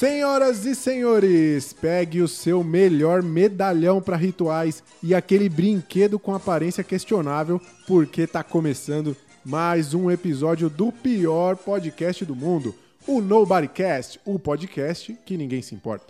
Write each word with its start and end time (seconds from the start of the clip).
Senhoras 0.00 0.64
e 0.64 0.74
senhores, 0.74 1.74
pegue 1.74 2.22
o 2.22 2.26
seu 2.26 2.64
melhor 2.64 3.22
medalhão 3.22 4.00
para 4.00 4.16
rituais 4.16 4.82
e 5.02 5.14
aquele 5.14 5.46
brinquedo 5.46 6.18
com 6.18 6.34
aparência 6.34 6.82
questionável, 6.82 7.60
porque 7.86 8.26
tá 8.26 8.42
começando 8.42 9.14
mais 9.44 9.92
um 9.92 10.10
episódio 10.10 10.70
do 10.70 10.90
pior 10.90 11.54
podcast 11.54 12.24
do 12.24 12.34
mundo, 12.34 12.74
o 13.06 13.20
Nobodycast, 13.20 14.18
o 14.24 14.38
podcast 14.38 15.14
que 15.26 15.36
ninguém 15.36 15.60
se 15.60 15.74
importa. 15.74 16.06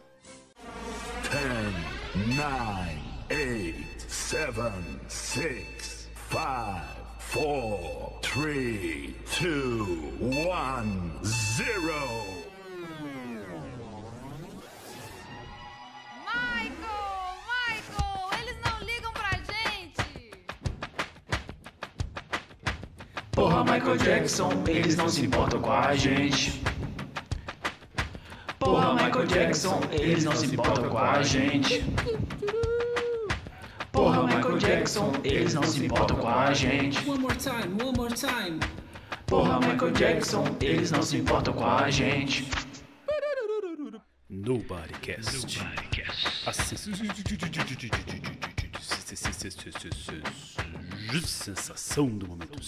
10, 2.14 2.36
9, 2.36 2.46
8, 3.29 4.04
7, 4.07 4.52
6, 5.09 6.09
5, 6.30 6.38
4, 7.32 8.20
3, 8.22 9.14
2, 9.41 9.50
1, 10.20 11.25
0. 11.25 12.50
Porra, 23.40 23.64
Michael 23.64 23.96
Jackson, 23.96 24.50
eles 24.68 24.96
não 24.96 25.08
se 25.08 25.25
importam 25.25 25.62
com 25.62 25.72
a 25.72 25.96
gente. 25.96 26.61
Porra, 28.58 28.93
Michael 28.93 29.26
Jackson, 29.29 29.81
eles 29.90 30.25
não 30.25 30.36
se 30.36 30.44
importam 30.44 30.90
com 30.90 30.98
a 30.98 31.22
gente. 31.22 31.82
Porra, 33.91 34.27
Michael 34.27 34.58
Jackson, 34.58 35.12
eles 35.25 35.55
não 35.55 35.62
se 35.62 35.86
importam 35.86 36.19
com 36.19 36.28
a 36.28 36.53
gente. 36.53 37.08
One 37.08 37.19
more 37.19 37.34
time, 37.34 37.83
one 37.83 37.97
more 37.97 38.14
time. 38.14 38.61
Porra, 39.25 39.59
Michael 39.59 39.92
Jackson, 39.92 40.45
eles 40.61 40.91
não 40.91 41.00
se 41.03 41.17
importam 41.17 41.55
com 41.55 41.64
a 41.64 41.91
gente. 41.91 42.47
Nobodycast. 44.28 45.62
A 46.47 46.53
sensação 51.27 52.06
do 52.06 52.28
momento. 52.28 52.61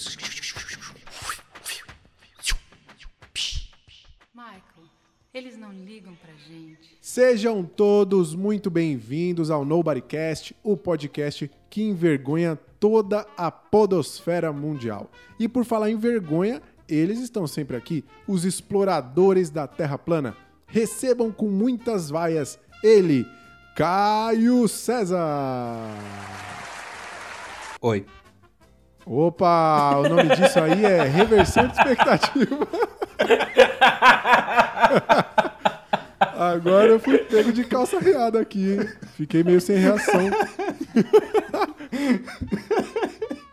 Eles 5.34 5.56
não 5.56 5.72
ligam 5.72 6.14
pra 6.16 6.30
gente. 6.46 6.94
Sejam 7.00 7.64
todos 7.64 8.34
muito 8.34 8.70
bem-vindos 8.70 9.50
ao 9.50 9.64
Nobodycast, 9.64 10.54
o 10.62 10.76
podcast 10.76 11.50
que 11.70 11.82
envergonha 11.82 12.58
toda 12.78 13.26
a 13.34 13.50
podosfera 13.50 14.52
mundial. 14.52 15.10
E 15.38 15.48
por 15.48 15.64
falar 15.64 15.88
em 15.88 15.96
vergonha, 15.96 16.60
eles 16.86 17.18
estão 17.18 17.46
sempre 17.46 17.78
aqui, 17.78 18.04
os 18.28 18.44
exploradores 18.44 19.48
da 19.48 19.66
Terra 19.66 19.96
plana. 19.96 20.36
Recebam 20.66 21.32
com 21.32 21.48
muitas 21.48 22.10
vaias 22.10 22.58
ele, 22.84 23.26
Caio 23.74 24.68
César. 24.68 25.18
Oi. 27.80 28.04
Opa, 29.06 29.96
o 29.96 30.08
nome 30.10 30.36
disso 30.36 30.60
aí 30.60 30.84
é 30.84 31.04
reversão 31.04 31.66
de 31.68 31.72
expectativa. 31.72 32.68
Agora 36.36 36.88
eu 36.88 37.00
fui 37.00 37.18
pego 37.18 37.52
de 37.52 37.64
calça 37.64 37.98
riada 37.98 38.40
aqui, 38.40 38.72
hein? 38.72 38.88
Fiquei 39.14 39.44
meio 39.44 39.60
sem 39.60 39.76
reação. 39.76 40.22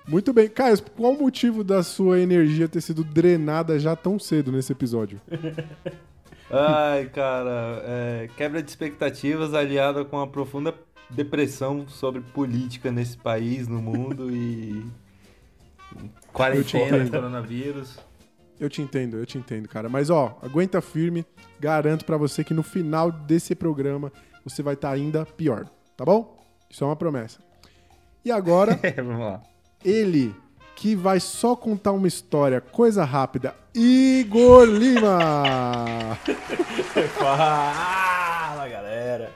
Muito 0.07 0.31
bem. 0.33 0.49
Caio, 0.49 0.81
qual 0.97 1.13
o 1.13 1.21
motivo 1.21 1.63
da 1.63 1.83
sua 1.83 2.19
energia 2.19 2.67
ter 2.67 2.81
sido 2.81 3.03
drenada 3.03 3.79
já 3.79 3.95
tão 3.95 4.17
cedo 4.17 4.51
nesse 4.51 4.71
episódio? 4.71 5.21
Ai, 6.49 7.05
cara, 7.13 7.83
é, 7.85 8.27
quebra 8.35 8.63
de 8.63 8.71
expectativas 8.71 9.53
aliada 9.53 10.03
com 10.03 10.17
uma 10.17 10.27
profunda 10.27 10.73
depressão 11.09 11.87
sobre 11.87 12.21
política 12.21 12.91
nesse 12.91 13.17
país, 13.17 13.67
no 13.67 13.79
mundo 13.79 14.31
e. 14.31 14.83
Quarentena, 16.33 17.07
coronavírus. 17.07 17.99
Eu 18.59 18.69
te 18.69 18.81
entendo, 18.81 19.17
eu 19.17 19.25
te 19.25 19.37
entendo, 19.37 19.67
cara. 19.69 19.87
Mas 19.87 20.09
ó, 20.09 20.37
aguenta 20.41 20.81
firme. 20.81 21.25
Garanto 21.59 22.03
pra 22.05 22.17
você 22.17 22.43
que 22.43 22.53
no 22.53 22.63
final 22.63 23.11
desse 23.11 23.55
programa 23.55 24.11
você 24.43 24.61
vai 24.61 24.73
estar 24.73 24.91
ainda 24.91 25.25
pior, 25.25 25.65
tá 25.95 26.03
bom? 26.05 26.37
Isso 26.69 26.83
é 26.83 26.87
uma 26.87 26.95
promessa. 26.95 27.39
E 28.23 28.31
agora, 28.31 28.79
Vamos 28.97 29.19
lá. 29.19 29.41
ele 29.83 30.35
que 30.75 30.95
vai 30.95 31.19
só 31.19 31.55
contar 31.55 31.91
uma 31.91 32.07
história, 32.07 32.61
coisa 32.61 33.03
rápida, 33.03 33.53
Igor 33.75 34.65
Lima. 34.65 36.17
Fala, 37.17 38.67
galera. 38.67 39.31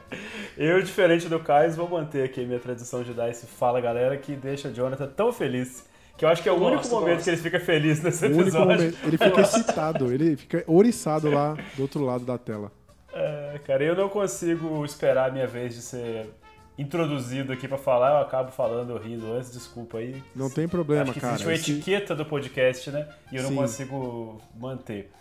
Eu, 0.58 0.82
diferente 0.82 1.28
do 1.28 1.40
Caio, 1.40 1.72
vou 1.74 1.90
manter 1.90 2.24
aqui 2.24 2.42
a 2.42 2.46
minha 2.46 2.60
tradição 2.60 3.04
de 3.04 3.14
dar 3.14 3.30
esse 3.30 3.46
fala, 3.46 3.82
galera, 3.82 4.16
que 4.18 4.36
deixa 4.36 4.70
o 4.70 4.74
Jonathan 4.74 5.08
tão 5.08 5.34
feliz. 5.34 5.86
Que 6.18 6.25
eu 6.25 6.29
acho 6.29 6.44
que 6.44 6.50
é 6.50 6.51
o 6.51 6.56
único 6.56 6.78
Gosto, 6.84 6.91
momento 6.91 7.13
gosto. 7.16 7.24
que 7.24 7.29
ele 7.31 7.38
fica 7.38 7.59
feliz 7.59 8.01
nesse 8.03 8.24
O 8.25 8.28
único 8.28 8.41
episódio. 8.44 8.68
momento, 8.68 8.97
ele 9.03 9.18
fica 9.18 9.41
excitado, 9.41 10.13
ele 10.13 10.38
fica 10.38 10.63
oriçado 10.68 11.29
lá 11.29 11.57
do 11.75 11.81
outro 11.81 12.03
lado 12.06 12.24
da 12.24 12.38
tela. 12.38 12.72
É, 13.12 13.59
cara, 13.66 13.84
eu 13.84 13.96
não 13.96 14.09
consigo 14.09 14.84
esperar 14.85 15.29
a 15.29 15.31
minha 15.31 15.47
vez 15.47 15.74
de 15.75 15.81
ser 15.81 16.29
introduzido 16.78 17.53
aqui 17.53 17.68
pra 17.68 17.78
falar, 17.78 18.12
eu 18.12 18.18
acabo 18.18 18.51
falando 18.51 18.97
rindo 18.97 19.31
antes, 19.34 19.51
desculpa 19.51 20.00
aí. 20.00 20.22
Não 20.35 20.50
tem 20.50 20.68
problema, 20.68 21.03
Acho 21.03 21.13
que 21.13 21.19
cara. 21.19 21.34
existe 21.34 21.47
uma 21.47 21.53
Esse- 21.53 21.72
etiqueta 21.74 22.16
do 22.16 22.25
podcast, 22.25 22.90
né? 22.91 23.07
E 23.31 23.35
eu 23.35 23.44
não 23.44 23.50
Sim. 23.50 23.56
consigo 23.56 24.41
manter. 24.59 25.12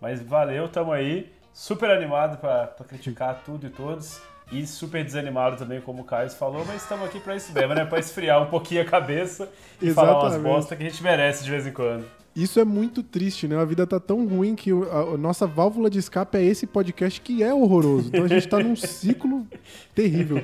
Mas 0.00 0.20
valeu, 0.22 0.68
tamo 0.68 0.92
aí. 0.92 1.32
Super 1.52 1.90
animado 1.90 2.38
pra 2.38 2.68
criticar 2.88 3.42
tudo 3.44 3.66
e 3.66 3.70
todos. 3.70 4.20
E 4.52 4.66
super 4.66 5.04
desanimado 5.04 5.56
também, 5.56 5.80
como 5.80 6.02
o 6.02 6.04
Caio 6.04 6.28
falou, 6.30 6.64
mas 6.66 6.82
estamos 6.82 7.06
aqui 7.06 7.20
pra 7.20 7.36
isso 7.36 7.52
mesmo, 7.52 7.72
né? 7.72 7.84
Pra 7.84 8.00
esfriar 8.00 8.42
um 8.42 8.46
pouquinho 8.46 8.82
a 8.82 8.84
cabeça 8.84 9.48
e 9.80 9.92
falar 9.92 10.14
umas 10.14 10.32
Exatamente. 10.32 10.52
bosta 10.52 10.76
que 10.76 10.82
a 10.82 10.88
gente 10.88 11.02
merece 11.02 11.44
de 11.44 11.50
vez 11.50 11.66
em 11.66 11.72
quando. 11.72 12.04
Isso 12.34 12.58
é 12.58 12.64
muito 12.64 13.02
triste, 13.02 13.46
né? 13.46 13.56
A 13.56 13.64
vida 13.64 13.86
tá 13.86 14.00
tão 14.00 14.26
ruim 14.26 14.54
que 14.54 14.70
a 14.70 15.16
nossa 15.16 15.46
válvula 15.46 15.90
de 15.90 15.98
escape 15.98 16.38
é 16.38 16.44
esse 16.44 16.66
podcast 16.66 17.20
que 17.20 17.42
é 17.42 17.52
horroroso. 17.54 18.08
Então 18.08 18.24
a 18.24 18.28
gente 18.28 18.48
tá 18.48 18.58
num 18.58 18.74
ciclo 18.74 19.46
terrível. 19.94 20.42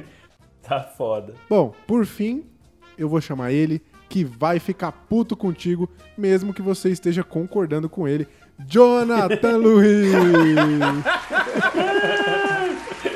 Tá 0.63 0.81
foda. 0.81 1.35
Bom, 1.49 1.75
por 1.87 2.05
fim, 2.07 2.45
eu 2.99 3.09
vou 3.09 3.21
chamar 3.21 3.53
ele, 3.53 3.83
que 4.09 4.25
vai 4.25 4.59
ficar 4.59 4.93
puto 4.93 5.37
contigo, 5.37 5.89
mesmo 6.17 6.55
que 6.55 6.63
você 6.63 6.91
esteja 6.91 7.25
concordando 7.25 7.89
com 7.89 8.07
ele. 8.07 8.27
Jonathan 8.67 9.57
Luiz! 9.59 10.13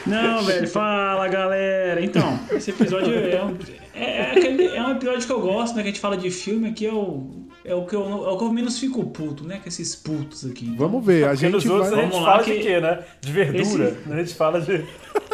Não, 0.07 0.43
velho, 0.45 0.69
fala 0.69 1.29
galera. 1.29 2.05
Então, 2.05 2.39
esse 2.53 2.71
episódio 2.71 3.13
é 3.15 3.45
um, 3.45 3.57
é, 3.95 4.17
é 4.19 4.31
aquele- 4.33 4.67
é 4.77 4.83
um 4.83 4.93
episódio 4.93 5.27
que 5.27 5.33
eu 5.33 5.41
gosto, 5.41 5.75
né? 5.77 5.83
Que 5.83 5.89
a 5.89 5.93
gente 5.93 6.01
fala 6.01 6.17
de 6.17 6.31
filme 6.31 6.69
aqui, 6.69 6.87
é 6.87 6.93
o, 6.93 7.31
é 7.65 7.75
o, 7.75 7.85
que, 7.87 7.95
eu, 7.95 8.03
é 8.03 8.31
o 8.31 8.39
que 8.39 8.45
eu 8.45 8.53
menos 8.53 8.79
fico 8.79 9.05
puto, 9.11 9.45
né? 9.45 9.59
Com 9.63 9.69
esses 9.69 9.95
putos 9.95 10.45
aqui. 10.45 10.67
Então, 10.67 10.89
Vamos 10.89 11.05
ver, 11.05 11.29
a 11.29 11.35
gente 11.35 11.55
outros 11.55 11.65
vai... 11.65 11.81
a 11.81 12.03
gente 12.03 12.11
Vamos 12.13 12.27
lá 12.27 12.33
fala 12.33 12.45
que- 12.45 12.57
de 12.57 12.63
quê, 12.63 12.81
né? 12.81 13.05
De 13.21 13.33
verdura. 13.33 13.89
Esse- 13.89 14.13
A 14.13 14.17
gente 14.17 14.35
fala 14.35 14.61
de 14.61 14.73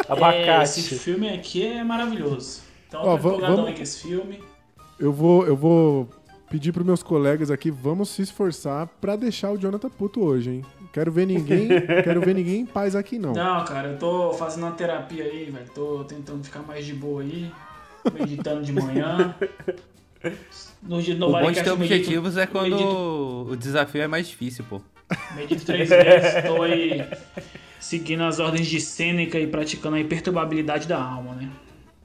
É, 0.07 0.11
abacate. 0.11 0.63
esse 0.79 0.95
filme 0.99 1.29
aqui 1.29 1.65
é 1.65 1.83
maravilhoso. 1.83 2.61
Então, 2.87 3.01
Ó, 3.03 3.13
eu 3.15 3.17
tô 3.17 3.23
va- 3.23 3.29
empolgadão 3.29 3.55
vamos- 3.57 3.69
aí 3.71 3.75
com 3.75 3.83
esse 3.83 4.01
filme. 4.01 4.39
Eu 4.99 5.11
vou, 5.13 5.45
eu 5.45 5.55
vou 5.55 6.09
pedir 6.49 6.71
pros 6.71 6.85
meus 6.85 7.03
colegas 7.03 7.51
aqui, 7.51 7.69
vamos 7.69 8.09
se 8.09 8.21
esforçar 8.21 8.87
pra 9.01 9.15
deixar 9.17 9.51
o 9.51 9.57
Jonathan 9.57 9.89
puto 9.89 10.23
hoje, 10.23 10.49
hein? 10.49 10.65
Quero 10.91 11.11
ver 11.11 11.25
ninguém, 11.27 11.67
quero 12.03 12.21
ver 12.21 12.33
ninguém 12.35 12.61
em 12.61 12.65
paz 12.65 12.95
aqui 12.95 13.19
não. 13.19 13.33
Não, 13.33 13.63
cara, 13.65 13.89
eu 13.89 13.97
tô 13.99 14.33
fazendo 14.33 14.63
uma 14.63 14.71
terapia 14.71 15.23
aí, 15.23 15.45
velho. 15.51 15.69
Tô 15.73 16.03
tentando 16.05 16.43
ficar 16.43 16.61
mais 16.61 16.85
de 16.85 16.93
boa 16.93 17.21
aí. 17.21 17.51
Meditando 18.13 18.63
de 18.63 18.71
manhã. 18.73 19.35
No 20.81 21.01
dia 21.01 21.15
do 21.15 21.27
O 21.27 21.31
bom 21.31 21.51
de 21.51 21.61
ter 21.61 21.69
eu 21.69 21.77
medito- 21.77 21.95
objetivos 21.99 22.37
é 22.37 22.45
quando 22.47 22.71
medito- 22.71 23.47
o 23.51 23.55
desafio 23.55 24.01
é 24.01 24.07
mais 24.07 24.27
difícil, 24.27 24.65
pô. 24.67 24.81
Medito 25.35 25.63
três 25.65 25.87
vezes, 25.89 26.43
tô 26.45 26.61
aí 26.63 27.05
seguindo 27.79 28.23
as 28.23 28.39
ordens 28.39 28.67
de 28.67 28.81
Sêneca 28.81 29.39
e 29.39 29.45
praticando 29.47 29.95
a 29.95 29.99
imperturbabilidade 29.99 30.87
da 30.87 30.99
alma, 31.01 31.35
né? 31.35 31.49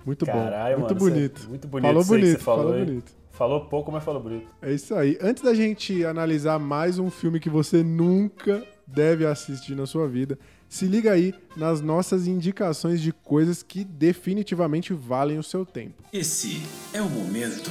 Muito 0.04 0.26
bom, 0.26 0.32
Caralho, 0.32 0.78
muito 0.80 0.94
mano, 0.94 1.06
bonito. 1.14 1.42
é 1.44 1.48
muito 1.48 1.68
bonito 1.68 1.86
Falou 1.88 2.04
bonito, 2.04 2.26
você 2.32 2.38
falou, 2.38 2.64
falou 2.72 2.84
bonito. 2.84 3.12
Falou 3.42 3.62
pouco, 3.62 3.90
mas 3.90 4.04
falou 4.04 4.22
bonito. 4.22 4.46
É 4.62 4.72
isso 4.72 4.94
aí. 4.94 5.18
Antes 5.20 5.42
da 5.42 5.52
gente 5.52 6.04
analisar 6.04 6.60
mais 6.60 7.00
um 7.00 7.10
filme 7.10 7.40
que 7.40 7.50
você 7.50 7.82
nunca 7.82 8.64
deve 8.86 9.26
assistir 9.26 9.74
na 9.74 9.84
sua 9.84 10.06
vida, 10.06 10.38
se 10.68 10.86
liga 10.86 11.10
aí 11.10 11.34
nas 11.56 11.80
nossas 11.80 12.28
indicações 12.28 13.02
de 13.02 13.10
coisas 13.10 13.60
que 13.60 13.82
definitivamente 13.82 14.94
valem 14.94 15.40
o 15.40 15.42
seu 15.42 15.66
tempo. 15.66 16.04
Esse 16.12 16.62
é 16.94 17.02
o 17.02 17.10
momento. 17.10 17.68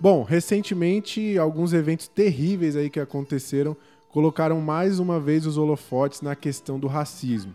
Bom, 0.00 0.22
recentemente, 0.22 1.36
alguns 1.36 1.72
eventos 1.72 2.06
terríveis 2.06 2.76
aí 2.76 2.88
que 2.88 3.00
aconteceram 3.00 3.76
colocaram 4.08 4.60
mais 4.60 5.00
uma 5.00 5.18
vez 5.18 5.44
os 5.44 5.58
holofotes 5.58 6.22
na 6.22 6.36
questão 6.36 6.78
do 6.78 6.86
racismo. 6.86 7.52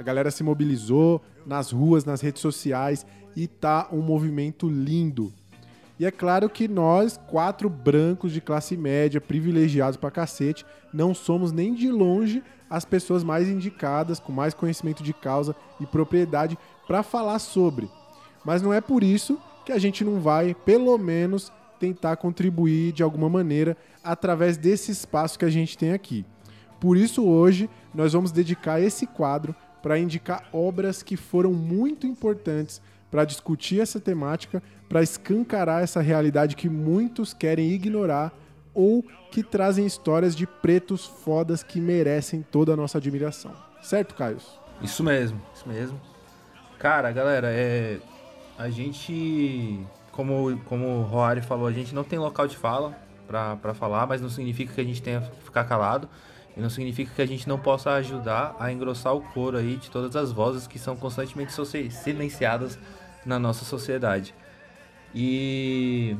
A 0.00 0.02
galera 0.02 0.30
se 0.30 0.42
mobilizou 0.44 1.20
nas 1.44 1.70
ruas, 1.72 2.06
nas 2.06 2.20
redes 2.20 2.40
sociais 2.40 3.04
e 3.36 3.46
tá 3.46 3.88
um 3.92 4.00
movimento 4.00 4.68
lindo. 4.68 5.32
E 5.98 6.06
é 6.06 6.10
claro 6.10 6.48
que 6.48 6.66
nós, 6.66 7.20
quatro 7.28 7.68
brancos 7.68 8.32
de 8.32 8.40
classe 8.40 8.76
média, 8.76 9.20
privilegiados 9.20 9.98
pra 9.98 10.10
cacete, 10.10 10.64
não 10.92 11.14
somos 11.14 11.52
nem 11.52 11.74
de 11.74 11.90
longe 11.90 12.42
as 12.70 12.84
pessoas 12.84 13.22
mais 13.22 13.48
indicadas, 13.48 14.18
com 14.18 14.32
mais 14.32 14.54
conhecimento 14.54 15.02
de 15.02 15.12
causa 15.12 15.54
e 15.78 15.86
propriedade 15.86 16.56
para 16.86 17.02
falar 17.02 17.38
sobre. 17.38 17.90
Mas 18.44 18.62
não 18.62 18.72
é 18.72 18.80
por 18.80 19.02
isso 19.02 19.38
que 19.66 19.72
a 19.72 19.78
gente 19.78 20.02
não 20.02 20.20
vai, 20.20 20.54
pelo 20.54 20.96
menos, 20.96 21.52
tentar 21.78 22.16
contribuir 22.16 22.92
de 22.92 23.02
alguma 23.02 23.28
maneira 23.28 23.76
através 24.02 24.56
desse 24.56 24.90
espaço 24.90 25.38
que 25.38 25.44
a 25.44 25.50
gente 25.50 25.76
tem 25.76 25.92
aqui. 25.92 26.24
Por 26.78 26.96
isso, 26.96 27.26
hoje, 27.26 27.68
nós 27.94 28.12
vamos 28.14 28.32
dedicar 28.32 28.80
esse 28.80 29.06
quadro 29.06 29.54
para 29.82 29.98
indicar 29.98 30.48
obras 30.52 31.02
que 31.02 31.16
foram 31.16 31.52
muito 31.52 32.06
importantes 32.06 32.80
para 33.10 33.24
discutir 33.24 33.80
essa 33.80 33.98
temática, 33.98 34.62
para 34.88 35.02
escancarar 35.02 35.82
essa 35.82 36.00
realidade 36.00 36.56
que 36.56 36.68
muitos 36.68 37.32
querem 37.32 37.70
ignorar 37.70 38.32
ou 38.72 39.04
que 39.30 39.42
trazem 39.42 39.86
histórias 39.86 40.34
de 40.34 40.46
pretos 40.46 41.06
fodas 41.06 41.62
que 41.62 41.80
merecem 41.80 42.42
toda 42.42 42.72
a 42.72 42.76
nossa 42.76 42.98
admiração. 42.98 43.52
Certo, 43.82 44.14
Caio? 44.14 44.38
Isso 44.82 45.02
mesmo, 45.02 45.40
isso 45.54 45.68
mesmo. 45.68 46.00
Cara, 46.78 47.10
galera, 47.12 47.48
é. 47.50 47.98
A 48.58 48.68
gente. 48.68 49.80
Como, 50.12 50.58
como 50.66 50.86
o 50.86 51.02
Roari 51.02 51.40
falou, 51.40 51.66
a 51.66 51.72
gente 51.72 51.94
não 51.94 52.04
tem 52.04 52.18
local 52.18 52.46
de 52.46 52.56
fala 52.56 52.96
pra 53.26 53.74
falar, 53.74 54.06
mas 54.06 54.20
não 54.20 54.28
significa 54.28 54.74
que 54.74 54.80
a 54.80 54.84
gente 54.84 55.00
tenha 55.02 55.20
que 55.20 55.44
ficar 55.44 55.64
calado. 55.64 56.08
E 56.56 56.60
não 56.60 56.68
significa 56.68 57.12
que 57.14 57.22
a 57.22 57.26
gente 57.26 57.48
não 57.48 57.58
possa 57.58 57.92
ajudar 57.92 58.56
a 58.58 58.72
engrossar 58.72 59.14
o 59.14 59.20
coro 59.20 59.56
aí 59.56 59.76
de 59.76 59.88
todas 59.88 60.16
as 60.16 60.32
vozes 60.32 60.66
que 60.66 60.78
são 60.78 60.96
constantemente 60.96 61.52
silenciadas 61.90 62.78
na 63.30 63.38
nossa 63.38 63.64
sociedade. 63.64 64.34
E 65.14 66.16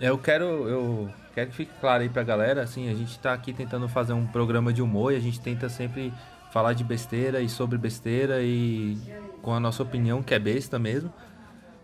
eu 0.00 0.16
quero, 0.16 0.44
eu 0.68 1.10
quero 1.34 1.50
que 1.50 1.56
fique 1.56 1.72
claro 1.80 2.02
aí 2.02 2.08
pra 2.08 2.22
galera, 2.22 2.62
assim, 2.62 2.88
a 2.88 2.94
gente 2.94 3.18
tá 3.18 3.32
aqui 3.32 3.52
tentando 3.52 3.88
fazer 3.88 4.12
um 4.12 4.26
programa 4.26 4.72
de 4.72 4.80
humor 4.80 5.12
e 5.12 5.16
a 5.16 5.20
gente 5.20 5.40
tenta 5.40 5.68
sempre 5.68 6.12
falar 6.52 6.72
de 6.72 6.84
besteira 6.84 7.40
e 7.40 7.48
sobre 7.48 7.76
besteira 7.76 8.42
e 8.42 8.96
com 9.42 9.52
a 9.52 9.60
nossa 9.60 9.82
opinião, 9.82 10.22
que 10.22 10.32
é 10.32 10.38
besta 10.38 10.78
mesmo. 10.78 11.12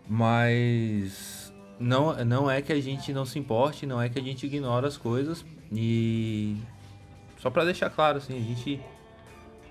Mas 0.07 1.53
não, 1.79 2.23
não 2.25 2.49
é 2.49 2.61
que 2.61 2.71
a 2.71 2.81
gente 2.81 3.13
não 3.13 3.25
se 3.25 3.37
importe, 3.37 3.85
não 3.85 4.01
é 4.01 4.09
que 4.09 4.17
a 4.17 4.23
gente 4.23 4.45
ignora 4.45 4.87
as 4.87 4.97
coisas 4.97 5.45
e 5.71 6.57
só 7.39 7.49
pra 7.49 7.65
deixar 7.65 7.89
claro 7.89 8.17
assim, 8.17 8.37
a 8.37 8.41
gente 8.41 8.81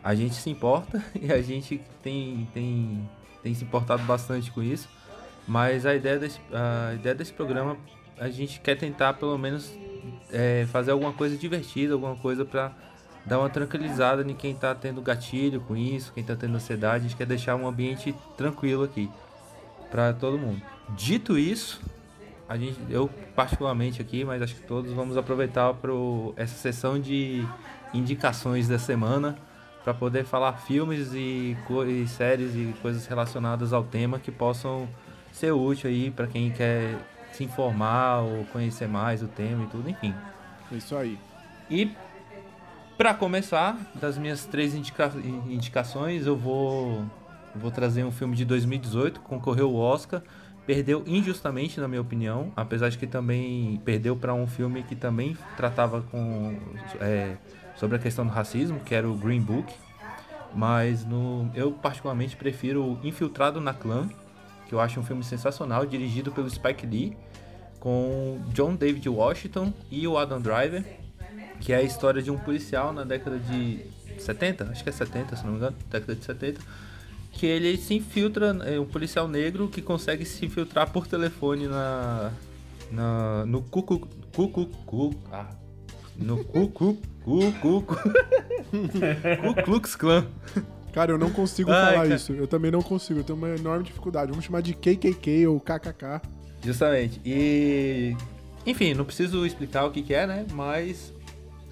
a 0.05 0.15
gente 0.15 0.35
se 0.35 0.51
importa 0.51 1.03
e 1.21 1.33
a 1.33 1.41
gente 1.41 1.81
tem 2.03 2.49
tem 2.53 3.09
tem 3.43 3.55
se 3.55 3.65
importado 3.65 4.03
bastante 4.05 4.51
com 4.51 4.63
isso. 4.63 4.89
Mas 5.47 5.85
a 5.85 5.95
ideia 5.95 6.19
desse, 6.19 6.41
a 6.53 6.95
ideia 6.95 7.15
desse 7.15 7.33
programa, 7.33 7.77
a 8.19 8.29
gente 8.29 8.61
quer 8.61 8.77
tentar 8.77 9.15
pelo 9.15 9.37
menos 9.37 9.73
é, 10.31 10.67
fazer 10.71 10.93
alguma 10.93 11.13
coisa 11.13 11.37
divertida, 11.37 11.95
alguma 11.95 12.17
coisa 12.17 12.45
pra 12.45 12.73
dar 13.25 13.39
uma 13.39 13.51
tranquilizada 13.51 14.23
em 14.23 14.35
quem 14.35 14.55
tá 14.55 14.75
tendo 14.75 15.01
gatilho 15.01 15.61
com 15.61 15.77
isso, 15.77 16.13
quem 16.13 16.25
tá 16.25 16.37
tendo 16.37 16.55
ansiedade. 16.55 17.05
A 17.05 17.09
gente 17.09 17.17
quer 17.17 17.27
deixar 17.27 17.57
um 17.57 17.67
ambiente 17.67 18.15
tranquilo 18.37 18.85
aqui 18.85 19.11
pra 19.91 20.13
todo 20.13 20.39
mundo. 20.39 20.63
Dito 20.91 21.39
isso, 21.39 21.81
a 22.49 22.57
gente, 22.57 22.79
eu 22.89 23.09
particularmente 23.35 24.01
aqui, 24.01 24.25
mas 24.25 24.43
acho 24.43 24.55
que 24.55 24.63
todos 24.63 24.93
vamos 24.93 25.17
aproveitar 25.17 25.73
para 25.75 25.93
essa 26.37 26.55
sessão 26.55 27.01
de 27.01 27.47
indicações 27.95 28.69
da 28.69 28.79
semana 28.79 29.37
para 29.85 29.93
poder 29.93 30.25
falar 30.25 30.53
filmes 30.55 31.13
e, 31.13 31.57
e 31.89 32.09
séries 32.09 32.55
e 32.55 32.75
coisas 32.81 33.07
relacionadas 33.07 33.73
ao 33.73 33.83
tema 33.83 34.19
que 34.19 34.31
possam 34.31 34.89
ser 35.33 35.53
úteis 35.53 35.87
aí 35.87 36.11
para 36.11 36.27
quem 36.27 36.51
quer 36.51 36.97
se 37.33 37.43
informar 37.43 38.21
ou 38.21 38.45
conhecer 38.47 38.87
mais 38.87 39.23
o 39.23 39.29
tema 39.29 39.65
e 39.65 39.67
tudo, 39.69 39.89
enfim. 39.89 40.15
É 40.71 40.77
isso 40.77 40.97
aí. 40.97 41.19
E 41.71 41.91
para 42.97 43.15
começar, 43.15 43.77
das 43.95 44.19
minhas 44.19 44.45
três 44.45 44.75
indica- 44.75 45.13
indicações, 45.49 46.27
eu 46.27 46.37
vou 46.37 47.05
vou 47.55 47.71
trazer 47.71 48.03
um 48.05 48.11
filme 48.11 48.35
de 48.35 48.47
2018, 48.47 49.21
concorreu 49.21 49.67
ao 49.69 49.75
Oscar, 49.75 50.23
perdeu 50.67 51.03
injustamente 51.07 51.79
na 51.81 51.87
minha 51.87 52.01
opinião, 52.01 52.51
apesar 52.57 52.89
de 52.89 52.97
que 52.97 53.07
também 53.07 53.81
perdeu 53.85 54.17
para 54.17 54.33
um 54.33 54.47
filme 54.47 54.83
que 54.83 54.97
também 54.97 55.37
tratava 55.57 56.01
com 56.03 56.57
é, 57.01 57.37
sobre 57.83 57.97
a 57.97 57.99
questão 57.99 58.25
do 58.25 58.31
racismo, 58.31 58.79
que 58.79 58.95
era 58.95 59.11
o 59.11 59.17
Green 59.17 59.41
Book. 59.41 59.75
Mas 60.55 61.05
no, 61.05 61.51
eu 61.53 61.73
particularmente 61.73 62.37
prefiro 62.37 62.97
Infiltrado 63.03 63.61
na 63.61 63.75
Clã, 63.75 64.09
que 64.69 64.73
eu 64.73 64.79
acho 64.79 65.01
um 65.01 65.03
filme 65.03 65.25
sensacional, 65.25 65.85
dirigido 65.85 66.31
pelo 66.31 66.49
Spike 66.49 66.87
Lee, 66.87 67.17
com 67.81 68.41
John 68.51 68.77
David 68.77 69.09
Washington 69.09 69.73
e 69.91 70.07
o 70.07 70.17
Adam 70.17 70.41
Driver, 70.41 70.85
que 71.61 71.73
é 71.73 71.77
a 71.79 71.83
história 71.83 72.23
de 72.23 72.31
um 72.31 72.39
policial 72.39 72.93
na 72.93 73.03
década 73.03 73.37
de 73.37 73.81
70, 74.17 74.71
acho 74.71 74.85
que 74.85 74.89
é 74.89 74.93
70, 74.93 75.35
se 75.35 75.43
não 75.43 75.51
me 75.51 75.57
engano, 75.57 75.77
década 75.91 76.15
de 76.15 76.25
70, 76.25 76.61
que 77.33 77.47
ele 77.47 77.77
se 77.79 77.95
infiltra, 77.95 78.57
é 78.65 78.79
um 78.79 78.87
policial 78.87 79.27
negro 79.27 79.67
que 79.67 79.83
consegue 79.83 80.25
se 80.25 80.47
infiltrar 80.47 80.93
por 80.93 81.09
telefone 81.09 81.67
na, 81.67 82.31
na 82.93 83.45
no 83.45 83.61
Cucu, 83.61 84.07
Cucu, 84.33 84.67
Cu, 84.87 85.15
ah, 85.33 85.49
no 86.17 86.45
Cucu, 86.45 86.97
Cucu, 87.25 87.83
Ku 87.83 89.63
Klux 89.65 89.95
Klan. 89.97 90.27
Cara, 90.93 91.13
eu 91.13 91.19
não 91.19 91.31
consigo 91.31 91.71
Ai, 91.71 91.93
falar 91.93 92.03
cara. 92.05 92.15
isso. 92.15 92.33
Eu 92.33 92.47
também 92.47 92.71
não 92.71 92.83
consigo. 92.83 93.21
Eu 93.21 93.25
tenho 93.25 93.39
uma 93.39 93.49
enorme 93.51 93.85
dificuldade. 93.85 94.31
Vamos 94.31 94.45
chamar 94.45 94.61
de 94.61 94.75
KKK 94.75 95.47
ou 95.47 95.59
KKK. 95.61 96.21
Justamente. 96.63 97.21
E. 97.25 98.15
Enfim, 98.67 98.95
não 98.95 99.05
preciso 99.05 99.45
explicar 99.47 99.85
o 99.87 99.91
que, 99.91 100.03
que 100.03 100.15
é, 100.15 100.27
né? 100.27 100.47
Mas 100.53 101.13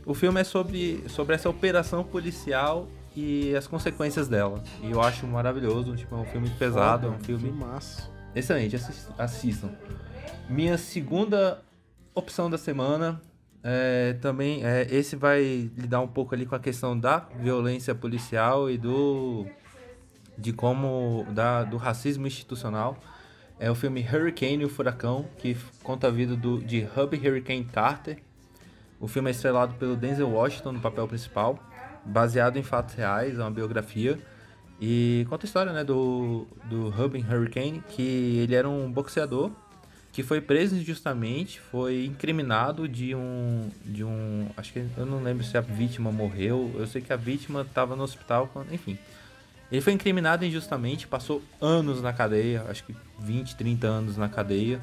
o 0.06 0.14
filme 0.14 0.40
é 0.40 0.44
sobre, 0.44 1.04
sobre 1.08 1.34
essa 1.34 1.48
operação 1.48 2.02
policial 2.02 2.88
e 3.14 3.54
as 3.54 3.66
consequências 3.66 4.26
dela. 4.26 4.64
E 4.82 4.90
eu 4.90 5.00
acho 5.02 5.26
maravilhoso. 5.26 5.94
Tipo, 5.96 6.16
é 6.16 6.18
um 6.18 6.24
filme 6.24 6.48
pesado, 6.58 7.06
é 7.06 7.10
um 7.10 7.18
filme 7.20 7.44
Filmaço. 7.44 8.10
excelente. 8.34 8.74
assis- 8.76 9.08
Assistam. 9.18 9.70
Minha 10.48 10.76
segunda 10.78 11.60
opção 12.14 12.50
da 12.50 12.58
semana 12.58 13.20
é, 13.62 14.14
também 14.14 14.64
é, 14.64 14.86
esse 14.90 15.16
vai 15.16 15.70
lidar 15.76 16.00
um 16.00 16.08
pouco 16.08 16.34
ali 16.34 16.46
com 16.46 16.54
a 16.54 16.60
questão 16.60 16.98
da 16.98 17.18
violência 17.40 17.94
policial 17.94 18.70
e 18.70 18.78
do 18.78 19.46
de 20.38 20.52
como 20.52 21.26
da, 21.30 21.64
do 21.64 21.76
racismo 21.76 22.26
institucional. 22.26 22.96
É 23.58 23.70
o 23.70 23.74
filme 23.74 24.00
Hurricane, 24.00 24.64
o 24.64 24.70
Furacão, 24.70 25.26
que 25.36 25.54
conta 25.82 26.06
a 26.06 26.10
vida 26.10 26.34
do, 26.34 26.58
de 26.62 26.88
Hub 26.96 27.14
Hurricane 27.14 27.64
Carter. 27.64 28.18
O 28.98 29.06
filme 29.06 29.28
é 29.28 29.32
estrelado 29.32 29.74
pelo 29.74 29.96
Denzel 29.96 30.30
Washington 30.30 30.72
no 30.72 30.80
papel 30.80 31.06
principal, 31.06 31.58
baseado 32.02 32.56
em 32.56 32.62
fatos 32.62 32.94
reais, 32.94 33.38
é 33.38 33.42
uma 33.42 33.50
biografia. 33.50 34.18
E 34.80 35.26
conta 35.28 35.44
a 35.44 35.46
história 35.46 35.72
né, 35.74 35.84
do, 35.84 36.46
do 36.64 36.88
Hub 36.88 37.18
Hurricane, 37.18 37.82
que 37.90 38.38
ele 38.38 38.54
era 38.54 38.66
um 38.66 38.90
boxeador 38.90 39.50
que 40.20 40.26
foi 40.26 40.40
preso 40.40 40.76
injustamente, 40.76 41.58
foi 41.70 42.04
incriminado 42.04 42.86
de 42.86 43.14
um. 43.14 43.70
de 43.84 44.04
um. 44.04 44.46
Acho 44.56 44.72
que 44.72 44.84
eu 44.96 45.06
não 45.06 45.22
lembro 45.22 45.44
se 45.44 45.56
a 45.56 45.60
vítima 45.60 46.12
morreu. 46.12 46.70
Eu 46.78 46.86
sei 46.86 47.00
que 47.00 47.12
a 47.12 47.16
vítima 47.16 47.62
estava 47.62 47.96
no 47.96 48.02
hospital, 48.02 48.48
quando- 48.52 48.72
enfim. 48.72 48.98
Ele 49.72 49.80
foi 49.80 49.92
incriminado 49.92 50.44
injustamente, 50.44 51.06
passou 51.06 51.42
anos 51.60 52.02
na 52.02 52.12
cadeia, 52.12 52.64
acho 52.68 52.84
que 52.84 52.94
20, 53.20 53.54
30 53.56 53.86
anos 53.86 54.16
na 54.16 54.28
cadeia. 54.28 54.80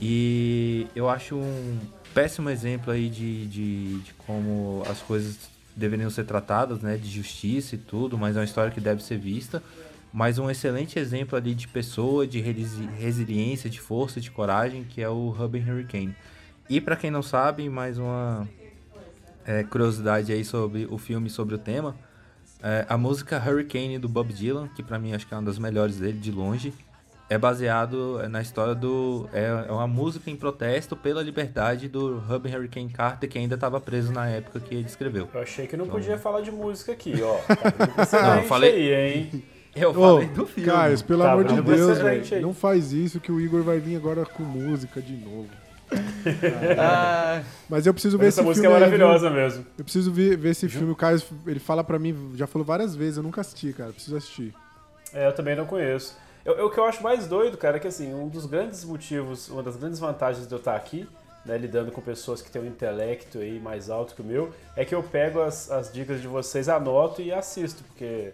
E 0.00 0.86
eu 0.96 1.08
acho 1.08 1.36
um 1.36 1.78
péssimo 2.14 2.48
exemplo 2.48 2.92
aí 2.92 3.08
de, 3.08 3.46
de, 3.46 3.98
de 4.00 4.14
como 4.26 4.82
as 4.88 4.98
coisas 5.00 5.36
deveriam 5.76 6.08
ser 6.10 6.24
tratadas, 6.24 6.80
né? 6.80 6.96
De 6.96 7.10
justiça 7.10 7.74
e 7.74 7.78
tudo, 7.78 8.16
mas 8.16 8.36
é 8.36 8.38
uma 8.40 8.44
história 8.44 8.70
que 8.72 8.80
deve 8.80 9.02
ser 9.02 9.18
vista. 9.18 9.62
Mas 10.12 10.38
um 10.38 10.50
excelente 10.50 10.98
exemplo 10.98 11.36
ali 11.38 11.54
de 11.54 11.66
pessoa, 11.66 12.26
de 12.26 12.40
resi- 12.40 12.88
resiliência, 12.98 13.70
de 13.70 13.80
força, 13.80 14.20
de 14.20 14.30
coragem, 14.30 14.84
que 14.84 15.00
é 15.00 15.08
o 15.08 15.30
Hub 15.30 15.58
Hurricane. 15.58 16.14
E 16.68 16.80
pra 16.80 16.96
quem 16.96 17.10
não 17.10 17.22
sabe, 17.22 17.68
mais 17.68 17.98
uma 17.98 18.46
é, 19.46 19.62
curiosidade 19.64 20.32
aí 20.32 20.44
sobre 20.44 20.86
o 20.90 20.98
filme, 20.98 21.30
sobre 21.30 21.54
o 21.54 21.58
tema. 21.58 21.96
É, 22.62 22.84
a 22.88 22.96
música 22.98 23.42
Hurricane 23.44 23.98
do 23.98 24.08
Bob 24.08 24.32
Dylan, 24.32 24.68
que 24.76 24.82
pra 24.82 24.98
mim 24.98 25.14
acho 25.14 25.26
que 25.26 25.32
é 25.34 25.36
uma 25.36 25.42
das 25.44 25.58
melhores 25.58 25.96
dele, 25.98 26.18
de 26.18 26.30
longe, 26.30 26.72
é 27.30 27.38
baseado 27.38 28.20
na 28.28 28.42
história 28.42 28.74
do. 28.74 29.26
É, 29.32 29.64
é 29.68 29.72
uma 29.72 29.86
música 29.88 30.30
em 30.30 30.36
protesto 30.36 30.94
pela 30.94 31.22
liberdade 31.22 31.88
do 31.88 32.18
Hub 32.30 32.54
Hurricane 32.54 32.90
Carter, 32.90 33.28
que 33.30 33.38
ainda 33.38 33.54
estava 33.54 33.80
preso 33.80 34.12
na 34.12 34.28
época 34.28 34.60
que 34.60 34.74
ele 34.74 34.86
escreveu. 34.86 35.28
Eu 35.32 35.40
achei 35.40 35.66
que 35.66 35.74
não 35.76 35.86
podia 35.88 36.18
falar 36.18 36.42
de 36.42 36.50
música 36.52 36.92
aqui, 36.92 37.14
ó. 37.22 37.38
Tá 37.96 38.02
excelente 38.02 38.42
eu 38.42 38.48
falei- 38.48 38.94
aí, 38.94 39.14
hein? 39.32 39.44
Eu 39.74 39.90
Ô, 39.90 39.94
falei 39.94 40.28
do 40.28 40.46
filme. 40.46 40.70
Caio, 40.70 41.04
pelo 41.04 41.22
Tá 41.22 41.32
amor 41.32 41.44
de? 41.44 41.62
Deus, 41.62 41.92
Excelente 41.98 42.22
velho. 42.30 42.36
aí. 42.36 42.42
Não 42.42 42.52
faz 42.54 42.92
isso 42.92 43.18
que 43.20 43.32
o 43.32 43.40
Igor 43.40 43.62
vai 43.62 43.78
vir 43.78 43.96
agora 43.96 44.24
com 44.26 44.42
música 44.42 45.00
de 45.00 45.14
novo. 45.14 45.48
Ah, 46.78 47.42
Mas 47.68 47.86
eu 47.86 47.92
preciso 47.92 48.16
ver 48.18 48.26
Essa 48.28 48.40
esse 48.40 48.48
música 48.48 48.66
é 48.66 48.70
aí, 48.70 48.74
viu? 48.74 48.80
maravilhosa 48.86 49.30
mesmo. 49.30 49.66
Eu 49.78 49.84
preciso 49.84 50.12
ver, 50.12 50.36
ver 50.36 50.50
esse 50.50 50.68
filme. 50.68 50.90
O 50.92 50.96
Caio, 50.96 51.20
ele 51.46 51.60
fala 51.60 51.82
pra 51.84 51.98
mim, 51.98 52.32
já 52.34 52.46
falou 52.46 52.64
várias 52.64 52.94
vezes, 52.94 53.16
eu 53.18 53.22
nunca 53.22 53.40
assisti, 53.40 53.72
cara. 53.72 53.92
Preciso 53.92 54.16
assistir. 54.16 54.54
É, 55.12 55.26
eu 55.26 55.32
também 55.34 55.54
não 55.56 55.66
conheço. 55.66 56.16
Eu, 56.44 56.54
eu- 56.54 56.66
o 56.66 56.70
que 56.70 56.78
eu 56.78 56.84
acho 56.84 57.02
mais 57.02 57.26
doido, 57.26 57.56
cara, 57.56 57.76
é 57.76 57.80
que 57.80 57.86
assim, 57.88 58.12
um 58.14 58.28
dos 58.28 58.46
grandes 58.46 58.84
motivos, 58.84 59.48
uma 59.48 59.62
das 59.62 59.76
grandes 59.76 59.98
vantagens 59.98 60.46
de 60.46 60.52
eu 60.52 60.58
estar 60.58 60.74
aqui, 60.76 61.06
né, 61.44 61.58
lidando 61.58 61.92
com 61.92 62.00
pessoas 62.00 62.40
que 62.40 62.50
têm 62.50 62.62
um 62.62 62.66
intelecto 62.66 63.38
aí 63.38 63.60
mais 63.60 63.90
alto 63.90 64.14
que 64.14 64.22
o 64.22 64.24
meu, 64.24 64.52
é 64.76 64.84
que 64.84 64.94
eu 64.94 65.02
pego 65.02 65.40
as, 65.42 65.70
as 65.70 65.92
dicas 65.92 66.20
de 66.20 66.26
vocês, 66.28 66.68
anoto 66.68 67.20
e 67.20 67.32
assisto, 67.32 67.82
porque 67.84 68.32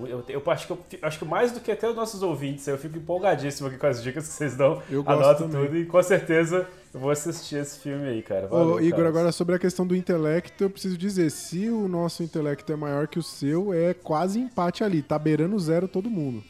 eu, 0.00 0.24
eu 0.28 0.42
acho, 0.46 0.66
que 0.66 0.72
eu 0.72 0.78
acho 1.02 1.18
que 1.18 1.24
mais 1.24 1.52
do 1.52 1.60
que 1.60 1.70
até 1.70 1.88
os 1.88 1.94
nossos 1.96 2.22
ouvintes, 2.22 2.66
eu 2.66 2.76
fico 2.78 2.96
empolgadíssimo 2.98 3.68
aqui 3.68 3.78
com 3.78 3.86
as 3.86 4.02
dicas 4.02 4.26
que 4.26 4.32
vocês 4.34 4.56
dão, 4.56 4.82
Eu 4.90 5.02
gosto 5.02 5.22
anoto 5.22 5.44
também. 5.48 5.66
tudo 5.66 5.76
e 5.78 5.86
com 5.86 6.02
certeza 6.02 6.66
eu 6.92 7.00
vou 7.00 7.10
assistir 7.10 7.56
esse 7.56 7.78
filme 7.80 8.06
aí, 8.08 8.22
cara. 8.22 8.46
Ô, 8.46 8.48
Valeu, 8.50 8.80
Igor, 8.80 8.90
Carlos. 8.98 9.06
agora 9.16 9.32
sobre 9.32 9.54
a 9.54 9.58
questão 9.58 9.86
do 9.86 9.96
intelecto, 9.96 10.64
eu 10.64 10.70
preciso 10.70 10.96
dizer, 10.98 11.30
se 11.30 11.68
o 11.68 11.88
nosso 11.88 12.22
intelecto 12.22 12.72
é 12.72 12.76
maior 12.76 13.06
que 13.08 13.18
o 13.18 13.22
seu, 13.22 13.72
é 13.72 13.94
quase 13.94 14.38
empate 14.38 14.84
ali, 14.84 15.02
tá 15.02 15.18
beirando 15.18 15.58
zero 15.58 15.88
todo 15.88 16.10
mundo. 16.10 16.42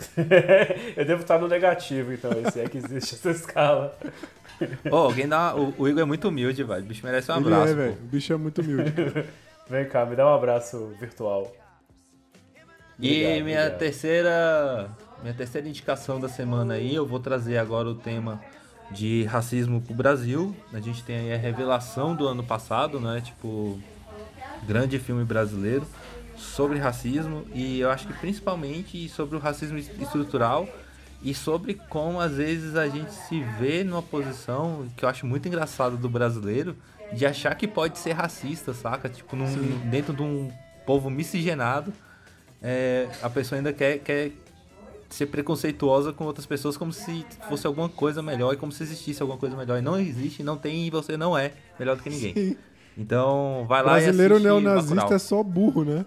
eu 0.96 1.04
devo 1.04 1.22
estar 1.22 1.38
no 1.38 1.46
negativo, 1.48 2.12
então, 2.12 2.30
se 2.50 2.60
é 2.60 2.68
que 2.68 2.78
existe 2.78 3.14
essa 3.16 3.30
escala. 3.30 3.98
Ô, 4.90 4.96
alguém 4.96 5.28
dá. 5.28 5.54
O, 5.54 5.74
o 5.76 5.88
Igor 5.88 6.02
é 6.02 6.04
muito 6.04 6.28
humilde, 6.28 6.62
velho. 6.64 6.82
O 6.82 6.86
bicho 6.86 7.04
merece 7.04 7.30
um 7.32 7.36
Ele 7.36 7.46
abraço. 7.46 7.72
é, 7.72 7.74
velho. 7.74 7.92
O 7.92 8.06
bicho 8.06 8.32
é 8.32 8.36
muito 8.36 8.60
humilde. 8.62 8.92
Vem 9.68 9.88
cá, 9.88 10.04
me 10.04 10.16
dá 10.16 10.26
um 10.26 10.34
abraço 10.34 10.92
virtual. 10.98 11.52
E 13.00 13.08
Obrigado, 13.08 13.44
minha 13.44 13.60
obrigado. 13.60 13.78
terceira. 13.78 14.90
Minha 15.22 15.34
terceira 15.34 15.68
indicação 15.68 16.18
da 16.18 16.28
semana 16.28 16.74
aí, 16.74 16.94
eu 16.94 17.06
vou 17.06 17.20
trazer 17.20 17.58
agora 17.58 17.88
o 17.88 17.94
tema 17.94 18.40
de 18.90 19.24
racismo 19.24 19.80
pro 19.80 19.94
Brasil. 19.94 20.56
A 20.72 20.80
gente 20.80 21.02
tem 21.04 21.16
aí 21.16 21.34
a 21.34 21.36
revelação 21.36 22.14
do 22.16 22.26
ano 22.26 22.42
passado, 22.42 22.98
né? 22.98 23.20
Tipo, 23.20 23.78
grande 24.66 24.98
filme 24.98 25.24
brasileiro 25.24 25.86
sobre 26.36 26.78
racismo 26.78 27.44
e 27.54 27.80
eu 27.80 27.90
acho 27.90 28.06
que 28.06 28.14
principalmente 28.14 29.08
sobre 29.10 29.36
o 29.36 29.38
racismo 29.38 29.76
es- 29.76 29.90
estrutural 30.00 30.66
e 31.22 31.34
sobre 31.34 31.74
como 31.74 32.18
às 32.18 32.32
vezes 32.36 32.76
a 32.76 32.88
gente 32.88 33.12
se 33.12 33.42
vê 33.58 33.84
numa 33.84 34.00
posição 34.02 34.86
que 34.96 35.04
eu 35.04 35.08
acho 35.08 35.26
muito 35.26 35.46
engraçado 35.46 35.98
do 35.98 36.08
brasileiro 36.08 36.74
de 37.12 37.26
achar 37.26 37.54
que 37.56 37.68
pode 37.68 37.98
ser 37.98 38.12
racista, 38.12 38.72
saca? 38.72 39.06
Tipo, 39.08 39.36
num- 39.36 39.78
dentro 39.90 40.14
de 40.14 40.22
um 40.22 40.50
povo 40.86 41.10
miscigenado, 41.10 41.92
é, 42.62 43.08
a 43.22 43.30
pessoa 43.30 43.58
ainda 43.58 43.72
quer, 43.72 43.98
quer 43.98 44.30
ser 45.08 45.26
preconceituosa 45.26 46.12
com 46.12 46.24
outras 46.24 46.46
pessoas 46.46 46.76
como 46.76 46.92
se 46.92 47.24
fosse 47.48 47.66
alguma 47.66 47.88
coisa 47.88 48.22
melhor 48.22 48.52
e 48.54 48.56
como 48.56 48.70
se 48.70 48.82
existisse 48.82 49.20
alguma 49.22 49.38
coisa 49.38 49.56
melhor. 49.56 49.78
E 49.78 49.82
não 49.82 49.98
existe, 49.98 50.42
não 50.42 50.56
tem 50.56 50.86
e 50.86 50.90
você 50.90 51.16
não 51.16 51.36
é 51.36 51.52
melhor 51.78 51.96
do 51.96 52.02
que 52.02 52.10
ninguém. 52.10 52.32
Sim. 52.34 52.56
Então, 52.96 53.64
vai 53.68 53.82
lá 53.82 53.92
Brasileiro 53.92 54.34
e 54.34 54.36
assiste 54.36 54.46
neonazista 54.48 55.14
é 55.14 55.18
só 55.18 55.42
burro, 55.42 55.84
né? 55.84 56.04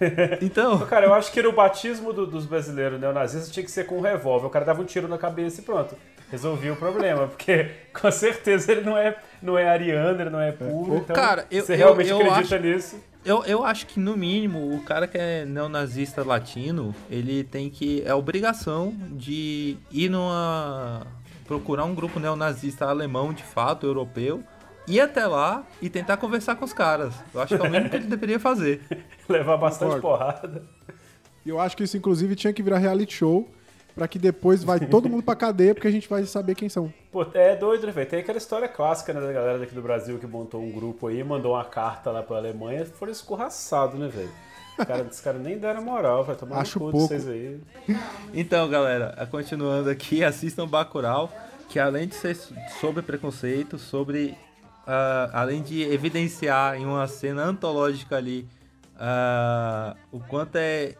Então, 0.42 0.78
Cara, 0.86 1.06
eu 1.06 1.14
acho 1.14 1.30
que 1.32 1.42
no 1.42 1.52
batismo 1.52 2.12
do- 2.12 2.26
dos 2.26 2.46
brasileiros 2.46 3.00
neonazistas 3.00 3.50
tinha 3.50 3.64
que 3.64 3.70
ser 3.70 3.84
com 3.84 3.98
um 3.98 4.00
revólver. 4.00 4.46
O 4.46 4.50
cara 4.50 4.64
dava 4.64 4.82
um 4.82 4.84
tiro 4.84 5.06
na 5.08 5.18
cabeça 5.18 5.60
e 5.60 5.64
pronto. 5.64 5.94
Resolvia 6.30 6.72
o 6.72 6.76
problema. 6.76 7.26
Porque 7.28 7.70
com 7.92 8.10
certeza 8.10 8.72
ele 8.72 8.80
não 8.82 8.96
é, 8.96 9.16
não 9.42 9.56
é 9.58 9.68
ariano, 9.68 10.20
ele 10.20 10.30
não 10.30 10.40
é 10.40 10.52
puro. 10.52 10.96
Então, 10.96 11.14
Cara, 11.14 11.46
eu- 11.50 11.64
você 11.64 11.74
eu- 11.74 11.76
realmente 11.78 12.10
eu 12.10 12.16
acredita 12.20 12.56
acho- 12.56 12.64
nisso. 12.64 12.96
Eu, 13.26 13.44
eu 13.44 13.64
acho 13.64 13.86
que 13.86 13.98
no 13.98 14.16
mínimo 14.16 14.74
o 14.74 14.82
cara 14.82 15.06
que 15.08 15.18
é 15.18 15.44
neonazista 15.44 16.24
latino, 16.24 16.94
ele 17.10 17.42
tem 17.42 17.68
que. 17.68 18.02
É 18.06 18.14
obrigação 18.14 18.94
de 19.10 19.76
ir 19.90 20.08
numa. 20.08 21.06
procurar 21.46 21.84
um 21.84 21.94
grupo 21.94 22.20
neonazista 22.20 22.86
alemão 22.86 23.32
de 23.32 23.42
fato, 23.42 23.84
europeu, 23.84 24.42
ir 24.86 25.00
até 25.00 25.26
lá 25.26 25.66
e 25.82 25.90
tentar 25.90 26.16
conversar 26.16 26.54
com 26.54 26.64
os 26.64 26.72
caras. 26.72 27.12
Eu 27.34 27.40
acho 27.42 27.56
que 27.56 27.62
é 27.62 27.68
o 27.68 27.70
mínimo 27.70 27.90
que 27.90 27.96
ele 27.96 28.06
deveria 28.06 28.38
fazer. 28.38 28.80
Levar 29.28 29.56
bastante 29.56 29.96
Concordo. 29.96 30.24
porrada. 30.24 30.62
E 31.44 31.48
eu 31.48 31.60
acho 31.60 31.76
que 31.76 31.82
isso, 31.84 31.96
inclusive, 31.96 32.34
tinha 32.34 32.52
que 32.52 32.62
virar 32.62 32.78
reality 32.78 33.14
show 33.14 33.48
pra 33.96 34.06
que 34.06 34.18
depois 34.18 34.62
vai 34.62 34.78
todo 34.78 35.08
mundo 35.08 35.22
pra 35.22 35.34
cadeia, 35.34 35.74
porque 35.74 35.88
a 35.88 35.90
gente 35.90 36.06
vai 36.06 36.22
saber 36.24 36.54
quem 36.54 36.68
são. 36.68 36.92
Pô, 37.10 37.26
é 37.32 37.56
doido, 37.56 37.86
né, 37.86 37.92
velho? 37.92 38.08
Tem 38.08 38.20
aquela 38.20 38.36
história 38.36 38.68
clássica, 38.68 39.14
né, 39.14 39.20
da 39.20 39.32
galera 39.32 39.58
daqui 39.58 39.74
do 39.74 39.80
Brasil 39.80 40.18
que 40.18 40.26
montou 40.26 40.62
um 40.62 40.70
grupo 40.70 41.06
aí, 41.06 41.24
mandou 41.24 41.54
uma 41.54 41.64
carta 41.64 42.10
lá 42.10 42.22
pra 42.22 42.36
Alemanha, 42.36 42.84
foram 42.84 43.10
escorraçados, 43.10 43.98
né, 43.98 44.06
velho? 44.06 44.30
Cara, 44.76 45.02
os 45.04 45.20
caras 45.20 45.40
nem 45.40 45.58
deram 45.58 45.82
moral, 45.82 46.22
vai 46.22 46.36
tomar 46.36 46.58
Acho 46.58 46.78
cu 46.78 46.90
pouco. 46.90 47.14
de 47.14 47.20
vocês 47.20 47.26
aí. 47.26 47.60
Então, 48.34 48.68
galera, 48.68 49.26
continuando 49.30 49.88
aqui, 49.88 50.22
assistam 50.22 50.68
Bacurau, 50.68 51.32
que 51.70 51.78
além 51.78 52.06
de 52.06 52.14
ser 52.14 52.36
sobre 52.78 53.00
preconceito, 53.00 53.78
sobre 53.78 54.36
ah, 54.86 55.30
além 55.32 55.62
de 55.62 55.82
evidenciar 55.82 56.76
em 56.76 56.84
uma 56.84 57.08
cena 57.08 57.44
antológica 57.44 58.16
ali 58.16 58.46
ah, 58.98 59.96
o 60.12 60.20
quanto 60.20 60.56
é 60.56 60.94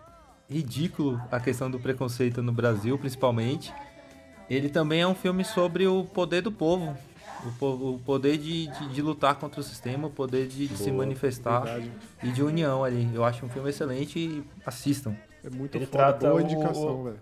ridículo 0.49 1.21
a 1.31 1.41
questão 1.41 1.71
do 1.71 1.79
preconceito 1.79 2.43
no 2.43 2.53
Brasil, 2.53 2.97
principalmente, 2.99 3.73
ele 4.49 4.69
também 4.69 5.01
é 5.01 5.07
um 5.07 5.15
filme 5.15 5.45
sobre 5.45 5.87
o 5.87 6.05
poder 6.05 6.43
do 6.43 6.53
povo. 6.53 6.97
O, 7.45 7.53
po- 7.59 7.67
o 7.95 8.01
poder 8.05 8.39
de, 8.39 8.67
de, 8.67 8.89
de 8.89 9.03
lutar 9.03 9.35
contra 9.37 9.61
o 9.61 9.63
sistema, 9.63 10.09
o 10.09 10.11
poder 10.11 10.49
de, 10.49 10.67
de 10.67 10.77
se 10.77 10.91
manifestar 10.91 11.61
verdade. 11.61 11.93
e 12.23 12.33
de 12.33 12.43
união 12.43 12.83
ali. 12.83 13.09
Eu 13.15 13.25
acho 13.25 13.45
um 13.45 13.49
filme 13.49 13.69
excelente 13.71 14.19
e 14.19 14.45
assistam. 14.65 15.15
É 15.45 15.51
muito 15.51 15.77
Ele 15.77 15.87
foda, 15.87 15.99
trata 15.99 16.29
boa 16.29 16.41
o- 16.41 16.41
indicação, 16.41 17.05
velho. 17.05 17.21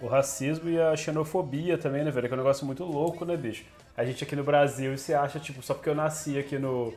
O 0.00 0.06
racismo 0.06 0.68
e 0.70 0.80
a 0.80 0.96
xenofobia 0.96 1.76
também, 1.76 2.04
né, 2.04 2.10
velho? 2.10 2.28
Que 2.28 2.34
é 2.34 2.36
um 2.36 2.40
negócio 2.40 2.64
muito 2.64 2.84
louco, 2.84 3.24
né, 3.24 3.36
bicho? 3.36 3.64
A 3.96 4.04
gente 4.04 4.24
aqui 4.24 4.34
no 4.34 4.42
Brasil 4.44 4.96
se 4.96 5.12
acha, 5.12 5.38
tipo, 5.38 5.60
só 5.62 5.74
porque 5.74 5.88
eu 5.90 5.94
nasci 5.94 6.38
aqui 6.38 6.58
no, 6.58 6.92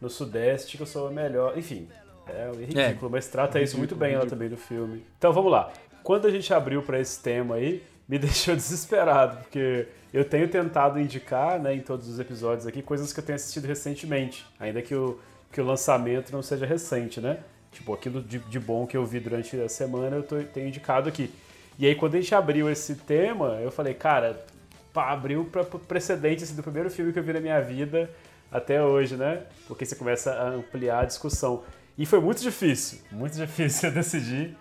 no 0.00 0.10
Sudeste 0.10 0.76
que 0.76 0.82
eu 0.82 0.86
sou 0.86 1.08
o 1.10 1.12
melhor. 1.12 1.56
Enfim, 1.56 1.86
é 2.34 2.50
ridículo, 2.64 3.10
mas 3.10 3.26
trata 3.28 3.60
isso 3.60 3.76
muito 3.78 3.94
bem 3.96 4.14
ela 4.14 4.26
também 4.26 4.48
no 4.48 4.56
filme. 4.56 5.04
Então 5.18 5.32
vamos 5.32 5.50
lá. 5.50 5.72
Quando 6.02 6.26
a 6.26 6.30
gente 6.30 6.52
abriu 6.52 6.82
pra 6.82 6.98
esse 6.98 7.20
tema 7.22 7.56
aí, 7.56 7.82
me 8.08 8.18
deixou 8.18 8.54
desesperado, 8.56 9.36
porque 9.38 9.86
eu 10.12 10.24
tenho 10.24 10.48
tentado 10.48 10.98
indicar, 11.00 11.60
né, 11.60 11.74
em 11.74 11.80
todos 11.80 12.08
os 12.08 12.18
episódios 12.18 12.66
aqui, 12.66 12.82
coisas 12.82 13.12
que 13.12 13.20
eu 13.20 13.24
tenho 13.24 13.36
assistido 13.36 13.66
recentemente, 13.66 14.44
ainda 14.58 14.82
que 14.82 14.94
o, 14.94 15.18
que 15.52 15.60
o 15.60 15.64
lançamento 15.64 16.32
não 16.32 16.42
seja 16.42 16.66
recente, 16.66 17.20
né? 17.20 17.38
Tipo, 17.72 17.94
aquilo 17.94 18.20
de, 18.20 18.38
de 18.40 18.58
bom 18.58 18.86
que 18.86 18.96
eu 18.96 19.04
vi 19.06 19.20
durante 19.20 19.58
a 19.60 19.68
semana 19.68 20.16
eu 20.16 20.22
tô- 20.24 20.42
tenho 20.42 20.66
indicado 20.66 21.08
aqui. 21.08 21.30
E 21.78 21.86
aí, 21.86 21.94
quando 21.94 22.16
a 22.16 22.20
gente 22.20 22.34
abriu 22.34 22.68
esse 22.68 22.96
tema, 22.96 23.58
eu 23.62 23.70
falei, 23.70 23.94
cara, 23.94 24.44
pá, 24.92 25.10
abriu 25.12 25.44
para 25.44 25.62
precedente 25.64 26.42
assim, 26.42 26.54
do 26.56 26.62
primeiro 26.64 26.90
filme 26.90 27.12
que 27.12 27.18
eu 27.18 27.22
vi 27.22 27.32
na 27.32 27.40
minha 27.40 27.60
vida 27.60 28.10
até 28.50 28.82
hoje, 28.82 29.16
né? 29.16 29.44
Porque 29.68 29.86
você 29.86 29.94
começa 29.94 30.32
a 30.32 30.48
ampliar 30.48 31.00
a 31.00 31.04
discussão. 31.04 31.62
E 32.00 32.06
foi 32.06 32.18
muito 32.18 32.40
difícil, 32.40 32.98
muito 33.12 33.36
difícil 33.36 33.90
eu 33.90 33.94
decidir. 33.94 34.56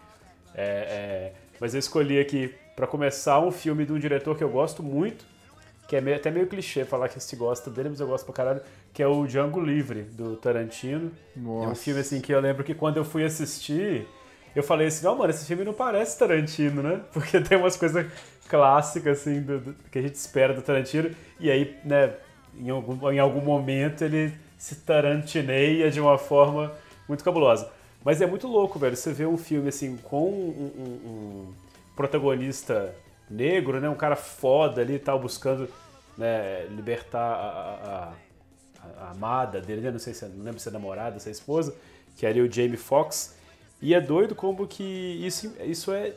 É, 0.53 0.61
é, 0.61 1.33
mas 1.57 1.73
eu 1.73 1.79
escolhi 1.79 2.19
aqui, 2.19 2.53
para 2.75 2.85
começar, 2.85 3.39
um 3.39 3.49
filme 3.49 3.85
de 3.85 3.93
um 3.93 3.97
diretor 3.97 4.37
que 4.37 4.43
eu 4.43 4.49
gosto 4.49 4.83
muito, 4.83 5.23
que 5.87 5.95
é 5.95 6.01
meio- 6.01 6.17
até 6.17 6.29
meio 6.29 6.47
clichê 6.47 6.83
falar 6.83 7.07
que 7.07 7.17
se 7.17 7.37
gosta 7.37 7.69
dele, 7.71 7.87
mas 7.91 8.01
eu 8.01 8.07
gosto 8.07 8.25
pra 8.25 8.33
caralho, 8.33 8.61
que 8.93 9.01
é 9.01 9.07
o 9.07 9.25
Django 9.25 9.61
Livre, 9.61 10.01
do 10.01 10.35
Tarantino. 10.35 11.13
É 11.33 11.39
um 11.39 11.43
Nossa. 11.69 11.75
filme 11.81 12.01
assim 12.01 12.19
que 12.19 12.33
eu 12.33 12.41
lembro 12.41 12.61
que 12.61 12.73
quando 12.75 12.97
eu 12.97 13.05
fui 13.05 13.23
assistir, 13.23 14.05
eu 14.53 14.61
falei 14.61 14.87
assim, 14.87 15.05
não, 15.05 15.15
mano, 15.15 15.29
esse 15.29 15.45
filme 15.45 15.63
não 15.63 15.73
parece 15.73 16.19
Tarantino, 16.19 16.83
né? 16.83 16.99
Porque 17.13 17.39
tem 17.39 17.57
umas 17.57 17.77
coisas 17.77 18.05
clássicas, 18.49 19.21
assim, 19.21 19.39
do- 19.41 19.59
do- 19.61 19.75
que 19.89 19.97
a 19.97 20.01
gente 20.01 20.15
espera 20.15 20.53
do 20.53 20.61
Tarantino, 20.61 21.09
e 21.39 21.49
aí, 21.49 21.73
né, 21.85 22.15
em 22.59 22.69
algum, 22.69 23.09
em 23.09 23.19
algum 23.19 23.39
momento 23.39 24.03
ele 24.03 24.33
se 24.57 24.75
tarantineia 24.75 25.89
de 25.89 26.01
uma 26.01 26.17
forma 26.17 26.73
muito 27.09 27.23
cabulosa. 27.23 27.69
Mas 28.05 28.21
é 28.21 28.25
muito 28.25 28.47
louco, 28.47 28.79
velho, 28.79 28.95
você 28.95 29.11
vê 29.11 29.25
um 29.25 29.37
filme, 29.37 29.67
assim, 29.67 29.97
com 29.97 30.29
um, 30.29 30.71
um- 30.77 31.09
um 31.09 31.53
protagonista 31.95 32.95
negro, 33.29 33.79
né, 33.79 33.89
um 33.89 33.95
cara 33.95 34.15
foda 34.15 34.81
ali 34.81 34.93
e 34.95 34.99
tal, 34.99 35.19
buscando 35.19 35.67
né, 36.17 36.65
libertar 36.71 37.19
a- 37.19 38.13
a- 38.83 39.01
a, 39.03 39.07
a 39.07 39.11
amada 39.11 39.61
dele, 39.61 39.81
né? 39.81 39.91
Não 39.91 39.99
sei 39.99 40.13
se 40.13 40.25
é, 40.25 40.27
não 40.27 40.43
lembro 40.43 40.59
se 40.59 40.67
é 40.67 40.71
namorada, 40.71 41.19
se 41.19 41.29
é 41.29 41.31
esposa, 41.31 41.75
que 42.17 42.25
é 42.25 42.29
ali 42.29 42.41
o 42.41 42.51
Jamie 42.51 42.75
Foxx. 42.77 43.35
E 43.81 43.93
é 43.93 44.01
doido 44.01 44.35
como 44.35 44.67
que 44.67 44.83
isso, 44.83 45.53
isso 45.63 45.91
é. 45.93 46.13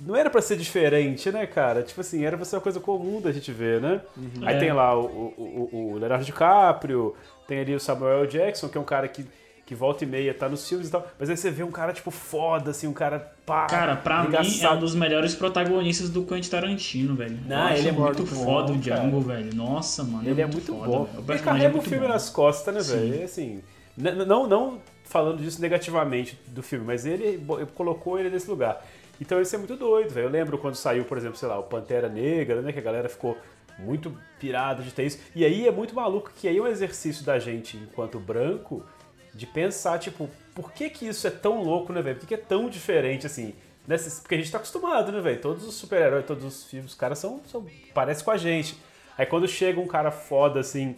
Não 0.00 0.16
era 0.16 0.30
pra 0.30 0.40
ser 0.40 0.56
diferente, 0.56 1.30
né, 1.30 1.46
cara? 1.46 1.82
Tipo 1.82 2.00
assim, 2.00 2.24
era 2.24 2.36
pra 2.36 2.44
ser 2.46 2.56
uma 2.56 2.62
coisa 2.62 2.80
comum 2.80 3.20
da 3.20 3.30
gente 3.32 3.52
ver, 3.52 3.80
né? 3.80 4.00
Aí 4.42 4.56
É. 4.56 4.58
tem 4.58 4.72
lá 4.72 4.98
o, 4.98 5.04
o, 5.04 5.68
o- 5.72 5.92
o 5.92 5.98
Leonardo 5.98 6.24
DiCaprio, 6.24 7.14
tem 7.46 7.60
ali 7.60 7.74
o 7.74 7.80
Samuel. 7.80 8.26
Jackson, 8.26 8.68
que 8.68 8.78
é 8.78 8.80
um 8.80 8.84
cara 8.84 9.06
que, 9.08 9.26
que 9.66 9.74
volta 9.74 10.04
e 10.04 10.06
meia 10.06 10.34
tá 10.34 10.48
nos 10.48 10.68
filmes 10.68 10.88
e 10.88 10.90
tal. 10.90 11.06
Mas 11.18 11.30
aí 11.30 11.36
você 11.36 11.50
vê 11.50 11.62
um 11.62 11.70
cara, 11.70 11.92
tipo, 11.92 12.10
foda, 12.10 12.70
assim, 12.70 12.86
um 12.86 12.92
cara 12.92 13.32
pá. 13.46 13.66
Cara, 13.66 13.96
pra 13.96 14.24
mim 14.24 14.36
é 14.60 14.70
um 14.70 14.78
dos 14.78 14.94
melhores 14.94 15.34
protagonistas 15.34 16.10
do 16.10 16.22
Quentin 16.24 16.50
Tarantino, 16.50 17.14
velho. 17.14 17.38
Não, 17.46 17.70
ele 17.70 17.88
é 17.88 17.92
muito 17.92 18.18
muito 18.22 18.34
bom, 18.34 18.44
foda 18.44 18.72
o 18.72 18.82
cara. 18.82 19.00
Django, 19.00 19.20
velho. 19.20 19.54
Nossa, 19.54 20.04
mano. 20.04 20.28
Ele 20.28 20.40
é 20.40 20.46
muito 20.46 20.72
foda, 20.74 20.86
bom. 20.86 21.08
Ele 21.28 21.38
carrega 21.38 21.64
é 21.64 21.68
o 21.68 21.72
muito 21.72 21.88
filme 21.88 22.06
bom. 22.06 22.12
nas 22.12 22.28
costas, 22.28 22.74
né, 22.74 22.82
Sim. 22.82 23.10
velho? 23.10 23.24
Assim, 23.24 23.62
não, 23.96 24.46
não 24.46 24.80
falando 25.04 25.38
disso 25.42 25.60
negativamente 25.60 26.38
do 26.48 26.62
filme, 26.62 26.84
mas 26.84 27.06
ele 27.06 27.40
colocou 27.74 28.18
ele 28.18 28.30
nesse 28.30 28.50
lugar. 28.50 28.84
Então 29.20 29.40
isso 29.40 29.54
é 29.54 29.58
muito 29.58 29.76
doido, 29.76 30.10
velho. 30.12 30.26
Eu 30.26 30.30
lembro 30.30 30.58
quando 30.58 30.74
saiu, 30.74 31.04
por 31.04 31.16
exemplo, 31.16 31.36
sei 31.36 31.48
lá, 31.48 31.58
o 31.58 31.62
Pantera 31.62 32.08
Negra, 32.08 32.60
né? 32.60 32.72
Que 32.72 32.80
a 32.80 32.82
galera 32.82 33.08
ficou 33.08 33.36
muito 33.78 34.16
pirada 34.38 34.82
de 34.82 34.90
ter 34.90 35.04
isso. 35.04 35.18
E 35.34 35.44
aí 35.44 35.66
é 35.66 35.70
muito 35.70 35.94
maluco 35.94 36.30
que 36.34 36.48
aí 36.48 36.56
é 36.58 36.60
um 36.62 36.66
exercício 36.66 37.24
da 37.24 37.38
gente, 37.38 37.76
enquanto 37.76 38.18
branco, 38.18 38.84
de 39.34 39.46
pensar, 39.46 39.98
tipo, 39.98 40.30
por 40.54 40.72
que 40.72 40.88
que 40.88 41.06
isso 41.06 41.26
é 41.26 41.30
tão 41.30 41.62
louco, 41.62 41.92
né, 41.92 42.00
velho? 42.00 42.16
Por 42.16 42.20
que, 42.22 42.28
que 42.28 42.34
é 42.34 42.44
tão 42.44 42.68
diferente, 42.68 43.26
assim? 43.26 43.54
Nesses, 43.86 44.20
porque 44.20 44.34
a 44.36 44.38
gente 44.38 44.50
tá 44.50 44.58
acostumado, 44.58 45.12
né, 45.12 45.20
velho? 45.20 45.40
Todos 45.40 45.64
os 45.64 45.74
super-heróis, 45.74 46.24
todos 46.24 46.44
os 46.44 46.64
filmes, 46.64 46.92
os 46.92 46.96
caras 46.96 47.18
são, 47.18 47.40
são. 47.50 47.66
Parece 47.92 48.22
com 48.24 48.30
a 48.30 48.36
gente. 48.36 48.78
Aí 49.18 49.26
quando 49.26 49.46
chega 49.46 49.80
um 49.80 49.86
cara 49.86 50.10
foda, 50.10 50.60
assim, 50.60 50.96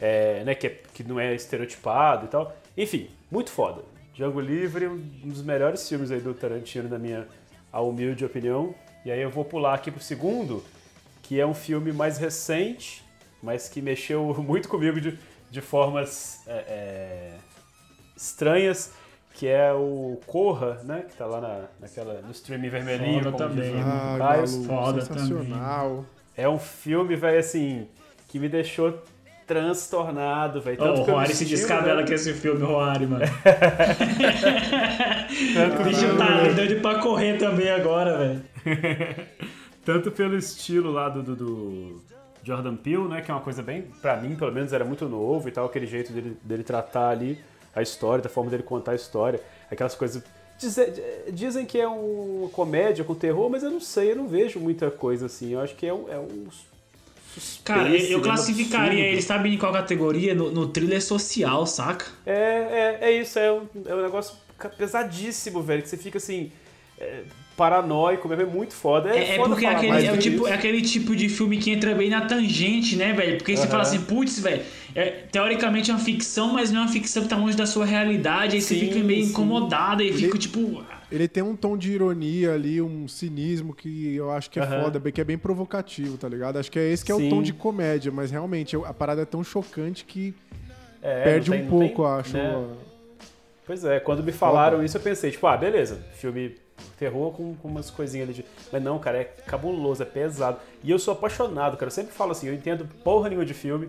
é, 0.00 0.42
né, 0.44 0.54
que, 0.54 0.66
é- 0.66 0.80
que 0.92 1.02
não 1.02 1.18
é 1.18 1.34
estereotipado 1.34 2.26
e 2.26 2.28
tal. 2.28 2.54
Enfim, 2.76 3.08
muito 3.30 3.50
foda. 3.50 3.82
Django 4.14 4.40
Livre, 4.40 4.86
um 4.86 4.96
dos 5.24 5.42
melhores 5.42 5.88
filmes 5.88 6.10
aí 6.10 6.20
do 6.20 6.34
Tarantino, 6.34 6.88
na 6.88 6.98
minha 6.98 7.26
humilde 7.72 8.24
opinião. 8.24 8.74
E 9.04 9.10
aí 9.10 9.20
eu 9.20 9.30
vou 9.30 9.44
pular 9.44 9.74
aqui 9.74 9.90
pro 9.90 10.02
segundo, 10.02 10.64
que 11.22 11.38
é 11.40 11.46
um 11.46 11.54
filme 11.54 11.92
mais 11.92 12.18
recente, 12.18 13.04
mas 13.42 13.68
que 13.68 13.80
mexeu 13.80 14.34
muito 14.42 14.68
comigo 14.68 15.00
de, 15.00 15.18
de 15.50 15.60
formas 15.60 16.40
é, 16.46 16.52
é, 16.52 17.32
estranhas, 18.16 18.92
que 19.34 19.46
é 19.46 19.72
o 19.72 20.18
Corra, 20.26 20.80
né? 20.82 21.04
Que 21.08 21.14
tá 21.14 21.26
lá 21.26 21.40
na, 21.40 21.64
naquela, 21.80 22.22
no 22.22 22.30
streaming 22.30 22.70
vermelhinho. 22.70 23.22
Foda 23.24 23.36
também. 23.36 23.74
Ai, 23.76 24.18
Caio. 24.18 24.46
foda 24.64 25.02
sensacional. 25.02 26.04
É 26.34 26.48
um 26.48 26.58
filme, 26.58 27.14
velho, 27.16 27.38
assim, 27.38 27.86
que 28.28 28.38
me 28.38 28.48
deixou 28.48 28.98
transtornado, 29.46 30.60
velho. 30.60 30.76
Tanto 30.76 31.02
o 31.02 31.04
Roari 31.04 31.34
se 31.34 31.44
descabela 31.44 32.00
né? 32.00 32.06
com 32.06 32.14
esse 32.14 32.32
filme, 32.32 32.64
Roari, 32.64 33.06
mano. 33.06 33.24
Tanto 35.54 35.82
O 35.82 35.84
bicho 35.84 36.16
tá 36.16 36.52
doido 36.54 36.80
pra 36.80 36.98
correr 36.98 37.38
também 37.38 37.70
agora, 37.70 38.18
velho. 38.18 38.42
Tanto 39.84 40.10
pelo 40.10 40.36
estilo 40.36 40.90
lá 40.90 41.08
do, 41.08 41.22
do, 41.22 41.36
do 41.36 42.02
Jordan 42.42 42.74
Peele, 42.74 43.06
né? 43.06 43.20
Que 43.20 43.30
é 43.30 43.34
uma 43.34 43.40
coisa 43.40 43.62
bem, 43.62 43.82
pra 44.02 44.16
mim, 44.16 44.34
pelo 44.34 44.50
menos, 44.50 44.72
era 44.72 44.84
muito 44.84 45.08
novo 45.08 45.48
e 45.48 45.52
tal, 45.52 45.66
aquele 45.66 45.86
jeito 45.86 46.12
dele, 46.12 46.36
dele 46.42 46.64
tratar 46.64 47.10
ali 47.10 47.38
a 47.76 47.82
história, 47.82 48.22
da 48.22 48.28
forma 48.28 48.50
dele 48.50 48.62
contar 48.64 48.92
a 48.92 48.96
história, 48.96 49.40
aquelas 49.70 49.94
coisas. 49.94 50.22
Dize- 50.58 50.92
Dizem 51.30 51.64
que 51.66 51.78
é 51.78 51.86
uma 51.86 52.48
comédia 52.48 53.04
com 53.04 53.14
terror, 53.14 53.48
mas 53.50 53.62
eu 53.62 53.70
não 53.70 53.80
sei, 53.80 54.10
eu 54.12 54.16
não 54.16 54.26
vejo 54.26 54.58
muita 54.58 54.90
coisa 54.90 55.26
assim. 55.26 55.52
Eu 55.52 55.60
acho 55.60 55.74
que 55.76 55.86
é 55.86 55.92
um. 55.94 56.10
É 56.10 56.18
um 56.18 56.46
suspense, 57.34 57.62
Cara, 57.62 57.88
eu, 57.90 57.96
eu 58.08 58.20
classificaria 58.22 58.88
absurdo. 58.88 59.12
ele, 59.12 59.22
sabe 59.22 59.54
em 59.54 59.58
qual 59.58 59.72
categoria? 59.72 60.34
No, 60.34 60.50
no 60.50 60.68
thriller 60.68 61.02
social, 61.02 61.66
saca? 61.66 62.06
É, 62.24 62.98
é, 63.02 63.08
é 63.10 63.20
isso, 63.20 63.38
é 63.38 63.52
um, 63.52 63.66
é 63.84 63.94
um 63.94 64.02
negócio 64.02 64.34
pesadíssimo, 64.78 65.62
velho, 65.62 65.82
que 65.82 65.88
você 65.88 65.96
fica 65.98 66.16
assim. 66.18 66.50
é, 66.98 67.22
paranoico, 67.56 68.28
mesmo, 68.28 68.42
é 68.42 68.46
muito 68.46 68.74
foda. 68.74 69.08
É, 69.10 69.18
É, 69.18 69.32
é 69.32 69.36
foda 69.36 69.48
porque 69.50 69.64
é 69.64 69.68
aquele, 69.70 70.06
é, 70.06 70.12
o 70.12 70.18
tipo, 70.18 70.46
é 70.46 70.52
aquele 70.52 70.82
tipo 70.82 71.16
de 71.16 71.28
filme 71.28 71.56
que 71.56 71.70
entra 71.70 71.94
bem 71.94 72.10
na 72.10 72.26
tangente, 72.26 72.96
né, 72.96 73.12
velho? 73.14 73.38
Porque 73.38 73.56
você 73.56 73.62
Aham. 73.62 73.70
fala 73.70 73.82
assim, 73.82 74.00
putz, 74.02 74.38
velho, 74.38 74.62
é, 74.96 75.10
teoricamente 75.30 75.90
é 75.90 75.94
uma 75.94 76.00
ficção, 76.02 76.52
mas 76.52 76.70
não 76.72 76.80
é 76.80 76.82
uma 76.84 76.92
ficção 76.92 77.22
que 77.22 77.28
tá 77.28 77.36
longe 77.36 77.56
da 77.56 77.66
sua 77.66 77.84
realidade, 77.84 78.56
aí 78.56 78.62
você 78.62 78.74
Sim, 78.74 78.80
fica 78.80 78.98
meio 79.04 79.22
sim. 79.24 79.30
incomodado 79.30 80.02
e 80.02 80.12
fica 80.12 80.38
tipo. 80.38 80.84
Ele 81.12 81.28
tem 81.28 81.42
um 81.42 81.54
tom 81.54 81.76
de 81.76 81.92
ironia 81.92 82.54
ali, 82.54 82.82
um 82.82 83.06
cinismo 83.06 83.72
que 83.74 84.14
eu 84.16 84.30
acho 84.32 84.50
que 84.50 84.58
é 84.58 84.62
Aham. 84.62 84.82
foda, 84.82 85.12
que 85.12 85.20
é 85.20 85.24
bem 85.24 85.38
provocativo, 85.38 86.16
tá 86.18 86.28
ligado? 86.28 86.58
Acho 86.58 86.70
que 86.72 86.78
é 86.78 86.90
esse 86.90 87.04
que 87.04 87.12
é 87.12 87.14
o 87.14 87.18
Sim. 87.18 87.28
tom 87.28 87.42
de 87.42 87.52
comédia, 87.52 88.10
mas 88.10 88.30
realmente 88.32 88.74
a 88.74 88.92
parada 88.92 89.22
é 89.22 89.24
tão 89.24 89.44
chocante 89.44 90.04
que 90.04 90.34
É, 91.02 91.22
perde 91.22 91.50
um 91.50 91.54
tem- 91.54 91.62
não 91.62 91.68
pouco, 91.68 92.02
tem, 92.02 92.12
acho. 92.12 92.36
né? 92.36 92.66
Pois 93.66 93.84
é, 93.84 94.00
quando 94.00 94.22
me 94.22 94.32
falaram 94.32 94.82
isso 94.84 94.96
eu 94.96 95.00
pensei, 95.00 95.30
tipo, 95.30 95.46
ah, 95.46 95.56
beleza, 95.56 96.00
filme 96.14 96.56
terror 96.98 97.32
com, 97.32 97.54
com 97.56 97.68
umas 97.68 97.90
coisinhas 97.90 98.28
ali 98.28 98.34
de... 98.38 98.44
Mas 98.72 98.82
não, 98.82 98.98
cara, 98.98 99.18
é 99.18 99.24
cabuloso, 99.24 100.02
é 100.02 100.06
pesado. 100.06 100.58
E 100.82 100.90
eu 100.90 100.98
sou 100.98 101.12
apaixonado, 101.12 101.76
cara, 101.76 101.86
eu 101.88 101.94
sempre 101.94 102.12
falo 102.14 102.32
assim, 102.32 102.48
eu 102.48 102.54
entendo 102.54 102.86
porra 103.04 103.28
nenhuma 103.28 103.44
de 103.44 103.54
filme, 103.54 103.88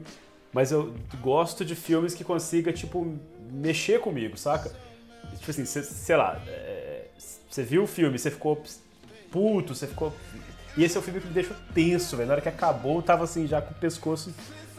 mas 0.58 0.72
eu 0.72 0.92
gosto 1.22 1.64
de 1.64 1.76
filmes 1.76 2.16
que 2.16 2.24
consiga, 2.24 2.74
tipo, 2.74 3.16
mexer 3.52 4.00
comigo, 4.00 4.36
saca? 4.36 4.72
Tipo 5.38 5.52
assim, 5.52 5.66
cê- 5.66 5.84
sei 5.84 6.16
lá, 6.18 6.42
você 7.48 7.62
viu 7.62 7.84
o 7.84 7.88
filme, 7.88 8.18
você 8.18 8.32
ficou 8.32 8.60
puto, 9.32 9.76
você 9.76 9.86
ficou... 9.86 10.12
E 10.76 10.84
esse 10.84 10.98
é 10.98 11.00
o 11.00 11.04
filme 11.04 11.20
que 11.20 11.28
me 11.28 11.34
deixou 11.34 11.56
tenso, 11.76 12.18
velho. 12.18 12.28
Na 12.28 12.34
hora 12.34 12.42
que 12.42 12.50
acabou, 12.50 12.96
eu 12.96 13.02
tava 13.04 13.24
assim, 13.24 13.46
já 13.46 13.62
com 13.62 13.72
o 13.72 13.76
pescoço 13.76 14.34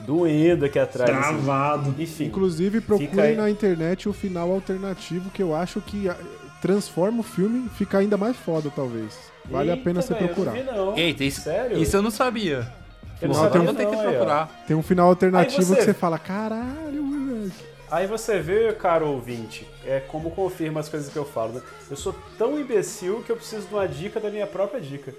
doendo 0.04 0.64
aqui 0.64 0.80
atrás. 0.80 1.10
assim. 1.10 1.20
Travado. 1.20 1.94
Enfim. 1.96 2.24
Inclusive, 2.24 2.80
procurem 2.80 3.36
na 3.36 3.48
internet 3.48 4.08
o 4.08 4.12
final 4.12 4.50
alternativo, 4.50 5.30
que 5.30 5.42
eu 5.42 5.54
acho 5.54 5.80
que 5.80 6.08
ah, 6.08 6.16
transforma 6.60 7.20
o 7.20 7.22
filme 7.22 7.66
e 7.66 7.68
fica 7.76 7.98
ainda 7.98 8.16
mais 8.16 8.36
foda, 8.36 8.68
talvez. 8.74 9.16
Vale 9.44 9.70
a 9.70 9.74
Eita, 9.74 9.84
pena 9.84 10.02
você 10.02 10.14
procurar. 10.14 10.56
Eu 10.56 10.64
não 10.64 10.72
vi, 10.72 10.78
não. 10.78 10.98
Eita, 10.98 11.22
isso, 11.24 11.40
Sério? 11.42 11.78
isso 11.78 11.96
eu 11.96 12.02
não 12.02 12.10
sabia. 12.10 12.77
Eu 13.20 13.28
não 13.28 13.50
tem 13.74 13.86
um- 13.86 13.90
que 13.90 13.96
aí. 13.96 14.48
Tem 14.66 14.76
um 14.76 14.82
final 14.82 15.08
alternativo 15.08 15.62
você- 15.62 15.76
que 15.76 15.82
você 15.82 15.94
fala, 15.94 16.18
caralho, 16.18 17.02
moleque. 17.02 17.52
Aí 17.90 18.06
você 18.06 18.38
vê, 18.38 18.72
caro 18.74 19.08
ouvinte, 19.08 19.66
é 19.86 20.00
como 20.00 20.30
confirma 20.30 20.80
as 20.80 20.88
coisas 20.88 21.10
que 21.10 21.18
eu 21.18 21.24
falo, 21.24 21.54
né? 21.54 21.62
Eu 21.90 21.96
sou 21.96 22.14
tão 22.36 22.58
imbecil 22.60 23.22
que 23.24 23.32
eu 23.32 23.36
preciso 23.36 23.66
de 23.66 23.74
uma 23.74 23.88
dica 23.88 24.20
da 24.20 24.30
minha 24.30 24.46
própria 24.46 24.80
dica. 24.80 25.14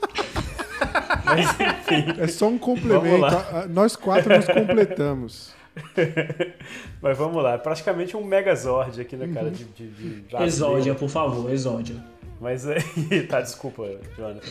Mas 1.24 1.46
enfim. 1.60 2.20
É 2.20 2.26
só 2.26 2.48
um 2.48 2.58
complemento. 2.58 3.36
Nós 3.68 3.96
quatro 3.96 4.34
nos 4.34 4.46
completamos. 4.46 5.52
Mas 7.00 7.16
vamos 7.16 7.42
lá, 7.42 7.54
é 7.54 7.58
praticamente 7.58 8.16
um 8.16 8.24
megazord 8.24 9.00
aqui, 9.00 9.16
né, 9.16 9.30
cara? 9.32 9.50
De, 9.50 9.64
de, 9.64 9.88
de 10.22 10.36
Exódia, 10.42 10.94
por 10.94 11.08
favor, 11.08 11.50
exódia. 11.52 11.96
Mas 12.40 12.66
aí. 12.66 12.82
tá, 13.28 13.40
desculpa, 13.40 13.86
Jonathan. 14.16 14.48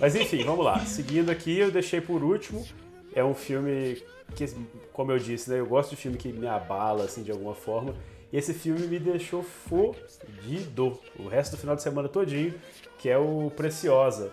Mas 0.00 0.14
enfim, 0.16 0.42
vamos 0.44 0.64
lá. 0.64 0.78
Seguindo 0.84 1.30
aqui, 1.30 1.58
eu 1.58 1.70
deixei 1.70 2.00
por 2.00 2.22
último. 2.22 2.66
É 3.14 3.22
um 3.24 3.34
filme 3.34 4.02
que, 4.34 4.46
como 4.92 5.12
eu 5.12 5.18
disse, 5.18 5.50
né? 5.50 5.60
Eu 5.60 5.66
gosto 5.66 5.90
de 5.90 5.96
filme 5.96 6.16
que 6.16 6.32
me 6.32 6.46
abala, 6.46 7.04
assim, 7.04 7.22
de 7.22 7.30
alguma 7.30 7.54
forma. 7.54 7.94
E 8.32 8.36
esse 8.36 8.54
filme 8.54 8.86
me 8.86 8.98
deixou 8.98 9.42
fodido 9.42 10.98
o 11.18 11.26
resto 11.28 11.52
do 11.52 11.58
final 11.58 11.74
de 11.76 11.82
semana 11.82 12.08
todinho, 12.08 12.54
que 12.98 13.08
é 13.08 13.18
o 13.18 13.50
Preciosa. 13.56 14.32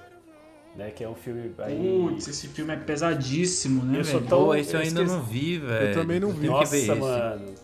Né, 0.75 0.91
que 0.91 1.03
é 1.03 1.09
um 1.09 1.15
filme 1.15 1.51
aí. 1.57 2.07
Putz, 2.07 2.27
esse 2.27 2.47
filme 2.49 2.71
é 2.71 2.77
pesadíssimo, 2.77 3.83
né, 3.83 3.97
Eu 3.97 4.03
sou 4.05 4.19
velho? 4.19 4.29
tão- 4.29 4.45
Pô, 4.45 4.53
esse 4.53 4.75
eu 4.75 4.79
eu 4.79 4.85
ainda 4.85 5.01
esqueci. 5.01 5.17
não 5.19 5.25
vi, 5.25 5.57
velho. 5.57 5.93
também 5.95 6.19
não 6.19 6.29
vi. 6.29 6.45
Nossa, 6.47 6.77
esse. 6.77 6.93
mano. 6.93 7.55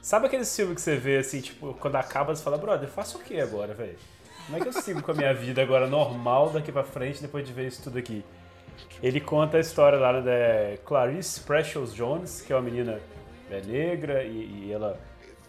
Sabe 0.00 0.26
aqueles 0.26 0.54
filmes 0.54 0.76
que 0.76 0.80
você 0.80 0.94
vê 0.94 1.16
assim, 1.18 1.40
tipo, 1.40 1.74
quando 1.80 1.96
acaba 1.96 2.32
você 2.32 2.40
fala, 2.40 2.56
brother, 2.56 2.88
faço 2.88 3.18
o 3.18 3.20
que 3.20 3.40
agora, 3.40 3.74
velho? 3.74 3.96
Como 4.46 4.58
é 4.58 4.60
que 4.60 4.68
eu 4.68 4.72
sigo 4.72 5.02
com 5.02 5.12
a 5.12 5.14
minha 5.14 5.32
vida 5.32 5.62
agora 5.62 5.86
normal 5.86 6.50
daqui 6.50 6.70
pra 6.72 6.82
frente 6.82 7.22
depois 7.22 7.46
de 7.46 7.52
ver 7.52 7.68
isso 7.68 7.82
tudo 7.82 7.98
aqui? 7.98 8.24
Ele 9.02 9.20
conta 9.20 9.56
a 9.56 9.60
história 9.60 9.98
lá 9.98 10.20
da 10.20 10.76
Clarice 10.84 11.40
Precious 11.40 11.94
Jones, 11.94 12.40
que 12.40 12.52
é 12.52 12.56
uma 12.56 12.62
menina 12.62 13.00
é, 13.50 13.60
negra 13.60 14.24
e, 14.24 14.66
e 14.66 14.72
ela 14.72 14.98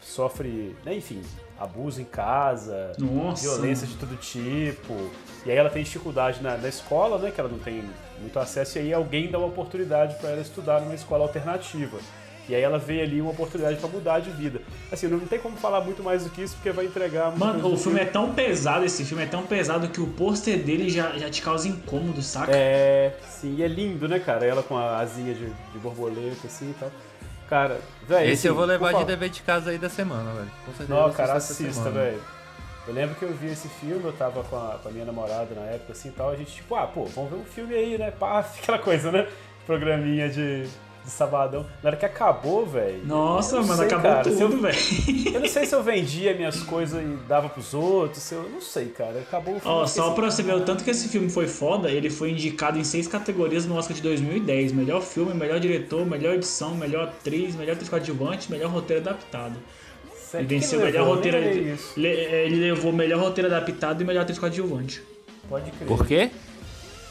sofre, 0.02 0.76
né, 0.84 0.96
enfim, 0.96 1.22
abuso 1.58 2.02
em 2.02 2.06
casa, 2.06 2.92
Nossa. 2.98 3.44
violência 3.44 3.88
de 3.88 3.96
todo 3.96 4.16
tipo. 4.18 4.94
E 5.46 5.52
aí 5.52 5.58
ela 5.58 5.70
tem 5.70 5.84
dificuldade 5.84 6.42
na, 6.42 6.58
na 6.58 6.68
escola, 6.68 7.18
né, 7.18 7.32
que 7.32 7.40
ela 7.40 7.50
não 7.50 7.60
tem 7.60 7.84
muito 8.20 8.38
acesso, 8.40 8.78
e 8.78 8.82
aí 8.82 8.94
alguém 8.94 9.30
dá 9.30 9.38
uma 9.38 9.48
oportunidade 9.48 10.16
pra 10.16 10.32
ela 10.32 10.42
estudar 10.42 10.82
numa 10.82 10.96
escola 10.96 11.24
alternativa. 11.24 11.98
E 12.48 12.54
aí 12.54 12.62
ela 12.62 12.78
vê 12.78 13.02
ali 13.02 13.22
uma 13.22 13.32
oportunidade 13.32 13.78
pra 13.78 13.88
mudar 13.88 14.20
de 14.20 14.30
vida. 14.32 14.62
Assim, 14.92 15.08
não 15.08 15.20
tem 15.20 15.40
como 15.40 15.56
falar 15.56 15.82
muito 15.82 16.04
mais 16.04 16.26
do 16.26 16.30
que 16.30 16.42
isso, 16.42 16.56
porque 16.56 16.72
vai 16.72 16.86
entregar... 16.86 17.32
Mano, 17.38 17.74
o 17.74 17.78
filme 17.78 18.02
é 18.02 18.06
tão 18.06 18.34
pesado, 18.34 18.84
esse 18.84 19.06
filme 19.06 19.24
é 19.24 19.28
tão 19.28 19.44
pesado 19.44 19.88
que 19.88 20.02
o 20.02 20.08
pôster 20.08 20.62
dele 20.62 20.90
já, 20.90 21.18
já 21.18 21.30
te 21.30 21.42
causa 21.42 21.68
incômodo, 21.68 22.22
saca? 22.22 22.52
É, 22.54 23.16
sim, 23.30 23.56
e 23.58 23.64
é 23.64 23.68
lindo, 23.68 24.10
né, 24.10 24.20
cara? 24.20 24.46
Ela 24.46 24.62
com 24.62 24.78
a 24.78 25.00
asinha 25.00 25.34
de, 25.34 25.46
de 25.46 25.80
borboleta, 25.82 26.48
assim 26.48 26.72
e 26.72 26.74
tal. 26.74 26.92
Cara, 27.50 27.80
velho. 28.08 28.32
Esse 28.32 28.48
eu 28.48 28.56
vou 28.56 28.66
levar 28.66 28.94
de 28.94 29.00
de 29.00 29.06
dever 29.06 29.30
de 29.30 29.42
casa 29.42 29.70
aí 29.70 29.78
da 29.78 29.90
semana, 29.90 30.34
velho. 30.34 30.52
Com 30.66 30.74
certeza. 30.74 31.00
Não, 31.00 31.14
cara, 31.14 31.34
assista, 31.34 31.90
velho. 31.90 32.22
Eu 32.86 32.94
lembro 32.94 33.16
que 33.16 33.24
eu 33.24 33.34
vi 33.34 33.48
esse 33.48 33.70
filme, 33.70 34.04
eu 34.04 34.12
tava 34.12 34.44
com 34.44 34.58
a, 34.58 34.78
com 34.82 34.90
a 34.90 34.92
minha 34.92 35.06
namorada 35.06 35.56
na 35.56 35.62
época, 35.62 35.94
assim 35.94 36.10
e 36.10 36.12
tal. 36.12 36.32
A 36.32 36.36
gente, 36.36 36.52
tipo, 36.52 36.76
ah, 36.76 36.86
pô, 36.88 37.06
vamos 37.06 37.32
ver 37.32 37.38
um 37.38 37.46
filme 37.46 37.74
aí, 37.74 37.98
né? 37.98 38.12
Pá, 38.12 38.40
aquela 38.62 38.80
coisa, 38.80 39.12
né? 39.12 39.28
Programinha 39.66 40.30
de, 40.30 40.68
de 41.04 41.12
sabadão. 41.12 41.66
Na 41.84 41.90
hora 41.90 41.98
que 41.98 42.06
acabou, 42.06 42.66
velho. 42.66 43.06
Nossa, 43.06 43.62
mano, 43.62 43.76
sei, 43.76 43.86
acabou 43.88 44.12
cara, 44.12 44.24
tudo, 44.24 44.62
velho. 44.62 44.78
Eu 45.34 45.40
não 45.42 45.48
sei 45.50 45.66
se 45.66 45.76
eu 45.76 45.84
vendia 45.84 46.34
minhas 46.36 46.64
coisas 46.64 47.02
e 47.02 47.06
dava 47.28 47.50
pros 47.50 47.74
outros, 47.74 48.32
eu 48.32 48.44
não 48.50 48.62
sei, 48.62 48.86
cara. 48.86 49.20
Acabou 49.20 49.56
o 49.56 49.60
filme. 49.60 49.76
Ó, 49.78 49.86
só 49.86 50.12
pra 50.12 50.32
você 50.32 50.42
ver 50.44 50.56
o 50.56 50.62
tanto 50.62 50.84
que 50.84 50.90
esse 50.92 51.10
filme 51.10 51.30
foi 51.30 51.48
foda, 51.48 51.90
ele 51.92 52.10
foi 52.10 52.32
indicado 52.32 52.78
em 52.80 52.84
seis 52.84 53.08
categorias 53.08 53.66
no 53.66 53.76
Oscar 53.76 53.96
de 53.96 54.02
2010. 54.02 54.72
Melhor 54.72 55.02
filme, 55.02 55.34
melhor 55.34 55.60
diretor, 55.60 56.06
melhor 56.06 56.36
edição, 56.36 56.74
melhor 56.76 57.04
atriz, 57.10 57.56
melhor 57.56 57.74
atriz 57.74 57.90
coadjuvante, 57.90 58.50
melhor 58.52 58.70
roteiro 58.72 59.02
adaptado. 59.02 59.56
Sério, 60.16 60.46
Ele 60.48 60.56
venceu 60.56 60.80
o 60.80 60.84
melhor 60.84 61.02
levou? 61.02 61.16
roteiro. 61.16 61.40
Nem 61.40 61.50
olhei 61.50 61.74
isso. 61.74 61.94
le- 62.00 62.08
Ele 62.08 62.56
levou 62.72 62.92
melhor 62.92 63.20
roteiro 63.20 63.54
adaptado 63.54 64.02
e 64.02 64.06
melhor 64.06 64.22
atriz 64.22 64.40
coadjuvante. 64.40 65.04
Pode 65.50 65.70
crer. 65.72 65.88
Por 65.88 66.06
quê? 66.08 66.32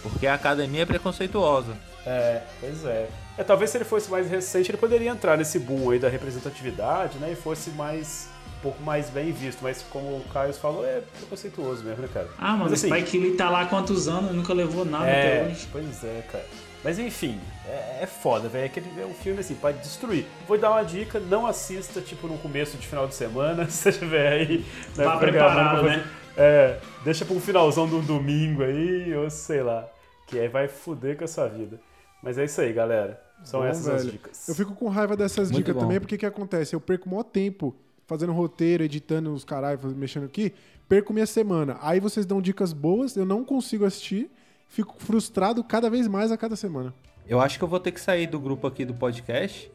Porque 0.03 0.27
a 0.27 0.35
academia 0.35 0.83
é 0.83 0.87
preconceituosa. 0.87 1.77
É, 2.05 2.41
pois 2.61 2.85
é. 2.85 3.07
É. 3.39 3.45
Talvez 3.45 3.71
se 3.71 3.77
ele 3.79 3.85
fosse 3.85 4.11
mais 4.11 4.29
recente, 4.31 4.71
ele 4.71 4.79
poderia 4.79 5.11
entrar 5.11 5.37
nesse 5.37 5.59
boom 5.59 5.91
aí 5.91 5.99
da 5.99 6.09
representatividade, 6.09 7.19
né? 7.19 7.33
E 7.33 7.37
fosse 7.37 7.71
mais. 7.71 8.29
um 8.59 8.61
pouco 8.63 8.83
mais 8.83 9.11
bem 9.11 9.33
visto. 9.33 9.61
Mas 9.63 9.83
como 9.91 10.07
o 10.19 10.25
Caio 10.33 10.53
falou, 10.55 10.85
é 10.87 11.01
preconceituoso 11.19 11.83
mesmo, 11.85 12.03
né, 12.03 12.09
cara? 12.13 12.29
Ah, 12.39 12.53
mano, 12.53 12.65
Mas, 12.71 12.75
assim, 12.75 12.89
Spike 12.89 13.19
Lee 13.19 13.37
tá 13.37 13.49
lá 13.51 13.63
há 13.63 13.67
quantos 13.67 14.09
anos 14.09 14.31
e 14.31 14.35
nunca 14.35 14.53
levou 14.53 14.85
nada 14.85 15.05
até 15.05 15.39
É, 15.41 15.47
hoje. 15.51 15.69
pois 15.73 16.05
é, 16.05 16.23
cara. 16.31 16.45
Mas 16.85 16.99
enfim, 16.99 17.39
é, 17.69 17.99
é 18.03 18.07
foda, 18.07 18.49
velho. 18.49 18.71
É 18.99 19.03
É 19.03 19.07
um 19.07 19.15
filme 19.15 19.39
assim, 19.41 19.55
pode 19.55 19.79
destruir. 19.79 20.27
Vou 20.49 20.59
dar 20.59 20.71
uma 20.73 20.83
dica, 20.83 21.21
não 21.21 21.47
assista, 21.47 22.01
tipo, 22.01 22.27
no 22.27 22.37
começo 22.39 22.77
de 22.77 22.87
final 22.87 23.07
de 23.07 23.15
semana, 23.15 23.67
se 23.71 23.77
você 23.77 23.89
estiver 23.91 24.33
aí. 24.33 24.59
né, 24.59 24.65
programando 24.95 25.21
preparado, 25.21 25.83
né? 25.85 26.05
É, 26.37 26.79
deixa 27.05 27.25
pra 27.25 27.35
um 27.37 27.41
finalzão 27.41 27.87
do 27.87 28.01
domingo 28.03 28.65
aí, 28.65 29.15
ou 29.15 29.31
sei 29.31 29.63
lá. 29.63 29.89
Que 30.27 30.41
aí 30.41 30.49
vai 30.49 30.67
fuder 30.67 31.17
com 31.17 31.25
a 31.25 31.29
sua 31.29 31.47
vida. 31.47 31.79
Mas 32.23 32.37
é 32.39 32.45
isso 32.45 32.61
aí, 32.61 32.73
galera. 32.73 33.22
São 33.45 33.61
Bom, 33.61 33.67
essas 33.67 33.89
as 33.89 34.01
velho. 34.03 34.13
dicas. 34.13 34.49
Eu 34.49 34.55
fico 34.55 34.75
com 34.75 34.89
raiva 34.89 35.17
dessas 35.17 35.51
Muito 35.51 35.59
dicas 35.65 35.75
bom. 35.75 35.81
também, 35.83 35.99
porque 36.01 36.17
que 36.19 36.27
acontece? 36.27 36.75
Eu 36.75 36.81
perco 36.81 37.07
o 37.07 37.11
maior 37.11 37.25
tempo 37.25 37.75
fazendo 38.07 38.33
roteiro, 38.33 38.83
editando 38.85 39.33
os 39.33 39.45
caralho, 39.45 39.79
faz- 39.79 39.95
mexendo 39.95 40.25
aqui, 40.27 40.53
perco 40.89 41.13
minha 41.13 41.27
semana. 41.27 41.79
Aí 41.81 41.99
vocês 42.01 42.27
dão 42.27 42.41
dicas 42.43 42.73
boas, 42.73 43.17
eu 43.17 43.25
não 43.25 43.45
consigo 43.45 43.85
assistir, 43.85 44.31
fico 44.69 44.95
frustrado 44.99 45.63
cada 45.65 45.89
vez 45.91 46.07
mais 46.09 46.31
a 46.33 46.37
cada 46.37 46.57
semana. 46.57 46.95
Eu 47.29 47.41
acho 47.41 47.57
que 47.59 47.65
eu 47.65 47.69
vou 47.69 47.79
ter 47.81 47.93
que 47.93 48.01
sair 48.01 48.27
do 48.27 48.39
grupo 48.41 48.67
aqui 48.67 48.85
do 48.85 48.95
podcast, 48.95 49.71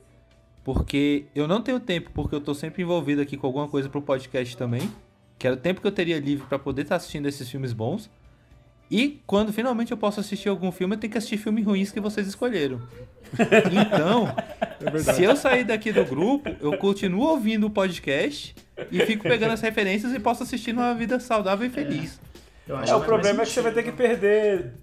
porque 0.64 1.26
eu 1.34 1.48
não 1.48 1.62
tenho 1.62 1.80
tempo, 1.80 2.12
porque 2.14 2.36
eu 2.36 2.42
tô 2.42 2.54
sempre 2.54 2.84
envolvido 2.84 3.22
aqui 3.22 3.38
com 3.38 3.48
alguma 3.48 3.68
coisa 3.68 3.88
pro 3.90 4.02
podcast 4.02 4.56
também, 4.58 4.92
que 5.40 5.48
era 5.48 5.56
o 5.56 5.60
tempo 5.60 5.80
que 5.82 5.88
eu 5.88 5.92
teria 5.92 6.20
livre 6.20 6.46
pra 6.48 6.60
poder 6.60 6.82
estar 6.84 6.98
assistindo 6.98 7.28
esses 7.28 7.48
filmes 7.50 7.72
bons. 7.74 8.10
E 8.90 9.22
quando 9.28 9.52
finalmente 9.52 9.92
eu 9.92 9.98
posso 9.98 10.20
assistir 10.20 10.50
algum 10.50 10.72
filme, 10.72 10.96
eu 10.96 11.00
tenho 11.00 11.12
que 11.12 11.18
assistir 11.18 11.38
filmes 11.38 11.66
ruins 11.66 11.92
que 11.92 12.00
vocês 12.00 12.28
escolheram. 12.28 12.82
Então, 13.72 14.34
se 15.14 15.24
eu 15.24 15.36
sair 15.36 15.64
daqui 15.66 15.92
do 15.92 16.06
grupo, 16.06 16.50
eu 16.62 16.78
continuo 16.78 17.28
ouvindo 17.28 17.68
o 17.68 17.70
podcast 17.70 18.56
e 18.92 19.06
fico 19.06 19.24
pegando 19.24 19.52
as 19.52 19.62
referências 19.62 20.14
e 20.14 20.20
posso 20.20 20.44
assistir 20.44 20.74
numa 20.74 20.94
vida 20.94 21.20
saudável 21.20 21.68
e 21.68 21.70
feliz. 21.70 22.20
Eu 22.68 22.78
acho 22.78 22.92
É, 22.92 22.96
o 22.96 23.02
problema 23.02 23.44
é 23.44 23.46
que 23.46 23.52
você 23.52 23.62
vai 23.62 23.72
ter 23.72 23.84
que 23.84 23.92
perder 23.92 24.74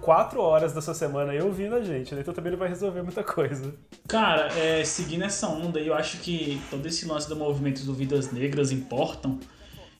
quatro 0.00 0.40
horas 0.40 0.72
da 0.72 0.80
sua 0.80 0.94
semana 0.94 1.32
aí 1.32 1.42
ouvindo 1.42 1.74
a 1.74 1.82
gente, 1.82 2.14
né? 2.14 2.22
Então 2.22 2.32
também 2.32 2.52
não 2.52 2.58
vai 2.58 2.68
resolver 2.68 3.02
muita 3.02 3.22
coisa. 3.22 3.74
Cara, 4.08 4.48
é, 4.58 4.84
seguindo 4.84 5.24
essa 5.24 5.46
onda, 5.48 5.78
eu 5.78 5.94
acho 5.94 6.18
que 6.18 6.60
todo 6.70 6.86
esse 6.86 7.06
lance 7.06 7.28
do 7.28 7.36
movimento 7.36 7.84
do 7.84 7.92
Vidas 7.92 8.32
Negras 8.32 8.72
importam. 8.72 9.38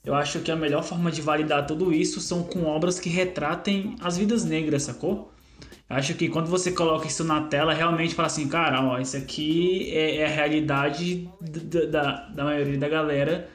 Eu 0.05 0.15
acho 0.15 0.41
que 0.41 0.51
a 0.51 0.57
melhor 0.57 0.83
forma 0.83 1.13
de 1.13 1.23
validar 1.23 1.65
tudo 1.67 1.93
isso 1.93 2.21
são 2.21 2.43
com 2.43 2.65
obras 2.65 2.99
que 2.99 3.09
retratem 3.09 3.95
as 4.01 4.17
vidas 4.19 4.45
negras, 4.45 4.83
sacou? 4.83 5.33
Eu 5.89 5.97
acho 5.97 6.15
que 6.15 6.29
quando 6.29 6.49
você 6.49 6.73
coloca 6.73 7.07
isso 7.07 7.23
na 7.23 7.43
tela, 7.43 7.73
realmente 7.73 8.15
fala 8.15 8.27
assim, 8.27 8.49
cara, 8.49 8.83
ó, 8.83 8.99
isso 8.99 9.17
aqui 9.17 9.91
é, 9.93 10.17
é 10.19 10.25
a 10.25 10.29
realidade 10.29 11.29
da, 11.91 12.29
da 12.29 12.45
maioria 12.45 12.79
da 12.79 12.89
galera 12.89 13.49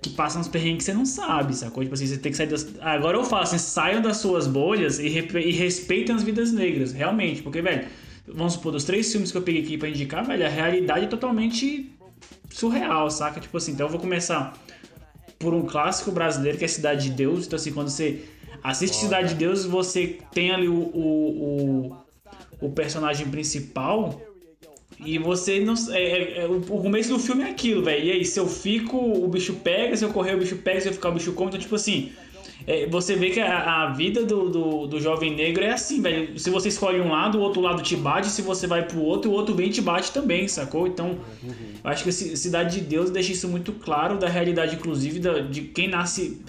que 0.00 0.10
passa 0.10 0.36
uns 0.36 0.48
perrengues 0.48 0.78
que 0.78 0.90
você 0.90 0.94
não 0.94 1.06
sabe, 1.06 1.54
sacou? 1.54 1.84
Tipo 1.84 1.94
assim, 1.94 2.06
você 2.08 2.18
tem 2.18 2.32
que 2.32 2.38
sair 2.38 2.48
das. 2.48 2.66
Agora 2.80 3.16
eu 3.16 3.24
falo 3.24 3.42
assim, 3.44 3.58
saiam 3.58 4.02
das 4.02 4.16
suas 4.16 4.48
bolhas 4.48 4.98
e, 4.98 5.08
rep- 5.08 5.36
e 5.36 5.52
respeitem 5.52 6.12
as 6.12 6.24
vidas 6.24 6.50
negras, 6.52 6.92
realmente. 6.92 7.40
Porque, 7.40 7.62
velho, 7.62 7.86
vamos 8.26 8.54
supor, 8.54 8.72
dos 8.72 8.82
três 8.82 9.12
filmes 9.12 9.30
que 9.30 9.38
eu 9.38 9.42
peguei 9.42 9.62
aqui 9.62 9.78
pra 9.78 9.88
indicar, 9.88 10.26
velho, 10.26 10.44
a 10.44 10.48
realidade 10.48 11.04
é 11.04 11.08
totalmente 11.08 11.92
surreal, 12.50 13.08
saca? 13.10 13.38
Tipo 13.38 13.56
assim, 13.58 13.72
então 13.72 13.86
eu 13.86 13.90
vou 13.90 14.00
começar 14.00 14.58
por 15.42 15.52
um 15.52 15.66
clássico 15.66 16.10
brasileiro 16.12 16.56
que 16.56 16.64
é 16.64 16.68
Cidade 16.68 17.10
de 17.10 17.16
Deus. 17.16 17.46
Então, 17.46 17.56
assim, 17.56 17.72
quando 17.72 17.88
você 17.90 18.24
assiste 18.62 18.94
Cidade 18.96 19.30
de 19.30 19.34
Deus, 19.34 19.64
você 19.64 20.18
tem 20.32 20.52
ali 20.52 20.68
o, 20.68 20.74
o, 20.74 21.96
o, 22.60 22.66
o 22.66 22.70
personagem 22.70 23.28
principal. 23.28 24.22
E 25.04 25.18
você 25.18 25.58
não. 25.58 25.74
É, 25.90 26.00
é- 26.00 26.38
é- 26.42 26.46
o 26.46 26.58
o 26.58 26.80
começo 26.80 27.08
do 27.08 27.18
filme 27.18 27.42
é 27.42 27.50
aquilo, 27.50 27.82
velho. 27.82 28.04
E 28.04 28.12
aí, 28.12 28.24
se 28.24 28.38
eu 28.38 28.46
fico, 28.46 28.96
o 28.96 29.26
bicho 29.26 29.54
pega, 29.54 29.96
se 29.96 30.04
eu 30.04 30.10
correr, 30.12 30.36
o 30.36 30.38
bicho 30.38 30.56
pega, 30.56 30.80
se 30.80 30.88
eu 30.88 30.92
ficar, 30.92 31.08
o 31.08 31.12
bicho 31.12 31.32
come. 31.32 31.48
Então, 31.48 31.60
tipo 31.60 31.74
assim. 31.74 32.12
É, 32.66 32.86
você 32.86 33.14
vê 33.16 33.30
que 33.30 33.40
a, 33.40 33.82
a 33.84 33.92
vida 33.92 34.24
do, 34.24 34.48
do, 34.48 34.86
do 34.86 35.00
jovem 35.00 35.34
negro 35.34 35.62
é 35.64 35.72
assim, 35.72 36.00
velho. 36.00 36.38
Se 36.38 36.50
você 36.50 36.68
escolhe 36.68 37.00
um 37.00 37.10
lado, 37.10 37.38
o 37.38 37.40
outro 37.40 37.60
lado 37.60 37.82
te 37.82 37.96
bate. 37.96 38.28
Se 38.28 38.42
você 38.42 38.66
vai 38.66 38.86
pro 38.86 39.00
outro, 39.00 39.30
o 39.30 39.34
outro 39.34 39.54
vem 39.54 39.68
e 39.68 39.70
te 39.70 39.80
bate 39.82 40.12
também, 40.12 40.46
sacou? 40.48 40.86
Então, 40.86 41.18
eu 41.84 41.90
acho 41.90 42.04
que 42.04 42.12
Cidade 42.12 42.80
de 42.80 42.86
Deus 42.86 43.10
deixa 43.10 43.32
isso 43.32 43.48
muito 43.48 43.72
claro 43.72 44.18
da 44.18 44.28
realidade, 44.28 44.76
inclusive, 44.76 45.18
da- 45.18 45.40
de 45.40 45.62
quem 45.62 45.88
nasce. 45.88 46.40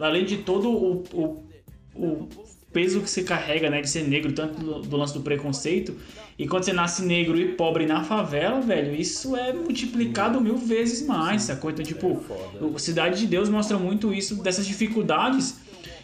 Além 0.00 0.24
de 0.24 0.38
todo 0.38 0.68
o, 0.70 1.04
o, 1.12 1.42
o 1.94 2.28
peso 2.72 3.00
que 3.00 3.10
você 3.10 3.22
carrega, 3.22 3.68
né, 3.68 3.80
de 3.80 3.88
ser 3.88 4.02
negro, 4.08 4.32
tanto 4.32 4.58
do, 4.58 4.80
do 4.80 4.96
lance 4.96 5.14
do 5.14 5.20
preconceito. 5.20 5.94
E 6.38 6.46
quando 6.46 6.64
você 6.64 6.72
nasce 6.72 7.04
negro 7.04 7.38
e 7.38 7.52
pobre 7.52 7.86
na 7.86 8.02
favela, 8.02 8.60
velho, 8.60 8.94
isso 8.94 9.36
é 9.36 9.52
multiplicado 9.52 10.40
mil 10.40 10.56
vezes 10.56 11.06
mais, 11.06 11.42
sacou? 11.42 11.70
Então, 11.70 11.84
tipo, 11.84 12.20
o 12.60 12.78
Cidade 12.78 13.20
de 13.20 13.26
Deus 13.26 13.48
mostra 13.48 13.78
muito 13.78 14.12
isso, 14.12 14.42
dessas 14.42 14.66
dificuldades. 14.66 15.60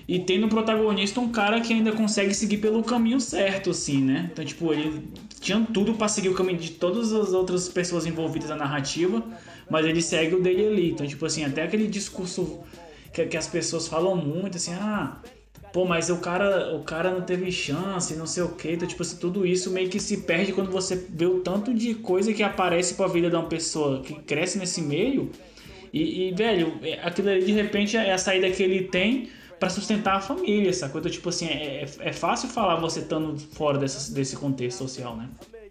E 0.07 0.19
tem 0.19 0.39
no 0.39 0.49
protagonista 0.49 1.21
um 1.21 1.29
cara 1.31 1.61
que 1.61 1.73
ainda 1.73 1.93
consegue 1.93 2.33
seguir 2.33 2.59
pelo 2.59 2.83
caminho 2.83 3.21
certo, 3.21 3.71
assim, 3.71 4.03
né? 4.03 4.31
Então, 4.33 4.43
tipo, 4.43 4.73
ele 4.73 5.07
tinha 5.39 5.61
tudo 5.73 5.95
pra 5.95 6.09
seguir 6.09 6.31
o 6.31 6.35
caminho 6.35 6.59
de 6.59 6.71
todas 6.71 7.13
as 7.13 7.35
outras 7.35 7.69
pessoas 7.69 8.07
envolvidas 8.07 8.49
na 8.49 8.57
narrativa, 8.57 9.23
mas 9.69 9.85
ele 9.85 10.01
segue 10.01 10.35
o 10.35 10.43
dele 10.43 10.67
ali. 10.67 10.91
Então, 10.93 11.07
tipo 11.07 11.27
assim, 11.27 11.45
até 11.45 11.63
aquele 11.63 11.87
discurso 11.87 12.61
que, 13.13 13.27
que 13.27 13.37
as 13.37 13.47
pessoas 13.47 13.87
falam 13.87 14.17
muito, 14.17 14.57
assim, 14.57 14.73
ah, 14.75 15.19
pô, 15.73 15.85
mas 15.85 16.11
o 16.11 16.19
cara, 16.19 16.75
o 16.75 16.83
cara 16.83 17.11
não 17.11 17.23
teve 17.23 17.51
chance, 17.53 18.15
não 18.17 18.27
sei 18.27 18.43
o 18.43 18.51
que. 18.51 18.73
Então, 18.73 18.87
tipo 18.89 19.03
assim, 19.03 19.17
tudo 19.17 19.47
isso 19.47 19.71
meio 19.71 19.89
que 19.89 20.01
se 20.01 20.19
perde 20.19 20.53
quando 20.53 20.71
você 20.71 20.97
vê 20.97 21.27
o 21.27 21.41
tanto 21.41 21.73
de 21.75 21.95
coisa 21.95 22.33
que 22.33 22.43
aparece 22.43 22.95
pra 22.95 23.07
vida 23.07 23.29
de 23.31 23.37
uma 23.37 23.47
pessoa 23.47 24.01
que 24.01 24.15
cresce 24.15 24.59
nesse 24.59 24.81
meio. 24.83 25.31
E, 25.93 26.29
e, 26.29 26.33
velho, 26.35 26.75
é- 26.83 27.01
aquilo 27.03 27.29
ali 27.31 27.45
de 27.45 27.53
repente 27.53 27.97
é 27.97 28.13
a 28.13 28.19
saída 28.19 28.51
que 28.51 28.63
ele 28.63 28.85
tem 28.85 29.29
pra 29.59 29.69
sustentar 29.71 30.17
a 30.17 30.21
família, 30.21 30.73
sacou? 30.73 31.01
Então, 31.01 31.11
tipo 31.11 31.29
assim, 31.29 31.47
é, 31.47 31.83
é, 31.83 32.09
é 32.09 32.13
fácil 32.13 32.49
falar 32.49 32.77
você 32.77 33.01
estando 33.01 33.37
fora 33.39 33.79
desse 33.79 34.37
contexto 34.37 34.79
social, 34.79 35.17
né? 35.17 35.29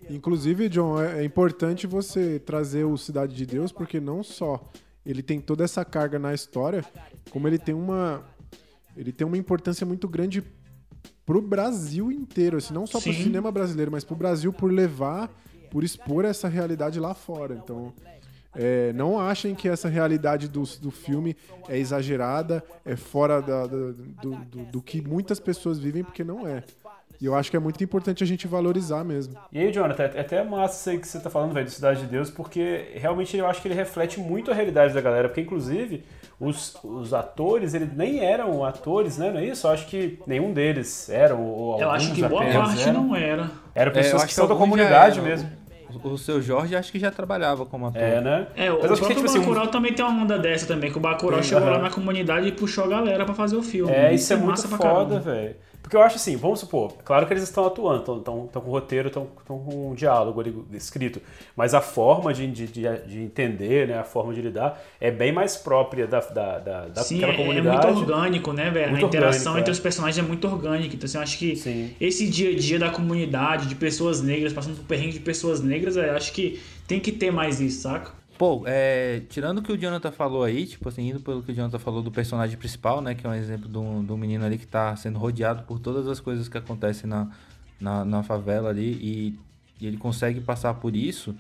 Inclusive, 0.10 0.70
John, 0.70 1.02
é 1.02 1.22
é 1.22 1.24
importante 1.24 1.86
você 1.86 2.40
trazer 2.40 2.86
o 2.86 2.98
Cidade 2.98 3.36
de 3.36 3.46
Deus, 3.46 3.72
porque 3.72 4.00
não 4.00 4.24
só 4.24 4.70
ele 5.06 5.22
tem 5.22 5.40
toda 5.40 5.64
essa 5.64 5.86
carga 5.86 6.20
na 6.20 6.34
história, 6.34 6.84
como 7.30 7.48
ele 7.48 7.58
tem 7.58 7.74
uma 7.76 8.24
ele 8.98 9.12
tem 9.12 9.26
uma 9.28 9.38
importância 9.38 9.86
muito 9.86 10.08
grande 10.08 10.44
pro 11.26 11.42
Brasil 11.42 12.12
inteiro, 12.12 12.58
assim, 12.58 12.74
não 12.74 12.88
só 12.88 13.00
pro 13.00 13.14
Sim. 13.14 13.24
cinema 13.24 13.52
brasileiro, 13.52 13.92
mas 13.92 14.04
pro 14.04 14.16
Brasil 14.16 14.52
por 14.52 14.72
levar, 14.72 15.30
por 15.70 15.84
expor 15.84 16.26
essa 16.26 16.48
realidade 16.48 17.00
lá 17.00 17.14
fora. 17.14 17.54
Então, 17.56 17.94
é, 18.56 18.92
não 18.94 19.20
achem 19.20 19.54
que 19.54 19.68
essa 19.68 19.88
realidade 19.90 20.48
do, 20.48 20.64
do 20.82 20.90
filme 20.90 21.36
é 21.68 21.78
exagerada, 21.78 22.64
é 22.86 22.96
fora 22.96 23.42
da- 23.42 23.68
da- 23.68 23.92
do, 24.22 24.36
do- 24.46 24.66
do 24.72 24.82
que 24.82 25.02
muitas 25.02 25.40
pessoas 25.40 25.78
vivem, 25.80 26.04
porque 26.04 26.24
não 26.24 26.48
é. 26.48 26.64
E 27.20 27.26
eu 27.26 27.34
acho 27.36 27.50
que 27.50 27.58
é 27.58 27.60
muito 27.60 27.84
importante 27.84 28.24
a 28.24 28.28
gente 28.28 28.48
valorizar 28.48 29.04
mesmo. 29.04 29.36
E 29.52 29.60
aí, 29.60 29.72
Jonathan, 29.74 30.04
é 30.04 30.20
até 30.22 30.44
massa 30.44 30.80
isso 30.80 30.90
aí 30.92 31.00
que 31.00 31.08
você 31.08 31.20
tá 31.20 31.30
falando, 31.30 31.52
velho, 31.54 31.66
de 31.66 31.72
Cidade 31.74 32.02
de 32.02 32.06
Deus, 32.08 32.30
porque 32.30 32.92
realmente 32.94 33.36
eu 33.36 33.48
acho 33.48 33.60
que 33.62 33.68
ele 33.68 33.76
reflete 33.76 34.20
muito 34.20 34.52
a 34.52 34.54
realidade 34.54 34.94
da 34.94 35.02
galera, 35.02 35.28
porque 35.28 35.42
inclusive 35.42 36.04
os, 36.40 36.76
os 36.84 37.14
atores, 37.14 37.74
eles 37.74 37.90
nem 37.96 38.20
eram 38.24 38.64
atores, 38.64 39.18
né? 39.18 39.32
Não 39.32 39.40
é 39.40 39.46
isso? 39.46 39.66
Eu 39.68 39.72
acho 39.72 39.88
que 39.88 40.20
nenhum 40.28 40.54
deles 40.54 41.10
eram, 41.10 41.42
ou 41.44 41.80
Eu 41.80 41.90
acho 41.90 42.06
alguns 42.10 42.22
que 42.22 42.28
boa 42.28 42.42
apenas 42.44 42.68
parte 42.70 42.90
eram. 42.90 43.04
não 43.04 43.16
era. 43.16 43.52
Eram 43.74 43.92
É, 43.92 43.94
eu 43.98 44.04
pessoas 44.04 44.22
acho 44.22 44.28
que 44.28 44.34
são 44.36 44.48
da 44.48 44.56
comunidade 44.56 45.20
eram. 45.20 45.28
mesmo. 45.30 45.50
O, 46.04 46.10
o 46.10 46.18
seu 46.18 46.42
Jorge 46.42 46.76
acho 46.76 46.92
que 46.92 47.00
já 47.00 47.10
trabalhava 47.10 47.66
como 47.66 47.88
ator. 47.88 48.02
É, 48.02 48.20
né? 48.22 48.48
É, 48.56 48.70
o 48.72 48.80
Mas 48.82 48.92
acho 48.92 48.94
que, 48.94 48.98
próprio 49.08 49.16
tipo 49.16 49.26
assim, 49.26 49.38
um- 49.40 49.42
Bacurau 49.42 49.68
também 49.68 49.94
tem 49.94 50.06
uma 50.06 50.22
onda 50.22 50.38
dessa 50.38 50.68
também, 50.68 50.92
que 50.92 50.98
o 50.98 51.02
Bacurau 51.02 51.42
chegou 51.42 51.64
lá 51.66 51.76
aham. 51.76 51.84
na 51.84 51.90
comunidade 51.90 52.48
e 52.48 52.52
puxou 52.52 52.84
a 52.84 52.88
galera 52.88 53.26
pra 53.26 53.34
fazer 53.34 53.56
o 53.56 53.64
filme. 53.64 53.92
É, 53.92 54.14
isso 54.14 54.32
é 54.32 54.36
muito 54.36 54.50
massa 54.50 54.68
pra 54.68 54.78
foda, 54.78 54.90
caramba. 55.16 55.20
velho. 55.20 55.56
Porque 55.88 55.96
eu 55.96 56.02
acho 56.02 56.18
assim, 56.18 56.36
vamos 56.36 56.60
supor, 56.60 56.92
claro 57.06 57.26
que 57.26 57.32
eles 57.32 57.44
estão 57.44 57.66
atuando, 57.66 58.18
estão, 58.18 58.50
com 58.54 58.70
roteiro, 58.70 59.08
estão, 59.08 59.26
com 59.46 59.92
um 59.92 59.96
diálogo 59.96 60.42
ali 60.42 60.54
escrito, 60.74 61.22
mas 61.56 61.74
a 61.74 61.80
forma 61.80 62.34
de, 62.34 62.46
de, 62.46 62.68
de, 62.68 62.82
de 63.08 63.22
entender, 63.22 63.88
né, 63.88 63.98
a 63.98 64.04
forma 64.04 64.34
de 64.34 64.42
lidar, 64.42 64.84
é 65.00 65.10
bem 65.10 65.32
mais 65.32 65.56
própria 65.56 66.06
da, 66.06 66.20
da, 66.20 66.60
da, 66.60 66.80
daquela 66.88 67.06
Sim, 67.06 67.24
é, 67.24 67.30
é 67.30 67.34
comunidade. 67.38 67.88
muito 67.88 68.00
orgânico, 68.00 68.52
né, 68.52 68.70
velho? 68.70 68.98
A 68.98 69.02
interação 69.02 69.54
orgânico, 69.54 69.60
entre 69.60 69.70
é. 69.70 69.72
os 69.72 69.80
personagens 69.80 70.26
é 70.26 70.28
muito 70.28 70.46
orgânica. 70.46 70.94
Então, 70.94 71.06
assim, 71.06 71.18
eu 71.18 71.24
acho 71.24 71.38
que 71.38 71.56
Sim. 71.56 71.92
esse 72.02 72.28
dia 72.28 72.50
a 72.50 72.56
dia 72.60 72.78
da 72.78 72.90
comunidade, 72.90 73.66
de 73.68 73.76
pessoas 73.76 74.22
negras, 74.22 74.52
passando 74.52 74.76
por 74.76 74.84
perrengue 74.88 75.14
de 75.14 75.22
pessoas 75.22 75.62
negras, 75.62 75.96
eu 75.96 76.18
acho 76.18 76.34
que 76.34 76.60
tem 76.86 77.00
que 77.00 77.14
ter 77.14 77.32
mais 77.32 77.62
isso, 77.62 77.84
saca? 77.84 78.12
Pô, 78.38 78.64
é, 78.68 79.22
tirando 79.30 79.58
o 79.58 79.62
que 79.64 79.72
o 79.72 79.78
Jonathan 79.78 80.12
falou 80.12 80.44
aí, 80.44 80.68
tipo 80.68 80.88
assim, 80.88 81.10
indo 81.10 81.20
pelo 81.20 81.42
que 81.42 81.52
o 81.52 81.56
Jonathan 81.56 81.80
falou 81.80 82.04
do 82.04 82.12
personagem 82.12 82.56
principal, 82.56 83.02
né? 83.02 83.16
Que 83.16 83.26
é 83.26 83.30
um 83.30 83.34
exemplo 83.34 83.68
de 83.68 83.78
um, 83.78 84.06
de 84.06 84.12
um 84.12 84.18
menino 84.18 84.46
ali 84.46 84.60
que 84.60 84.68
tá 84.68 84.96
sendo 84.96 85.18
rodeado 85.18 85.64
por 85.64 85.80
todas 85.80 86.08
as 86.08 86.20
coisas 86.20 86.48
que 86.48 86.58
acontecem 86.58 87.10
na, 87.10 87.32
na, 87.80 88.06
na 88.06 88.22
favela 88.22 88.70
ali 88.70 88.92
e, 88.92 89.40
e 89.82 89.88
ele 89.88 89.98
consegue 89.98 90.40
passar 90.40 90.76
por 90.76 90.96
isso. 90.96 91.36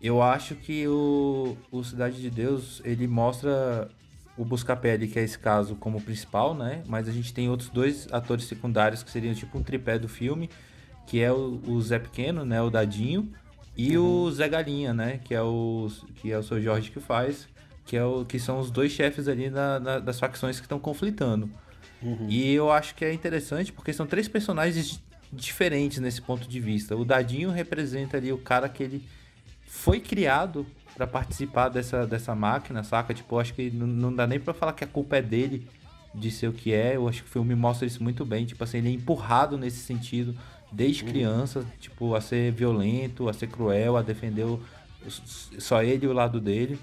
Eu 0.00 0.20
acho 0.20 0.54
que 0.56 0.86
o, 0.86 1.56
o 1.72 1.82
Cidade 1.82 2.20
de 2.20 2.28
Deus, 2.28 2.82
ele 2.84 3.06
mostra 3.06 3.88
o 4.36 4.44
Buscapé, 4.44 4.98
que 4.98 5.18
é 5.18 5.22
esse 5.22 5.38
caso, 5.38 5.74
como 5.76 6.02
principal, 6.02 6.54
né? 6.54 6.82
Mas 6.86 7.08
a 7.08 7.12
gente 7.12 7.32
tem 7.32 7.48
outros 7.48 7.70
dois 7.70 8.06
atores 8.12 8.44
secundários 8.44 9.02
que 9.02 9.10
seriam 9.10 9.34
tipo 9.34 9.56
um 9.56 9.62
tripé 9.62 9.98
do 9.98 10.06
filme, 10.06 10.50
que 11.06 11.18
é 11.20 11.32
o, 11.32 11.62
o 11.66 11.80
Zé 11.80 11.98
Pequeno, 11.98 12.44
né? 12.44 12.60
O 12.60 12.68
Dadinho. 12.68 13.32
E 13.76 13.96
o 13.98 14.30
Zé 14.30 14.48
Galinha, 14.48 14.94
né? 14.94 15.20
Que 15.22 15.34
é 15.34 15.42
o, 15.42 15.88
que 16.16 16.32
é 16.32 16.38
o 16.38 16.42
seu 16.42 16.60
Jorge 16.62 16.90
que 16.90 17.00
faz, 17.00 17.46
que, 17.84 17.96
é 17.96 18.04
o, 18.04 18.24
que 18.24 18.38
são 18.38 18.58
os 18.58 18.70
dois 18.70 18.90
chefes 18.92 19.28
ali 19.28 19.50
na- 19.50 19.78
na- 19.78 19.98
das 19.98 20.18
facções 20.18 20.56
que 20.58 20.64
estão 20.64 20.78
conflitando. 20.78 21.50
E 22.28 22.52
eu 22.52 22.70
acho 22.70 22.94
que 22.94 23.04
é 23.04 23.12
interessante 23.12 23.72
porque 23.72 23.92
são 23.92 24.06
três 24.06 24.28
personagens 24.28 25.02
diferentes 25.32 25.98
nesse 25.98 26.22
ponto 26.22 26.48
de 26.48 26.60
vista. 26.60 26.96
O 26.96 27.04
Dadinho 27.04 27.50
representa 27.50 28.16
ali 28.16 28.32
o 28.32 28.38
cara 28.38 28.68
que 28.68 28.82
ele 28.82 29.02
foi 29.66 30.00
criado 30.00 30.66
pra 30.94 31.06
participar 31.06 31.68
dessa, 31.68 32.06
dessa 32.06 32.34
máquina, 32.34 32.82
saca? 32.82 33.12
Tipo, 33.12 33.38
acho 33.38 33.52
que 33.54 33.70
não, 33.70 33.86
não 33.86 34.14
dá 34.14 34.26
nem 34.26 34.38
pra 34.40 34.54
falar 34.54 34.72
que 34.72 34.84
a 34.84 34.86
culpa 34.86 35.16
é 35.16 35.22
dele 35.22 35.66
de 36.14 36.30
ser 36.30 36.48
o 36.48 36.52
que 36.52 36.72
é. 36.72 36.96
Eu 36.96 37.08
acho 37.08 37.22
que 37.22 37.28
o 37.28 37.32
filme 37.32 37.54
mostra 37.54 37.86
isso 37.86 38.02
muito 38.02 38.24
bem. 38.24 38.46
Tipo 38.46 38.64
assim, 38.64 38.78
ele 38.78 38.88
é 38.88 38.92
empurrado 38.92 39.58
nesse 39.58 39.78
sentido 39.80 40.34
desde 40.72 41.04
criança, 41.04 41.64
tipo, 41.80 42.14
a 42.14 42.20
ser 42.20 42.52
violento, 42.52 43.28
a 43.28 43.32
ser 43.32 43.46
cruel, 43.46 43.96
a 43.96 44.02
defender 44.02 44.44
o- 44.44 44.60
só 45.58 45.82
ele 45.82 46.04
e 46.04 46.08
o 46.08 46.12
lado 46.12 46.40
dele. 46.40 46.78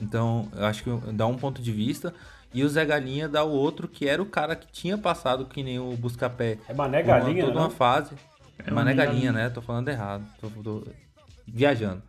Então, 0.00 0.48
eu 0.56 0.64
acho 0.64 0.82
que 0.82 0.90
dá 1.12 1.26
um 1.26 1.36
ponto 1.36 1.62
de 1.62 1.70
vista. 1.72 2.12
E 2.52 2.62
o 2.64 2.68
Zé 2.68 2.84
Galinha 2.84 3.28
dá 3.28 3.44
o 3.44 3.50
outro, 3.50 3.86
que 3.88 4.08
era 4.08 4.22
o 4.22 4.26
cara 4.26 4.54
que 4.56 4.66
tinha 4.72 4.96
passado 4.96 5.44
que 5.44 5.62
nem 5.62 5.78
o 5.78 5.96
Buscapé. 5.96 6.58
É 6.68 6.74
Mané 6.74 7.02
por 7.02 7.10
uma- 7.10 7.18
Galinha, 7.20 7.44
Toda 7.46 7.58
uma 7.60 7.70
fase. 7.70 8.12
É 8.64 8.70
Mané 8.70 8.94
Galinha, 8.94 9.26
Galinha. 9.26 9.32
né? 9.32 9.50
Tô 9.50 9.60
falando 9.60 9.88
errado. 9.88 10.24
Tô, 10.40 10.48
tô 10.62 10.84
viajando. 11.46 12.02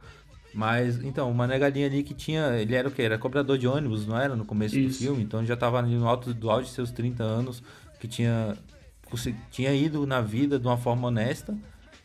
Mas, 0.53 1.03
então, 1.03 1.29
o 1.29 1.33
Mané 1.33 1.59
Galinha 1.59 1.87
ali 1.87 2.01
que 2.03 2.13
tinha. 2.13 2.55
Ele 2.59 2.75
era 2.75 2.87
o 2.87 2.91
quê? 2.91 3.01
Era 3.01 3.17
cobrador 3.17 3.57
de 3.57 3.67
ônibus, 3.67 4.05
não 4.07 4.17
era? 4.17 4.35
No 4.35 4.45
começo 4.45 4.77
Isso. 4.77 4.99
do 4.99 5.03
filme. 5.05 5.23
Então 5.23 5.39
ele 5.41 5.47
já 5.47 5.57
tava 5.57 5.77
ali 5.79 5.95
no 5.95 6.07
alto 6.07 6.33
do 6.33 6.49
auge 6.49 6.67
de 6.67 6.73
seus 6.73 6.91
30 6.91 7.23
anos, 7.23 7.61
que 7.99 8.07
tinha, 8.07 8.55
tinha 9.51 9.73
ido 9.73 10.05
na 10.05 10.21
vida 10.21 10.59
de 10.59 10.65
uma 10.67 10.77
forma 10.77 11.07
honesta. 11.07 11.57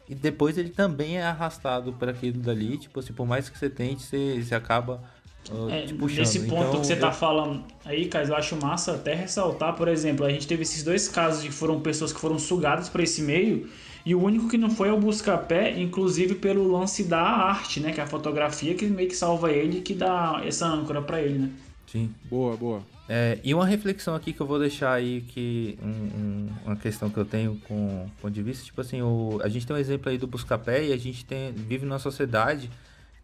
E 0.09 0.15
depois 0.15 0.59
ele 0.59 0.71
também 0.71 1.19
é 1.19 1.23
arrastado 1.23 1.93
por 1.93 2.09
aquilo 2.09 2.41
dali. 2.41 2.77
Tipo 2.79 2.99
assim, 3.01 3.13
por 3.13 3.27
mais 3.27 3.49
que 3.49 3.57
você 3.57 3.71
tente, 3.71 4.03
você, 4.03 4.43
você 4.43 4.55
acaba 4.57 5.01
uh, 5.49 5.71
É, 5.71 5.83
te 5.83 5.95
puxando. 5.95 6.19
nesse 6.19 6.41
ponto 6.41 6.65
Então, 6.65 6.81
que 6.81 6.87
você 6.87 6.95
eu- 6.95 7.01
tá 7.01 7.13
falando 7.13 7.65
aí, 7.85 8.07
Caio, 8.07 8.29
eu 8.29 8.35
acho 8.37 8.57
massa 8.57 8.95
até 8.95 9.15
ressaltar, 9.15 9.75
por 9.77 9.87
exemplo, 9.87 10.27
a 10.27 10.31
gente 10.31 10.49
teve 10.49 10.63
esses 10.63 10.83
dois 10.83 11.07
casos 11.09 11.43
de 11.43 11.49
que 11.49 11.55
foram 11.55 11.81
pessoas 11.81 12.13
que 12.13 12.19
foram 12.21 12.39
sugadas 12.41 12.89
para 12.89 13.05
esse 13.05 13.23
meio, 13.23 13.69
e 14.05 14.13
o 14.15 14.21
único 14.21 14.49
que 14.49 14.59
não 14.59 14.71
foi 14.71 14.89
é 14.89 14.93
o 14.93 14.99
Buscapé, 14.99 15.79
inclusive 15.79 16.35
pelo 16.35 16.67
lance 16.73 17.05
da 17.05 17.21
arte, 17.21 17.79
né, 17.79 17.93
que 17.93 18.01
é 18.01 18.03
a 18.03 18.07
fotografia 18.07 18.75
que 18.75 18.87
meio 18.87 19.09
que 19.09 19.15
salva 19.17 19.53
ele, 19.53 19.81
que 19.81 19.95
dá 19.95 20.41
essa 20.45 20.67
âncora 20.67 21.01
para 21.03 21.21
ele, 21.23 21.39
né? 21.39 21.51
Sim. 21.87 22.11
Boa, 22.25 22.57
boa. 22.57 22.83
É, 23.13 23.41
e 23.43 23.53
uma 23.53 23.67
reflexão 23.67 24.15
aqui 24.15 24.33
que 24.33 24.41
eu 24.41 24.47
vou 24.47 24.57
deixar 24.61 24.93
aí, 24.93 25.23
que 25.23 25.77
um- 25.83 25.89
um- 25.89 26.49
uma 26.67 26.77
questão 26.77 27.11
que 27.11 27.17
eu 27.17 27.25
tenho 27.25 27.57
com 27.67 28.09
ponto 28.23 28.33
de 28.33 28.41
vista, 28.41 28.65
tipo 28.65 28.81
assim, 28.81 29.03
o, 29.03 29.41
a 29.43 29.49
gente 29.49 29.67
tem 29.67 29.75
um 29.75 29.79
exemplo 29.81 30.09
aí 30.09 30.17
do 30.17 30.29
Buscapé 30.29 30.87
e 30.87 30.93
a 30.93 30.97
gente 30.97 31.25
tem, 31.25 31.51
vive 31.53 31.85
numa 31.85 31.99
sociedade 31.99 32.71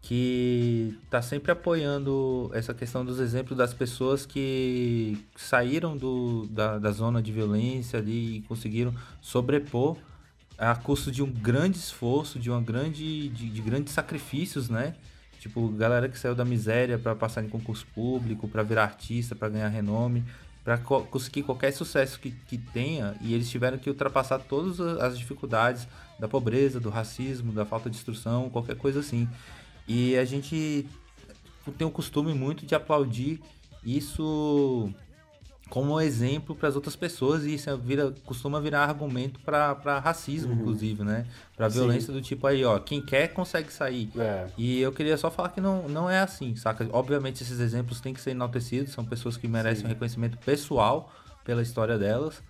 que 0.01 0.93
tá 1.09 1.21
sempre 1.21 1.53
apoiando 1.53 2.51
essa 2.53 2.73
questão 2.73 3.05
dos 3.05 3.17
exemplos 3.21 3.57
das 3.57 3.73
pessoas 3.73 4.25
que 4.25 5.17
saíram 5.37 5.95
do, 5.95 6.47
da, 6.47 6.77
da 6.77 6.91
zona 6.91 7.21
de 7.21 7.31
violência 7.31 7.97
ali 7.99 8.37
e 8.37 8.41
conseguiram 8.41 8.93
sobrepor 9.21 9.95
a 10.57 10.75
custo 10.75 11.09
de 11.11 11.23
um 11.23 11.31
grande 11.31 11.77
esforço, 11.77 12.37
de 12.37 12.49
uma 12.49 12.61
grande 12.61 13.29
de, 13.29 13.49
de 13.49 13.61
grandes 13.61 13.93
sacrifícios, 13.93 14.67
né? 14.69 14.95
Tipo, 15.47 15.69
galera 15.69 16.09
que 16.09 16.19
saiu 16.19 16.35
da 16.35 16.43
miséria 16.43 16.99
para 16.99 17.15
passar 17.15 17.41
em 17.41 17.47
concurso 17.47 17.87
público, 17.95 18.49
para 18.49 18.63
virar 18.63 18.83
artista, 18.83 19.33
para 19.33 19.47
ganhar 19.47 19.69
renome, 19.69 20.25
para 20.61 20.77
conseguir 20.77 21.43
qualquer 21.43 21.71
sucesso 21.71 22.19
que, 22.19 22.31
que 22.31 22.57
tenha, 22.57 23.15
e 23.21 23.33
eles 23.33 23.49
tiveram 23.49 23.77
que 23.77 23.89
ultrapassar 23.89 24.39
todas 24.39 24.81
as 24.81 25.17
dificuldades 25.17 25.87
da 26.19 26.27
pobreza, 26.27 26.81
do 26.81 26.89
racismo, 26.89 27.53
da 27.53 27.65
falta 27.65 27.89
de 27.89 27.95
instrução, 27.95 28.49
qualquer 28.49 28.75
coisa 28.75 28.99
assim. 28.99 29.29
E 29.87 30.17
a 30.17 30.25
gente 30.25 30.85
tem 31.77 31.87
o 31.87 31.91
costume 31.91 32.33
muito 32.33 32.65
de 32.65 32.75
aplaudir 32.75 33.39
isso 33.85 34.93
como 35.69 35.99
exemplo 35.99 36.55
para 36.55 36.69
as 36.69 36.75
outras 36.75 36.95
pessoas 36.95 37.43
e 37.45 37.55
isso 37.55 37.75
vira, 37.77 38.13
costuma 38.25 38.59
virar 38.59 38.85
argumento 38.85 39.39
para 39.39 39.99
racismo, 39.99 40.53
inclusive, 40.53 41.03
né? 41.03 41.25
Para 41.55 41.67
violência 41.67 42.13
do 42.13 42.21
tipo 42.21 42.47
aí, 42.47 42.63
ó, 42.63 42.79
quem 42.79 43.01
quer 43.01 43.29
consegue 43.29 43.71
sair. 43.71 44.09
É. 44.17 44.47
E 44.57 44.79
eu 44.79 44.91
queria 44.91 45.17
só 45.17 45.29
falar 45.29 45.49
que 45.49 45.59
não, 45.59 45.87
não 45.87 46.09
é 46.09 46.19
assim, 46.19 46.55
saca? 46.55 46.87
Obviamente 46.91 47.43
esses 47.43 47.59
exemplos 47.59 47.99
têm 47.99 48.13
que 48.13 48.21
ser 48.21 48.31
enaltecidos, 48.31 48.93
são 48.93 49.03
pessoas 49.03 49.35
que 49.37 49.47
merecem 49.47 49.85
um 49.85 49.89
reconhecimento 49.89 50.37
pessoal 50.37 51.11
pela 51.43 51.61
história 51.61 51.97
delas, 51.97 52.41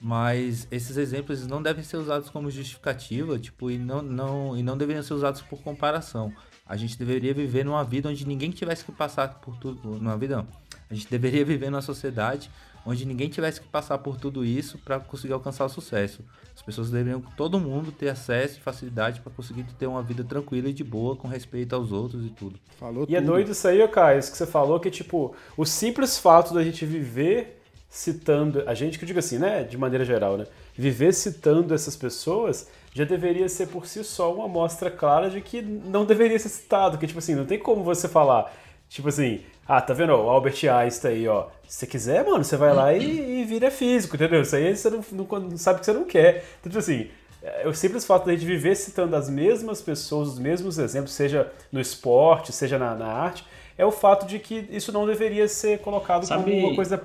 mas 0.00 0.66
esses 0.70 0.96
exemplos 0.96 1.46
não 1.46 1.62
devem 1.62 1.84
ser 1.84 1.96
usados 1.96 2.28
como 2.28 2.50
justificativa, 2.50 3.38
tipo, 3.38 3.70
e 3.70 3.78
não, 3.78 4.02
não, 4.02 4.56
e 4.56 4.62
não 4.62 4.76
deveriam 4.76 5.02
ser 5.02 5.14
usados 5.14 5.40
por 5.42 5.60
comparação. 5.62 6.32
A 6.66 6.76
gente 6.76 6.98
deveria 6.98 7.34
viver 7.34 7.64
numa 7.64 7.84
vida 7.84 8.08
onde 8.08 8.26
ninguém 8.26 8.50
tivesse 8.50 8.84
que 8.84 8.92
passar 8.92 9.40
por 9.40 9.56
tudo, 9.56 9.98
numa 9.98 10.16
vida 10.16 10.36
não. 10.36 10.46
A 10.90 10.94
gente 10.94 11.08
deveria 11.08 11.44
viver 11.46 11.70
numa 11.70 11.82
sociedade 11.82 12.50
onde 12.84 13.04
ninguém 13.04 13.28
tivesse 13.28 13.60
que 13.60 13.68
passar 13.68 13.98
por 13.98 14.16
tudo 14.16 14.44
isso 14.44 14.78
para 14.78 14.98
conseguir 14.98 15.32
alcançar 15.32 15.64
o 15.64 15.68
sucesso. 15.68 16.24
As 16.54 16.62
pessoas 16.62 16.90
deveriam, 16.90 17.20
todo 17.36 17.58
mundo, 17.58 17.92
ter 17.92 18.08
acesso 18.08 18.58
e 18.58 18.60
facilidade 18.60 19.20
para 19.20 19.32
conseguir 19.32 19.64
ter 19.78 19.86
uma 19.86 20.02
vida 20.02 20.24
tranquila 20.24 20.68
e 20.68 20.72
de 20.72 20.84
boa, 20.84 21.16
com 21.16 21.28
respeito 21.28 21.74
aos 21.74 21.92
outros 21.92 22.24
e 22.26 22.30
tudo. 22.30 22.58
Falou 22.78 23.06
E 23.08 23.14
é 23.16 23.20
tudo. 23.20 23.32
doido 23.32 23.52
isso 23.52 23.66
aí, 23.68 23.80
ô 23.80 23.88
Caio, 23.88 24.18
isso 24.18 24.32
que 24.32 24.36
você 24.36 24.46
falou, 24.46 24.80
que 24.80 24.90
tipo, 24.90 25.34
o 25.56 25.64
simples 25.64 26.18
fato 26.18 26.52
da 26.52 26.62
gente 26.62 26.84
viver 26.84 27.62
citando, 27.88 28.62
a 28.66 28.74
gente 28.74 28.98
que 28.98 29.04
eu 29.04 29.06
digo 29.06 29.18
assim, 29.18 29.38
né, 29.38 29.64
de 29.64 29.76
maneira 29.76 30.04
geral, 30.04 30.36
né, 30.36 30.46
viver 30.74 31.12
citando 31.12 31.74
essas 31.74 31.94
pessoas 31.94 32.66
já 32.92 33.04
deveria 33.04 33.48
ser 33.48 33.68
por 33.68 33.86
si 33.86 34.04
só 34.04 34.32
uma 34.34 34.44
amostra 34.44 34.90
clara 34.90 35.30
de 35.30 35.40
que 35.40 35.62
não 35.62 36.04
deveria 36.04 36.38
ser 36.38 36.48
citado, 36.50 36.98
que 36.98 37.06
tipo 37.06 37.18
assim, 37.18 37.34
não 37.34 37.46
tem 37.46 37.58
como 37.58 37.82
você 37.82 38.06
falar, 38.08 38.52
tipo 38.88 39.08
assim, 39.08 39.40
ah, 39.66 39.80
tá 39.80 39.94
vendo, 39.94 40.12
o 40.12 40.28
Albert 40.28 40.56
Einstein 40.70 41.12
aí, 41.12 41.28
ó, 41.28 41.46
se 41.66 41.78
você 41.78 41.86
quiser, 41.86 42.24
mano, 42.24 42.44
você 42.44 42.56
vai 42.56 42.74
lá 42.74 42.92
e, 42.92 43.40
e 43.40 43.44
vira 43.44 43.70
físico, 43.70 44.16
entendeu? 44.16 44.42
Isso 44.42 44.54
aí 44.56 44.76
você 44.76 44.90
não, 44.90 45.04
não- 45.12 45.40
não 45.40 45.56
sabe 45.56 45.80
que 45.80 45.86
você 45.86 45.92
não 45.92 46.04
quer. 46.04 46.44
Então, 46.60 46.70
tipo 46.70 46.78
assim, 46.78 47.08
é, 47.42 47.66
o 47.66 47.72
simples 47.74 48.04
fato 48.04 48.26
da 48.26 48.32
gente 48.32 48.44
viver 48.44 48.74
citando 48.76 49.16
as 49.16 49.30
mesmas 49.30 49.80
pessoas, 49.80 50.28
os 50.28 50.38
mesmos 50.38 50.78
exemplos, 50.78 51.12
seja 51.12 51.50
no 51.72 51.80
esporte, 51.80 52.52
seja 52.52 52.78
na, 52.78 52.94
na 52.94 53.06
arte, 53.06 53.44
é 53.78 53.86
o 53.86 53.90
fato 53.90 54.26
de 54.26 54.38
que 54.38 54.66
isso 54.70 54.92
não 54.92 55.06
deveria 55.06 55.48
ser 55.48 55.78
colocado 55.78 56.26
Sabe- 56.26 56.44
como 56.44 56.66
uma 56.66 56.74
coisa 56.76 57.02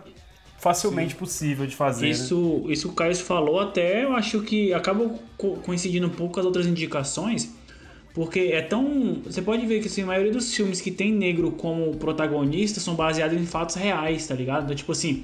facilmente 0.57 1.15
possível 1.15 1.65
de 1.67 1.75
fazer. 1.75 2.05
né? 2.07 2.11
Isso, 2.11 2.63
isso 2.67 2.87
que 2.87 2.93
o 2.93 2.95
Caio 2.95 3.15
falou 3.15 3.59
até 3.59 4.03
eu 4.03 4.13
acho 4.13 4.41
que 4.41 4.73
acaba 4.73 5.09
co- 5.37 5.57
coincidindo 5.57 6.07
um 6.07 6.11
pouco 6.11 6.33
com 6.35 6.39
as 6.39 6.45
outras 6.45 6.65
indicações, 6.65 7.53
porque 8.13 8.39
é 8.51 8.61
tão. 8.61 9.21
Você 9.25 9.41
pode 9.41 9.65
ver 9.65 9.79
que 9.81 9.87
assim, 9.87 10.01
a 10.03 10.05
maioria 10.07 10.31
dos 10.31 10.53
filmes 10.55 10.81
que 10.81 10.89
tem 10.91 11.11
negro 11.11 11.51
como 11.51 11.95
protagonista 11.97 12.79
são 12.79 12.95
baseados 12.95 13.37
em 13.39 13.45
fatos 13.45 13.75
reais, 13.75 14.25
tá 14.27 14.33
ligado? 14.33 14.63
Então, 14.65 14.75
tipo 14.75 14.91
assim. 14.91 15.23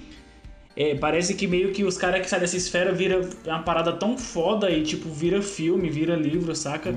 é, 0.76 0.96
parece 0.96 1.34
que 1.36 1.46
meio 1.48 1.72
que 1.72 1.84
os 1.84 1.98
caras 1.98 2.22
que 2.22 2.30
saem 2.30 2.42
dessa 2.42 2.58
esfera 2.58 2.92
vira 2.92 3.22
uma 3.46 3.62
parada 3.64 3.94
tão 3.94 4.18
foda 4.18 4.70
e 4.72 4.84
tipo 4.84 5.10
vira 5.10 5.42
filme, 5.42 5.90
vira 5.90 6.16
livro, 6.16 6.56
saca? 6.56 6.96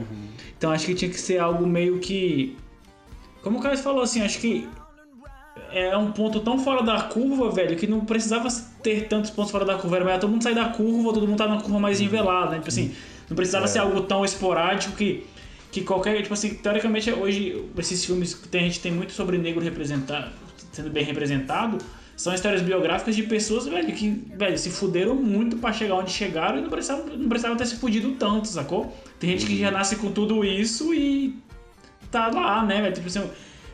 Então 0.57 0.71
acho 0.71 0.87
que 0.87 0.95
tinha 0.95 1.11
que 1.11 1.21
ser 1.21 1.39
algo 1.39 1.67
meio 1.67 1.99
que 1.99 2.57
como 3.43 3.59
o 3.59 3.63
Caio 3.63 3.79
falou 3.79 4.03
assim, 4.03 4.23
acho 4.23 4.39
que 4.41 4.67
é 5.73 5.97
um 5.97 6.13
ponto 6.13 6.41
tão 6.41 6.59
fora 6.59 6.83
da 6.83 7.03
curva, 7.03 7.51
velho, 7.51 7.77
que 7.77 7.87
não 7.87 8.05
precisava 8.05 8.49
ter 8.83 9.09
tantos 9.09 9.31
pontos 9.31 9.51
fora 9.51 9.65
da 9.65 9.77
curva. 9.77 9.97
Era 9.97 10.05
melhor 10.05 10.21
todo 10.21 10.31
mundo 10.31 10.43
sair 10.43 10.55
da 10.55 10.69
curva, 10.69 11.13
todo 11.13 11.27
mundo 11.27 11.39
tá 11.39 11.47
na 11.47 11.61
curva 11.61 11.79
mais 11.79 12.01
nivelada, 12.01 12.53
né? 12.53 12.57
Tipo 12.57 12.69
assim, 12.69 12.95
não 13.29 13.37
precisava 13.37 13.67
ser 13.67 13.81
algo 13.81 14.01
tão 14.03 14.25
esporádico 14.25 14.97
que, 14.97 15.27
que 15.71 15.83
qualquer. 15.83 16.21
Tipo 16.23 16.35
assim, 16.35 16.55
teoricamente, 16.55 17.11
hoje, 17.11 17.65
esses 17.79 18.05
filmes 18.05 18.35
que 18.35 18.49
tem, 18.49 18.63
a 18.63 18.65
gente 18.65 18.81
tem 18.81 18.93
muito 18.93 19.13
sobre 19.13 19.39
negro 19.39 19.63
representado, 19.63 20.31
sendo 20.73 20.91
bem 20.91 21.05
representado, 21.05 21.79
são 22.17 22.33
histórias 22.33 22.63
biográficas 22.63 23.15
de 23.15 23.25
pessoas, 23.25 23.67
velho, 23.67 23.93
que, 23.93 24.09
velho, 24.35 24.57
se 24.57 24.71
fuderam 24.71 25.15
muito 25.15 25.59
pra 25.59 25.73
chegar 25.73 25.97
onde 25.97 26.11
chegaram 26.11 26.59
e 26.59 26.63
não 26.63 26.71
precisavam, 26.71 27.15
não 27.15 27.29
precisavam 27.29 27.59
ter 27.59 27.67
se 27.67 27.77
fudido 27.77 28.13
tanto, 28.13 28.49
sacou? 28.49 28.97
Tem 29.21 29.31
gente 29.31 29.45
que 29.45 29.59
já 29.59 29.71
nasce 29.71 29.97
com 29.97 30.11
tudo 30.11 30.43
isso 30.43 30.95
e 30.95 31.39
tá 32.11 32.29
lá, 32.29 32.65
né, 32.65 32.81
velho? 32.81 32.95
Tipo 32.95 33.09
assim, 33.09 33.31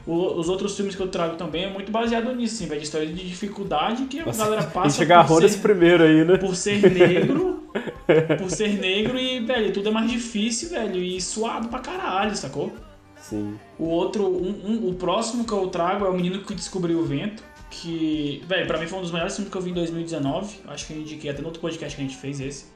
o- 0.07 0.38
os 0.38 0.49
outros 0.49 0.77
filmes 0.77 0.95
que 0.95 1.03
eu 1.03 1.09
trago 1.09 1.37
também 1.37 1.65
é 1.65 1.71
muito 1.71 1.91
baseado 1.93 2.35
nisso, 2.35 2.55
assim, 2.57 2.67
velho, 2.67 2.81
de 2.81 2.87
história 2.87 3.07
de 3.07 3.29
dificuldade 3.29 4.05
que 4.07 4.21
a 4.21 4.25
galera 4.25 4.61
A 4.62 4.65
passa 4.65 4.88
gente 4.91 5.03
agarrou 5.03 5.37
por 5.37 5.43
nesse 5.43 5.55
ser, 5.57 5.61
primeiro 5.62 6.03
aí, 6.05 6.25
né? 6.25 6.37
por 6.38 6.55
ser 6.57 6.91
negro, 6.93 7.62
por 8.38 8.51
ser 8.51 8.79
negro 8.81 9.19
e, 9.19 9.41
velho, 9.41 9.73
tudo 9.73 9.88
é 9.88 9.93
mais 9.93 10.11
difícil, 10.11 10.71
velho, 10.71 10.97
e 11.03 11.21
suado 11.21 11.69
pra 11.69 11.79
caralho, 11.79 12.35
sacou? 12.37 12.73
Sim. 13.21 13.55
O 13.79 13.85
outro, 13.85 14.25
um- 14.27 14.61
um- 14.65 14.88
o 14.91 14.95
próximo 14.95 15.45
que 15.45 15.53
eu 15.53 15.69
trago 15.69 16.05
é 16.05 16.09
o 16.09 16.12
Menino 16.12 16.41
que 16.41 16.55
Descobriu 16.55 16.99
o 16.99 17.05
Vento, 17.05 17.43
que, 17.71 18.43
velho, 18.47 18.67
pra 18.67 18.79
mim 18.79 18.87
foi 18.87 18.99
um 18.99 19.03
dos 19.03 19.12
melhores 19.12 19.35
filmes 19.35 19.51
que 19.51 19.57
eu 19.57 19.62
vi 19.62 19.71
em 19.71 19.75
2019, 19.75 20.57
acho 20.69 20.87
que 20.87 20.93
eu 20.93 20.99
indiquei 20.99 21.31
até 21.31 21.41
no 21.41 21.47
outro 21.47 21.61
podcast 21.61 21.97
que 21.97 22.03
a 22.03 22.05
gente 22.07 22.17
fez 22.19 22.41
esse. 22.41 22.67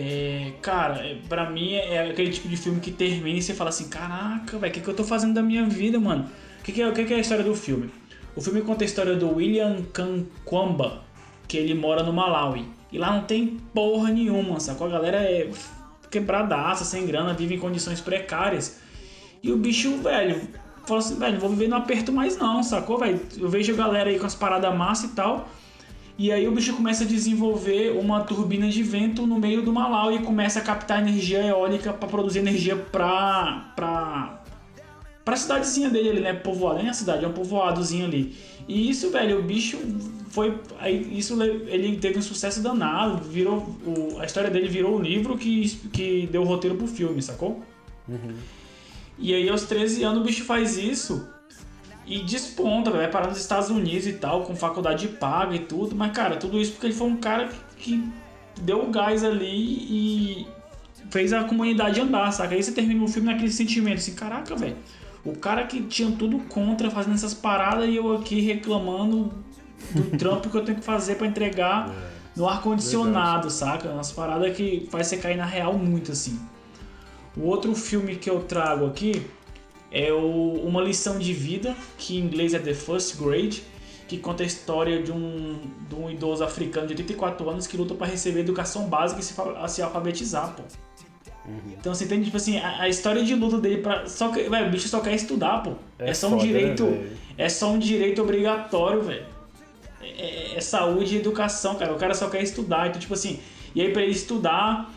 É, 0.00 0.52
cara, 0.62 1.04
é, 1.04 1.16
pra 1.28 1.50
mim 1.50 1.72
é 1.72 1.94
é 1.96 2.10
aquele 2.10 2.30
tipo 2.30 2.46
de 2.46 2.56
filme 2.56 2.78
que 2.78 2.92
termina 2.92 3.36
e 3.36 3.42
você 3.42 3.52
fala 3.52 3.70
assim, 3.70 3.88
caraca, 3.88 4.56
velho, 4.56 4.70
o 4.70 4.74
que, 4.74 4.80
que 4.80 4.88
eu 4.88 4.94
tô 4.94 5.02
fazendo 5.02 5.34
da 5.34 5.42
minha 5.42 5.66
vida, 5.66 5.98
mano? 5.98 6.30
O 6.60 6.62
que, 6.62 6.70
que, 6.70 6.80
é, 6.80 6.92
que, 6.92 7.04
que 7.04 7.12
é 7.12 7.16
a 7.16 7.20
história 7.20 7.42
do 7.42 7.52
filme? 7.52 7.90
O 8.36 8.40
filme 8.40 8.62
conta 8.62 8.84
a 8.84 8.86
história 8.86 9.16
do 9.16 9.34
William 9.34 9.82
Kankwamba, 9.92 11.02
que 11.48 11.56
ele 11.56 11.74
mora 11.74 12.04
no 12.04 12.12
Malawi. 12.12 12.64
E 12.92 12.98
lá 12.98 13.12
não 13.12 13.24
tem 13.24 13.58
porra 13.74 14.10
nenhuma, 14.12 14.60
sacou? 14.60 14.86
A 14.86 14.90
galera 14.90 15.16
é 15.16 15.50
quebradaça, 16.08 16.84
sem 16.84 17.04
grana, 17.04 17.34
vive 17.34 17.56
em 17.56 17.58
condições 17.58 18.00
precárias. 18.00 18.78
E 19.42 19.50
o 19.50 19.56
bicho, 19.56 19.96
velho, 19.98 20.40
fala 20.86 21.00
assim, 21.00 21.18
velho, 21.18 21.32
não 21.32 21.40
vou 21.40 21.50
viver 21.50 21.66
no 21.66 21.74
aperto 21.74 22.12
mais 22.12 22.36
não, 22.38 22.62
sacou, 22.62 22.98
velho? 22.98 23.20
Eu 23.36 23.48
vejo 23.48 23.72
a 23.72 23.76
galera 23.76 24.10
aí 24.10 24.18
com 24.18 24.26
as 24.26 24.36
paradas 24.36 24.72
massa 24.76 25.06
e 25.06 25.10
tal. 25.10 25.48
E 26.18 26.32
aí 26.32 26.48
o 26.48 26.52
bicho 26.52 26.74
começa 26.74 27.04
a 27.04 27.06
desenvolver 27.06 27.92
uma 27.96 28.22
turbina 28.24 28.68
de 28.68 28.82
vento 28.82 29.24
no 29.24 29.38
meio 29.38 29.62
do 29.62 29.72
Malau 29.72 30.12
e 30.12 30.18
começa 30.18 30.58
a 30.58 30.62
captar 30.62 31.00
energia 31.00 31.44
eólica 31.44 31.92
para 31.92 32.08
produzir 32.08 32.40
energia 32.40 32.74
pra, 32.74 33.72
pra, 33.76 34.42
pra 35.24 35.36
cidadezinha 35.36 35.88
dele 35.88 36.10
ali, 36.10 36.20
né? 36.20 36.32
Povoado, 36.34 36.78
nem 36.80 36.88
a 36.88 36.92
cidade, 36.92 37.24
é 37.24 37.28
um 37.28 37.32
povoadozinho 37.32 38.04
ali. 38.04 38.34
E 38.66 38.90
isso, 38.90 39.10
velho, 39.12 39.38
o 39.38 39.42
bicho 39.44 39.78
foi. 40.30 40.58
Aí, 40.80 41.16
isso 41.16 41.36
le- 41.36 41.64
ele 41.68 41.96
teve 41.98 42.18
um 42.18 42.22
sucesso 42.22 42.60
danado, 42.60 43.22
virou. 43.22 43.58
O, 43.86 44.18
a 44.18 44.24
história 44.24 44.50
dele 44.50 44.66
virou 44.68 44.96
o 44.96 45.00
livro 45.00 45.38
que, 45.38 45.68
que 45.92 46.28
deu 46.32 46.42
o 46.42 46.44
roteiro 46.44 46.76
pro 46.76 46.88
filme, 46.88 47.22
sacou? 47.22 47.62
E 49.16 49.32
aí, 49.34 49.48
aos 49.48 49.62
13 49.62 50.02
anos, 50.02 50.20
o 50.20 50.24
bicho 50.24 50.44
faz 50.44 50.76
isso 50.76 51.28
e 52.08 52.24
desponta, 52.24 52.90
velho. 52.90 53.02
Vai 53.02 53.10
parar 53.10 53.28
nos 53.28 53.38
Estados 53.38 53.68
Unidos 53.68 54.06
e 54.06 54.14
tal, 54.14 54.42
com 54.42 54.56
faculdade 54.56 55.06
paga 55.08 55.54
e 55.54 55.60
tudo. 55.60 55.94
Mas, 55.94 56.12
cara, 56.12 56.36
tudo 56.36 56.58
isso 56.58 56.72
porque 56.72 56.86
ele 56.86 56.94
foi 56.94 57.06
um 57.06 57.16
cara 57.16 57.48
que, 57.48 57.58
que 57.76 58.08
deu 58.62 58.84
o 58.84 58.90
gás 58.90 59.22
ali 59.22 59.46
e 59.46 60.46
fez 61.10 61.32
a 61.32 61.44
comunidade 61.44 62.00
andar, 62.00 62.32
saca? 62.32 62.54
Aí 62.54 62.62
você 62.62 62.72
termina 62.72 63.04
o 63.04 63.08
filme 63.08 63.30
naquele 63.30 63.50
sentimento 63.50 63.98
assim, 63.98 64.14
caraca, 64.14 64.56
velho. 64.56 64.76
O 65.24 65.36
cara 65.36 65.64
que 65.64 65.82
tinha 65.82 66.10
tudo 66.12 66.38
contra 66.48 66.90
fazendo 66.90 67.14
essas 67.14 67.34
paradas 67.34 67.88
e 67.88 67.96
eu 67.96 68.16
aqui 68.16 68.40
reclamando 68.40 69.30
do 69.92 70.02
trampo 70.16 70.48
que 70.48 70.56
eu 70.56 70.64
tenho 70.64 70.78
que 70.78 70.84
fazer 70.84 71.16
pra 71.16 71.26
entregar 71.26 71.94
no 72.34 72.48
ar-condicionado, 72.48 73.50
saca? 73.50 73.90
Umas 73.90 74.12
paradas 74.12 74.56
que 74.56 74.88
faz 74.90 75.08
você 75.08 75.18
cair 75.18 75.36
na 75.36 75.44
real 75.44 75.76
muito, 75.76 76.12
assim. 76.12 76.38
O 77.36 77.42
outro 77.42 77.74
filme 77.74 78.16
que 78.16 78.30
eu 78.30 78.40
trago 78.40 78.86
aqui 78.86 79.26
é 79.90 80.12
o 80.12 80.60
Uma 80.64 80.82
Lição 80.82 81.18
de 81.18 81.32
Vida, 81.32 81.74
que 81.96 82.16
em 82.16 82.20
inglês 82.20 82.54
é 82.54 82.58
The 82.58 82.74
First 82.74 83.16
Grade, 83.18 83.62
que 84.06 84.16
conta 84.18 84.42
a 84.42 84.46
história 84.46 85.02
de 85.02 85.12
um, 85.12 85.58
de 85.88 85.94
um 85.94 86.10
idoso 86.10 86.42
africano 86.44 86.86
de 86.86 86.94
84 86.94 87.48
anos 87.50 87.66
que 87.66 87.76
luta 87.76 87.94
para 87.94 88.06
receber 88.06 88.40
educação 88.40 88.86
básica 88.88 89.20
e 89.20 89.24
se, 89.24 89.34
se 89.68 89.82
alfabetizar, 89.82 90.54
pô. 90.54 90.62
Então 91.78 91.94
você 91.94 92.04
entende, 92.04 92.26
tipo 92.26 92.36
assim, 92.36 92.58
a, 92.58 92.82
a 92.82 92.88
história 92.90 93.24
de 93.24 93.34
luta 93.34 93.58
dele 93.58 93.78
pra. 93.78 94.06
Só 94.06 94.28
que, 94.28 94.42
velho, 94.50 94.68
o 94.68 94.70
bicho 94.70 94.86
só 94.88 95.00
quer 95.00 95.14
estudar, 95.14 95.62
pô. 95.62 95.72
É, 95.98 96.10
É 96.10 96.14
só 96.14 96.26
um 96.26 96.30
foda, 96.32 96.42
né, 96.44 96.48
direito. 96.48 96.84
velho? 96.84 97.10
é 97.38 97.48
só 97.48 97.70
um 97.70 97.78
direito 97.78 98.20
obrigatório, 98.22 99.00
velho. 99.02 99.24
É, 100.02 100.56
é 100.56 100.60
saúde 100.60 101.14
e 101.14 101.18
educação, 101.18 101.74
cara. 101.76 101.92
O 101.94 101.96
cara 101.96 102.12
só 102.12 102.28
quer 102.28 102.42
estudar. 102.42 102.88
Então, 102.88 103.00
tipo 103.00 103.14
assim, 103.14 103.40
e 103.74 103.80
aí 103.80 103.90
pra 103.92 104.02
ele 104.02 104.12
estudar, 104.12 104.92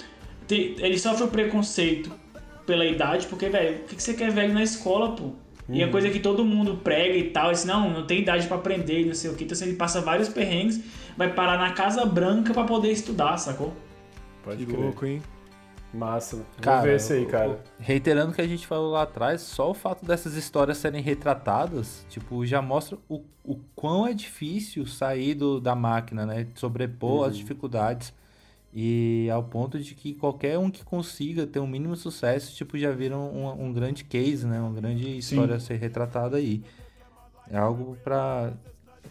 te- 0.46 0.76
ele 0.80 1.00
sofre 1.00 1.24
o 1.24 1.28
preconceito 1.30 2.12
pela 2.72 2.86
idade, 2.86 3.28
porque, 3.28 3.50
velho, 3.50 3.80
o 3.80 3.84
que, 3.84 3.98
que 3.98 4.02
você 4.04 4.14
quer 4.14 4.32
velho 4.32 4.54
na 4.54 4.64
escola, 4.64 5.14
pô? 5.14 5.32
E 5.68 5.82
é 5.84 5.88
coisa 5.88 6.10
que 6.10 6.20
todo 6.20 6.44
mundo 6.46 6.78
prega 6.78 7.16
e 7.18 7.30
tal, 7.32 7.50
assim, 7.50 7.68
não, 7.68 7.90
não 7.90 8.06
tem 8.06 8.20
idade 8.22 8.48
pra 8.48 8.56
aprender, 8.58 9.06
não 9.06 9.14
sei 9.14 9.30
o 9.30 9.36
que. 9.36 9.44
Então, 9.44 9.54
assim, 9.56 9.66
ele 9.66 9.76
passa 9.76 10.00
vários 10.02 10.30
perrengues, 10.30 10.82
vai 11.18 11.34
parar 11.34 11.58
na 11.58 11.72
Casa 11.74 12.06
Branca 12.06 12.54
pra 12.54 12.64
poder 12.64 12.92
estudar, 12.92 13.38
sacou? 13.38 13.74
Pode 14.44 14.66
Que 14.66 14.72
crer. 14.72 14.80
louco, 14.86 15.06
hein? 15.06 15.22
Massa. 15.94 16.38
Vou 16.38 16.46
Cara, 16.62 16.82
ver 16.82 16.96
esse 16.96 17.12
aí, 17.14 17.26
cara. 17.26 17.62
Reiterando 17.78 18.32
o 18.32 18.36
que 18.36 18.42
a 18.42 18.48
gente 18.48 18.66
falou 18.66 18.92
lá 18.92 19.02
atrás, 19.04 19.42
só 19.42 19.70
o 19.70 19.74
fato 19.74 20.06
dessas 20.06 20.36
histórias 20.36 20.78
serem 20.78 21.02
retratadas, 21.02 22.06
tipo, 22.10 22.46
já 22.46 22.62
mostra 22.62 22.98
o, 23.10 23.22
o 23.44 23.56
quão 23.76 24.08
é 24.08 24.14
difícil 24.14 24.86
sair 24.86 25.36
do, 25.36 25.60
da 25.60 25.76
máquina, 25.76 26.26
né? 26.26 26.48
Sobrepor 26.56 27.28
as 27.28 27.36
dificuldades. 27.38 28.14
E 28.74 29.30
ao 29.30 29.44
ponto 29.44 29.78
de 29.80 29.94
que 29.94 30.14
qualquer 30.14 30.58
um 30.58 30.72
que 30.72 30.84
consiga 30.84 31.46
ter 31.46 31.60
um 31.60 31.68
mínimo 31.68 31.96
sucesso, 31.96 32.56
tipo, 32.56 32.78
já 32.78 32.92
vira 32.92 33.18
um, 33.18 33.66
um 33.66 33.74
grande 33.74 34.04
case, 34.06 34.48
né? 34.48 34.62
Uma 34.62 34.72
grande 34.72 35.18
história 35.18 35.56
a 35.56 35.60
ser 35.60 35.76
retratada 35.76 36.38
aí. 36.38 36.64
É 37.50 37.58
algo 37.58 37.98
pra 38.02 38.54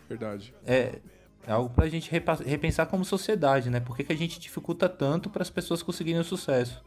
Verdade. 0.09 0.55
é, 0.67 0.99
é 1.47 1.53
algo 1.53 1.69
pra 1.71 1.89
gente 1.89 2.11
repensar 2.11 2.87
como 2.87 3.05
sociedade, 3.05 3.69
né? 3.69 3.81
Por 3.81 3.97
que, 3.97 4.05
que 4.05 4.13
a 4.13 4.17
gente 4.17 4.41
dificulta 4.41 4.89
tanto 4.89 5.29
para 5.29 5.43
as 5.43 5.51
pessoas 5.51 5.83
conseguirem 5.83 6.21
o 6.21 6.25
sucesso? 6.25 6.83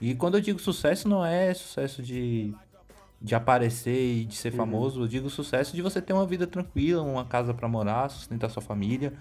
E 0.00 0.14
quando 0.14 0.36
eu 0.36 0.40
digo 0.40 0.60
sucesso, 0.60 1.08
não 1.08 1.24
é 1.24 1.52
sucesso 1.54 2.02
de, 2.02 2.54
de 3.20 3.34
aparecer 3.34 4.18
e 4.18 4.24
de 4.24 4.36
ser 4.36 4.52
famoso. 4.52 5.02
Eu 5.02 5.08
digo 5.08 5.30
sucesso 5.30 5.74
de 5.74 5.82
você 5.82 6.02
ter 6.02 6.12
uma 6.12 6.26
vida 6.26 6.46
tranquila, 6.46 7.02
uma 7.02 7.24
casa 7.24 7.54
pra 7.54 7.66
morar, 7.66 8.10
sustentar 8.10 8.50
sua 8.50 8.62
família. 8.62 9.12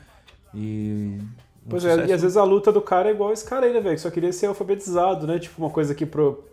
E. 0.54 1.18
Pois 1.70 1.84
é, 1.86 1.92
sucesso- 1.92 2.10
e 2.10 2.14
às 2.14 2.22
vezes 2.22 2.38
a 2.38 2.44
luta 2.44 2.72
do 2.72 2.82
cara 2.82 3.10
é 3.10 3.12
igual 3.12 3.32
esse 3.34 3.44
cara 3.46 3.66
aí, 3.66 3.74
né, 3.74 3.80
velho? 3.82 3.96
Que 3.96 4.02
só 4.02 4.10
queria 4.12 4.32
ser 4.32 4.46
alfabetizado, 4.48 5.26
né? 5.26 5.40
Tipo, 5.40 5.62
uma 5.62 5.70
coisa 5.72 5.94
que 5.96 6.06
pro. 6.06 6.44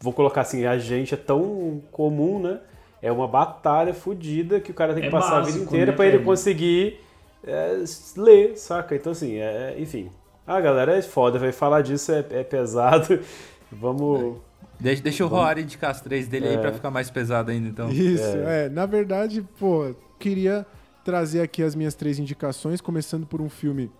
Vou 0.00 0.12
colocar 0.12 0.42
assim, 0.42 0.64
a 0.66 0.76
gente 0.78 1.14
é 1.14 1.16
tão 1.16 1.82
comum, 1.92 2.38
né? 2.40 2.60
É 3.02 3.10
uma 3.12 3.28
batalha 3.28 3.92
fodida 3.94 4.58
que 4.60 4.70
o 4.70 4.74
cara 4.74 4.92
tem 4.94 5.02
que 5.02 5.08
É 5.08 5.10
passar 5.10 5.36
a 5.38 5.40
vida 5.40 5.52
básico, 5.52 5.64
inteira 5.64 5.90
né, 5.92 5.96
pra 5.96 6.06
ele 6.06 6.18
conseguir 6.20 7.00
é, 7.46 7.84
ler, 8.16 8.56
saca? 8.56 8.94
Então, 8.96 9.12
assim, 9.12 9.36
é, 9.36 9.74
enfim. 9.78 10.10
Ah, 10.46 10.60
galera, 10.60 10.96
é 10.96 11.02
foda, 11.02 11.38
vai 11.38 11.52
falar 11.52 11.82
disso 11.82 12.12
é, 12.12 12.24
é 12.30 12.42
pesado. 12.44 13.18
Vamos. 13.70 14.36
Deixa, 14.78 15.02
deixa 15.02 15.24
o 15.24 15.28
Roari 15.28 15.62
indicar 15.62 15.90
as 15.90 16.00
três 16.00 16.28
dele 16.28 16.48
aí 16.48 16.54
É. 16.54 16.58
pra 16.58 16.72
ficar 16.72 16.90
mais 16.90 17.10
pesado 17.10 17.50
ainda, 17.50 17.68
então. 17.68 17.88
Isso, 17.90 18.22
é. 18.24 18.68
Na 18.68 18.86
verdade, 18.86 19.42
pô, 19.58 19.94
queria 20.18 20.66
trazer 21.04 21.40
aqui 21.40 21.62
as 21.62 21.74
minhas 21.74 21.94
três 21.94 22.18
indicações, 22.18 22.80
começando 22.80 23.26
por 23.26 23.40
um 23.40 23.48
filme 23.48 23.90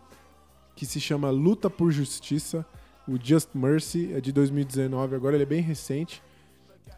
que 0.76 0.86
se 0.86 1.00
chama 1.00 1.30
Luta 1.30 1.68
por 1.68 1.90
Justiça, 1.90 2.64
o 3.08 3.18
Just 3.20 3.48
Mercy, 3.54 4.12
é 4.12 4.20
de 4.20 4.30
2019, 4.30 5.16
agora 5.16 5.34
ele 5.34 5.42
é 5.44 5.46
bem 5.46 5.62
recente. 5.62 6.22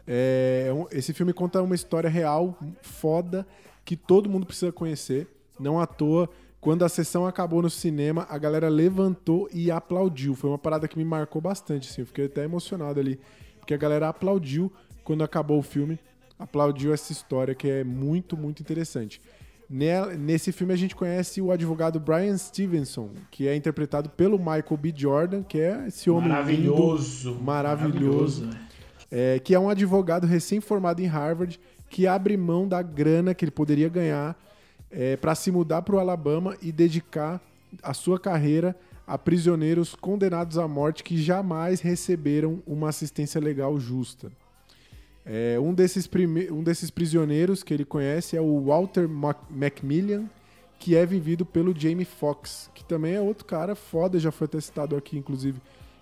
É, 0.05 0.69
esse 0.91 1.13
filme 1.13 1.31
conta 1.31 1.61
uma 1.61 1.75
história 1.75 2.09
real, 2.09 2.57
foda, 2.81 3.47
que 3.85 3.95
todo 3.95 4.29
mundo 4.29 4.45
precisa 4.45 4.71
conhecer. 4.71 5.27
Não 5.57 5.79
à 5.79 5.87
toa, 5.87 6.29
quando 6.59 6.83
a 6.83 6.89
sessão 6.89 7.25
acabou 7.25 7.61
no 7.61 7.69
cinema, 7.69 8.27
a 8.29 8.37
galera 8.37 8.67
levantou 8.67 9.47
e 9.53 9.71
aplaudiu. 9.71 10.35
Foi 10.35 10.49
uma 10.49 10.57
parada 10.57 10.87
que 10.87 10.97
me 10.97 11.05
marcou 11.05 11.41
bastante, 11.41 11.89
assim. 11.89 12.01
Eu 12.01 12.07
fiquei 12.07 12.25
até 12.25 12.43
emocionado 12.43 12.99
ali. 12.99 13.17
Porque 13.59 13.73
a 13.73 13.77
galera 13.77 14.09
aplaudiu 14.09 14.71
quando 15.03 15.23
acabou 15.23 15.59
o 15.59 15.63
filme. 15.63 15.97
Aplaudiu 16.37 16.93
essa 16.93 17.13
história 17.13 17.55
que 17.55 17.69
é 17.69 17.83
muito, 17.83 18.35
muito 18.35 18.61
interessante. 18.61 19.21
Nesse 19.69 20.51
filme 20.51 20.73
a 20.73 20.75
gente 20.75 20.95
conhece 20.95 21.39
o 21.41 21.51
advogado 21.51 21.99
Brian 21.99 22.35
Stevenson, 22.37 23.11
que 23.29 23.47
é 23.47 23.55
interpretado 23.55 24.09
pelo 24.09 24.39
Michael 24.39 24.77
B. 24.77 24.93
Jordan, 24.95 25.43
que 25.43 25.59
é 25.59 25.85
esse 25.87 26.09
homem 26.09 26.29
Maravilhoso. 26.29 27.29
lindo, 27.29 27.43
maravilhoso, 27.43 28.45
velho. 28.47 28.59
é, 29.11 29.39
que 29.39 29.53
é 29.53 29.59
um 29.59 29.69
advogado 29.69 30.25
recém-formado 30.25 31.01
em 31.03 31.05
Harvard, 31.05 31.59
que 31.87 32.07
abre 32.07 32.35
mão 32.35 32.67
da 32.67 32.81
grana 32.81 33.35
que 33.35 33.45
ele 33.45 33.51
poderia 33.51 33.89
ganhar 33.89 34.35
para 35.21 35.35
se 35.35 35.51
mudar 35.51 35.83
para 35.83 35.95
o 35.95 35.99
Alabama 35.99 36.57
e 36.63 36.71
dedicar 36.71 37.39
a 37.83 37.93
sua 37.93 38.19
carreira 38.19 38.75
a 39.05 39.19
prisioneiros 39.19 39.93
condenados 39.93 40.57
à 40.57 40.67
morte 40.67 41.03
que 41.03 41.15
jamais 41.15 41.79
receberam 41.79 42.61
uma 42.65 42.89
assistência 42.89 43.39
legal 43.39 43.79
justa. 43.79 44.31
É, 45.25 45.59
um, 45.59 45.73
desses 45.73 46.07
prime- 46.07 46.49
um 46.51 46.63
desses 46.63 46.89
prisioneiros 46.89 47.61
que 47.61 47.73
ele 47.73 47.85
conhece 47.85 48.35
é 48.35 48.41
o 48.41 48.61
Walter 48.65 49.07
Mac- 49.07 49.45
Macmillan, 49.49 50.25
que 50.79 50.95
é 50.95 51.05
vivido 51.05 51.45
pelo 51.45 51.77
Jamie 51.77 52.05
Foxx, 52.05 52.69
que 52.73 52.83
também 52.83 53.13
é 53.15 53.21
outro 53.21 53.45
cara 53.45 53.75
foda, 53.75 54.17
já 54.17 54.31
foi 54.31 54.45
até 54.45 54.59
citado 54.61 54.95
aqui, 54.95 55.17
inclusive, 55.17 55.61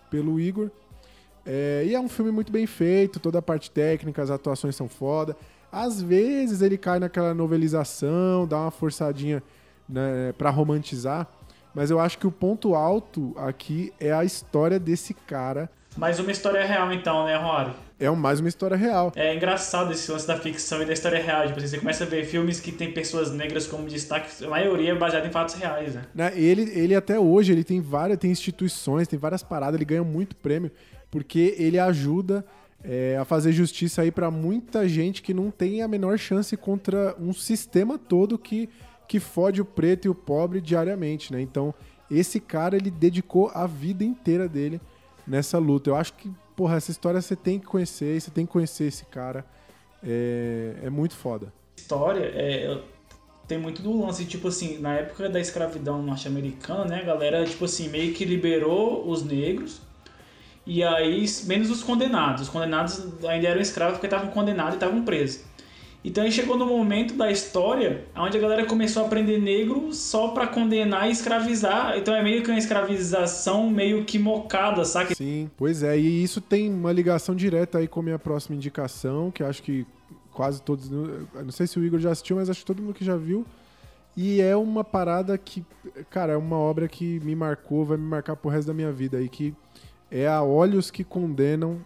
pelo 0.09 0.39
Igor. 0.39 0.69
É, 1.45 1.83
e 1.85 1.95
é 1.95 1.99
um 1.99 2.07
filme 2.07 2.31
muito 2.31 2.51
bem 2.51 2.67
feito, 2.67 3.19
toda 3.19 3.39
a 3.39 3.41
parte 3.41 3.71
técnica, 3.71 4.21
as 4.21 4.29
atuações 4.29 4.75
são 4.75 4.87
foda. 4.87 5.35
Às 5.71 6.01
vezes 6.01 6.61
ele 6.61 6.77
cai 6.77 6.99
naquela 6.99 7.33
novelização, 7.33 8.47
dá 8.47 8.57
uma 8.61 8.71
forçadinha 8.71 9.41
né, 9.89 10.33
para 10.37 10.49
romantizar, 10.49 11.27
mas 11.73 11.89
eu 11.89 11.99
acho 11.99 12.17
que 12.17 12.27
o 12.27 12.31
ponto 12.31 12.75
alto 12.75 13.33
aqui 13.37 13.91
é 13.99 14.11
a 14.13 14.23
história 14.23 14.79
desse 14.79 15.13
cara. 15.13 15.69
Mais 15.97 16.19
uma 16.19 16.31
história 16.31 16.63
real, 16.65 16.91
então, 16.93 17.25
né, 17.25 17.35
Rory? 17.35 17.71
É 17.99 18.09
mais 18.11 18.39
uma 18.39 18.47
história 18.47 18.77
real. 18.77 19.11
É 19.15 19.35
engraçado 19.35 19.91
esse 19.91 20.11
lance 20.11 20.27
da 20.27 20.37
ficção 20.37 20.81
e 20.83 20.85
da 20.85 20.93
história 20.93 21.21
real. 21.21 21.47
Tipo, 21.47 21.57
assim, 21.57 21.67
você 21.67 21.79
começa 21.79 22.03
a 22.03 22.07
ver 22.07 22.25
filmes 22.25 22.59
que 22.59 22.71
tem 22.71 22.91
pessoas 22.91 23.31
negras 23.31 23.65
como 23.65 23.87
destaque, 23.87 24.45
a 24.45 24.49
maioria 24.49 24.91
é 24.91 24.95
baseada 24.95 25.25
em 25.25 25.31
fatos 25.31 25.55
reais, 25.55 25.95
né? 25.95 26.03
né? 26.13 26.31
Ele, 26.35 26.61
ele 26.77 26.93
até 26.93 27.19
hoje 27.19 27.51
ele 27.51 27.63
tem 27.63 27.81
várias 27.81 28.19
tem 28.19 28.29
instituições, 28.29 29.07
tem 29.07 29.17
várias 29.17 29.41
paradas, 29.41 29.75
ele 29.75 29.85
ganha 29.85 30.03
muito 30.03 30.35
prêmio 30.35 30.71
porque 31.09 31.55
ele 31.57 31.79
ajuda 31.79 32.45
é, 32.83 33.17
a 33.17 33.25
fazer 33.25 33.51
justiça 33.51 34.01
aí 34.01 34.11
pra 34.11 34.29
muita 34.29 34.87
gente 34.87 35.21
que 35.21 35.33
não 35.33 35.49
tem 35.49 35.81
a 35.81 35.87
menor 35.87 36.17
chance 36.17 36.55
contra 36.55 37.15
um 37.19 37.33
sistema 37.33 37.97
todo 37.97 38.37
que, 38.37 38.69
que 39.07 39.19
fode 39.19 39.61
o 39.61 39.65
preto 39.65 40.05
e 40.05 40.09
o 40.09 40.15
pobre 40.15 40.61
diariamente, 40.61 41.33
né? 41.33 41.41
Então 41.41 41.73
esse 42.09 42.39
cara 42.39 42.75
ele 42.75 42.91
dedicou 42.91 43.49
a 43.53 43.65
vida 43.65 44.03
inteira 44.03 44.47
dele 44.47 44.79
nessa 45.25 45.57
luta. 45.57 45.89
Eu 45.89 45.95
acho 45.95 46.13
que 46.13 46.31
porra 46.57 46.75
essa 46.75 46.91
história 46.91 47.21
você 47.21 47.35
tem 47.35 47.59
que 47.59 47.67
conhecer, 47.67 48.19
você 48.19 48.31
tem 48.31 48.45
que 48.45 48.51
conhecer 48.51 48.85
esse 48.85 49.05
cara. 49.05 49.45
É, 50.03 50.73
é 50.83 50.89
muito 50.89 51.15
foda. 51.15 51.53
História 51.77 52.25
é, 52.33 52.81
tem 53.47 53.59
muito 53.59 53.81
do 53.81 54.01
lance, 54.01 54.25
tipo 54.25 54.47
assim, 54.47 54.79
na 54.79 54.95
época 54.95 55.29
da 55.29 55.39
escravidão 55.39 56.01
norte-americana, 56.01 56.85
né, 56.85 57.01
a 57.01 57.05
galera, 57.05 57.45
tipo 57.45 57.65
assim, 57.65 57.87
meio 57.87 58.13
que 58.13 58.25
liberou 58.25 59.07
os 59.07 59.23
negros 59.23 59.79
e 60.65 60.83
aí, 60.83 61.23
menos 61.45 61.69
os 61.69 61.83
condenados. 61.83 62.41
Os 62.41 62.49
condenados 62.49 63.01
ainda 63.23 63.47
eram 63.47 63.61
escravos 63.61 63.93
porque 63.93 64.07
estavam 64.07 64.31
condenados 64.31 64.73
e 64.73 64.77
estavam 64.77 65.05
presos. 65.05 65.41
Então 66.03 66.23
aí 66.23 66.31
chegou 66.31 66.57
no 66.57 66.65
momento 66.65 67.15
da 67.15 67.29
história 67.29 68.05
onde 68.15 68.37
a 68.37 68.39
galera 68.39 68.65
começou 68.65 69.03
a 69.03 69.05
aprender 69.07 69.39
negro 69.39 69.91
só 69.91 70.29
pra 70.29 70.47
condenar 70.47 71.09
e 71.09 71.11
escravizar. 71.11 71.97
Então 71.97 72.15
é 72.15 72.23
meio 72.23 72.43
que 72.43 72.49
uma 72.49 72.57
escravização 72.57 73.69
meio 73.69 74.05
que 74.05 74.17
mocada, 74.17 74.85
saca? 74.85 75.13
Sim, 75.13 75.49
pois 75.57 75.83
é, 75.83 75.97
e 75.97 76.23
isso 76.23 76.39
tem 76.39 76.71
uma 76.71 76.91
ligação 76.91 77.35
direta 77.35 77.79
aí 77.79 77.87
com 77.87 77.99
a 77.99 78.03
minha 78.03 78.19
próxima 78.19 78.55
indicação, 78.55 79.31
que 79.31 79.43
acho 79.43 79.61
que 79.61 79.85
quase 80.31 80.61
todos. 80.61 80.89
Não 80.89 81.51
sei 81.51 81.65
se 81.65 81.79
o 81.79 81.83
Igor 81.83 81.99
já 81.99 82.11
assistiu, 82.11 82.35
mas 82.35 82.49
acho 82.49 82.59
que 82.59 82.65
todo 82.65 82.81
mundo 82.81 82.93
que 82.93 83.03
já 83.03 83.17
viu. 83.17 83.45
E 84.15 84.41
é 84.41 84.55
uma 84.55 84.83
parada 84.83 85.37
que, 85.37 85.63
cara, 86.09 86.33
é 86.33 86.37
uma 86.37 86.57
obra 86.57 86.87
que 86.87 87.19
me 87.19 87.35
marcou, 87.35 87.85
vai 87.85 87.97
me 87.97 88.03
marcar 88.03 88.35
pro 88.35 88.49
resto 88.49 88.67
da 88.67 88.73
minha 88.73 88.91
vida 88.91 89.17
aí, 89.17 89.29
que 89.29 89.53
é 90.09 90.27
a 90.27 90.41
Olhos 90.41 90.89
que 90.89 91.03
Condenam, 91.03 91.85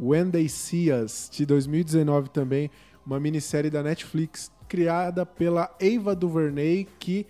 When 0.00 0.30
They 0.30 0.48
See 0.48 0.92
Us, 0.92 1.28
de 1.30 1.44
2019 1.44 2.30
também, 2.30 2.70
uma 3.04 3.18
minissérie 3.20 3.70
da 3.70 3.82
Netflix, 3.82 4.50
criada 4.68 5.26
pela 5.26 5.70
Ava 5.80 6.14
DuVernay, 6.14 6.86
que 6.98 7.26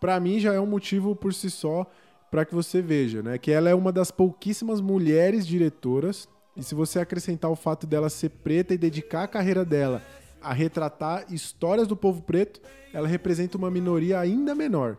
pra 0.00 0.18
mim 0.20 0.38
já 0.38 0.54
é 0.54 0.60
um 0.60 0.66
motivo 0.66 1.14
por 1.16 1.34
si 1.34 1.50
só 1.50 1.86
para 2.30 2.44
que 2.44 2.54
você 2.54 2.80
veja, 2.82 3.22
né? 3.22 3.38
Que 3.38 3.50
ela 3.50 3.68
é 3.68 3.74
uma 3.74 3.92
das 3.92 4.10
pouquíssimas 4.10 4.80
mulheres 4.80 5.46
diretoras, 5.46 6.28
e 6.56 6.62
se 6.62 6.74
você 6.74 6.98
acrescentar 6.98 7.50
o 7.50 7.56
fato 7.56 7.86
dela 7.86 8.08
ser 8.08 8.30
preta 8.30 8.72
e 8.74 8.78
dedicar 8.78 9.24
a 9.24 9.28
carreira 9.28 9.64
dela 9.64 10.02
a 10.40 10.52
retratar 10.52 11.24
histórias 11.30 11.86
do 11.86 11.96
povo 11.96 12.22
preto, 12.22 12.60
ela 12.92 13.08
representa 13.08 13.58
uma 13.58 13.70
minoria 13.70 14.18
ainda 14.20 14.54
menor. 14.54 14.96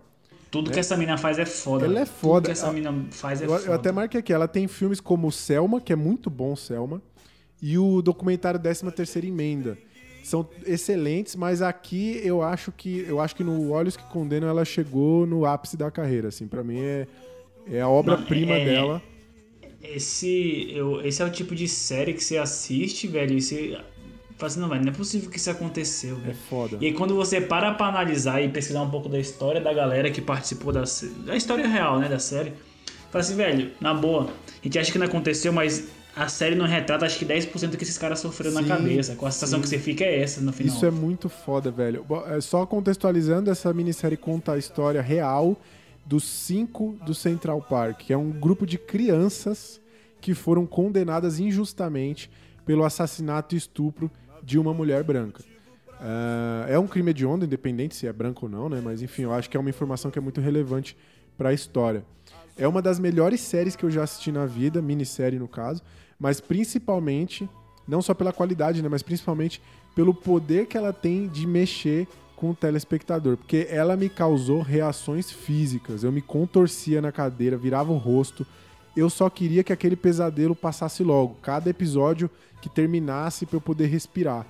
Tudo 0.52 0.72
que 0.72 0.80
essa 0.80 0.96
mina 0.96 1.18
faz 1.18 1.38
é 1.40 1.46
foda. 1.46 1.86
Ela 1.86 2.02
é 2.02 2.06
Tudo 2.06 2.14
foda. 2.16 2.46
que 2.46 2.52
essa 2.52 2.72
mina 2.72 3.06
faz 3.12 3.42
é 3.42 3.46
Eu, 3.46 3.50
foda. 3.50 3.64
eu 3.66 3.74
até 3.74 3.92
marquei 3.92 4.20
aqui, 4.20 4.32
ela 4.32 4.48
tem 4.48 4.68
filmes 4.68 5.00
como 5.00 5.32
Selma, 5.32 5.82
que 5.82 5.92
é 5.92 5.96
muito 5.96 6.30
bom, 6.30 6.56
Selma, 6.56 7.02
e 7.62 7.78
o 7.78 8.02
documentário 8.02 8.60
13 8.60 8.92
terceira 8.92 9.28
Emenda. 9.28 9.78
São 10.28 10.46
excelentes, 10.66 11.38
mas 11.38 11.62
aqui 11.62 12.20
eu 12.22 12.42
acho 12.42 12.70
que 12.74 13.06
eu 13.08 13.22
acho 13.22 13.34
que 13.34 13.46
no 13.46 13.72
Olhos 13.72 13.96
que 13.96 14.04
Condenam 14.12 14.50
ela 14.50 14.66
chegou 14.66 15.26
no 15.26 15.46
ápice 15.46 15.78
da 15.78 15.90
carreira, 15.90 16.28
assim, 16.28 16.48
para 16.48 16.62
mim 16.66 16.82
é 16.82 17.08
é 17.72 17.80
a 17.80 17.88
obra-prima 17.88 18.54
é- 18.56 18.66
dela. 18.66 19.02
Esse, 19.82 20.68
eu, 20.70 21.00
esse 21.06 21.22
é 21.22 21.26
o 21.26 21.30
tipo 21.30 21.56
de 21.56 21.66
série 21.68 22.14
que 22.14 22.22
você 22.22 22.38
assiste, 22.38 23.08
velho, 23.08 23.38
e 23.38 23.42
você 23.42 23.78
fala 24.38 24.48
assim, 24.52 24.60
não, 24.60 24.68
velho, 24.68 24.82
não 24.84 24.92
é 24.92 24.96
possível 24.96 25.30
que 25.30 25.38
isso 25.38 25.50
aconteceu, 25.50 26.18
É 26.18 26.20
velho. 26.20 26.38
foda. 26.50 26.78
E 26.82 26.88
aí 26.88 26.94
quando 26.94 27.16
você 27.16 27.40
para 27.40 27.74
pra 27.74 27.88
analisar 27.88 28.42
e 28.42 28.50
pesquisar 28.50 28.82
um 28.82 28.90
pouco 28.90 29.08
da 29.08 29.18
história 29.20 29.62
da 29.62 29.72
galera 29.74 30.12
que 30.12 30.20
participou 30.20 30.74
da, 30.74 30.84
da 31.26 31.38
história 31.38 31.66
real, 31.68 32.00
né, 32.00 32.10
da 32.10 32.20
série, 32.20 32.52
fala 33.12 33.24
assim, 33.24 33.36
velho, 33.38 33.72
na 33.80 33.94
boa, 33.94 34.26
a 34.26 34.64
gente 34.64 34.78
acha 34.78 34.92
que 34.92 34.98
não 35.00 35.06
aconteceu, 35.06 35.54
mas 35.54 35.88
a 36.18 36.28
série 36.28 36.56
não 36.56 36.66
retrata 36.66 37.06
acho 37.06 37.20
que 37.20 37.26
10% 37.26 37.70
do 37.70 37.78
que 37.78 37.84
esses 37.84 37.98
caras 37.98 38.20
sofreram 38.20 38.56
Sim, 38.56 38.62
na 38.62 38.76
cabeça. 38.76 39.16
Com 39.16 39.26
a 39.26 39.32
sensação 39.32 39.60
sim. 39.60 39.64
que 39.64 39.70
você 39.70 39.80
fica 39.80 40.04
é 40.04 40.22
essa 40.22 40.42
no 40.42 40.52
final. 40.52 40.76
Isso 40.76 40.86
é 40.86 40.92
muito 40.92 41.30
foda, 41.30 41.70
velho. 41.70 42.06
É, 42.28 42.42
Só 42.42 42.66
contextualizando, 42.66 43.52
essa 43.52 43.74
minissérie 43.74 44.18
conta 44.18 44.54
a 44.54 44.58
história 44.58 45.02
real 45.02 45.56
dos 46.06 46.24
cinco 46.24 46.98
do 47.06 47.14
Central 47.14 47.62
Park, 47.62 48.00
que 48.00 48.14
é 48.14 48.18
um 48.18 48.32
grupo 48.32 48.66
de 48.66 48.78
crianças 48.78 49.80
que 50.20 50.34
foram 50.34 50.66
condenadas 50.66 51.40
injustamente 51.40 52.30
pelo 52.66 52.84
assassinato 52.84 53.56
e 53.56 53.58
estupro 53.58 54.10
de 54.42 54.58
uma 54.58 54.74
mulher 54.74 55.04
branca. 55.04 55.44
Ah, 56.00 56.66
é 56.68 56.78
um 56.78 56.88
crime 56.88 57.12
hediondo, 57.12 57.46
independente 57.46 57.96
se 57.96 58.08
é 58.08 58.14
branco 58.14 58.46
ou 58.46 58.52
não, 58.52 58.70
né? 58.70 58.82
Mas 58.84 59.02
enfim, 59.02 59.24
eu 59.24 59.34
acho 59.34 59.50
que 59.50 59.58
é 59.58 59.60
uma 59.60 59.70
informação 59.70 60.12
que 60.12 60.20
é 60.20 60.22
muito 60.22 60.42
relevante 60.42 60.98
para 61.38 61.50
a 61.50 61.54
história. 61.54 62.04
É 62.58 62.68
uma 62.68 62.82
das 62.82 63.00
melhores 63.00 63.42
séries 63.42 63.76
que 63.76 63.84
eu 63.84 63.92
já 63.92 64.04
assisti 64.04 64.32
na 64.32 64.46
vida, 64.46 64.82
minissérie 64.82 65.38
no 65.38 65.48
caso, 65.48 65.82
mas 66.20 66.40
principalmente, 66.42 67.50
não 67.88 68.02
só 68.02 68.14
pela 68.14 68.34
qualidade, 68.34 68.82
né? 68.82 68.90
Mas 68.90 69.04
principalmente 69.04 69.62
pelo 69.96 70.14
poder 70.14 70.68
que 70.68 70.78
ela 70.78 70.94
tem 70.94 71.28
de 71.28 71.48
mexer 71.48 72.08
com 72.36 72.52
o 72.52 72.56
telespectador, 72.56 73.36
porque 73.36 73.68
ela 73.70 73.98
me 73.98 74.10
causou 74.10 74.62
reações 74.62 75.32
físicas. 75.32 76.04
Eu 76.04 76.12
me 76.12 76.22
contorcia 76.22 77.02
na 77.02 77.12
cadeira, 77.12 77.58
virava 77.58 77.92
o 77.92 77.98
rosto. 77.98 78.46
Eu 78.96 79.10
só 79.10 79.30
queria 79.30 79.64
que 79.64 79.74
aquele 79.74 79.96
pesadelo 79.96 80.56
passasse 80.56 81.04
logo, 81.04 81.36
cada 81.42 81.70
episódio 81.70 82.30
que 82.62 82.70
terminasse 82.70 83.46
para 83.46 83.58
eu 83.58 83.62
poder 83.62 83.88
respirar. 83.88 84.46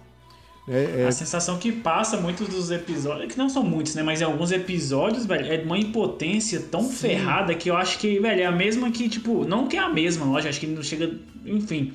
É, 0.68 1.02
é- 1.04 1.08
A 1.08 1.12
sensação 1.12 1.58
que 1.58 1.72
passa 1.72 2.18
muitos 2.18 2.48
dos 2.50 2.72
episódios, 2.72 3.32
que 3.32 3.38
não 3.38 3.48
são 3.48 3.64
muitos, 3.64 3.96
né? 3.96 4.04
Mas 4.04 4.20
em 4.20 4.26
alguns 4.26 4.52
episódios, 4.52 5.26
velho, 5.26 5.46
é 5.52 5.58
de 5.58 5.66
uma 5.66 5.78
impotência 5.78 6.60
tão 6.70 6.90
ferrada 6.90 7.56
que 7.56 7.70
eu 7.70 7.78
acho 7.78 7.98
que, 8.00 8.20
velho, 8.20 8.42
é 8.42 8.46
a 8.46 8.52
mesma 8.52 8.92
que, 8.92 9.08
tipo, 9.08 9.46
não 9.46 9.68
que 9.68 9.78
é 9.78 9.80
a 9.80 9.90
mesma, 9.90 10.26
lógico, 10.26 10.50
acho 10.50 10.60
que 10.60 10.68
não 10.68 10.84
chega. 10.84 11.12
Enfim. 11.46 11.94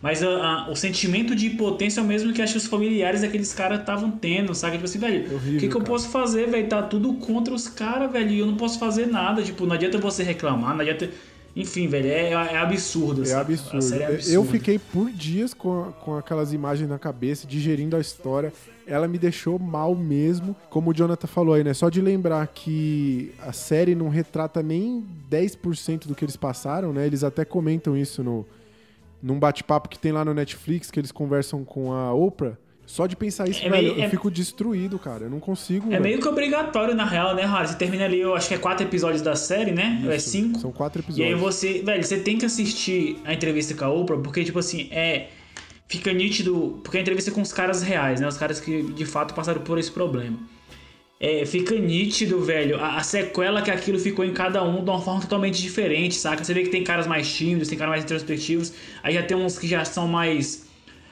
Mas 0.00 0.22
a- 0.22 0.28
a- 0.28 0.70
o 0.70 0.76
sentimento 0.76 1.34
de 1.34 1.46
impotência 1.46 1.98
é 2.00 2.04
o 2.04 2.06
mesmo 2.06 2.32
que 2.32 2.40
acho 2.42 2.52
que 2.52 2.58
os 2.58 2.66
familiares 2.66 3.22
daqueles 3.22 3.52
caras 3.54 3.80
estavam 3.80 4.10
tendo, 4.10 4.54
sabe? 4.54 4.74
Tipo 4.74 4.84
assim, 4.84 4.98
velho, 4.98 5.34
Horrível, 5.34 5.56
o 5.56 5.60
que, 5.60 5.68
que 5.68 5.74
eu 5.74 5.80
cara. 5.80 5.84
posso 5.84 6.08
fazer, 6.10 6.46
velho? 6.48 6.68
Tá 6.68 6.82
tudo 6.82 7.14
contra 7.14 7.52
os 7.54 7.66
caras, 7.68 8.12
velho, 8.12 8.30
e 8.30 8.38
eu 8.38 8.46
não 8.46 8.54
posso 8.56 8.78
fazer 8.78 9.06
nada. 9.06 9.42
Tipo, 9.42 9.64
não 9.66 9.74
adianta 9.74 9.98
você 9.98 10.22
reclamar, 10.22 10.74
não 10.74 10.80
adianta. 10.82 11.10
Enfim, 11.56 11.86
velho, 11.86 12.08
é, 12.08 12.30
é 12.30 12.56
absurdo. 12.56 13.22
É 13.22 13.26
sabe? 13.26 13.54
absurdo. 13.54 13.94
É 13.94 14.08
Eu 14.08 14.14
absurda. 14.14 14.50
fiquei 14.50 14.78
por 14.78 15.10
dias 15.10 15.54
com, 15.54 15.92
com 16.00 16.16
aquelas 16.16 16.52
imagens 16.52 16.88
na 16.88 16.98
cabeça, 16.98 17.46
digerindo 17.46 17.96
a 17.96 18.00
história. 18.00 18.52
Ela 18.86 19.06
me 19.06 19.18
deixou 19.18 19.58
mal 19.58 19.94
mesmo. 19.94 20.54
Como 20.68 20.90
o 20.90 20.94
Jonathan 20.94 21.26
falou 21.28 21.54
aí, 21.54 21.62
né? 21.62 21.72
Só 21.72 21.88
de 21.88 22.00
lembrar 22.00 22.46
que 22.48 23.32
a 23.40 23.52
série 23.52 23.94
não 23.94 24.08
retrata 24.08 24.62
nem 24.62 25.04
10% 25.30 26.06
do 26.06 26.14
que 26.14 26.24
eles 26.24 26.36
passaram, 26.36 26.92
né? 26.92 27.06
Eles 27.06 27.22
até 27.22 27.44
comentam 27.44 27.96
isso 27.96 28.22
no, 28.24 28.44
num 29.22 29.38
bate-papo 29.38 29.88
que 29.88 29.98
tem 29.98 30.10
lá 30.12 30.24
no 30.24 30.34
Netflix, 30.34 30.90
que 30.90 30.98
eles 30.98 31.12
conversam 31.12 31.64
com 31.64 31.92
a 31.92 32.12
Oprah. 32.12 32.58
Só 32.86 33.06
de 33.06 33.16
pensar 33.16 33.48
isso, 33.48 33.60
É 33.64 33.68
velho, 33.70 33.82
meio- 33.88 33.98
eu 33.98 34.04
é- 34.04 34.08
fico 34.10 34.30
destruído, 34.30 34.98
cara. 34.98 35.24
Eu 35.24 35.30
não 35.30 35.40
consigo. 35.40 35.86
É 35.88 35.90
velho. 35.92 36.02
meio 36.02 36.20
que 36.20 36.28
obrigatório, 36.28 36.94
na 36.94 37.04
real, 37.04 37.34
né, 37.34 37.42
Rara? 37.42 37.66
Você 37.66 37.76
termina 37.76 38.04
ali, 38.04 38.20
eu 38.20 38.34
acho 38.34 38.46
que 38.48 38.54
é 38.54 38.58
quatro 38.58 38.84
episódios 38.86 39.22
da 39.22 39.34
série, 39.34 39.72
né? 39.72 40.02
é 40.08 40.16
Isso, 40.16 40.28
cinco. 40.30 40.58
São 40.60 40.70
quatro 40.70 41.02
E 41.08 41.22
aí 41.22 41.30
episódios. 41.30 41.40
você, 41.40 41.82
velho, 41.82 42.04
você 42.04 42.18
tem 42.18 42.36
que 42.38 42.44
assistir 42.44 43.16
a 43.24 43.32
entrevista 43.32 43.74
com 43.74 43.84
a 43.84 43.90
Oprah, 43.90 44.18
porque, 44.18 44.44
tipo 44.44 44.58
assim, 44.58 44.88
é. 44.90 45.28
Fica 45.86 46.12
nítido. 46.12 46.80
Porque 46.82 46.96
a 46.98 47.00
entrevista 47.00 47.30
é 47.30 47.34
com 47.34 47.42
os 47.42 47.52
caras 47.52 47.82
reais, 47.82 48.20
né? 48.20 48.26
Os 48.26 48.36
caras 48.38 48.58
que 48.60 48.82
de 48.82 49.04
fato 49.04 49.34
passaram 49.34 49.60
por 49.62 49.78
esse 49.78 49.90
problema. 49.90 50.38
É, 51.20 51.44
fica 51.46 51.74
nítido, 51.76 52.40
velho, 52.42 52.78
a, 52.80 52.96
a 52.96 53.02
sequela 53.02 53.62
que 53.62 53.70
aquilo 53.70 53.98
ficou 53.98 54.24
em 54.24 54.32
cada 54.32 54.62
um 54.62 54.82
de 54.84 54.90
uma 54.90 55.00
forma 55.00 55.20
totalmente 55.20 55.60
diferente, 55.62 56.14
saca? 56.16 56.42
Você 56.44 56.52
vê 56.52 56.62
que 56.64 56.70
tem 56.70 56.82
caras 56.84 57.06
mais 57.06 57.32
tímidos, 57.32 57.68
tem 57.68 57.78
caras 57.78 57.92
mais 57.92 58.04
introspectivos, 58.04 58.72
aí 59.02 59.14
já 59.14 59.22
tem 59.22 59.36
uns 59.36 59.58
que 59.58 59.66
já 59.68 59.84
são 59.84 60.06
mais 60.08 60.66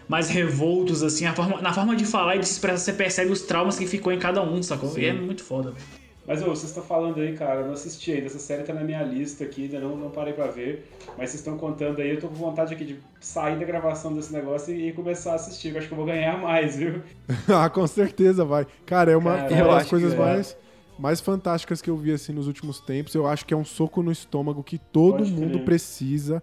mais 0.09 0.29
revoltos, 0.29 1.03
assim, 1.03 1.27
a 1.27 1.33
forma, 1.33 1.61
na 1.61 1.73
forma 1.73 1.97
de 1.97 2.05
falar 2.05 2.37
e 2.37 2.39
de 2.41 2.47
se 2.47 2.53
expressar, 2.53 2.79
você 2.79 2.93
percebe 2.93 3.31
os 3.31 3.43
traumas 3.43 3.79
que 3.79 3.87
ficou 3.87 4.13
em 4.13 4.19
cada 4.19 4.43
um, 4.43 4.63
sacou? 4.63 4.99
E 4.99 5.07
é 5.07 5.13
muito 5.13 5.43
foda, 5.43 5.71
velho. 5.71 6.03
Mas 6.27 6.41
ô, 6.41 6.47
vocês 6.47 6.71
estão 6.71 6.85
falando 6.85 7.21
aí, 7.21 7.37
cara, 7.37 7.61
eu 7.61 7.67
não 7.67 7.73
assisti 7.73 8.13
ainda. 8.13 8.27
Essa 8.27 8.39
série 8.39 8.63
tá 8.63 8.73
na 8.73 8.85
minha 8.85 9.03
lista 9.03 9.43
aqui, 9.43 9.65
ainda 9.65 9.81
não, 9.81 9.97
não 9.97 10.11
parei 10.11 10.33
pra 10.33 10.47
ver. 10.47 10.89
Mas 11.19 11.31
vocês 11.31 11.41
estão 11.41 11.59
contando 11.59 12.01
aí, 12.01 12.11
eu 12.11 12.21
tô 12.21 12.29
com 12.29 12.35
vontade 12.35 12.73
aqui 12.73 12.85
de 12.85 12.99
sair 13.21 13.59
da 13.59 13.65
gravação 13.65 14.15
desse 14.15 14.33
negócio 14.33 14.73
e, 14.73 14.89
e 14.89 14.93
começar 14.93 15.33
a 15.33 15.35
assistir. 15.35 15.71
Eu 15.73 15.79
acho 15.79 15.89
que 15.89 15.95
eu 15.95 15.97
vou 15.97 16.07
ganhar 16.07 16.41
mais, 16.41 16.77
viu? 16.77 17.03
ah, 17.49 17.69
com 17.69 17.85
certeza 17.89 18.45
vai. 18.45 18.67
Cara, 18.87 19.11
é 19.11 19.17
uma, 19.17 19.37
Cara, 19.37 19.53
uma 19.53 19.59
eu 19.59 19.69
das 19.71 19.89
coisas 19.89 20.15
é. 20.15 20.17
mais, 20.17 20.57
mais 20.97 21.21
fantásticas 21.21 21.83
que 21.83 21.91
eu 21.91 21.97
vi 21.97 22.13
assim 22.13 22.33
nos 22.33 22.47
últimos 22.47 22.81
tempos. 22.81 23.15
Eu 23.17 23.27
acho 23.27 23.45
que 23.45 23.53
é 23.53 23.57
um 23.57 23.65
soco 23.65 24.01
no 24.01 24.13
estômago 24.13 24.63
que 24.63 24.79
todo 24.79 25.19
Pode 25.19 25.33
mundo 25.33 25.55
crer. 25.55 25.65
precisa. 25.65 26.41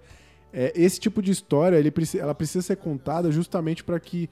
É, 0.54 0.74
esse 0.76 1.00
tipo 1.00 1.22
de 1.22 1.32
história, 1.32 1.78
ele, 1.78 1.94
ela 2.18 2.34
precisa 2.34 2.66
ser 2.66 2.78
contada 2.78 3.32
justamente 3.32 3.84
para 3.84 4.00
que 4.00 4.30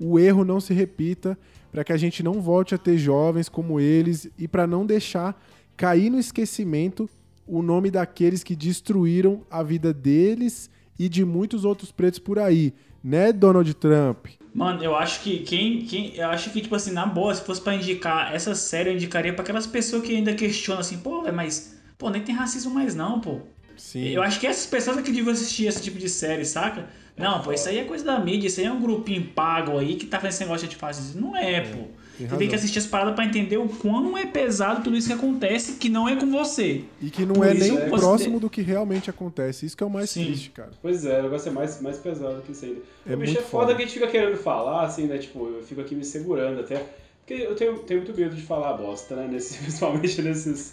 o 0.00 0.18
erro 0.18 0.44
não 0.44 0.60
se 0.60 0.72
repita, 0.72 1.36
para 1.70 1.84
que 1.84 1.92
a 1.92 1.96
gente 1.96 2.22
não 2.22 2.40
volte 2.40 2.74
a 2.74 2.78
ter 2.78 2.96
jovens 2.96 3.48
como 3.48 3.78
eles 3.78 4.30
e 4.38 4.48
para 4.48 4.66
não 4.66 4.86
deixar 4.86 5.40
cair 5.76 6.10
no 6.10 6.18
esquecimento 6.18 7.08
o 7.46 7.62
nome 7.62 7.90
daqueles 7.90 8.42
que 8.42 8.54
destruíram 8.54 9.42
a 9.50 9.62
vida 9.62 9.92
deles 9.92 10.70
e 10.98 11.08
de 11.08 11.24
muitos 11.24 11.64
outros 11.64 11.90
pretos 11.90 12.18
por 12.18 12.38
aí, 12.38 12.74
né, 13.02 13.32
Donald 13.32 13.72
Trump? 13.74 14.26
Mano, 14.52 14.82
eu 14.82 14.96
acho 14.96 15.22
que 15.22 15.38
quem, 15.40 15.82
quem. 15.82 16.16
Eu 16.16 16.28
acho 16.28 16.50
que, 16.50 16.60
tipo 16.60 16.74
assim, 16.74 16.90
na 16.90 17.06
boa, 17.06 17.34
se 17.34 17.42
fosse 17.42 17.60
pra 17.60 17.74
indicar 17.74 18.34
essa 18.34 18.54
série, 18.54 18.90
eu 18.90 18.94
indicaria 18.94 19.32
pra 19.32 19.42
aquelas 19.42 19.66
pessoas 19.66 20.02
que 20.02 20.16
ainda 20.16 20.34
questionam 20.34 20.80
assim, 20.80 20.98
pô, 20.98 21.22
mas. 21.32 21.78
Pô, 21.96 22.10
nem 22.10 22.22
tem 22.22 22.34
racismo 22.34 22.72
mais 22.72 22.94
não, 22.94 23.20
pô. 23.20 23.40
Sim. 23.78 24.08
Eu 24.08 24.22
acho 24.22 24.38
que 24.38 24.46
essas 24.46 24.66
pessoas 24.66 24.98
é 24.98 25.02
que 25.02 25.10
deviam 25.10 25.32
assistir 25.32 25.66
esse 25.66 25.80
tipo 25.82 25.98
de 25.98 26.08
série, 26.08 26.44
saca? 26.44 26.86
Não, 27.16 27.40
pô, 27.42 27.52
isso 27.52 27.68
aí 27.68 27.78
é 27.78 27.84
coisa 27.84 28.04
da 28.04 28.18
mídia, 28.20 28.46
isso 28.46 28.60
aí 28.60 28.66
é 28.66 28.72
um 28.72 28.80
grupinho 28.80 29.24
pago 29.34 29.78
aí 29.78 29.96
que 29.96 30.06
tá 30.06 30.18
fazendo 30.18 30.30
esse 30.30 30.40
negócio 30.44 30.68
de 30.68 30.76
fascismo. 30.76 31.20
Não 31.20 31.36
é, 31.36 31.60
pô. 31.62 31.84
Você 32.16 32.24
razão. 32.24 32.38
tem 32.38 32.48
que 32.48 32.54
assistir 32.56 32.78
as 32.80 32.86
paradas 32.86 33.14
pra 33.14 33.24
entender 33.24 33.58
o 33.58 33.68
quão 33.68 34.18
é 34.18 34.26
pesado 34.26 34.82
tudo 34.82 34.96
isso 34.96 35.06
que 35.06 35.12
acontece, 35.12 35.74
que 35.74 35.88
não 35.88 36.08
é 36.08 36.16
com 36.16 36.28
você. 36.30 36.82
E 37.00 37.10
que 37.10 37.24
não 37.24 37.36
Por 37.36 37.46
é 37.46 37.54
nem 37.54 37.76
é- 37.76 37.88
próximo 37.88 38.40
do 38.40 38.50
que 38.50 38.60
realmente 38.60 39.08
acontece. 39.08 39.66
Isso 39.66 39.76
que 39.76 39.84
é 39.84 39.86
o 39.86 39.90
mais 39.90 40.10
Sim. 40.10 40.24
triste, 40.26 40.50
cara. 40.50 40.70
Pois 40.82 41.04
é, 41.04 41.20
o 41.20 41.22
negócio 41.24 41.48
é 41.48 41.52
mais, 41.52 41.80
mais 41.80 41.96
pesado 41.98 42.42
que 42.42 42.50
isso 42.50 42.64
ainda. 42.64 42.80
É 43.06 43.14
o 43.14 43.16
bicho 43.18 43.32
muito 43.34 43.38
é 43.46 43.48
foda 43.48 43.66
foda. 43.66 43.74
que 43.76 43.82
a 43.82 43.84
gente 43.86 43.94
fica 43.94 44.08
querendo 44.08 44.36
falar, 44.36 44.84
assim, 44.84 45.06
né? 45.06 45.18
Tipo, 45.18 45.46
eu 45.46 45.62
fico 45.62 45.80
aqui 45.80 45.94
me 45.94 46.04
segurando 46.04 46.58
até. 46.60 46.84
Porque 47.24 47.34
eu 47.42 47.54
tenho, 47.54 47.78
tenho 47.80 48.00
muito 48.00 48.18
medo 48.18 48.34
de 48.34 48.42
falar 48.42 48.72
bosta, 48.72 49.14
né? 49.14 49.28
Nesse, 49.30 49.58
principalmente 49.62 50.20
nesses, 50.20 50.72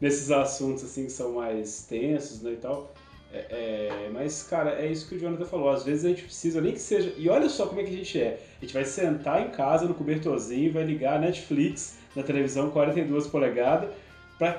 nesses 0.00 0.30
assuntos, 0.30 0.84
assim, 0.84 1.06
que 1.06 1.12
são 1.12 1.32
mais 1.32 1.82
tensos, 1.88 2.42
né? 2.42 2.52
E 2.52 2.56
tal. 2.56 2.92
É, 3.32 3.38
é, 3.50 4.10
mas, 4.12 4.44
cara, 4.44 4.80
é 4.80 4.86
isso 4.86 5.08
que 5.08 5.16
o 5.16 5.18
Jonathan 5.18 5.44
falou. 5.44 5.70
Às 5.70 5.84
vezes 5.84 6.04
a 6.04 6.08
gente 6.08 6.22
precisa, 6.22 6.60
nem 6.60 6.72
que 6.72 6.78
seja. 6.80 7.12
E 7.16 7.28
olha 7.28 7.48
só 7.48 7.66
como 7.66 7.80
é 7.80 7.84
que 7.84 7.90
a 7.92 7.96
gente 7.96 8.20
é. 8.20 8.38
A 8.60 8.64
gente 8.64 8.72
vai 8.74 8.84
sentar 8.84 9.42
em 9.44 9.50
casa 9.50 9.86
no 9.86 9.94
cobertorzinho, 9.94 10.72
vai 10.72 10.84
ligar 10.84 11.16
a 11.16 11.18
Netflix 11.18 11.96
na 12.14 12.22
televisão 12.22 12.70
42 12.70 13.26
polegadas 13.26 13.90
pra 14.38 14.52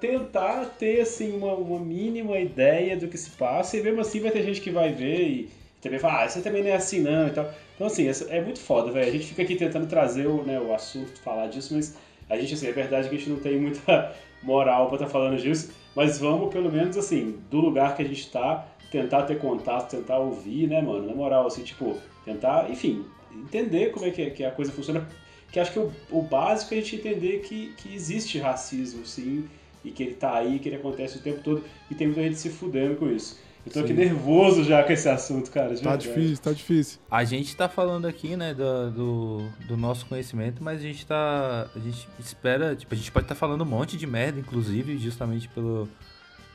tentar 0.00 0.64
ter, 0.78 1.00
assim, 1.00 1.36
uma, 1.36 1.52
uma 1.54 1.80
mínima 1.80 2.38
ideia 2.38 2.96
do 2.96 3.08
que 3.08 3.18
se 3.18 3.30
passa. 3.30 3.76
E 3.76 3.82
mesmo 3.82 4.00
assim 4.00 4.20
vai 4.20 4.30
ter 4.30 4.42
gente 4.42 4.60
que 4.60 4.70
vai 4.70 4.92
ver 4.92 5.26
e 5.28 5.50
também 5.82 5.98
fala, 5.98 6.24
ah, 6.24 6.28
você 6.28 6.40
também 6.40 6.62
não 6.62 6.70
é 6.70 6.74
assim 6.74 7.00
não 7.00 7.28
e 7.28 7.30
tal. 7.30 7.52
Então, 7.74 7.86
assim, 7.88 8.08
essa- 8.08 8.32
é 8.32 8.40
muito 8.40 8.60
foda, 8.60 8.90
velho. 8.90 9.06
A 9.06 9.10
gente 9.10 9.26
fica 9.26 9.42
aqui 9.42 9.56
tentando 9.56 9.86
trazer 9.86 10.26
o, 10.26 10.42
né, 10.44 10.58
o 10.60 10.72
assunto, 10.72 11.20
falar 11.20 11.48
disso, 11.48 11.74
mas 11.74 11.94
a 12.30 12.36
gente, 12.38 12.54
assim, 12.54 12.68
é 12.68 12.72
verdade 12.72 13.08
que 13.08 13.14
a 13.16 13.18
gente 13.18 13.28
não 13.30 13.38
tem 13.38 13.58
muita 13.58 14.14
moral 14.44 14.86
pra 14.86 14.96
estar 14.96 15.08
falando 15.08 15.40
disso, 15.40 15.72
mas 15.94 16.18
vamos, 16.18 16.52
pelo 16.52 16.70
menos, 16.70 16.96
assim, 16.96 17.38
do 17.50 17.60
lugar 17.60 17.96
que 17.96 18.02
a 18.02 18.04
gente 18.04 18.30
tá, 18.30 18.66
tentar 18.90 19.22
ter 19.22 19.38
contato, 19.38 19.90
tentar 19.90 20.18
ouvir, 20.18 20.68
né, 20.68 20.80
mano? 20.80 21.06
Na 21.06 21.14
moral, 21.14 21.46
assim, 21.46 21.62
tipo, 21.62 21.96
tentar, 22.24 22.70
enfim, 22.70 23.04
entender 23.32 23.90
como 23.90 24.06
é 24.06 24.10
que, 24.10 24.30
que 24.30 24.44
a 24.44 24.50
coisa 24.50 24.70
funciona. 24.72 25.08
Que 25.50 25.60
acho 25.60 25.72
que 25.72 25.78
o, 25.78 25.92
o 26.10 26.22
básico 26.22 26.74
é 26.74 26.78
a 26.78 26.80
gente 26.80 26.96
entender 26.96 27.40
que, 27.40 27.72
que 27.76 27.94
existe 27.94 28.38
racismo, 28.38 29.06
sim, 29.06 29.48
e 29.84 29.90
que 29.90 30.02
ele 30.02 30.14
tá 30.14 30.34
aí, 30.34 30.58
que 30.58 30.68
ele 30.68 30.76
acontece 30.76 31.18
o 31.18 31.20
tempo 31.22 31.40
todo, 31.42 31.64
e 31.90 31.94
tem 31.94 32.06
muita 32.06 32.22
gente 32.22 32.38
se 32.38 32.50
fudendo 32.50 32.96
com 32.96 33.08
isso. 33.08 33.38
Eu 33.66 33.72
tô 33.72 33.78
aqui 33.80 33.88
Sim. 33.88 33.94
nervoso 33.94 34.62
já 34.62 34.82
com 34.82 34.92
esse 34.92 35.08
assunto, 35.08 35.50
cara. 35.50 35.74
Tá 35.78 35.96
difícil, 35.96 36.38
tá 36.38 36.52
difícil. 36.52 36.98
A 37.10 37.24
gente 37.24 37.56
tá 37.56 37.68
falando 37.68 38.06
aqui, 38.06 38.36
né, 38.36 38.52
do, 38.52 38.90
do, 38.90 39.48
do 39.68 39.76
nosso 39.76 40.04
conhecimento, 40.06 40.62
mas 40.62 40.80
a 40.80 40.82
gente 40.82 41.06
tá. 41.06 41.66
A 41.74 41.78
gente 41.78 42.06
espera. 42.18 42.76
Tipo, 42.76 42.94
a 42.94 42.96
gente 42.96 43.10
pode 43.10 43.24
estar 43.24 43.34
falando 43.34 43.62
um 43.62 43.66
monte 43.66 43.96
de 43.96 44.06
merda, 44.06 44.38
inclusive, 44.38 44.98
justamente 44.98 45.48
pelo, 45.48 45.88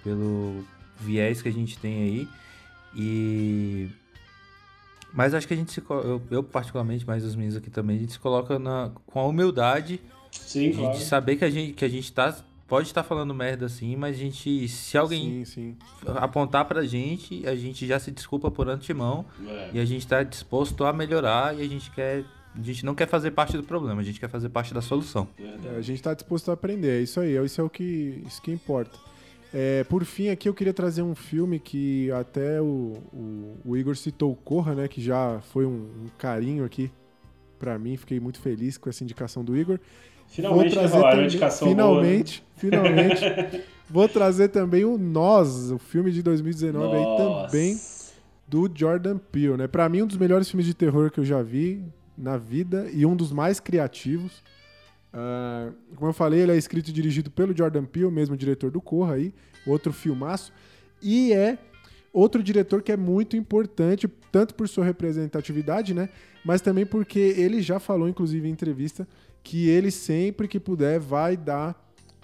pelo 0.04 0.64
viés 1.00 1.42
que 1.42 1.50
a 1.50 1.54
gente 1.54 1.80
tem 1.80 2.04
aí. 2.04 2.28
E. 2.96 3.90
Mas 5.12 5.34
acho 5.34 5.48
que 5.48 5.54
a 5.56 5.58
gente 5.58 5.72
se. 5.72 5.82
Eu, 5.90 6.22
eu 6.30 6.44
particularmente, 6.44 7.06
mas 7.08 7.24
os 7.24 7.36
meninos 7.36 7.58
aqui 7.58 7.72
também, 7.72 7.98
a 7.98 8.00
gente 8.00 8.14
se 8.14 8.20
coloca 8.20 8.60
na, 8.60 8.92
com 9.08 9.20
a 9.20 9.26
humildade 9.26 10.00
Sim, 10.32 10.72
de, 10.72 10.78
claro. 10.78 10.98
de 10.98 11.04
saber 11.04 11.36
que 11.38 11.46
a 11.46 11.50
gente, 11.50 11.74
que 11.74 11.86
a 11.86 11.90
gente 11.90 12.12
tá. 12.14 12.36
Pode 12.70 12.88
estar 12.88 13.02
falando 13.02 13.34
merda 13.34 13.66
assim, 13.66 13.96
mas 13.96 14.16
a 14.16 14.20
gente. 14.20 14.68
Se 14.68 14.96
alguém 14.96 15.44
Sim, 15.44 15.46
sim. 15.46 15.78
apontar 16.18 16.66
pra 16.66 16.84
gente, 16.86 17.46
a 17.48 17.56
gente 17.56 17.88
já 17.88 18.00
se 18.00 18.12
desculpa 18.12 18.52
por 18.52 18.70
antemão. 18.70 19.26
É. 19.48 19.72
E 19.74 19.80
a 19.80 19.86
gente 19.86 20.08
tá 20.08 20.22
disposto 20.22 20.86
a 20.86 20.94
melhorar 20.94 21.58
e 21.58 21.64
a 21.64 21.68
gente 21.68 21.90
quer. 21.90 22.24
A 22.56 22.62
gente 22.62 22.86
não 22.86 22.94
quer 22.94 23.08
fazer 23.08 23.32
parte 23.32 23.58
do 23.58 23.64
problema, 23.64 24.02
a 24.02 24.04
gente 24.04 24.20
quer 24.20 24.30
fazer 24.30 24.50
parte 24.50 24.74
da 24.74 24.82
solução. 24.82 25.28
É, 25.40 25.78
a 25.78 25.82
gente 25.82 26.02
tá 26.02 26.14
disposto 26.14 26.50
a 26.50 26.54
aprender, 26.54 27.00
é 27.00 27.02
isso 27.02 27.20
aí, 27.20 27.44
isso 27.44 27.62
é 27.62 27.64
o 27.64 27.70
que, 27.70 28.24
isso 28.26 28.42
que 28.42 28.52
importa. 28.52 28.98
É, 29.54 29.84
por 29.86 30.04
fim, 30.06 30.30
aqui 30.30 30.48
eu 30.48 30.54
queria 30.54 30.74
trazer 30.74 31.02
um 31.02 31.16
filme 31.16 31.60
que 31.60 32.12
até 32.12 32.62
o, 32.62 32.98
o, 33.12 33.58
o 33.66 33.78
Igor 33.78 33.96
citou 33.96 34.32
o 34.32 34.36
Corra, 34.36 34.76
né? 34.76 34.88
Que 34.88 35.02
já 35.02 35.40
foi 35.42 35.66
um, 35.66 36.06
um 36.06 36.08
carinho 36.18 36.64
aqui 36.64 36.92
pra 37.58 37.78
mim, 37.78 37.98
fiquei 37.98 38.20
muito 38.20 38.40
feliz 38.40 38.78
com 38.78 38.90
essa 38.90 39.04
indicação 39.04 39.44
do 39.44 39.58
Igor. 39.58 39.80
Finalmente, 40.30 40.76
né, 40.76 40.88
Valário, 40.88 41.20
uma 41.20 41.26
indicação 41.26 41.68
finalmente, 41.68 42.44
finalmente. 42.56 43.64
Vou 43.90 44.08
trazer 44.08 44.50
também 44.50 44.86
o 44.86 44.98
Nós, 44.98 45.72
o 45.72 45.80
filme 45.80 46.12
de 46.12 46.22
2019 46.22 46.96
aí 46.96 47.02
Nossa. 47.02 47.46
também 47.48 47.80
do 48.48 48.70
Jordan 48.74 49.18
Peele, 49.18 49.58
né? 49.58 49.68
Pra 49.68 49.90
mim 49.90 50.04
um 50.04 50.08
dos 50.08 50.18
melhores 50.18 50.50
filmes 50.50 50.66
de 50.66 50.74
terror 50.74 51.10
que 51.12 51.20
eu 51.20 51.26
já 51.26 51.42
vi 51.42 51.84
na 52.18 52.38
vida 52.38 52.88
e 52.94 53.06
um 53.06 53.16
dos 53.16 53.32
mais 53.32 53.60
criativos. 53.60 54.44
Ah, 55.12 55.72
como 55.96 56.10
eu 56.10 56.14
falei, 56.14 56.42
ele 56.42 56.52
é 56.52 56.58
escrito 56.58 56.90
e 56.90 56.94
dirigido 56.94 57.32
pelo 57.32 57.56
Jordan 57.56 57.86
Peele, 57.86 58.12
mesmo 58.12 58.38
diretor 58.38 58.70
do 58.70 58.80
Corra 58.80 59.16
aí, 59.16 59.34
outro 59.66 59.92
filmaço, 59.92 60.54
e 61.02 61.34
é 61.34 61.58
outro 62.14 62.44
diretor 62.44 62.82
que 62.82 62.92
é 62.92 62.98
muito 62.98 63.36
importante, 63.36 64.08
tanto 64.32 64.54
por 64.54 64.68
sua 64.68 64.86
representatividade, 64.86 65.94
né? 65.94 66.10
Mas 66.44 66.62
também 66.62 66.86
porque 66.86 67.20
ele 67.20 67.62
já 67.62 67.80
falou, 67.80 68.08
inclusive 68.08 68.48
em 68.48 68.52
entrevista, 68.52 69.08
que 69.44 69.68
ele 69.70 69.92
sempre 69.92 70.48
que 70.48 70.60
puder 70.60 71.00
vai 71.00 71.36
dar 71.36 71.76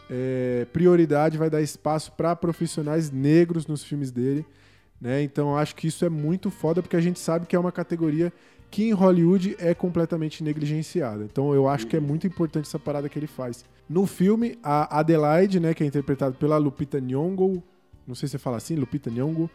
é, 0.09 0.65
prioridade, 0.71 1.37
vai 1.37 1.49
dar 1.49 1.61
espaço 1.61 2.11
para 2.11 2.35
profissionais 2.35 3.11
negros 3.11 3.65
nos 3.67 3.83
filmes 3.83 4.11
dele, 4.11 4.45
né? 4.99 5.21
Então 5.21 5.57
acho 5.57 5.75
que 5.75 5.87
isso 5.87 6.05
é 6.05 6.09
muito 6.09 6.49
foda 6.49 6.81
porque 6.81 6.95
a 6.95 7.01
gente 7.01 7.19
sabe 7.19 7.45
que 7.45 7.55
é 7.55 7.59
uma 7.59 7.71
categoria 7.71 8.31
que 8.69 8.83
em 8.83 8.91
Hollywood 8.91 9.55
é 9.59 9.73
completamente 9.73 10.43
negligenciada. 10.43 11.23
Então 11.23 11.53
eu 11.53 11.67
acho 11.67 11.87
que 11.87 11.95
é 11.95 11.99
muito 11.99 12.27
importante 12.27 12.67
essa 12.67 12.79
parada 12.79 13.07
que 13.07 13.17
ele 13.17 13.27
faz. 13.27 13.63
No 13.87 14.05
filme, 14.05 14.57
a 14.63 14.99
Adelaide, 14.99 15.59
né, 15.59 15.73
que 15.73 15.83
é 15.83 15.87
interpretada 15.87 16.35
pela 16.35 16.57
Lupita 16.57 16.99
Nyong'o, 16.99 17.63
não 18.07 18.15
sei 18.15 18.27
se 18.27 18.33
você 18.33 18.37
fala 18.37 18.57
assim, 18.57 18.75
Lupita 18.75 19.09
Nyong'o, 19.09 19.49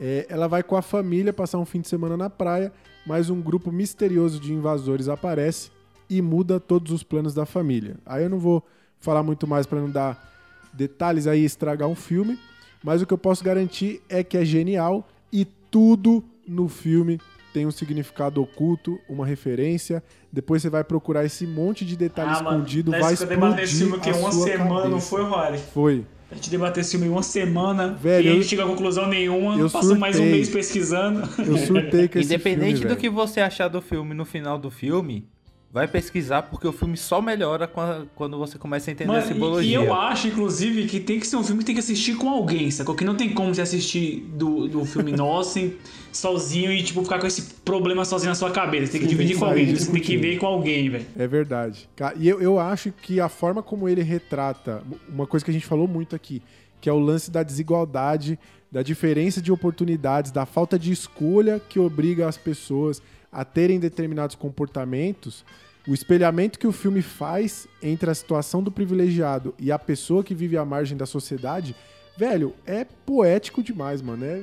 é, 0.00 0.26
ela 0.28 0.46
vai 0.46 0.62
com 0.62 0.76
a 0.76 0.82
família 0.82 1.32
passar 1.32 1.58
um 1.58 1.64
fim 1.64 1.80
de 1.80 1.88
semana 1.88 2.16
na 2.16 2.30
praia, 2.30 2.72
mas 3.06 3.30
um 3.30 3.40
grupo 3.40 3.70
misterioso 3.72 4.40
de 4.40 4.52
invasores 4.52 5.08
aparece 5.08 5.70
e 6.08 6.22
muda 6.22 6.58
todos 6.60 6.92
os 6.92 7.02
planos 7.02 7.34
da 7.34 7.44
família. 7.46 7.96
Aí 8.06 8.24
eu 8.24 8.30
não 8.30 8.38
vou 8.38 8.64
falar 8.98 9.22
muito 9.22 9.46
mais 9.46 9.66
para 9.66 9.80
não 9.80 9.90
dar 9.90 10.26
detalhes 10.72 11.26
aí 11.26 11.42
e 11.42 11.44
estragar 11.44 11.88
um 11.88 11.94
filme, 11.94 12.38
mas 12.82 13.02
o 13.02 13.06
que 13.06 13.12
eu 13.12 13.18
posso 13.18 13.42
garantir 13.44 14.00
é 14.08 14.22
que 14.22 14.36
é 14.36 14.44
genial 14.44 15.06
e 15.32 15.44
tudo 15.70 16.24
no 16.46 16.68
filme 16.68 17.20
tem 17.52 17.66
um 17.66 17.70
significado 17.70 18.40
oculto, 18.42 18.98
uma 19.08 19.26
referência. 19.26 20.02
Depois 20.32 20.62
você 20.62 20.70
vai 20.70 20.84
procurar 20.84 21.24
esse 21.24 21.46
monte 21.46 21.84
de 21.84 21.96
detalhe 21.96 22.30
Ah, 22.30 22.34
escondido, 22.34 22.90
nós 22.90 23.00
vai 23.00 23.14
explodir 23.14 23.58
esse 23.64 23.78
filme 23.78 23.98
que 23.98 24.10
a 24.10 24.14
uma 24.14 24.30
sua 24.32 24.46
semana, 24.46 24.74
não 24.84 24.90
cabeça. 24.90 25.06
foi, 25.08 25.24
Rory? 25.24 25.58
Foi. 25.58 26.06
A 26.30 26.34
gente 26.34 26.50
debateu 26.50 26.82
esse 26.82 26.90
filme 26.90 27.06
em 27.06 27.10
uma 27.10 27.22
semana 27.22 27.94
Velho, 27.94 28.26
e 28.26 28.28
a 28.28 28.32
eu- 28.32 28.36
gente 28.36 28.48
chegou 28.48 28.66
a 28.66 28.68
conclusão 28.68 29.08
nenhuma, 29.08 29.56
eu 29.56 29.70
passou 29.70 29.96
mais 29.96 30.14
um 30.16 30.18
surtei. 30.18 30.32
mês 30.36 30.48
pesquisando. 30.50 31.20
Eu 31.38 31.56
surtei 31.56 32.06
com 32.06 32.18
esse 32.20 32.26
Independente 32.34 32.66
filme, 32.72 32.80
do 32.84 32.88
velho. 32.88 33.00
que 33.00 33.08
você 33.08 33.40
achar 33.40 33.68
do 33.68 33.80
filme 33.80 34.12
no 34.14 34.26
final 34.26 34.58
do 34.58 34.70
filme, 34.70 35.26
vai 35.70 35.86
pesquisar 35.86 36.42
porque 36.44 36.66
o 36.66 36.72
filme 36.72 36.96
só 36.96 37.20
melhora 37.20 37.66
a- 37.66 38.02
quando 38.14 38.38
você 38.38 38.56
começa 38.58 38.90
a 38.90 38.92
entender 38.92 39.10
a 39.10 39.14
Mano, 39.14 39.24
e, 39.26 39.28
simbologia. 39.28 39.70
e 39.70 39.74
eu 39.74 39.92
acho, 39.94 40.28
inclusive, 40.28 40.86
que 40.86 40.98
tem 40.98 41.20
que 41.20 41.26
ser 41.26 41.36
um 41.36 41.44
filme 41.44 41.60
que 41.60 41.66
tem 41.66 41.74
que 41.74 41.80
assistir 41.80 42.16
com 42.16 42.28
alguém, 42.28 42.70
sacou? 42.70 42.94
Que 42.94 43.04
não 43.04 43.14
tem 43.14 43.32
como 43.34 43.54
você 43.54 43.60
assistir 43.60 44.20
do, 44.34 44.66
do 44.66 44.84
filme 44.86 45.12
nosso 45.16 45.70
sozinho 46.12 46.72
e, 46.72 46.82
tipo, 46.82 47.02
ficar 47.02 47.18
com 47.18 47.26
esse 47.26 47.42
problema 47.64 48.04
sozinho 48.04 48.30
na 48.30 48.34
sua 48.34 48.50
cabeça. 48.50 48.86
Você 48.86 48.92
tem 48.92 49.00
que 49.02 49.06
Sim, 49.06 49.10
dividir 49.10 49.28
tem 49.32 49.36
que 49.36 49.40
com 49.44 49.50
alguém, 49.50 49.74
você 49.76 49.92
tem 49.92 50.00
que 50.00 50.16
ver 50.16 50.38
com 50.38 50.46
alguém, 50.46 50.88
velho. 50.90 51.06
É 51.18 51.26
verdade. 51.26 51.88
E 52.16 52.28
eu, 52.28 52.40
eu 52.40 52.58
acho 52.58 52.90
que 52.90 53.20
a 53.20 53.28
forma 53.28 53.62
como 53.62 53.88
ele 53.88 54.02
retrata, 54.02 54.82
uma 55.08 55.26
coisa 55.26 55.44
que 55.44 55.50
a 55.50 55.54
gente 55.54 55.66
falou 55.66 55.86
muito 55.86 56.16
aqui, 56.16 56.42
que 56.80 56.88
é 56.88 56.92
o 56.92 56.98
lance 56.98 57.30
da 57.30 57.42
desigualdade, 57.42 58.38
da 58.72 58.82
diferença 58.82 59.40
de 59.42 59.50
oportunidades, 59.52 60.30
da 60.30 60.46
falta 60.46 60.78
de 60.78 60.92
escolha 60.92 61.60
que 61.68 61.78
obriga 61.78 62.26
as 62.28 62.36
pessoas 62.38 63.02
a 63.38 63.44
terem 63.44 63.78
determinados 63.78 64.34
comportamentos, 64.34 65.44
o 65.86 65.94
espelhamento 65.94 66.58
que 66.58 66.66
o 66.66 66.72
filme 66.72 67.00
faz 67.00 67.68
entre 67.80 68.10
a 68.10 68.14
situação 68.14 68.60
do 68.60 68.68
privilegiado 68.68 69.54
e 69.60 69.70
a 69.70 69.78
pessoa 69.78 70.24
que 70.24 70.34
vive 70.34 70.56
à 70.56 70.64
margem 70.64 70.96
da 70.96 71.06
sociedade, 71.06 71.76
velho, 72.16 72.52
é 72.66 72.84
poético 72.84 73.62
demais, 73.62 74.02
mano. 74.02 74.24
É... 74.24 74.42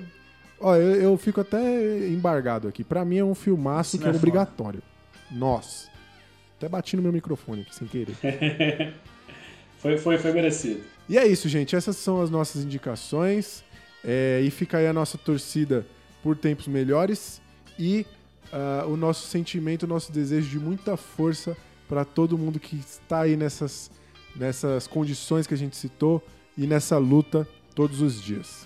Ó, 0.61 0.77
eu, 0.77 0.95
eu 0.95 1.17
fico 1.17 1.41
até 1.41 2.07
embargado 2.07 2.69
aqui. 2.69 2.85
Pra 2.85 3.03
mim 3.03 3.17
é 3.17 3.23
um 3.23 3.35
filmaço 3.35 3.97
Isso 3.97 4.03
que 4.03 4.09
é 4.09 4.13
é 4.13 4.15
obrigatório. 4.15 4.81
Nós. 5.29 5.91
Até 6.55 6.69
bati 6.69 6.95
no 6.95 7.01
meu 7.01 7.11
microfone 7.11 7.63
aqui 7.63 7.75
sem 7.75 7.87
querer. 7.87 8.15
Foi, 9.77 9.99
foi, 9.99 10.17
foi 10.17 10.31
merecido. 10.31 10.81
E 11.07 11.15
é 11.15 11.27
isso, 11.27 11.47
gente. 11.47 11.75
Essas 11.75 11.95
são 11.97 12.19
as 12.19 12.31
nossas 12.31 12.63
indicações. 12.63 13.63
É, 14.03 14.41
e 14.43 14.49
fica 14.49 14.79
aí 14.79 14.87
a 14.87 14.93
nossa 14.93 15.15
torcida 15.15 15.85
por 16.23 16.35
tempos 16.35 16.67
melhores 16.67 17.39
e 17.77 18.03
ah, 18.57 18.85
o 18.87 18.95
nosso 18.95 19.27
sentimento, 19.27 19.83
o 19.83 19.87
nosso 19.87 20.13
desejo 20.13 20.49
de 20.49 20.57
muita 20.57 20.95
força 20.95 21.57
para 21.89 22.05
todo 22.05 22.37
mundo 22.37 22.57
que 22.57 22.77
está 22.77 23.23
aí 23.23 23.35
nessas, 23.35 23.91
nessas 24.33 24.87
condições 24.87 25.45
que 25.45 25.53
a 25.53 25.57
gente 25.57 25.75
citou 25.75 26.23
e 26.57 26.65
nessa 26.65 26.97
luta 26.97 27.45
todos 27.75 27.99
os 27.99 28.21
dias. 28.21 28.65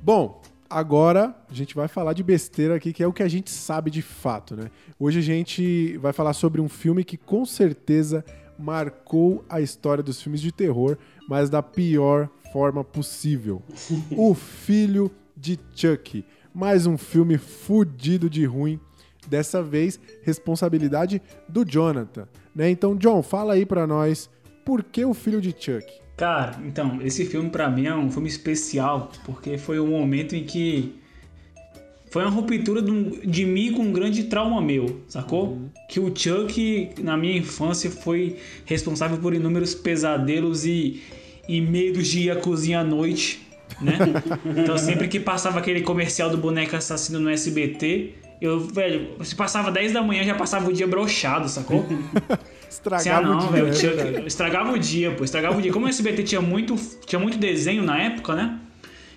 Bom, 0.00 0.40
agora 0.70 1.36
a 1.50 1.52
gente 1.52 1.74
vai 1.74 1.86
falar 1.86 2.14
de 2.14 2.22
besteira 2.22 2.76
aqui, 2.76 2.94
que 2.94 3.02
é 3.02 3.06
o 3.06 3.12
que 3.12 3.22
a 3.22 3.28
gente 3.28 3.50
sabe 3.50 3.90
de 3.90 4.00
fato, 4.00 4.56
né? 4.56 4.70
Hoje 4.98 5.18
a 5.18 5.22
gente 5.22 5.98
vai 5.98 6.14
falar 6.14 6.32
sobre 6.32 6.62
um 6.62 6.68
filme 6.68 7.04
que 7.04 7.18
com 7.18 7.44
certeza 7.44 8.24
marcou 8.58 9.44
a 9.50 9.60
história 9.60 10.02
dos 10.02 10.22
filmes 10.22 10.40
de 10.40 10.50
terror, 10.50 10.96
mas 11.28 11.50
da 11.50 11.62
pior 11.62 12.30
forma 12.52 12.82
possível. 12.84 13.62
o 14.10 14.34
Filho 14.34 15.10
de 15.36 15.58
Chuck. 15.74 16.24
Mais 16.54 16.86
um 16.86 16.98
filme 16.98 17.38
fudido 17.38 18.28
de 18.28 18.44
ruim. 18.44 18.80
Dessa 19.26 19.62
vez, 19.62 20.00
responsabilidade 20.22 21.20
do 21.48 21.64
Jonathan. 21.64 22.26
Né? 22.54 22.70
Então, 22.70 22.96
John, 22.96 23.22
fala 23.22 23.54
aí 23.54 23.66
pra 23.66 23.86
nós 23.86 24.30
por 24.64 24.82
que 24.82 25.04
o 25.04 25.12
Filho 25.12 25.40
de 25.40 25.50
Chuck? 25.50 25.86
Cara, 26.16 26.58
então, 26.64 27.00
esse 27.02 27.24
filme 27.24 27.50
pra 27.50 27.70
mim 27.70 27.86
é 27.86 27.94
um 27.94 28.10
filme 28.10 28.28
especial, 28.28 29.10
porque 29.24 29.56
foi 29.56 29.78
um 29.78 29.88
momento 29.88 30.34
em 30.34 30.44
que 30.44 30.98
foi 32.10 32.22
uma 32.22 32.30
ruptura 32.30 32.82
de, 32.82 33.26
de 33.26 33.44
mim 33.44 33.72
com 33.72 33.82
um 33.82 33.92
grande 33.92 34.24
trauma 34.24 34.60
meu, 34.60 35.00
sacou? 35.06 35.58
Que 35.88 36.00
o 36.00 36.14
Chuck, 36.14 36.90
na 37.02 37.16
minha 37.16 37.38
infância, 37.38 37.90
foi 37.90 38.36
responsável 38.64 39.18
por 39.18 39.34
inúmeros 39.34 39.74
pesadelos 39.74 40.64
e, 40.64 41.02
e 41.48 41.60
medos 41.60 42.06
de 42.06 42.20
ir 42.20 42.30
à 42.30 42.36
cozinha 42.36 42.80
à 42.80 42.84
noite, 42.84 43.46
né? 43.80 43.96
então 44.56 44.76
sempre 44.76 45.08
que 45.08 45.18
passava 45.18 45.58
aquele 45.58 45.80
comercial 45.80 46.28
do 46.30 46.36
boneco 46.36 46.76
assassino 46.76 47.18
no 47.18 47.30
SBT, 47.30 48.14
eu, 48.40 48.60
velho, 48.60 49.16
se 49.24 49.34
passava 49.34 49.70
10 49.70 49.92
da 49.92 50.02
manhã, 50.02 50.22
já 50.22 50.34
passava 50.34 50.68
o 50.68 50.72
dia 50.72 50.86
brochado, 50.86 51.48
sacou? 51.48 51.84
Estragava 52.70 53.26
ah, 53.26 53.30
o 53.30 53.34
não, 53.34 53.38
dia, 53.38 53.64
velho. 53.64 53.74
tinha- 53.74 53.92
verdade. 53.94 54.26
estragava 54.26 54.72
o 54.72 54.78
dia, 54.78 55.10
pô. 55.10 55.24
Estragava 55.24 55.58
o 55.58 55.62
dia. 55.62 55.72
Como 55.72 55.86
o 55.86 55.88
SBT 55.88 56.22
tinha 56.22 56.40
muito, 56.40 56.76
tinha 57.06 57.18
muito 57.18 57.38
desenho 57.38 57.82
na 57.82 58.00
época, 58.00 58.34
né? 58.34 58.58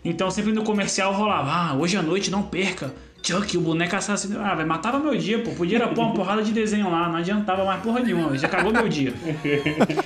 Então 0.04 0.32
sempre 0.32 0.52
no 0.52 0.64
comercial 0.64 1.14
rolava, 1.14 1.52
ah, 1.52 1.76
hoje 1.76 1.96
à 1.98 2.02
noite 2.02 2.32
não 2.32 2.42
perca. 2.42 2.94
Chuck, 3.24 3.56
o 3.58 3.62
boneco 3.62 3.96
assassino. 3.96 4.40
Ah, 4.40 4.56
vai 4.56 4.66
matava 4.66 5.00
meu 5.00 5.16
dia, 5.16 5.40
pô. 5.40 5.52
Podia 5.52 5.78
era 5.78 5.88
pôr 5.90 6.02
uma 6.02 6.14
porrada 6.14 6.42
de 6.42 6.52
desenho 6.52 6.90
lá, 6.90 7.08
não 7.10 7.18
adiantava 7.18 7.64
mais 7.64 7.82
porra 7.82 8.00
nenhuma, 8.00 8.38
já 8.38 8.48
acabou 8.48 8.72
meu 8.74 8.88
dia. 8.90 9.14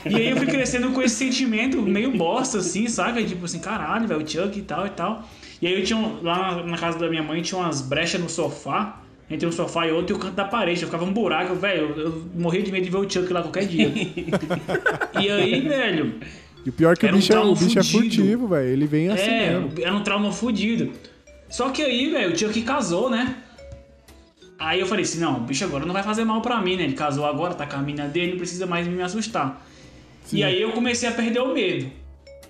E 0.05 0.15
aí 0.15 0.29
eu 0.29 0.37
fui 0.37 0.45
crescendo 0.47 0.89
com 0.91 1.01
esse 1.01 1.15
sentimento 1.15 1.81
meio 1.81 2.11
bosta, 2.11 2.57
assim, 2.59 2.87
saca? 2.87 3.23
Tipo 3.23 3.45
assim, 3.45 3.59
caralho, 3.59 4.07
velho, 4.07 4.21
o 4.23 4.27
Chuck 4.27 4.57
e 4.59 4.61
tal 4.61 4.85
e 4.85 4.89
tal. 4.89 5.27
E 5.61 5.67
aí 5.67 5.73
eu 5.79 5.83
tinha, 5.83 5.97
um- 5.97 6.21
lá 6.21 6.63
na, 6.63 6.77
casa 6.77 6.99
da 6.99 7.09
minha 7.09 7.23
mãe, 7.23 7.41
tinha 7.41 7.59
umas 7.59 7.81
brechas 7.81 8.19
no 8.21 8.29
sofá, 8.29 9.01
entre 9.29 9.47
um 9.47 9.51
sofá 9.51 9.87
e 9.87 9.91
outro, 9.91 10.15
e 10.15 10.17
o 10.17 10.19
canto 10.19 10.33
da 10.35 10.45
parede. 10.45 10.81
Eu 10.81 10.87
ficava 10.87 11.05
um 11.05 11.13
buraco, 11.13 11.55
velho, 11.55 11.93
eu, 11.95 11.99
eu 11.99 12.23
morria 12.35 12.61
de 12.61 12.71
medo 12.71 12.83
de 12.83 12.89
ver 12.89 12.97
o 12.97 13.09
Chuck 13.09 13.31
lá 13.31 13.41
qualquer 13.41 13.65
dia. 13.65 13.91
e 15.19 15.29
aí, 15.29 15.61
velho, 15.61 16.15
E 16.65 16.69
o 16.69 16.73
pior 16.73 16.93
é 16.93 16.95
que 16.95 17.05
o 17.05 17.07
Era 17.07 17.15
um 17.15 17.19
bicho, 17.19 17.33
é, 17.33 17.39
o 17.39 17.55
bicho 17.55 17.79
é 17.79 17.83
furtivo, 17.83 18.47
velho. 18.49 18.67
Ele 18.67 18.85
vem 18.87 19.09
assim 19.09 19.23
é, 19.29 19.49
mesmo. 19.51 19.71
era 19.81 19.93
um 19.95 20.03
trauma 20.03 20.31
fudido. 20.31 20.91
Só 21.49 21.69
que 21.69 21.81
aí, 21.81 22.09
velho, 22.09 22.33
o 22.33 22.37
Chuck 22.37 22.61
casou, 22.61 23.09
né? 23.09 23.35
Aí 24.57 24.79
eu 24.79 24.85
falei 24.85 25.03
assim, 25.03 25.19
não, 25.19 25.37
o 25.37 25.41
bicho 25.41 25.63
agora 25.63 25.85
não 25.85 25.93
vai 25.93 26.03
fazer 26.03 26.23
mal 26.23 26.41
pra 26.41 26.61
mim, 26.61 26.77
né? 26.77 26.83
Ele 26.83 26.93
casou 26.93 27.25
agora, 27.25 27.53
tá 27.53 27.65
com 27.65 27.75
a 27.75 27.81
mina 27.81 28.07
dele, 28.07 28.31
não 28.31 28.37
precisa 28.37 28.65
mais 28.65 28.87
me 28.87 29.01
assustar. 29.01 29.65
E 30.31 30.43
aí 30.43 30.61
eu 30.61 30.71
comecei 30.71 31.07
a 31.07 31.11
perder 31.11 31.39
o 31.41 31.53
medo. 31.53 31.91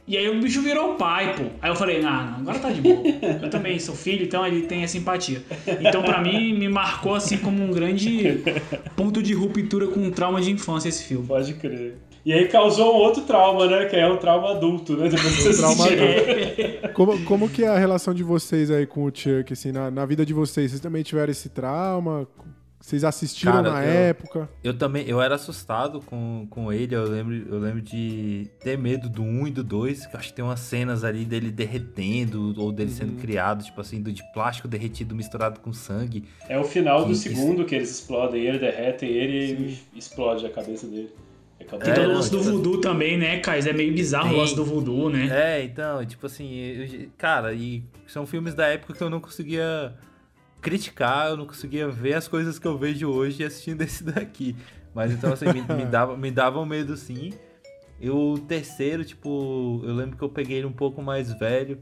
E 0.08 0.16
aí 0.16 0.30
o 0.30 0.40
bicho 0.40 0.62
virou 0.62 0.94
pai, 0.96 1.36
pô. 1.36 1.46
Aí 1.60 1.70
eu 1.72 1.76
falei, 1.76 2.04
ah, 2.06 2.30
não, 2.32 2.38
agora 2.42 2.60
tá 2.60 2.70
de 2.70 2.80
boa. 2.80 3.02
Eu 3.42 3.50
também 3.50 3.80
sou 3.80 3.96
filho, 3.96 4.24
então 4.24 4.46
ele 4.46 4.62
tem 4.62 4.84
essa 4.84 4.98
empatia. 4.98 5.42
Então 5.82 6.04
pra 6.04 6.22
mim, 6.22 6.54
me 6.54 6.70
marcou 6.70 7.16
assim 7.16 7.38
como 7.38 7.64
um 7.64 7.72
grande 7.72 8.44
ponto 8.96 9.24
de 9.24 9.34
ruptura 9.34 9.88
com 9.88 10.02
um 10.02 10.12
trauma 10.12 10.40
de 10.40 10.52
infância 10.52 10.90
esse 10.90 11.04
filme. 11.04 11.26
Pode 11.26 11.56
crer. 11.56 11.96
E 12.26 12.34
aí 12.34 12.48
causou 12.48 12.96
um 12.96 12.98
outro 12.98 13.22
trauma, 13.24 13.68
né? 13.68 13.86
Que 13.86 13.96
é 13.96 14.08
o 14.08 14.18
trauma 14.18 14.52
adulto, 14.52 14.98
né? 14.98 15.10
Depois 15.10 15.36
que 15.36 15.42
você 15.44 15.58
trauma 15.58 15.86
assistiu. 15.86 16.90
Como, 16.96 17.26
como 17.26 17.50
que 17.50 17.64
é 17.64 17.68
a 17.68 17.78
relação 17.78 18.14
de 18.14 18.24
vocês 18.24 18.72
aí 18.72 18.86
com 18.88 19.04
o 19.04 19.12
Chuck, 19.14 19.52
assim, 19.54 19.72
na, 19.72 19.92
na 19.92 20.06
vida 20.06 20.26
de 20.26 20.34
vocês? 20.34 20.72
Vocês 20.72 20.82
também 20.82 21.04
tiveram 21.04 21.30
esse 21.30 21.50
trauma? 21.50 22.26
Vocês 22.80 23.04
assistiram 23.04 23.52
Cara, 23.54 23.72
na 23.72 23.84
eu- 23.86 23.92
época? 23.92 24.50
Eu 24.64 24.78
também, 24.78 25.06
eu 25.08 25.20
era 25.22 25.36
assustado 25.36 26.00
com, 26.06 26.46
com 26.50 26.72
ele, 26.72 26.96
eu 26.96 27.04
lembro, 27.04 27.34
eu 27.50 27.60
lembro 27.60 27.82
de 27.82 28.48
ter 28.64 28.78
medo 28.78 29.10
do 29.10 29.22
1 29.24 29.48
e 29.48 29.52
do 29.52 29.64
2, 29.64 30.06
que 30.06 30.16
acho 30.18 30.28
que 30.30 30.34
tem 30.36 30.46
umas 30.46 30.60
cenas 30.62 31.04
ali 31.04 31.26
dele 31.26 31.50
derretendo, 31.52 32.54
ou 32.58 32.72
dele 32.72 32.92
Uhum. 32.92 32.96
sendo 32.96 33.14
criado, 33.20 33.64
tipo 33.64 33.82
assim, 33.82 34.02
do 34.02 34.12
de 34.14 34.22
plástico 34.34 34.68
derretido 34.68 35.14
misturado 35.16 35.60
com 35.60 35.74
sangue. 35.74 36.24
É 36.48 36.58
o 36.60 36.64
final 36.64 37.02
do 37.04 37.10
Que- 37.10 37.16
segundo 37.16 37.66
que 37.66 37.76
eles 37.76 37.90
explodem 37.90 38.44
ele, 38.46 38.60
derretem 38.60 39.10
ele 39.10 39.80
e 39.94 39.98
explode 40.00 40.46
a 40.46 40.50
cabeça 40.50 40.86
dele. 40.88 41.10
Acabou. 41.68 41.80
Tem 41.80 41.92
É, 41.92 41.96
todo 41.96 42.10
o 42.10 42.14
lance 42.14 42.32
do 42.32 42.38
tipo- 42.40 42.52
voodoo 42.52 42.82
também, 42.82 43.18
né, 43.18 43.40
Kais? 43.40 43.66
É 43.68 43.74
meio 43.74 43.94
bizarro 43.94 44.34
o 44.34 44.38
lance 44.38 44.56
do 44.56 44.64
voodoo, 44.66 45.10
né? 45.10 45.28
É, 45.32 45.64
então, 45.64 46.06
tipo 46.06 46.26
assim, 46.26 46.54
eu- 46.54 47.10
cara, 47.18 47.54
e 47.54 47.84
são 48.08 48.26
filmes 48.26 48.54
da 48.54 48.68
época 48.68 48.94
que 48.94 49.02
eu 49.04 49.10
não 49.10 49.20
conseguia 49.20 49.94
criticar, 50.62 51.30
eu 51.30 51.38
não 51.38 51.46
conseguia 51.46 51.88
ver 51.88 52.14
as 52.14 52.28
coisas 52.28 52.58
que 52.58 52.68
eu 52.68 52.78
vejo 52.78 53.10
hoje 53.10 53.44
assistindo 53.44 53.82
esse 53.84 54.04
daqui. 54.04 54.56
Mas 54.94 55.12
então, 55.12 55.34
assim, 55.34 55.46
me, 55.52 55.62
me 55.62 55.86
dava, 55.86 56.16
me 56.18 56.32
dava 56.32 56.60
um 56.60 56.66
medo 56.66 56.96
sim. 56.96 57.34
E 58.00 58.10
o 58.10 58.38
terceiro, 58.38 59.04
tipo, 59.06 59.82
eu 59.84 59.94
lembro 59.94 60.18
que 60.18 60.24
eu 60.24 60.30
peguei 60.30 60.58
ele 60.58 60.66
um 60.68 60.72
pouco 60.74 61.02
mais 61.02 61.32
velho. 61.38 61.80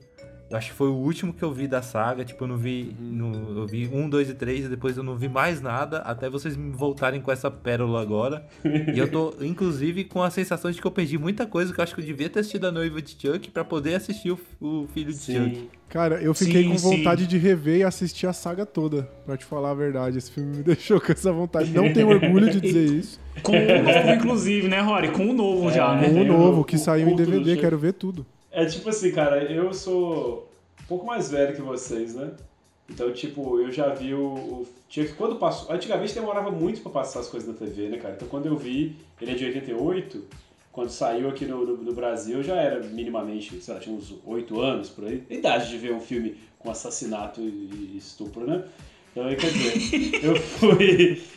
Eu 0.50 0.58
acho 0.58 0.70
que 0.70 0.76
foi 0.76 0.88
o 0.88 0.94
último 0.94 1.34
que 1.34 1.42
eu 1.42 1.52
vi 1.52 1.68
da 1.68 1.82
saga. 1.82 2.24
Tipo, 2.24 2.44
eu 2.44 2.48
não 2.48 2.58
vi. 2.58 2.96
no- 3.00 3.58
eu 3.62 3.66
vi 3.66 3.90
um, 3.92 4.08
dois 4.08 4.30
e 4.30 4.36
três, 4.36 4.66
e 4.66 4.68
depois 4.68 4.96
eu 4.98 5.02
não 5.04 5.16
vi 5.16 5.28
mais 5.28 5.60
nada. 5.62 6.00
Até 6.00 6.30
vocês 6.30 6.56
me 6.56 6.70
voltarem 6.72 7.20
com 7.22 7.32
essa 7.32 7.50
pérola 7.50 8.00
agora. 8.02 8.46
e 8.64 9.00
eu 9.00 9.10
tô, 9.10 9.34
inclusive, 9.42 10.04
com 10.04 10.22
a 10.22 10.30
sensação 10.30 10.70
de 10.70 10.80
que 10.80 10.86
eu 10.86 10.92
perdi 10.92 11.18
muita 11.18 11.48
coisa 11.48 11.74
que 11.74 11.80
eu 11.80 11.84
acho 11.84 11.96
que 11.96 12.02
eu 12.02 12.06
devia 12.06 12.30
ter 12.30 12.42
assistido 12.42 12.66
a 12.68 12.72
noiva 12.72 13.02
de 13.02 13.12
Chuck 13.20 13.50
pra 13.50 13.64
poder 13.64 13.96
assistir 13.96 14.32
o, 14.32 14.40
o 14.62 14.88
filho 14.94 15.12
de 15.12 15.18
Chuck. 15.20 15.56
Sim. 15.56 15.68
Cara, 15.90 16.16
eu 16.22 16.34
fiquei 16.34 16.64
Sim, 16.64 16.70
com 16.72 16.78
sim. 16.78 16.98
vontade 16.98 17.26
de 17.28 17.38
rever 17.38 17.78
e 17.78 17.84
assistir 17.84 18.26
a 18.26 18.34
saga 18.34 18.66
toda, 18.66 19.04
pra 19.26 19.38
te 19.38 19.46
falar 19.46 19.72
a 19.72 19.76
verdade. 19.76 20.18
Esse 20.18 20.32
filme 20.32 20.58
me 20.58 20.62
deixou 20.64 21.00
com 21.02 21.12
essa 21.12 21.32
vontade. 21.32 21.72
Não 21.72 21.92
tenho 21.94 22.10
orgulho 22.10 22.50
de 22.52 22.60
dizer 22.62 22.86
isso. 22.98 23.20
Com 23.42 23.52
o 23.54 23.84
novo, 23.84 24.10
inclusive, 24.16 24.68
né, 24.68 24.80
Rory? 24.82 25.10
Com 25.12 25.30
o 25.30 25.34
novo 25.34 25.72
já, 25.72 25.96
É. 25.96 26.02
né? 26.02 26.10
Com 26.10 26.22
o 26.22 26.26
novo, 26.26 26.64
que 26.64 26.76
o 26.76 26.80
saiu 26.80 27.10
em 27.10 27.16
DVD, 27.16 27.52
Chuck. 27.52 27.62
quero 27.62 27.78
ver 27.78 27.94
tudo. 27.94 28.26
É 28.54 28.66
tipo 28.66 28.88
assim, 28.88 29.12
cara, 29.12 29.44
eu 29.52 29.74
sou 29.74 30.48
um 30.84 30.86
pouco 30.86 31.08
mais 31.08 31.32
velho 31.32 31.56
que 31.56 31.62
vocês, 31.62 32.14
né? 32.14 32.32
Então, 32.88 33.12
tipo, 33.12 33.60
eu 33.60 33.72
já 33.72 33.90
vi 33.90 34.14
o. 34.14 34.26
o 34.26 34.68
tinha 34.88 35.08
que 35.08 35.14
quando 35.14 35.38
passou. 35.38 35.74
Antigamente 35.74 36.14
demorava 36.14 36.52
muito 36.52 36.82
pra 36.82 36.92
passar 36.92 37.22
as 37.22 37.28
coisas 37.28 37.50
na 37.50 37.56
TV, 37.56 37.90
né, 37.90 37.98
cara? 37.98 38.14
Então 38.14 38.28
quando 38.28 38.46
eu 38.46 38.56
vi, 38.56 38.96
ele 39.20 39.32
é 39.32 39.34
de 39.34 39.46
88, 39.46 40.24
quando 40.72 40.92
saiu 40.92 41.30
aqui 41.30 41.46
no, 41.46 41.66
no, 41.66 41.78
no 41.78 41.94
Brasil, 41.94 42.38
eu 42.38 42.44
já 42.44 42.56
era 42.56 42.80
minimamente, 42.84 43.60
sei 43.60 43.74
lá, 43.74 43.80
tinha 43.80 43.96
uns 43.96 44.14
8 44.24 44.62
anos 44.62 44.90
por 44.90 45.06
aí. 45.06 45.24
Idade 45.32 45.70
de 45.70 45.78
ver 45.80 45.92
um 45.92 46.00
filme 46.00 46.38
com 46.60 46.70
assassinato 46.70 47.42
e 47.42 47.98
estupro, 47.98 48.46
né? 48.46 48.64
Então, 49.12 49.28
quer 49.36 49.52
dizer, 49.52 50.22
eu 50.24 50.36
fui. 50.36 51.22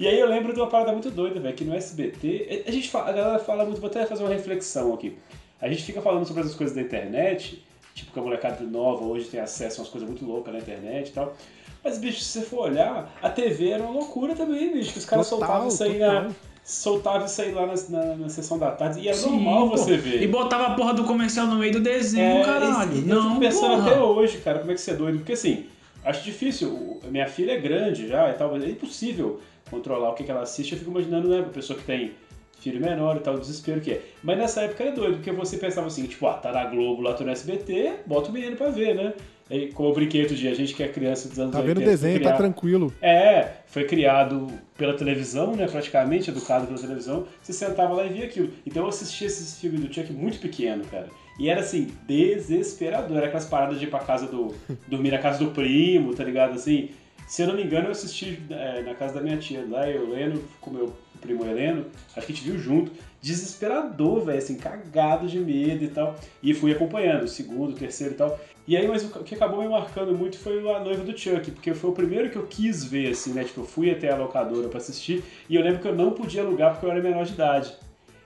E 0.00 0.08
aí 0.08 0.18
eu 0.18 0.26
lembro 0.26 0.54
de 0.54 0.58
uma 0.58 0.66
parada 0.66 0.92
muito 0.92 1.10
doida, 1.10 1.38
velho, 1.38 1.54
que 1.54 1.62
no 1.62 1.74
SBT. 1.74 2.64
A 2.66 2.70
gente 2.70 2.88
fala, 2.88 3.10
a 3.10 3.12
galera 3.12 3.38
fala 3.38 3.66
muito, 3.66 3.82
vou 3.82 3.90
até 3.90 4.06
fazer 4.06 4.22
uma 4.22 4.32
reflexão 4.32 4.94
aqui. 4.94 5.18
A 5.60 5.68
gente 5.68 5.82
fica 5.82 6.00
falando 6.00 6.24
sobre 6.24 6.42
essas 6.42 6.54
coisas 6.54 6.74
da 6.74 6.82
internet, 6.82 7.62
tipo 7.94 8.12
que 8.12 8.18
a 8.18 8.22
molecada 8.22 8.64
nova 8.64 9.04
hoje 9.04 9.26
tem 9.26 9.40
acesso 9.40 9.80
a 9.80 9.82
umas 9.82 9.90
coisas 9.92 10.08
muito 10.08 10.24
loucas 10.24 10.52
na 10.54 10.60
internet 10.60 11.08
e 11.08 11.12
tal. 11.12 11.34
Mas, 11.82 11.98
bicho, 11.98 12.20
se 12.20 12.38
você 12.40 12.42
for 12.42 12.68
olhar, 12.68 13.10
a 13.22 13.28
TV 13.30 13.70
era 13.70 13.82
uma 13.82 13.92
loucura 13.92 14.34
também, 14.34 14.72
bicho. 14.72 14.92
Que 14.92 14.98
os 14.98 15.04
caras 15.06 15.26
soltavam 15.26 15.68
isso 15.68 15.82
aí 15.82 15.94
total. 15.98 16.22
na. 16.24 16.30
Soltavam 16.62 17.24
isso 17.26 17.40
aí 17.42 17.52
lá 17.52 17.66
na, 17.66 17.74
na, 17.88 18.16
na 18.16 18.28
sessão 18.28 18.58
da 18.58 18.70
tarde. 18.70 19.00
E 19.00 19.08
era 19.08 19.16
Sim, 19.16 19.30
normal 19.30 19.70
pô. 19.70 19.76
você 19.78 19.96
ver. 19.96 20.22
E 20.22 20.26
botava 20.28 20.66
a 20.66 20.74
porra 20.74 20.92
do 20.94 21.04
comercial 21.04 21.46
no 21.46 21.56
meio 21.56 21.72
do 21.72 21.80
desenho, 21.80 22.38
É, 22.38 22.44
caralho. 22.44 22.92
esse- 22.92 23.00
eu 23.08 23.14
não, 23.14 23.28
fico 23.30 23.40
pensando 23.40 23.76
porra. 23.76 23.90
até 23.90 24.00
hoje, 24.00 24.38
cara, 24.38 24.58
como 24.58 24.70
é 24.70 24.74
que 24.74 24.80
você 24.80 24.90
é 24.90 24.94
doido. 24.94 25.18
Porque 25.18 25.32
assim, 25.32 25.66
acho 26.04 26.22
difícil. 26.22 27.00
Minha 27.10 27.26
filha 27.26 27.52
é 27.52 27.58
grande 27.58 28.06
já 28.06 28.30
e 28.30 28.34
tal, 28.34 28.52
mas 28.52 28.62
é 28.62 28.68
impossível 28.68 29.40
controlar 29.70 30.10
o 30.10 30.14
que, 30.14 30.22
que 30.22 30.30
ela 30.30 30.42
assiste. 30.42 30.72
Eu 30.72 30.78
fico 30.78 30.90
imaginando, 30.90 31.28
né, 31.28 31.40
pra 31.40 31.50
pessoa 31.50 31.78
que 31.78 31.84
tem 31.84 32.12
filho 32.60 32.80
menor 32.80 33.16
e 33.16 33.20
tal, 33.20 33.34
o 33.34 33.40
desespero 33.40 33.80
que 33.80 33.92
é. 33.92 34.00
Mas 34.22 34.38
nessa 34.38 34.60
época 34.62 34.84
era 34.84 34.92
doido, 34.94 35.14
porque 35.16 35.32
você 35.32 35.56
pensava 35.56 35.86
assim, 35.86 36.04
tipo, 36.04 36.26
ah, 36.26 36.34
tá 36.34 36.52
na 36.52 36.64
Globo, 36.66 37.02
lá 37.02 37.14
tô 37.14 37.24
no 37.24 37.30
SBT, 37.30 37.92
bota 38.06 38.30
o 38.30 38.32
menino 38.32 38.56
pra 38.56 38.70
ver, 38.70 38.94
né? 38.94 39.14
E 39.50 39.66
como 39.68 39.88
eu 39.88 39.94
brinquei 39.94 40.20
outro 40.22 40.36
dia, 40.36 40.52
a 40.52 40.54
gente 40.54 40.72
que 40.74 40.82
é 40.82 40.86
criança 40.86 41.28
dos 41.28 41.36
anos 41.40 41.50
Tá 41.52 41.58
80, 41.58 41.74
vendo 41.80 41.84
o 41.84 41.90
desenho, 41.90 42.14
tá 42.14 42.20
criado- 42.20 42.36
tranquilo. 42.38 42.94
é, 43.02 43.48
foi 43.66 43.82
criado 43.84 44.46
pela 44.78 44.94
televisão, 44.94 45.56
né? 45.56 45.66
Praticamente, 45.66 46.30
educado 46.30 46.66
pela 46.68 46.78
televisão. 46.78 47.26
Você 47.42 47.52
sentava 47.52 47.94
lá 47.94 48.06
e 48.06 48.10
via 48.10 48.26
aquilo. 48.26 48.50
Então 48.64 48.84
eu 48.84 48.88
assistia 48.88 49.26
esse 49.26 49.60
filme 49.60 49.78
do 49.78 49.92
Chuck 49.92 50.12
muito 50.12 50.38
pequeno, 50.38 50.84
cara. 50.84 51.08
E 51.36 51.48
era 51.48 51.60
assim, 51.62 51.88
desesperador. 52.06 53.16
Era 53.16 53.26
aquelas 53.26 53.46
paradas 53.46 53.78
de 53.80 53.86
ir 53.86 53.88
pra 53.90 53.98
casa 54.00 54.26
do. 54.26 54.54
dormir 54.86 55.10
na 55.10 55.18
casa 55.18 55.38
do 55.44 55.50
primo, 55.50 56.14
tá 56.14 56.22
ligado? 56.22 56.54
Assim. 56.54 56.90
Se 57.26 57.42
eu 57.42 57.46
não 57.48 57.54
me 57.54 57.62
engano, 57.62 57.86
eu 57.86 57.92
assisti 57.92 58.40
é, 58.50 58.82
na 58.82 58.92
casa 58.94 59.14
da 59.14 59.20
minha 59.20 59.36
tia 59.36 59.64
lá, 59.68 59.88
eu, 59.88 60.12
Heleno, 60.12 60.42
com 60.60 60.70
meu 60.70 60.92
primo 61.20 61.44
Heleno, 61.44 61.86
acho 62.16 62.26
que 62.26 62.32
a 62.32 62.34
gente 62.34 62.50
viu 62.50 62.58
junto. 62.58 62.90
Desesperador, 63.22 64.24
velho, 64.24 64.38
assim, 64.38 64.56
cagado 64.56 65.26
de 65.26 65.38
medo 65.38 65.84
e 65.84 65.88
tal. 65.88 66.16
E 66.42 66.54
fui 66.54 66.72
acompanhando, 66.72 67.24
o 67.24 67.28
segundo, 67.28 67.70
o 67.70 67.74
terceiro 67.74 68.14
e 68.14 68.16
tal. 68.16 68.40
E 68.66 68.76
aí, 68.76 68.86
mas 68.86 69.04
o 69.04 69.08
que 69.24 69.34
acabou 69.34 69.62
me 69.62 69.68
marcando 69.68 70.16
muito 70.16 70.38
foi 70.38 70.58
a 70.70 70.80
noiva 70.80 71.02
do 71.02 71.16
Chuck, 71.16 71.50
porque 71.50 71.74
foi 71.74 71.90
o 71.90 71.92
primeiro 71.92 72.30
que 72.30 72.36
eu 72.36 72.46
quis 72.46 72.84
ver, 72.84 73.10
assim, 73.10 73.32
né? 73.32 73.44
Tipo, 73.44 73.62
eu 73.62 73.64
fui 73.64 73.90
até 73.90 74.10
a 74.10 74.16
locadora 74.16 74.68
pra 74.68 74.78
assistir, 74.78 75.24
e 75.48 75.56
eu 75.56 75.62
lembro 75.62 75.80
que 75.80 75.88
eu 75.88 75.94
não 75.94 76.12
podia 76.12 76.42
alugar 76.42 76.72
porque 76.72 76.86
eu 76.86 76.90
era 76.90 77.02
menor 77.02 77.24
de 77.24 77.32
idade. 77.32 77.74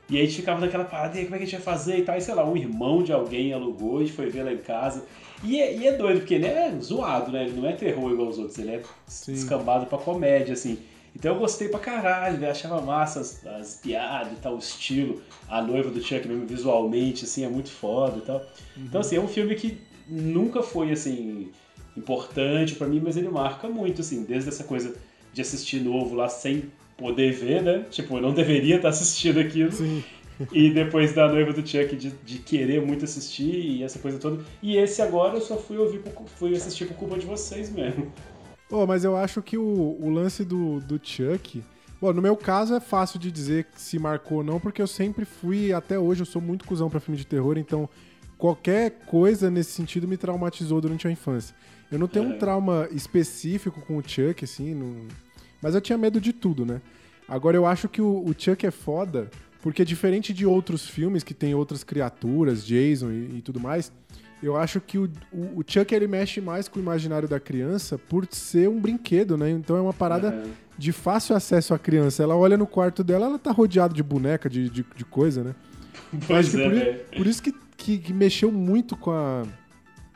E 0.08 0.16
aí 0.16 0.22
a 0.22 0.26
gente 0.26 0.36
ficava 0.36 0.60
naquela 0.60 0.84
parada, 0.84 1.16
e 1.16 1.20
aí, 1.20 1.24
como 1.24 1.36
é 1.36 1.38
que 1.38 1.44
a 1.44 1.46
gente 1.46 1.62
vai 1.62 1.74
fazer 1.74 1.98
e 1.98 2.02
tal? 2.02 2.16
E 2.16 2.20
sei 2.20 2.34
lá, 2.34 2.44
um 2.44 2.56
irmão 2.56 3.02
de 3.02 3.12
alguém 3.12 3.52
alugou, 3.54 4.00
gente 4.00 4.12
foi 4.12 4.28
ver 4.28 4.42
lá 4.42 4.52
em 4.52 4.58
casa. 4.58 5.04
E 5.42 5.58
é, 5.60 5.76
e 5.76 5.86
é 5.86 5.92
doido, 5.92 6.18
porque 6.18 6.34
ele 6.34 6.46
é 6.46 6.70
zoado, 6.78 7.32
né? 7.32 7.44
Ele 7.44 7.58
não 7.58 7.68
é 7.68 7.72
terror 7.72 8.12
igual 8.12 8.28
os 8.28 8.38
outros, 8.38 8.58
ele 8.58 8.72
é 8.72 8.82
descambado 9.26 9.86
pra 9.86 9.98
comédia, 9.98 10.52
assim. 10.52 10.78
Então 11.14 11.34
eu 11.34 11.38
gostei 11.38 11.68
pra 11.68 11.78
caralho, 11.78 12.38
né? 12.38 12.50
achava 12.50 12.80
massa 12.80 13.20
as, 13.20 13.46
as 13.46 13.76
piadas 13.76 14.32
e 14.32 14.36
tal, 14.36 14.56
o 14.56 14.58
estilo. 14.58 15.22
A 15.48 15.62
noiva 15.62 15.90
do 15.90 16.02
Chuck 16.02 16.26
mesmo 16.26 16.46
visualmente, 16.46 17.24
assim, 17.24 17.44
é 17.44 17.48
muito 17.48 17.70
foda 17.70 18.18
e 18.18 18.22
tal. 18.22 18.44
Então, 18.76 19.00
assim, 19.00 19.16
é 19.16 19.20
um 19.20 19.28
filme 19.28 19.54
que 19.54 19.78
nunca 20.08 20.62
foi, 20.62 20.90
assim, 20.90 21.50
importante 21.96 22.74
pra 22.74 22.88
mim, 22.88 23.00
mas 23.02 23.16
ele 23.16 23.28
marca 23.28 23.68
muito, 23.68 24.00
assim, 24.00 24.24
desde 24.24 24.48
essa 24.48 24.64
coisa 24.64 24.94
de 25.32 25.40
assistir 25.40 25.80
novo 25.80 26.14
lá 26.14 26.28
sem 26.28 26.64
poder 26.96 27.32
ver, 27.32 27.62
né? 27.62 27.86
Tipo, 27.90 28.16
eu 28.16 28.22
não 28.22 28.32
deveria 28.32 28.76
estar 28.76 28.88
assistindo 28.88 29.38
aquilo. 29.38 29.72
Sim. 29.72 30.02
E 30.52 30.70
depois 30.70 31.12
da 31.12 31.28
noiva 31.28 31.52
do 31.52 31.66
Chuck 31.66 31.94
de, 31.94 32.10
de 32.10 32.38
querer 32.38 32.84
muito 32.84 33.04
assistir 33.04 33.54
e 33.54 33.82
essa 33.84 34.00
coisa 34.00 34.18
toda. 34.18 34.42
E 34.60 34.76
esse 34.76 35.00
agora 35.00 35.36
eu 35.36 35.40
só 35.40 35.56
fui 35.56 35.76
ouvir 35.76 36.02
fui 36.36 36.56
assistir 36.56 36.86
por 36.86 36.96
culpa 36.96 37.16
de 37.16 37.24
vocês 37.24 37.70
mesmo. 37.70 38.12
Pô, 38.68 38.86
mas 38.86 39.04
eu 39.04 39.16
acho 39.16 39.42
que 39.42 39.56
o, 39.58 39.96
o 40.00 40.10
lance 40.10 40.44
do, 40.44 40.80
do 40.80 40.98
Chuck. 41.02 41.62
Bom, 42.00 42.12
no 42.12 42.20
meu 42.22 42.36
caso 42.36 42.74
é 42.74 42.80
fácil 42.80 43.18
de 43.18 43.30
dizer 43.30 43.66
se 43.76 43.98
marcou 43.98 44.38
ou 44.38 44.44
não, 44.44 44.58
porque 44.60 44.82
eu 44.82 44.86
sempre 44.86 45.24
fui, 45.24 45.72
até 45.72 45.98
hoje, 45.98 46.22
eu 46.22 46.26
sou 46.26 46.42
muito 46.42 46.64
cuzão 46.64 46.90
pra 46.90 47.00
filme 47.00 47.16
de 47.16 47.26
terror, 47.26 47.56
então 47.56 47.88
qualquer 48.36 48.90
coisa 49.06 49.50
nesse 49.50 49.70
sentido 49.72 50.08
me 50.08 50.16
traumatizou 50.16 50.80
durante 50.80 51.06
a 51.06 51.10
infância. 51.10 51.54
Eu 51.90 51.98
não 51.98 52.08
tenho 52.08 52.26
um 52.26 52.32
É. 52.32 52.36
trauma 52.36 52.88
específico 52.90 53.80
com 53.82 53.96
o 53.96 54.02
Chuck, 54.06 54.44
assim, 54.44 54.74
não- 54.74 55.06
mas 55.62 55.74
eu 55.74 55.80
tinha 55.80 55.96
medo 55.96 56.20
de 56.20 56.32
tudo, 56.32 56.66
né? 56.66 56.80
Agora, 57.28 57.56
eu 57.56 57.64
acho 57.64 57.88
que 57.88 58.02
o, 58.02 58.22
o 58.26 58.34
Chuck 58.36 58.66
é 58.66 58.70
foda, 58.70 59.30
porque 59.62 59.82
diferente 59.84 60.34
de 60.34 60.44
outros 60.44 60.86
filmes 60.86 61.22
que 61.22 61.32
tem 61.32 61.54
outras 61.54 61.82
criaturas, 61.84 62.66
Jason 62.66 63.10
e, 63.10 63.38
e 63.38 63.42
tudo 63.42 63.58
mais, 63.60 63.90
eu 64.44 64.56
acho 64.56 64.80
que 64.80 64.98
o, 64.98 65.10
o, 65.32 65.60
o 65.60 65.64
Chuck 65.66 65.94
ele 65.94 66.06
mexe 66.06 66.40
mais 66.40 66.68
com 66.68 66.78
o 66.78 66.82
imaginário 66.82 67.26
da 67.28 67.40
criança 67.40 67.96
por 67.98 68.26
ser 68.30 68.68
um 68.68 68.78
brinquedo, 68.78 69.36
né? 69.36 69.50
Então 69.50 69.76
é 69.76 69.80
uma 69.80 69.92
parada 69.92 70.28
Aham. 70.28 70.50
de 70.76 70.92
fácil 70.92 71.34
acesso 71.34 71.72
à 71.72 71.78
criança. 71.78 72.22
Ela 72.22 72.36
olha 72.36 72.56
no 72.56 72.66
quarto 72.66 73.02
dela, 73.02 73.26
ela 73.26 73.38
tá 73.38 73.50
rodeada 73.50 73.94
de 73.94 74.02
boneca, 74.02 74.48
de, 74.50 74.68
de, 74.68 74.84
de 74.94 75.04
coisa, 75.04 75.42
né? 75.42 75.54
Pois 76.26 76.54
é, 76.54 76.62
por, 76.62 76.74
velho. 76.74 77.00
por 77.16 77.26
isso 77.26 77.42
que, 77.42 77.54
que, 77.76 77.98
que 77.98 78.12
mexeu 78.12 78.52
muito 78.52 78.96
com 78.96 79.10
a, 79.10 79.44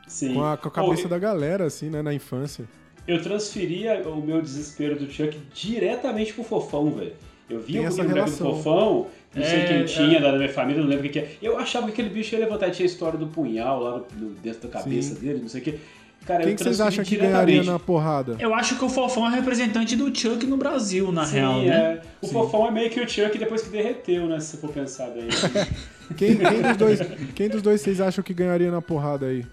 Sim. 0.07 0.35
com 0.35 0.45
a, 0.45 0.57
com 0.57 0.69
a 0.69 0.71
Pô, 0.71 0.83
cabeça 0.83 1.09
da 1.09 1.19
galera, 1.19 1.65
assim, 1.65 1.89
né? 1.89 2.03
Na 2.03 2.13
infância. 2.13 2.65
Eu 3.07 3.23
transferia 3.23 4.07
o 4.07 4.21
meu 4.21 4.43
desespero 4.43 4.99
do 4.99 5.11
Chuck 5.11 5.41
diretamente 5.55 6.35
pro 6.35 6.45
Fofão, 6.45 6.91
velho. 6.91 7.15
Eu 7.49 7.61
via 7.61 7.81
Tem 7.81 7.89
o 7.89 7.91
boneco 7.91 8.09
do 8.09 8.15
relação. 8.15 8.55
Fofão, 8.57 9.07
não 9.39 9.45
sei 9.45 9.61
É, 9.61 9.65
quem 9.67 9.77
é. 9.79 9.85
tinha 9.85 10.21
da 10.21 10.33
minha 10.33 10.49
família, 10.49 10.83
não 10.83 10.89
lembro 10.89 11.07
o 11.07 11.09
que 11.11 11.19
que 11.21 11.25
é. 11.27 11.33
Eu 11.43 11.59
achava 11.59 11.87
que 11.87 11.93
aquele 11.93 12.09
bicho 12.11 12.35
ia 12.35 12.41
levantar, 12.41 12.71
tinha 12.71 12.85
a 12.85 12.91
história 12.91 13.19
do 13.19 13.27
punhal 13.27 13.81
lá 13.81 14.03
no, 14.17 14.31
dentro 14.43 14.69
da 14.69 14.69
cabeça 14.69 15.15
Sim. 15.15 15.21
dele, 15.21 15.41
não 15.41 15.49
sei 15.49 15.61
o 15.61 15.65
que. 15.65 15.79
Cara, 16.27 16.43
Quem 16.43 16.51
eu 16.51 16.57
que 16.57 16.63
vocês 16.65 16.81
acham 16.81 17.03
que 17.05 17.17
ganharia 17.17 17.63
na 17.63 17.79
porrada? 17.79 18.37
Eu 18.39 18.53
acho 18.53 18.77
que 18.77 18.85
o 18.85 18.89
Fofão 18.89 19.27
é 19.27 19.35
representante 19.37 19.97
do 19.97 20.15
Chuck 20.15 20.45
no 20.47 20.59
Brasil, 20.59 21.11
na 21.11 21.25
Sim, 21.25 21.37
real, 21.37 21.63
né? 21.63 21.69
é. 21.71 22.03
O 22.21 22.29
Fofão 22.29 22.67
é 22.67 22.71
meio 22.71 22.91
que 22.91 23.01
o 23.01 23.09
Chuck 23.09 23.39
depois 23.39 23.63
que 23.63 23.71
derreteu, 23.71 24.27
né? 24.27 24.39
Se 24.41 24.59
for 24.59 24.71
pensar 24.71 25.09
bem. 25.11 25.29
Quem, 26.17 26.37
quem 26.37 26.63
dos 26.63 26.77
dois, 26.79 27.01
quem 27.35 27.49
dos 27.51 27.61
dois 27.63 27.81
vocês 27.83 28.01
acham 28.01 28.25
que 28.25 28.33
ganharia 28.33 28.71
na 28.71 28.81
porrada 28.81 29.27
aí? 29.27 29.45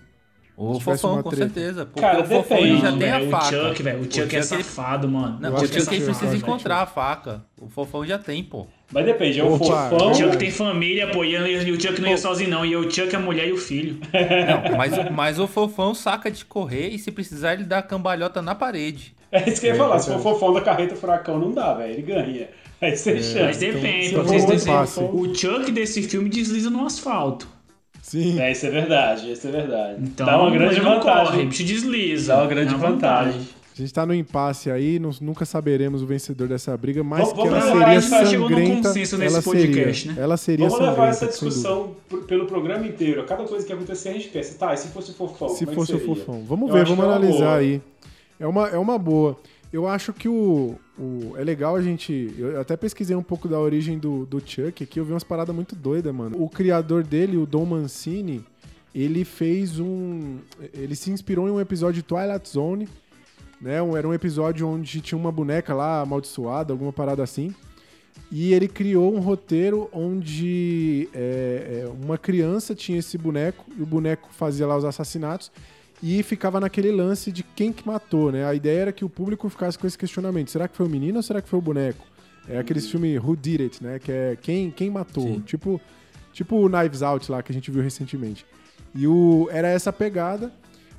O 0.57 0.79
Fofão, 0.79 1.21
com 1.21 1.29
treta. 1.29 1.53
certeza. 1.53 1.85
Porque 1.85 1.99
Cara, 1.99 2.21
o 2.21 2.25
Fofão 2.25 2.57
depende, 2.57 2.81
já 2.81 2.91
Não, 2.91 2.97
tem 2.99 3.11
a 3.11 3.29
faca. 3.29 3.45
O 3.45 3.67
Chuck, 3.67 3.83
velho, 3.83 3.99
o 3.99 4.03
Chuck 4.03 4.35
é 4.37 4.41
safado, 4.41 5.09
mano. 5.09 5.37
Não, 5.41 5.53
o 5.53 5.59
Chuck 5.59 5.77
é 5.77 5.83
precisa 5.83 6.33
é 6.33 6.35
encontrar 6.37 6.81
a 6.81 6.85
faca. 6.85 7.43
O 7.59 7.67
Fofão 7.67 8.05
já 8.05 8.17
tem, 8.17 8.41
pô. 8.41 8.67
Mas 8.91 9.05
depende, 9.05 9.39
é 9.39 9.43
o 9.43 9.57
Fofão. 9.57 10.11
O 10.11 10.13
Chuck 10.13 10.37
tem 10.37 10.51
família, 10.51 11.07
pô, 11.07 11.23
e 11.25 11.35
o 11.71 11.79
Chuck 11.81 11.99
não 11.99 12.09
ia 12.09 12.17
sozinho, 12.17 12.49
não. 12.49 12.65
E 12.65 12.75
o 12.75 12.83
Chuck 12.89 13.13
é 13.13 13.17
a 13.17 13.21
mulher 13.21 13.47
e 13.47 13.51
o 13.51 13.57
filho. 13.57 13.97
Não, 14.13 14.77
mas, 14.77 14.97
o- 14.97 15.11
mas 15.11 15.39
o 15.39 15.47
Fofão 15.47 15.93
saca 15.95 16.29
de 16.29 16.45
correr 16.45 16.89
e 16.89 16.99
se 16.99 17.11
precisar 17.11 17.53
ele 17.53 17.63
dá 17.63 17.81
cambalhota 17.81 18.41
na 18.41 18.53
parede. 18.55 19.13
É 19.31 19.49
isso 19.49 19.59
que 19.59 19.67
eu 19.67 19.71
ia 19.71 19.75
É, 19.75 19.77
falar, 19.77 19.99
se 19.99 20.05
for 20.05 20.13
verdade. 20.17 20.33
Fofão 20.39 20.53
da 20.53 20.61
carreta 20.61 20.95
furacão, 20.95 21.39
não 21.39 21.51
dá, 21.51 21.73
velho. 21.73 21.93
Ele 21.93 22.01
ganha. 22.03 22.47
Aí 22.79 22.95
você 22.95 23.21
chama. 23.21 23.45
Mas 23.47 23.57
depende, 23.57 24.07
então 24.07 24.19
pra 24.19 24.23
vocês 24.29 24.45
vamos 24.45 24.63
terem- 24.63 24.77
passe. 24.79 24.99
O 24.99 25.35
Chuck 25.35 25.71
desse 25.71 26.03
filme 26.03 26.29
desliza 26.29 26.69
no 26.69 26.85
asfalto. 26.85 27.47
Sim. 28.01 28.39
É, 28.39 28.51
isso 28.51 28.67
é 28.67 28.69
verdade, 28.69 29.31
isso 29.31 29.47
é 29.47 29.51
verdade. 29.51 29.95
Então, 29.99 30.27
Dá 30.27 30.37
uma 30.39 30.51
grande 30.51 30.79
vantagem. 30.79 31.25
corre, 31.25 31.43
o 31.43 31.47
bicho 31.47 31.63
desliza. 31.63 32.33
Dá 32.35 32.41
uma 32.43 32.47
grande 32.47 32.75
É 32.75 32.77
vantagem. 32.77 33.41
A 33.77 33.81
gente 33.81 33.93
tá 33.93 34.05
no 34.05 34.13
impasse 34.13 34.71
aí, 34.71 34.97
não- 34.99 35.11
nunca 35.19 35.43
saberemos 35.45 36.01
o 36.01 36.05
vencedor 36.05 36.47
dessa 36.47 36.75
briga, 36.77 37.03
mas 37.03 37.27
Vamos- 37.29 37.43
que 37.43 37.47
ela 37.49 37.61
seria 37.61 37.95
isso, 37.97 38.15
a 38.15 38.17
gente 38.19 38.29
chegou 38.29 38.49
num 38.49 38.55
sangrenta. 38.55 38.87
consenso 38.87 39.17
nesse 39.17 39.33
Ela 39.35 39.43
podcast, 39.43 40.01
seria, 40.01 40.15
né? 40.15 40.23
ela 40.23 40.37
seria 40.37 40.69
Vamos 40.69 40.85
levar 40.87 41.07
essa 41.09 41.27
discussão 41.27 41.95
pelo 42.27 42.45
programa 42.45 42.87
inteiro. 42.87 43.19
A 43.21 43.25
cada 43.25 43.43
coisa 43.43 43.65
que 43.65 43.73
acontecer, 43.73 44.09
a 44.09 44.13
gente 44.13 44.29
pensa, 44.29 44.57
tá, 44.57 44.73
e 44.73 44.77
se 44.77 44.87
fosse 44.87 45.11
o 45.11 45.13
fofão? 45.13 45.49
Se 45.49 45.65
como 45.65 45.71
é 45.71 45.75
fosse 45.75 45.93
o 45.93 45.99
fofão. 45.99 46.43
Vamos 46.47 46.69
Eu 46.69 46.73
ver, 46.75 46.85
vamos 46.85 47.03
é 47.03 47.07
analisar 47.07 47.37
boa. 47.45 47.55
aí. 47.57 47.81
É 48.39 48.47
uma, 48.47 48.67
é 48.69 48.77
uma 48.77 48.97
boa. 48.97 49.37
Eu 49.73 49.85
acho 49.89 50.13
que 50.13 50.29
o, 50.29 50.75
o- 50.97 51.33
É 51.37 51.43
legal 51.43 51.75
a 51.75 51.81
gente. 51.81 52.33
Eu 52.37 52.61
até 52.61 52.77
pesquisei 52.77 53.13
um 53.15 53.23
pouco 53.23 53.45
da 53.49 53.59
origem 53.59 53.99
do, 53.99 54.25
do 54.25 54.39
Chuck 54.39 54.83
aqui, 54.85 54.99
eu 55.01 55.03
vi 55.03 55.11
umas 55.11 55.23
paradas 55.25 55.53
muito 55.53 55.75
doidas, 55.75 56.15
mano. 56.15 56.41
O 56.41 56.47
criador 56.47 57.03
dele, 57.03 57.35
o 57.35 57.45
Dom 57.45 57.65
Mancini, 57.65 58.41
ele 58.93 59.25
fez 59.25 59.79
um. 59.81 60.37
Ele 60.73 60.95
se 60.95 61.11
inspirou 61.11 61.49
em 61.49 61.51
um 61.51 61.59
episódio 61.59 61.95
de 61.95 62.03
Twilight 62.03 62.47
Zone. 62.47 62.87
Né? 63.65 63.77
Era 63.97 64.07
um 64.07 64.13
episódio 64.13 64.67
onde 64.67 65.01
tinha 65.01 65.17
uma 65.17 65.31
boneca 65.31 65.73
lá 65.73 66.01
amaldiçoada, 66.01 66.71
alguma 66.71 66.93
parada 66.93 67.23
assim. 67.23 67.51
E 68.31 68.53
ele 68.53 68.67
criou 68.67 69.11
um 69.11 69.19
roteiro 69.19 69.89
onde 69.91 71.09
é, 71.11 71.81
é, 71.83 71.91
uma 72.03 72.15
criança 72.15 72.75
tinha 72.75 72.99
esse 72.99 73.17
boneco 73.17 73.65
e 73.75 73.81
o 73.81 73.85
boneco 73.85 74.29
fazia 74.31 74.67
lá 74.67 74.77
os 74.77 74.85
assassinatos 74.85 75.51
e 76.01 76.21
ficava 76.21 76.59
naquele 76.59 76.91
lance 76.91 77.31
de 77.31 77.41
quem 77.41 77.73
que 77.73 77.87
matou, 77.87 78.31
né? 78.31 78.45
A 78.45 78.53
ideia 78.53 78.81
era 78.81 78.91
que 78.91 79.03
o 79.03 79.09
público 79.09 79.49
ficasse 79.49 79.79
com 79.79 79.87
esse 79.87 79.97
questionamento: 79.97 80.51
será 80.51 80.67
que 80.67 80.77
foi 80.77 80.85
o 80.85 80.89
menino 80.89 81.17
ou 81.17 81.23
será 81.23 81.41
que 81.41 81.49
foi 81.49 81.57
o 81.57 81.61
boneco? 81.61 82.05
É 82.47 82.59
aqueles 82.59 82.87
filmes 82.87 83.19
Who 83.19 83.35
Did 83.35 83.61
It, 83.61 83.83
né? 83.83 83.97
Que 83.97 84.11
é 84.11 84.37
quem, 84.39 84.69
quem 84.69 84.91
matou. 84.91 85.23
Sim. 85.23 85.39
Tipo, 85.39 85.81
tipo 86.31 86.55
o 86.63 86.69
Knives 86.69 87.01
Out 87.01 87.31
lá 87.31 87.41
que 87.41 87.51
a 87.51 87.55
gente 87.55 87.71
viu 87.71 87.81
recentemente. 87.81 88.45
E 88.93 89.07
o, 89.07 89.49
era 89.51 89.67
essa 89.67 89.91
pegada, 89.91 90.53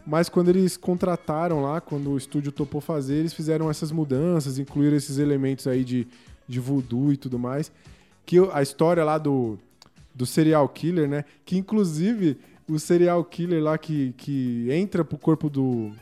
mas 0.07 0.29
quando 0.29 0.49
eles 0.51 0.77
contrataram 0.77 1.61
lá, 1.63 1.81
quando 1.81 2.11
o 2.11 2.17
estúdio 2.17 2.53
topou 2.53 2.81
fazer, 2.81 3.17
eles 3.17 3.35
fizeram 3.35 3.69
essas 3.71 3.91
mudanças, 3.91 4.59
incluíram 4.59 4.97
esses 4.97 5.19
elementos 5.19 5.67
aí 5.67 5.83
de, 5.85 6.07
de 6.47 6.61
voodoo 6.61 7.13
e 7.13 7.17
tudo 7.17 7.39
mais. 7.39 7.73
Que 8.25 8.37
a 8.53 8.63
história 8.63 9.05
lá 9.05 9.19
do, 9.19 9.59
do 10.15 10.25
serial 10.27 10.69
killer, 10.69 11.09
né? 11.09 11.25
Que 11.45 11.57
inclusive 11.57 12.39
o 12.69 12.79
serial 12.79 13.25
killer 13.25 13.63
lá 13.63 13.77
que, 13.79 14.13
que 14.17 14.69
entra 14.71 15.05
pro 15.05 15.19
corpo 15.19 15.49
do, 15.51 15.93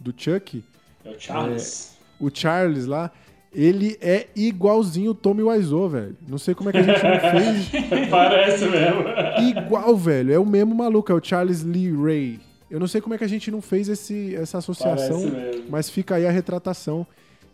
do 0.00 0.12
Chuck, 0.16 0.62
É 1.04 1.10
o 1.10 1.20
Charles. 1.20 1.96
o 2.18 2.30
Charles 2.32 2.86
lá, 2.86 3.10
ele 3.52 3.96
é 4.00 4.26
igualzinho 4.36 5.10
o 5.12 5.14
Tommy 5.14 5.42
Wiseau, 5.42 5.88
velho. 5.88 6.16
Não 6.28 6.36
sei 6.38 6.54
como 6.54 6.68
é 6.68 6.72
que 6.72 6.78
a 6.78 6.82
gente 6.82 7.02
não 7.02 7.20
fez 7.20 8.08
Parece 8.10 8.64
mesmo. 8.66 9.02
igual, 9.48 9.96
velho. 9.96 10.32
É 10.32 10.38
o 10.38 10.44
mesmo 10.46 10.74
maluco, 10.74 11.10
é 11.10 11.14
o 11.14 11.22
Charles 11.24 11.62
Lee 11.62 11.90
Ray. 11.94 12.40
Eu 12.70 12.80
não 12.80 12.86
sei 12.88 13.00
como 13.00 13.14
é 13.14 13.18
que 13.18 13.24
a 13.24 13.28
gente 13.28 13.50
não 13.50 13.62
fez 13.62 13.88
esse, 13.88 14.34
essa 14.34 14.58
associação, 14.58 15.22
mas 15.68 15.88
fica 15.88 16.16
aí 16.16 16.26
a 16.26 16.30
retratação. 16.30 17.06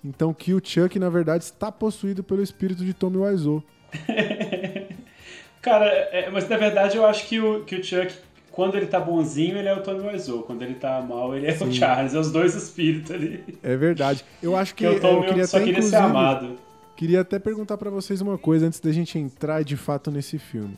Então 0.04 0.32
que 0.34 0.52
o 0.54 0.60
Chuck, 0.62 0.98
na 0.98 1.08
verdade, 1.08 1.44
está 1.44 1.70
possuído 1.70 2.22
pelo 2.24 2.42
espírito 2.42 2.84
de 2.84 2.92
Tommy 2.94 3.18
Wiseau. 3.18 3.62
Cara, 5.60 5.86
é- 5.86 6.28
mas 6.30 6.48
na 6.48 6.56
verdade 6.56 6.96
eu 6.96 7.06
acho 7.06 7.26
que 7.28 7.38
o, 7.38 7.64
que 7.64 7.76
o 7.76 7.84
Chuck, 7.84 8.12
quando 8.50 8.76
ele 8.76 8.86
tá 8.86 8.98
bonzinho, 8.98 9.56
ele 9.56 9.68
é 9.68 9.74
o 9.74 9.82
Tony 9.82 10.08
Wiseau. 10.08 10.42
Quando 10.42 10.62
ele 10.62 10.74
tá 10.74 11.00
mal, 11.00 11.36
ele 11.36 11.46
é 11.46 11.52
o 11.52 11.72
Charles. 11.72 12.14
É 12.14 12.18
os 12.18 12.32
dois 12.32 12.54
espíritos 12.54 13.12
ali. 13.12 13.44
É 13.62 13.76
verdade. 13.76 14.24
Eu 14.42 14.56
acho 14.56 14.74
que 14.74 14.84
Que 14.84 14.94
eu 14.96 15.00
Tommy 15.00 15.26
queria 15.26 15.46
só 15.46 15.58
até, 15.58 15.66
queria 15.66 15.82
ser 15.82 15.96
amado. 15.96 16.56
Queria 16.96 17.20
até 17.20 17.38
perguntar 17.38 17.76
pra 17.78 17.90
vocês 17.90 18.20
uma 18.20 18.36
coisa 18.36 18.66
antes 18.66 18.80
da 18.80 18.92
gente 18.92 19.18
entrar 19.18 19.62
de 19.62 19.76
fato 19.76 20.10
nesse 20.10 20.38
filme. 20.38 20.76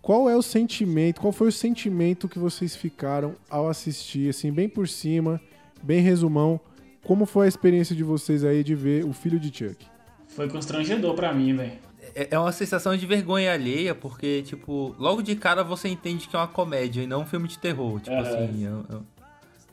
Qual 0.00 0.28
é 0.30 0.36
o 0.36 0.42
sentimento, 0.42 1.20
qual 1.20 1.32
foi 1.32 1.48
o 1.48 1.52
sentimento 1.52 2.28
que 2.28 2.38
vocês 2.38 2.74
ficaram 2.76 3.34
ao 3.50 3.68
assistir, 3.68 4.30
assim, 4.30 4.50
bem 4.52 4.68
por 4.68 4.88
cima, 4.88 5.40
bem 5.82 6.00
resumão, 6.00 6.60
como 7.04 7.26
foi 7.26 7.46
a 7.46 7.48
experiência 7.48 7.94
de 7.94 8.02
vocês 8.04 8.44
aí 8.44 8.62
de 8.64 8.74
ver 8.74 9.04
o 9.04 9.12
filho 9.12 9.38
de 9.38 9.48
Chuck? 9.48 9.86
Foi 10.28 10.48
constrangedor 10.48 11.14
pra 11.14 11.32
mim, 11.32 11.54
velho. 11.56 11.72
É 12.14 12.28
é 12.30 12.38
uma 12.38 12.52
sensação 12.52 12.96
de 12.96 13.04
vergonha 13.06 13.52
alheia, 13.52 13.94
porque, 13.94 14.42
tipo, 14.42 14.94
logo 14.98 15.20
de 15.22 15.36
cara 15.36 15.62
você 15.62 15.88
entende 15.88 16.26
que 16.28 16.34
é 16.34 16.38
uma 16.38 16.48
comédia 16.48 17.02
e 17.02 17.06
não 17.06 17.22
um 17.22 17.26
filme 17.26 17.46
de 17.48 17.58
terror. 17.58 18.00
Tipo 18.00 18.16
Aham. 18.16 18.22
assim, 18.22 18.64
eu- 18.64 18.84
eu- 18.88 19.02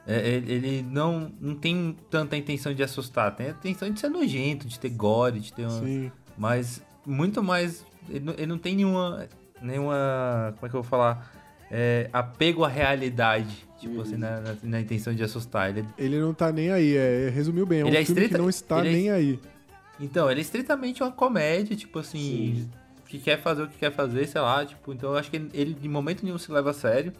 é- 0.08 0.30
é- 0.30 0.36
ele 0.36 0.82
não, 0.84 1.32
não 1.40 1.56
tem 1.56 1.96
tanta 2.10 2.36
intenção 2.36 2.74
de 2.74 2.84
assustar, 2.84 3.36
tem 3.36 3.48
a 3.48 3.50
intenção 3.52 3.90
de 3.90 4.00
ser 4.00 4.10
nojento, 4.10 4.68
de 4.68 4.78
ter 4.80 4.90
gore, 4.90 5.40
de 5.40 5.54
ter 5.54 5.64
uma. 5.66 5.80
Sim. 5.80 6.12
Mas 6.38 6.82
muito 7.06 7.42
mais. 7.42 7.86
Ele 8.10 8.20
não, 8.26 8.34
ele 8.34 8.48
não 8.48 8.58
tem 8.58 8.76
nenhuma. 8.76 9.28
Nenhuma. 9.66 10.53
Como 10.55 10.68
é 10.68 10.70
que 10.70 10.76
eu 10.76 10.82
vou 10.82 10.84
falar? 10.84 11.32
É, 11.72 12.09
apego 12.13 12.63
à 12.63 12.68
realidade. 12.68 13.66
Tipo 13.80 14.01
assim, 14.01 14.16
na, 14.18 14.39
na- 14.39 14.55
na 14.63 14.82
intenção 14.82 15.13
de 15.13 15.24
assustar. 15.24 15.70
Ele, 15.70 15.86
Ele 15.97 16.20
não 16.20 16.34
tá 16.34 16.51
nem 16.51 16.72
aí, 16.72 16.95
é, 16.95 17.30
resumiu 17.30 17.66
bem, 17.66 17.82
é 17.82 17.84
um 17.84 17.88
Ele 17.88 17.97
é 17.97 18.01
estrita- 18.01 18.36
que 18.36 18.41
não 18.41 18.49
está 18.49 18.80
é 18.80 18.84
nem 18.91 19.09
aí. 19.11 19.39
Então, 19.99 20.30
ele 20.30 20.39
é 20.39 20.43
estritamente 20.43 21.01
uma 21.03 21.11
comédia, 21.11 21.76
tipo 21.76 21.99
assim, 21.99 22.20
Sim. 22.66 22.70
que 23.07 23.20
quer 23.20 23.39
fazer 23.41 23.63
o 23.63 23.68
que 23.68 23.78
quer 23.78 23.91
fazer, 23.91 24.28
sei 24.28 24.41
lá, 24.41 24.66
tipo, 24.66 24.91
então 24.91 25.11
eu 25.11 25.18
acho 25.18 25.30
que 25.32 25.38
ele, 25.53 25.74
de 25.74 25.88
momento 25.88 26.24
nenhum 26.24 26.38
se 26.38 26.51
leva 26.51 26.72
a 26.72 26.74
sério. 26.74 27.13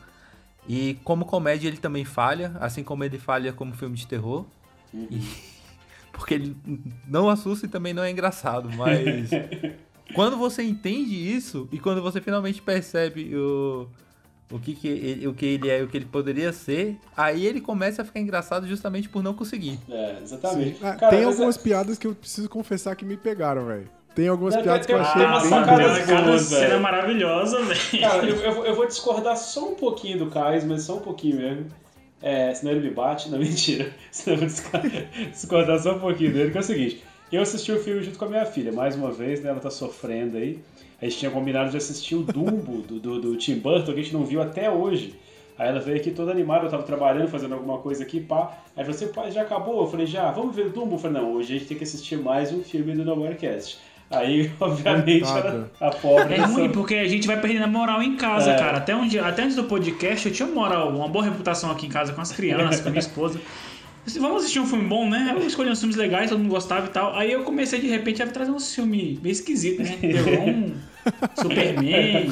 E 0.68 0.98
como 1.04 1.26
comédia 1.26 1.68
ele 1.68 1.78
também 1.78 2.04
falha, 2.04 2.52
assim 2.60 2.84
como 2.84 3.04
ele 3.04 3.18
falha 3.20 3.54
como 3.54 3.74
filme 3.74 3.96
de 3.96 4.08
terror. 4.08 4.46
E- 4.94 5.22
porque 6.12 6.34
ele 6.34 6.56
não 7.08 7.30
assusta 7.30 7.66
e 7.66 7.70
também 7.70 7.94
não 7.94 8.04
é 8.04 8.10
engraçado, 8.10 8.70
mas 8.76 9.30
quando 10.14 10.38
você 10.38 10.64
entende 10.64 11.16
isso 11.16 11.68
e 11.72 11.80
quando 11.80 12.02
você 12.02 12.22
finalmente 12.22 12.62
percebe 12.62 13.36
o 13.36 13.88
o 14.52 14.60
que, 14.60 14.76
que 14.76 14.88
ele, 14.88 15.28
o 15.28 15.34
que 15.34 15.44
ele 15.46 15.70
é 15.72 15.80
e 15.80 15.84
o 15.84 15.88
que 15.88 15.98
ele 15.98 16.06
poderia 16.06 16.54
ser, 16.54 16.98
aí 17.18 17.48
ele 17.48 17.60
começa 17.60 18.04
a 18.04 18.06
ficar 18.06 18.20
engraçado 18.20 18.68
justamente 18.68 19.10
por 19.10 19.24
não 19.24 19.34
conseguir. 19.34 19.80
É, 19.90 20.20
exatamente. 20.22 20.78
Ah, 20.84 20.94
Cara, 20.94 21.10
tem 21.10 21.26
mas 21.26 21.34
algumas 21.34 21.58
é- 21.58 21.62
piadas 21.62 21.98
que 21.98 22.06
eu 22.06 22.14
preciso 22.14 22.48
confessar 22.48 22.96
que 22.96 23.04
me 23.04 23.18
pegaram, 23.18 23.66
velho. 23.66 23.90
Tem 24.14 24.28
algumas 24.28 24.56
Não, 24.56 24.62
piadas 24.62 24.86
que 24.86 24.94
tem- 24.94 25.02
eu 25.02 25.02
tem- 25.02 25.12
achei 25.12 25.26
umas 25.26 25.42
bem 25.42 25.78
boas. 25.78 26.06
cada 26.06 26.38
cena 26.40 26.68
velho. 26.68 26.80
maravilhosa, 26.82 27.64
velho. 27.64 28.00
Cara, 28.02 28.24
eu, 28.30 28.36
eu, 28.36 28.66
eu 28.68 28.76
vou 28.76 28.86
discordar 28.88 29.36
só 29.36 29.72
um 29.72 29.76
pouquinho 29.76 30.20
do 30.20 30.28
Kais, 30.28 30.64
mas 30.64 30.84
só 30.84 30.98
um 30.98 31.02
pouquinho 31.02 31.38
mesmo. 31.38 31.66
É, 32.22 32.54
senão 32.54 32.72
ele 32.72 32.88
me 32.88 32.94
bate, 32.94 33.30
não 33.30 33.40
mentira. 33.40 33.92
Senão 34.12 34.44
eu 34.44 34.48
vou 34.48 35.30
discordar 35.32 35.80
só 35.80 35.96
um 35.96 36.00
pouquinho 36.00 36.32
dele, 36.34 36.52
que 36.52 36.58
é 36.58 36.62
o 36.62 36.64
seguinte. 36.64 37.04
Eu 37.32 37.42
assisti 37.42 37.72
o 37.72 37.80
filme 37.82 38.02
junto 38.04 38.18
com 38.18 38.26
a 38.26 38.30
minha 38.30 38.46
filha, 38.46 38.72
mais 38.72 38.96
uma 38.96 39.12
vez, 39.12 39.42
né? 39.42 39.50
Ela 39.50 39.60
tá 39.60 39.70
sofrendo 39.72 40.38
aí. 40.38 40.60
A 41.02 41.06
gente 41.06 41.18
tinha 41.18 41.32
combinado 41.32 41.70
de 41.72 41.78
assistir 41.78 42.16
o 42.16 42.22
Dumbo 42.24 42.82
do, 42.88 43.00
do, 43.00 43.20
do 43.22 43.36
Tim 43.38 43.56
Burton, 43.60 43.94
que 43.94 44.00
a 44.00 44.04
gente 44.04 44.14
não 44.14 44.24
viu 44.24 44.42
até 44.42 44.70
hoje. 44.70 45.16
Aí 45.58 45.70
ela 45.70 45.80
veio 45.80 45.98
aqui 45.98 46.12
toda 46.12 46.32
animada, 46.32 46.66
eu 46.66 46.70
tava 46.70 46.84
trabalhando, 46.84 47.30
fazendo 47.30 47.54
alguma 47.54 47.78
coisa 47.78 48.04
aqui, 48.04 48.20
pá. 48.20 48.58
Aí 48.76 48.84
falou 48.84 48.92
assim, 48.92 49.08
pai, 49.08 49.32
já 49.32 49.42
acabou? 49.42 49.82
Eu 49.82 49.88
falei, 49.88 50.06
já, 50.06 50.30
vamos 50.32 50.54
ver 50.56 50.68
o 50.68 50.70
Dumbo? 50.70 50.96
Eu 50.96 51.00
falei, 51.00 51.22
não, 51.22 51.34
hoje 51.34 51.56
a 51.56 51.58
gente 51.58 51.68
tem 51.68 51.78
que 51.78 51.84
assistir 51.84 52.18
mais 52.18 52.52
um 52.52 52.62
filme 52.62 52.94
do 52.94 53.06
Nobodycast. 53.06 53.78
Aí, 54.12 54.52
obviamente, 54.60 55.24
ela, 55.28 55.72
a 55.80 55.90
pobre. 55.92 56.36
É 56.36 56.42
ruim 56.42 56.70
porque 56.70 56.96
a 56.96 57.08
gente 57.08 57.26
vai 57.26 57.40
perdendo 57.40 57.64
a 57.64 57.68
moral 57.68 58.04
em 58.04 58.18
casa, 58.18 58.52
É. 58.52 58.58
cara. 58.60 58.78
Até, 58.78 58.96
onde, 58.96 59.18
até 59.18 59.44
antes 59.44 59.56
do 59.56 59.64
podcast 59.64 60.28
eu 60.28 60.34
tinha 60.34 60.48
moral, 60.48 60.90
uma 60.90 61.08
boa 61.08 61.24
reputação 61.24 61.72
aqui 61.72 61.88
em 61.88 61.90
casa 61.90 62.14
com 62.14 62.22
as 62.22 62.32
crianças, 62.34 62.82
com 62.82 62.90
a 62.90 62.92
minha 62.92 63.00
esposa. 63.00 63.40
Disse, 64.06 64.20
Vamos 64.20 64.44
assistir 64.44 64.60
um 64.60 64.68
filme 64.68 64.88
bom, 64.88 65.10
né? 65.10 65.34
Eu 65.36 65.46
escolhi 65.46 65.70
uns 65.70 65.80
filmes 65.80 65.98
legais, 65.98 66.30
todo 66.30 66.40
mundo 66.40 66.52
gostava 66.52 66.86
e 66.86 66.90
tal. 66.90 67.16
Aí 67.16 67.32
eu 67.32 67.44
comecei 67.44 67.80
de 67.80 67.88
repente 67.88 68.22
a 68.22 68.28
trazer 68.28 68.52
uns 68.52 68.74
filmes 68.74 69.20
meio 69.20 69.32
esquisitos, 69.32 69.90
né? 69.90 69.98
Terron, 70.02 70.74
Superman, 71.36 72.28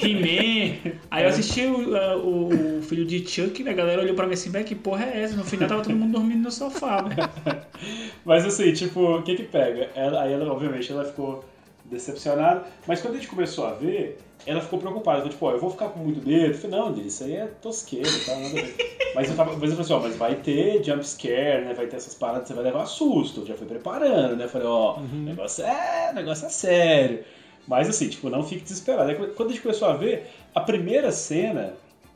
He-Man. 0.00 0.94
Aí 1.10 1.24
eu 1.24 1.28
assisti 1.28 1.62
o, 1.66 2.78
o, 2.78 2.82
filho 2.82 3.04
de 3.04 3.26
Chuck 3.26 3.62
e 3.62 3.68
a 3.68 3.72
galera 3.72 4.02
olhou 4.02 4.14
pra 4.14 4.26
mim 4.26 4.34
assim, 4.34 4.52
que 4.62 4.74
porra 4.74 5.04
é 5.06 5.22
essa? 5.22 5.36
No 5.36 5.44
final 5.44 5.68
tava 5.68 5.82
todo 5.82 5.96
mundo 5.96 6.12
dormindo 6.12 6.42
no 6.42 6.50
sofá, 6.52 7.02
velho. 7.02 7.28
Mas 8.24 8.44
assim, 8.44 8.72
tipo, 8.72 9.00
o 9.00 9.22
que 9.22 9.34
que 9.34 9.42
pega? 9.42 9.90
Ela, 9.94 10.22
aí 10.22 10.32
ela, 10.32 10.52
obviamente, 10.52 10.90
ela 10.92 11.04
ficou 11.04 11.44
decepcionada, 11.90 12.64
mas 12.86 13.00
quando 13.00 13.14
a 13.14 13.16
gente 13.18 13.28
começou 13.28 13.64
a 13.64 13.72
ver, 13.72 14.18
ela 14.44 14.60
ficou 14.60 14.78
preocupada. 14.78 15.18
Então, 15.20 15.30
tipo, 15.30 15.46
ó, 15.46 15.52
eu 15.52 15.58
vou 15.60 15.70
ficar 15.70 15.88
com 15.88 16.00
muito 16.00 16.20
dedo. 16.20 16.46
Eu 16.52 16.54
falei, 16.54 16.78
não, 16.78 16.90
Lili, 16.92 17.08
isso 17.08 17.24
aí 17.24 17.36
é 17.36 17.46
tosqueiro, 17.62 18.08
tá? 18.24 18.34
Nada 18.36 18.46
a 18.58 18.62
ver. 18.62 18.96
Mas 19.14 19.30
eu, 19.30 19.36
tava, 19.36 19.52
mas 19.56 19.62
eu 19.62 19.68
falei 19.70 19.80
assim, 19.80 19.92
ó, 19.94 19.98
mas 20.00 20.16
vai 20.16 20.34
ter 20.34 20.84
jump 20.84 21.02
scare, 21.02 21.64
né? 21.64 21.72
Vai 21.74 21.86
ter 21.86 21.96
essas 21.96 22.12
paradas, 22.14 22.46
você 22.48 22.52
vai 22.52 22.64
levar 22.64 22.84
susto. 22.84 23.40
Eu 23.40 23.46
já 23.46 23.54
fui 23.54 23.66
preparando, 23.66 24.36
né? 24.36 24.44
Eu 24.44 24.48
falei, 24.50 24.66
ó, 24.66 24.98
o 24.98 25.00
negócio 25.00 25.64
é, 25.64 26.12
negócio 26.12 26.44
é 26.44 26.50
sério. 26.50 27.20
Mas 27.66 27.88
assim, 27.88 28.10
tipo, 28.10 28.28
não 28.28 28.42
fique 28.42 28.62
desesperado. 28.64 29.08
Aí, 29.08 29.16
quando 29.16 29.48
a 29.48 29.52
gente 29.52 29.62
começou 29.62 29.88
a 29.88 29.94
ver, 29.96 30.26
a 30.54 30.60
primeira 30.60 31.10
cena, 31.10 31.72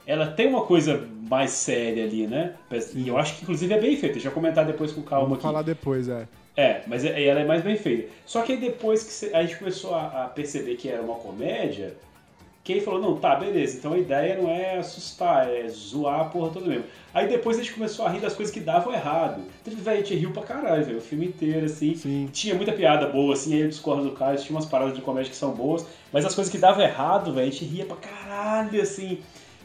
ela 0.07 0.27
tem 0.27 0.47
uma 0.47 0.61
coisa 0.67 1.09
mais 1.27 1.53
séria 1.53 2.05
ali, 2.05 2.27
né? 2.27 2.53
E 2.95 3.09
eu 3.09 3.17
acho 3.17 3.37
que 3.37 3.45
inclusive 3.45 3.73
é 3.73 3.81
bem 3.81 3.97
feita. 3.97 4.15
Deixa 4.15 4.29
eu 4.29 4.33
comentar 4.33 4.67
depois 4.67 4.93
com 4.93 5.01
calma 5.01 5.23
Vamos 5.25 5.39
aqui. 5.39 5.47
falar 5.47 5.63
depois, 5.63 6.07
é. 6.07 6.29
É, 6.55 6.83
mas 6.87 7.03
é- 7.03 7.25
ela 7.25 7.41
é 7.41 7.45
mais 7.47 7.63
bem 7.63 7.77
feita. 7.77 8.11
Só 8.27 8.43
que 8.43 8.53
aí 8.53 8.59
depois 8.61 9.05
que 9.05 9.35
a 9.35 9.43
gente 9.43 9.57
começou 9.57 9.95
a 9.95 10.31
perceber 10.35 10.77
que 10.77 10.87
era 10.91 11.01
uma 11.01 11.15
comédia, 11.15 11.95
que 12.63 12.75
aí 12.75 12.81
falou, 12.81 13.01
não, 13.01 13.17
tá, 13.17 13.35
beleza, 13.37 13.79
então 13.79 13.95
a 13.95 13.99
ideia 13.99 14.37
não 14.37 14.51
é 14.51 14.77
assustar, 14.77 15.49
é 15.49 15.67
zoar 15.69 16.21
a 16.21 16.25
porra 16.25 16.51
toda 16.51 16.67
mesmo. 16.67 16.85
Aí 17.13 17.27
depois 17.27 17.59
a 17.59 17.63
gente 17.63 17.73
começou 17.73 18.05
a 18.05 18.11
rir 18.11 18.21
das 18.21 18.35
coisas 18.35 18.53
que 18.53 18.61
davam 18.61 18.93
errado. 18.93 19.43
Então, 19.63 19.75
velho, 19.79 19.99
a 19.99 20.01
gente 20.01 20.15
riu 20.15 20.31
pra 20.31 20.43
caralho, 20.43 20.85
velho, 20.85 20.99
o 20.99 21.01
filme 21.01 21.27
inteiro, 21.27 21.65
assim. 21.65 21.95
Sim. 21.95 22.29
Tinha 22.33 22.55
muita 22.55 22.73
piada 22.73 23.07
boa, 23.07 23.33
assim, 23.33 23.55
aí 23.55 23.61
eu 23.61 23.69
discordo 23.69 24.05
do 24.05 24.13
Caio, 24.13 24.39
tinha 24.39 24.55
umas 24.55 24.67
paradas 24.67 24.95
de 24.95 25.01
comédia 25.01 25.31
que 25.31 25.37
são 25.37 25.53
boas, 25.53 25.87
mas 26.13 26.25
as 26.25 26.35
coisas 26.35 26.53
que 26.53 26.59
davam 26.59 26.85
errado, 26.85 27.33
velho, 27.33 27.49
a 27.49 27.51
gente 27.51 27.65
ria 27.65 27.87
pra 27.87 27.97
caralho, 27.97 28.81
assim. 28.81 29.19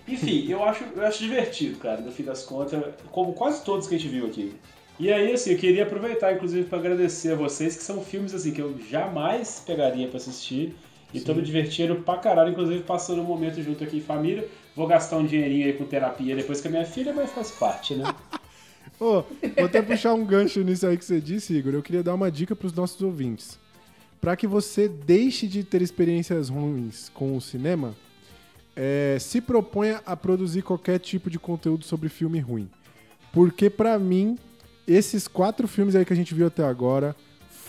Enfim, 0.07 0.49
eu 0.49 0.63
acho, 0.63 0.85
eu 0.95 1.05
acho 1.05 1.19
divertido, 1.19 1.77
cara, 1.79 1.99
no 1.99 2.11
fim 2.11 2.23
das 2.23 2.43
contas, 2.43 2.81
como 3.11 3.33
quase 3.33 3.63
todos 3.63 3.87
que 3.87 3.95
a 3.95 3.97
gente 3.97 4.09
viu 4.09 4.27
aqui. 4.27 4.55
E 4.97 5.11
aí, 5.11 5.33
assim, 5.33 5.51
eu 5.51 5.57
queria 5.57 5.83
aproveitar, 5.83 6.33
inclusive, 6.33 6.69
para 6.69 6.77
agradecer 6.77 7.33
a 7.33 7.35
vocês, 7.35 7.75
que 7.75 7.83
são 7.83 8.01
filmes, 8.01 8.33
assim, 8.33 8.51
que 8.51 8.61
eu 8.61 8.75
jamais 8.89 9.61
pegaria 9.65 10.07
pra 10.07 10.17
assistir. 10.17 10.73
E 11.15 11.21
tô 11.21 11.33
me 11.33 11.41
divertindo 11.41 11.95
pra 11.95 12.17
caralho, 12.17 12.51
inclusive 12.51 12.83
passando 12.83 13.21
um 13.21 13.25
momento 13.25 13.61
junto 13.63 13.81
aqui 13.85 13.97
em 13.97 14.01
família. 14.01 14.45
Vou 14.75 14.85
gastar 14.85 15.15
um 15.15 15.25
dinheirinho 15.25 15.65
aí 15.65 15.73
com 15.73 15.85
terapia 15.85 16.35
depois 16.35 16.59
com 16.59 16.67
a 16.67 16.71
minha 16.71 16.85
filha, 16.85 17.13
mas 17.13 17.31
faz 17.31 17.51
parte, 17.51 17.95
né? 17.95 18.03
Ô, 18.99 19.23
vou 19.55 19.65
até 19.65 19.81
puxar 19.81 20.13
um 20.13 20.25
gancho 20.25 20.61
nisso 20.61 20.85
aí 20.85 20.97
que 20.97 21.05
você 21.05 21.21
disse, 21.21 21.53
Igor. 21.53 21.73
Eu 21.73 21.81
queria 21.81 22.03
dar 22.03 22.13
uma 22.13 22.29
dica 22.29 22.53
pros 22.53 22.73
nossos 22.73 23.01
ouvintes. 23.01 23.57
Pra 24.19 24.35
que 24.35 24.45
você 24.45 24.89
deixe 24.89 25.47
de 25.47 25.63
ter 25.63 25.81
experiências 25.81 26.49
ruins 26.49 27.09
com 27.13 27.37
o 27.37 27.41
cinema, 27.41 27.95
é, 28.75 29.15
se 29.17 29.39
proponha 29.39 30.01
a 30.05 30.17
produzir 30.17 30.63
qualquer 30.63 30.99
tipo 30.99 31.29
de 31.29 31.39
conteúdo 31.39 31.85
sobre 31.85 32.09
filme 32.09 32.39
ruim. 32.39 32.69
Porque 33.31 33.69
pra 33.69 33.97
mim, 33.97 34.37
esses 34.85 35.29
quatro 35.29 35.65
filmes 35.65 35.95
aí 35.95 36.03
que 36.03 36.11
a 36.11 36.15
gente 36.15 36.33
viu 36.33 36.47
até 36.47 36.63
agora 36.63 37.15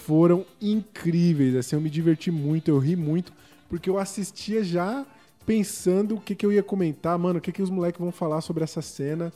foram 0.07 0.47
incríveis. 0.63 1.57
Assim, 1.57 1.75
eu 1.75 1.83
me 1.83 1.91
diverti 1.91 2.31
muito, 2.31 2.69
eu 2.71 2.79
ri 2.79 2.95
muito, 2.95 3.33
porque 3.69 3.91
eu 3.91 3.99
assistia 3.99 4.63
já 4.63 5.05
pensando 5.45 6.15
o 6.15 6.21
que, 6.21 6.35
que 6.35 6.47
eu 6.47 6.53
ia 6.53 6.63
comentar, 6.63 7.19
mano, 7.19 7.39
o 7.39 7.43
que, 7.43 7.51
que 7.51 7.63
os 7.63 7.71
moleques 7.71 8.01
vão 8.01 8.13
falar 8.13 8.41
sobre 8.41 8.63
essa 8.63 8.81
cena. 8.81 9.33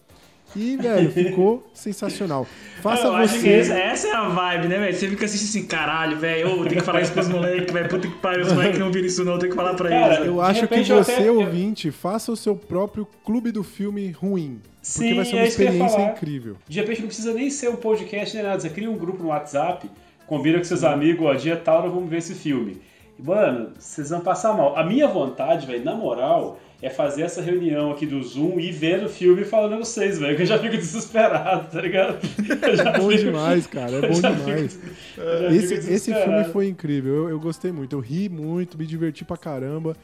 E, 0.54 0.76
velho, 0.76 1.10
ficou 1.12 1.68
sensacional. 1.74 2.46
Faça 2.82 3.06
eu 3.06 3.14
acho 3.14 3.34
que 3.34 3.40
você. 3.40 3.48
essa, 3.48 3.74
essa 3.74 4.08
é 4.08 4.12
a 4.14 4.28
vibe, 4.28 4.68
né, 4.68 4.78
velho? 4.78 4.94
Você 4.94 5.08
fica 5.08 5.24
assistindo 5.24 5.48
assim, 5.48 5.66
caralho, 5.66 6.18
velho, 6.18 6.48
eu 6.48 6.56
tenho 6.64 6.68
que 6.68 6.80
falar 6.80 7.02
isso 7.02 7.12
pros 7.12 7.28
moleques, 7.28 7.72
velho, 7.72 7.88
puta 7.88 8.08
que 8.08 8.14
pariu, 8.14 8.46
os 8.46 8.52
moleques 8.52 8.78
não 8.78 8.92
viram 8.92 9.06
isso 9.06 9.24
não, 9.24 9.38
tenho 9.38 9.50
que 9.50 9.56
falar 9.56 9.74
pra 9.74 9.88
Cara, 9.88 10.14
eles. 10.14 10.26
Eu 10.26 10.40
acho 10.40 10.68
que 10.68 10.84
você, 10.84 11.12
até- 11.12 11.30
ouvinte, 11.30 11.90
faça 11.90 12.30
o 12.30 12.36
seu 12.36 12.54
próprio 12.54 13.06
clube 13.24 13.50
do 13.50 13.64
filme 13.64 14.10
ruim. 14.10 14.60
Porque 14.62 15.08
Sim, 15.08 15.14
vai 15.14 15.24
ser 15.24 15.34
uma 15.34 15.42
é 15.42 15.48
experiência 15.48 16.00
incrível. 16.00 16.56
De 16.68 16.80
repente 16.80 17.00
não 17.00 17.08
precisa 17.08 17.34
nem 17.34 17.50
ser 17.50 17.68
um 17.68 17.76
podcast 17.76 18.34
nem 18.34 18.44
nada. 18.44 18.58
Você 18.58 18.70
cria 18.70 18.90
um 18.90 18.96
grupo 18.96 19.22
no 19.22 19.28
WhatsApp, 19.28 19.90
combina 20.30 20.58
com 20.58 20.64
seus 20.64 20.84
amigos, 20.84 21.26
ó, 21.26 21.34
dia 21.34 21.56
tal 21.56 21.82
nós 21.82 21.92
vamos 21.92 22.08
ver 22.08 22.18
esse 22.18 22.34
filme. 22.36 22.80
Mano, 23.18 23.70
vocês 23.78 24.08
vão 24.10 24.20
passar 24.20 24.54
mal. 24.56 24.76
A 24.78 24.84
minha 24.84 25.06
vontade, 25.08 25.66
velho, 25.66 25.84
na 25.84 25.94
moral, 25.94 26.58
é 26.80 26.88
fazer 26.88 27.22
essa 27.22 27.42
reunião 27.42 27.90
aqui 27.90 28.06
do 28.06 28.22
Zoom 28.22 28.58
e 28.58 28.70
vendo 28.72 29.06
o 29.06 29.08
filme 29.10 29.42
e 29.42 29.44
falando 29.44 29.74
a 29.74 29.78
vocês, 29.78 30.18
velho, 30.18 30.34
que 30.36 30.42
eu 30.42 30.46
já 30.46 30.58
fico 30.58 30.74
desesperado, 30.76 31.68
tá 31.70 31.82
ligado? 31.82 32.16
É 32.48 32.98
bom 32.98 33.10
fico- 33.10 33.24
demais, 33.24 33.66
cara. 33.66 33.96
É 33.96 34.00
bom 34.08 34.14
demais. 34.22 34.74
fico- 34.74 35.52
Esse, 35.52 35.74
esse 35.92 36.14
filme 36.14 36.44
foi 36.44 36.68
incrível. 36.68 37.12
Eu, 37.24 37.28
eu 37.30 37.40
gostei 37.40 37.72
muito. 37.72 37.94
Eu 37.96 38.00
ri 38.00 38.28
muito, 38.30 38.78
me 38.78 38.86
diverti 38.86 39.24
pra 39.24 39.36
caramba. 39.36 39.94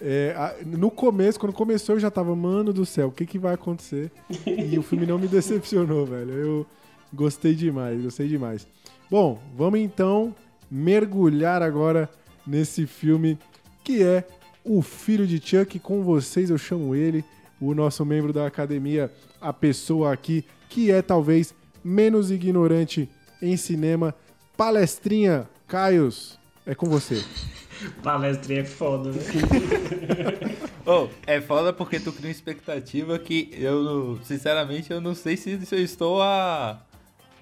É, 0.00 0.34
a- 0.36 0.54
no 0.66 0.90
começo, 0.90 1.38
quando 1.38 1.52
começou, 1.52 1.94
eu 1.94 2.00
já 2.00 2.10
tava, 2.10 2.34
mano 2.34 2.72
do 2.72 2.84
céu, 2.84 3.08
o 3.08 3.12
que, 3.12 3.24
que 3.24 3.38
vai 3.38 3.54
acontecer? 3.54 4.10
E 4.46 4.76
o 4.76 4.82
filme 4.82 5.06
não 5.06 5.18
me 5.18 5.28
decepcionou, 5.28 6.04
velho. 6.06 6.32
Eu 6.32 6.66
gostei 7.12 7.54
demais, 7.54 8.02
gostei 8.02 8.26
demais. 8.26 8.66
Bom, 9.10 9.40
vamos 9.56 9.80
então 9.80 10.34
mergulhar 10.70 11.62
agora 11.62 12.08
nesse 12.46 12.86
filme 12.86 13.38
que 13.84 14.02
é 14.02 14.26
O 14.64 14.80
Filho 14.80 15.26
de 15.26 15.40
Chuck. 15.40 15.78
Com 15.78 16.02
vocês, 16.02 16.50
eu 16.50 16.56
chamo 16.56 16.94
ele, 16.94 17.24
o 17.60 17.74
nosso 17.74 18.04
membro 18.04 18.32
da 18.32 18.46
academia, 18.46 19.12
a 19.40 19.52
pessoa 19.52 20.12
aqui 20.12 20.44
que 20.68 20.90
é 20.90 21.02
talvez 21.02 21.54
menos 21.84 22.30
ignorante 22.30 23.08
em 23.40 23.56
cinema. 23.56 24.14
Palestrinha, 24.56 25.48
Caios, 25.68 26.38
é 26.64 26.74
com 26.74 26.86
você. 26.86 27.22
Palestrinha 28.02 28.60
é 28.60 28.64
foda, 28.64 29.10
velho. 29.12 30.56
Oh, 30.86 31.08
é 31.26 31.40
foda 31.40 31.72
porque 31.72 32.00
tu 32.00 32.12
cria 32.12 32.28
uma 32.28 32.32
expectativa 32.32 33.18
que 33.18 33.50
eu, 33.52 34.18
sinceramente, 34.22 34.90
eu 34.90 35.00
não 35.00 35.14
sei 35.14 35.36
se, 35.36 35.64
se 35.64 35.74
eu 35.74 35.82
estou 35.82 36.22
a, 36.22 36.80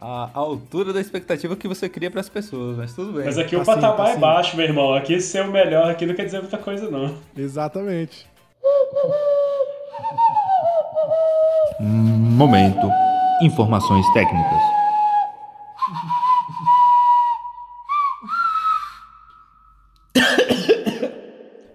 a, 0.03 0.31
a 0.35 0.39
altura 0.41 0.93
da 0.93 1.01
expectativa 1.01 1.55
que 1.55 1.69
você 1.69 1.89
cria 1.89 2.11
pras 2.11 2.29
pessoas, 2.29 2.77
mas 2.77 2.93
tudo 2.93 3.13
bem. 3.13 3.25
Mas 3.25 3.39
aqui 3.39 3.55
o 3.55 3.61
Tá 3.61 3.65
sim, 3.65 3.81
patamar 3.81 3.97
tá 3.97 4.09
é 4.11 4.15
sim. 4.15 4.21
baixo, 4.21 4.57
meu 4.57 4.67
irmão. 4.67 4.95
Aqui 4.95 5.21
ser 5.21 5.43
o 5.45 5.53
melhor 5.53 5.89
aqui 5.89 6.05
não 6.05 6.15
quer 6.15 6.25
dizer 6.25 6.41
muita 6.41 6.59
coisa, 6.59 6.91
não. 6.91 7.17
Exatamente. 7.37 8.27
Momento. 11.81 12.91
Informações 13.43 14.05
técnicas. 14.13 14.63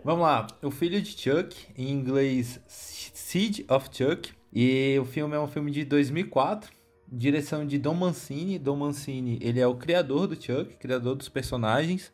Vamos 0.04 0.22
lá. 0.24 0.48
O 0.64 0.72
Filho 0.72 1.02
de 1.02 1.12
Chuck, 1.12 1.56
em 1.78 1.90
inglês 1.92 2.60
Seed 2.68 3.66
of 3.70 3.90
Chuck. 3.92 4.32
E 4.54 4.98
o 5.00 5.06
filme 5.06 5.36
é 5.36 5.40
um 5.40 5.48
filme 5.48 5.70
de 5.72 5.84
2004. 5.84 6.72
Direção 7.12 7.66
de 7.66 7.78
Don 7.78 7.94
Mancini. 7.94 8.60
Don 8.60 8.76
Mancini, 8.76 9.40
ele 9.42 9.60
é 9.60 9.68
o 9.68 9.76
criador 9.76 10.28
do 10.28 10.36
Chuck, 10.36 10.76
criador 10.78 11.16
dos 11.16 11.30
personagens. 11.30 12.12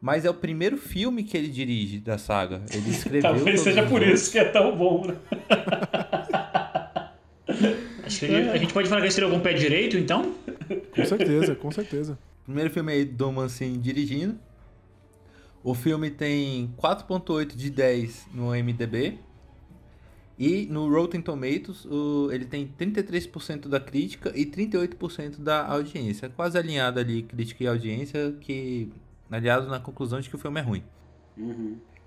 Mas 0.00 0.24
é 0.24 0.30
o 0.30 0.34
primeiro 0.34 0.78
filme 0.78 1.22
que 1.22 1.36
ele 1.36 1.48
dirige 1.48 1.98
da 1.98 2.16
saga. 2.16 2.62
Ele 2.72 2.88
escreveu. 2.90 3.22
Talvez 3.22 3.60
seja 3.60 3.82
por 3.82 4.00
outros. 4.00 4.22
isso 4.22 4.32
que 4.32 4.38
é 4.38 4.44
tão 4.44 4.76
bom, 4.76 5.06
né? 5.06 5.16
Acho 8.04 8.26
que 8.26 8.34
a 8.34 8.56
gente 8.56 8.72
pode 8.72 8.88
falar 8.88 9.02
que 9.02 9.20
ele 9.20 9.30
com 9.30 9.36
o 9.36 9.40
pé 9.40 9.52
direito, 9.52 9.96
então? 9.96 10.34
Com 10.94 11.04
certeza, 11.04 11.54
com 11.54 11.70
certeza. 11.70 12.18
Primeiro 12.44 12.70
filme 12.70 12.92
aí 12.92 13.04
do 13.04 13.16
Dom 13.16 13.32
Mancini 13.32 13.78
dirigindo. 13.78 14.36
O 15.62 15.74
filme 15.74 16.10
tem 16.10 16.74
4.8 16.78 17.54
de 17.54 17.70
10 17.70 18.28
no 18.34 18.50
MDB. 18.50 19.18
E 20.42 20.64
no 20.70 20.88
Rotten 20.90 21.20
Tomatoes 21.20 21.84
o- 21.84 22.30
ele 22.32 22.46
tem 22.46 22.66
33% 22.66 23.68
da 23.68 23.78
crítica 23.78 24.32
e 24.34 24.46
38% 24.46 25.38
da 25.42 25.66
audiência. 25.66 26.30
Quase 26.30 26.56
alinhado 26.56 26.98
ali, 26.98 27.22
crítica 27.22 27.62
e 27.62 27.66
audiência, 27.66 28.34
que 28.40 28.90
aliado 29.30 29.68
na 29.68 29.78
conclusão 29.78 30.18
de 30.18 30.30
que 30.30 30.34
o 30.34 30.38
filme 30.38 30.58
é 30.58 30.62
ruim. 30.62 30.82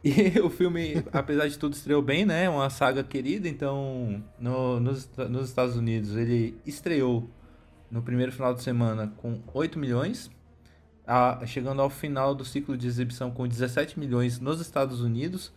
E 0.04 0.10
o 0.44 0.50
filme, 0.50 1.04
apesar 1.14 1.48
de 1.48 1.60
tudo, 1.60 1.74
estreou 1.74 2.02
bem, 2.02 2.26
né? 2.26 2.50
Uma 2.50 2.72
saga 2.72 3.04
querida, 3.04 3.48
então 3.48 4.24
no- 4.40 4.80
nos, 4.80 5.08
nos 5.30 5.48
Estados 5.50 5.76
Unidos 5.78 6.16
ele 6.16 6.58
estreou 6.66 7.30
no 7.92 8.02
primeiro 8.02 8.32
final 8.32 8.54
de 8.56 8.64
semana 8.64 9.14
com 9.18 9.40
8 9.54 9.78
milhões, 9.78 10.32
a- 11.06 11.40
chegando 11.46 11.84
ao 11.84 11.90
final 11.90 12.34
do 12.34 12.44
ciclo 12.44 12.76
de 12.76 12.88
exibição 12.88 13.30
com 13.30 13.48
17 13.48 14.00
milhões 14.00 14.40
nos 14.40 14.60
Estados 14.60 15.02
Unidos 15.02 15.54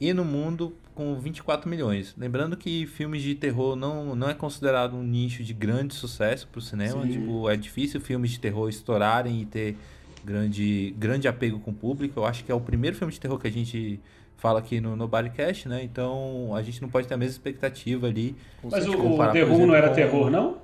e 0.00 0.12
no 0.12 0.24
mundo 0.24 0.74
com 0.94 1.14
24 1.18 1.68
milhões. 1.68 2.14
Lembrando 2.16 2.56
que 2.56 2.86
filmes 2.86 3.22
de 3.22 3.34
terror 3.34 3.76
não, 3.76 4.16
não 4.16 4.28
é 4.30 4.34
considerado 4.34 4.94
um 4.96 5.02
nicho 5.02 5.42
de 5.44 5.52
grande 5.52 5.94
sucesso 5.94 6.48
para 6.48 6.58
o 6.58 6.62
cinema. 6.62 7.02
Sim. 7.02 7.12
Tipo, 7.12 7.50
é 7.50 7.56
difícil 7.56 8.00
filmes 8.00 8.30
de 8.30 8.40
terror 8.40 8.68
estourarem 8.68 9.42
e 9.42 9.46
ter 9.46 9.76
grande, 10.24 10.94
grande 10.98 11.28
apego 11.28 11.58
com 11.60 11.70
o 11.70 11.74
público. 11.74 12.20
Eu 12.20 12.24
acho 12.24 12.44
que 12.44 12.50
é 12.50 12.54
o 12.54 12.60
primeiro 12.60 12.96
filme 12.96 13.12
de 13.12 13.20
terror 13.20 13.38
que 13.38 13.46
a 13.46 13.52
gente 13.52 14.00
fala 14.38 14.58
aqui 14.58 14.80
no, 14.80 14.96
no 14.96 15.06
Bodycast, 15.08 15.68
né? 15.68 15.82
Então 15.82 16.54
a 16.54 16.62
gente 16.62 16.80
não 16.82 16.88
pode 16.88 17.06
ter 17.08 17.14
a 17.14 17.16
mesma 17.16 17.32
expectativa 17.32 18.06
ali. 18.06 18.34
Mas 18.64 18.84
de 18.84 18.90
o, 18.90 18.96
comparar, 18.98 19.30
o 19.30 19.34
The 19.34 19.40
Room 19.42 19.50
exemplo, 19.52 19.66
não 19.68 19.74
era 19.74 19.88
com- 19.88 19.94
terror, 19.94 20.30
não? 20.30 20.58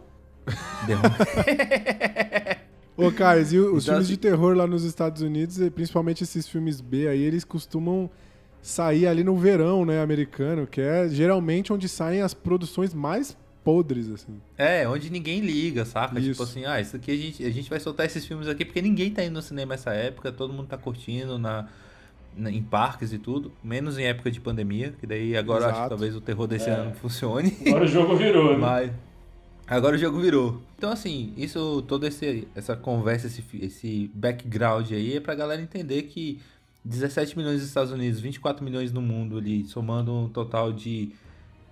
The 0.86 0.94
Room. 0.94 3.06
Ô, 3.08 3.12
Carlos, 3.12 3.52
e 3.52 3.58
os 3.58 3.66
Então, 3.68 3.80
filmes 3.80 4.02
assim- 4.04 4.12
de 4.12 4.16
terror 4.18 4.56
lá 4.56 4.66
nos 4.66 4.84
Estados 4.84 5.22
Unidos, 5.22 5.58
e 5.60 5.70
principalmente 5.70 6.22
esses 6.24 6.46
filmes 6.46 6.80
B 6.80 7.08
aí, 7.08 7.22
eles 7.22 7.44
costumam 7.44 8.10
sair 8.62 9.06
ali 9.06 9.22
no 9.24 9.36
verão, 9.36 9.84
né, 9.84 10.00
americano, 10.00 10.66
que 10.66 10.80
é 10.80 11.08
geralmente 11.08 11.72
onde 11.72 11.88
saem 11.88 12.22
as 12.22 12.32
produções 12.32 12.94
mais 12.94 13.36
podres, 13.64 14.08
assim. 14.08 14.40
É, 14.56 14.88
onde 14.88 15.10
ninguém 15.10 15.40
liga, 15.40 15.84
saca? 15.84 16.18
Isso. 16.18 16.30
Tipo 16.30 16.42
assim, 16.44 16.64
ah, 16.64 16.80
isso 16.80 16.96
aqui 16.96 17.10
a 17.10 17.16
gente, 17.16 17.44
a 17.44 17.50
gente 17.50 17.68
vai 17.68 17.78
soltar 17.80 18.06
esses 18.06 18.24
filmes 18.24 18.48
aqui 18.48 18.64
porque 18.64 18.80
ninguém 18.80 19.10
tá 19.10 19.22
indo 19.24 19.34
no 19.34 19.42
cinema 19.42 19.74
essa 19.74 19.90
época, 19.92 20.32
todo 20.32 20.52
mundo 20.52 20.66
tá 20.68 20.76
curtindo 20.78 21.38
na, 21.38 21.68
na- 22.36 22.50
em 22.50 22.62
parques 22.62 23.12
e 23.12 23.18
tudo, 23.18 23.52
menos 23.62 23.98
em 23.98 24.04
época 24.04 24.30
de 24.30 24.40
pandemia, 24.40 24.94
que 24.98 25.06
daí 25.06 25.36
agora 25.36 25.64
eu 25.64 25.68
acho 25.70 25.82
que 25.84 25.88
talvez 25.88 26.16
o 26.16 26.20
terror 26.20 26.46
desse 26.46 26.68
É. 26.70 26.72
ano 26.72 26.94
funcione. 27.00 27.56
Agora 27.66 27.84
o 27.84 27.88
jogo 27.88 28.16
virou, 28.16 28.52
né? 28.52 28.58
Mas 28.58 28.92
agora 29.66 29.94
o 29.96 29.98
jogo 29.98 30.20
virou. 30.20 30.60
Então 30.76 30.90
assim, 30.90 31.32
isso 31.36 31.82
toda 31.82 32.08
esse, 32.08 32.48
essa 32.56 32.74
conversa, 32.76 33.26
esse, 33.28 33.44
esse 33.60 34.10
background 34.14 34.90
aí 34.92 35.16
é 35.16 35.20
pra 35.20 35.34
galera 35.36 35.62
entender 35.62 36.02
que 36.02 36.40
17 36.84 37.36
milhões 37.36 37.58
nos 37.60 37.68
Estados 37.68 37.92
Unidos, 37.92 38.20
24 38.20 38.64
milhões 38.64 38.92
no 38.92 39.00
mundo 39.00 39.38
ali, 39.38 39.64
somando 39.64 40.12
um 40.12 40.28
total 40.28 40.72
de 40.72 41.12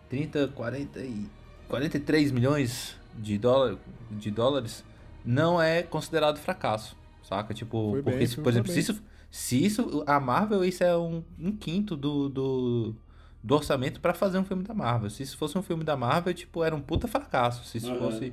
30, 0.09 0.49
40 0.49 1.01
e 1.01 1.27
43 1.69 2.33
milhões 2.33 2.97
de, 3.17 3.39
dólar, 3.39 3.77
de 4.11 4.31
dólares, 4.31 4.85
não 5.25 5.61
é 5.61 5.83
considerado 5.83 6.39
fracasso, 6.39 6.97
saca? 7.23 7.55
Tipo, 7.55 7.91
Foi 7.93 8.03
bem, 8.03 8.13
porque, 8.13 8.25
o 8.25 8.29
se, 8.29 8.37
por 8.39 8.49
exemplo, 8.51 8.69
se 8.69 8.75
bem. 8.75 8.81
isso, 8.83 9.03
se 9.31 9.65
isso, 9.65 10.05
a 10.07 10.19
Marvel, 10.19 10.65
isso 10.65 10.83
é 10.83 10.97
um, 10.97 11.23
um 11.39 11.53
quinto 11.53 11.97
do, 11.97 12.29
do, 12.29 12.95
do 13.43 13.55
orçamento 13.55 14.01
pra 14.01 14.15
fazer 14.15 14.39
um 14.39 14.45
filme 14.45 14.63
da 14.65 14.75
Marvel. 14.75 15.11
Se 15.11 15.23
isso 15.23 15.37
fosse 15.37 15.57
um 15.57 15.63
filme 15.63 15.85
da 15.85 15.97
Marvel, 15.97 16.35
tipo, 16.35 16.65
era 16.65 16.75
um 16.75 16.81
puta 16.81 17.07
fracasso. 17.07 17.65
Se 17.69 17.79
isso 17.79 17.89
Aham. 17.91 17.99
fosse. 17.99 18.33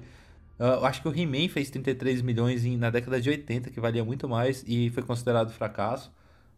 Ah, 0.59 0.77
eu 0.79 0.85
acho 0.85 1.01
que 1.03 1.07
o 1.07 1.15
He-Man 1.15 1.47
fez 1.49 1.69
33 1.69 2.21
milhões 2.23 2.65
em- 2.65 2.77
na 2.77 2.89
década 2.89 3.21
de 3.21 3.29
80, 3.29 3.69
que 3.69 3.79
valia 3.79 4.03
muito 4.03 4.27
mais, 4.27 4.63
e 4.67 4.89
foi 4.89 5.03
considerado 5.03 5.51
fracasso. 5.51 6.11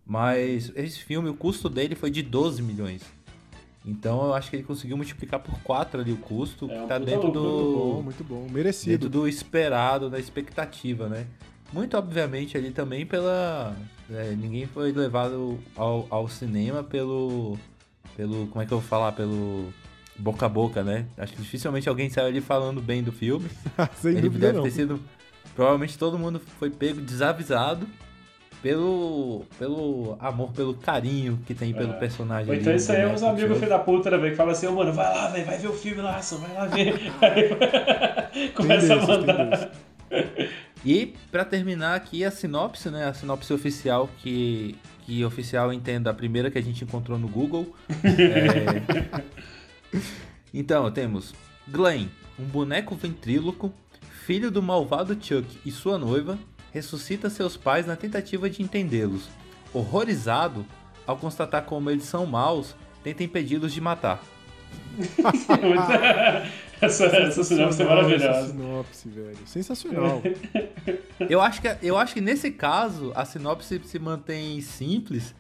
Mas 0.10 0.72
esse 0.76 1.04
filme, 1.04 1.30
o 1.30 1.36
custo 1.36 1.70
dele 1.70 1.94
foi 1.94 2.10
de 2.10 2.24
12 2.24 2.64
milhões. 2.64 3.04
Então 3.86 4.26
eu 4.26 4.34
acho 4.34 4.50
que 4.50 4.56
ele 4.56 4.64
conseguiu 4.64 4.98
multiplicar 4.98 5.40
por 5.40 5.60
4 5.60 6.02
ali 6.02 6.12
o 6.12 6.18
custo, 6.18 6.70
É 6.70 6.82
um 6.82 6.88
tá 6.88 6.98
dentro 6.98 7.30
do. 7.32 7.40
Muito 7.44 7.78
bom, 7.78 8.02
muito 8.02 8.24
bom. 8.24 8.48
Merecido. 8.52 8.92
Dentro 8.92 9.10
do 9.10 9.28
esperado, 9.28 10.10
da 10.10 10.18
expectativa, 10.18 11.08
né? 11.08 11.28
Muito 11.72 11.96
obviamente 11.96 12.58
ali 12.58 12.72
também 12.72 13.06
pela. 13.06 13.76
é, 14.10 14.32
ninguém 14.32 14.66
foi 14.66 14.92
levado 14.92 15.60
ao, 15.76 16.08
ao 16.10 16.28
cinema 16.28 16.84
pelo. 16.84 17.56
pelo. 18.18 18.48
como 18.48 18.64
é 18.64 18.66
que 18.66 18.74
eu 18.74 18.80
vou 18.80 18.88
falar? 18.88 19.12
Pelo. 19.12 19.72
boca 20.18 20.48
a 20.48 20.50
boca, 20.50 20.84
né? 20.84 21.06
Acho 21.16 21.34
que 21.34 21.42
dificilmente 21.44 21.88
alguém 21.88 22.10
saiu 22.10 22.28
ali 22.30 22.42
falando 22.42 22.82
bem 22.82 23.04
do 23.04 23.12
filme. 23.12 23.48
Sem 24.02 24.14
Ele 24.14 24.22
dúvida 24.22 24.48
deve 24.48 24.58
não. 24.58 24.64
ter 24.64 24.72
sido. 24.72 25.00
Provavelmente 25.56 25.98
todo 26.00 26.18
mundo 26.18 26.42
foi 26.58 26.72
pego 26.72 27.00
desavisado 27.00 27.88
pelo. 28.62 29.46
pelo 29.58 30.18
amor, 30.20 30.52
pelo 30.52 30.74
carinho 30.74 31.40
que 31.46 31.54
tem 31.54 31.74
pelo 31.74 31.92
É. 31.94 31.98
personagem. 31.98 32.50
Ou 32.54 32.56
então 32.60 32.74
isso 32.76 32.92
aí 32.92 33.02
é 33.02 33.08
uns 33.08 33.24
amigos 33.24 33.50
Chuck. 33.52 33.60
filho 33.60 33.70
da 33.70 33.80
puta, 33.80 34.12
né, 34.12 34.18
velho? 34.18 34.32
Que 34.32 34.38
fala 34.38 34.52
assim, 34.52 34.68
ô 34.68 34.72
mano, 34.74 34.94
vai 34.94 35.06
lá, 35.14 35.28
velho, 35.30 35.46
vai 35.46 35.58
ver 35.58 35.68
o 35.68 35.74
filme 35.74 36.02
lá, 36.02 36.22
só 36.22 36.38
vai 36.38 36.54
lá 36.54 36.66
ver. 36.66 36.94
Aí 37.22 38.50
começa 38.56 38.94
a 38.96 38.98
tem 38.98 39.08
mandar. 39.08 39.72
E 40.86 41.14
pra 41.32 41.44
terminar 41.46 41.96
aqui 41.96 42.24
a 42.24 42.32
sinopse, 42.32 42.90
né? 42.90 43.06
A 43.06 43.14
sinopse 43.14 43.54
oficial 43.54 44.10
que 44.22 44.76
que 45.06 45.26
oficial 45.26 45.74
entenda 45.74 46.12
a 46.12 46.14
primeira 46.14 46.52
que 46.52 46.58
a 46.60 46.62
gente 46.62 46.84
encontrou 46.84 47.18
no 47.18 47.28
Google. 47.28 47.74
É, 48.04 49.22
Então, 50.54 50.90
temos 50.92 51.34
Glenn, 51.68 52.08
um 52.40 52.44
boneco 52.46 52.96
ventríloco, 52.96 53.72
filho 54.26 54.52
do 54.52 54.62
malvado 54.62 55.14
Chuck 55.20 55.48
e 55.66 55.72
sua 55.72 55.98
noiva, 55.98 56.38
ressuscita 56.74 57.30
seus 57.30 57.56
pais 57.58 57.86
na 57.86 57.96
tentativa 57.96 58.50
de 58.50 58.62
entendê-los. 58.62 59.30
Horrorizado, 59.74 60.66
ao 61.06 61.18
constatar 61.18 61.64
como 61.64 61.90
eles 61.90 62.04
são 62.04 62.26
maus, 62.26 62.76
tenta 63.04 63.24
impedi-los 63.24 63.74
de 63.74 63.82
matar. 63.82 64.22
essa, 66.82 67.06
essa 67.06 67.44
sinopse 67.44 67.82
é 67.82 67.86
maravilhosa. 67.86 68.48
sinopse, 68.48 69.10
velho. 69.10 69.38
Sensacional. 69.46 70.22
Eu 71.30 71.42
acho, 71.42 71.62
que, 71.62 71.68
eu 71.84 71.98
acho 71.98 72.14
que 72.14 72.22
nesse 72.22 72.50
caso 72.52 73.12
a 73.16 73.26
sinopse 73.26 73.80
se 73.84 74.00
mantém 74.00 74.62
simples 74.62 75.36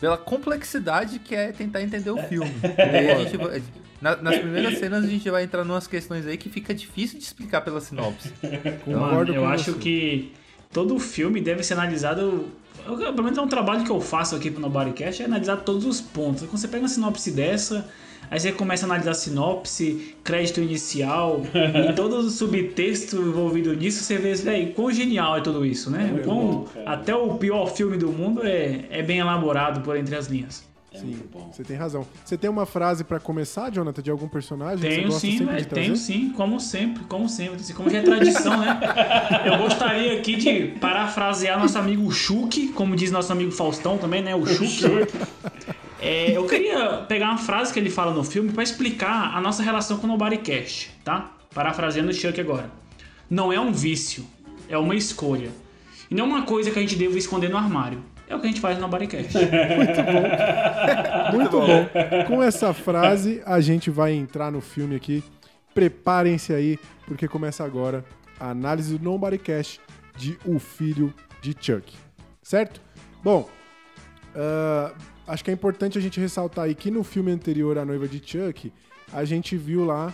pela 0.00 0.18
complexidade 0.18 1.18
que 1.20 1.34
é 1.34 1.52
tentar 1.52 1.80
entender 1.82 2.10
o 2.10 2.16
filme. 2.24 2.52
E 2.76 2.80
aí 2.82 3.10
a 3.12 3.18
gente 3.24 3.36
vai- 3.36 3.62
na- 4.00 4.16
nas 4.16 4.36
primeiras 4.38 4.78
cenas 4.78 5.04
a 5.04 5.06
gente 5.06 5.30
vai 5.30 5.44
entrar 5.44 5.64
numas 5.64 5.86
questões 5.86 6.26
aí 6.26 6.36
que 6.36 6.50
fica 6.50 6.74
difícil 6.74 7.18
de 7.18 7.24
explicar 7.24 7.60
pela 7.60 7.80
sinopse. 7.80 8.32
Mano, 8.42 8.78
Concordo 8.84 9.32
eu 9.34 9.42
com 9.42 9.48
acho 9.48 9.72
você. 9.72 9.78
que 9.78 10.32
todo 10.72 10.98
filme 10.98 11.40
deve 11.40 11.62
ser 11.62 11.74
analisado. 11.74 12.20
eu- 12.86 12.96
Pelo 12.98 13.22
menos 13.22 13.38
é 13.38 13.42
um 13.42 13.46
trabalho 13.48 13.84
que 13.84 13.90
eu 13.90 14.00
faço 14.00 14.34
aqui 14.34 14.50
pro 14.50 14.60
Nobodycast, 14.60 15.22
é 15.22 15.26
analisar 15.26 15.58
todos 15.58 15.84
os 15.86 16.00
pontos. 16.00 16.42
Quando 16.42 16.58
você 16.58 16.66
pega 16.66 16.82
uma 16.82 16.88
sinopse 16.88 17.30
dessa, 17.30 17.86
aí 18.30 18.40
você 18.40 18.50
começa 18.50 18.84
a 18.84 18.88
analisar 18.88 19.12
a 19.12 19.14
sinopse, 19.14 20.16
crédito 20.24 20.60
inicial, 20.60 21.42
e 21.88 21.92
todo 21.92 22.16
o 22.16 22.30
subtexto 22.30 23.16
envolvido 23.16 23.72
nisso, 23.74 24.02
você 24.02 24.16
vê, 24.18 24.34
velho, 24.34 24.72
quão 24.72 24.90
genial 24.90 25.36
é 25.36 25.40
tudo 25.40 25.64
isso, 25.64 25.90
né? 25.90 26.06
muito 26.10 26.24
Quão- 26.24 26.36
bom, 26.40 26.68
até 26.84 27.14
o 27.14 27.34
pior 27.34 27.66
filme 27.66 27.96
do 27.96 28.08
mundo 28.10 28.42
é, 28.44 28.80
é 28.90 29.02
bem 29.02 29.18
elaborado 29.18 29.80
por 29.82 29.96
entre 29.96 30.16
as 30.16 30.26
linhas. 30.26 30.64
É 30.94 30.98
Sim, 30.98 31.06
muito 31.06 31.28
bom. 31.32 31.50
você 31.50 31.64
tem 31.64 31.76
razão. 31.76 32.06
Você 32.24 32.36
tem 32.36 32.50
uma 32.50 32.66
frase 32.66 33.02
pra 33.02 33.18
começar, 33.18 33.70
Jonathan, 33.70 34.02
de 34.02 34.10
algum 34.10 34.28
personagem? 34.28 34.88
Tenho 34.88 35.10
sim, 35.10 35.38
velho, 35.38 35.66
trazer? 35.66 35.68
tenho 35.68 35.96
sim, 35.96 36.30
como 36.36 36.60
sempre, 36.60 37.04
como 37.04 37.28
sempre, 37.28 37.56
assim, 37.56 37.72
como 37.72 37.88
já 37.88 37.98
é 37.98 38.02
tradição, 38.02 38.60
né? 38.60 38.78
Eu 39.46 39.58
gostaria 39.58 40.18
aqui 40.18 40.36
de 40.36 40.78
parafrasear 40.78 41.58
nosso 41.58 41.78
amigo 41.78 42.10
Chuck, 42.10 42.68
como 42.68 42.94
diz 42.94 43.10
nosso 43.10 43.32
amigo 43.32 43.50
Faustão 43.50 43.96
também, 43.96 44.22
né? 44.22 44.34
O 44.34 44.44
Chuck. 44.46 44.82
É, 46.00 46.36
eu 46.36 46.44
queria 46.46 47.04
pegar 47.08 47.28
uma 47.28 47.38
frase 47.38 47.72
que 47.72 47.78
ele 47.78 47.88
fala 47.88 48.12
no 48.12 48.24
filme 48.24 48.50
pra 48.52 48.64
explicar 48.64 49.36
a 49.36 49.40
nossa 49.40 49.62
relação 49.62 49.98
com 49.98 50.06
o 50.06 50.10
Nobodycast, 50.10 50.90
tá? 51.04 51.30
Parafraseando 51.54 52.10
o 52.10 52.14
Chuck 52.14 52.40
agora. 52.40 52.68
Não 53.30 53.52
é 53.52 53.60
um 53.60 53.72
vício, 53.72 54.26
é 54.68 54.76
uma 54.76 54.96
escolha. 54.96 55.50
E 56.10 56.14
não 56.14 56.24
é 56.24 56.28
uma 56.28 56.42
coisa 56.42 56.70
que 56.72 56.78
a 56.78 56.82
gente 56.82 56.96
deva 56.96 57.16
esconder 57.16 57.48
no 57.48 57.56
armário. 57.56 58.02
É 58.28 58.34
o 58.34 58.40
que 58.40 58.46
a 58.46 58.48
gente 58.48 58.60
faz 58.60 58.76
no 58.76 58.82
Nobodycast. 58.82 59.36
Muito 61.32 61.50
bom. 61.50 61.88
Com 62.26 62.42
essa 62.42 62.72
frase, 62.72 63.42
a 63.44 63.60
gente 63.60 63.90
vai 63.90 64.12
entrar 64.12 64.50
no 64.50 64.60
filme 64.60 64.96
aqui. 64.96 65.22
Preparem-se 65.74 66.52
aí, 66.52 66.78
porque 67.06 67.28
começa 67.28 67.64
agora 67.64 68.04
a 68.38 68.50
análise 68.50 68.96
do 68.96 69.04
Nobodycast 69.04 69.80
de 70.16 70.38
O 70.44 70.58
Filho 70.58 71.12
de 71.40 71.54
Chuck. 71.58 71.92
Certo? 72.42 72.80
Bom, 73.22 73.48
ah, 74.34 74.92
acho 75.26 75.44
que 75.44 75.50
é 75.50 75.54
importante 75.54 75.98
a 75.98 76.00
gente 76.00 76.20
ressaltar 76.20 76.64
aí 76.64 76.74
que 76.74 76.90
no 76.90 77.04
filme 77.04 77.30
anterior, 77.30 77.78
A 77.78 77.84
Noiva 77.84 78.08
de 78.08 78.20
Chuck, 78.24 78.72
a 79.12 79.24
gente 79.24 79.56
viu 79.56 79.84
lá 79.84 80.12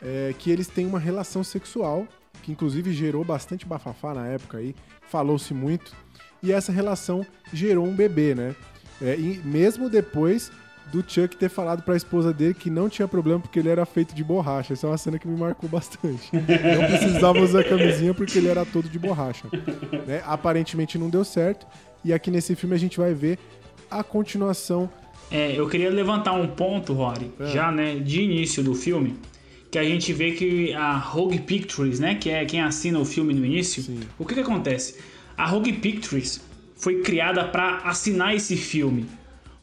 é, 0.00 0.34
que 0.38 0.50
eles 0.50 0.66
têm 0.68 0.86
uma 0.86 0.98
relação 0.98 1.44
sexual, 1.44 2.06
que 2.42 2.50
inclusive 2.50 2.92
gerou 2.92 3.24
bastante 3.24 3.66
bafafá 3.66 4.14
na 4.14 4.26
época 4.26 4.58
aí, 4.58 4.74
falou-se 5.08 5.54
muito, 5.54 5.94
e 6.42 6.52
essa 6.52 6.72
relação 6.72 7.24
gerou 7.52 7.86
um 7.86 7.94
bebê, 7.94 8.34
né? 8.34 8.54
É, 9.00 9.16
e 9.16 9.40
mesmo 9.44 9.88
depois 9.90 10.50
do 10.92 10.98
Chuck 11.06 11.36
ter 11.36 11.48
falado 11.48 11.82
pra 11.82 11.96
esposa 11.96 12.32
dele 12.32 12.54
que 12.54 12.68
não 12.68 12.88
tinha 12.88 13.08
problema 13.08 13.40
porque 13.40 13.58
ele 13.58 13.68
era 13.68 13.84
feito 13.86 14.14
de 14.14 14.22
borracha. 14.22 14.74
Essa 14.74 14.86
é 14.86 14.90
uma 14.90 14.98
cena 14.98 15.18
que 15.18 15.26
me 15.26 15.38
marcou 15.38 15.68
bastante. 15.68 16.28
Não 16.32 16.86
precisava 16.98 17.40
usar 17.40 17.64
camisinha 17.64 18.12
porque 18.12 18.38
ele 18.38 18.48
era 18.48 18.64
todo 18.66 18.88
de 18.88 18.98
borracha. 18.98 19.48
né? 20.06 20.22
Aparentemente 20.26 20.98
não 20.98 21.08
deu 21.08 21.24
certo. 21.24 21.66
E 22.04 22.12
aqui 22.12 22.30
nesse 22.30 22.54
filme 22.54 22.74
a 22.74 22.78
gente 22.78 22.98
vai 22.98 23.14
ver 23.14 23.38
a 23.90 24.02
continuação. 24.04 24.88
É, 25.30 25.58
eu 25.58 25.66
queria 25.68 25.88
levantar 25.90 26.32
um 26.34 26.46
ponto, 26.48 26.92
Rory, 26.92 27.30
É. 27.40 27.46
já, 27.46 27.72
né, 27.72 27.94
de 27.96 28.20
início 28.20 28.62
do 28.62 28.74
filme, 28.74 29.16
que 29.70 29.78
a 29.78 29.84
gente 29.84 30.12
vê 30.12 30.32
que 30.32 30.74
a 30.74 30.92
Rogue 30.96 31.38
Pictures, 31.40 31.98
né, 31.98 32.14
que 32.16 32.28
é 32.28 32.44
quem 32.44 32.60
assina 32.60 32.98
o 32.98 33.04
filme 33.04 33.32
no 33.32 33.46
início, 33.46 33.82
Sim. 33.82 34.00
o 34.18 34.26
que 34.26 34.34
que 34.34 34.40
acontece? 34.40 34.98
A 35.36 35.46
Rogue 35.46 35.72
Pictures 35.72 36.40
foi 36.76 37.00
criada 37.00 37.44
para 37.44 37.78
assinar 37.78 38.34
esse 38.34 38.56
filme, 38.56 39.06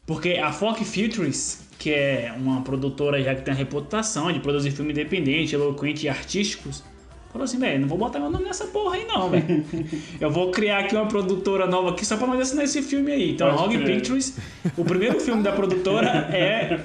porque 0.06 0.32
a 0.32 0.52
Fox 0.52 0.88
Pictures, 0.90 1.60
que 1.78 1.90
é 1.90 2.32
uma 2.36 2.62
produtora 2.62 3.22
já 3.22 3.34
que 3.34 3.42
tem 3.42 3.52
a 3.52 3.56
reputação 3.56 4.32
de 4.32 4.40
produzir 4.40 4.70
filme 4.70 4.92
independente, 4.92 5.54
eloquente 5.54 6.06
e 6.06 6.08
artísticos, 6.08 6.82
falou 7.30 7.44
assim, 7.44 7.58
velho, 7.58 7.80
não 7.80 7.88
vou 7.88 7.98
botar 7.98 8.18
meu 8.18 8.30
nome 8.30 8.44
nessa 8.44 8.66
porra 8.66 8.96
aí 8.96 9.06
não, 9.06 9.30
velho. 9.30 9.64
Eu 10.20 10.30
vou 10.30 10.50
criar 10.50 10.80
aqui 10.80 10.96
uma 10.96 11.06
produtora 11.06 11.66
nova 11.66 11.90
aqui 11.90 12.04
só 12.04 12.16
pra 12.16 12.26
nós 12.26 12.40
assinar 12.40 12.64
esse 12.64 12.82
filme 12.82 13.12
aí. 13.12 13.32
Então, 13.32 13.54
Pode 13.54 13.76
Rogue. 13.76 13.84
Pictures, 13.84 14.36
o 14.76 14.84
primeiro 14.84 15.20
filme 15.20 15.42
da 15.42 15.52
produtora 15.52 16.08
é 16.34 16.80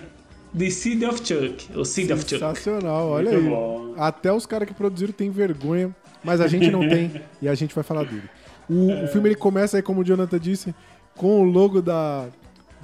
The 0.58 0.70
Seed 0.70 1.04
of 1.04 1.18
Chuck, 1.26 1.78
o 1.78 1.84
Seed 1.84 2.12
of 2.12 2.22
Chuck. 2.22 2.40
Sensacional, 2.40 3.10
olha 3.10 3.32
Muito 3.32 3.44
aí. 3.46 3.50
bom. 3.50 3.94
Até 3.98 4.32
os 4.32 4.46
caras 4.46 4.68
que 4.68 4.74
produziram 4.74 5.12
têm 5.14 5.30
vergonha, 5.30 5.94
mas 6.24 6.40
a 6.40 6.48
gente 6.48 6.70
não 6.70 6.88
tem 6.88 7.12
e 7.42 7.48
a 7.48 7.56
gente 7.56 7.74
vai 7.74 7.84
falar 7.84 8.04
dele. 8.04 8.24
O, 8.70 8.90
É. 8.92 9.04
o 9.06 9.08
filme 9.08 9.30
ele 9.30 9.36
começa 9.36 9.78
aí, 9.78 9.84
como 9.84 10.02
o 10.02 10.04
Jonathan 10.04 10.40
disse, 10.40 10.74
com 11.16 11.42
o 11.42 11.44
logo 11.44 11.82
da, 11.82 12.28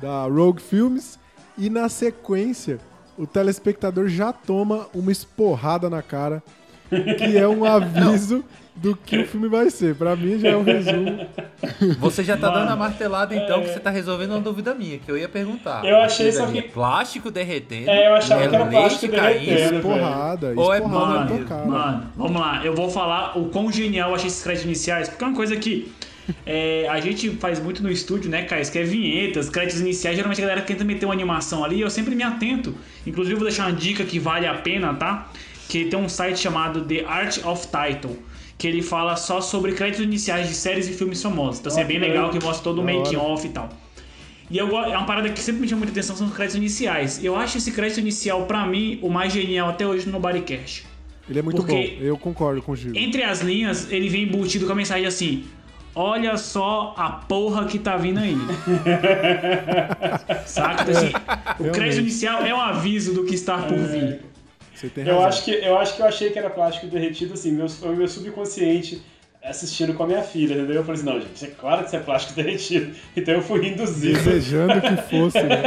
da 0.02 0.24
Rogue 0.26 0.62
Films 0.62 1.20
e 1.58 1.70
na 1.70 1.90
sequência 1.90 2.80
o 3.18 3.28
telespectador 3.28 4.08
já 4.08 4.32
toma 4.32 4.88
uma 4.94 5.12
esporrada 5.12 5.90
na 5.90 6.02
cara, 6.02 6.42
que 6.90 7.38
é 7.38 7.48
um 7.48 7.64
aviso 7.66 8.44
do 8.82 8.96
que 8.96 9.18
o 9.20 9.28
filme 9.28 9.48
vai 9.48 9.70
ser. 9.70 9.96
Pra 9.96 10.16
mim 10.16 10.40
já 10.40 10.50
é 10.50 10.58
um 10.58 10.64
resumo. 10.64 11.26
Você 12.00 12.24
já 12.24 12.36
tá 12.36 12.48
Mano, 12.48 12.62
dando 12.62 12.72
a 12.72 12.76
martelada, 12.76 13.36
então, 13.36 13.62
que 13.62 13.70
você 13.70 13.80
tá 13.80 13.90
resolvendo 13.90 14.32
uma 14.32 14.40
dúvida 14.42 14.74
minha, 14.74 14.98
que 14.98 15.10
eu 15.12 15.18
ia 15.18 15.30
perguntar. 15.30 15.86
Eu 15.86 15.98
achei 15.98 16.32
só 16.32 16.48
minha, 16.48 16.64
que- 16.64 16.70
Plástico 16.70 17.30
derretendo. 17.30 17.90
É, 17.90 18.08
eu 18.08 18.14
achava 18.16 18.44
é 18.44 18.48
que 18.48 18.56
era 18.56 18.66
plástico 18.66 19.16
caindo, 19.16 19.46
derretendo. 19.46 19.76
Esporrada, 19.78 20.54
Ou 20.56 20.74
é 20.74 20.80
mano, 20.82 21.28
tua 21.28 21.38
Mano, 21.38 21.46
cara. 21.48 22.04
vamos 22.16 22.42
lá. 22.42 22.62
Eu 22.66 22.74
vou 22.76 22.90
falar 22.90 23.38
o 23.38 23.46
quão 23.50 23.72
genial 23.72 24.10
eu 24.10 24.16
achei 24.16 24.28
esses 24.28 24.42
créditos 24.44 24.66
iniciais, 24.66 25.08
porque 25.10 25.24
é 25.24 25.28
uma 25.28 25.36
coisa 25.36 25.56
que 25.56 25.92
é, 26.46 26.88
a 26.90 27.00
gente 27.00 27.30
faz 27.32 27.60
muito 27.60 27.84
no 27.84 27.92
estúdio, 27.92 28.30
né, 28.30 28.44
Caio? 28.44 28.66
Que 28.72 28.80
é 28.80 28.84
vinhetas, 28.84 29.50
créditos 29.50 29.82
iniciais. 29.82 30.16
Geralmente 30.16 30.40
a 30.40 30.46
galera 30.48 30.62
tenta 30.62 30.84
meter 30.84 31.06
uma 31.06 31.14
animação 31.14 31.64
ali. 31.64 31.82
Eu 31.82 31.90
sempre 31.90 32.16
me 32.16 32.24
atento. 32.24 32.74
Inclusive, 33.06 33.34
eu 33.36 33.40
vou 33.40 33.48
deixar 33.48 33.68
uma 33.68 33.74
dica 33.76 34.04
que 34.04 34.18
vale 34.20 34.48
a 34.48 34.54
pena, 34.56 34.94
tá? 34.94 35.30
Que 35.68 35.86
tem 35.86 36.00
um 36.00 36.08
site 36.10 36.40
chamado 36.40 36.82
The 36.86 37.04
Art 37.06 37.40
of 37.46 37.68
Title. 37.68 38.18
Que 38.62 38.68
ele 38.68 38.84
fala 38.84 39.16
só 39.16 39.42
sobre 39.42 39.72
créditos 39.72 40.06
iniciais 40.06 40.48
de 40.48 40.54
séries 40.54 40.88
e 40.88 40.94
filmes 40.94 41.20
famosos. 41.20 41.60
Então, 41.60 41.72
assim, 41.72 41.82
é 41.82 41.84
bem 41.84 41.98
legal, 41.98 42.30
que 42.30 42.40
mostra 42.44 42.64
todo 42.64 42.80
o 42.80 42.84
making-off 42.84 43.44
e 43.48 43.50
tal. 43.50 43.70
E 44.52 44.58
eu, 44.60 44.68
é 44.78 44.96
uma 44.96 45.04
parada 45.08 45.28
que 45.32 45.40
sempre 45.40 45.62
me 45.62 45.68
chama 45.68 45.80
muita 45.80 45.94
atenção, 45.94 46.16
são 46.16 46.28
os 46.28 46.34
créditos 46.34 46.58
iniciais. 46.58 47.24
Eu 47.24 47.36
acho 47.36 47.58
esse 47.58 47.72
crédito 47.72 48.00
inicial, 48.02 48.46
pra 48.46 48.64
mim, 48.68 49.00
o 49.02 49.10
mais 49.10 49.34
genial 49.34 49.68
até 49.70 49.88
hoje 49.88 50.08
no 50.08 50.20
Bodycast. 50.20 50.86
Ele 51.28 51.40
é 51.40 51.42
muito 51.42 51.56
Porque- 51.64 51.96
bom, 52.00 52.06
eu 52.06 52.16
concordo 52.20 52.62
com 52.62 52.74
o 52.74 52.76
Gil. 52.76 52.94
Entre 52.96 53.24
as 53.24 53.42
linhas, 53.42 53.92
ele 53.92 54.08
vem 54.10 54.26
embutido 54.26 54.68
com 54.68 54.74
a 54.74 54.76
mensagem 54.76 55.08
assim: 55.08 55.44
Olha 55.96 56.38
só 56.38 56.94
a 56.96 57.10
porra 57.10 57.66
que 57.66 57.80
tá 57.80 57.98
vindo 57.98 58.20
aí. 58.20 58.38
Saca? 60.46 60.84
Então, 60.84 60.98
assim, 60.98 61.08
o 61.08 61.12
realmente. 61.64 61.72
crédito 61.74 62.00
inicial 62.02 62.46
é 62.46 62.54
um 62.54 62.62
aviso 62.62 63.14
do 63.14 63.24
que 63.26 63.36
está 63.36 63.58
por 63.58 63.78
vir. 63.78 64.20
Você 64.82 64.90
tem 64.90 65.06
Eu 65.06 65.14
razão. 65.16 65.28
acho, 65.30 65.46
que, 65.46 65.52
eu 65.52 65.78
acho 65.78 65.96
que 65.96 66.02
eu 66.02 66.06
achei 66.08 66.30
que 66.32 66.40
era 66.40 66.50
plástico 66.50 66.88
derretido, 66.88 67.34
assim, 67.36 67.52
meu, 67.52 67.70
foi 67.70 67.94
o 67.94 67.96
meu 67.96 68.08
subconsciente 68.08 69.02
assistindo 69.44 69.94
com 69.96 70.04
a 70.04 70.08
minha 70.08 70.22
filha, 70.24 70.54
entendeu? 70.56 70.78
Eu 70.78 70.84
falei 70.84 71.02
assim, 71.02 71.10
não, 71.10 71.20
gente, 71.22 71.46
é 71.46 71.48
claro 71.50 71.82
que 71.82 71.88
isso 71.88 71.96
é 71.96 72.00
plástico 72.00 72.34
derretido. 72.42 72.96
Então 73.16 73.34
eu 73.36 73.42
fui 73.44 73.68
induzido. 73.68 74.14
Desejando 74.18 74.82
que 74.82 74.96
fosse, 75.10 75.42
né? 75.44 75.64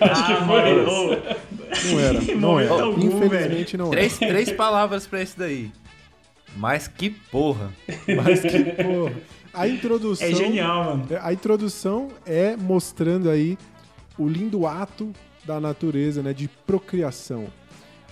Acho 0.00 0.26
que 0.26 0.32
Ah, 0.32 0.46
foi 0.46 0.46
mano, 0.46 0.82
isso. 0.82 1.92
Não 1.92 2.00
era, 2.00 2.20
não 2.36 2.60
era. 2.60 2.70
algum, 2.82 3.00
Infelizmente 3.06 3.76
não 3.76 3.86
era. 3.86 3.96
Três, 3.96 4.18
três 4.18 4.52
palavras 4.52 5.06
pra 5.06 5.20
esse 5.22 5.38
daí. 5.38 5.70
Mas 6.56 6.86
que 6.88 7.10
porra. 7.10 7.70
Mas 8.24 8.40
que 8.40 8.62
porra. 8.82 9.12
A 9.54 9.68
introdução. 9.68 10.26
é 10.26 10.34
genial, 10.34 10.84
mano. 10.84 11.06
A 11.22 11.32
introdução 11.32 12.08
é 12.26 12.56
mostrando 12.56 13.28
aí 13.30 13.58
o 14.18 14.26
lindo 14.28 14.66
ato 14.66 15.12
da 15.44 15.58
natureza, 15.60 16.22
né, 16.22 16.32
de 16.34 16.46
procriação. 16.66 17.46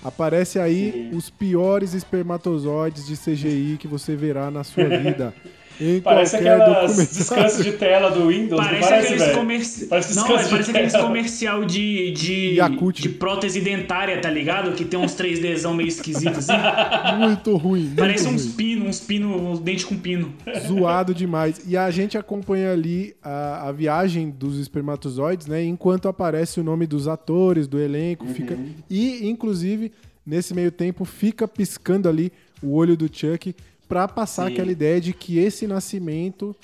Aparece 0.03 0.59
aí 0.59 0.93
Sim. 0.93 1.17
os 1.17 1.29
piores 1.29 1.93
espermatozoides 1.95 3.07
de 3.07 3.17
CGI 3.17 3.77
que 3.79 3.87
você 3.87 4.17
verá 4.17 4.51
na 4.51 4.65
sua 4.65 4.89
vida. 4.99 5.35
Em 5.81 6.01
Parece 6.01 6.37
aquelas 6.37 6.97
descansos 6.97 7.65
de 7.65 7.73
tela 7.73 8.11
do 8.11 8.29
Windows, 8.29 8.63
Parece, 8.63 8.89
parece, 8.89 9.15
aqueles 9.15 9.35
comerciais. 9.35 9.89
Parece 9.89 10.15
Não, 10.15 10.23
descanso 10.25 10.39
mas 10.39 10.45
de 10.45 10.51
parece 10.51 10.71
aqueles 10.71 10.97
comercial 10.97 11.65
de, 11.65 12.11
de, 12.13 12.59
de 12.95 13.09
prótese 13.09 13.61
dentária, 13.61 14.21
tá 14.21 14.31
ligado? 14.31 14.73
Que 14.73 14.85
tem 14.85 14.99
uns 15.01 15.15
3Dzão 15.15 15.75
meio 15.75 15.89
esquisitos 15.89 16.51
assim. 16.51 16.63
Muito 17.19 17.57
ruim. 17.57 17.85
Muito 17.85 17.97
Parece 17.97 18.27
ruim. 18.27 18.35
uns 18.35 18.47
pinos, 18.47 18.89
uns 18.89 19.01
pinos, 19.01 19.41
uns 19.41 19.59
dentes 19.61 19.85
com 19.85 19.97
pino. 19.97 20.35
zoado 20.67 21.15
demais. 21.15 21.63
E 21.67 21.77
a 21.77 21.91
gente 21.91 22.19
acompanha 22.19 22.73
ali 22.73 23.15
a, 23.23 23.69
a 23.69 23.73
viagem 23.73 24.31
dos 24.31 24.59
espermatozoides, 24.59 25.47
né? 25.47 25.65
Enquanto 25.65 26.09
aparece 26.09 26.61
o 26.61 26.65
nome 26.65 26.87
dos 26.87 27.09
atores, 27.09 27.67
do 27.67 27.79
elenco, 27.81 28.27
fica. 28.27 28.59
E, 28.89 29.29
inclusive, 29.29 29.93
nesse 30.27 30.53
meio 30.55 30.71
tempo, 30.71 31.05
fica 31.05 31.49
piscando 31.49 32.09
ali 32.09 32.31
o 32.63 32.75
olho 32.75 32.97
do 32.97 33.09
Chuck 33.11 33.55
pra 33.91 34.09
passar 34.09 34.47
Sim. 34.47 34.53
aquela 34.55 34.71
ideia 34.73 34.99
de 35.01 35.13
que 35.13 35.39
esse 35.39 35.67
nascimento 35.67 36.57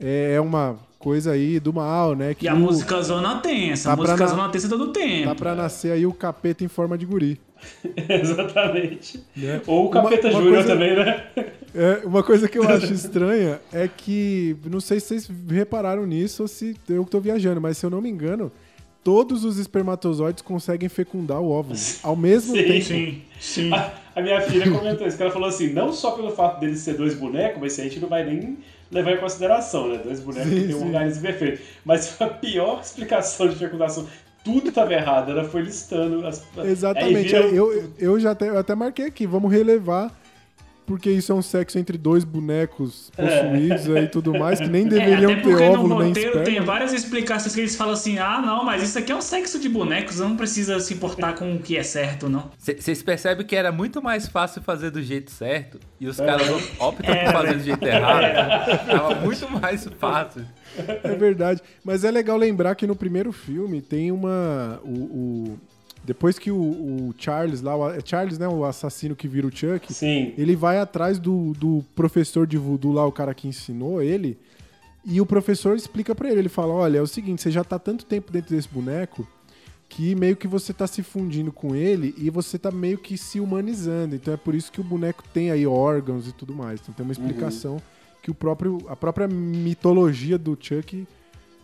é 0.00 0.34
é 0.36 0.40
uma 0.40 0.78
coisa 0.98 1.32
aí 1.32 1.60
do 1.60 1.72
mal, 1.72 2.14
né? 2.14 2.32
Que 2.34 2.46
E 2.46 2.48
a 2.48 2.54
o- 2.54 2.58
música 2.58 3.00
zona 3.02 3.36
tensa, 3.40 3.90
Tá 3.90 3.92
a 3.92 3.96
música 3.96 4.16
na- 4.16 4.26
zona 4.26 4.48
tensa 4.48 4.68
todo 4.68 4.84
o 4.84 4.92
tempo. 4.92 5.28
Tá 5.28 5.34
pra 5.34 5.54
nascer 5.54 5.92
aí 5.92 6.06
o 6.06 6.12
capeta 6.12 6.64
em 6.64 6.68
forma 6.68 6.96
de 6.96 7.04
guri. 7.04 7.38
Exatamente. 8.08 9.22
né? 9.36 9.60
Ou 9.66 9.86
o 9.86 9.90
Capeta 9.90 10.28
Uma- 10.28 10.34
uma 10.38 10.42
Júnior 10.42 10.64
coisa- 10.64 10.68
também, 10.68 10.96
né? 10.96 11.24
É, 11.74 12.06
uma 12.06 12.22
coisa 12.22 12.48
que 12.48 12.58
eu 12.58 12.62
acho 12.68 12.92
estranha 12.92 13.60
é 13.72 13.88
que, 13.88 14.56
não 14.70 14.80
sei 14.80 15.00
se 15.00 15.06
vocês 15.08 15.30
repararam 15.48 16.06
nisso 16.06 16.42
ou 16.42 16.48
se 16.48 16.76
eu 16.88 17.04
tô 17.04 17.20
viajando, 17.20 17.60
mas 17.60 17.76
se 17.78 17.84
eu 17.84 17.90
não 17.90 18.00
me 18.00 18.08
engano, 18.08 18.50
todos 19.02 19.44
os 19.44 19.58
espermatozoides 19.58 20.42
conseguem 20.42 20.88
fecundar 20.88 21.40
o 21.40 21.50
óvulo 21.50 21.78
ao 22.02 22.16
mesmo 22.16 22.54
Sim. 22.56 22.62
tempo. 22.64 22.84
Sim, 22.84 23.22
sim. 23.40 23.72
A, 23.72 23.92
a 24.16 24.20
minha 24.20 24.40
filha 24.40 24.70
comentou 24.70 25.06
isso, 25.06 25.16
que 25.16 25.22
ela 25.22 25.32
falou 25.32 25.48
assim, 25.48 25.72
não 25.72 25.92
só 25.92 26.12
pelo 26.12 26.30
fato 26.30 26.60
deles 26.60 26.80
ser 26.80 26.94
dois 26.94 27.14
bonecos, 27.14 27.60
mas 27.60 27.72
isso 27.72 27.80
a 27.80 27.84
gente 27.84 28.00
não 28.00 28.08
vai 28.08 28.24
nem 28.24 28.58
levar 28.90 29.12
em 29.12 29.18
consideração, 29.18 29.88
né? 29.88 30.00
Dois 30.02 30.20
bonecos 30.20 30.50
Sim, 30.50 30.60
que 30.60 30.66
tem 30.66 30.76
um 30.76 30.86
organismo 30.86 31.22
perfeito. 31.22 31.62
Mas 31.84 32.20
a 32.20 32.26
pior 32.26 32.80
explicação 32.80 33.48
de 33.48 33.56
fecundação, 33.56 34.06
tudo 34.44 34.70
estava 34.70 34.92
errado, 34.92 35.30
ela 35.30 35.44
foi 35.44 35.62
listando 35.62 36.26
as... 36.26 36.42
Exatamente. 36.64 37.34
Eu, 37.34 37.92
eu 37.98 38.18
já 38.18 38.32
até, 38.32 38.48
eu 38.48 38.58
até 38.58 38.74
marquei 38.74 39.06
aqui, 39.06 39.26
vamos 39.26 39.52
relevar, 39.52 40.12
porque 40.88 41.10
isso 41.10 41.30
é 41.30 41.34
um 41.34 41.42
sexo 41.42 41.78
entre 41.78 41.96
dois 41.96 42.24
bonecos 42.24 43.12
possuídos 43.14 43.88
aí 43.94 44.04
e 44.04 44.08
tudo 44.08 44.36
mais, 44.36 44.58
que 44.58 44.68
nem 44.68 44.86
É, 44.86 44.88
deveriam 44.88 45.30
até 45.32 45.40
ter 45.42 45.48
porque 45.48 45.64
no 45.64 45.72
óvulo 45.72 45.98
nem 46.00 46.08
roteiro 46.08 46.28
esperma. 46.30 46.44
tem 46.44 46.60
várias 46.60 46.92
explicações 46.92 47.54
que 47.54 47.60
eles 47.60 47.76
falam 47.76 47.92
assim: 47.92 48.18
ah, 48.18 48.40
não, 48.44 48.64
mas 48.64 48.82
isso 48.82 48.98
aqui 48.98 49.12
é 49.12 49.14
um 49.14 49.20
sexo 49.20 49.60
de 49.60 49.68
bonecos, 49.68 50.18
não 50.18 50.36
precisa 50.36 50.80
se 50.80 50.94
importar 50.94 51.34
com 51.34 51.54
o 51.54 51.58
que 51.60 51.76
é 51.76 51.82
certo, 51.82 52.28
não. 52.28 52.50
Vocês 52.58 53.02
percebem 53.02 53.46
que 53.46 53.54
era 53.54 53.70
muito 53.70 54.02
mais 54.02 54.26
fácil 54.26 54.62
fazer 54.62 54.90
do 54.90 55.02
jeito 55.02 55.30
certo 55.30 55.78
e 56.00 56.06
É. 56.06 56.08
os 56.08 56.16
caras 56.16 56.48
optam 56.80 57.14
por 57.14 57.32
fazer 57.32 57.54
do 57.54 57.62
jeito 57.62 57.84
errado. 57.86 58.86
Tava 58.86 59.14
muito 59.16 59.50
mais 59.50 59.86
fácil. 60.00 60.44
É 61.04 61.14
verdade. 61.14 61.60
Mas 61.84 62.04
é 62.04 62.10
legal 62.10 62.36
lembrar 62.38 62.74
que 62.74 62.86
no 62.86 62.96
primeiro 62.96 63.30
filme 63.32 63.82
tem 63.82 64.10
uma. 64.10 64.80
O, 64.82 64.88
o- 64.90 65.58
depois 66.04 66.38
que 66.38 66.50
o, 66.50 66.56
o 66.56 67.14
Charles 67.18 67.60
lá, 67.60 67.76
o- 67.76 67.90
é 67.90 67.98
Charles, 68.04 68.38
né? 68.38 68.48
O 68.48 68.64
assassino 68.64 69.14
que 69.14 69.28
vira 69.28 69.46
o 69.46 69.50
Chuck, 69.54 69.92
Sim. 69.92 70.32
ele 70.38 70.56
vai 70.56 70.78
atrás 70.78 71.18
do, 71.18 71.52
do 71.54 71.84
professor 71.94 72.46
de 72.46 72.56
voodoo 72.56 72.92
lá, 72.92 73.06
o 73.06 73.12
cara 73.12 73.34
que 73.34 73.46
ensinou 73.48 74.00
ele. 74.02 74.38
E 75.04 75.20
o 75.20 75.26
professor 75.26 75.76
explica 75.76 76.14
pra 76.14 76.30
ele, 76.30 76.40
ele 76.40 76.48
fala, 76.48 76.72
olha, 76.74 76.98
é 76.98 77.02
o 77.02 77.06
seguinte, 77.06 77.40
você 77.42 77.50
já 77.50 77.62
tá 77.64 77.78
tanto 77.78 78.04
tempo 78.04 78.30
dentro 78.32 78.54
desse 78.54 78.68
boneco 78.68 79.26
que 79.88 80.14
meio 80.14 80.36
que 80.36 80.46
você 80.46 80.70
tá 80.72 80.86
se 80.86 81.02
fundindo 81.02 81.50
com 81.50 81.74
ele 81.74 82.14
e 82.18 82.28
você 82.28 82.58
tá 82.58 82.70
meio 82.70 82.98
que 82.98 83.16
se 83.16 83.40
humanizando. 83.40 84.14
Então 84.14 84.34
é 84.34 84.36
por 84.36 84.54
isso 84.54 84.70
que 84.70 84.80
o 84.82 84.84
boneco 84.84 85.22
tem 85.32 85.50
aí 85.50 85.66
órgãos 85.66 86.28
e 86.28 86.32
tudo 86.32 86.54
mais. 86.54 86.78
Então 86.80 86.92
tem 86.94 87.04
uma 87.04 87.12
explicação 87.12 87.80
que 88.22 88.30
o 88.30 88.34
próprio, 88.34 88.78
a 88.88 88.94
própria 88.94 89.26
mitologia 89.26 90.36
do 90.36 90.56
Chuck 90.60 91.06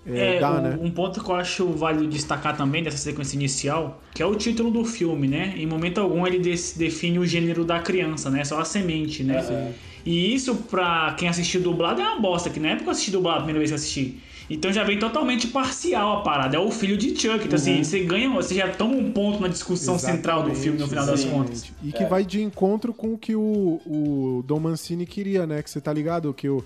é, 0.07 0.37
É, 0.37 0.41
dá, 0.41 0.53
um, 0.53 0.61
né? 0.63 0.79
um 0.81 0.91
ponto 0.91 1.23
que 1.23 1.31
eu 1.31 1.35
acho 1.35 1.67
válido 1.69 2.07
destacar 2.07 2.57
também 2.57 2.83
dessa 2.83 2.99
sequência 2.99 3.37
inicial, 3.37 4.03
que 4.13 4.23
é 4.23 4.27
o 4.27 4.35
título 4.35 4.71
do 4.71 4.85
filme, 4.85 5.27
né? 5.27 5.55
Em 5.57 5.67
momento 5.67 6.01
algum 6.01 6.27
ele 6.27 6.39
define 6.39 7.19
o 7.19 7.27
gênero 7.27 7.65
da 7.65 7.79
criança, 7.81 8.31
né? 8.31 8.45
Só 8.45 8.61
a 8.61 8.65
semente, 8.65 9.23
né? 9.23 9.73
E 10.05 10.35
isso, 10.35 10.55
pra 10.55 11.15
quem 11.19 11.29
assistiu 11.29 11.63
dublado, 11.63 12.01
é 12.01 12.05
uma 12.05 12.21
bosta, 12.21 12.51
que 12.51 12.61
na 12.61 12.69
época 12.69 12.89
eu 12.89 12.91
assisti 12.91 13.11
dublado 13.11 13.39
a 13.39 13.43
primeira 13.45 13.59
vez 13.59 13.71
que 13.71 13.75
eu 13.75 13.77
assisti. 13.77 14.21
Então 14.51 14.71
já 14.71 14.85
vem 14.85 14.99
totalmente 14.99 15.47
parcial 15.47 16.19
a 16.19 16.23
parada. 16.23 16.57
É 16.57 16.61
o 16.61 16.71
filho 16.71 16.99
de 16.99 17.19
Chuck. 17.19 17.47
Então, 17.47 17.55
assim, 17.55 17.83
você 17.83 18.01
ganha, 18.01 18.29
você 18.29 18.55
já 18.57 18.69
toma 18.69 18.95
um 18.95 19.11
ponto 19.11 19.41
na 19.41 19.49
discussão 19.49 19.99
central 19.99 20.43
do 20.43 20.55
filme, 20.55 20.79
no 20.79 20.87
final 20.87 21.07
das 21.07 21.21
Exatamente. 21.21 21.49
contas. 21.49 21.73
E 21.83 21.93
que 21.93 22.05
vai 22.05 22.25
de 22.27 22.43
encontro 22.43 22.93
com 22.93 23.15
o 23.15 23.19
que 23.19 23.35
o, 23.35 23.81
o 23.87 24.45
Dom 24.47 24.61
Mancini 24.61 25.07
queria, 25.07 25.47
né? 25.47 25.63
Que 25.63 25.71
você 25.71 25.81
tá 25.81 25.91
ligado? 25.93 26.35
Que 26.35 26.51
o, 26.51 26.63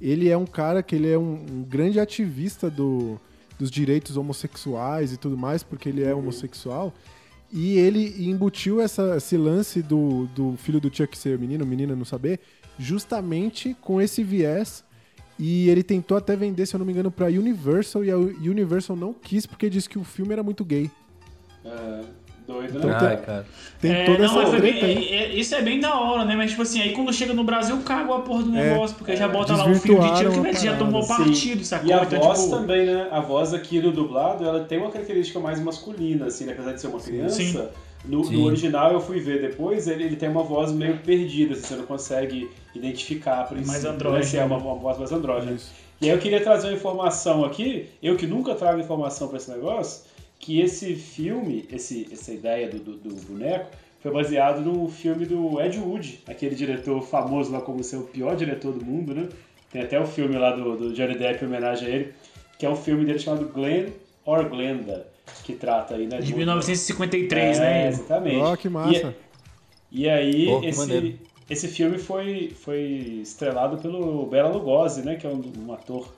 ele 0.00 0.28
é 0.28 0.36
um 0.36 0.46
cara 0.46 0.82
que 0.82 0.94
ele 0.94 1.10
é 1.10 1.18
um, 1.18 1.34
um 1.34 1.62
grande 1.62 2.00
ativista 2.00 2.70
do, 2.70 3.20
dos 3.58 3.70
direitos 3.70 4.16
homossexuais 4.16 5.12
e 5.12 5.16
tudo 5.16 5.36
mais, 5.36 5.62
porque 5.62 5.88
ele 5.88 6.02
é 6.02 6.14
homossexual. 6.14 6.94
E 7.52 7.76
ele 7.78 8.30
embutiu 8.30 8.80
essa, 8.80 9.16
esse 9.16 9.36
lance 9.36 9.82
do, 9.82 10.26
do 10.34 10.56
filho 10.56 10.80
do 10.80 10.94
Chuck 10.94 11.18
ser 11.18 11.38
menino, 11.38 11.66
menina 11.66 11.96
não 11.96 12.04
saber, 12.04 12.40
justamente 12.78 13.76
com 13.80 14.00
esse 14.00 14.22
viés. 14.22 14.84
E 15.38 15.68
ele 15.68 15.82
tentou 15.82 16.16
até 16.16 16.36
vender, 16.36 16.66
se 16.66 16.76
eu 16.76 16.78
não 16.78 16.86
me 16.86 16.92
engano, 16.92 17.10
pra 17.10 17.26
Universal, 17.26 18.04
e 18.04 18.10
a 18.10 18.16
Universal 18.16 18.94
não 18.94 19.12
quis 19.12 19.46
porque 19.46 19.70
disse 19.70 19.88
que 19.88 19.98
o 19.98 20.04
filme 20.04 20.32
era 20.32 20.42
muito 20.42 20.64
gay. 20.64 20.90
É, 21.64 22.04
Doido, 22.50 22.78
Então 22.78 22.90
né? 22.90 22.98
tem- 22.98 23.08
Ai, 23.08 23.16
cara. 23.18 23.46
Tem 23.80 23.92
É, 23.92 24.04
toda 24.04 24.18
não, 24.26 24.42
essa 24.42 24.56
treta 24.56 24.84
aí. 24.86 25.08
é- 25.08 25.14
é- 25.14 25.34
isso 25.34 25.54
é 25.54 25.62
bem 25.62 25.78
da 25.78 25.98
hora, 25.98 26.24
né? 26.24 26.34
Mas, 26.34 26.50
tipo 26.50 26.62
assim, 26.62 26.82
aí 26.82 26.92
quando 26.92 27.12
chega 27.12 27.32
no 27.32 27.44
Brasil, 27.44 27.76
caga 27.84 28.14
a 28.14 28.18
porra 28.18 28.42
do 28.42 28.56
É. 28.58 28.72
negócio, 28.72 28.96
porque 28.96 29.16
já 29.16 29.28
bota 29.28 29.54
lá 29.54 29.66
o 29.70 29.74
filho 29.76 30.00
de 30.00 30.14
tiro 30.16 30.42
que 30.42 30.64
já 30.64 30.76
tomou 30.76 31.02
Sim. 31.02 31.08
partido, 31.08 31.64
sacou? 31.64 31.88
E 31.88 31.92
a 31.92 32.02
Então, 32.02 32.20
voz 32.20 32.40
tipo, 32.44 32.50
também, 32.56 32.86
né? 32.86 33.08
A 33.12 33.20
voz 33.20 33.54
aqui 33.54 33.80
no 33.80 33.92
dublado, 33.92 34.44
ela 34.44 34.64
tem 34.64 34.78
uma 34.78 34.90
característica 34.90 35.38
mais 35.38 35.60
masculina, 35.60 36.26
assim, 36.26 36.44
né? 36.44 36.52
apesar 36.52 36.72
de 36.72 36.80
ser 36.80 36.88
uma 36.88 37.00
criança. 37.00 37.36
Sim. 37.36 37.68
No, 38.04 38.22
no 38.22 38.44
original 38.44 38.92
eu 38.92 39.00
fui 39.00 39.20
ver 39.20 39.40
depois, 39.42 39.86
ele, 39.86 40.04
ele 40.04 40.16
tem 40.16 40.28
uma 40.28 40.42
voz 40.42 40.72
meio 40.72 40.96
perdida, 40.98 41.52
assim, 41.52 41.62
você 41.66 41.74
não 41.76 41.84
consegue 41.84 42.50
identificar 42.74 43.40
a 43.40 43.44
princípio. 43.44 43.70
Mais 43.72 43.84
né? 43.84 43.90
andrógena. 43.90 44.20
Assim, 44.20 44.36
É 44.38 44.44
uma, 44.44 44.56
uma 44.56 44.74
voz 44.74 44.98
mais 44.98 45.12
andrógena. 45.12 45.52
Isso. 45.52 45.70
E 46.00 46.06
aí 46.06 46.10
eu 46.16 46.18
queria 46.18 46.40
trazer 46.40 46.68
uma 46.68 46.76
informação 46.76 47.44
aqui, 47.44 47.86
eu 48.02 48.16
que 48.16 48.26
nunca 48.26 48.54
trago 48.54 48.80
informação 48.80 49.28
pra 49.28 49.36
esse 49.36 49.50
negócio, 49.50 50.02
que 50.40 50.58
esse 50.60 50.94
filme, 50.96 51.66
esse, 51.70 52.08
essa 52.10 52.32
ideia 52.32 52.68
do, 52.68 52.78
do, 52.78 52.96
do 52.96 53.14
boneco, 53.26 53.70
foi 54.00 54.10
baseado 54.10 54.62
no 54.62 54.88
filme 54.88 55.26
do 55.26 55.60
Ed 55.60 55.78
Wood, 55.78 56.20
aquele 56.26 56.54
diretor 56.54 57.00
famoso 57.02 57.52
lá 57.52 57.60
como 57.60 57.84
ser 57.84 57.96
o 57.98 58.04
pior 58.04 58.34
diretor 58.34 58.72
do 58.72 58.84
mundo, 58.84 59.14
né? 59.14 59.28
Tem 59.70 59.82
até 59.82 60.00
o 60.00 60.06
filme 60.06 60.36
lá 60.36 60.50
do, 60.56 60.76
do 60.76 60.92
Johnny 60.94 61.14
Depp 61.16 61.44
em 61.44 61.46
homenagem 61.48 61.86
a 61.86 61.90
ele, 61.90 62.14
que 62.58 62.64
é 62.66 62.70
um 62.70 62.74
filme 62.74 63.04
dele 63.04 63.18
chamado 63.18 63.44
Glenn 63.54 63.90
or 64.24 64.48
Glenda, 64.48 65.06
que 65.44 65.52
trata 65.52 65.94
aí, 65.94 66.06
né? 66.06 66.18
de 66.18 66.32
um- 66.32 66.36
1953, 66.38 67.58
é, 67.58 67.60
né? 67.60 67.88
Exatamente. 67.88 68.36
Ó, 68.38 68.56
que 68.56 68.68
massa. 68.70 69.14
E, 69.92 70.02
e 70.04 70.08
aí, 70.08 70.46
maneiro. 70.76 71.06
esse, 71.08 71.18
esse 71.66 71.68
filme 71.68 71.98
foi, 71.98 72.52
foi 72.58 73.20
estrelado 73.22 73.76
pelo 73.78 74.24
Bela 74.26 74.48
Lugosi, 74.48 75.02
né? 75.02 75.16
Que 75.16 75.26
é 75.26 75.30
um, 75.30 75.42
um 75.66 75.72
ator 75.74 76.10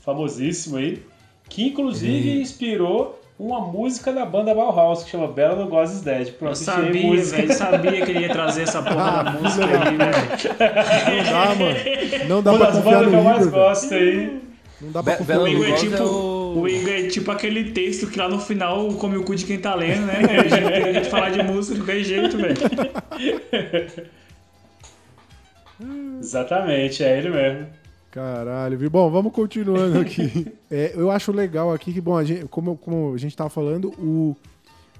famosíssimo 0.00 0.76
aí, 0.76 1.00
que 1.48 1.68
inclusive 1.68 2.28
E- 2.30 2.40
inspirou 2.42 3.18
uma 3.38 3.60
música 3.60 4.12
da 4.12 4.24
banda 4.26 4.54
Bauhaus, 4.54 5.04
que 5.04 5.10
chama 5.10 5.28
Bela 5.28 5.54
Lugosi's 5.62 6.00
Dead. 6.02 6.28
Eu 6.28 6.34
Pronto, 6.34 6.52
enfiei 6.60 6.74
sabia, 6.74 7.24
velho, 7.24 7.54
sabia 7.54 8.04
que 8.04 8.10
ele 8.10 8.20
ia 8.20 8.28
trazer 8.32 8.62
essa 8.62 8.82
porra 8.82 9.22
da 9.24 9.30
música 9.32 9.64
aí, 9.64 9.96
velho. 9.96 11.24
Não 11.24 11.32
dá, 11.32 11.54
mano. 11.54 12.28
Não 12.28 12.42
dá 12.42 12.50
Uma 12.52 12.58
pra 12.58 12.66
das 12.70 12.76
confiar 12.76 12.94
bandas 12.98 13.04
no 13.04 13.10
que 13.10 13.16
eu 13.16 13.22
mais 13.22 13.46
gosto 13.46 13.94
aí. 13.94 14.40
Não 14.80 14.92
dá 14.92 15.02
pra 15.02 15.12
Be- 15.12 15.18
confiar 15.18 15.48
Igor 15.48 15.66
é 15.68 15.72
tipo, 15.74 15.94
é 15.96 16.02
o- 16.02 16.58
o 16.60 16.68
Igor 16.68 16.92
é 16.92 17.02
tipo 17.08 17.30
aquele 17.30 17.70
texto 17.72 18.06
que 18.08 18.18
lá 18.18 18.28
no 18.28 18.38
final 18.40 18.88
come 18.94 19.16
o 19.16 19.24
cu 19.24 19.34
de 19.36 19.44
quem 19.44 19.58
tá 19.58 19.74
lendo, 19.74 20.06
né? 20.06 20.14
A 20.38 20.48
gente 20.48 20.82
tem 20.92 21.02
que 21.02 21.08
falar 21.08 21.30
de 21.30 21.42
música 21.42 21.74
de 21.76 21.80
qualquer 21.80 22.02
jeito, 22.04 22.36
velho. 22.36 22.56
Exatamente, 26.20 27.04
é 27.04 27.18
ele 27.18 27.30
mesmo. 27.30 27.66
Caralho, 28.10 28.78
viu? 28.78 28.90
Bom, 28.90 29.10
vamos 29.10 29.32
continuando 29.32 29.98
aqui. 30.00 30.52
É, 30.70 30.92
eu 30.94 31.10
acho 31.10 31.30
legal 31.32 31.72
aqui 31.72 31.92
que, 31.92 32.00
bom, 32.00 32.16
a 32.16 32.24
gente, 32.24 32.46
como, 32.48 32.76
como 32.76 33.14
a 33.14 33.18
gente 33.18 33.36
tava 33.36 33.50
falando, 33.50 33.88
o, 33.98 34.34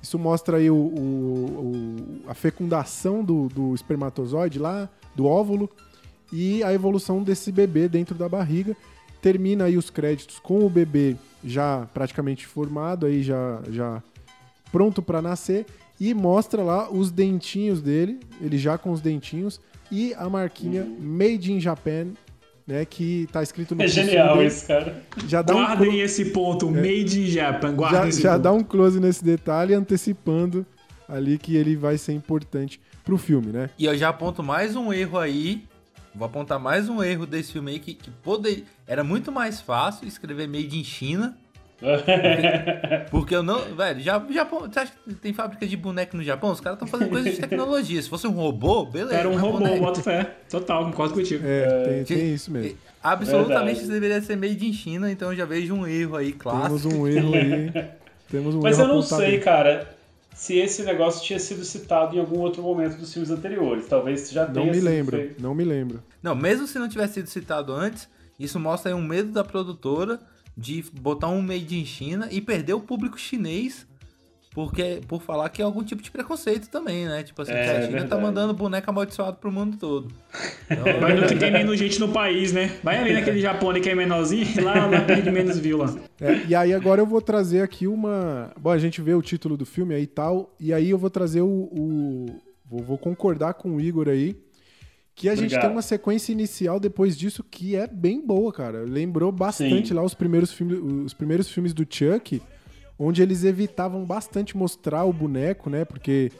isso 0.02 0.18
mostra 0.18 0.58
aí 0.58 0.70
o, 0.70 0.74
o- 0.76 2.20
o- 2.26 2.30
a 2.30 2.34
fecundação 2.34 3.24
do, 3.24 3.48
do 3.48 3.74
espermatozoide 3.74 4.58
lá, 4.58 4.88
do 5.16 5.24
óvulo, 5.26 5.70
e 6.32 6.62
a 6.62 6.72
evolução 6.74 7.22
desse 7.22 7.50
bebê 7.50 7.88
dentro 7.88 8.14
da 8.14 8.28
barriga. 8.28 8.76
Termina 9.22 9.64
aí 9.64 9.76
os 9.76 9.90
créditos 9.90 10.38
com 10.38 10.64
o 10.64 10.70
bebê 10.70 11.16
já 11.42 11.88
praticamente 11.94 12.46
formado, 12.46 13.06
aí 13.06 13.22
já, 13.22 13.60
já 13.70 14.02
pronto 14.70 15.00
para 15.02 15.20
nascer, 15.22 15.66
e 15.98 16.12
mostra 16.14 16.62
lá 16.62 16.88
os 16.92 17.10
dentinhos 17.10 17.80
dele, 17.80 18.20
ele 18.40 18.56
já 18.58 18.76
com 18.78 18.92
os 18.92 19.00
dentinhos, 19.00 19.60
e 19.90 20.12
a 20.14 20.28
marquinha 20.28 20.84
Made 21.00 21.50
in 21.52 21.58
Japan, 21.58 22.08
né, 22.68 22.84
que 22.84 23.26
tá 23.32 23.42
escrito 23.42 23.74
no 23.74 23.82
É 23.82 23.88
genial 23.88 24.42
isso, 24.42 24.66
cara. 24.66 25.02
Já 25.26 25.40
dá 25.40 25.54
um 25.54 25.56
Guardem 25.56 25.90
clo- 25.92 26.00
esse 26.02 26.26
ponto, 26.26 26.70
Made 26.70 27.22
in 27.22 27.26
Japan, 27.26 27.74
guardem 27.74 28.00
já, 28.02 28.08
esse 28.08 28.20
já 28.22 28.32
ponto. 28.34 28.42
dá 28.42 28.52
um 28.52 28.62
close 28.62 29.00
nesse 29.00 29.24
detalhe, 29.24 29.72
antecipando 29.72 30.66
ali 31.08 31.38
que 31.38 31.56
ele 31.56 31.74
vai 31.74 31.96
ser 31.96 32.12
importante 32.12 32.78
pro 33.02 33.16
filme, 33.16 33.50
né? 33.50 33.70
E 33.78 33.86
eu 33.86 33.96
já 33.96 34.10
aponto 34.10 34.42
mais 34.42 34.76
um 34.76 34.92
erro 34.92 35.18
aí. 35.18 35.64
Vou 36.14 36.26
apontar 36.26 36.58
mais 36.58 36.88
um 36.88 37.02
erro 37.02 37.24
desse 37.26 37.52
filme 37.52 37.70
aí 37.72 37.78
que, 37.78 37.94
que 37.94 38.10
poder... 38.10 38.64
era 38.86 39.02
muito 39.02 39.32
mais 39.32 39.60
fácil 39.60 40.06
escrever 40.06 40.46
Made 40.48 40.78
in 40.78 40.84
China. 40.84 41.36
Porque 43.10 43.34
eu 43.34 43.42
não. 43.42 43.60
Velho, 43.74 44.00
já, 44.00 44.24
Japão. 44.30 44.60
Você 44.60 44.78
acha 44.80 44.92
que 45.06 45.14
tem 45.14 45.32
fábrica 45.32 45.66
de 45.66 45.76
boneco 45.76 46.16
no 46.16 46.22
Japão? 46.24 46.50
Os 46.50 46.60
caras 46.60 46.76
estão 46.76 46.88
fazendo 46.88 47.10
coisas 47.10 47.34
de 47.34 47.40
tecnologia. 47.40 48.00
Se 48.02 48.08
fosse 48.08 48.26
um 48.26 48.32
robô, 48.32 48.84
beleza. 48.84 49.14
Era 49.14 49.28
um 49.28 49.38
robô, 49.38 49.58
boneco. 49.58 49.78
boto 49.84 50.02
fé. 50.02 50.34
Total, 50.50 50.84
concordo 50.86 51.14
contigo. 51.14 51.44
É, 51.46 51.84
tem, 51.84 52.04
que- 52.04 52.14
tem 52.14 52.34
isso 52.34 52.50
mesmo. 52.50 52.76
Absolutamente 53.02 53.48
Verdade. 53.64 53.78
isso 53.80 53.90
deveria 53.90 54.20
ser 54.20 54.36
made 54.36 54.66
in 54.66 54.72
China, 54.72 55.10
então 55.10 55.30
eu 55.30 55.36
já 55.36 55.44
vejo 55.44 55.72
um 55.72 55.86
erro 55.86 56.16
aí, 56.16 56.32
Temos 56.32 56.42
clássico. 56.42 56.94
um 56.94 57.06
erro 57.06 57.34
aí. 57.34 57.70
Temos 58.28 58.54
um 58.56 58.60
Mas 58.60 58.76
erro 58.78 58.88
eu 58.88 58.94
não 58.96 59.02
sei, 59.02 59.26
aí. 59.36 59.40
cara, 59.40 59.88
se 60.34 60.58
esse 60.58 60.82
negócio 60.82 61.24
tinha 61.24 61.38
sido 61.38 61.64
citado 61.64 62.16
em 62.16 62.18
algum 62.20 62.40
outro 62.40 62.60
momento 62.60 62.96
dos 62.98 63.12
filmes 63.12 63.30
anteriores. 63.30 63.86
Talvez 63.86 64.28
já 64.30 64.46
Não 64.46 64.52
tenha 64.52 64.66
me 64.66 64.74
sido 64.74 64.84
lembro, 64.84 65.16
feito. 65.16 65.40
não 65.42 65.54
me 65.54 65.64
lembro. 65.64 66.02
Não, 66.20 66.34
mesmo 66.34 66.66
se 66.66 66.76
não 66.78 66.88
tivesse 66.88 67.14
sido 67.14 67.28
citado 67.28 67.72
antes, 67.72 68.08
isso 68.38 68.58
mostra 68.58 68.90
aí 68.90 68.94
um 68.94 69.02
medo 69.02 69.30
da 69.30 69.44
produtora 69.44 70.18
de 70.58 70.84
botar 71.00 71.28
um 71.28 71.40
made 71.40 71.78
in 71.78 71.84
China 71.86 72.28
e 72.30 72.40
perder 72.40 72.72
o 72.74 72.80
público 72.80 73.18
chinês. 73.18 73.86
Porque, 74.54 75.00
por 75.06 75.22
falar 75.22 75.50
que 75.50 75.62
é 75.62 75.64
algum 75.64 75.84
tipo 75.84 76.02
de 76.02 76.10
preconceito 76.10 76.68
também, 76.68 77.04
né? 77.06 77.22
Tipo 77.22 77.42
assim, 77.42 77.52
É, 77.52 77.62
que 77.62 77.70
a 77.70 77.74
China 77.74 77.88
verdade. 77.90 78.08
tá 78.08 78.18
mandando 78.18 78.52
boneco 78.52 78.90
amaldiçoado 78.90 79.36
pro 79.36 79.52
mundo 79.52 79.76
todo. 79.76 80.08
Então, 80.68 80.84
Mas 81.00 81.20
no 81.20 81.26
que 81.28 81.36
tem 81.36 81.52
menos 81.52 81.78
gente 81.78 82.00
no 82.00 82.08
país, 82.08 82.52
né? 82.52 82.76
Vai 82.82 82.96
ali 82.98 83.12
naquele 83.12 83.40
japonês 83.40 83.84
que 83.84 83.90
é 83.90 83.94
menorzinho, 83.94 84.64
lá, 84.64 84.86
lá 84.86 85.02
perde 85.02 85.30
menos 85.30 85.58
view 85.58 85.78
lá. 85.78 85.94
É, 86.20 86.44
e 86.48 86.54
aí 86.56 86.72
agora 86.74 87.00
eu 87.00 87.06
vou 87.06 87.20
trazer 87.20 87.60
aqui 87.62 87.86
uma. 87.86 88.50
Bom, 88.58 88.70
a 88.70 88.78
gente 88.78 89.00
vê 89.00 89.14
o 89.14 89.22
título 89.22 89.56
do 89.56 89.66
filme 89.66 89.94
aí 89.94 90.02
e 90.04 90.06
tal. 90.08 90.52
E 90.58 90.72
aí 90.72 90.90
eu 90.90 90.98
vou 90.98 91.10
trazer 91.10 91.42
o. 91.42 91.46
o- 91.46 92.26
Vou, 92.70 92.82
vou 92.82 92.98
concordar 92.98 93.54
com 93.54 93.76
o 93.76 93.80
Igor 93.80 94.08
aí. 94.08 94.36
Que 95.18 95.28
a 95.28 95.32
gente 95.34 95.46
Obrigado. 95.46 95.62
tem 95.62 95.70
uma 95.72 95.82
sequência 95.82 96.30
inicial 96.32 96.78
depois 96.78 97.18
disso 97.18 97.42
que 97.42 97.74
é 97.74 97.86
bem 97.88 98.24
boa, 98.24 98.52
cara. 98.52 98.84
Lembrou 98.84 99.32
bastante 99.32 99.88
Sim. 99.88 99.94
lá 99.94 100.02
os 100.04 100.14
primeiros, 100.14 100.52
filmes, 100.52 100.78
os 101.06 101.12
primeiros 101.12 101.48
filmes 101.48 101.74
do 101.74 101.84
Chuck, 101.88 102.40
onde 102.96 103.20
eles 103.20 103.42
evitavam 103.42 104.04
bastante 104.04 104.56
mostrar 104.56 105.04
o 105.04 105.12
boneco, 105.12 105.68
né? 105.68 105.84
Porque, 105.84 106.30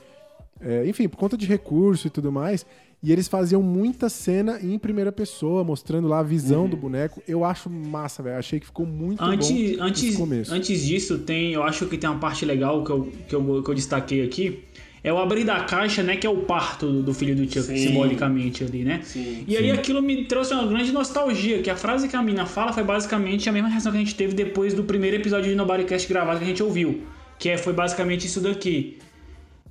é, 0.61 0.87
enfim, 0.87 1.09
por 1.09 1.17
conta 1.17 1.37
de 1.37 1.45
recurso 1.45 2.07
e 2.07 2.11
tudo 2.11 2.31
mais. 2.31 2.65
E 3.03 3.13
eles 3.13 3.27
faziam 3.29 3.63
muita 3.63 4.09
cena 4.09 4.61
em 4.61 4.77
primeira 4.79 5.11
pessoa, 5.13 5.63
mostrando 5.65 6.07
lá 6.09 6.21
a 6.21 6.23
visão 6.25 6.63
Uhum. 6.63 6.69
do 6.71 6.77
boneco. 6.77 7.21
Eu 7.29 7.45
acho 7.45 7.69
massa, 7.69 8.23
velho. 8.23 8.39
Achei 8.39 8.61
que 8.61 8.67
ficou 8.67 8.87
muito 8.87 9.19
bom 9.19 9.31
Antes, 9.31 9.51
esse 9.51 9.77
antes, 9.81 10.17
começo. 10.17 10.53
antes 10.55 10.85
disso, 10.87 11.19
tem, 11.19 11.53
eu 11.53 11.63
acho 11.65 11.87
que 11.87 11.99
tem 11.99 12.09
uma 12.11 12.19
parte 12.21 12.45
legal 12.45 12.83
que 12.85 12.91
eu, 12.91 13.05
que 13.29 13.35
eu, 13.35 13.63
que 13.63 13.71
eu 13.71 13.75
destaquei 13.75 14.25
aqui. 14.25 14.65
É 15.03 15.13
o 15.13 15.19
abrir 15.19 15.45
da 15.45 15.61
caixa, 15.61 16.03
né? 16.03 16.17
Que 16.17 16.27
é 16.27 16.31
o 16.31 16.39
parto 16.39 17.03
do, 17.03 17.15
filho 17.15 17.35
do 17.35 17.45
Chuck, 17.45 17.63
Sim. 17.63 17.77
simbolicamente 17.77 18.65
ali, 18.65 18.85
né? 18.85 19.01
Sim, 19.03 19.45
e 19.47 19.57
aí 19.57 19.71
aquilo 19.71 20.03
me 20.03 20.25
trouxe 20.25 20.53
uma 20.53 20.67
grande 20.67 20.91
nostalgia, 20.93 21.63
que 21.63 21.71
a 21.71 21.77
frase 21.77 22.09
que 22.09 22.17
a 22.17 22.23
mina 22.23 22.47
fala 22.47 22.73
foi 22.73 22.83
basicamente 22.83 23.49
a 23.49 23.53
mesma 23.53 23.69
reação 23.69 23.93
que 23.93 23.99
a 23.99 24.01
gente 24.01 24.15
teve 24.15 24.35
depois 24.35 24.75
do 24.75 24.83
primeiro 24.85 25.17
episódio 25.17 25.49
de 25.49 25.55
Nobodycast 25.55 26.09
gravado 26.09 26.39
que 26.39 26.45
a 26.45 26.49
gente 26.49 26.63
ouviu. 26.63 27.03
Que 27.39 27.51
é, 27.51 27.57
foi 27.57 27.73
basicamente 27.73 28.27
isso 28.27 28.41
daqui. 28.41 28.99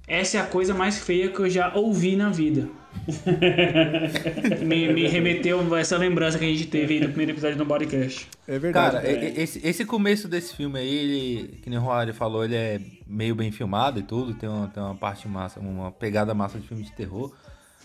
Essa 0.08 0.38
é 0.38 0.40
a 0.40 0.46
coisa 0.46 0.74
mais 0.74 1.00
feia 1.00 1.28
que 1.28 1.40
eu 1.40 1.50
já 1.50 1.74
ouvi 1.76 2.16
na 2.16 2.30
vida. 2.30 2.70
me, 4.66 4.94
me 4.94 5.08
remeteu 5.08 5.74
a 5.74 5.80
essa 5.80 5.98
lembrança 5.98 6.40
que 6.40 6.46
a 6.46 6.48
gente 6.48 6.68
teve 6.68 6.96
aí 6.96 7.00
do 7.02 7.10
primeiro 7.10 7.34
episódio 7.34 7.58
do 7.58 7.66
Bodycast. 7.66 8.28
É 8.48 8.58
verdade. 8.58 8.96
Cara, 8.96 9.12
e- 9.12 9.42
esse, 9.42 9.60
esse 9.68 9.84
começo 9.84 10.30
desse 10.30 10.56
filme 10.56 10.80
aí, 10.80 10.96
ele, 10.96 11.60
que 11.62 11.70
nem 11.70 11.78
o 11.78 11.82
Roário 11.82 12.14
falou, 12.14 12.46
ele 12.46 12.56
é 12.56 12.80
meio 13.10 13.36
bem 13.36 13.52
filmado 13.52 14.00
e 14.00 14.04
tudo, 14.04 14.34
tem 14.34 14.48
uma, 14.50 14.68
tem 14.68 14.82
uma 14.82 14.96
parte 14.96 15.28
massa, 15.28 15.60
uma 15.60 15.92
pegada 15.92 16.34
massa 16.34 16.60
de 16.60 16.68
filme 16.68 16.84
de 16.84 16.92
terror. 16.92 17.32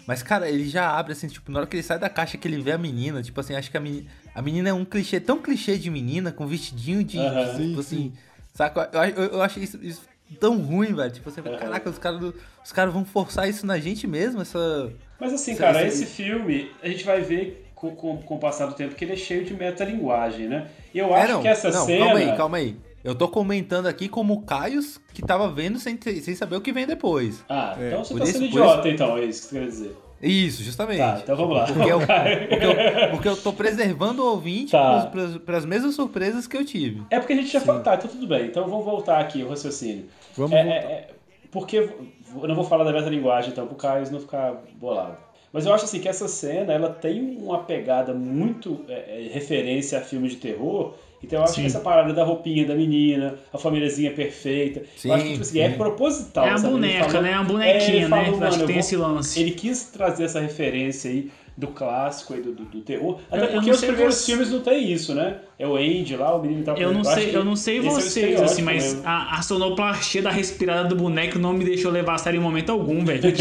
Mas, 0.06 0.22
cara, 0.22 0.48
ele 0.48 0.68
já 0.68 0.90
abre 0.90 1.12
assim, 1.12 1.28
tipo, 1.28 1.50
na 1.52 1.60
hora 1.60 1.66
que 1.66 1.76
ele 1.76 1.82
sai 1.82 1.98
da 1.98 2.08
caixa 2.08 2.36
que 2.36 2.48
ele 2.48 2.60
vê 2.60 2.72
a 2.72 2.78
menina, 2.78 3.22
tipo 3.22 3.38
assim, 3.40 3.54
acho 3.54 3.70
que 3.70 3.76
a 3.76 3.80
menina, 3.80 4.06
a 4.34 4.42
menina 4.42 4.68
é 4.68 4.72
um 4.72 4.84
clichê, 4.84 5.20
tão 5.20 5.40
clichê 5.40 5.78
de 5.78 5.90
menina, 5.90 6.32
com 6.32 6.46
vestidinho 6.46 7.04
de, 7.04 7.18
Aham. 7.18 7.54
tipo 7.56 7.80
assim, 7.80 8.12
saca? 8.52 8.90
Eu, 8.92 9.02
eu, 9.24 9.30
eu 9.34 9.42
achei 9.42 9.62
isso, 9.62 9.78
isso 9.80 10.02
tão 10.40 10.58
ruim, 10.60 10.92
velho. 10.92 11.10
Tipo 11.12 11.28
assim, 11.28 11.40
caraca, 11.42 11.88
os 11.88 11.98
caras 11.98 12.34
os 12.64 12.72
caras 12.72 12.92
vão 12.92 13.04
forçar 13.04 13.48
isso 13.48 13.64
na 13.64 13.78
gente 13.78 14.06
mesmo, 14.08 14.42
essa... 14.42 14.92
Mas 15.20 15.32
assim, 15.32 15.52
Sim, 15.52 15.58
cara, 15.58 15.80
sim. 15.82 15.86
esse 15.86 16.06
filme, 16.06 16.72
a 16.82 16.88
gente 16.88 17.04
vai 17.04 17.20
ver 17.20 17.70
com, 17.76 17.94
com, 17.94 18.16
com 18.22 18.34
o 18.34 18.38
passar 18.40 18.66
do 18.66 18.74
tempo 18.74 18.96
que 18.96 19.04
ele 19.04 19.12
é 19.12 19.16
cheio 19.16 19.44
de 19.44 19.54
metalinguagem, 19.54 20.48
né? 20.48 20.68
E 20.92 20.98
eu 20.98 21.14
acho 21.14 21.30
É, 21.30 21.32
não, 21.32 21.42
que 21.42 21.48
essa 21.48 21.70
não, 21.70 21.86
cena. 21.86 22.04
calma 22.06 22.18
aí, 22.18 22.36
calma 22.36 22.56
aí. 22.56 22.76
Eu 23.04 23.14
tô 23.14 23.28
comentando 23.28 23.86
aqui 23.86 24.08
como 24.08 24.32
o 24.34 24.42
Caios 24.42 25.00
que 25.12 25.22
tava 25.22 25.50
vendo 25.50 25.78
sem, 25.78 25.98
sem 26.00 26.34
saber 26.34 26.56
o 26.56 26.60
que 26.60 26.72
vem 26.72 26.86
depois. 26.86 27.44
Ah, 27.48 27.74
É, 27.78 27.88
então 27.88 28.04
você 28.04 28.14
por 28.14 28.18
tá 28.20 28.24
isso- 28.24 28.32
sendo 28.34 28.44
idiota, 28.46 28.88
então, 28.88 29.16
é 29.18 29.24
isso 29.24 29.42
que 29.42 29.48
você 29.54 29.60
quer 29.60 29.66
dizer. 29.66 29.96
Isso, 30.22 30.62
justamente. 30.62 30.98
Tá, 30.98 31.18
então 31.20 31.36
vamos 31.36 31.56
lá. 31.56 31.64
Porque 31.66 31.90
eu, 31.90 31.98
porque 32.48 32.64
eu, 32.64 33.10
porque 33.10 33.28
eu 33.28 33.36
tô 33.36 33.52
preservando 33.52 34.22
o 34.22 34.26
ouvinte 34.30 34.70
Tá. 34.70 35.10
para 35.44 35.56
as 35.56 35.64
mesmas 35.64 35.96
surpresas 35.96 36.46
que 36.46 36.56
eu 36.56 36.64
tive. 36.64 37.02
É 37.10 37.18
porque 37.18 37.32
a 37.32 37.36
gente 37.36 37.48
já 37.48 37.60
falou. 37.60 37.82
Tá, 37.82 37.96
então 37.96 38.08
tudo 38.08 38.26
bem. 38.28 38.46
Então 38.46 38.68
vamos 38.68 38.84
voltar 38.84 39.18
aqui 39.18 39.42
o 39.42 39.48
raciocínio. 39.48 40.06
Vamos 40.36 40.52
É, 40.52 40.62
voltar. 40.62 40.70
é, 40.76 40.78
é, 40.92 41.10
porque 41.50 41.76
eu 41.78 42.48
não 42.48 42.54
vou 42.54 42.62
falar 42.64 42.84
da 42.84 42.92
metalinguagem, 42.92 43.50
então, 43.50 43.66
pro 43.66 43.74
Caio 43.74 44.08
não 44.12 44.20
ficar 44.20 44.62
bolado. 44.76 45.16
Mas 45.52 45.66
eu 45.66 45.74
acho 45.74 45.84
assim 45.86 45.98
que 45.98 46.08
essa 46.08 46.28
cena 46.28 46.72
ela 46.72 46.88
tem 46.88 47.36
uma 47.38 47.58
pegada 47.64 48.14
muito 48.14 48.84
é, 48.88 49.26
é, 49.26 49.28
referência 49.32 49.98
a 49.98 50.02
filme 50.02 50.28
de 50.28 50.36
terror. 50.36 50.94
Então 51.22 51.38
eu 51.38 51.44
acho 51.44 51.54
Sim. 51.54 51.60
que 51.62 51.66
essa 51.68 51.80
parada 51.80 52.12
da 52.12 52.24
roupinha 52.24 52.66
da 52.66 52.74
menina, 52.74 53.36
a 53.52 53.58
famíliazinha 53.58 54.10
perfeita, 54.10 54.82
eu 55.04 55.12
acho 55.12 55.24
que 55.24 55.30
tipo 55.30 55.42
assim, 55.42 55.60
é 55.60 55.70
sim. 55.70 55.76
proposital. 55.76 56.44
É 56.46 56.50
a 56.50 56.58
boneca, 56.58 57.04
falou- 57.04 57.22
né? 57.22 57.34
A 57.34 57.40
É, 57.40 57.44
bonequinha, 57.44 57.96
ele 57.96 58.06
falou, 58.08 58.24
né? 58.24 58.30
mano, 58.32 58.44
Acho 58.46 58.56
que 58.56 58.62
eu 58.62 58.66
tem 58.66 58.74
vou- 58.76 58.80
esse 58.80 58.96
lance. 58.96 59.40
Ele 59.40 59.50
quis 59.52 59.84
trazer 59.84 60.24
essa 60.24 60.40
referência 60.40 61.10
aí 61.10 61.30
do 61.56 61.68
clássico 61.68 62.32
aí 62.34 62.40
do, 62.40 62.52
do, 62.52 62.64
do 62.64 62.80
terror. 62.80 63.18
Até 63.30 63.40
Eu- 63.42 63.44
eu 63.44 63.52
porque 63.52 63.66
não 63.68 63.74
os 63.74 63.80
primeiros 63.84 64.14
você- 64.16 64.26
filmes 64.32 64.50
não 64.50 64.60
tem 64.60 64.90
isso, 64.90 65.14
né? 65.14 65.36
É 65.58 65.66
o 65.66 65.76
Andy 65.76 66.16
lá, 66.16 66.34
o 66.34 66.42
menino 66.42 66.64
tal. 66.64 66.76
Eu 66.76 66.92
não 66.92 67.04
sei, 67.04 67.36
eu 67.36 67.44
não 67.44 67.54
sei 67.54 67.78
é 67.78 67.82
vocês, 67.82 68.06
estereótipo 68.06 68.44
assim, 68.44 68.62
mas 68.62 68.82
mesmo. 68.94 69.02
a, 69.04 69.38
a 69.38 69.42
sonoplastia 69.42 70.22
da 70.22 70.30
respirada 70.30 70.88
do 70.88 70.96
boneco 70.96 71.38
não 71.38 71.52
me 71.52 71.64
deixou 71.64 71.92
levar 71.92 72.14
a 72.14 72.18
sério 72.18 72.38
em 72.40 72.42
momento 72.42 72.72
algum, 72.72 73.04
velho. 73.04 73.20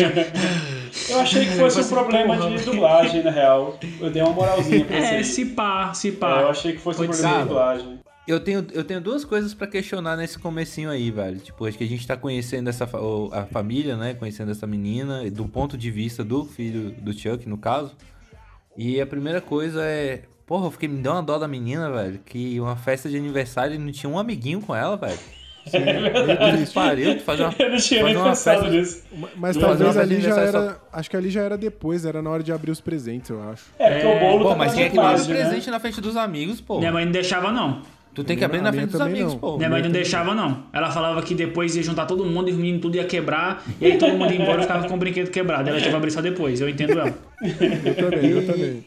Eu 1.10 1.20
achei 1.20 1.46
que 1.46 1.52
fosse 1.56 1.80
um 1.82 1.88
problema 1.88 2.38
porra. 2.38 2.58
de 2.58 2.64
dublagem, 2.64 3.24
na 3.24 3.32
real. 3.32 3.80
Eu 4.00 4.10
dei 4.12 4.22
uma 4.22 4.32
moralzinha 4.34 4.84
pra 4.86 4.96
É, 4.98 5.02
vocês. 5.10 5.28
se 5.28 5.46
pá, 5.46 5.94
se 5.94 6.10
É, 6.10 6.12
pá. 6.12 6.42
eu 6.42 6.50
achei 6.50 6.74
que 6.74 6.80
fosse 6.80 7.02
um 7.02 7.06
Pode 7.06 7.18
problema 7.18 7.42
de 7.44 7.48
dublagem. 7.50 8.00
Eu 8.28 8.40
tenho, 8.40 8.66
eu 8.72 8.84
tenho 8.84 9.02
duas 9.02 9.26
coisas 9.26 9.54
pra 9.54 9.66
questionar 9.68 10.16
nesse 10.16 10.38
comecinho 10.38 10.90
aí, 10.90 11.10
velho. 11.10 11.40
Tipo, 11.40 11.66
acho 11.66 11.78
que 11.78 11.84
a 11.84 11.88
gente 11.88 12.06
tá 12.06 12.16
conhecendo 12.16 12.70
essa 12.70 12.88
a 13.32 13.46
família, 13.46 13.98
né? 13.98 14.14
Conhecendo 14.14 14.52
essa 14.52 14.68
menina, 14.68 15.30
do 15.32 15.46
ponto 15.48 15.78
de 15.78 15.90
vista 15.90 16.24
do 16.24 16.46
filho 16.46 16.92
do 17.02 17.12
Chuck, 17.14 17.48
no 17.50 17.58
caso. 17.58 17.94
E 18.78 19.02
a 19.02 19.06
primeira 19.08 19.42
coisa 19.42 19.84
é. 19.84 20.22
Porra, 20.46 20.68
eu 20.68 20.72
fiquei, 20.72 20.88
me 20.88 21.02
deu 21.02 21.14
uma 21.14 21.24
dó 21.24 21.38
da 21.40 21.48
menina, 21.48 21.90
velho. 21.90 22.20
Que 22.26 22.60
uma 22.60 22.76
festa 22.76 23.10
de 23.10 23.18
aniversário 23.18 23.76
e 23.76 23.78
não 23.78 23.92
tinha 23.92 24.10
um 24.10 24.20
amiguinho 24.20 24.62
com 24.62 24.76
ela, 24.76 24.96
velho. 24.98 25.18
Sim, 25.66 25.80
triste. 26.56 26.74
Pariu, 26.74 27.14
de 27.16 27.20
fazer 27.22 27.44
uma, 27.44 27.54
Eu 27.58 27.70
não 27.72 27.78
tinha 27.78 28.04
nem 28.04 28.16
pensado 28.16 28.70
nisso. 28.70 29.04
Mas 29.36 29.58
talvez 29.58 29.98
ali 29.98 30.22
já 30.22 30.36
era. 30.40 30.78
Acho 30.92 31.10
que 31.10 31.18
ali 31.18 31.30
já 31.30 31.42
era 31.42 31.58
depois, 31.58 32.06
era 32.06 32.22
na 32.22 32.30
hora 32.30 32.44
de 32.44 32.52
abrir 32.52 32.72
os 32.72 32.82
presentes, 32.82 33.30
eu 33.30 33.42
acho. 33.50 33.64
É, 33.78 33.90
porque 33.92 34.08
o 34.08 34.20
bolo 34.20 34.44
Pô, 34.44 34.50
tá 34.50 34.56
mas 34.56 34.72
na 34.72 34.78
tinha 34.78 34.90
que 34.90 35.00
abrir 35.00 35.10
o 35.10 35.12
metade, 35.14 35.34
né? 35.34 35.40
presente 35.40 35.70
na 35.72 35.80
frente 35.80 36.02
dos 36.02 36.18
amigos, 36.18 36.62
pô. 36.62 36.80
Minha 36.80 36.92
mãe 36.92 37.06
não 37.06 37.12
deixava, 37.12 37.52
não. 37.52 37.82
Tu 38.14 38.26
tem 38.26 38.36
que 38.36 38.44
abrir 38.44 38.60
A 38.60 38.64
na 38.64 38.74
frente 38.74 38.92
dos 38.92 39.00
amigos, 39.00 39.34
não. 39.34 39.40
pô. 39.40 39.58
Minha 39.58 39.70
mãe 39.70 39.82
não 39.82 39.90
deixava, 39.90 40.36
não. 40.36 40.64
Ela 40.74 40.92
falava 40.92 41.22
que 41.22 41.34
depois 41.34 41.76
ia 41.78 41.84
juntar 41.84 42.06
todo 42.06 42.26
mundo 42.26 42.50
e 42.50 42.52
os 42.52 42.58
meninos 42.58 42.82
tudo 42.82 42.98
ia 42.98 43.06
quebrar. 43.06 43.64
E 43.80 43.86
aí 43.86 43.98
todo 43.98 44.14
mundo 44.16 44.34
ia 44.34 44.42
embora 44.42 44.60
e 44.60 44.62
ficava 44.64 44.86
com 44.88 44.96
o 44.96 44.98
brinquedo 44.98 45.30
quebrado. 45.32 45.70
Ela 45.70 45.78
tinha 45.80 45.92
que 45.92 45.96
abrir 45.96 46.12
só 46.12 46.22
depois. 46.22 46.60
Eu 46.60 46.68
entendo 46.68 46.92
ela. 47.00 47.14
Eu 47.42 47.96
também, 47.96 48.30
eu 48.32 48.46
também. 48.46 48.86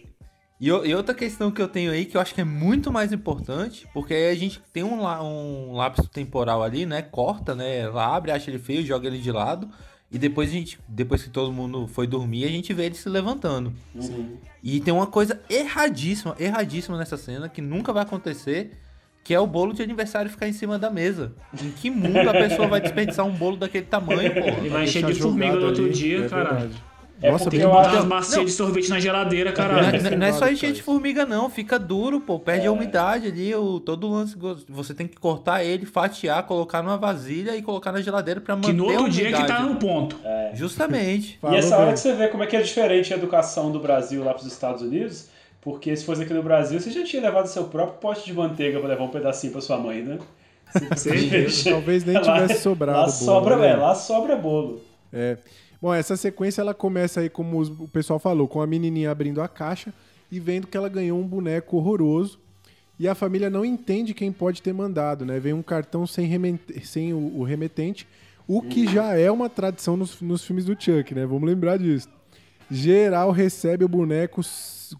E, 0.65 0.69
e 0.69 0.95
outra 0.95 1.15
questão 1.15 1.51
que 1.51 1.61
eu 1.61 1.69
tenho 1.69 1.93
aí, 1.93 2.07
que 2.07 2.16
eu 2.16 2.20
acho 2.23 2.35
que 2.35 2.41
é 2.41 2.45
muito 2.45 2.91
mais 2.91 3.12
importante, 3.12 3.86
porque 3.93 4.15
aí 4.15 4.31
a 4.31 4.35
gente 4.35 4.62
tem 4.73 4.82
um, 4.82 5.05
um 5.05 5.74
lapso 5.74 6.09
temporal 6.09 6.62
ali, 6.62 6.86
né? 6.86 7.03
Corta, 7.03 7.55
né? 7.55 7.81
Ela 7.81 8.16
abre, 8.16 8.32
acha 8.32 8.51
ele 8.51 8.59
feio, 8.59 8.82
joga 8.82 9.07
ele 9.07 9.19
de 9.19 9.31
lado. 9.31 9.69
E 10.11 10.16
depois 10.16 10.49
a 10.49 10.53
gente, 10.53 10.78
depois 10.89 11.23
que 11.23 11.28
todo 11.28 11.53
mundo 11.53 11.86
foi 11.86 12.07
dormir, 12.07 12.47
a 12.47 12.49
gente 12.49 12.73
vê 12.73 12.86
ele 12.86 12.95
se 12.95 13.11
levantando. 13.11 13.74
E 14.62 14.81
tem 14.81 14.95
uma 14.95 15.07
coisa 15.07 15.39
erradíssima, 15.51 16.35
erradíssima 16.41 16.97
nessa 16.97 17.19
cena, 17.19 17.47
que 17.47 17.61
nunca 17.61 17.93
vai 17.93 18.03
acontecer, 18.03 18.73
que 19.23 19.35
é 19.35 19.41
o 19.41 19.47
bolo 19.47 19.74
de 19.74 19.82
aniversário 19.82 20.31
ficar 20.31 20.49
em 20.49 20.55
cima 20.55 20.78
da 20.78 20.89
mesa. 20.89 21.35
Em 21.62 21.70
que 21.73 21.91
mundo 21.91 22.27
a 22.27 22.32
pessoa 22.32 22.69
vai 22.69 22.81
desperdiçar 22.81 23.27
um 23.27 23.35
bolo 23.35 23.59
daquele 23.59 23.85
tamanho, 23.85 24.31
E 24.31 24.31
porra? 24.41 24.69
vai 24.70 24.85
encher 24.85 25.03
Deixar 25.03 25.12
de 25.12 25.20
formiga 25.20 25.57
no 25.57 25.66
outro 25.66 25.85
ali, 25.85 25.93
dia, 25.93 26.24
é 26.24 26.28
caralho. 26.28 26.70
É 27.27 27.31
Nossa, 27.31 27.45
porque 27.45 27.57
bem 27.57 27.67
eu 27.67 27.73
Botar 27.73 27.89
acho- 27.89 27.97
umas 27.97 28.05
bacias 28.07 28.45
de 28.47 28.53
sorvete 28.53 28.91
na 28.91 29.01
geladeira, 29.01 29.51
Não, 29.51 29.57
caralho. 29.57 29.97
é- 29.97 30.17
não 30.17 30.27
é 30.27 30.33
só 30.33 30.49
encher 30.49 30.73
de 30.73 30.83
formiga, 30.83 31.25
não. 31.25 31.49
Fica 31.49 31.79
duro, 31.79 32.21
pô. 32.21 32.39
Perde 32.39 32.67
a 32.67 32.73
umidade 32.73 33.29
ali. 33.29 33.55
O, 33.55 33.81
todo 33.81 34.07
o 34.07 34.11
lance. 34.13 34.37
Você 34.69 34.93
tem 34.93 35.07
que 35.07 35.17
cortar 35.17 35.65
ele, 35.65 35.87
fatiar, 35.87 36.43
colocar 36.43 36.83
numa 36.83 36.97
vasilha 36.99 37.57
e 37.57 37.63
colocar 37.63 37.93
na 37.93 38.03
geladeira 38.03 38.41
pra 38.41 38.55
manter 38.57 38.69
Que 38.69 38.73
no 38.75 38.89
a 38.91 38.93
outro 38.93 39.09
dia 39.09 39.33
que 39.33 39.45
tá 39.47 39.61
no 39.61 39.77
ponto. 39.77 40.17
Justamente. 40.55 41.39
E 41.51 41.57
essa 41.57 41.75
hora 41.77 41.87
bem. 41.87 41.95
que 41.95 42.01
você 42.01 42.13
vê 42.13 42.29
como 42.29 42.43
é 42.43 42.47
que 42.47 42.57
é 42.57 42.61
diferente 42.63 43.13
a 43.13 43.17
educação 43.17 43.73
do 43.73 43.81
Brasil 43.81 44.23
lá 44.23 44.35
pros 44.35 44.47
Estados 44.47 44.83
Unidos, 44.83 45.29
porque 45.61 45.97
se 45.97 46.05
fosse 46.05 46.23
aqui 46.23 46.35
no 46.35 46.43
Brasil, 46.43 46.79
você 46.79 46.91
já 46.91 47.03
tinha 47.05 47.23
levado 47.23 47.47
seu 47.47 47.65
próprio 47.65 47.99
pote 47.99 48.25
de 48.27 48.35
manteiga 48.35 48.79
pra 48.79 48.89
levar 48.89 49.05
um 49.05 49.09
pedacinho 49.09 49.53
pra 49.53 49.63
sua 49.63 49.79
mãe, 49.79 50.03
né? 50.03 50.19
Certeza. 50.97 51.71
Talvez 51.71 52.05
nem 52.05 52.15
Lá- 52.21 52.21
tivesse 52.21 52.61
sobrado. 52.63 52.99
Lá 52.99 53.05
bolo, 53.07 53.17
sobra, 53.17 53.57
né? 53.57 53.63
velho, 53.69 53.81
lá 53.81 53.95
sobra 53.95 54.37
bolo. 54.37 54.81
É. 55.13 55.37
Bom, 55.85 55.93
essa 55.93 56.16
sequência 56.16 56.62
ela 56.62 56.73
começa 56.73 57.20
aí, 57.20 57.28
como 57.28 57.61
o 57.61 57.86
pessoal 57.89 58.19
falou, 58.19 58.48
com 58.48 58.62
a 58.62 58.66
menininha 58.66 59.11
abrindo 59.11 59.43
a 59.43 59.47
caixa 59.47 59.93
e 60.32 60.40
vendo 60.40 60.66
que 60.66 60.78
ela 60.78 60.89
ganhou 60.89 61.20
um 61.20 61.27
boneco 61.27 61.77
horroroso. 61.77 62.40
E 62.98 63.06
a 63.06 63.15
família 63.15 63.51
não 63.51 63.66
entende 63.66 64.15
quem 64.15 64.32
pode 64.32 64.62
ter 64.62 64.73
mandado, 64.73 65.27
né? 65.27 65.39
Vem 65.39 65.52
um 65.52 65.62
cartão 65.62 66.06
sem, 66.06 66.24
remente- 66.24 66.86
sem 66.86 67.12
o, 67.12 67.39
o 67.39 67.44
remetente, 67.44 68.09
o 68.48 68.62
que 68.62 68.86
já 68.90 69.15
é 69.15 69.31
uma 69.31 69.51
tradição 69.51 69.94
nos, 69.94 70.23
nos 70.23 70.43
filmes 70.43 70.65
do 70.65 70.73
Chuck, 70.73 71.15
né? 71.15 71.27
Vamos 71.27 71.47
lembrar 71.47 71.77
disso. 71.77 72.09
Geral 72.70 73.31
recebe 73.31 73.85
o 73.85 73.89
boneco 73.89 74.40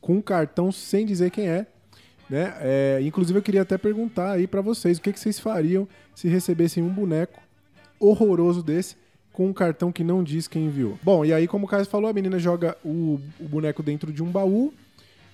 com 0.03 0.17
um 0.17 0.21
cartão 0.21 0.71
sem 0.71 1.07
dizer 1.07 1.31
quem 1.31 1.49
é. 1.49 1.67
Né? 2.29 2.55
É, 2.61 3.01
inclusive 3.03 3.39
eu 3.39 3.43
queria 3.43 3.63
até 3.63 3.79
perguntar 3.79 4.33
aí 4.33 4.47
pra 4.47 4.61
vocês 4.61 4.99
o 4.99 5.01
que, 5.01 5.15
que 5.15 5.19
vocês 5.19 5.41
fariam 5.41 5.89
se 6.15 6.29
recebessem 6.29 6.83
um 6.83 6.91
boneco 6.91 7.41
horroroso 7.99 8.63
desse 8.63 9.03
com 9.35 9.49
um 9.49 9.53
cartão 9.53 9.91
que 9.91 10.05
não 10.05 10.23
diz 10.23 10.47
quem 10.47 10.67
enviou. 10.67 10.97
Bom, 11.03 11.25
e 11.25 11.33
aí, 11.33 11.49
como 11.49 11.67
o 11.67 11.69
Caio 11.69 11.85
falou, 11.85 12.09
a 12.09 12.13
menina 12.13 12.39
joga 12.39 12.77
o, 12.85 13.21
o 13.41 13.49
boneco 13.49 13.83
dentro 13.83 14.13
de 14.13 14.23
um 14.23 14.31
baú 14.31 14.73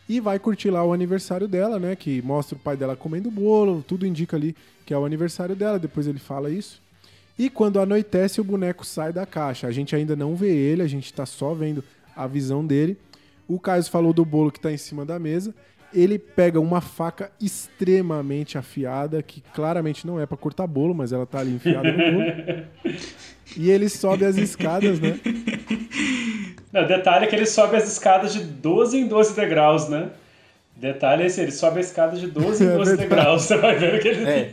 e 0.09 0.19
vai 0.21 0.39
curtir 0.39 0.71
lá 0.71 0.83
o 0.83 0.93
aniversário 0.93 1.47
dela, 1.47 1.79
né? 1.79 1.95
Que 1.95 2.23
mostra 2.23 2.57
o 2.57 2.59
pai 2.59 2.79
dela 2.79 2.97
comendo 2.97 3.31
bolo, 3.31 3.85
tudo 3.87 4.07
indica 4.07 4.37
ali 4.37 4.57
que 4.87 4.95
é 4.95 4.99
o 4.99 5.05
aniversário 5.05 5.55
dela, 5.55 5.79
depois 5.79 6.07
ele 6.07 6.19
fala 6.19 6.51
isso. 6.51 6.83
E 7.39 7.51
quando 7.51 7.79
anoitece, 7.79 8.41
o 8.41 8.45
boneco 8.45 8.85
sai 8.87 9.13
da 9.13 9.27
caixa. 9.27 9.67
A 9.67 9.71
gente 9.71 9.95
ainda 9.95 10.17
não 10.17 10.35
vê 10.35 10.51
ele, 10.51 10.83
a 10.83 10.89
gente 10.89 11.13
tá 11.13 11.27
só 11.27 11.53
vendo 11.53 11.85
a 12.17 12.27
visão 12.27 12.67
dele. 12.67 12.97
O 13.47 13.61
Caio 13.61 13.85
falou 13.85 14.15
do 14.15 14.25
bolo 14.25 14.51
que 14.51 14.59
tá 14.59 14.73
em 14.73 14.79
cima 14.79 15.05
da 15.05 15.19
mesa. 15.19 15.55
Ele 15.93 16.19
pega 16.19 16.61
uma 16.61 16.81
faca 16.81 17.31
extremamente 17.41 18.57
afiada, 18.57 19.23
que 19.23 19.43
claramente 19.55 20.07
não 20.07 20.21
é 20.21 20.27
pra 20.27 20.37
cortar 20.37 20.67
bolo, 20.67 20.95
mas 20.95 21.13
ela 21.13 21.27
tá 21.27 21.41
ali 21.41 21.53
enfiada 21.55 21.91
no 21.91 22.13
bolo. 22.13 22.63
E 23.57 23.71
ele 23.71 23.89
sobe 23.89 24.25
as 24.25 24.37
escadas, 24.37 25.01
né? 25.01 25.19
Não, 26.73 26.87
detalhe 26.87 27.25
é 27.25 27.29
que 27.29 27.35
ele 27.35 27.47
sobe 27.47 27.77
as 27.77 27.91
escadas 27.91 28.33
de 28.33 28.41
12 28.45 28.97
em 28.99 29.07
12 29.09 29.35
degraus, 29.35 29.89
né? 29.89 30.11
Detalhe 30.77 31.25
é 31.25 31.27
esse, 31.27 31.41
ele 31.41 31.51
sobe 31.51 31.79
a 31.79 31.81
escada 31.81 32.17
de 32.17 32.27
12 32.29 32.65
em 32.65 32.69
É 32.71 32.77
12 32.77 32.91
verdade. 32.97 33.09
degraus. 33.09 33.43
Você 33.43 33.57
vai 33.57 33.77
ver 33.77 34.01
que 34.01 34.09
ele. 34.09 34.25
É. 34.25 34.51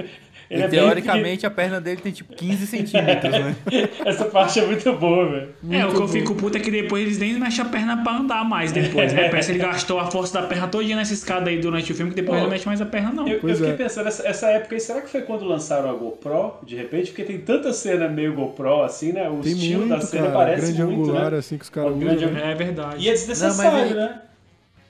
ele 0.50 0.62
e 0.62 0.64
é 0.64 0.68
bem 0.68 0.80
teoricamente 0.80 1.46
a 1.46 1.50
perna 1.50 1.80
dele 1.80 2.00
tem 2.00 2.10
tipo 2.10 2.34
15 2.34 2.66
centímetros, 2.66 3.32
né? 3.32 3.54
Essa 4.04 4.24
parte 4.24 4.58
é 4.58 4.66
muito 4.66 4.92
boa, 4.94 5.30
velho. 5.30 5.48
É, 5.70 5.86
o 5.86 5.92
que 5.92 6.00
eu 6.00 6.08
fico 6.08 6.34
puto 6.34 6.56
é 6.56 6.60
que 6.60 6.72
depois 6.72 7.04
eles 7.04 7.18
nem 7.18 7.38
mexem 7.38 7.64
a 7.64 7.68
perna 7.68 8.02
pra 8.02 8.16
andar 8.16 8.44
mais 8.44 8.72
depois, 8.72 9.12
né? 9.12 9.28
Parece 9.28 9.52
que 9.52 9.58
ele 9.58 9.64
gastou 9.64 10.00
a 10.00 10.10
força 10.10 10.40
da 10.40 10.48
perna 10.48 10.66
todinha 10.66 10.96
nessa 10.96 11.14
escada 11.14 11.50
aí 11.50 11.58
durante 11.60 11.92
o 11.92 11.94
filme, 11.94 12.10
que 12.10 12.16
depois 12.16 12.30
Pô, 12.32 12.36
ele 12.38 12.42
não 12.46 12.50
mexe 12.50 12.66
mais 12.66 12.80
a 12.80 12.86
perna, 12.86 13.12
não. 13.12 13.28
Eu, 13.28 13.38
eu 13.40 13.54
fiquei 13.54 13.70
é. 13.70 13.76
pensando, 13.76 14.08
essa, 14.08 14.26
essa 14.26 14.48
época 14.48 14.74
aí, 14.74 14.80
será 14.80 15.00
que 15.00 15.08
foi 15.08 15.22
quando 15.22 15.44
lançaram 15.44 15.88
a 15.88 15.92
GoPro, 15.92 16.54
de 16.64 16.74
repente? 16.74 17.12
Porque 17.12 17.22
tem 17.22 17.38
tanta 17.38 17.72
cena 17.72 18.08
meio 18.08 18.34
GoPro, 18.34 18.82
assim, 18.82 19.12
né? 19.12 19.30
O 19.30 19.36
Tem 19.36 19.52
estilo 19.52 19.86
muito, 19.86 19.94
da 19.94 20.00
cena 20.00 20.26
cara. 20.26 20.38
parece 20.38 20.72
grande 20.72 20.82
muito, 20.82 21.10
angular, 21.10 21.30
né? 21.30 21.38
assim, 21.38 21.56
que 21.58 21.64
os 21.64 21.70
caras 21.70 21.90
usam. 21.90 22.00
grande 22.00 22.26
né? 22.26 22.50
É 22.50 22.54
verdade. 22.56 23.04
E 23.04 23.08
é 23.08 23.12
desnecessário, 23.12 23.90
Não, 23.90 23.96
né? 23.96 24.20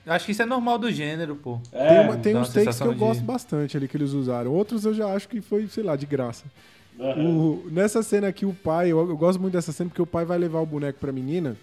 Eu 0.05 0.13
acho 0.13 0.25
que 0.25 0.31
isso 0.31 0.41
é 0.41 0.45
normal 0.45 0.77
do 0.79 0.91
gênero, 0.91 1.35
pô. 1.35 1.59
É, 1.71 1.87
Tem, 1.87 1.99
uma- 1.99 2.17
tem 2.17 2.35
uns 2.35 2.49
takes 2.53 2.77
que 2.79 2.87
eu 2.87 2.93
de- 2.93 2.99
gosto 2.99 3.21
bastante 3.23 3.77
ali 3.77 3.87
que 3.87 3.95
eles 3.95 4.11
usaram. 4.13 4.51
Outros 4.51 4.83
eu 4.85 4.93
já 4.93 5.13
acho 5.13 5.27
que 5.29 5.41
foi, 5.41 5.67
sei 5.67 5.83
lá, 5.83 5.95
de 5.95 6.05
graça. 6.05 6.45
aham. 6.99 7.23
O- 7.23 7.67
nessa 7.71 8.01
cena 8.03 8.27
aqui, 8.27 8.45
o 8.45 8.53
pai, 8.53 8.89
eu, 8.91 8.99
eu 9.09 9.15
gosto 9.17 9.39
muito 9.39 9.53
dessa 9.53 9.71
cena 9.71 9.89
porque 9.89 10.01
o 10.01 10.05
pai 10.05 10.25
vai 10.25 10.37
levar 10.37 10.59
o 10.59 10.65
boneco 10.65 10.99
pra 10.99 11.11
menina. 11.11 11.55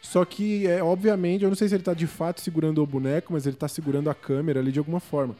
Só 0.00 0.24
que, 0.24 0.66
é, 0.66 0.82
obviamente, 0.82 1.42
eu 1.44 1.48
não 1.48 1.56
sei 1.56 1.68
se 1.68 1.74
ele 1.74 1.82
tá 1.82 1.94
de 1.94 2.06
fato 2.06 2.40
segurando 2.40 2.82
o 2.82 2.86
boneco, 2.86 3.32
mas 3.32 3.46
ele 3.46 3.54
tá 3.56 3.68
segurando 3.68 4.10
a 4.10 4.14
câmera 4.14 4.58
ali 4.60 4.72
de 4.72 4.78
alguma 4.78 4.98
forma. 5.00 5.36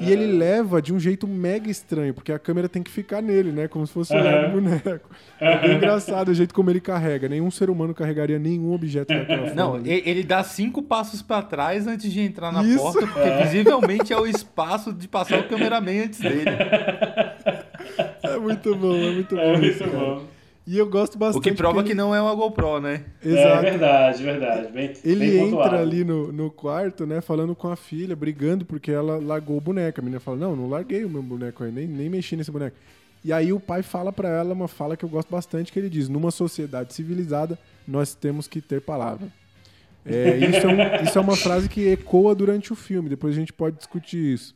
E 0.00 0.10
ele 0.12 0.26
leva 0.26 0.80
de 0.80 0.92
um 0.92 0.98
jeito 1.00 1.26
mega 1.26 1.70
estranho, 1.70 2.14
porque 2.14 2.32
a 2.32 2.38
câmera 2.38 2.68
tem 2.68 2.82
que 2.82 2.90
ficar 2.90 3.20
nele, 3.20 3.50
né? 3.50 3.66
Como 3.68 3.86
se 3.86 3.92
fosse 3.92 4.14
olhar 4.14 4.44
Aham. 4.44 4.48
no 4.48 4.60
boneco. 4.60 5.10
É 5.40 5.58
bem 5.58 5.76
engraçado 5.76 6.28
o 6.28 6.34
jeito 6.34 6.54
como 6.54 6.70
ele 6.70 6.80
carrega. 6.80 7.28
Nenhum 7.28 7.50
ser 7.50 7.70
humano 7.70 7.94
carregaria 7.94 8.38
nenhum 8.38 8.72
objeto 8.72 9.08
daquela 9.12 9.38
forma. 9.46 9.54
Não, 9.54 9.74
ali. 9.74 10.02
ele 10.04 10.22
dá 10.22 10.42
cinco 10.44 10.82
passos 10.82 11.22
pra 11.22 11.42
trás 11.42 11.86
antes 11.86 12.12
de 12.12 12.20
entrar 12.20 12.52
na 12.52 12.62
Isso. 12.62 12.78
porta, 12.78 13.06
porque 13.06 13.30
visivelmente 13.42 14.12
é 14.12 14.16
o 14.18 14.26
espaço 14.26 14.92
de 14.92 15.08
passar 15.08 15.40
o 15.40 15.48
cameraman 15.48 16.04
antes 16.04 16.20
dele. 16.20 16.44
É 18.22 18.38
muito 18.38 18.74
bom, 18.74 18.94
é 18.96 19.10
muito 19.12 19.34
bom. 19.34 19.40
É 19.42 19.52
isso, 19.60 19.84
muito 19.84 19.96
cara. 19.96 20.37
E 20.70 20.76
eu 20.76 20.86
gosto 20.86 21.14
O 21.14 21.18
bastante. 21.18 21.44
que 21.44 21.52
prova 21.56 21.76
porque 21.76 21.90
que 21.90 21.94
não 21.94 22.14
é 22.14 22.20
uma 22.20 22.34
GoPro, 22.34 22.78
né? 22.78 23.04
É 23.24 23.28
Exato. 23.28 23.62
verdade, 23.62 24.22
verdade. 24.22 24.70
Bem, 24.72 24.92
Ele 25.02 25.26
bem 25.30 25.48
entra 25.48 25.80
ali 25.80 26.04
no, 26.04 26.30
no 26.30 26.50
quarto, 26.50 27.06
né, 27.06 27.22
falando 27.22 27.54
com 27.56 27.68
a 27.68 27.76
filha, 27.76 28.14
brigando 28.14 28.66
porque 28.66 28.90
ela 28.90 29.16
largou 29.18 29.56
o 29.56 29.60
boneco. 29.62 29.98
A 30.00 30.02
menina 30.02 30.20
fala: 30.20 30.36
Não, 30.36 30.54
não 30.54 30.68
larguei 30.68 31.04
o 31.06 31.08
meu 31.08 31.22
boneco 31.22 31.64
aí, 31.64 31.72
nem, 31.72 31.86
nem 31.86 32.10
mexi 32.10 32.36
nesse 32.36 32.50
boneco. 32.50 32.76
E 33.24 33.32
aí 33.32 33.50
o 33.50 33.58
pai 33.58 33.82
fala 33.82 34.12
pra 34.12 34.28
ela 34.28 34.52
uma 34.52 34.68
fala 34.68 34.94
que 34.94 35.04
eu 35.04 35.08
gosto 35.08 35.30
bastante, 35.30 35.72
que 35.72 35.78
ele 35.78 35.88
diz: 35.88 36.06
Numa 36.08 36.30
sociedade 36.30 36.92
civilizada, 36.92 37.58
nós 37.86 38.14
temos 38.14 38.46
que 38.46 38.60
ter 38.60 38.82
palavra. 38.82 39.26
É, 40.04 40.36
isso, 40.36 40.66
é 40.66 40.68
um- 40.68 40.94
isso 41.02 41.18
é 41.18 41.20
uma 41.20 41.36
frase 41.36 41.68
que 41.68 41.88
ecoa 41.88 42.34
durante 42.34 42.72
o 42.74 42.76
filme, 42.76 43.08
depois 43.08 43.34
a 43.34 43.38
gente 43.38 43.52
pode 43.54 43.76
discutir 43.78 44.34
isso. 44.34 44.54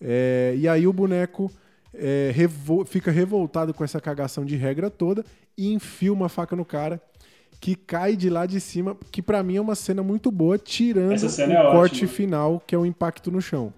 É, 0.00 0.54
e 0.56 0.66
aí 0.66 0.86
o 0.86 0.92
boneco 0.92 1.50
é, 1.94 2.32
revo- 2.34 2.84
fica 2.86 3.10
revoltado 3.10 3.72
com 3.74 3.84
essa 3.84 4.00
cagação 4.00 4.44
de 4.46 4.56
regra 4.56 4.88
toda 4.90 5.24
e 5.56 5.72
enfia 5.72 6.12
uma 6.12 6.28
faca 6.28 6.56
no 6.56 6.64
cara. 6.64 7.00
que 7.60 7.76
cai 7.76 8.16
de 8.16 8.28
lá 8.28 8.44
de 8.44 8.60
cima, 8.60 8.96
que 9.12 9.22
pra 9.22 9.40
mim 9.40 9.56
é 9.56 9.60
uma 9.60 9.76
cena 9.76 10.02
muito 10.02 10.32
boa, 10.32 10.58
tirando 10.58 11.28
cena 11.28 11.54
o 11.54 11.68
é 11.68 11.70
corte 11.70 12.04
ótima. 12.04 12.08
final, 12.08 12.60
que 12.66 12.74
é 12.74 12.78
o 12.78 12.84
impacto 12.84 13.30
no 13.30 13.40
chão. 13.40 13.72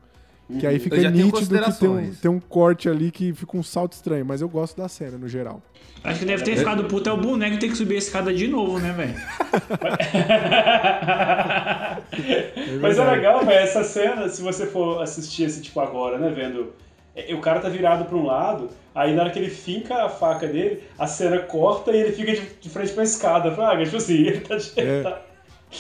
Que 0.59 0.67
aí 0.67 0.79
fica 0.79 1.11
nítido 1.11 1.59
que 1.59 1.73
tem 1.81 1.89
um, 1.89 2.15
tem 2.15 2.31
um 2.31 2.39
corte 2.39 2.89
ali 2.89 3.11
que 3.11 3.33
fica 3.33 3.57
um 3.57 3.63
salto 3.63 3.95
estranho, 3.95 4.27
mas 4.27 4.43
eu 4.43 4.49
gosto 4.49 4.77
da 4.77 4.89
cena 4.89 5.17
no 5.17 5.27
geral. 5.27 5.63
Acho 6.03 6.21
que 6.21 6.27
deve 6.27 6.45
ter 6.45 6.59
ficado 6.59 6.85
puto 6.85 7.09
é 7.09 7.13
o 7.13 7.17
boneco 7.17 7.59
ter 7.59 7.69
que 7.69 7.77
subir 7.77 7.95
a 7.95 7.99
escada 7.99 8.33
de 8.33 8.47
novo, 8.47 8.79
né, 8.79 8.93
velho? 8.93 9.15
Mas 12.81 12.99
é 12.99 13.11
legal, 13.11 13.45
velho, 13.45 13.59
essa 13.59 13.83
cena, 13.83 14.29
se 14.29 14.43
você 14.43 14.67
for 14.67 15.03
assistir 15.03 15.45
esse 15.45 15.63
tipo 15.63 15.81
agora, 15.81 16.19
né, 16.19 16.31
vendo. 16.31 16.73
É, 17.15 17.35
O 17.35 17.41
cara 17.41 17.61
tá 17.61 17.69
virado 17.69 18.05
pra 18.05 18.17
um 18.17 18.25
lado, 18.27 18.69
aí 18.95 19.15
na 19.15 19.23
hora 19.23 19.31
que 19.31 19.39
ele 19.39 19.51
finca 19.51 20.05
a 20.05 20.09
faca 20.09 20.47
dele, 20.47 20.83
a 20.99 21.07
cena 21.07 21.39
corta 21.39 21.93
e 21.93 21.97
ele 22.01 22.13
fica 22.13 22.33
de, 22.33 22.43
de 22.61 22.69
frente 22.69 22.93
pra 22.93 23.03
escada. 23.05 23.53
Fraga, 23.53 23.85
tipo 23.85 23.97
assim, 23.97 24.15
ele 24.27 24.41
tá. 24.41 24.57
de- 24.57 24.73
É. 24.81 25.03
tá- 25.03 25.23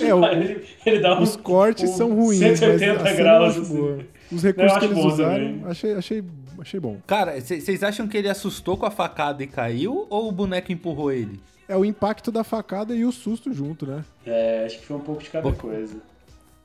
É, 0.01 0.13
o- 0.13 0.25
ele, 0.27 0.67
ele 0.85 0.99
dá 0.99 1.17
um, 1.17 1.23
Os 1.23 1.37
cortes 1.37 1.89
um 1.89 1.97
são 1.97 2.13
ruins, 2.15 2.41
mas 2.41 2.53
a 2.63 2.67
180 2.67 2.99
cena 2.99 3.11
eu 3.11 3.17
graus, 3.17 3.51
acho 3.53 3.61
assim. 3.61 3.77
boa. 3.77 3.99
Os 4.33 4.43
recursos 4.43 4.79
que 4.79 4.85
eles 4.87 4.99
usaram, 5.05 5.35
também. 5.35 5.63
achei, 5.67 5.95
achei, 5.95 6.25
achei 6.61 6.81
bom. 6.81 6.97
Cara, 7.07 7.41
vocês 7.41 7.81
acham 7.85 8.09
que 8.09 8.17
ele 8.17 8.29
assustou 8.29 8.77
com 8.77 8.85
a 8.87 8.91
facada 8.91 9.45
e 9.45 9.47
caiu 9.47 10.07
ou 10.11 10.29
o 10.29 10.33
boneco 10.33 10.73
empurrou 10.73 11.13
ele? 11.13 11.39
É 11.69 11.77
o 11.77 11.85
impacto 11.85 12.33
da 12.33 12.43
facada 12.43 12.93
e 12.93 13.05
o 13.05 13.13
susto 13.13 13.53
junto, 13.53 13.87
né? 13.87 14.05
É, 14.27 14.65
acho 14.67 14.81
que 14.81 14.85
foi 14.87 14.97
um 14.97 15.01
pouco 15.01 15.23
de 15.23 15.31
cada 15.31 15.49
Pô. 15.49 15.57
coisa. 15.57 15.97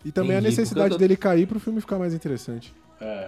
E 0.03 0.11
também 0.11 0.31
a 0.31 0.39
Entendi, 0.39 0.49
necessidade 0.57 0.89
porque 0.89 0.93
eu 0.93 0.97
tô- 0.97 0.99
dele 0.99 1.15
cair 1.15 1.45
pro 1.45 1.59
filme 1.59 1.79
ficar 1.81 1.99
mais 1.99 2.15
interessante. 2.15 2.73
É. 2.99 3.27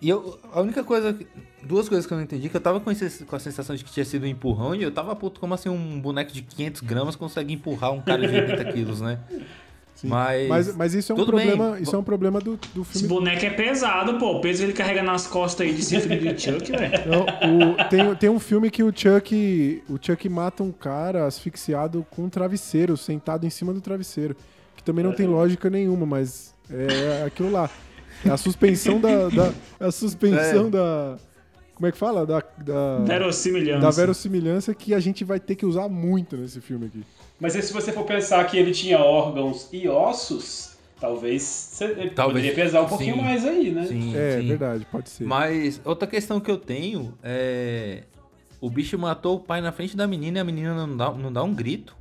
E 0.00 0.08
eu, 0.08 0.38
a 0.52 0.60
única 0.60 0.82
coisa, 0.84 1.18
duas 1.62 1.88
coisas 1.88 2.06
que 2.06 2.12
eu 2.12 2.16
não 2.16 2.24
entendi, 2.24 2.48
que 2.48 2.56
eu 2.56 2.60
tava 2.60 2.80
com, 2.80 2.90
esse- 2.90 3.24
com 3.24 3.36
a 3.36 3.38
sensação 3.38 3.74
de 3.76 3.84
que 3.84 3.90
tinha 3.92 4.04
sido 4.04 4.24
um 4.24 4.26
empurrão 4.26 4.74
e 4.74 4.82
eu 4.82 4.90
tava 4.90 5.14
puto, 5.16 5.40
como 5.40 5.54
assim 5.54 5.68
um 5.68 6.00
boneco 6.00 6.32
de 6.32 6.42
500 6.42 6.80
gramas 6.82 7.16
consegue 7.16 7.52
empurrar 7.52 7.92
um 7.92 8.00
cara 8.00 8.26
de 8.26 8.34
80 8.34 8.64
quilos, 8.72 9.00
né? 9.00 9.18
Mas, 10.02 10.48
Mas, 10.48 10.76
mas 10.76 10.94
isso 10.94 11.12
é 11.12 11.14
um 11.14 11.18
tudo 11.18 11.36
bem. 11.36 11.48
problema, 11.48 11.78
isso 11.78 11.94
é 11.94 11.98
um 11.98 12.02
problema 12.02 12.40
do, 12.40 12.58
do 12.74 12.80
Esse 12.82 13.00
filme. 13.00 13.08
boneco 13.08 13.44
é 13.44 13.50
pesado, 13.50 14.18
pô. 14.18 14.38
O 14.38 14.40
peso 14.40 14.62
ele 14.62 14.72
carrega 14.72 15.02
nas 15.02 15.26
costas 15.26 15.66
aí 15.66 15.74
de 15.74 15.82
ser 15.84 16.00
filho 16.00 16.32
do 16.32 16.40
Chuck, 16.40 16.72
velho. 16.72 16.92
Tem, 17.90 18.14
tem 18.14 18.30
um 18.30 18.38
filme 18.38 18.70
que 18.70 18.82
o 18.82 18.90
Chuck, 18.94 19.82
o 19.90 19.98
Chuck 20.00 20.26
mata 20.30 20.62
um 20.62 20.72
cara 20.72 21.26
asfixiado 21.26 22.06
com 22.10 22.22
um 22.24 22.28
travesseiro, 22.30 22.96
sentado 22.96 23.46
em 23.46 23.50
cima 23.50 23.74
do 23.74 23.80
travesseiro. 23.82 24.34
Que 24.74 24.82
também 24.82 25.04
não 25.04 25.12
tem 25.12 25.26
lógica 25.26 25.68
nenhuma, 25.68 26.06
mas 26.06 26.54
é 26.70 27.24
aquilo 27.26 27.50
lá. 27.50 27.68
É 28.24 28.30
a 28.30 28.36
suspensão 28.36 29.00
da. 29.00 29.28
da 29.28 29.52
é 29.78 29.86
a 29.86 29.90
suspensão 29.92 30.70
da. 30.70 31.16
Como 31.74 31.86
é 31.86 31.92
que 31.92 31.96
fala? 31.98 32.26
Da, 32.26 32.42
da, 32.58 32.98
Verossimilhança. 33.06 33.80
da 33.80 33.90
verossimilhança 33.90 34.74
que 34.74 34.92
a 34.92 35.00
gente 35.00 35.24
vai 35.24 35.40
ter 35.40 35.54
que 35.54 35.64
usar 35.64 35.88
muito 35.88 36.36
nesse 36.36 36.60
filme 36.60 36.86
aqui. 36.86 37.02
Mas 37.40 37.56
aí, 37.56 37.62
se 37.62 37.72
você 37.72 37.90
for 37.90 38.04
pensar 38.04 38.44
que 38.46 38.58
ele 38.58 38.70
tinha 38.72 38.98
órgãos 38.98 39.66
e 39.72 39.88
ossos, 39.88 40.76
talvez 41.00 41.42
você 41.42 41.84
ele 41.86 42.10
Talvez, 42.10 42.44
poderia 42.44 42.54
pesar 42.54 42.82
um 42.82 42.86
pouquinho 42.86 43.14
sim. 43.14 43.22
mais 43.22 43.46
aí, 43.46 43.70
né? 43.70 43.86
sim, 43.86 44.14
É, 44.14 44.38
sim. 44.40 44.48
verdade, 44.48 44.86
pode 44.92 45.08
ser. 45.08 45.24
Mas 45.24 45.80
outra 45.82 46.06
questão 46.06 46.38
que 46.38 46.50
eu 46.50 46.58
tenho 46.58 47.14
é. 47.22 48.02
O 48.60 48.68
bicho 48.68 48.98
matou 48.98 49.36
o 49.36 49.40
pai 49.40 49.62
na 49.62 49.72
frente 49.72 49.96
da 49.96 50.06
menina 50.06 50.36
e 50.36 50.40
a 50.42 50.44
menina 50.44 50.74
não 50.86 50.94
dá, 50.94 51.10
não 51.12 51.32
dá 51.32 51.42
um 51.42 51.54
grito. 51.54 51.96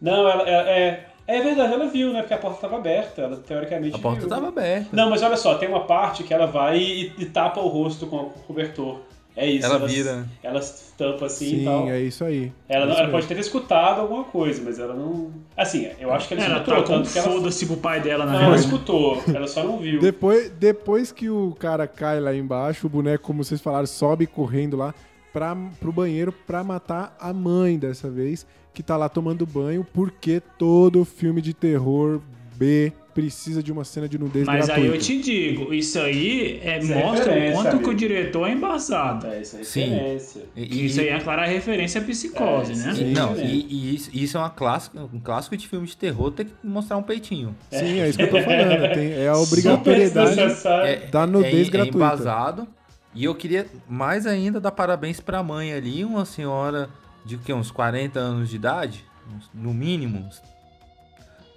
Não, 0.00 0.28
ela, 0.28 0.42
ela- 0.42 0.68
é, 0.70 1.06
é 1.38 1.42
verdade, 1.42 1.72
ela 1.74 1.86
viu, 1.86 2.12
né? 2.12 2.20
Porque 2.20 2.34
a 2.34 2.38
porta 2.38 2.56
estava 2.58 2.76
aberta, 2.76 3.22
ela 3.22 3.36
teoricamente 3.36 3.96
A 3.96 3.98
porta 3.98 4.20
viu. 4.20 4.28
tava 4.28 4.48
aberta. 4.48 4.88
Não, 4.92 5.10
mas 5.10 5.22
olha 5.22 5.36
só, 5.36 5.54
tem 5.56 5.68
uma 5.68 5.84
parte 5.84 6.22
que 6.22 6.32
ela 6.32 6.46
vai 6.46 6.78
e, 6.78 7.12
e 7.18 7.26
tapa 7.26 7.60
o 7.60 7.68
rosto 7.68 8.06
com 8.06 8.16
o 8.16 8.30
cobertor. 8.46 9.00
É 9.34 9.46
isso. 9.46 9.64
Ela 9.64 9.76
ela 9.76 9.86
vira. 9.88 10.26
Ela 10.42 10.60
tampa 10.98 11.24
assim 11.24 11.46
e 11.46 11.58
Sim, 11.60 11.64
tal. 11.64 11.88
é 11.88 12.00
isso 12.02 12.22
aí. 12.22 12.52
Ela, 12.68 12.82
É 12.84 12.86
não- 12.86 12.92
isso 12.92 13.02
ela 13.02 13.10
pode 13.10 13.26
ter 13.26 13.38
escutado 13.38 14.00
alguma 14.02 14.24
coisa, 14.24 14.60
mas 14.62 14.78
ela 14.78 14.92
não. 14.94 15.30
Assim, 15.56 15.88
eu 15.98 16.12
acho 16.12 16.28
que 16.28 16.34
ela 16.34 16.44
Ela 16.44 16.56
escutou 16.58 16.82
tá 16.82 16.82
tanto 16.82 17.10
que 17.10 17.18
ela. 17.18 17.28
foda-se 17.30 17.64
pro 17.66 17.76
pai 17.78 18.00
dela, 18.02 18.26
na 18.26 18.32
Não, 18.32 18.42
ela 18.42 18.56
escutou, 18.56 19.22
ela 19.34 19.46
só 19.46 19.62
não 19.64 19.78
viu. 19.78 20.00
Depois, 20.02 20.50
depois 20.50 21.10
que 21.12 21.30
o 21.30 21.56
cara 21.58 21.86
cai 21.86 22.20
lá 22.20 22.34
embaixo, 22.34 22.86
o 22.86 22.90
boneco, 22.90 23.24
como 23.24 23.42
vocês 23.42 23.58
falaram, 23.58 23.86
sobe 23.86 24.26
correndo 24.26 24.76
lá 24.76 24.94
pra, 25.32 25.56
pro 25.80 25.92
banheiro 25.92 26.32
pra 26.32 26.62
matar 26.62 27.16
a 27.20 27.32
mãe 27.32 27.78
dessa 27.78 28.10
vez, 28.10 28.46
que 28.74 28.82
tá 28.82 28.96
lá 28.96 29.08
tomando 29.08 29.46
banho, 29.46 29.86
porque 29.92 30.40
todo 30.58 31.04
filme 31.04 31.40
de 31.42 31.52
terror 31.54 32.20
B 32.56 32.92
precisa 33.14 33.62
de 33.62 33.70
uma 33.70 33.84
cena 33.84 34.08
de 34.08 34.18
nudez 34.18 34.46
Mas 34.46 34.70
aí 34.70 34.86
eu 34.86 34.96
te 34.96 35.20
digo, 35.20 35.74
isso 35.74 35.98
aí 35.98 36.58
é, 36.64 36.78
Isso 36.78 36.92
é 36.92 36.96
mostra 37.04 37.30
o 37.30 37.34
referência, 37.34 37.52
quanto 37.54 37.68
que 37.68 37.74
amigo. 37.76 37.90
o 37.90 37.94
diretor 37.94 38.48
é 38.48 38.52
embaçado. 38.52 39.26
É, 39.26 39.42
isso 39.42 39.56
é 39.58 39.64
Sim. 39.64 39.80
referência. 39.90 40.42
E- 40.56 40.62
e- 40.62 40.86
Isso 40.86 41.00
aí 41.00 41.08
é 41.08 41.14
uma 41.14 41.20
clara 41.20 41.44
referência 41.46 42.00
à 42.00 42.04
psicose, 42.04 42.72
É, 42.72 42.76
né? 42.76 42.94
sim. 42.94 43.12
Não, 43.12 43.36
e, 43.36 43.66
e 43.68 43.94
isso, 43.94 44.10
isso 44.14 44.36
é 44.38 44.40
uma 44.40 44.48
clássica, 44.48 44.98
um 45.12 45.20
clássico 45.20 45.54
de 45.58 45.68
filme 45.68 45.86
de 45.86 45.94
terror 45.94 46.30
ter 46.32 46.46
que 46.46 46.52
mostrar 46.64 46.96
um 46.96 47.02
peitinho. 47.02 47.54
Sim, 47.70 48.00
é 48.00 48.08
isso 48.08 48.16
que 48.16 48.24
eu 48.24 48.30
tô 48.30 48.40
falando. 48.40 48.94
Tem, 48.94 49.12
é 49.12 49.28
a 49.28 49.36
obrigatoriedade. 49.36 50.28
desnecessário. 50.30 50.86
É, 50.86 50.96
Da 51.08 51.26
nudez 51.26 51.68
é, 51.68 51.70
gratuita. 51.70 51.98
É 51.98 52.00
embasado. 52.00 52.68
E 53.14 53.24
eu 53.24 53.34
queria 53.34 53.66
mais 53.88 54.26
ainda 54.26 54.60
dar 54.60 54.70
parabéns 54.72 55.20
pra 55.20 55.42
mãe 55.42 55.72
ali, 55.72 56.04
uma 56.04 56.24
senhora 56.24 56.88
de 57.24 57.36
que, 57.36 57.52
uns 57.52 57.70
40 57.70 58.18
anos 58.18 58.48
de 58.48 58.56
idade, 58.56 59.04
no 59.52 59.72
mínimo. 59.74 60.28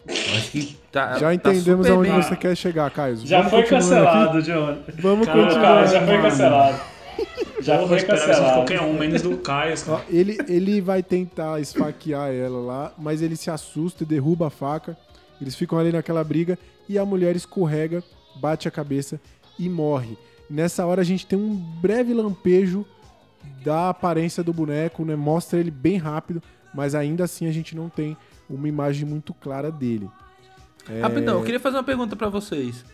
Acho 0.08 0.52
que 0.52 0.78
tá. 0.92 1.14
Já 1.14 1.20
tá 1.28 1.34
entendemos 1.34 1.88
super 1.88 1.98
aonde 1.98 2.12
bem. 2.12 2.22
você 2.22 2.36
quer 2.36 2.56
chegar, 2.56 2.92
Caio. 2.92 3.18
Já 3.26 3.38
Vamos 3.38 3.52
foi 3.52 3.64
cancelado, 3.64 4.38
aqui? 4.38 4.48
John. 4.52 4.78
Vamos 5.00 5.26
Cara, 5.26 5.42
continuar. 5.44 5.62
Cara, 5.62 5.88
já 5.88 6.06
foi 6.06 6.22
cancelado. 6.22 6.82
Já 7.62 7.78
Porra, 7.78 7.88
foi 7.88 8.04
cancelado. 8.04 8.54
qualquer 8.54 8.82
um, 8.82 8.94
menos 8.94 9.22
do 9.22 9.38
Caio. 9.38 9.74
Ó, 9.88 10.02
ele, 10.10 10.38
ele 10.48 10.82
vai 10.82 11.02
tentar 11.02 11.60
esfaquear 11.60 12.30
ela 12.32 12.60
lá, 12.60 12.94
mas 12.98 13.22
ele 13.22 13.36
se 13.36 13.50
assusta 13.50 14.04
e 14.04 14.06
derruba 14.06 14.48
a 14.48 14.50
faca. 14.50 14.96
Eles 15.42 15.56
ficam 15.56 15.80
ali 15.80 15.92
naquela 15.92 16.24
briga 16.24 16.60
e 16.88 17.00
a 17.00 17.06
mulher 17.06 17.36
escorrega, 17.36 18.04
bate 18.36 18.68
a 18.68 18.72
cabeça 18.72 19.20
e 19.58 19.68
morre. 19.70 20.18
Nessa 20.50 20.86
hora 20.86 21.02
a 21.02 21.06
gente 21.06 21.26
tem 21.26 21.38
um 21.38 21.56
breve 21.56 22.14
lampejo 22.14 22.86
da 23.64 23.90
aparência 23.90 24.44
do 24.44 24.54
boneco, 24.54 25.04
né? 25.04 25.16
Mostra 25.16 25.60
ele 25.60 25.72
bem 25.72 25.98
rápido, 25.98 26.42
mas 26.74 26.94
ainda 26.94 27.24
assim 27.24 27.48
a 27.48 27.52
gente 27.52 27.76
não 27.76 27.90
tem 27.90 28.16
uma 28.50 28.68
imagem 28.68 29.08
muito 29.08 29.34
clara 29.34 29.72
dele. 29.72 30.10
É, 30.90 31.02
Rapidão, 31.02 31.40
eu 31.40 31.44
queria 31.44 31.60
fazer 31.60 31.78
uma 31.78 31.84
pergunta 31.84 32.16
pra 32.16 32.30
vocês. 32.30 32.86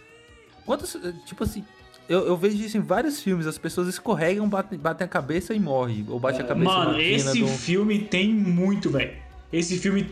Quantas. 0.65 0.97
Tipo 1.25 1.43
assim. 1.43 1.63
Eu, 2.09 2.27
eu 2.27 2.35
vejo 2.35 2.57
isso 2.57 2.77
em 2.77 2.81
vários 2.81 3.21
filmes, 3.21 3.47
as 3.47 3.57
pessoas 3.57 3.87
escorregam, 3.87 4.47
batem, 4.49 4.77
batem 4.77 5.05
a 5.05 5.07
cabeça 5.07 5.53
e 5.53 5.59
morrem. 5.59 6.05
Ou 6.09 6.19
bate 6.19 6.41
a 6.41 6.43
cabeça 6.43 6.69
Mano, 6.69 6.99
esse 6.99 7.39
do... 7.39 7.47
filme 7.47 7.99
tem 7.99 8.33
muito, 8.33 8.89
velho. 8.89 9.13
Esse 9.51 9.77
filme. 9.77 10.09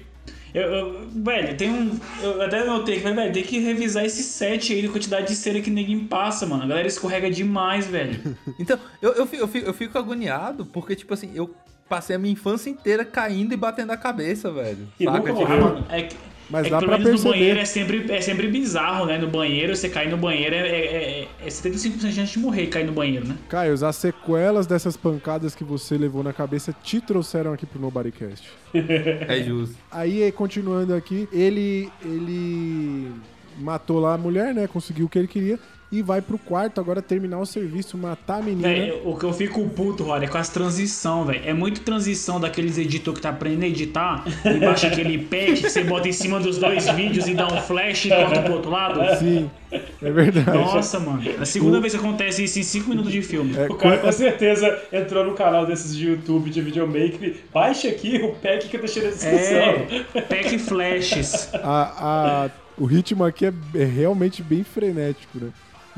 Eu, 0.53 0.61
eu- 0.63 1.07
velho, 1.09 1.55
tem 1.57 1.69
um. 1.69 1.99
Eu 2.21 2.41
até 2.41 2.63
notei 2.63 2.99
que, 2.99 3.11
velho, 3.11 3.31
tem 3.33 3.43
que 3.43 3.59
revisar 3.59 4.05
esse 4.05 4.23
set 4.23 4.73
aí 4.73 4.81
da 4.81 4.89
quantidade 4.91 5.27
de 5.27 5.35
cera 5.35 5.61
que 5.61 5.69
ninguém 5.69 5.99
passa, 6.05 6.45
mano. 6.45 6.63
A 6.63 6.67
galera 6.67 6.87
escorrega 6.87 7.29
demais, 7.29 7.85
velho. 7.87 8.35
Então, 8.59 8.77
eu, 9.01 9.11
eu, 9.13 9.25
fico, 9.27 9.43
eu, 9.43 9.47
fico, 9.47 9.67
eu 9.67 9.73
fico 9.73 9.97
agoniado, 9.97 10.65
porque, 10.65 10.95
tipo 10.95 11.13
assim, 11.13 11.31
eu 11.33 11.53
passei 11.87 12.15
a 12.15 12.19
minha 12.19 12.33
infância 12.33 12.69
inteira 12.69 13.03
caindo 13.05 13.53
e 13.53 13.57
batendo 13.57 13.91
a 13.91 13.97
cabeça, 13.97 14.51
velho. 14.51 14.87
E 14.99 15.05
Saca? 15.05 15.33
Tipo, 15.33 15.47
mano, 15.49 15.85
é 15.89 16.03
que, 16.03 16.15
Mas 16.49 16.61
é 16.61 16.63
que 16.65 16.71
dá 16.71 16.79
pelo 16.79 16.89
pra 16.91 16.97
menos 16.97 17.23
no 17.23 17.31
perceber. 17.31 17.37
banheiro 17.39 17.59
é 17.59 17.65
sempre, 17.65 18.11
é 18.11 18.21
sempre 18.21 18.47
bizarro, 18.47 19.05
né? 19.05 19.17
No 19.17 19.27
banheiro, 19.27 19.75
você 19.75 19.87
cair 19.87 20.09
no 20.09 20.17
banheiro 20.17 20.55
é, 20.55 20.59
é, 20.59 21.21
é, 21.21 21.27
é 21.45 21.47
75% 21.47 21.97
de 21.97 22.11
chance 22.13 22.31
de 22.33 22.39
morrer 22.39 22.67
cair 22.67 22.85
no 22.85 22.91
banheiro, 22.91 23.27
né? 23.27 23.35
Caio, 23.47 23.73
as 23.85 23.95
sequelas 23.95 24.65
dessas 24.65 24.97
pancadas 24.97 25.53
que 25.53 25.63
você 25.63 25.97
levou 25.97 26.23
na 26.23 26.33
cabeça 26.33 26.73
te 26.83 26.99
trouxeram 26.99 27.53
aqui 27.53 27.65
pro 27.65 27.79
Nobodycast. 27.79 28.47
É 28.73 29.43
justo. 29.43 29.75
Aí, 29.91 30.31
continuando 30.31 30.93
aqui, 30.93 31.27
ele 31.31 31.89
ele 32.03 33.11
matou 33.57 33.99
lá 33.99 34.13
a 34.13 34.17
mulher, 34.17 34.53
né? 34.53 34.67
Conseguiu 34.67 35.05
o 35.05 35.09
que 35.09 35.19
ele 35.19 35.27
queria 35.27 35.59
e 35.91 36.03
vai 36.03 36.21
pro 36.21 36.37
quarto 36.37 36.79
agora 36.79 37.01
terminar 37.01 37.39
o 37.39 37.45
serviço, 37.47 37.97
matar 37.97 38.39
a 38.39 38.41
menina. 38.43 38.67
Véi, 38.67 39.01
o 39.03 39.15
que 39.17 39.23
eu 39.25 39.33
fico 39.33 39.67
puto, 39.69 40.03
Rod, 40.03 40.21
é 40.21 40.27
com 40.27 40.37
as 40.37 40.47
transição, 40.49 41.25
velho. 41.25 41.41
É 41.43 41.51
muito 41.53 41.81
transição 41.81 42.39
daqueles 42.39 42.77
editor 42.77 43.13
que 43.15 43.21
tá 43.21 43.29
aprendendo 43.29 43.63
a 43.63 43.67
editar 43.67 44.23
e 44.45 44.59
baixa 44.59 44.85
aquele 44.87 45.17
pack 45.17 45.53
que 45.61 45.69
você 45.69 45.83
bota 45.83 46.07
em 46.07 46.11
cima 46.11 46.39
dos 46.39 46.59
dois 46.59 46.87
vídeos 46.91 47.27
e 47.27 47.33
dá 47.33 47.47
um 47.47 47.57
flash 47.61 48.05
e 48.05 48.09
corta 48.09 48.41
pro 48.43 48.53
outro 48.53 48.69
lado. 48.69 48.99
Sim, 49.17 49.49
é 49.71 50.11
verdade. 50.11 50.55
Nossa, 50.55 50.99
mano. 50.99 51.23
É 51.27 51.41
a 51.41 51.45
segunda 51.45 51.79
vez 51.79 51.93
que 51.93 51.99
acontece 51.99 52.43
isso 52.43 52.59
em 52.59 52.63
5 52.63 52.89
minutos 52.89 53.11
de 53.11 53.23
filme. 53.23 53.55
É, 53.57 53.65
O 53.65 53.73
cara 53.75 53.97
co- 53.97 54.05
com 54.05 54.11
certeza 54.11 54.79
entrou 54.93 55.25
no 55.25 55.33
canal 55.33 55.65
desses 55.65 55.95
de 55.97 56.07
YouTube 56.07 56.51
de 56.51 56.61
videomaker. 56.61 57.35
Baixa 57.51 57.87
aqui 57.87 58.17
o 58.23 58.33
pack 58.35 58.67
que 58.67 58.75
eu 58.75 58.81
deixei 58.81 59.01
na 59.03 59.09
descrição. 59.09 60.05
É, 60.13 60.21
pack 60.21 60.57
flashes. 60.59 61.49
a, 61.55 62.45
a- 62.45 62.49
o 62.77 62.85
ritmo 62.85 63.23
aqui 63.25 63.45
é, 63.47 63.53
é 63.75 63.83
realmente 63.83 64.41
bem 64.43 64.63
frenético, 64.63 65.39
né? 65.39 65.47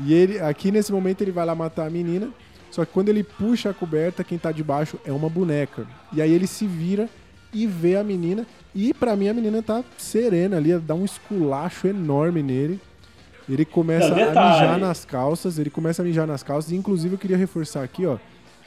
E 0.04 0.12
ele, 0.12 0.38
aqui 0.40 0.70
nesse 0.70 0.92
momento 0.92 1.22
ele 1.22 1.30
vai 1.30 1.44
lá 1.44 1.54
matar 1.54 1.86
a 1.86 1.90
menina, 1.90 2.30
só 2.70 2.84
que 2.84 2.92
quando 2.92 3.08
ele 3.08 3.22
puxa 3.22 3.70
a 3.70 3.74
coberta, 3.74 4.24
quem 4.24 4.38
tá 4.38 4.50
debaixo 4.50 4.98
é 5.04 5.12
uma 5.12 5.28
boneca. 5.28 5.86
E 6.12 6.22
aí 6.22 6.32
ele 6.32 6.46
se 6.46 6.66
vira 6.66 7.08
e 7.52 7.66
vê 7.66 7.96
a 7.96 8.04
menina, 8.04 8.46
e 8.74 8.94
pra 8.94 9.14
mim 9.14 9.28
a 9.28 9.34
menina 9.34 9.62
tá 9.62 9.84
serena 9.98 10.56
ali, 10.56 10.76
dá 10.78 10.94
um 10.94 11.04
esculacho 11.04 11.86
enorme 11.86 12.42
nele. 12.42 12.80
Ele 13.48 13.64
começa 13.64 14.08
Não, 14.08 14.22
a 14.22 14.52
mijar 14.52 14.78
nas 14.78 15.04
calças, 15.04 15.58
ele 15.58 15.68
começa 15.68 16.00
a 16.00 16.04
mijar 16.04 16.26
nas 16.26 16.42
calças, 16.42 16.72
e 16.72 16.76
inclusive 16.76 17.14
eu 17.14 17.18
queria 17.18 17.36
reforçar 17.36 17.82
aqui, 17.82 18.06
ó, 18.06 18.16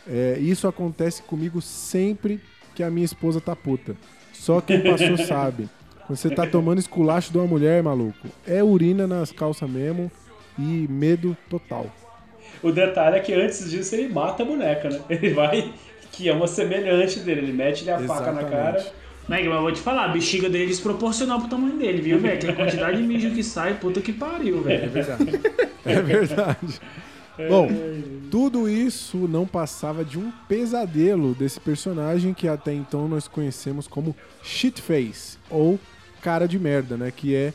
é, 0.07 0.37
isso 0.39 0.67
acontece 0.67 1.23
comigo 1.23 1.61
sempre 1.61 2.39
que 2.75 2.83
a 2.83 2.91
minha 2.91 3.05
esposa 3.05 3.41
tá 3.41 3.55
puta. 3.55 3.95
Só 4.33 4.61
quem 4.61 4.83
passou 4.83 5.17
sabe. 5.25 5.67
Quando 6.05 6.19
você 6.19 6.29
tá 6.29 6.45
tomando 6.45 6.77
esculacho 6.77 7.31
de 7.31 7.37
uma 7.39 7.47
mulher, 7.47 7.81
maluco, 7.81 8.27
é 8.45 8.63
urina 8.63 9.07
nas 9.07 9.31
calças 9.31 9.67
mesmo 9.67 10.11
e 10.57 10.88
medo 10.90 11.36
total. 11.49 11.88
O 12.64 12.72
detalhe 12.72 13.18
é 13.18 13.19
que 13.19 13.34
antes 13.34 13.69
disso 13.69 13.95
ele 13.95 14.07
mata 14.11 14.44
a 14.44 14.45
boneca, 14.45 14.90
né? 14.90 14.99
Ele 15.10 15.34
vai, 15.34 15.73
que 16.11 16.30
é 16.30 16.34
uma 16.34 16.48
semelhante 16.48 17.19
dele, 17.19 17.41
ele 17.41 17.53
mete 17.53 17.90
a 17.90 17.99
faca 17.99 18.32
na 18.32 18.41
Exatamente. 18.41 18.49
cara. 18.49 18.94
Meg, 19.27 19.48
mas 19.48 19.56
eu 19.56 19.61
vou 19.61 19.72
te 19.72 19.82
falar, 19.82 20.06
a 20.06 20.07
bexiga 20.10 20.49
dele 20.49 20.65
é 20.65 20.68
desproporcional 20.68 21.40
pro 21.40 21.49
tamanho 21.49 21.77
dele, 21.77 22.02
viu, 22.02 22.19
velho? 22.19 22.36
Aquela 22.36 22.53
quantidade 22.53 22.98
de 22.98 23.03
mijo 23.03 23.32
que 23.32 23.44
sai, 23.44 23.73
puta 23.73 23.99
que 23.99 24.14
pariu, 24.14 24.61
velho. 24.61 24.91
É 25.86 26.02
verdade. 26.02 26.82
Bom, 27.49 27.69
tudo 28.32 28.68
isso 28.69 29.27
não 29.27 29.45
passava 29.45 30.03
de 30.06 30.18
um 30.18 30.32
pesadelo 30.48 31.36
desse 31.36 31.60
personagem 31.60 32.34
que 32.34 32.48
até 32.48 32.73
então 32.73 33.07
nós 33.07 33.27
conhecemos 33.27 33.88
como 33.88 34.15
Shitface, 34.41 35.38
ou 35.49 35.80
cara 36.22 36.48
de 36.48 36.57
merda, 36.57 36.98
né? 36.98 37.11
Que 37.15 37.36
é 37.36 37.53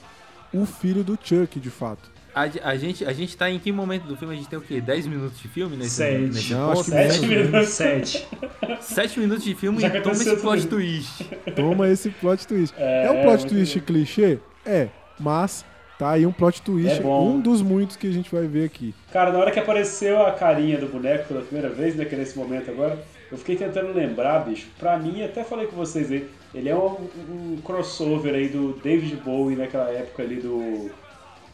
o 0.52 0.66
filho 0.66 1.02
do 1.02 1.18
Chuck, 1.20 1.58
de 1.58 1.70
fato. 1.70 2.10
A, 2.34 2.42
a 2.70 2.76
gente, 2.76 3.04
a 3.04 3.12
gente 3.12 3.36
tá 3.36 3.50
em 3.50 3.58
que 3.58 3.72
momento 3.72 4.04
do 4.04 4.16
filme? 4.16 4.34
A 4.34 4.36
gente 4.36 4.48
tem 4.48 4.58
o 4.58 4.62
quê? 4.62 4.80
10 4.80 5.06
minutos 5.08 5.38
de 5.40 5.48
filme 5.48 5.76
nesse, 5.76 5.90
Sete. 5.96 6.20
nesse 6.20 6.52
Não, 6.52 6.76
Sete 6.76 7.20
menos, 7.26 7.46
minutos. 7.48 7.68
Sete. 7.70 8.26
7 8.80 9.20
minutos 9.20 9.44
de 9.44 9.54
filme 9.54 9.80
Já 9.80 9.88
e 9.88 10.00
toma 10.00 10.14
esse 10.14 10.36
plot 10.36 10.62
tudo. 10.62 10.76
twist. 10.76 11.24
Toma 11.56 11.88
esse 11.88 12.10
plot 12.10 12.46
twist. 12.46 12.74
É, 12.78 13.06
É, 13.06 13.10
um 13.10 13.22
plot 13.22 13.40
muito 13.40 13.48
twist 13.48 13.80
clichê? 13.80 14.38
É, 14.64 14.88
mas 15.18 15.64
tá 15.98 16.10
aí 16.12 16.24
um 16.24 16.32
plot 16.32 16.62
twist, 16.62 17.00
É 17.00 17.04
um 17.06 17.40
dos 17.40 17.60
muitos 17.62 17.96
que 17.96 18.06
a 18.06 18.12
gente 18.12 18.30
vai 18.34 18.46
ver 18.46 18.64
aqui. 18.64 18.94
Cara, 19.12 19.32
na 19.32 19.38
hora 19.38 19.50
que 19.50 19.58
apareceu 19.58 20.24
a 20.24 20.32
carinha 20.32 20.78
do 20.78 20.86
boneco 20.86 21.28
pela 21.28 21.42
primeira 21.42 21.68
vez, 21.68 21.94
né, 21.96 22.04
que 22.04 22.14
é 22.14 22.18
nesse 22.18 22.38
momento 22.38 22.70
agora, 22.70 22.98
eu 23.30 23.36
fiquei 23.38 23.56
tentando 23.56 23.92
lembrar, 23.92 24.40
bicho. 24.40 24.68
Pra 24.78 24.98
mim, 24.98 25.22
até 25.22 25.42
falei 25.44 25.66
com 25.66 25.76
vocês 25.76 26.10
aí, 26.10 26.26
ele 26.54 26.68
é 26.68 26.74
um, 26.76 26.96
um 27.28 27.58
crossover 27.64 28.34
aí 28.34 28.48
do 28.48 28.72
David 28.82 29.16
Bowie 29.16 29.56
naquela 29.56 29.90
época 29.90 30.22
ali 30.22 30.36
do, 30.36 30.90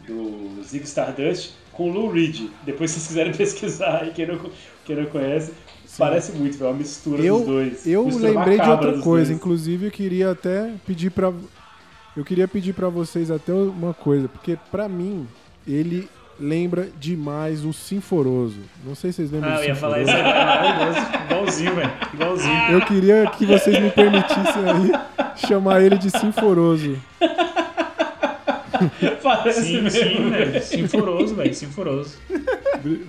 do 0.06 0.62
Zig 0.62 0.84
Stardust 0.84 1.50
com 1.72 1.90
o 1.90 1.92
Lou 1.92 2.10
Reed. 2.10 2.48
Depois, 2.64 2.90
se 2.90 2.98
vocês 3.00 3.08
quiserem 3.08 3.32
pesquisar 3.36 4.02
aí, 4.02 4.10
quem 4.12 4.26
não, 4.26 4.38
quem 4.84 4.96
não 4.96 5.06
conhece, 5.06 5.52
parece 5.98 6.32
muito, 6.32 6.56
velho, 6.58 6.70
uma 6.70 6.76
mistura 6.78 7.22
Eu, 7.22 7.38
dos 7.38 7.46
dois. 7.46 7.86
eu 7.86 8.04
Mistura 8.06 8.30
lembrei 8.30 8.60
de 8.60 8.68
outra 8.70 8.92
coisa, 9.00 9.26
dois. 9.26 9.30
inclusive 9.30 9.86
eu 9.86 9.90
queria 9.90 10.30
até 10.30 10.72
pedir 10.86 11.10
pra. 11.10 11.32
Eu 12.16 12.24
queria 12.24 12.48
pedir 12.48 12.72
pra 12.72 12.88
vocês 12.88 13.30
até 13.30 13.52
uma 13.52 13.92
coisa, 13.92 14.26
porque 14.28 14.56
pra 14.70 14.88
mim 14.88 15.26
ele 15.68 16.08
lembra 16.40 16.88
demais 16.98 17.64
o 17.64 17.72
Sinforoso. 17.72 18.58
Não 18.84 18.94
sei 18.94 19.10
se 19.12 19.16
vocês 19.16 19.30
lembram 19.30 19.52
Ah, 19.52 19.56
do 19.56 19.62
eu 19.62 19.68
ia 19.68 19.74
falar 19.76 20.00
isso 20.02 20.10
agora. 20.10 21.24
Igualzinho, 21.30 21.74
velho. 21.74 21.92
Igualzinho. 22.14 22.70
Eu 22.70 22.80
queria 22.82 23.26
que 23.30 23.44
vocês 23.46 23.78
me 23.82 23.90
permitissem 23.90 24.62
aí 24.66 24.92
chamar 25.36 25.82
ele 25.82 25.96
de 25.98 26.10
Sinforoso. 26.10 26.96
Parece 29.22 29.62
Sim, 29.62 29.82
mesmo, 29.82 29.90
sim, 29.90 30.30
velho. 30.30 30.62
Sinforoso, 30.62 31.34
velho. 31.34 31.54
Sinforoso. 31.54 32.18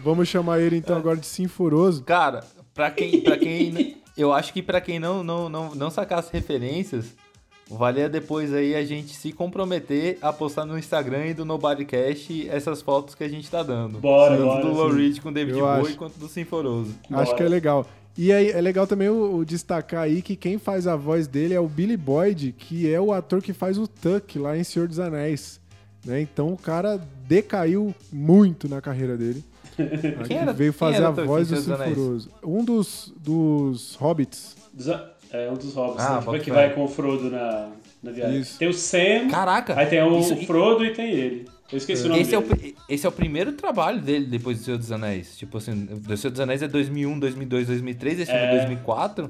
Vamos 0.04 0.28
chamar 0.28 0.60
ele 0.60 0.78
então 0.78 0.98
agora 0.98 1.18
de 1.18 1.26
Sinforoso. 1.26 2.04
Cara, 2.04 2.44
pra 2.74 2.92
quem. 2.92 3.22
Pra 3.22 3.38
quem 3.38 3.98
eu 4.18 4.34
acho 4.34 4.52
que 4.52 4.64
pra 4.64 4.82
quem 4.82 5.00
não, 5.00 5.24
não, 5.24 5.48
não, 5.48 5.76
não 5.76 5.90
sacar 5.92 6.18
as 6.20 6.30
referências, 6.32 7.14
valia 7.70 8.10
depois 8.10 8.52
aí 8.52 8.74
a 8.74 8.84
gente 8.84 9.14
se 9.14 9.32
comprometer 9.32 10.18
a 10.22 10.34
postar 10.34 10.66
no 10.66 10.78
Instagram 10.78 11.28
e 11.28 11.34
do 11.36 11.46
Nobodycast 11.46 12.50
essas 12.50 12.82
fotos 12.82 13.14
que 13.14 13.24
a 13.24 13.30
gente 13.30 13.50
tá 13.50 13.62
dando. 13.62 14.00
Bora, 14.00 14.36
Tanto 14.36 14.46
bora, 14.48 14.62
do. 14.64 14.74
Low 14.74 14.90
Reed 14.90 15.20
com 15.20 15.32
David 15.32 15.60
Bowie 15.60 15.88
acho. 15.90 15.98
quanto 15.98 16.18
do 16.18 16.28
Sinforoso. 16.28 16.96
Acho 17.12 17.26
Bora. 17.26 17.38
que 17.38 17.44
é 17.44 17.48
legal. 17.48 17.86
E 18.18 18.34
aí, 18.34 18.50
é 18.50 18.60
legal 18.60 18.88
também 18.88 19.10
o, 19.10 19.36
o 19.38 19.46
destacar 19.46 20.02
aí 20.04 20.22
que 20.22 20.36
quem 20.36 20.58
faz 20.58 20.88
a 20.88 20.96
voz 20.96 21.28
dele 21.28 21.54
é 21.54 21.60
o 21.60 21.68
Billy 21.68 21.96
Boyd, 21.96 22.52
que 22.58 22.92
é 22.92 23.00
o 23.00 23.14
ator 23.14 23.42
que 23.42 23.54
faz 23.54 23.78
o 23.78 23.88
Tuck 23.88 24.40
lá 24.40 24.58
em 24.58 24.64
Senhor 24.64 24.88
dos 24.88 25.00
Anéis. 25.00 25.60
Né? 26.06 26.22
Então 26.22 26.52
o 26.52 26.58
cara 26.58 27.00
decaiu 27.28 27.94
muito 28.12 28.68
na 28.68 28.82
carreira 28.82 29.16
dele. 29.18 29.44
Aí 29.78 30.24
Quem 30.28 30.38
era- 30.38 30.54
veio 30.54 30.72
quem 30.74 30.80
fazer 30.80 30.98
era 30.98 31.08
a 31.08 31.12
o 31.12 31.26
voz 31.26 31.48
do 31.50 31.58
Senhor 31.58 31.62
dos 31.62 31.72
Anéis? 31.82 31.96
Sinforoso. 31.98 32.30
Um 32.44 32.64
dos, 32.66 33.14
dos 33.20 33.96
hobbits. 33.96 34.56
Dos- 34.74 34.88
É 35.32 35.52
um 35.52 35.56
dos 35.56 35.74
hobbits, 35.76 36.04
Ah, 36.06 36.14
né? 36.14 36.20
Que, 36.20 36.26
bota 36.26 36.32
vai- 36.32 36.40
que 36.40 36.52
vai 36.52 36.74
com 36.74 36.86
o 36.86 36.88
Frodo 36.88 37.30
na, 37.30 37.70
na 38.02 38.12
viagem. 38.12 38.40
Isso. 38.40 38.58
Tem 38.58 38.68
o 38.70 38.74
Sam, 38.74 39.28
Caraca! 39.30 39.78
aí 39.78 39.86
tem 39.86 40.02
o 40.02 40.20
isso- 40.20 40.36
Frodo 40.48 40.84
e 40.86 40.94
tem 40.94 41.12
ele. 41.12 41.48
Eu 41.72 41.78
esqueci 41.78 42.06
o 42.06 42.10
nome 42.10 42.22
Esse 42.22 42.34
é, 42.34 42.38
o, 42.38 42.42
dele. 42.42 42.76
esse 42.88 43.06
é 43.06 43.10
o 43.10 43.12
primeiro 43.12 43.52
trabalho 43.52 44.00
dele 44.02 44.26
depois 44.26 44.58
do 44.60 44.64
Senhor 44.64 44.78
dos 44.78 44.92
Anéis. 44.92 45.38
Tipo 45.38 45.58
assim, 45.58 45.86
do 45.86 46.16
Senhor 46.16 46.32
dos 46.32 46.40
Anéis 46.40 46.62
é 46.62 46.68
2001, 46.68 47.20
2002, 47.20 47.68
2003, 47.68 48.20
esse 48.22 48.32
filme 48.32 48.46
é 48.46 48.50
É. 48.54 48.58
2004. 48.58 49.30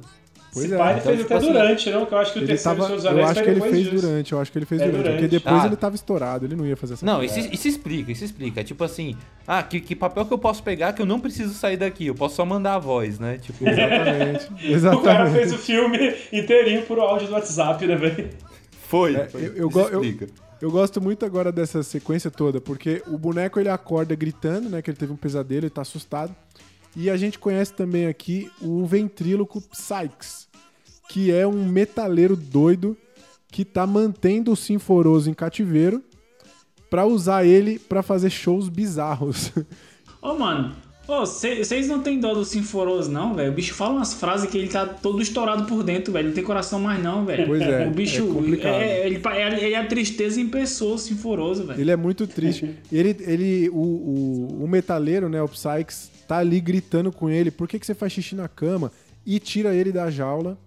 Pois 0.54 0.66
Esse 0.66 0.74
é. 0.74 0.78
pai 0.78 0.92
ele 0.94 1.00
Então, 1.02 1.12
fez 1.12 1.22
tipo 1.22 1.34
até 1.34 1.44
assim, 1.44 1.54
durante, 1.54 1.90
não? 1.92 2.06
Que 2.06 2.14
eu 2.14 2.18
acho 2.18 2.34
que 2.34 2.40
o 2.40 2.42
Ele 2.42 2.48
terceiro 2.48 2.78
tava, 2.78 2.86
Senhor 2.88 2.96
dos 2.96 3.06
eu 3.06 3.12
Anéis 3.12 3.26
acho 3.28 3.34
foi 3.36 3.44
que 3.44 3.50
ele 3.50 3.62
fez 3.62 3.90
disso. 3.90 3.96
durante, 4.08 4.32
eu 4.34 4.40
acho 4.42 4.52
que 4.52 4.58
ele 4.60 4.66
fez 4.66 4.82
É 4.82 4.86
durante. 4.86 5.04
durante. 5.04 5.20
Porque 5.22 5.36
depois 5.36 5.62
Ah. 5.64 5.66
ele 5.68 5.76
tava 5.76 5.96
estourado, 5.96 6.46
ele 6.46 6.56
não 6.56 6.66
ia 6.66 6.78
fazer 6.78 6.94
essa 6.94 7.06
Não, 7.06 7.18
coisa. 7.18 7.40
isso, 7.40 7.50
isso 7.54 7.68
explica, 7.68 8.12
isso 8.12 8.24
explica. 8.24 8.64
Tipo 8.64 8.84
assim, 8.84 9.16
ah, 9.48 9.62
que, 9.62 9.82
que 9.82 9.96
papel 9.96 10.26
que 10.26 10.34
eu 10.34 10.38
posso 10.38 10.64
pegar 10.64 10.94
que 10.94 11.02
eu 11.02 11.06
não 11.06 11.20
preciso 11.20 11.54
sair 11.54 11.78
daqui? 11.78 12.08
Eu 12.08 12.16
posso 12.16 12.36
só 12.36 12.46
mandar 12.46 12.76
a 12.76 12.80
voz, 12.80 13.20
né? 13.20 13.38
Tipo, 13.40 13.68
Exatamente. 13.68 14.46
O 14.54 15.02
cara 15.02 15.24
Exatamente. 15.26 15.36
fez 15.36 15.54
o 15.54 15.58
filme 15.58 16.14
inteirinho 16.32 16.84
por 16.84 16.98
áudio 17.00 17.28
do 17.28 17.34
WhatsApp, 17.34 17.86
né, 17.86 17.96
velho? 17.96 18.30
foi. 18.88 19.16
É, 19.16 19.26
foi. 19.28 19.42
eu- 19.48 19.54
eu 19.56 19.70
eu- 19.72 20.02
explica. 20.04 20.28
Eu 20.60 20.72
gosto 20.72 21.00
muito 21.00 21.26
agora 21.26 21.52
dessa 21.52 21.84
sequência 21.84 22.32
toda, 22.32 22.60
porque 22.60 23.04
o 23.08 23.18
boneco 23.18 23.60
ele 23.60 23.70
acorda 23.70 24.16
gritando, 24.16 24.70
né? 24.70 24.82
Que 24.82 24.90
ele 24.90 24.98
teve 24.98 25.14
um 25.14 25.18
pesadelo, 25.18 25.66
ele 25.66 25.70
tá 25.70 25.82
assustado. 25.82 26.36
E 26.96 27.10
a 27.12 27.18
gente 27.18 27.38
conhece 27.38 27.74
também 27.74 28.08
aqui 28.08 28.52
o 28.60 28.86
ventríloco 28.86 29.62
Psyx, 29.62 30.48
que 31.08 31.32
é 31.32 31.46
um 31.46 31.64
metaleiro 31.64 32.36
doido 32.36 32.98
que 33.52 33.64
tá 33.64 33.86
mantendo 33.86 34.52
o 34.52 34.56
Sinforoso 34.56 35.30
em 35.30 35.34
cativeiro 35.34 36.04
pra 36.90 37.06
usar 37.06 37.46
ele 37.46 37.78
pra 37.78 38.02
fazer 38.02 38.32
shows 38.32 38.68
bizarros. 38.68 39.52
Ô, 40.22 40.34
mano. 40.34 40.87
Ô, 41.08 41.22
vocês 41.26 41.88
não 41.88 42.02
tem 42.02 42.20
dó 42.20 42.34
do 42.34 42.44
Sinforoso, 42.44 43.10
não, 43.10 43.34
velho? 43.34 43.50
O 43.52 43.54
bicho 43.56 43.74
fala 43.74 43.94
umas 43.94 44.14
frases 44.14 44.50
que 44.50 44.58
ele 44.58 44.68
tá 44.68 44.86
todo 44.86 45.22
estourado 45.22 45.64
por 45.66 45.82
dentro, 45.82 46.12
velho. 46.12 46.28
Não 46.28 46.36
tem 46.36 46.44
coração 46.44 46.82
mais, 46.82 47.02
não, 47.02 47.26
velho. 47.26 47.48
Pois 47.48 47.62
é, 47.62 47.88
O 47.88 47.92
bicho. 47.92 48.24
é 48.62 48.68
é- 48.70 49.06
ele, 49.08 49.20
pa- 49.20 49.38
ele 49.38 49.74
é 49.74 49.78
a 49.78 49.86
tristeza 49.88 50.42
em 50.42 50.50
pessoa, 50.50 50.96
o 50.96 50.98
Sinforoso, 50.98 51.66
velho. 51.66 51.80
Ele 51.80 51.92
é 51.92 51.96
muito 51.96 52.28
triste. 52.28 52.76
Ele, 52.92 53.16
ele 53.22 53.70
o, 53.70 53.76
o, 53.76 54.64
o 54.64 54.68
metaleiro, 54.68 55.30
né, 55.30 55.42
o 55.42 55.48
Psyx, 55.48 56.12
tá 56.28 56.40
ali 56.40 56.60
gritando 56.60 57.10
com 57.12 57.30
ele, 57.30 57.52
por 57.52 57.68
que, 57.70 57.80
que 57.80 57.86
você 57.86 57.94
faz 57.96 58.12
xixi 58.12 58.36
na 58.36 58.50
cama? 58.50 58.92
E 59.26 59.40
tira 59.40 59.74
ele 59.74 59.92
da 59.94 60.10
jaula, 60.12 60.58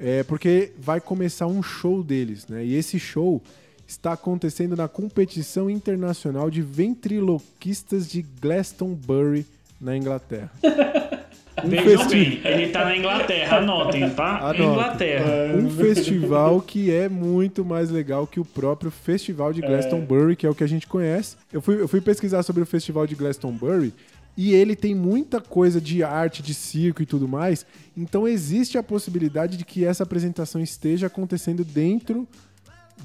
é, 0.00 0.22
porque 0.24 0.72
vai 0.78 1.00
começar 1.00 1.46
um 1.46 1.62
show 1.62 2.02
deles, 2.02 2.46
né? 2.48 2.64
E 2.64 2.74
esse 2.74 2.98
show 2.98 3.40
está 3.86 4.12
acontecendo 4.14 4.74
na 4.76 4.88
competição 4.88 5.70
internacional 5.70 6.50
de 6.50 6.60
ventriloquistas 6.60 8.08
de 8.08 8.24
Glastonbury, 8.40 9.46
na 9.86 9.96
Inglaterra. 9.96 10.50
Um 11.64 11.70
Vejam 11.70 11.84
festi- 12.00 12.14
bem, 12.42 12.52
ele 12.52 12.68
tá 12.70 12.84
na 12.84 12.94
Inglaterra, 12.94 13.56
anotem, 13.56 14.10
tá? 14.10 14.36
Anotem. 14.50 14.66
Inglaterra. 14.72 15.56
Um 15.56 15.70
festival 15.70 16.60
que 16.60 16.92
é 16.92 17.08
muito 17.08 17.64
mais 17.64 17.88
legal 17.90 18.26
que 18.26 18.38
o 18.38 18.44
próprio 18.44 18.90
Festival 18.90 19.54
de 19.54 19.62
Glastonbury, 19.62 20.36
que 20.36 20.44
é 20.46 20.50
o 20.50 20.54
que 20.54 20.62
a 20.62 20.66
gente 20.66 20.86
conhece. 20.86 21.34
Eu 21.50 21.62
fui, 21.62 21.80
eu 21.80 21.88
fui 21.88 22.02
pesquisar 22.02 22.42
sobre 22.42 22.62
o 22.62 22.66
Festival 22.66 23.06
de 23.06 23.14
Glastonbury 23.14 23.94
e 24.36 24.52
ele 24.52 24.76
tem 24.76 24.94
muita 24.94 25.40
coisa 25.40 25.80
de 25.80 26.02
arte, 26.04 26.42
de 26.42 26.52
circo 26.52 27.00
e 27.02 27.06
tudo 27.06 27.26
mais. 27.26 27.64
Então 27.96 28.28
existe 28.28 28.76
a 28.76 28.82
possibilidade 28.82 29.56
de 29.56 29.64
que 29.64 29.82
essa 29.82 30.02
apresentação 30.02 30.60
esteja 30.60 31.06
acontecendo 31.06 31.64
dentro 31.64 32.28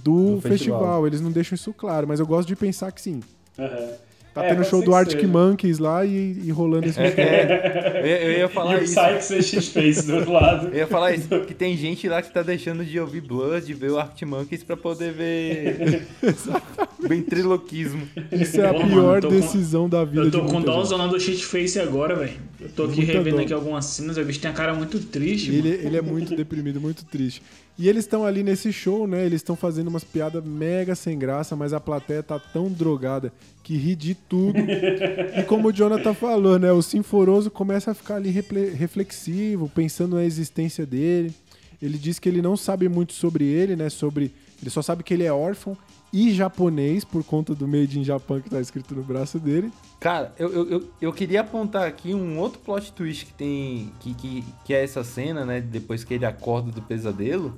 do, 0.04 0.36
Do 0.36 0.42
festival. 0.42 0.80
festival. 0.80 1.08
Eles 1.08 1.22
não 1.22 1.32
deixam 1.32 1.56
isso 1.56 1.74
claro, 1.74 2.06
mas 2.06 2.20
eu 2.20 2.28
gosto 2.28 2.50
de 2.50 2.56
pensar 2.58 2.92
que 2.92 3.02
sim. 3.02 3.22
Aham. 3.58 3.92
Tá 4.34 4.46
É, 4.46 4.50
tendo 4.56 4.64
show 4.64 4.82
do 4.82 4.96
Arctic 4.96 5.20
seja. 5.20 5.28
Monkeys 5.32 5.78
lá 5.78 6.06
e, 6.06 6.38
e 6.46 6.52
rolando 6.52 6.88
esse 6.88 6.98
É, 7.00 8.00
eu, 8.02 8.06
ia- 8.08 8.22
eu 8.24 8.32
ia 8.40 8.46
E 8.46 8.48
falar 8.48 8.80
o 8.80 8.84
isso. 8.84 8.98
E 9.34 9.44
X-Face 9.44 10.08
do 10.08 10.16
outro 10.16 10.32
lado. 10.32 10.68
Eu 10.70 10.76
ia 10.78 10.88
falar 10.88 11.14
isso, 11.14 11.28
que 11.46 11.54
tem 11.54 11.76
gente 11.76 12.08
lá 12.08 12.22
que 12.22 12.32
tá 12.32 12.42
deixando 12.42 12.86
de 12.86 12.98
ouvir 12.98 13.20
Blood, 13.20 13.66
de 13.66 13.74
ver 13.74 13.92
o 13.92 14.00
Arctic 14.00 14.26
Monkeys 14.28 14.64
pra 14.64 14.78
poder 14.78 15.12
ver 15.12 16.04
ventriloquismo. 17.00 18.08
Isso 18.32 18.62
é 18.62 18.68
a 18.70 18.74
Pô, 18.74 18.80
mano, 18.80 18.92
pior 18.92 19.16
eu 19.18 19.22
tô 19.22 19.28
com- 19.30 19.36
decisão 19.36 19.90
da 19.90 20.04
vida 20.06 20.22
Eu 20.22 20.32
tô 20.32 20.40
de 20.42 20.46
com 20.48 20.54
muita 20.54 20.72
dó 20.72 20.78
gente. 20.80 20.88
zona 20.90 21.08
do 21.08 21.20
shit 21.20 21.44
face 21.46 21.80
agora, 21.80 22.16
velho. 22.16 22.34
Eu 22.60 22.70
tô 22.70 22.84
aqui 22.86 22.98
Muita 22.98 23.14
revendo 23.14 23.38
dó. 23.38 23.44
aqui 23.44 23.54
algumas 23.54 23.86
cenas, 23.86 24.18
o 24.18 24.24
bicho 24.24 24.40
tem 24.40 24.52
a 24.52 24.54
cara 24.54 24.74
muito 24.74 25.00
triste, 25.00 25.50
Ele, 25.52 25.70
mano. 25.72 25.84
ele 25.88 25.98
é 25.98 26.02
muito 26.02 26.36
deprimido, 26.36 26.80
muito 26.80 27.04
triste. 27.06 27.42
E 27.78 27.90
eles 27.90 28.04
estão 28.04 28.24
ali 28.26 28.44
nesse 28.44 28.72
show, 28.72 29.08
né? 29.08 29.26
Eles 29.26 29.40
estão 29.40 29.56
fazendo 29.56 29.88
umas 29.88 30.04
piadas 30.04 30.44
mega 30.46 30.94
sem 30.94 31.18
graça, 31.18 31.56
mas 31.56 31.74
a 31.74 31.80
plateia 31.80 32.22
tá 32.22 32.38
tão 32.40 32.70
drogada 32.70 33.34
que 33.64 33.76
ri 33.76 33.96
de 33.96 34.16
tudo. 34.16 34.58
e 35.38 35.44
como 35.44 35.70
o 35.70 35.72
Jonathan 35.72 36.14
falou, 36.14 36.58
né? 36.58 36.72
O 36.72 36.82
Sinforoso 36.82 37.50
começa 37.52 37.92
a 37.92 37.94
ficar 37.94 38.16
ali 38.16 38.30
reflexivo, 38.30 39.70
pensando 39.70 40.16
na 40.16 40.24
existência 40.24 40.86
dele. 40.86 41.34
Ele 41.82 41.98
diz 41.98 42.20
que 42.20 42.30
ele 42.30 42.42
não 42.42 42.56
sabe 42.56 42.88
muito 42.88 43.14
sobre 43.14 43.46
ele, 43.46 43.76
né? 43.76 43.90
Sobre. 43.90 44.32
Ele 44.62 44.70
só 44.70 44.82
sabe 44.82 45.04
que 45.04 45.14
ele 45.14 45.24
é 45.24 45.34
órfão 45.34 45.76
e 46.14 46.32
japonês, 46.32 47.06
por 47.06 47.24
conta 47.24 47.56
do 47.56 47.68
Made 47.68 48.00
in 48.00 48.04
Japan 48.04 48.42
que 48.42 48.50
tá 48.50 48.60
escrito 48.60 48.94
no 48.94 49.02
braço 49.02 49.40
dele. 49.40 49.72
Cara, 50.00 50.34
eu, 50.38 50.52
eu, 50.52 50.70
eu, 50.70 50.90
eu 51.02 51.14
queria 51.14 51.42
apontar 51.42 51.88
aqui 51.88 52.14
um 52.14 52.38
outro 52.38 52.60
plot 52.60 52.92
twist 52.92 53.26
que 53.26 53.34
tem. 53.34 53.92
Que, 54.00 54.14
que, 54.14 54.44
que 54.66 54.74
é 54.74 54.84
essa 54.84 55.04
cena, 55.04 55.46
né? 55.46 55.62
Depois 55.62 56.04
que 56.04 56.14
ele 56.14 56.26
acorda 56.26 56.72
do 56.72 56.82
pesadelo. 56.82 57.58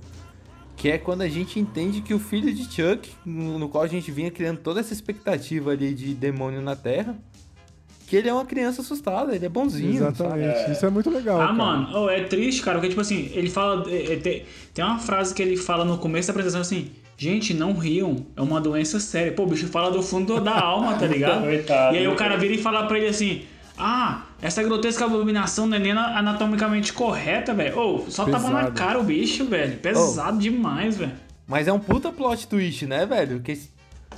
Que 0.75 0.91
é 0.91 0.97
quando 0.97 1.21
a 1.21 1.29
gente 1.29 1.59
entende 1.59 2.01
que 2.01 2.13
o 2.13 2.19
filho 2.19 2.53
de 2.53 2.63
Chuck, 2.63 3.09
no, 3.25 3.69
qual 3.69 3.83
a 3.83 3.87
gente 3.87 4.11
vinha 4.11 4.31
criando 4.31 4.59
toda 4.59 4.79
essa 4.79 4.93
expectativa 4.93 5.71
ali 5.71 5.93
de 5.93 6.13
demônio 6.13 6.61
na 6.61 6.75
Terra, 6.75 7.17
que 8.07 8.17
ele 8.17 8.29
é 8.29 8.33
uma 8.33 8.45
criança 8.45 8.81
assustada, 8.81 9.35
ele 9.35 9.45
é 9.45 9.49
bonzinho. 9.49 9.95
Exatamente. 9.95 10.59
sabe? 10.59 10.71
Isso 10.71 10.85
é 10.85 10.89
muito 10.89 11.09
legal. 11.09 11.41
Ah, 11.41 11.47
cara. 11.47 11.53
mano, 11.53 11.89
oh, 11.95 12.09
é 12.09 12.23
triste, 12.23 12.61
cara, 12.61 12.77
porque, 12.77 12.89
tipo 12.89 13.01
assim, 13.01 13.31
ele 13.33 13.49
fala. 13.49 13.89
é, 13.89 14.13
é, 14.13 14.15
tem, 14.17 14.45
tem 14.73 14.85
uma 14.85 14.99
frase 14.99 15.33
que 15.33 15.41
ele 15.41 15.57
fala 15.57 15.83
no 15.83 15.97
começo 15.97 16.27
da 16.27 16.31
apresentação 16.31 16.61
assim. 16.61 16.91
Gente, 17.17 17.53
não 17.53 17.73
riam, 17.73 18.25
é 18.35 18.41
uma 18.41 18.59
doença 18.59 18.99
séria. 18.99 19.31
Pô, 19.31 19.43
o 19.43 19.47
bicho 19.47 19.67
fala 19.67 19.89
do 19.89 20.03
fundo 20.03 20.39
da 20.41 20.59
alma, 20.59 20.95
tá 20.95 21.05
ligado? 21.07 21.43
Coitado, 21.43 21.95
e 21.95 21.99
aí 21.99 22.07
o 22.07 22.11
né? 22.11 22.15
cara 22.15 22.37
vira 22.37 22.53
e 22.53 22.57
fala 22.57 22.85
pra 22.85 22.97
ele 22.97 23.07
assim: 23.07 23.43
Ah, 23.77 24.23
essa 24.41 24.61
grotesca 24.61 25.05
abominação 25.05 25.65
não 25.65 25.77
é 25.77 25.79
nem 25.79 25.91
anatomicamente 25.91 26.93
correta, 26.93 27.53
velho. 27.53 27.77
Ô, 27.77 28.05
só 28.09 28.25
tava 28.25 28.49
na 28.49 28.57
Pesado. 28.59 28.75
cara 28.75 28.99
o 28.99 29.03
bicho, 29.03 29.45
velho. 29.45 29.77
Pesado 29.77 30.37
demais, 30.37 30.97
velho. 30.97 31.13
Mas 31.47 31.67
é 31.67 31.73
um 31.73 31.79
puta 31.79 32.11
plot 32.11 32.47
twist, 32.47 32.85
né, 32.85 33.05
velho? 33.05 33.41
Que, 33.41 33.59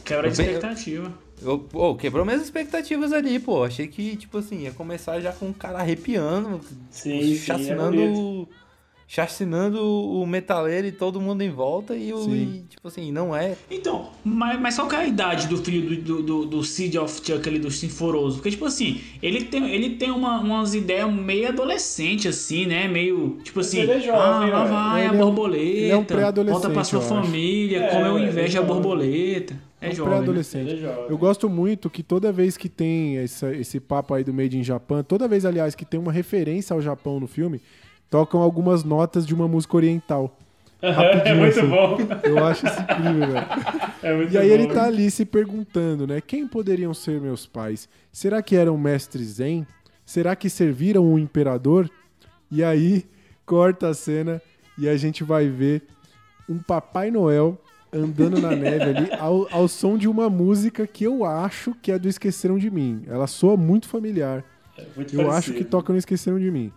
Quebra 0.03 0.29
de 0.29 0.41
expectativa. 0.41 1.11
eu, 1.41 1.57
pô, 1.59 1.95
quebrou 1.95 2.25
minhas 2.25 2.41
expectativas 2.41 3.11
ali, 3.13 3.39
pô. 3.39 3.63
Achei 3.63 3.87
que, 3.87 4.15
tipo 4.15 4.37
assim, 4.37 4.63
ia 4.63 4.71
começar 4.71 5.19
já 5.21 5.31
com 5.31 5.49
o 5.49 5.53
cara 5.53 5.79
arrepiando, 5.79 6.59
Sim, 6.91 7.35
sim, 7.35 7.71
é 7.71 7.75
chacinando, 9.07 9.81
o 9.83 10.25
metaleiro 10.25 10.87
e 10.87 10.91
todo 10.91 11.21
mundo 11.21 11.41
em 11.41 11.49
volta 11.49 11.95
e, 11.95 12.11
o, 12.11 12.17
Sim. 12.23 12.63
e, 12.65 12.67
tipo 12.69 12.87
assim, 12.87 13.11
não 13.11 13.35
é. 13.35 13.55
Então, 13.69 14.09
mas, 14.23 14.59
mas 14.59 14.75
qual 14.75 14.87
que 14.87 14.95
é 14.95 14.99
a 14.99 15.05
idade 15.07 15.47
do 15.47 15.57
filho 15.57 15.95
do, 15.95 16.01
do, 16.01 16.23
do, 16.23 16.45
do 16.45 16.63
Seed 16.63 16.95
of 16.95 17.21
Chuck 17.23 17.47
ali, 17.47 17.59
do 17.59 17.69
Sinforoso? 17.69 18.37
Porque, 18.37 18.51
tipo 18.51 18.65
assim, 18.65 18.99
ele 19.21 19.43
tem, 19.45 19.69
ele 19.69 19.91
tem 19.91 20.11
uma, 20.11 20.39
umas 20.39 20.73
ideias 20.73 21.11
meio 21.13 21.47
adolescente, 21.49 22.27
assim, 22.27 22.65
né? 22.65 22.87
Meio, 22.87 23.37
tipo 23.43 23.59
assim, 23.59 23.79
ele 23.81 23.91
é 23.91 23.99
jovem, 23.99 24.49
ah, 24.51 24.53
lá 24.57 24.63
né? 24.65 24.69
vai 24.71 25.01
Ele 25.01 25.07
a 25.09 25.11
é 25.11 25.15
um- 25.15 25.25
borboleta, 25.25 25.63
ele 25.65 25.91
é 25.91 25.97
um 25.97 26.03
pré-adolescente, 26.03 26.61
volta 26.61 26.69
pra 26.73 26.83
sua 26.83 26.99
eu 26.99 27.03
família, 27.07 27.77
É, 27.83 27.87
comeu 27.89 28.17
ele 28.17 28.25
é 28.25 28.29
inveja 28.29 28.59
a 28.59 28.61
jovem. 28.65 28.81
borboleta. 28.81 29.53
É, 29.81 29.87
É 29.89 29.89
um 29.93 29.97
né? 29.97 30.03
pré-adolescente. 30.03 30.73
É 30.73 30.77
jovem. 30.77 31.05
Eu 31.09 31.17
gosto 31.17 31.47
muito 31.47 31.89
que 31.91 32.01
toda 32.01 32.31
vez 32.31 32.57
que 32.57 32.67
tem 32.67 33.17
essa- 33.17 33.53
esse 33.55 33.79
papo 33.79 34.13
aí 34.15 34.23
do 34.23 34.33
Made 34.33 34.57
in 34.57 34.63
Japan, 34.63 35.03
toda 35.03 35.27
vez, 35.27 35.45
aliás, 35.45 35.75
que 35.75 35.85
tem 35.85 35.99
uma 35.99 36.11
referência 36.11 36.73
ao 36.73 36.81
Japão 36.81 37.19
no 37.19 37.27
filme, 37.27 37.61
tocam 38.09 38.41
algumas 38.41 38.83
notas 38.83 39.25
de 39.25 39.33
uma 39.33 39.47
música 39.47 39.75
oriental. 39.75 40.37
é 40.81 40.91
Rapidinho, 40.91 41.37
muito 41.37 41.59
assim. 41.59 41.67
bom. 41.67 41.97
Eu 42.23 42.45
acho 42.45 42.65
isso 42.67 42.79
incrível, 42.81 43.27
velho. 43.31 43.47
É 44.03 44.23
E 44.31 44.37
aí 44.37 44.47
bom. 44.49 44.53
ele 44.53 44.67
tá 44.67 44.83
ali 44.85 45.09
se 45.09 45.25
perguntando, 45.25 46.05
né? 46.05 46.21
Quem 46.21 46.47
poderiam 46.47 46.93
ser 46.93 47.19
meus 47.19 47.45
pais? 47.47 47.89
Será 48.11 48.41
que 48.41 48.55
eram 48.55 48.77
mestres 48.77 49.27
zen? 49.35 49.65
Será 50.05 50.35
que 50.35 50.49
serviram 50.49 51.11
o 51.11 51.17
imperador? 51.17 51.89
E 52.51 52.63
aí 52.63 53.05
corta 53.45 53.89
a 53.89 53.93
cena 53.93 54.41
e 54.77 54.87
a 54.87 54.95
gente 54.97 55.23
vai 55.23 55.47
ver 55.47 55.83
um 56.47 56.59
Papai 56.59 57.09
Noel 57.09 57.59
andando 57.91 58.39
na 58.39 58.51
neve 58.55 58.83
ali 58.83 59.09
ao, 59.17 59.47
ao 59.51 59.67
som 59.67 59.97
de 59.97 60.07
uma 60.07 60.29
música 60.29 60.85
que 60.85 61.05
eu 61.05 61.25
acho 61.25 61.73
que 61.81 61.91
é 61.91 61.97
do 61.97 62.07
Esqueceram 62.07 62.57
de 62.59 62.69
Mim. 62.69 63.03
Ela 63.07 63.25
soa 63.25 63.55
muito 63.57 63.87
familiar. 63.87 64.43
Muito 64.95 65.13
Eu 65.15 65.21
acho 65.21 65.29
parecido. 65.31 65.57
que 65.57 65.63
toca 65.63 65.91
no 65.93 65.97
Esqueceram 65.97 66.37
de 66.37 66.51
Mim. 66.51 66.71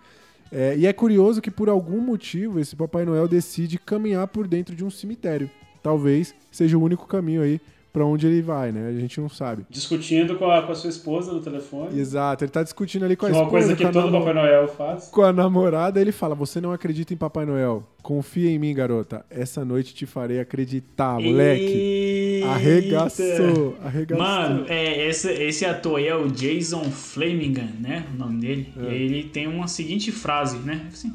É, 0.51 0.77
e 0.77 0.87
é 0.87 0.93
curioso 0.93 1.43
que 1.43 1.51
por 1.51 1.69
algum 1.69 2.01
motivo 2.01 2.59
esse 2.59 2.75
Papai 2.75 3.05
Noel 3.05 3.29
decide 3.29 3.79
caminhar 3.79 4.27
por 4.29 4.47
dentro 4.47 4.75
de 4.75 4.85
um 4.85 4.91
cemitério. 4.91 5.51
Talvez 5.83 6.35
seja 6.51 6.77
o 6.77 6.83
único 6.83 7.07
caminho 7.07 7.43
aí 7.43 7.61
pra 7.93 8.05
onde 8.05 8.27
ele 8.27 8.43
vai, 8.43 8.71
né? 8.73 8.89
A 8.89 8.93
gente 9.01 9.21
não 9.21 9.29
sabe. 9.29 9.65
Discutindo 9.71 10.37
com 10.37 10.51
a, 10.51 10.63
com 10.63 10.73
a 10.73 10.75
sua 10.75 10.91
esposa 10.91 11.33
no 11.33 11.41
telefone. 11.41 11.99
Exato, 11.99 12.45
ele 12.45 12.51
tá 12.53 12.63
discutindo 12.63 13.05
ali 13.05 13.17
com 13.17 13.27
a 13.27 13.31
Que 13.31 13.35
é 13.35 13.39
uma 13.39 13.45
esposa, 13.47 13.67
coisa 13.67 13.77
que 13.77 13.83
com, 13.83 13.89
a 13.89 13.93
todo 13.93 14.05
namo- 14.11 14.19
Papai 14.25 14.35
Noel 14.35 14.69
faz. 14.69 15.09
com 15.09 15.23
a 15.23 15.33
namorada, 15.33 16.01
ele 16.01 16.13
fala: 16.13 16.35
Você 16.35 16.61
não 16.61 16.73
acredita 16.73 17.13
em 17.15 17.17
Papai 17.17 17.45
Noel? 17.47 17.83
Confia 18.03 18.51
em 18.51 18.59
mim, 18.59 18.73
garota. 18.73 19.25
Essa 19.29 19.65
noite 19.65 19.95
te 19.95 20.07
farei 20.07 20.39
acreditar, 20.41 21.21
moleque. 21.21 21.63
Eita. 21.65 22.49
Arregaçou, 22.49 23.77
arregaçou. 23.85 24.25
Mano, 24.25 24.65
é, 24.69 25.09
esse, 25.09 25.31
esse 25.33 25.65
ator 25.65 25.99
aí 25.99 26.07
é 26.07 26.17
o 26.17 26.29
Jason 26.29 26.85
Flanagan, 26.85 27.69
né? 27.81 28.07
O 28.15 28.19
nome 28.19 28.41
dele. 28.41 28.73
É. 28.79 28.83
E 28.83 28.87
aí 28.89 29.03
ele 29.03 29.23
tem 29.25 29.47
uma 29.47 29.67
seguinte 29.69 30.11
frase, 30.13 30.59
né? 30.59 30.87
Assim, 30.93 31.13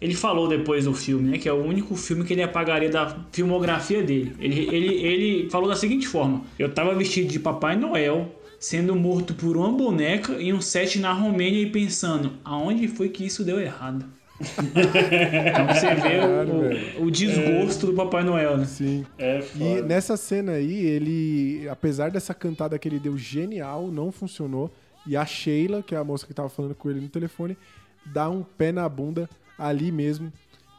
ele 0.00 0.14
falou 0.14 0.48
depois 0.48 0.84
do 0.86 0.94
filme, 0.94 1.30
né? 1.32 1.38
Que 1.38 1.48
é 1.48 1.52
o 1.52 1.62
único 1.62 1.94
filme 1.94 2.24
que 2.24 2.32
ele 2.32 2.42
apagaria 2.42 2.88
da 2.88 3.16
filmografia 3.32 4.02
dele. 4.02 4.34
Ele, 4.40 4.60
ele, 4.74 4.94
ele 4.94 5.50
falou 5.50 5.68
da 5.68 5.76
seguinte 5.76 6.06
forma: 6.08 6.42
Eu 6.58 6.72
tava 6.72 6.94
vestido 6.94 7.28
de 7.28 7.38
Papai 7.38 7.76
Noel, 7.76 8.34
sendo 8.58 8.94
morto 8.96 9.34
por 9.34 9.56
uma 9.56 9.70
boneca 9.72 10.32
em 10.40 10.52
um 10.52 10.60
set 10.60 10.98
na 10.98 11.12
Romênia 11.12 11.60
e 11.62 11.70
pensando, 11.70 12.32
aonde 12.44 12.88
foi 12.88 13.08
que 13.10 13.24
isso 13.26 13.44
deu 13.44 13.60
errado? 13.60 14.04
então 14.40 15.66
você 15.68 15.94
vê 15.96 16.18
o- 16.18 17.02
o, 17.02 17.06
o 17.06 17.10
desgosto 17.10 17.86
do 17.86 17.92
Papai 17.92 18.24
Noel, 18.24 18.56
né? 18.56 18.64
Sim. 18.64 19.04
É 19.18 19.40
E 19.54 19.82
nessa 19.82 20.16
cena 20.16 20.52
aí, 20.52 20.86
ele, 20.86 21.68
apesar 21.68 22.10
dessa 22.10 22.32
cantada 22.34 22.78
que 22.78 22.88
ele 22.88 22.98
deu 22.98 23.16
genial, 23.18 23.88
não 23.88 24.10
funcionou. 24.10 24.70
E 25.06 25.16
a 25.16 25.24
Sheila, 25.24 25.82
que 25.82 25.94
é 25.94 25.98
a 25.98 26.04
moça 26.04 26.26
que 26.26 26.34
tava 26.34 26.48
falando 26.48 26.74
com 26.74 26.90
ele 26.90 27.00
no 27.00 27.08
telefone, 27.08 27.56
dá 28.04 28.28
um 28.30 28.42
pé 28.42 28.70
na 28.72 28.88
bunda 28.88 29.28
ali 29.60 29.92
mesmo, 29.92 30.32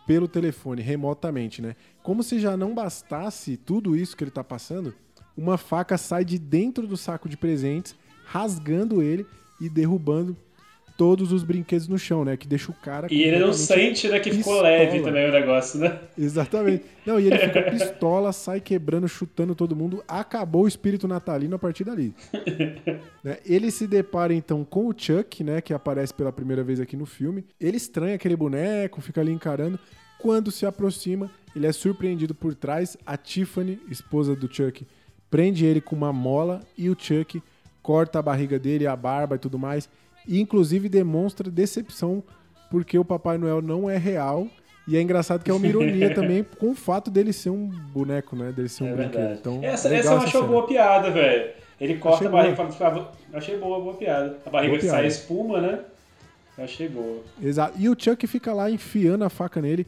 pelo 0.08 0.28
telefone, 0.28 0.82
remotamente, 0.82 1.62
né? 1.62 1.76
Como 2.04 2.24
se 2.24 2.40
já 2.40 2.58
não 2.58 2.74
bastasse 2.74 3.56
tudo 3.56 3.96
isso 3.96 4.18
que 4.18 4.24
ele 4.24 4.32
tá 4.32 4.44
passando, 4.44 4.94
uma 5.38 5.58
faca 5.58 5.98
sai 5.98 6.26
de 6.26 6.38
dentro 6.38 6.88
do 6.88 6.98
saco 6.98 7.30
de 7.30 7.38
presentes, 7.38 7.96
rasgando 8.26 9.02
ele 9.02 9.26
e 9.60 9.70
derrubando 9.70 10.36
todos 11.02 11.32
os 11.32 11.44
brinquedos 11.44 11.88
no 11.88 11.98
chão, 11.98 12.24
né? 12.24 12.38
Que 12.38 12.48
deixa 12.48 12.70
o 12.70 12.76
cara. 12.76 13.08
E 13.10 13.24
ele 13.24 13.40
não 13.40 13.52
sente, 13.52 14.08
né, 14.08 14.20
que 14.20 14.30
ficou 14.30 14.54
pistola. 14.54 14.70
leve 14.70 15.02
também 15.02 15.28
o 15.28 15.32
negócio, 15.32 15.80
né? 15.80 16.00
Exatamente. 16.16 16.86
Não, 17.04 17.20
e 17.20 17.26
ele 17.26 17.40
fica 17.40 17.64
pistola, 17.74 18.32
sai 18.32 18.62
quebrando, 18.62 19.08
chutando 19.08 19.56
todo 19.56 19.76
mundo. 19.76 20.04
Acabou 20.08 20.66
o 20.66 20.68
espírito 20.68 21.08
natalino 21.08 21.56
a 21.56 21.60
partir 21.60 21.84
dali. 21.84 22.14
Né? 23.24 23.38
Ele 23.46 23.70
se 23.70 23.86
depara 23.86 24.34
então 24.34 24.64
com 24.64 24.88
o 24.88 24.94
Chuck, 24.98 25.44
né? 25.44 25.62
Que 25.62 25.74
aparece 25.76 26.12
pela 26.12 26.32
primeira 26.32 26.64
vez 26.64 26.80
aqui 26.80 26.98
no 26.98 27.06
filme. 27.06 27.46
Ele 27.60 27.78
estranha 27.78 28.16
aquele 28.16 28.36
boneco, 28.36 29.00
fica 29.00 29.22
ali 29.22 29.32
encarando. 29.32 29.80
Quando 30.18 30.50
se 30.50 30.66
aproxima, 30.66 31.30
ele 31.56 31.68
é 31.68 31.72
surpreendido 31.72 32.34
por 32.34 32.56
trás. 32.56 32.98
A 33.06 33.18
Tiffany, 33.18 33.80
esposa 33.90 34.36
do 34.36 34.52
Chuck, 34.52 34.88
prende 35.30 35.66
ele 35.66 35.82
com 35.82 35.96
uma 35.96 36.12
mola 36.12 36.62
e 36.76 36.90
o 36.90 36.98
Chuck 36.98 37.42
corta 37.84 38.18
a 38.18 38.24
barriga 38.24 38.58
dele, 38.58 38.88
a 38.88 38.96
barba 38.96 39.36
e 39.36 39.40
tudo 39.40 39.60
mais. 39.60 39.88
E 40.32 40.40
inclusive 40.40 40.88
demonstra 40.90 41.52
decepção 41.52 42.24
porque 42.70 42.98
o 42.98 43.04
Papai 43.06 43.38
Noel 43.38 43.62
não 43.62 43.90
é 43.90 43.98
real. 43.98 44.48
E 44.88 44.98
é 44.98 45.02
engraçado 45.02 45.44
que 45.44 45.52
é 45.52 45.54
uma 45.54 45.68
ironia 45.68 46.12
também 46.16 46.44
com 46.58 46.72
o 46.72 46.76
fato 46.76 47.12
dele 47.12 47.32
ser 47.34 47.50
um 47.50 47.68
boneco, 47.68 48.36
né? 48.36 48.52
Dele 48.52 48.70
ser 48.70 48.84
um 48.84 48.88
É 48.88 48.94
brinquedo. 48.96 49.14
verdade. 49.18 49.40
Então, 49.42 49.60
essa, 49.62 49.94
essa 49.94 50.14
eu 50.14 50.18
achei 50.18 50.42
boa 50.42 50.66
piada, 50.66 51.12
velho. 51.12 51.52
Ele 51.80 51.96
corta 51.98 52.18
Achei 52.18 52.28
a 52.28 52.32
barriga 52.32 52.54
e 52.54 52.56
boa. 52.56 52.72
fala, 52.72 53.12
eu 53.32 53.38
achei 53.38 53.58
boa, 53.58 53.80
boa 53.80 53.94
piada. 53.96 54.38
A 54.46 54.50
barriga 54.50 54.78
Boa 54.78 54.90
sai 54.90 55.08
espuma, 55.08 55.60
né? 55.60 55.80
Achei 56.58 56.88
boa. 56.88 57.22
Exato. 57.42 57.74
E 57.80 57.90
o 57.90 57.96
Chuck 57.98 58.26
fica 58.28 58.54
lá 58.54 58.70
enfiando 58.70 59.24
a 59.24 59.30
faca 59.30 59.62
nele 59.62 59.86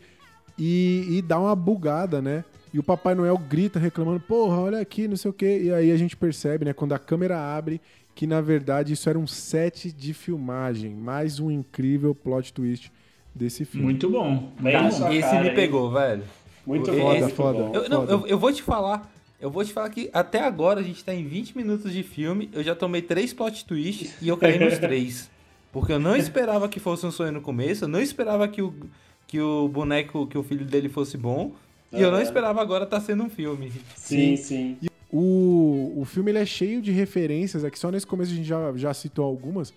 e, 0.58 1.06
e 1.18 1.22
dá 1.22 1.40
uma 1.40 1.56
bugada, 1.56 2.22
né? 2.22 2.44
E 2.74 2.80
o 2.80 2.84
Papai 2.84 3.14
Noel 3.14 3.38
grita 3.38 3.78
reclamando, 3.78 4.20
porra, 4.20 4.60
olha 4.60 4.80
aqui, 4.80 5.08
não 5.08 5.16
sei 5.16 5.30
o 5.30 5.34
quê. 5.34 5.62
E 5.66 5.72
aí 5.74 5.92
a 5.92 5.98
gente 5.98 6.18
percebe, 6.18 6.66
né, 6.66 6.74
quando 6.74 6.94
a 6.94 7.00
câmera 7.00 7.38
abre, 7.40 7.80
que 8.16 8.28
na 8.28 8.42
verdade 8.42 8.94
isso 8.94 9.10
era 9.10 9.18
um 9.18 9.28
set 9.28 9.92
de 9.92 10.14
filmagem. 10.14 10.92
Mais 10.92 11.40
um 11.40 11.50
incrível 11.52 12.14
plot 12.14 12.54
twist 12.54 12.92
desse 13.34 13.66
filme. 13.66 13.86
Muito 13.86 14.10
bom. 14.10 14.52
Bem 14.60 14.82
Muito 14.82 15.00
na 15.00 15.08
bom. 15.08 15.14
Esse 15.14 15.22
cara, 15.30 15.44
me 15.44 15.52
pegou, 15.52 15.92
velho. 15.92 16.24
Muito 16.66 16.90
Esse- 16.92 17.00
Foda, 17.02 17.20
muito 17.20 17.36
foda. 17.36 17.58
Eu, 17.74 17.90
não, 17.90 18.00
Foda. 18.02 18.12
eu, 18.14 18.28
eu 18.28 18.38
vou 18.40 18.52
te 18.54 18.62
falar. 18.62 19.12
Eu 19.42 19.50
vou 19.52 19.66
te 19.66 19.74
falar 19.74 19.90
que 19.90 20.10
até 20.14 20.40
agora 20.40 20.80
a 20.80 20.84
gente 20.84 21.04
tá 21.04 21.14
em 21.14 21.28
20 21.28 21.58
minutos 21.58 21.92
de 21.92 22.02
filme. 22.04 22.50
Eu 22.54 22.64
já 22.64 22.74
tomei 22.74 23.02
três 23.02 23.34
plot 23.34 23.66
twists 23.66 24.14
e 24.22 24.30
eu 24.30 24.38
caí 24.38 24.58
nos 24.58 24.78
três. 24.80 25.30
Porque 25.72 25.92
eu 25.92 26.00
não 26.00 26.16
esperava 26.16 26.70
que 26.70 26.80
fosse 26.80 27.06
um 27.06 27.12
sonho 27.12 27.32
no 27.34 27.42
começo. 27.42 27.84
Eu 27.84 27.88
não 27.90 28.00
esperava 28.00 28.48
que 28.48 28.62
o, 28.62 28.74
que 29.28 29.42
o 29.42 29.68
boneco, 29.68 30.26
que 30.28 30.38
o 30.38 30.44
filho 30.44 30.64
dele 30.64 30.88
fosse 30.88 31.18
bom. 31.18 31.52
E 31.92 32.00
eu 32.02 32.10
não 32.10 32.18
Aham. 32.20 32.24
esperava 32.24 32.62
agora 32.62 32.86
tá 32.86 33.02
sendo 33.02 33.24
um 33.24 33.30
filme. 33.30 33.72
Sim, 33.96 34.38
sim. 34.38 34.78
O, 35.16 35.94
o 36.02 36.06
filme 36.06 36.32
ele 36.32 36.40
é 36.40 36.46
cheio 36.46 36.82
de 36.82 36.92
referências, 36.92 37.64
aqui 37.64 37.78
só 37.78 37.92
nesse 37.92 38.08
começo 38.08 38.32
a 38.32 38.36
gente 38.36 38.48
já, 38.48 38.74
já 38.76 38.92
citou 38.96 39.24
algumas, 39.26 39.72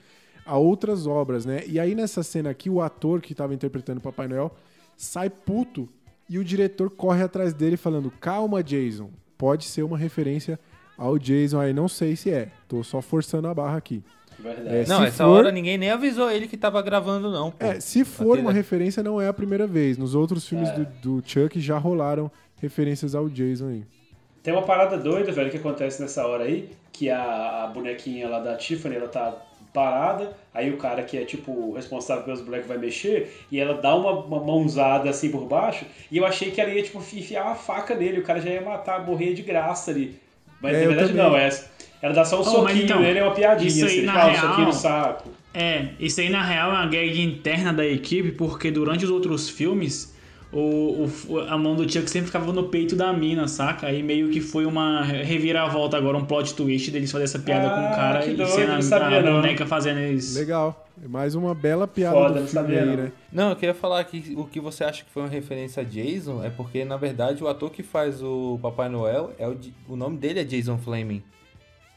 a 0.46 0.56
outras 0.56 1.06
obras, 1.06 1.44
né? 1.44 1.62
E 1.66 1.78
aí 1.78 1.94
nessa 1.94 2.22
cena 2.22 2.48
aqui, 2.48 2.70
o 2.70 2.80
ator 2.80 3.20
que 3.20 3.32
estava 3.32 3.52
interpretando 3.52 3.98
o 3.98 4.00
Papai 4.00 4.26
Noel 4.28 4.50
sai 4.96 5.28
puto 5.28 5.86
e 6.28 6.38
o 6.38 6.44
diretor 6.44 6.88
corre 6.88 7.22
atrás 7.22 7.52
dele 7.52 7.76
falando: 7.76 8.10
Calma, 8.18 8.62
Jason, 8.62 9.10
pode 9.36 9.64
ser 9.66 9.82
uma 9.82 9.98
referência 9.98 10.58
ao 10.96 11.18
Jason 11.18 11.60
aí, 11.60 11.74
não 11.74 11.86
sei 11.88 12.16
se 12.16 12.30
é, 12.30 12.48
tô 12.66 12.82
só 12.82 13.02
forçando 13.02 13.46
a 13.46 13.52
barra 13.54 13.76
aqui. 13.76 14.02
Verdade. 14.38 14.68
É, 14.68 14.86
Não, 14.86 15.00
se 15.00 15.06
essa 15.08 15.24
for- 15.24 15.30
hora 15.30 15.52
ninguém 15.52 15.76
nem 15.76 15.90
avisou 15.90 16.30
ele 16.30 16.46
que 16.48 16.56
tava 16.56 16.80
gravando, 16.82 17.30
não. 17.30 17.50
Pô. 17.50 17.64
É, 17.64 17.78
se 17.80 18.04
for 18.04 18.32
Até- 18.34 18.42
uma 18.42 18.52
referência, 18.52 19.02
não 19.02 19.20
é 19.20 19.28
a 19.28 19.32
primeira 19.32 19.66
vez. 19.66 19.96
Nos 19.98 20.14
outros 20.14 20.46
filmes 20.48 20.70
do, 21.02 21.20
do 21.20 21.22
Chuck 21.28 21.58
já 21.60 21.76
rolaram 21.78 22.30
referências 22.60 23.14
ao 23.14 23.28
Jason 23.30 23.68
aí. 23.68 23.84
Tem 24.46 24.54
uma 24.54 24.62
parada 24.62 24.96
doida, 24.96 25.32
velho, 25.32 25.50
que 25.50 25.56
acontece 25.56 26.00
nessa 26.00 26.24
hora 26.24 26.44
aí, 26.44 26.68
que 26.92 27.10
a, 27.10 27.64
a 27.64 27.66
bonequinha 27.66 28.28
lá 28.28 28.38
da 28.38 28.54
Tiffany, 28.54 28.94
ela 28.94 29.08
tá 29.08 29.34
parada, 29.74 30.36
aí 30.54 30.70
o 30.70 30.76
cara 30.76 31.02
que 31.02 31.18
é 31.18 31.24
tipo 31.24 31.72
responsável 31.74 32.22
pelos 32.22 32.40
bonecos 32.42 32.68
vai 32.68 32.78
mexer, 32.78 33.44
e 33.50 33.58
ela 33.58 33.74
dá 33.74 33.92
uma, 33.96 34.12
uma 34.12 34.38
mãozada 34.38 35.10
assim 35.10 35.32
por 35.32 35.46
baixo, 35.46 35.84
e 36.12 36.18
eu 36.18 36.24
achei 36.24 36.52
que 36.52 36.60
ela 36.60 36.70
ia 36.70 36.80
tipo 36.80 36.98
enfiar 37.00 37.44
uma 37.44 37.56
faca 37.56 37.96
nele, 37.96 38.20
o 38.20 38.22
cara 38.22 38.40
já 38.40 38.50
ia 38.50 38.60
matar, 38.60 39.04
morrer 39.04 39.34
de 39.34 39.42
graça 39.42 39.90
ali. 39.90 40.16
Mas 40.62 40.76
É, 40.76 40.82
na 40.82 40.86
verdade 40.86 41.12
não, 41.12 41.36
é, 41.36 41.50
ela 42.00 42.14
dá 42.14 42.24
só 42.24 42.36
um 42.36 42.42
Oh, 42.42 42.44
soquinho 42.44 42.84
então, 42.84 43.00
nele, 43.00 43.18
é 43.18 43.24
uma 43.24 43.34
piadinha, 43.34 43.68
isso 43.68 43.84
aí, 43.84 43.98
assim, 43.98 44.06
fala 44.06 44.28
um 44.28 44.30
real- 44.30 44.48
soquinho 44.48 44.66
no 44.68 44.72
saco. 44.72 45.30
É, 45.52 45.86
isso 45.98 46.20
aí 46.20 46.28
na 46.30 46.44
real 46.44 46.70
é 46.70 46.74
uma 46.74 46.86
gag 46.86 47.20
interna 47.20 47.72
da 47.72 47.84
equipe, 47.84 48.30
porque 48.30 48.70
durante 48.70 49.04
os 49.04 49.10
outros 49.10 49.50
filmes, 49.50 50.15
o, 50.52 51.08
o- 51.28 51.40
a 51.40 51.58
mão 51.58 51.74
do 51.74 51.82
Chuck 51.90 52.08
sempre 52.08 52.26
ficava 52.26 52.52
no 52.52 52.64
peito 52.68 52.94
da 52.96 53.12
mina, 53.12 53.48
saca? 53.48 53.86
Aí 53.88 54.02
meio 54.02 54.30
que 54.30 54.40
foi 54.40 54.64
uma 54.64 55.02
reviravolta 55.02 55.96
agora, 55.96 56.16
um 56.16 56.24
plot 56.24 56.54
twist 56.54 56.90
deles 56.90 57.10
fazer 57.10 57.24
essa 57.24 57.38
piada 57.38 57.68
com 57.68 57.74
Ah, 57.80 57.90
o 57.92 57.94
cara 57.96 58.22
que 58.22 58.30
e 58.30 58.34
doido, 58.34 58.50
ser 58.52 58.70
a, 58.70 58.74
não 58.74 58.82
sabia 58.82 59.18
a 59.18 59.22
não. 59.22 59.32
boneca 59.40 59.66
fazendo 59.66 60.00
isso. 60.00 60.38
Legal. 60.38 60.84
É 61.04 61.06
Mais 61.08 61.34
uma 61.34 61.54
bela 61.54 61.86
piada 61.86 62.16
Foda, 62.16 62.34
do 62.34 62.40
não 62.40 62.46
filme 62.46 62.66
sabia, 62.68 62.80
aí, 62.80 62.86
não. 62.86 62.96
né? 62.96 63.12
Não, 63.30 63.50
eu 63.50 63.56
queria 63.56 63.74
falar 63.74 64.02
que 64.04 64.32
o 64.34 64.44
que 64.44 64.58
você 64.60 64.82
acha 64.82 65.04
que 65.04 65.10
foi 65.10 65.22
uma 65.24 65.28
referência 65.28 65.82
a 65.82 65.84
Jason 65.84 66.42
é 66.42 66.48
porque, 66.48 66.84
na 66.86 66.96
verdade, 66.96 67.44
o 67.44 67.48
ator 67.48 67.70
que 67.70 67.82
faz 67.82 68.22
o 68.22 68.58
Papai 68.62 68.88
Noel, 68.88 69.32
é 69.38 69.46
o, 69.46 69.56
o 69.90 69.94
nome 69.96 70.16
dele 70.16 70.40
é 70.40 70.44
Jason 70.44 70.78
Fleming. 70.78 71.22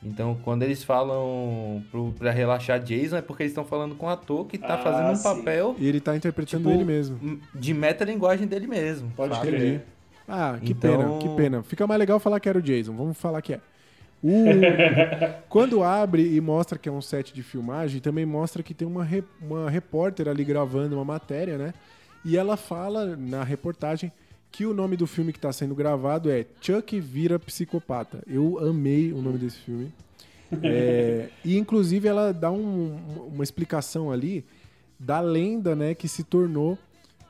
Então, 0.01 0.37
quando 0.43 0.63
eles 0.63 0.81
falam 0.83 1.83
pro, 1.91 2.13
pra 2.17 2.31
relaxar 2.31 2.79
Jason, 2.81 3.17
é 3.17 3.21
porque 3.21 3.43
eles 3.43 3.51
estão 3.51 3.65
falando 3.65 3.95
com 3.95 4.05
o 4.05 4.09
ator 4.09 4.45
que 4.45 4.57
tá 4.57 4.75
Ah, 4.75 4.77
fazendo 4.77 5.09
um 5.11 5.15
sim. 5.15 5.23
papel 5.23 5.75
E 5.77 5.87
ele 5.87 5.99
tá 5.99 6.15
interpretando 6.15 6.63
Tipo, 6.63 6.73
ele 6.73 6.85
mesmo. 6.85 7.39
de 7.53 7.73
metalinguagem 7.73 8.47
dele 8.47 8.65
mesmo. 8.65 9.11
Pode 9.15 9.35
sabe? 9.35 9.47
crer. 9.47 9.81
Ah, 10.27 10.57
que 10.63 10.71
Então- 10.71 10.97
pena, 10.97 11.17
que 11.19 11.29
pena. 11.35 11.63
Fica 11.63 11.85
mais 11.85 11.99
legal 11.99 12.17
falar 12.19 12.39
que 12.39 12.47
era 12.47 12.57
o 12.57 12.61
Jason. 12.61 12.95
Vamos 12.95 13.17
falar 13.17 13.41
que 13.41 13.53
é. 13.55 13.59
O- 14.23 14.29
Quando 15.49 15.83
abre 15.83 16.33
e 16.35 16.39
mostra 16.39 16.77
que 16.77 16.87
é 16.87 16.91
um 16.91 17.01
set 17.01 17.33
de 17.33 17.43
filmagem, 17.43 17.99
também 17.99 18.25
mostra 18.25 18.61
que 18.63 18.73
tem 18.73 18.87
uma, 18.87 19.03
re- 19.03 19.23
uma 19.41 19.69
repórter 19.69 20.27
ali 20.29 20.43
gravando 20.45 20.95
uma 20.95 21.05
matéria, 21.05 21.57
né? 21.57 21.73
E 22.23 22.37
ela 22.37 22.55
fala 22.55 23.15
na 23.17 23.43
reportagem 23.43 24.11
que 24.51 24.65
o 24.65 24.73
nome 24.73 24.97
do 24.97 25.05
filme 25.07 25.31
que 25.31 25.37
está 25.37 25.51
sendo 25.53 25.75
gravado 25.75 26.29
é 26.29 26.45
Chuck 26.61 26.99
Vira 26.99 27.37
Psicopata. 27.39 28.21
Eu 28.27 28.57
amei 28.59 29.13
o 29.13 29.21
nome 29.21 29.37
desse 29.37 29.57
filme. 29.59 29.91
É, 30.63 31.29
e 31.45 31.57
inclusive 31.57 32.07
ela 32.07 32.31
dá 32.33 32.51
um- 32.51 33.27
uma 33.31 33.43
explicação 33.43 34.11
ali 34.11 34.43
da 34.99 35.19
lenda, 35.21 35.75
né, 35.75 35.93
que 35.93 36.07
se 36.07 36.23
tornou 36.23 36.77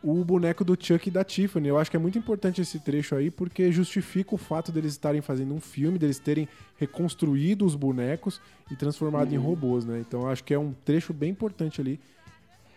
o 0.01 0.23
boneco 0.23 0.63
do 0.63 0.77
Chuck 0.81 1.09
e 1.09 1.11
da 1.11 1.25
Tiffany. 1.25 1.67
Eu 1.67 1.77
acho 1.77 1.91
que 1.91 1.97
é 1.97 1.99
muito 1.99 2.17
importante 2.17 2.61
esse 2.61 2.79
trecho 2.79 3.15
aí, 3.15 3.29
porque 3.29 3.69
justifica 3.69 4.33
o 4.33 4.37
fato 4.37 4.71
deles 4.71 4.93
estarem 4.93 5.19
fazendo 5.21 5.53
um 5.53 5.59
filme, 5.59 5.99
deles 5.99 6.17
terem 6.19 6.47
reconstruído 6.77 7.65
os 7.65 7.75
bonecos 7.75 8.39
e 8.71 8.75
transformado 8.77 9.33
em 9.33 9.37
robôs, 9.37 9.83
né? 9.83 9.99
Então 9.99 10.21
eu 10.21 10.29
acho 10.29 10.41
que 10.45 10.53
é 10.53 10.57
um 10.59 10.73
trecho 10.85 11.11
bem 11.13 11.31
importante 11.31 11.81
ali. 11.81 11.99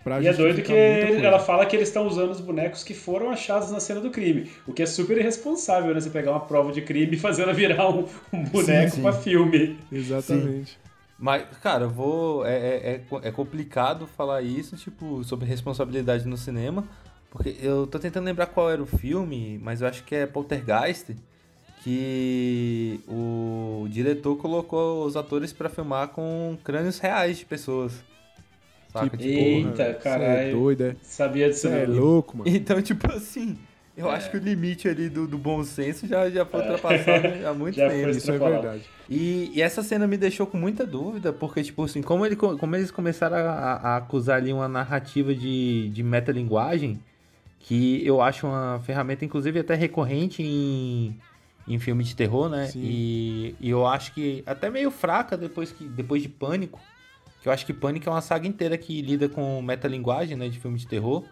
Pra 0.02 0.20
E 0.20 0.26
é 0.26 0.32
doido 0.32 0.62
que 0.62 0.72
ela 0.72 1.38
fala 1.38 1.64
que 1.64 1.76
eles 1.76 1.88
estão 1.88 2.06
usando 2.06 2.30
os 2.30 2.40
bonecos 2.40 2.82
que 2.82 2.94
foram 2.94 3.30
achados 3.30 3.70
na 3.70 3.78
cena 3.78 4.00
do 4.00 4.10
crime. 4.10 4.50
O 4.66 4.72
que 4.72 4.82
é 4.82 4.86
super 4.86 5.16
irresponsável, 5.16 5.94
né? 5.94 6.00
Você 6.00 6.10
pegar 6.10 6.32
uma 6.32 6.40
prova 6.40 6.72
de 6.72 6.82
crime 6.82 7.14
e 7.14 7.18
fazer 7.18 7.42
ela 7.42 7.52
virar 7.52 7.88
um, 7.88 8.06
um 8.32 8.42
boneco 8.44 8.96
sim. 8.96 9.02
pra 9.02 9.12
filme. 9.12 9.78
Exatamente. 9.90 10.78
Mas, 11.18 11.44
cara, 11.62 11.84
eu 11.84 11.90
vou. 11.90 12.44
É, 12.44 12.56
é, 12.56 12.90
é 12.94 13.28
é 13.28 13.30
complicado 13.30 14.08
falar 14.08 14.42
isso, 14.42 14.76
tipo, 14.76 15.22
sobre 15.22 15.46
responsabilidade 15.46 16.26
no 16.26 16.36
cinema. 16.36 16.84
Porque 17.30 17.56
eu 17.62 17.86
tô 17.86 17.98
tentando 17.98 18.24
lembrar 18.24 18.46
qual 18.46 18.70
era 18.70 18.82
o 18.82 18.86
filme, 18.86 19.58
mas 19.62 19.80
eu 19.80 19.86
acho 19.86 20.02
que 20.04 20.14
é 20.14 20.26
Poltergeist. 20.26 21.16
Que 21.84 23.00
o 23.08 23.86
diretor 23.88 24.36
colocou 24.36 25.04
os 25.04 25.16
atores 25.16 25.52
pra 25.52 25.68
filmar 25.68 26.08
com 26.08 26.56
crânios 26.62 26.98
reais 26.98 27.38
de 27.38 27.44
pessoas. 27.44 28.04
Saca? 28.92 29.16
Que 29.16 29.16
Tipo, 29.16 29.38
Eita, 29.38 29.76
Cê 29.76 29.82
é 29.82 29.94
caralho. 29.94 30.52
doido, 30.52 30.82
é? 30.84 30.96
Sabia 31.02 31.48
disso 31.48 31.68
Você 31.68 31.74
é 31.74 31.86
louco, 31.86 32.36
mano. 32.38 32.50
Então, 32.50 32.80
tipo 32.82 33.10
assim, 33.10 33.56
eu 33.96 34.08
acho 34.10 34.30
que 34.30 34.36
o 34.36 34.40
limite 34.40 34.88
ali 34.88 35.08
do, 35.08 35.26
do 35.26 35.36
bom 35.38 35.62
senso 35.64 36.06
já, 36.06 36.28
já 36.30 36.44
foi 36.46 36.60
ultrapassado 36.60 37.46
há 37.46 37.52
muito 37.54 37.76
Já 37.78 37.88
foi 37.88 37.98
tempo. 37.98 38.10
Isso 38.10 38.30
é 38.30 38.38
verdade. 38.38 38.82
E, 39.08 39.50
e 39.54 39.60
essa 39.62 39.82
cena 39.82 40.06
me 40.06 40.16
deixou 40.16 40.46
com 40.46 40.56
muita 40.56 40.86
dúvida, 40.86 41.32
porque, 41.32 41.62
tipo 41.62 41.84
assim, 41.84 42.02
como, 42.02 42.24
ele, 42.24 42.36
como 42.36 42.76
eles 42.76 42.90
começaram 42.90 43.36
a, 43.36 43.40
a 43.40 43.96
acusar 43.96 44.36
ali 44.38 44.52
uma 44.52 44.68
narrativa 44.68 45.34
de, 45.34 45.88
de 45.90 46.02
metalinguagem, 46.02 46.98
que 47.60 48.04
eu 48.06 48.20
acho 48.20 48.46
uma 48.46 48.80
ferramenta, 48.84 49.24
inclusive, 49.24 49.58
até 49.60 49.74
recorrente 49.74 50.42
em, 50.42 51.16
em 51.68 51.78
filme 51.78 52.02
de 52.02 52.16
terror, 52.16 52.48
né? 52.48 52.66
Sim. 52.66 52.80
E, 52.82 53.54
e 53.60 53.70
eu 53.70 53.86
acho 53.86 54.12
que 54.14 54.42
até 54.46 54.68
meio 54.70 54.90
fraca 54.90 55.36
depois, 55.36 55.70
que, 55.70 55.84
depois 55.84 56.22
de 56.22 56.28
Pânico, 56.28 56.80
que 57.42 57.48
eu 57.48 57.52
acho 57.52 57.66
que 57.66 57.72
Pânico 57.72 58.08
é 58.08 58.12
uma 58.12 58.20
saga 58.20 58.46
inteira 58.46 58.78
que 58.78 59.02
lida 59.02 59.28
com 59.28 59.60
metalinguagem, 59.60 60.36
né, 60.36 60.48
de 60.48 60.60
filme 60.60 60.78
de 60.78 60.86
terror. 60.86 61.24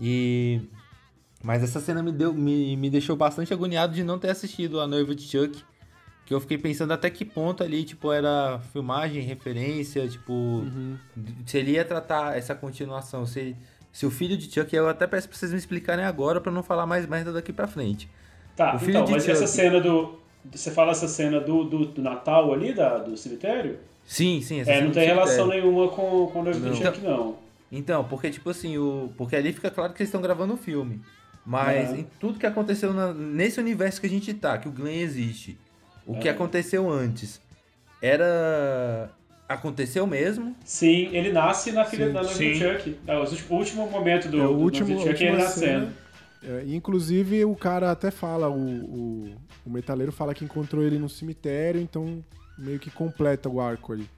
E... 0.00 0.60
Mas 1.42 1.64
essa 1.64 1.80
cena 1.80 2.00
me, 2.00 2.12
deu, 2.12 2.32
me, 2.32 2.76
me 2.76 2.88
deixou 2.88 3.16
bastante 3.16 3.52
agoniado 3.52 3.92
de 3.92 4.04
não 4.04 4.20
ter 4.20 4.30
assistido 4.30 4.80
A 4.80 4.86
Noiva 4.86 5.12
de 5.12 5.24
Chuck. 5.24 5.64
Que 6.24 6.32
eu 6.32 6.40
fiquei 6.40 6.56
pensando 6.56 6.92
até 6.92 7.10
que 7.10 7.24
ponto 7.24 7.64
ali, 7.64 7.82
tipo, 7.82 8.12
era 8.12 8.60
filmagem, 8.72 9.20
referência, 9.22 10.06
tipo, 10.06 10.64
se 11.44 11.58
ele 11.58 11.72
ia 11.72 11.84
tratar 11.84 12.38
essa 12.38 12.54
continuação, 12.54 13.26
se, 13.26 13.56
se 13.92 14.06
o 14.06 14.10
filho 14.10 14.36
de 14.36 14.48
Chuck, 14.48 14.72
eu 14.74 14.88
até 14.88 15.08
peço 15.08 15.28
pra 15.28 15.36
vocês 15.36 15.50
me 15.50 15.58
explicarem 15.58 16.04
agora 16.04 16.40
pra 16.40 16.52
não 16.52 16.62
falar 16.62 16.86
mais 16.86 17.04
merda 17.08 17.32
daqui 17.32 17.52
pra 17.52 17.66
frente. 17.66 18.08
Tá, 18.54 18.76
O 18.76 18.78
filho 18.78 18.98
então, 18.98 19.08
mas 19.10 19.24
Chuck. 19.24 19.32
essa 19.32 19.48
cena 19.48 19.80
do. 19.80 20.20
Você 20.52 20.70
fala 20.70 20.92
essa 20.92 21.08
cena 21.08 21.40
do, 21.40 21.64
do, 21.64 21.86
do 21.86 22.00
Natal 22.00 22.52
ali, 22.52 22.72
da, 22.72 22.98
do 22.98 23.16
cemitério? 23.16 23.80
Sim, 24.04 24.40
sim. 24.42 24.60
É, 24.66 24.80
não 24.80 24.90
tem 24.90 25.06
relação 25.06 25.46
cemitério. 25.48 25.62
nenhuma 25.64 25.88
com, 25.88 26.26
com 26.26 26.40
o 26.42 26.44
do 26.52 26.58
Não. 26.58 26.74
Chuck, 26.74 27.00
não. 27.00 27.36
Então, 27.70 28.04
porque, 28.04 28.30
tipo 28.30 28.50
assim, 28.50 28.76
o... 28.76 29.10
porque 29.16 29.34
ali 29.36 29.52
fica 29.52 29.70
claro 29.70 29.92
que 29.94 30.02
eles 30.02 30.08
estão 30.08 30.20
gravando 30.20 30.52
um 30.54 30.56
filme. 30.58 31.00
Mas 31.44 31.88
Aham. 31.90 31.98
em 32.00 32.06
tudo 32.20 32.38
que 32.38 32.46
aconteceu 32.46 32.92
na- 32.92 33.12
nesse 33.14 33.58
universo 33.58 34.00
que 34.00 34.06
a 34.06 34.10
gente 34.10 34.32
tá, 34.34 34.58
que 34.58 34.68
o 34.68 34.70
Glenn 34.72 35.00
existe, 35.00 35.58
o 36.06 36.16
que 36.18 36.28
É. 36.28 36.30
aconteceu 36.30 36.90
antes, 36.90 37.40
era. 38.00 39.10
Aconteceu 39.48 40.06
mesmo. 40.06 40.56
Sim, 40.64 41.08
ele 41.12 41.30
nasce 41.30 41.72
na 41.72 41.84
filha 41.84 42.06
Sim. 42.06 42.12
da 42.12 42.22
do 42.22 42.28
Chuck. 42.28 42.96
É, 43.06 43.16
o 43.16 43.20
último- 43.50 43.84
o 43.86 43.90
momento 43.90 44.28
do, 44.28 44.40
É 44.40 44.46
o 44.46 44.50
último, 44.50 44.94
do 44.96 45.02
Chuck 45.02 45.22
é 45.22 45.28
ele 45.28 45.36
nascendo. 45.36 45.92
É, 46.42 46.64
inclusive, 46.68 47.44
o 47.44 47.54
cara 47.54 47.90
até 47.90 48.10
fala, 48.10 48.48
o, 48.48 48.54
o, 48.56 49.34
o 49.66 49.70
metaleiro 49.70 50.10
fala 50.10 50.32
que 50.34 50.44
encontrou 50.44 50.82
ele 50.82 50.98
no 50.98 51.08
cemitério, 51.08 51.80
então 51.80 52.24
meio 52.62 52.78
que 52.78 52.90
completa 52.90 53.48
o 53.48 53.60
arco 53.60 53.92
ali. 53.92 54.08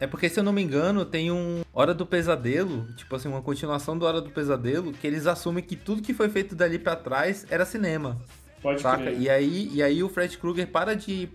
É 0.00 0.06
porque, 0.06 0.28
se 0.28 0.38
eu 0.38 0.44
não 0.44 0.52
me 0.52 0.60
engano, 0.62 1.04
tem 1.04 1.30
um 1.30 1.62
Hora 1.72 1.94
do 1.94 2.04
Pesadelo, 2.04 2.86
tipo 2.96 3.14
assim, 3.14 3.28
uma 3.28 3.40
continuação 3.40 3.96
do 3.96 4.04
Hora 4.04 4.20
do 4.20 4.28
Pesadelo, 4.30 4.92
que 4.92 5.06
eles 5.06 5.26
assumem 5.26 5.62
que 5.62 5.76
tudo 5.76 6.02
que 6.02 6.12
foi 6.12 6.28
feito 6.28 6.54
dali 6.54 6.78
pra 6.78 6.96
trás 6.96 7.46
era 7.48 7.64
cinema. 7.64 8.20
Pode 8.60 8.82
Saca? 8.82 9.02
crer. 9.04 9.20
E 9.20 9.30
aí, 9.30 9.70
e 9.72 9.82
aí 9.82 10.02
o 10.02 10.08
Fred 10.08 10.36
Krueger 10.36 10.66
para 10.66 10.94
de, 10.96 11.28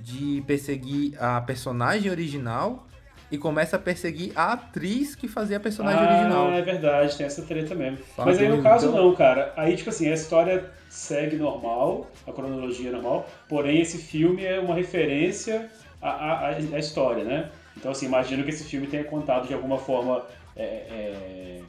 de 0.00 0.42
perseguir 0.46 1.22
a 1.22 1.40
personagem 1.42 2.10
original 2.10 2.86
e 3.30 3.36
começa 3.36 3.76
a 3.76 3.78
perseguir 3.78 4.32
a 4.34 4.54
atriz 4.54 5.14
que 5.14 5.28
fazia 5.28 5.58
a 5.58 5.60
personagem 5.60 6.00
ah, 6.02 6.18
original. 6.18 6.50
é 6.52 6.62
verdade, 6.62 7.14
tem 7.16 7.26
essa 7.26 7.42
treta 7.42 7.74
mesmo. 7.74 7.98
Mas 8.16 8.38
aí 8.38 8.48
no 8.48 8.62
caso 8.62 8.88
Então- 8.88 9.04
não, 9.04 9.14
cara. 9.14 9.52
Aí, 9.54 9.76
tipo 9.76 9.90
assim, 9.90 10.08
a 10.08 10.14
história 10.14 10.70
segue 10.88 11.36
normal, 11.36 12.10
a 12.26 12.32
cronologia 12.32 12.88
é 12.88 12.92
normal, 12.92 13.28
porém 13.48 13.82
esse 13.82 13.98
filme 13.98 14.44
é 14.44 14.58
uma 14.58 14.74
referência 14.74 15.68
à, 16.00 16.10
à, 16.10 16.48
à 16.48 16.78
história, 16.78 17.24
né? 17.24 17.50
Então, 17.76 17.90
assim, 17.92 18.06
imagino 18.06 18.42
que 18.44 18.50
esse 18.50 18.64
filme 18.64 18.86
tenha 18.86 19.04
contado 19.04 19.46
de 19.46 19.54
alguma 19.54 19.78
forma 19.78 20.24
é, 20.56 20.62
é, 20.64 21.60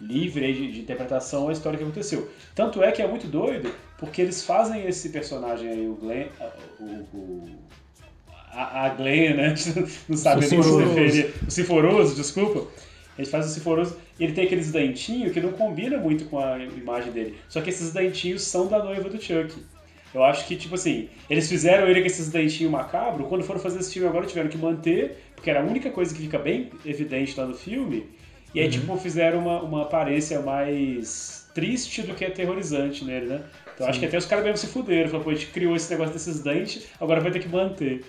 livre 0.00 0.52
de, 0.52 0.72
de 0.72 0.80
interpretação 0.80 1.48
a 1.48 1.52
história 1.52 1.76
que 1.78 1.84
aconteceu. 1.84 2.28
Tanto 2.54 2.82
é 2.82 2.90
que 2.92 3.02
é 3.02 3.06
muito 3.06 3.26
doido, 3.26 3.72
porque 3.96 4.22
eles 4.22 4.44
fazem 4.44 4.86
esse 4.86 5.10
personagem 5.10 5.68
aí, 5.68 5.86
o 5.86 5.94
Glenn, 5.94 6.26
o, 6.80 6.84
o- 7.16 7.48
a, 8.52 8.86
a 8.86 8.88
Glenn, 8.90 9.34
né? 9.36 9.54
Não 10.08 10.16
sabe 10.16 10.40
nem 10.40 10.48
se 10.50 10.56
referir. 10.84 11.34
O 11.46 11.50
Sinforoso, 11.50 12.14
desculpa. 12.14 12.66
Ele 13.18 13.26
faz 13.26 13.46
o 13.46 13.48
Sinforoso 13.50 13.96
e 14.18 14.24
ele 14.24 14.32
tem 14.32 14.44
aqueles 14.46 14.70
dentinhos 14.70 15.32
que 15.32 15.40
não 15.40 15.50
combina 15.52 15.98
muito 15.98 16.24
com 16.26 16.38
a 16.38 16.56
imagem 16.58 17.10
dele. 17.12 17.36
Só 17.48 17.60
que 17.60 17.68
esses 17.70 17.92
dentinhos 17.92 18.42
são 18.42 18.68
da 18.68 18.82
noiva 18.82 19.08
do 19.08 19.20
Chuck. 19.20 19.52
Eu 20.14 20.24
acho 20.24 20.46
que, 20.46 20.56
tipo 20.56 20.74
assim, 20.74 21.08
eles 21.28 21.48
fizeram 21.48 21.86
ele 21.86 22.00
com 22.00 22.06
esses 22.06 22.30
dentinhos 22.30 22.72
macabros, 22.72 23.28
quando 23.28 23.44
foram 23.44 23.60
fazer 23.60 23.80
esse 23.80 23.92
filme 23.92 24.08
agora 24.08 24.26
tiveram 24.26 24.48
que 24.48 24.56
manter, 24.56 25.18
porque 25.34 25.50
era 25.50 25.60
a 25.60 25.64
única 25.64 25.90
coisa 25.90 26.14
que 26.14 26.22
fica 26.22 26.38
bem 26.38 26.70
evidente 26.84 27.38
lá 27.38 27.46
no 27.46 27.54
filme. 27.54 28.06
E 28.54 28.60
aí, 28.60 28.70
tipo, 28.70 28.96
fizeram 28.96 29.40
uma, 29.40 29.62
uma 29.62 29.82
aparência 29.82 30.40
mais 30.40 31.46
triste 31.54 32.02
do 32.02 32.14
que 32.14 32.24
aterrorizante 32.24 33.04
nele, 33.04 33.26
né? 33.26 33.42
Então 33.74 33.86
acho 33.86 34.00
que 34.00 34.06
até 34.06 34.16
os 34.16 34.24
caras 34.24 34.44
mesmo 34.44 34.58
se 34.58 34.66
fuderam. 34.66 35.08
Falaram, 35.08 35.24
pô, 35.24 35.30
a 35.30 35.34
gente 35.34 35.46
criou 35.48 35.76
esse 35.76 35.90
negócio 35.90 36.12
desses 36.12 36.40
dentes, 36.40 36.86
agora 36.98 37.20
vai 37.20 37.30
ter 37.30 37.40
que 37.40 37.48
manter. 37.48 38.04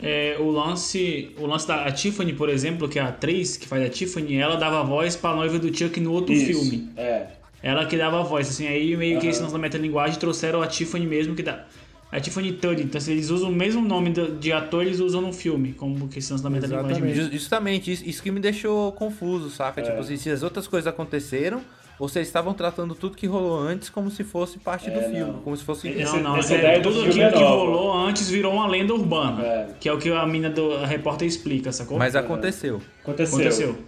É, 0.00 0.36
o 0.38 0.48
lance, 0.48 1.34
o 1.38 1.46
lance 1.46 1.66
da 1.66 1.90
Tiffany, 1.90 2.32
por 2.32 2.48
exemplo, 2.48 2.88
que 2.88 2.98
é 2.98 3.02
a 3.02 3.08
atriz 3.08 3.56
que 3.56 3.66
faz 3.66 3.84
a 3.84 3.88
Tiffany, 3.88 4.36
ela 4.36 4.56
dava 4.56 4.82
voz 4.84 5.16
pra 5.16 5.34
noiva 5.34 5.58
do 5.58 5.76
Chuck 5.76 5.98
no 6.00 6.12
outro 6.12 6.32
Isso, 6.32 6.46
filme. 6.46 6.90
É. 6.96 7.26
Ela 7.62 7.86
que 7.86 7.96
dava 7.96 8.22
voz, 8.22 8.48
assim, 8.48 8.66
aí 8.66 8.96
meio 8.96 9.18
que 9.18 9.26
Aham. 9.26 9.30
esse 9.30 9.40
lance 9.40 9.52
da 9.52 9.58
metalinguagem 9.58 10.18
trouxeram 10.18 10.62
a 10.62 10.66
Tiffany 10.66 11.06
mesmo 11.06 11.34
que 11.34 11.42
dá. 11.42 11.64
A 12.10 12.18
Tiffany 12.20 12.52
Tuddy, 12.52 12.84
então 12.84 12.98
assim, 12.98 13.12
eles 13.12 13.28
usam 13.28 13.50
o 13.50 13.52
mesmo 13.54 13.82
nome 13.86 14.10
do- 14.10 14.32
de 14.36 14.50
ator, 14.52 14.82
eles 14.86 14.98
usam 14.98 15.20
no 15.20 15.32
filme, 15.32 15.72
como 15.74 16.08
questão 16.08 16.38
também 16.38 16.60
da 16.60 16.66
linguagem 16.66 17.04
Exatamente. 17.10 17.32
Justamente, 17.36 17.92
isso, 17.92 18.02
isso 18.06 18.22
que 18.22 18.30
me 18.30 18.40
deixou 18.40 18.92
confuso, 18.92 19.50
saca? 19.50 19.82
Tipo 19.82 19.98
assim, 19.98 20.16
se 20.16 20.30
as 20.30 20.42
outras 20.42 20.66
coisas 20.66 20.86
aconteceram, 20.86 21.60
ou 21.98 22.08
se 22.08 22.16
eles 22.18 22.28
estavam 22.28 22.54
tratando 22.54 22.94
tudo 22.94 23.14
que 23.16 23.26
rolou 23.26 23.58
antes 23.58 23.90
como 23.90 24.08
se 24.10 24.22
fosse 24.24 24.58
parte 24.58 24.88
do 24.88 25.00
É, 25.00 25.02
filme, 25.02 25.32
não. 25.32 25.40
como 25.40 25.54
se 25.56 25.64
fosse... 25.64 25.88
Esse- 25.88 26.14
Não, 26.16 26.22
não, 26.22 26.36
essa 26.38 26.54
é, 26.54 26.58
ideia 26.60 26.80
do 26.80 26.84
tudo 26.90 26.94
filme 27.02 27.24
aquilo 27.24 27.24
é 27.24 27.32
que 27.32 27.42
rolou 27.42 27.92
antes 27.92 28.30
virou 28.30 28.54
uma 28.54 28.66
lenda 28.68 28.94
urbana, 28.94 29.42
É. 29.44 29.66
que 29.78 29.86
é 29.88 29.92
o 29.92 29.98
que 29.98 30.08
a 30.10 30.24
mina 30.24 30.48
do 30.48 30.74
a 30.76 30.86
repórter 30.86 31.26
explica, 31.28 31.72
sacou? 31.72 31.98
Mas 31.98 32.14
aconteceu. 32.16 32.80
Aconteceu. 33.02 33.34
Aconteceu. 33.36 33.78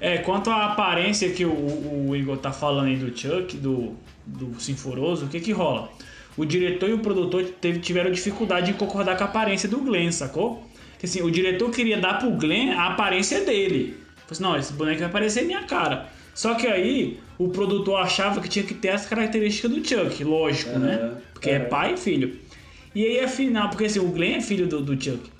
É, 0.00 0.18
quanto 0.18 0.50
à 0.50 0.66
aparência 0.66 1.30
que 1.30 1.44
o, 1.44 2.08
o 2.08 2.16
Igor 2.16 2.36
tá 2.38 2.52
falando 2.52 2.86
aí 2.88 2.96
do 2.96 3.16
Chuck, 3.16 3.56
do, 3.56 3.94
do 4.26 4.60
Sinforoso, 4.60 5.26
o 5.26 5.28
que 5.28 5.40
que 5.40 5.52
rola? 5.52 5.88
O 6.36 6.44
diretor 6.44 6.90
e 6.90 6.92
o 6.92 6.98
produtor 6.98 7.44
teve- 7.60 7.78
tiveram 7.78 8.10
dificuldade 8.10 8.70
em 8.70 8.74
concordar 8.74 9.16
com 9.16 9.22
a 9.24 9.26
aparência 9.26 9.68
do 9.68 9.78
Glenn, 9.78 10.10
sacou? 10.10 10.66
Que 10.98 11.06
assim, 11.06 11.22
o 11.22 11.30
diretor 11.30 11.70
queria 11.70 11.98
dar 11.98 12.18
pro 12.18 12.30
Glenn 12.32 12.72
a 12.76 12.88
aparência 12.88 13.44
dele. 13.44 13.96
Falei 14.26 14.30
assim, 14.30 14.42
não, 14.42 14.56
esse 14.56 14.72
boneco 14.72 15.00
vai 15.00 15.08
parecer 15.10 15.42
minha 15.44 15.62
cara. 15.62 16.08
Só 16.34 16.54
que 16.54 16.66
aí, 16.66 17.20
o 17.38 17.48
produtor 17.48 18.00
achava 18.00 18.40
que 18.40 18.48
tinha 18.48 18.64
que 18.64 18.74
ter 18.74 18.88
as 18.88 19.06
características 19.06 19.70
do 19.70 19.86
Chuck, 19.86 20.24
lógico, 20.24 20.76
né? 20.78 21.12
Porque 21.32 21.50
é 21.50 21.60
pai 21.60 21.94
e 21.94 21.96
filho. 21.96 22.36
E 22.94 23.04
aí, 23.04 23.20
afinal, 23.20 23.68
porque 23.68 23.84
assim, 23.84 24.00
o 24.00 24.08
Glenn 24.08 24.36
é 24.36 24.40
filho 24.40 24.66
do, 24.66 24.80
do 24.80 25.00
Chuck. 25.00 25.30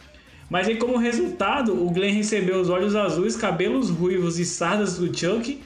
Mas 0.48 0.68
aí, 0.68 0.76
como 0.76 0.96
resultado, 0.98 1.72
o 1.72 1.90
Glenn 1.90 2.12
recebeu 2.14 2.60
os 2.60 2.68
olhos 2.68 2.94
azuis, 2.94 3.36
cabelos 3.36 3.90
ruivos 3.90 4.38
e 4.38 4.44
sardas 4.44 4.98
do 4.98 5.06
Chuck. 5.16 5.60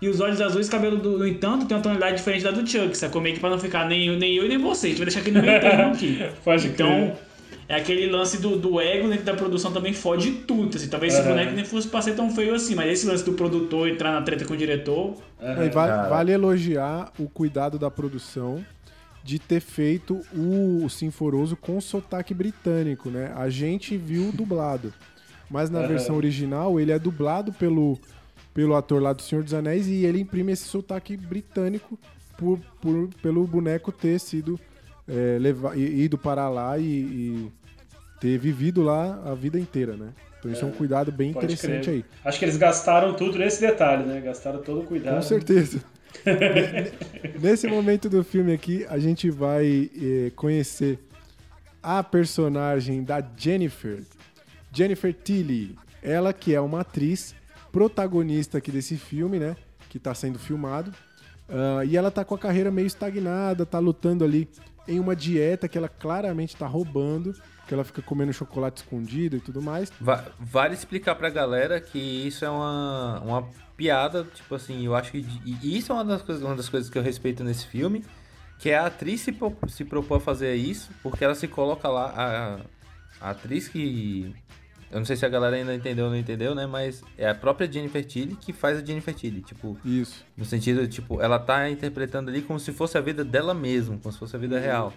E 0.00 0.08
os 0.08 0.20
olhos 0.20 0.40
azuis, 0.40 0.68
cabelo 0.68 0.96
do, 0.96 1.18
no 1.18 1.26
entanto, 1.26 1.64
tem 1.64 1.76
uma 1.76 1.82
tonalidade 1.82 2.16
diferente 2.16 2.42
da 2.42 2.50
do 2.50 2.68
Chuck, 2.68 2.96
sacou? 2.96 3.22
Meio 3.22 3.36
que 3.36 3.40
pra 3.40 3.50
não 3.50 3.58
ficar 3.58 3.88
nem 3.88 4.08
eu, 4.08 4.18
nem 4.18 4.34
eu 4.34 4.48
nem 4.48 4.58
você. 4.58 4.86
A 4.86 4.90
gente 4.90 4.98
vai 4.98 5.06
deixar 5.06 5.20
aqui 5.20 5.30
no 5.30 5.40
meio 5.40 5.60
termo 5.60 5.92
aqui. 5.92 6.18
Pode 6.44 6.66
então, 6.66 6.88
crer. 6.88 7.14
é 7.68 7.76
aquele 7.76 8.10
lance 8.10 8.38
do, 8.40 8.56
do 8.56 8.80
ego 8.80 9.08
dentro 9.08 9.24
da 9.24 9.34
produção 9.34 9.72
também 9.72 9.92
fode 9.92 10.32
tudo. 10.32 10.76
Assim. 10.76 10.88
Talvez 10.88 11.14
esse 11.14 11.22
Aham. 11.22 11.30
boneco 11.30 11.52
nem 11.52 11.64
fosse 11.64 11.86
pra 11.86 12.02
ser 12.02 12.16
tão 12.16 12.30
feio 12.30 12.52
assim, 12.54 12.74
mas 12.74 12.90
esse 12.90 13.06
lance 13.06 13.24
do 13.24 13.34
produtor 13.34 13.88
entrar 13.88 14.12
na 14.12 14.22
treta 14.22 14.44
com 14.44 14.54
o 14.54 14.56
diretor. 14.56 15.14
E 15.40 15.68
vale, 15.70 16.08
vale 16.08 16.32
elogiar 16.32 17.12
o 17.16 17.28
cuidado 17.28 17.78
da 17.78 17.90
produção 17.90 18.64
de 19.24 19.38
ter 19.38 19.60
feito 19.60 20.20
o 20.34 20.88
Sinforoso 20.88 21.56
com 21.56 21.80
sotaque 21.80 22.34
britânico, 22.34 23.08
né? 23.08 23.32
A 23.36 23.48
gente 23.48 23.96
viu 23.96 24.32
dublado, 24.32 24.92
mas 25.50 25.70
na 25.70 25.78
Aham. 25.80 25.88
versão 25.88 26.16
original 26.16 26.80
ele 26.80 26.90
é 26.92 26.98
dublado 26.98 27.52
pelo, 27.52 27.98
pelo 28.52 28.74
ator 28.74 29.00
lá 29.00 29.12
do 29.12 29.22
Senhor 29.22 29.44
dos 29.44 29.54
Anéis 29.54 29.86
e 29.86 30.04
ele 30.04 30.20
imprime 30.20 30.52
esse 30.52 30.64
sotaque 30.64 31.16
britânico 31.16 31.98
por, 32.36 32.58
por- 32.80 33.08
pelo 33.22 33.46
boneco 33.46 33.92
ter 33.92 34.18
sido 34.18 34.58
é, 35.06 35.38
leva- 35.40 35.76
i- 35.76 36.02
ido 36.04 36.18
para 36.18 36.48
lá 36.48 36.76
e, 36.78 36.82
e 36.84 37.52
ter 38.20 38.38
vivido 38.38 38.82
lá 38.82 39.20
a 39.24 39.34
vida 39.34 39.58
inteira, 39.58 39.96
né? 39.96 40.08
Então 40.40 40.50
isso 40.50 40.64
é, 40.64 40.68
um 40.68 40.72
cuidado 40.72 41.12
bem 41.12 41.30
interessante 41.30 41.84
crer. 41.84 41.94
aí. 41.94 42.04
Acho 42.24 42.38
que 42.40 42.44
eles 42.44 42.56
gastaram 42.56 43.14
tudo 43.14 43.38
nesse 43.38 43.60
detalhe, 43.60 44.04
né? 44.04 44.20
Gastaram 44.20 44.60
todo 44.60 44.80
o 44.80 44.84
cuidado. 44.84 45.14
Com 45.14 45.22
certeza. 45.22 45.80
Nesse 47.40 47.66
momento 47.66 48.08
do 48.08 48.22
filme 48.22 48.52
aqui, 48.52 48.84
a 48.88 48.98
gente 48.98 49.30
vai 49.30 49.90
eh, 49.96 50.32
conhecer 50.36 50.98
a 51.82 52.02
personagem 52.02 53.02
da 53.02 53.22
Jennifer. 53.36 54.02
Jennifer 54.72 55.12
Tilly. 55.12 55.76
Ela 56.02 56.32
que 56.32 56.54
é 56.54 56.60
uma 56.60 56.80
atriz 56.80 57.34
protagonista 57.70 58.58
aqui 58.58 58.70
desse 58.70 58.96
filme, 58.96 59.38
né? 59.38 59.56
Que 59.88 59.98
tá 59.98 60.14
sendo 60.14 60.38
filmado. 60.38 60.92
Ah, 61.48 61.84
e 61.84 61.96
ela 61.96 62.10
tá 62.10 62.24
com 62.24 62.34
a 62.34 62.38
carreira 62.38 62.70
meio 62.70 62.86
estagnada, 62.86 63.66
tá 63.66 63.78
lutando 63.78 64.24
ali 64.24 64.48
em 64.88 64.98
uma 64.98 65.14
dieta 65.14 65.68
que 65.68 65.76
ela 65.78 65.88
claramente 65.88 66.56
tá 66.56 66.66
roubando, 66.66 67.34
que 67.68 67.74
ela 67.74 67.84
fica 67.84 68.02
comendo 68.02 68.32
chocolate 68.32 68.82
escondido 68.82 69.36
e 69.36 69.40
tudo 69.40 69.60
mais. 69.62 69.92
Va- 70.00 70.24
vale 70.40 70.74
explicar 70.74 71.14
pra 71.14 71.30
galera 71.30 71.80
que 71.80 71.98
isso 71.98 72.44
é 72.44 72.50
uma, 72.50 73.20
uma 73.20 73.48
piada, 73.82 74.24
tipo 74.32 74.54
assim, 74.54 74.86
eu 74.86 74.94
acho 74.94 75.10
que. 75.10 75.26
E 75.44 75.76
isso 75.76 75.90
é 75.90 75.94
uma 75.96 76.04
das, 76.04 76.22
coisas, 76.22 76.44
uma 76.44 76.54
das 76.54 76.68
coisas 76.68 76.88
que 76.88 76.96
eu 76.96 77.02
respeito 77.02 77.42
nesse 77.42 77.66
filme, 77.66 78.04
que 78.60 78.70
é 78.70 78.78
a 78.78 78.86
atriz 78.86 79.22
se, 79.22 79.36
se 79.66 79.84
propor 79.84 80.18
a 80.18 80.20
fazer 80.20 80.54
isso, 80.54 80.90
porque 81.02 81.24
ela 81.24 81.34
se 81.34 81.48
coloca 81.48 81.88
lá, 81.88 82.14
a, 83.20 83.26
a 83.26 83.30
atriz 83.30 83.66
que. 83.66 84.32
Eu 84.88 84.98
não 84.98 85.06
sei 85.06 85.16
se 85.16 85.24
a 85.24 85.28
galera 85.28 85.56
ainda 85.56 85.74
entendeu 85.74 86.04
ou 86.04 86.10
não 86.10 86.18
entendeu, 86.18 86.54
né? 86.54 86.66
Mas 86.66 87.02
é 87.16 87.28
a 87.28 87.34
própria 87.34 87.70
Jennifer 87.70 88.04
Tilly 88.04 88.36
que 88.36 88.52
faz 88.52 88.78
a 88.78 88.84
Jennifer 88.84 89.14
Tilly. 89.14 89.40
Tipo, 89.40 89.76
Isso. 89.84 90.22
no 90.36 90.44
sentido, 90.44 90.86
tipo, 90.86 91.20
ela 91.20 91.38
tá 91.38 91.68
interpretando 91.70 92.28
ali 92.28 92.42
como 92.42 92.60
se 92.60 92.72
fosse 92.72 92.98
a 92.98 93.00
vida 93.00 93.24
dela 93.24 93.54
mesma, 93.54 93.96
como 93.96 94.12
se 94.12 94.18
fosse 94.18 94.36
a 94.36 94.38
vida 94.38 94.60
real. 94.60 94.92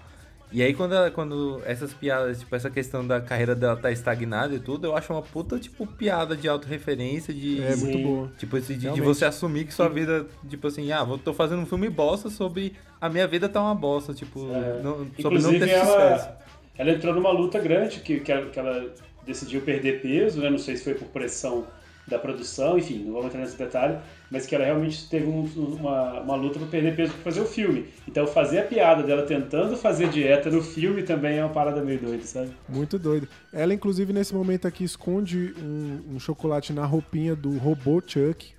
E 0.52 0.62
aí 0.64 0.74
quando, 0.74 0.94
ela- 0.96 1.12
quando 1.12 1.62
essas 1.66 1.94
piadas, 1.94 2.40
tipo, 2.40 2.56
essa 2.56 2.70
questão 2.70 3.06
da 3.06 3.20
carreira 3.20 3.54
dela 3.56 3.76
tá 3.76 3.92
estagnada 3.92 4.54
e 4.56 4.60
tudo, 4.60 4.88
eu 4.88 4.96
acho 4.96 5.12
uma 5.12 5.22
puta, 5.22 5.60
tipo, 5.60 5.86
piada 5.86 6.36
de 6.36 6.48
autorreferência, 6.48 7.34
de... 7.34 7.62
É 7.62 7.76
muito 7.76 7.98
boa. 7.98 8.32
Tipo, 8.38 8.60
de, 8.62 8.76
de 8.76 9.02
você 9.02 9.26
assumir 9.26 9.66
que 9.66 9.74
sua 9.74 9.90
vida, 9.90 10.26
tipo 10.48 10.68
assim, 10.68 10.92
ah, 10.92 11.04
vou, 11.04 11.18
tô 11.18 11.34
fazendo 11.34 11.62
um 11.62 11.66
filme 11.66 11.90
bosta 11.90 12.30
sobre 12.30 12.74
a 13.02 13.10
minha 13.10 13.28
vida 13.28 13.50
tá 13.50 13.62
uma 13.62 13.76
bosta, 13.76 14.14
tipo, 14.14 14.40
É. 14.52 14.82
não- 14.82 14.98
sobre 15.20 15.40
não 15.40 15.52
Inclusive, 15.52 15.60
ter 15.60 15.80
sucesso. 15.80 15.94
ela, 16.00 16.40
ela 16.78 16.92
entrou 16.92 17.14
numa 17.14 17.32
luta 17.32 17.60
grande 17.60 18.00
que, 18.00 18.20
que, 18.20 18.32
ela, 18.32 18.50
que 18.50 18.60
ela 18.60 18.94
decidiu 19.26 19.62
perder 19.62 20.02
peso, 20.02 20.40
né? 20.42 20.50
Não 20.50 20.58
sei 20.60 20.78
se 20.78 20.84
foi 20.84 20.94
por 20.94 21.08
pressão 21.08 21.66
da 22.07 22.19
produção, 22.19 22.77
enfim, 22.77 23.03
não 23.03 23.14
vamos 23.14 23.27
entrar 23.27 23.41
nesse 23.41 23.57
detalhe, 23.57 23.98
mas 24.30 24.45
que 24.45 24.53
ela 24.53 24.64
realmente 24.65 25.10
teve 25.10 25.26
um- 25.26 25.44
uma, 25.80 26.19
uma 26.22 26.36
luta 26.36 26.60
para 26.60 26.68
perder 26.68 26.95
peso 26.95 27.11
para 27.14 27.23
fazer 27.23 27.41
o 27.41 27.45
filme. 27.45 27.88
Então, 28.07 28.27
fazer 28.27 28.60
a 28.60 28.64
piada 28.64 29.02
dela 29.02 29.23
tentando 29.23 29.76
fazer 29.76 30.10
dieta 30.10 30.52
no 30.52 30.61
filme 30.61 31.02
também 31.02 31.38
é 31.40 31.44
uma 31.44 31.52
parada 31.53 31.82
meio 31.84 31.99
doida, 31.99 32.23
sabe? 32.23 32.52
Muito 32.69 32.99
doido. 32.99 33.27
Ela, 33.52 33.73
inclusive, 33.73 34.14
nesse 34.14 34.36
momento 34.36 34.68
aqui, 34.68 34.84
esconde 34.84 35.53
um, 35.60 36.15
um 36.15 36.19
chocolate 36.19 36.72
na 36.73 36.86
roupinha 36.86 37.36
do 37.36 37.57
robô 37.57 37.99
Chuck, 38.06 38.53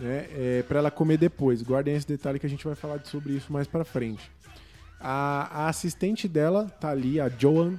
né? 0.00 0.26
É, 0.36 0.64
pra 0.66 0.78
ela 0.80 0.90
comer 0.90 1.18
depois. 1.18 1.62
Guardem 1.62 1.94
esse 1.94 2.08
detalhe 2.08 2.38
que 2.40 2.46
a 2.46 2.50
gente 2.50 2.64
vai 2.64 2.74
falar 2.74 3.00
sobre 3.04 3.34
isso 3.34 3.52
mais 3.52 3.68
pra 3.68 3.84
frente. 3.84 4.28
A, 5.00 5.64
a 5.64 5.68
assistente 5.68 6.26
dela 6.26 6.66
tá 6.80 6.90
ali, 6.90 7.20
a 7.20 7.28
Joan. 7.28 7.74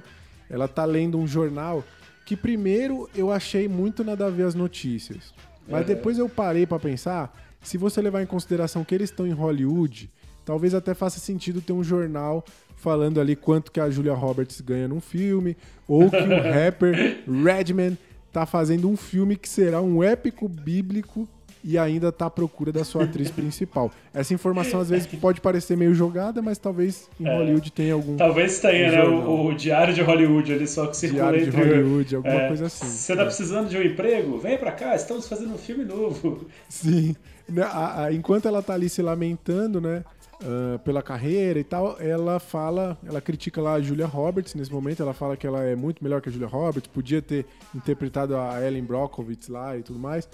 Ela 0.48 0.68
tá 0.68 0.84
lendo 0.84 1.18
um 1.18 1.26
jornal 1.26 1.82
que 2.24 2.36
primeiro 2.36 3.08
eu 3.14 3.30
achei 3.30 3.68
muito 3.68 4.02
nada 4.02 4.26
a 4.26 4.30
ver 4.30 4.44
as 4.44 4.54
notícias. 4.54 5.34
Mas 5.68 5.86
depois 5.86 6.18
eu 6.18 6.28
parei 6.28 6.66
pra 6.66 6.78
pensar, 6.78 7.32
se 7.62 7.78
você 7.78 8.00
levar 8.00 8.22
em 8.22 8.26
consideração 8.26 8.84
que 8.84 8.94
eles 8.94 9.10
estão 9.10 9.26
em 9.26 9.32
Hollywood, 9.32 10.10
talvez 10.44 10.74
até 10.74 10.94
faça 10.94 11.18
sentido 11.18 11.60
ter 11.60 11.72
um 11.72 11.82
jornal 11.82 12.44
falando 12.76 13.18
ali 13.18 13.34
quanto 13.34 13.72
que 13.72 13.80
a 13.80 13.88
Julia 13.88 14.12
Roberts 14.12 14.60
ganha 14.60 14.86
num 14.86 15.00
filme, 15.00 15.56
ou 15.88 16.10
que 16.10 16.16
o 16.16 16.42
rapper 16.52 17.24
Redman 17.26 17.96
tá 18.30 18.44
fazendo 18.44 18.90
um 18.90 18.96
filme 18.96 19.36
que 19.36 19.48
será 19.48 19.80
um 19.80 20.02
épico 20.02 20.48
bíblico 20.48 21.26
e 21.64 21.78
ainda 21.78 22.12
tá 22.12 22.26
à 22.26 22.30
procura 22.30 22.70
da 22.70 22.84
sua 22.84 23.04
atriz 23.04 23.30
principal. 23.30 23.90
Essa 24.12 24.34
informação 24.34 24.80
às 24.80 24.90
vezes 24.90 25.06
pode 25.18 25.40
parecer 25.40 25.76
meio 25.76 25.94
jogada, 25.94 26.42
mas 26.42 26.58
talvez 26.58 27.08
em 27.18 27.24
Hollywood 27.24 27.72
tenha 27.72 27.94
algum 27.94 28.16
Talvez 28.16 28.60
tenha, 28.60 28.92
né? 28.92 29.02
O, 29.02 29.46
o 29.46 29.54
Diário 29.54 29.94
de 29.94 30.02
Hollywood 30.02 30.52
ali, 30.52 30.68
só 30.68 30.86
que 30.86 30.96
circula 30.96 31.22
Diário 31.22 31.42
de 31.42 31.48
entre... 31.48 31.64
Hollywood, 31.64 32.16
alguma 32.16 32.34
É, 32.34 32.48
coisa 32.48 32.66
assim. 32.66 32.86
Você 32.86 33.16
tá 33.16 33.22
É. 33.22 33.24
precisando 33.24 33.68
de 33.70 33.78
um 33.78 33.82
emprego? 33.82 34.38
Vem 34.38 34.58
pra 34.58 34.72
cá, 34.72 34.94
estamos 34.94 35.26
fazendo 35.26 35.54
um 35.54 35.58
filme 35.58 35.84
novo. 35.84 36.46
Sim. 36.68 37.16
Né, 37.48 37.64
enquanto 38.12 38.46
ela 38.46 38.62
tá 38.62 38.74
ali 38.74 38.88
se 38.90 39.00
lamentando, 39.00 39.80
né? 39.80 40.04
ah, 40.42 40.78
pela 40.84 41.02
carreira 41.02 41.58
e 41.58 41.64
tal, 41.64 41.96
ela 42.00 42.38
fala, 42.38 42.98
ela 43.06 43.20
critica 43.20 43.60
lá 43.62 43.74
a 43.74 43.80
Julia 43.80 44.06
Roberts 44.06 44.54
nesse 44.54 44.72
momento, 44.72 45.02
ela 45.02 45.14
fala 45.14 45.36
que 45.36 45.46
ela 45.46 45.62
é 45.62 45.74
muito 45.74 46.02
melhor 46.04 46.20
que 46.20 46.28
a 46.28 46.32
Julia 46.32 46.48
Roberts, 46.48 46.90
podia 46.92 47.22
ter 47.22 47.46
interpretado 47.74 48.36
a 48.36 48.60
Ellen 48.66 48.84
Brockovich 48.84 49.50
lá 49.50 49.76
e 49.76 49.82
tudo 49.82 49.98
mais. 49.98 50.28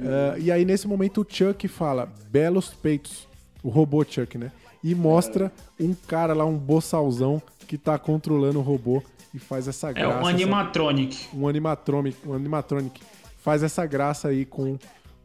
Ah, 0.00 0.36
e 0.38 0.50
aí, 0.50 0.64
nesse 0.64 0.86
momento, 0.88 1.20
o 1.22 1.26
Chuck 1.28 1.66
fala, 1.68 2.12
belos 2.30 2.70
peitos, 2.70 3.26
o 3.62 3.68
robô 3.68 4.04
Chuck, 4.04 4.38
né? 4.38 4.50
E 4.82 4.94
mostra 4.94 5.52
um 5.78 5.94
cara 5.94 6.32
lá, 6.34 6.44
um 6.44 6.56
boçalzão, 6.56 7.40
que 7.68 7.78
tá 7.78 7.98
controlando 7.98 8.58
o 8.58 8.62
robô 8.62 9.02
e 9.32 9.38
faz 9.38 9.68
essa 9.68 9.90
É 9.90 9.92
graça. 9.94 10.16
um 10.16 10.20
essa- 10.20 10.28
animatronic. 10.30 11.28
um 11.34 11.46
animatronic, 11.48 12.16
um 12.26 12.34
animatronic 12.34 13.00
faz 13.38 13.62
essa 13.62 13.86
graça 13.86 14.28
aí 14.28 14.44
com 14.44 14.76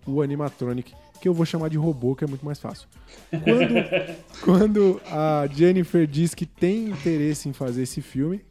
o 0.06 0.22
animatronic, 0.22 0.94
que 1.20 1.28
eu 1.28 1.34
vou 1.34 1.46
chamar 1.46 1.70
de 1.70 1.78
robô, 1.78 2.16
que 2.16 2.24
é 2.24 2.28
muito 2.28 2.46
mais 2.46 2.60
fácil. 2.60 2.88
Quando, 3.32 3.74
quando 4.42 5.02
a 5.12 5.48
Jennifer 5.52 6.06
diz 6.08 6.34
que 6.34 6.46
tem 6.46 6.90
interesse 6.90 7.50
em 7.50 7.54
fazer 7.54 7.84
esse 7.84 8.02
filme, 8.02 8.42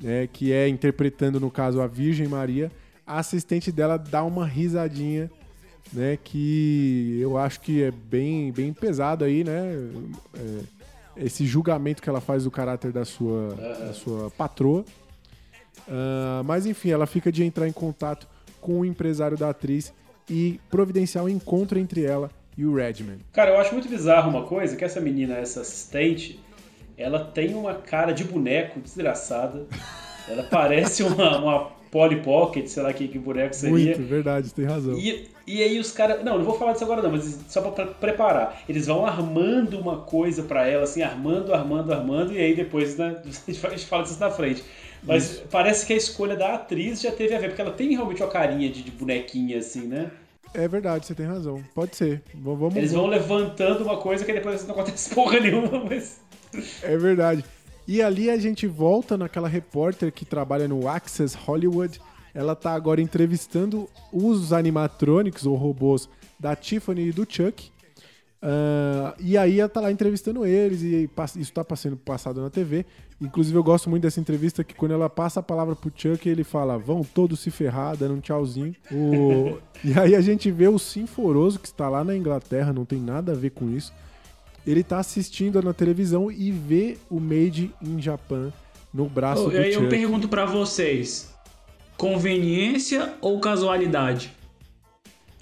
né, 0.00 0.26
que 0.32 0.52
é 0.52 0.68
interpretando 0.68 1.38
no 1.40 1.50
caso 1.50 1.80
a 1.80 1.86
Virgem 1.86 2.26
Maria, 2.28 2.70
a 3.06 3.18
assistente 3.18 3.70
dela 3.70 3.96
dá 3.98 4.22
uma 4.24 4.46
risadinha, 4.46 5.30
né, 5.92 6.18
que 6.22 7.18
eu 7.20 7.36
acho 7.38 7.60
que 7.60 7.82
é 7.82 7.90
bem, 7.90 8.50
bem 8.52 8.72
pesado 8.72 9.24
aí, 9.24 9.44
né? 9.44 9.74
é, 10.34 11.24
esse 11.24 11.46
julgamento 11.46 12.02
que 12.02 12.08
ela 12.08 12.20
faz 12.20 12.44
do 12.44 12.50
caráter 12.50 12.90
da 12.92 13.04
sua, 13.04 13.54
da 13.54 13.92
sua 13.92 14.30
patroa. 14.30 14.84
Ah, 15.88 16.42
mas 16.44 16.66
enfim, 16.66 16.90
ela 16.90 17.06
fica 17.06 17.30
de 17.30 17.44
entrar 17.44 17.68
em 17.68 17.72
contato 17.72 18.26
com 18.60 18.80
o 18.80 18.84
empresário 18.84 19.36
da 19.36 19.50
atriz 19.50 19.92
e 20.28 20.60
providenciar 20.70 21.24
um 21.24 21.28
encontro 21.28 21.78
entre 21.78 22.04
ela 22.04 22.30
e 22.56 22.64
o 22.64 22.74
Redman. 22.74 23.18
Cara, 23.32 23.50
eu 23.50 23.58
acho 23.58 23.72
muito 23.72 23.88
bizarro 23.88 24.30
uma 24.30 24.44
coisa, 24.44 24.76
que 24.76 24.84
essa 24.84 25.00
menina, 25.00 25.34
essa 25.34 25.60
assistente, 25.60 26.40
ela 26.96 27.24
tem 27.24 27.54
uma 27.54 27.74
cara 27.74 28.12
de 28.12 28.24
boneco 28.24 28.80
desgraçada. 28.80 29.66
Ela 30.28 30.44
parece 30.44 31.02
uma, 31.02 31.38
uma 31.38 31.70
Polly 31.94 32.16
Pocket, 32.22 32.66
sei 32.66 32.82
lá 32.82 32.92
que, 32.92 33.06
que 33.06 33.20
boneco 33.20 33.54
seria. 33.54 33.96
Muito, 33.96 34.02
verdade, 34.02 34.52
tem 34.52 34.64
razão. 34.64 34.98
E, 34.98 35.28
e 35.46 35.62
aí 35.62 35.78
os 35.78 35.92
caras. 35.92 36.24
Não, 36.24 36.36
não 36.36 36.44
vou 36.44 36.58
falar 36.58 36.72
disso 36.72 36.82
agora 36.82 37.00
não, 37.00 37.12
mas 37.12 37.38
só 37.48 37.60
pra 37.60 37.70
pre- 37.70 37.94
preparar. 37.94 38.60
Eles 38.68 38.88
vão 38.88 39.06
armando 39.06 39.78
uma 39.78 39.98
coisa 39.98 40.42
pra 40.42 40.66
ela, 40.66 40.82
assim, 40.82 41.02
armando, 41.02 41.54
armando, 41.54 41.92
armando, 41.92 42.32
e 42.32 42.38
aí 42.38 42.52
depois 42.56 42.96
né, 42.96 43.22
a 43.46 43.70
gente 43.70 43.86
fala 43.86 44.02
disso 44.02 44.18
na 44.18 44.28
frente. 44.28 44.64
Mas 45.04 45.40
parece 45.48 45.86
que 45.86 45.92
a 45.92 45.96
escolha 45.96 46.34
da 46.34 46.54
atriz 46.54 47.00
já 47.00 47.12
teve 47.12 47.32
a 47.32 47.38
ver, 47.38 47.50
porque 47.50 47.62
ela 47.62 47.70
tem 47.70 47.90
realmente 47.90 48.20
uma 48.20 48.28
carinha 48.28 48.68
de, 48.68 48.82
de 48.82 48.90
bonequinha, 48.90 49.58
assim, 49.58 49.86
né? 49.86 50.10
É 50.52 50.66
verdade, 50.66 51.06
você 51.06 51.14
tem 51.14 51.26
razão. 51.26 51.62
Pode 51.74 51.94
ser. 51.94 52.22
Vamos, 52.34 52.74
Eles 52.74 52.92
vão 52.92 53.06
levantando 53.06 53.84
uma 53.84 53.98
coisa 53.98 54.24
que 54.24 54.32
depois 54.32 54.66
não 54.66 54.74
acontece 54.74 55.10
porra 55.14 55.38
nenhuma, 55.38 55.84
mas. 55.84 56.20
É 56.82 56.96
verdade. 56.96 57.44
E 57.86 58.00
ali 58.02 58.30
a 58.30 58.36
gente 58.38 58.66
volta 58.66 59.16
naquela 59.18 59.48
repórter 59.48 60.12
que 60.12 60.24
trabalha 60.24 60.66
no 60.66 60.88
Access 60.88 61.36
Hollywood. 61.36 62.00
Ela 62.32 62.56
tá 62.56 62.72
agora 62.72 63.00
entrevistando 63.00 63.88
os 64.12 64.52
animatrônicos 64.52 65.46
ou 65.46 65.54
robôs 65.54 66.08
da 66.40 66.56
Tiffany 66.56 67.08
e 67.08 67.12
do 67.12 67.26
Chuck. 67.28 67.70
Ah, 68.42 69.14
e 69.18 69.38
aí 69.38 69.58
ela 69.60 69.68
tá 69.68 69.80
lá 69.80 69.90
entrevistando 69.90 70.44
eles 70.44 70.82
e 70.82 71.08
isso 71.36 71.52
tá 71.52 71.64
passando 71.64 71.96
passado 71.96 72.42
na 72.42 72.50
TV. 72.50 72.84
Inclusive 73.20 73.56
eu 73.56 73.62
gosto 73.62 73.88
muito 73.88 74.02
dessa 74.02 74.20
entrevista 74.20 74.62
que 74.64 74.74
quando 74.74 74.92
ela 74.92 75.08
passa 75.08 75.40
a 75.40 75.42
palavra 75.42 75.74
pro 75.76 75.90
Chuck, 75.94 76.28
ele 76.28 76.44
fala: 76.44 76.76
"Vão 76.76 77.02
todos 77.02 77.40
se 77.40 77.50
ferrar", 77.50 77.96
dando 77.96 78.14
um 78.14 78.20
tchauzinho. 78.20 78.74
O- 78.92 79.56
E 79.84 79.98
aí 79.98 80.14
a 80.16 80.20
gente 80.20 80.50
vê 80.50 80.66
o 80.66 80.78
Sinforoso 80.78 81.58
que 81.58 81.66
está 81.66 81.88
lá 81.88 82.02
na 82.02 82.16
Inglaterra, 82.16 82.72
não 82.72 82.84
tem 82.86 82.98
nada 83.00 83.32
a 83.32 83.34
ver 83.34 83.50
com 83.50 83.70
isso. 83.70 83.92
Ele 84.66 84.82
tá 84.82 84.98
assistindo 84.98 85.60
na 85.62 85.72
televisão 85.74 86.30
e 86.30 86.50
vê 86.50 86.96
o 87.10 87.20
Made 87.20 87.70
in 87.82 88.00
Japan 88.00 88.50
no 88.92 89.06
braço 89.06 89.46
Oh, 89.46 89.50
do 89.50 89.56
e 89.56 89.58
aí 89.58 89.74
eu 89.74 89.88
pergunto 89.88 90.28
pra 90.28 90.44
vocês: 90.46 91.30
conveniência 91.96 93.12
ou 93.20 93.40
casualidade? 93.40 94.32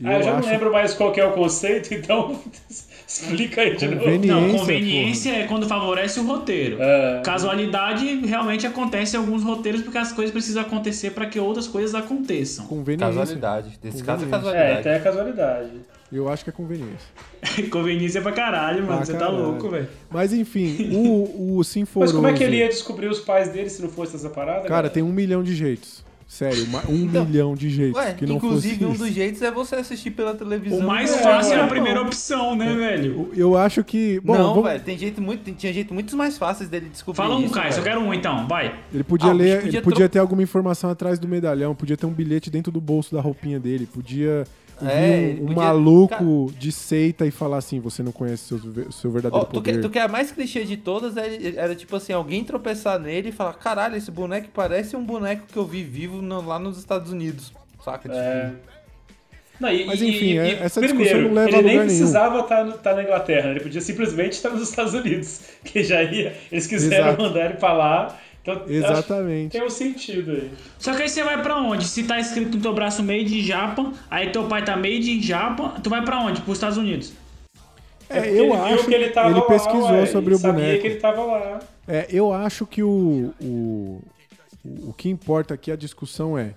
Ah, 0.04 0.14
eu 0.14 0.22
já 0.22 0.32
acho- 0.36 0.46
não 0.46 0.52
lembro 0.52 0.72
mais 0.72 0.94
qual 0.94 1.12
que 1.12 1.20
é 1.20 1.24
o 1.24 1.32
conceito, 1.32 1.92
então 1.94 2.40
explica 3.06 3.60
aí 3.60 3.76
de 3.76 3.86
novo. 3.86 4.00
Conveniência, 4.00 4.34
Não, 4.34 4.58
conveniência 4.58 5.30
é 5.36 5.46
quando 5.46 5.68
favorece 5.68 6.18
o 6.18 6.26
roteiro. 6.26 6.78
É. 6.80 7.20
Casualidade 7.24 8.26
realmente 8.26 8.66
acontece 8.66 9.14
em 9.16 9.20
alguns 9.20 9.44
roteiros 9.44 9.82
porque 9.82 9.98
as 9.98 10.10
coisas 10.10 10.32
precisam 10.32 10.62
acontecer 10.62 11.10
para 11.10 11.26
que 11.26 11.38
outras 11.38 11.68
coisas 11.68 11.94
aconteçam. 11.94 12.66
Conveniência. 12.66 13.06
Casualidade. 13.20 13.78
Nesse 13.84 14.02
caso 14.02 14.24
é 14.24 14.28
Conveniência. 14.28 14.36
É, 14.36 14.40
casualidade. 14.40 14.80
então 14.80 14.92
é 14.92 14.98
casualidade. 14.98 15.70
Eu 16.12 16.28
acho 16.28 16.44
que 16.44 16.51
é 16.51 16.52
conveniência. 16.52 17.09
Conveniência 17.70 18.20
pra 18.20 18.32
caralho, 18.32 18.84
mano. 18.84 18.97
Pra 18.98 19.06
Você 19.06 19.12
tá 19.14 19.20
caralho. 19.20 19.39
louco, 19.43 19.68
velho. 19.70 19.89
Mas 20.10 20.32
enfim, 20.32 20.90
o, 20.94 21.55
o 21.55 21.56
Mas 21.59 21.66
Sinforoso. 21.68 22.14
como 22.14 22.26
é 22.26 22.32
que 22.34 22.44
ele 22.44 22.56
ia 22.59 22.68
descobrir 22.68 23.06
os 23.09 23.20
pais 23.20 23.48
dele 23.51 23.70
se 23.70 23.80
não 23.82 23.89
fosse 23.89 24.16
essa 24.16 24.28
parada? 24.28 24.68
Cara, 24.68 24.90
tem 24.90 25.02
um 25.02 25.12
milhão 25.12 25.43
de 25.43 25.55
jeitos. 25.55 26.05
Sério, 26.28 26.64
um 26.89 26.94
Então, 27.05 27.26
milhão 27.26 27.55
de 27.55 27.68
jeitos. 27.68 28.01
Ué, 28.01 28.14
que 28.14 28.24
não 28.24 28.36
inclusive 28.36 28.74
fosse 28.76 28.84
um 28.86 28.93
isso. 28.94 29.05
dos 29.05 29.12
jeitos 29.14 29.43
é 29.43 29.51
você 29.51 29.74
assistir 29.76 30.12
pela 30.12 30.32
televisão. 30.32 30.78
O 30.78 30.82
mais 30.82 31.12
É, 31.12 31.18
fácil 31.18 31.52
é 31.55 31.60
a 31.60 31.66
primeira 31.66 32.01
opção, 32.01 32.56
né, 32.56 32.72
velho? 32.74 33.30
Eu 33.36 33.55
acho 33.55 33.84
que. 33.84 34.18
Bom, 34.20 34.32
não, 34.32 34.48
vamos- 34.55 34.64
velho, 34.70 34.80
tem 34.82 34.97
jeito 34.97 35.20
muito, 35.20 35.43
tem- 35.44 35.52
tinha 35.52 35.70
jeito 35.74 35.93
muito 35.93 36.16
mais 36.16 36.39
fáceis 36.39 36.70
dele 36.70 36.89
descobrir 36.90 37.18
Fala 37.18 37.36
um, 37.36 37.47
Caio, 37.51 37.74
eu 37.74 37.82
quero 37.82 38.01
um 38.01 38.14
então, 38.14 38.48
vai. 38.48 38.74
Ele 38.94 39.05
podia 39.05 39.28
Ah, 39.28 39.32
ler, 39.34 39.56
podia 39.60 39.68
ele 39.78 39.82
podia 39.82 39.98
tro- 40.06 40.09
ter 40.09 40.18
alguma 40.20 40.43
informação 40.43 40.89
atrás 40.89 41.18
do 41.18 41.28
medalhão, 41.28 41.74
podia 41.74 41.98
ter 41.98 42.06
um 42.06 42.12
bilhete 42.14 42.48
dentro 42.48 42.72
do 42.72 42.80
bolso 42.80 43.14
da 43.14 43.20
roupinha 43.20 43.60
dele, 43.60 43.84
podia 43.84 44.47
É, 44.80 45.36
um, 45.40 45.44
um 45.44 45.46
podia- 45.48 45.54
maluco 45.62 46.52
de 46.58 46.72
seita 46.72 47.26
e 47.26 47.30
falar 47.30 47.58
assim, 47.58 47.78
você 47.80 48.02
não 48.02 48.10
conhece 48.12 48.44
seu, 48.48 48.58
ve- 48.58 48.86
seu 48.90 49.10
verdadeiro 49.10 49.44
tu, 49.46 49.62
que, 49.62 49.70
poder. 49.70 49.80
tu 49.82 49.90
que 49.90 49.98
é 49.98 50.02
a 50.02 50.08
mais 50.08 50.32
clichê 50.32 50.64
de 50.64 50.76
todas 50.76 51.16
era, 51.16 51.30
era 51.60 51.74
tipo 51.76 51.94
assim, 51.94 52.12
alguém 52.12 52.42
tropeçar 52.42 52.98
nele 52.98 53.28
e 53.28 53.32
falar, 53.32 53.54
caralho, 53.54 53.96
esse 53.96 54.10
boneco 54.10 54.48
parece 54.52 54.96
um 54.96 55.04
boneco 55.04 55.42
que 55.46 55.56
eu 55.56 55.64
vi 55.64 55.82
vivo 55.84 56.20
no- 56.22 56.44
lá 56.46 56.58
nos 56.58 56.78
Estados 56.78 57.12
Unidos. 57.12 57.52
Saca? 57.84 58.08
Tipo, 58.08 58.14
É. 58.20 58.52
Não, 59.60 59.70
e, 59.72 59.84
Mas, 59.86 60.02
enfim, 60.02 60.32
e- 60.32 60.38
é- 60.38 60.48
e, 60.48 60.54
essa 60.54 60.80
discussão 60.80 61.04
primeiro, 61.06 61.28
não 61.28 61.34
leva 61.34 61.46
a 61.46 61.50
ele 61.50 61.56
lugar 61.58 61.76
nem 61.76 61.86
precisava 61.86 62.40
estar 62.40 62.94
na 62.96 63.02
Inglaterra, 63.04 63.50
ele 63.50 63.60
podia 63.60 63.80
simplesmente 63.80 64.32
estar 64.32 64.50
nos 64.50 64.68
Estados 64.68 64.92
Unidos, 64.94 65.40
que 65.64 65.84
já 65.84 66.02
ia, 66.02 66.36
eles 66.50 66.66
quiseram 66.66 67.08
Exato. 67.10 67.22
mandar 67.22 67.44
ele 67.44 67.54
pra 67.54 67.72
lá, 67.72 68.18
então 68.43 68.64
Exatamente. 68.69 69.52
tem 69.52 69.64
um 69.64 69.70
sentido 69.70 70.32
aí. 70.32 70.51
Só 70.78 70.94
que 70.94 71.02
aí 71.02 71.09
você 71.09 71.23
vai 71.23 71.40
pra 71.43 71.56
onde? 71.56 71.86
Se 71.86 72.02
tá 72.02 72.19
escrito 72.19 72.56
no 72.56 72.62
teu 72.62 72.74
braço 72.74 73.02
Made 73.02 73.39
in 73.39 73.43
Japan, 73.43 73.93
aí 74.10 74.31
teu 74.31 74.44
pai 74.44 74.64
tá 74.64 74.77
Made 74.77 75.10
in 75.10 75.23
Japan, 75.23 75.70
tu 75.82 75.89
vai 75.89 76.05
pra 76.05 76.19
onde? 76.19 76.40
Pros 76.43 76.56
Estados 76.59 76.77
Unidos. 76.77 77.12
É, 78.09 78.20
porque 78.20 78.28
eu 78.39 78.44
ele 78.44 78.52
acho 78.52 78.77
viu 78.77 78.85
que 78.89 78.94
ele 78.94 79.09
tava 79.10 79.31
ele 79.31 79.40
lá, 79.40 79.47
pesquisou 79.47 79.90
ué, 79.93 80.06
sobre 80.06 80.28
ele 80.31 80.35
o 80.35 80.39
sabia 80.39 80.62
boneco. 80.64 80.81
que 80.82 80.86
ele 80.89 80.97
tava 81.01 81.24
lá. 81.24 81.60
É, 81.89 82.06
eu 82.10 82.32
acho 82.32 82.66
que 82.66 82.82
o, 82.82 83.32
o, 83.40 84.02
o 84.89 84.93
que 84.93 85.09
importa 85.09 85.55
aqui 85.55 85.70
a 85.70 85.77
discussão 85.77 86.36
é 86.36 86.55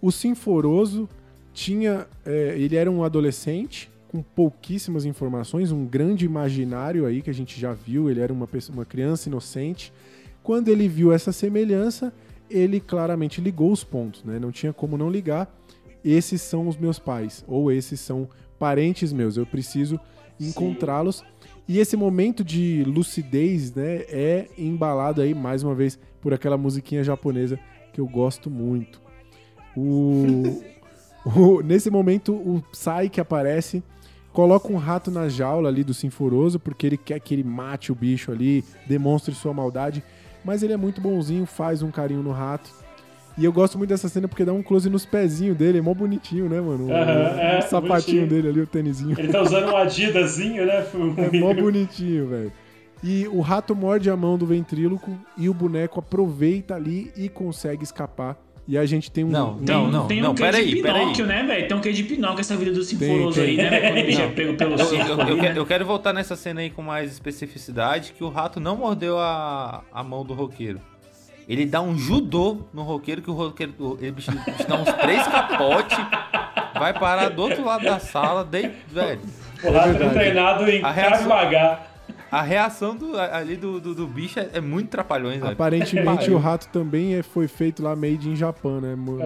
o 0.00 0.10
Sinforoso 0.10 1.08
tinha. 1.52 2.06
é, 2.24 2.54
ele 2.56 2.76
era 2.76 2.90
um 2.90 3.02
adolescente 3.04 3.90
com 4.08 4.22
pouquíssimas 4.22 5.04
informações, 5.04 5.72
um 5.72 5.84
grande 5.84 6.24
imaginário 6.24 7.04
aí 7.04 7.20
que 7.20 7.28
a 7.30 7.34
gente 7.34 7.60
já 7.60 7.72
viu, 7.72 8.08
ele 8.08 8.20
era 8.20 8.32
uma, 8.32 8.46
pessoa, 8.46 8.78
uma 8.78 8.84
criança 8.84 9.28
inocente. 9.28 9.92
Quando 10.44 10.68
ele 10.68 10.86
viu 10.86 11.10
essa 11.12 11.32
semelhança, 11.32 12.12
ele 12.48 12.78
claramente 12.78 13.40
ligou 13.40 13.72
os 13.72 13.82
pontos, 13.82 14.22
né? 14.22 14.38
Não 14.38 14.52
tinha 14.52 14.72
como 14.72 14.96
não 14.96 15.10
ligar. 15.10 15.52
Esses 16.04 16.40
são 16.42 16.68
os 16.68 16.76
meus 16.76 16.98
pais, 17.00 17.42
ou 17.48 17.72
esses 17.72 17.98
são 17.98 18.28
parentes 18.58 19.12
meus, 19.12 19.36
eu 19.36 19.44
preciso 19.46 19.98
encontrá-los. 20.38 21.24
E 21.66 21.78
esse 21.78 21.96
momento 21.96 22.44
de 22.44 22.84
lucidez, 22.86 23.74
né, 23.74 24.04
é 24.08 24.48
embalado 24.58 25.22
aí 25.22 25.32
mais 25.34 25.62
uma 25.62 25.74
vez 25.74 25.98
por 26.20 26.34
aquela 26.34 26.58
musiquinha 26.58 27.02
japonesa 27.02 27.58
que 27.92 28.00
eu 28.00 28.06
gosto 28.06 28.50
muito. 28.50 29.00
O, 29.76 30.62
o- 31.24 31.62
nesse 31.62 31.90
momento 31.90 32.34
o 32.34 32.62
Sai 32.72 33.08
que 33.08 33.20
aparece 33.20 33.82
coloca 34.32 34.70
um 34.72 34.76
rato 34.76 35.10
na 35.10 35.28
jaula 35.28 35.68
ali 35.68 35.82
do 35.84 35.94
Sinforoso 35.94 36.58
porque 36.60 36.86
ele 36.86 36.96
quer 36.98 37.18
que 37.20 37.32
ele 37.34 37.44
mate 37.44 37.90
o 37.92 37.94
bicho 37.94 38.30
ali, 38.30 38.62
demonstre 38.86 39.34
sua 39.34 39.54
maldade, 39.54 40.02
mas 40.44 40.62
ele 40.62 40.72
é 40.72 40.76
muito 40.76 41.00
bonzinho, 41.00 41.46
faz 41.46 41.82
um 41.82 41.90
carinho 41.90 42.22
no 42.22 42.32
rato. 42.32 42.70
E 43.36 43.44
eu 43.44 43.52
gosto 43.52 43.76
muito 43.76 43.90
dessa 43.90 44.08
cena 44.08 44.28
porque 44.28 44.44
dá 44.44 44.52
um 44.52 44.62
close 44.62 44.88
nos 44.88 45.04
pezinhos 45.04 45.56
dele, 45.56 45.78
é 45.78 45.80
mó 45.80 45.92
bonitinho, 45.92 46.48
né, 46.48 46.60
mano? 46.60 46.86
O, 46.86 46.92
Aham, 46.92 47.40
é, 47.40 47.58
o 47.58 47.62
sapatinho 47.62 47.90
bonitinho. 47.90 48.26
dele 48.28 48.48
ali, 48.48 48.60
o 48.60 48.66
tênisinho. 48.66 49.18
Ele 49.18 49.28
tá 49.32 49.42
usando 49.42 49.72
um 49.72 49.76
adidazinho, 49.76 50.64
né? 50.64 50.86
É 51.32 51.40
mó 51.40 51.52
bonitinho, 51.52 52.28
velho. 52.28 52.52
E 53.02 53.26
o 53.28 53.40
rato 53.40 53.74
morde 53.74 54.08
a 54.08 54.16
mão 54.16 54.38
do 54.38 54.46
ventríloco 54.46 55.10
e 55.36 55.48
o 55.48 55.54
boneco 55.54 55.98
aproveita 55.98 56.74
ali 56.74 57.12
e 57.16 57.28
consegue 57.28 57.82
escapar. 57.82 58.38
E 58.66 58.78
a 58.78 58.86
gente 58.86 59.10
tem 59.10 59.24
um. 59.24 59.28
Não, 59.28 59.52
um- 59.54 59.60
não, 59.60 59.90
não. 59.90 60.06
tem 60.06 60.26
um 60.26 60.34
quê 60.34 60.42
peraí, 60.42 60.66
de. 60.74 60.76
Pinóquio, 60.82 61.26
né, 61.26 61.42
velho? 61.42 61.68
Tem 61.68 61.76
um 61.76 61.80
quê 61.80 61.92
de 61.92 62.02
Pinóquio 62.02 62.40
essa 62.40 62.56
vida 62.56 62.72
do 62.72 62.82
Sinforoso 62.82 63.40
aí, 63.40 63.56
né, 63.58 63.68
velho? 63.68 63.82
Quando 63.92 64.02
o 64.02 64.06
bicho 64.06 64.22
é 64.22 64.26
pego 64.28 64.54
pelo 64.54 64.74
Eu, 64.74 64.78
eu- 64.78 65.06
eu 65.08 65.16
quero, 65.26 65.36
né? 65.36 65.52
eu 65.56 65.66
quero 65.66 65.84
voltar 65.84 66.12
nessa 66.14 66.34
cena 66.34 66.60
aí 66.62 66.70
com 66.70 66.80
mais 66.80 67.12
especificidade, 67.12 68.12
que 68.16 68.24
o 68.24 68.30
rato 68.30 68.58
não 68.60 68.76
mordeu 68.76 69.18
a, 69.18 69.82
a 69.92 70.02
mão 70.02 70.24
do 70.24 70.32
roqueiro. 70.32 70.80
Ele 71.46 71.66
dá 71.66 71.82
um 71.82 71.94
judô 71.98 72.62
no 72.72 72.82
roqueiro, 72.84 73.20
que 73.20 73.30
o 73.30 73.34
roqueiro, 73.34 73.98
ele 74.00 74.12
bicho, 74.12 74.30
o 74.30 74.34
bicho 74.34 74.66
dá 74.66 74.76
uns 74.76 74.90
três 74.94 75.22
capotes, 75.28 75.98
vai 76.78 76.94
parar 76.98 77.28
do 77.28 77.42
outro 77.42 77.62
lado 77.62 77.84
da 77.84 77.98
sala, 77.98 78.42
daí, 78.50 78.72
velho. 78.90 79.20
O 79.62 79.70
rato 79.70 79.88
verdade. 79.90 80.04
é 80.04 80.08
treinado 80.20 80.70
em 80.70 80.80
reação-. 80.80 81.28
A 82.34 82.42
reação 82.42 82.96
do, 82.96 83.16
ali 83.16 83.56
do, 83.56 83.78
do, 83.78 83.94
do 83.94 84.08
bicho 84.08 84.40
é, 84.40 84.48
é 84.54 84.60
muito 84.60 84.88
trapalhões, 84.88 85.40
velho. 85.40 85.52
Aparentemente 85.52 86.32
o 86.32 86.36
rato 86.36 86.68
também 86.68 87.14
é, 87.14 87.22
foi 87.22 87.46
feito 87.46 87.80
lá 87.80 87.94
made 87.94 88.28
in 88.28 88.34
Japan, 88.34 88.80
né? 88.80 88.94
Um 88.96 89.20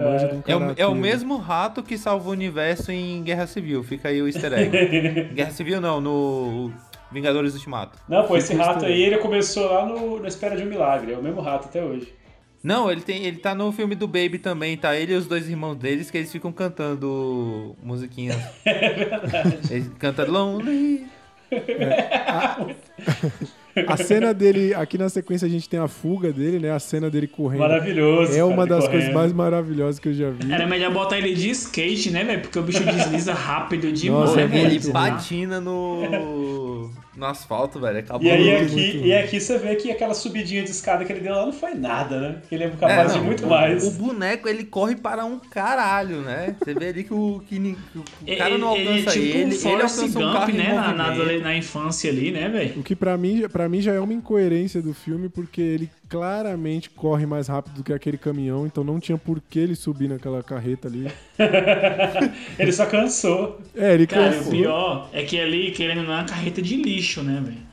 É 0.45 0.55
o, 0.55 0.73
é 0.77 0.85
o 0.85 0.93
né? 0.93 1.01
mesmo 1.01 1.37
rato 1.37 1.81
que 1.81 1.97
salvou 1.97 2.29
o 2.29 2.35
universo 2.35 2.91
em 2.91 3.23
Guerra 3.23 3.47
Civil. 3.47 3.83
Fica 3.83 4.09
aí 4.09 4.21
o 4.21 4.27
easter 4.27 4.53
egg. 4.53 5.33
Guerra 5.33 5.49
Civil 5.49 5.81
não, 5.81 5.99
no 5.99 6.71
Vingadores 7.11 7.55
Ultimato. 7.55 7.97
Não, 8.07 8.27
pô, 8.27 8.37
esse 8.37 8.51
Fica 8.51 8.63
rato 8.63 8.85
aí, 8.85 9.01
ele 9.01 9.17
começou 9.17 9.71
lá 9.71 9.87
no, 9.87 10.19
na 10.19 10.27
Espera 10.27 10.55
de 10.55 10.61
um 10.61 10.67
Milagre. 10.67 11.13
É 11.13 11.17
o 11.17 11.23
mesmo 11.23 11.41
rato 11.41 11.65
até 11.65 11.83
hoje. 11.83 12.13
Não, 12.61 12.91
ele 12.91 13.01
tem, 13.01 13.25
ele 13.25 13.37
tá 13.37 13.55
no 13.55 13.71
filme 13.71 13.95
do 13.95 14.07
Baby 14.07 14.37
também, 14.37 14.77
tá? 14.77 14.95
Ele 14.95 15.13
e 15.13 15.15
os 15.15 15.25
dois 15.25 15.49
irmãos 15.49 15.75
deles 15.75 16.11
que 16.11 16.17
eles 16.19 16.31
ficam 16.31 16.51
cantando 16.51 17.75
musiquinhas. 17.81 18.37
É 18.63 18.93
verdade. 18.93 19.59
Eles 19.71 19.89
cantam 19.97 20.29
Lonely. 20.29 21.07
A 23.87 23.97
cena 23.97 24.33
dele, 24.33 24.73
aqui 24.73 24.97
na 24.97 25.09
sequência 25.09 25.45
a 25.45 25.49
gente 25.49 25.69
tem 25.69 25.79
a 25.79 25.87
fuga 25.87 26.33
dele, 26.33 26.59
né? 26.59 26.71
A 26.71 26.79
cena 26.79 27.09
dele 27.09 27.27
correndo. 27.27 27.61
Maravilhoso. 27.61 28.35
É 28.35 28.43
uma 28.43 28.57
cara, 28.57 28.67
das 28.67 28.85
correndo. 28.85 28.91
coisas 28.91 29.13
mais 29.13 29.33
maravilhosas 29.33 29.99
que 29.99 30.09
eu 30.09 30.13
já 30.13 30.29
vi. 30.31 30.51
Era 30.51 30.67
melhor 30.67 30.91
botar 30.91 31.17
ele 31.17 31.33
de 31.33 31.49
skate, 31.51 32.11
né, 32.11 32.23
velho? 32.23 32.41
Porque 32.41 32.59
o 32.59 32.63
bicho 32.63 32.83
desliza 32.83 33.33
rápido 33.33 33.91
demais, 33.91 34.31
Nossa, 34.31 34.41
é 34.41 34.57
ele 34.57 34.91
patina 34.91 35.61
no 35.61 36.89
no 37.15 37.25
asfalto, 37.25 37.79
velho. 37.79 37.99
Acabou. 37.99 38.25
E 38.25 38.31
aí 38.31 38.43
muito, 38.49 38.63
aqui, 38.63 38.75
muito 38.93 39.07
e 39.07 39.13
aqui 39.13 39.39
você 39.41 39.57
vê 39.57 39.75
que 39.75 39.91
aquela 39.91 40.13
subidinha 40.13 40.63
de 40.63 40.71
escada 40.71 41.03
que 41.03 41.11
ele 41.11 41.21
deu 41.21 41.33
lá 41.35 41.45
não 41.45 41.51
foi 41.53 41.73
nada, 41.73 42.19
né? 42.19 42.41
Que 42.47 42.55
ele 42.55 42.63
é 42.65 42.67
É, 42.67 42.69
capaz 42.71 43.11
de 43.13 43.17
não, 43.17 43.25
muito 43.25 43.45
o- 43.45 43.49
mais. 43.49 43.83
O 43.85 43.91
boneco, 43.91 44.47
ele 44.47 44.63
corre 44.63 44.95
para 44.95 45.25
um 45.25 45.39
caralho, 45.39 46.21
né? 46.21 46.55
Você 46.63 46.73
vê 46.73 46.87
ali 46.89 47.03
que 47.03 47.13
o, 47.13 47.41
que, 47.47 47.59
que 47.59 48.33
o 48.33 48.37
cara 48.37 48.57
não 48.57 48.75
ele, 48.75 48.87
alcança 48.87 49.11
tipo 49.11 49.25
ele. 49.25 49.43
um 49.43 49.47
Ele, 49.47 49.55
Forrest 49.55 49.97
alcança 49.97 50.19
um 50.19 50.21
Gump, 50.23 50.33
carro 50.33 50.51
em 50.51 50.53
né? 50.57 50.73
Na, 50.73 50.93
na, 50.93 51.15
na 51.39 51.55
infância 51.57 52.09
ali, 52.09 52.31
né, 52.31 52.47
velho? 52.49 52.79
O 52.79 52.83
que 52.83 52.95
pra 52.95 53.17
mim, 53.17 53.47
pra 53.49 53.67
mim 53.67 53.81
já 53.81 53.93
é 53.93 53.99
uma 53.99 54.13
incoerência 54.13 54.81
do 54.81 54.93
filme, 54.93 55.29
porque 55.29 55.61
ele 55.61 55.89
claramente 56.09 56.89
corre 56.89 57.25
mais 57.25 57.47
rápido 57.47 57.75
do 57.75 57.83
que 57.83 57.93
aquele 57.93 58.17
caminhão, 58.17 58.65
então 58.65 58.83
não 58.83 58.99
tinha 58.99 59.17
por 59.17 59.39
que 59.39 59.59
ele 59.59 59.75
subir 59.75 60.09
naquela 60.09 60.41
carreta 60.41 60.87
ali. 60.87 61.07
ele 62.57 62.71
só 62.71 62.85
cansou. 62.85 63.59
É, 63.75 63.93
ele 63.93 64.07
Cara, 64.07 64.31
o 64.31 64.33
cansou. 64.33 64.51
pior 64.51 65.09
é 65.13 65.23
que 65.23 65.39
ali, 65.39 65.71
querendo 65.71 66.03
não, 66.03 66.13
é 66.13 66.17
uma 66.17 66.25
carreta 66.25 66.61
de 66.61 66.75
lixo, 66.75 67.21
né, 67.23 67.41
velho? 67.45 67.69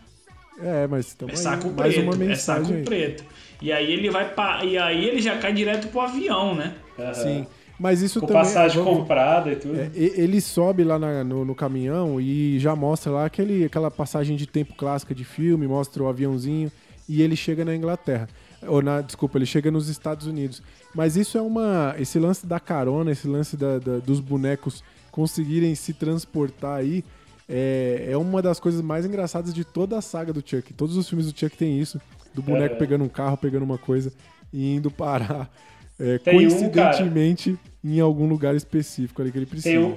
É, 0.58 0.86
mas 0.86 1.14
tamo 1.14 1.30
É 1.30 1.34
aí, 1.34 1.38
saco 1.38 1.70
mais 1.70 1.94
preto, 1.94 2.14
uma 2.14 2.32
é 2.32 2.34
saco 2.34 2.72
aí. 2.72 2.82
preto. 2.82 3.24
E 3.60 3.72
aí 3.72 3.92
ele 3.92 4.10
vai 4.10 4.28
pa... 4.34 4.64
e 4.64 4.76
aí 4.78 5.04
ele 5.06 5.20
já 5.20 5.38
cai 5.38 5.52
direto 5.52 5.88
pro 5.88 6.00
avião, 6.00 6.54
né? 6.54 6.74
Aham. 6.98 7.14
Sim. 7.14 7.46
Mas 7.78 8.00
isso 8.00 8.20
Com 8.20 8.26
também. 8.26 8.42
passagem 8.42 8.82
vamos- 8.82 9.00
comprada 9.00 9.52
e 9.52 9.56
tudo. 9.56 9.78
É, 9.78 9.90
e- 9.94 10.12
ele 10.16 10.40
sobe 10.40 10.82
lá 10.82 10.98
na- 10.98 11.22
no, 11.22 11.44
no 11.44 11.54
caminhão 11.54 12.18
e 12.18 12.58
já 12.58 12.74
mostra 12.74 13.12
lá 13.12 13.26
aquele, 13.26 13.64
aquela 13.64 13.90
passagem 13.90 14.34
de 14.34 14.46
tempo 14.46 14.74
clássica 14.74 15.14
de 15.14 15.24
filme, 15.24 15.66
mostra 15.66 16.02
o 16.02 16.08
aviãozinho 16.08 16.72
e 17.08 17.22
ele 17.22 17.36
chega 17.36 17.64
na 17.64 17.74
Inglaterra. 17.74 18.28
Ou 18.66 18.80
na, 18.82 19.00
desculpa, 19.00 19.38
ele 19.38 19.46
chega 19.46 19.70
nos 19.70 19.88
Estados 19.88 20.26
Unidos. 20.26 20.62
Mas 20.94 21.16
isso 21.16 21.36
é 21.38 21.42
uma. 21.42 21.94
Esse 21.98 22.18
lance 22.18 22.46
da 22.46 22.58
carona, 22.58 23.12
esse 23.12 23.28
lance 23.28 23.56
da- 23.56 23.78
da- 23.78 23.98
dos 23.98 24.18
bonecos 24.18 24.82
conseguirem 25.10 25.74
se 25.74 25.92
transportar 25.92 26.78
aí. 26.78 27.04
É, 27.48 28.08
é 28.10 28.16
uma 28.16 28.42
das 28.42 28.58
coisas 28.58 28.80
mais 28.80 29.04
engraçadas 29.06 29.54
de 29.54 29.64
toda 29.64 29.96
a 29.98 30.00
saga 30.02 30.32
do 30.32 30.42
Chuck. 30.44 30.72
Todos 30.74 30.96
os 30.96 31.08
filmes 31.08 31.30
do 31.30 31.38
Chuck 31.38 31.56
tem 31.56 31.78
isso. 31.78 32.00
Do 32.34 32.42
boneco 32.42 32.74
É. 32.74 32.78
pegando 32.78 33.04
um 33.04 33.08
carro, 33.08 33.36
pegando 33.36 33.62
uma 33.64 33.78
coisa 33.78 34.12
e 34.52 34.74
indo 34.74 34.90
parar. 34.90 35.50
é, 35.98 36.18
Tem 36.18 36.34
um, 36.34 36.38
coincidentemente 36.38 37.58
em 37.84 38.00
algum 38.00 38.26
lugar 38.26 38.54
específico 38.54 39.22
ali 39.22 39.30
que 39.32 39.38
ele 39.38 39.46
precisa. 39.46 39.70
Tem 39.74 39.78
um, 39.84 39.96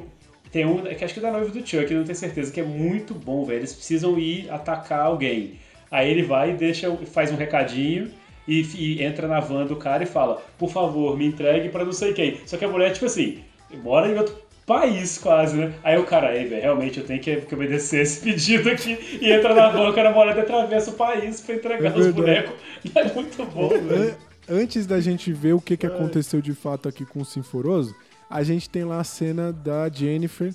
tem 0.51 0.65
um, 0.65 0.85
é 0.87 0.95
que 0.95 1.03
acho 1.03 1.13
que 1.13 1.19
é 1.19 1.23
da 1.23 1.31
noiva 1.31 1.49
do 1.49 1.59
Chuck, 1.67 1.93
não 1.93 2.03
tenho 2.03 2.15
certeza, 2.15 2.51
que 2.51 2.59
é 2.59 2.63
muito 2.63 3.13
bom, 3.13 3.43
velho. 3.45 3.59
Eles 3.59 3.73
precisam 3.73 4.17
ir 4.19 4.49
atacar 4.49 5.01
alguém. 5.01 5.59
Aí 5.91 6.09
ele 6.09 6.23
vai 6.23 6.51
e 6.51 6.53
deixa, 6.53 6.89
faz 7.07 7.31
um 7.31 7.35
recadinho 7.35 8.11
e, 8.47 8.61
e 8.75 9.03
entra 9.03 9.27
na 9.27 9.39
van 9.39 9.65
do 9.65 9.75
cara 9.75 10.03
e 10.03 10.07
fala: 10.07 10.41
Por 10.57 10.69
favor, 10.71 11.17
me 11.17 11.25
entregue 11.27 11.69
pra 11.69 11.83
não 11.85 11.93
sei 11.93 12.13
quem. 12.13 12.39
Só 12.45 12.57
que 12.57 12.65
a 12.65 12.67
mulher, 12.69 12.91
tipo 12.93 13.05
assim, 13.05 13.39
mora 13.83 14.07
em 14.07 14.17
outro 14.17 14.35
país 14.65 15.17
quase, 15.17 15.57
né? 15.57 15.73
Aí 15.83 15.97
o 15.97 16.05
cara, 16.05 16.35
ei, 16.37 16.45
velho, 16.45 16.61
realmente 16.61 16.99
eu 16.99 17.05
tenho 17.05 17.19
que, 17.19 17.37
que 17.37 17.55
obedecer 17.55 18.01
esse 18.01 18.21
pedido 18.21 18.69
aqui. 18.69 19.19
E 19.19 19.31
entra 19.31 19.53
na 19.55 19.67
van, 19.69 19.89
o 19.89 19.93
cara 19.93 20.11
mora 20.11 20.35
e 20.35 20.39
atravessa 20.39 20.91
o 20.91 20.93
país 20.93 21.41
pra 21.41 21.55
entregar 21.55 21.95
É 21.95 21.99
os 21.99 22.07
bonecos. 22.13 22.53
É 22.95 23.13
muito 23.13 23.43
bom, 23.45 23.69
velho. 23.69 24.11
An- 24.11 24.29
Antes 24.51 24.87
da 24.87 24.99
gente 24.99 25.31
ver 25.31 25.53
o 25.53 25.61
que, 25.61 25.77
que 25.77 25.85
aconteceu 25.85 26.41
de 26.41 26.53
fato 26.55 26.89
aqui 26.89 27.05
com 27.05 27.21
o 27.21 27.25
Sinforoso, 27.25 27.95
a 28.27 28.41
gente 28.41 28.67
tem 28.67 28.83
lá 28.83 28.99
a 28.99 29.03
cena 29.03 29.51
da 29.53 29.87
Jennifer 29.89 30.51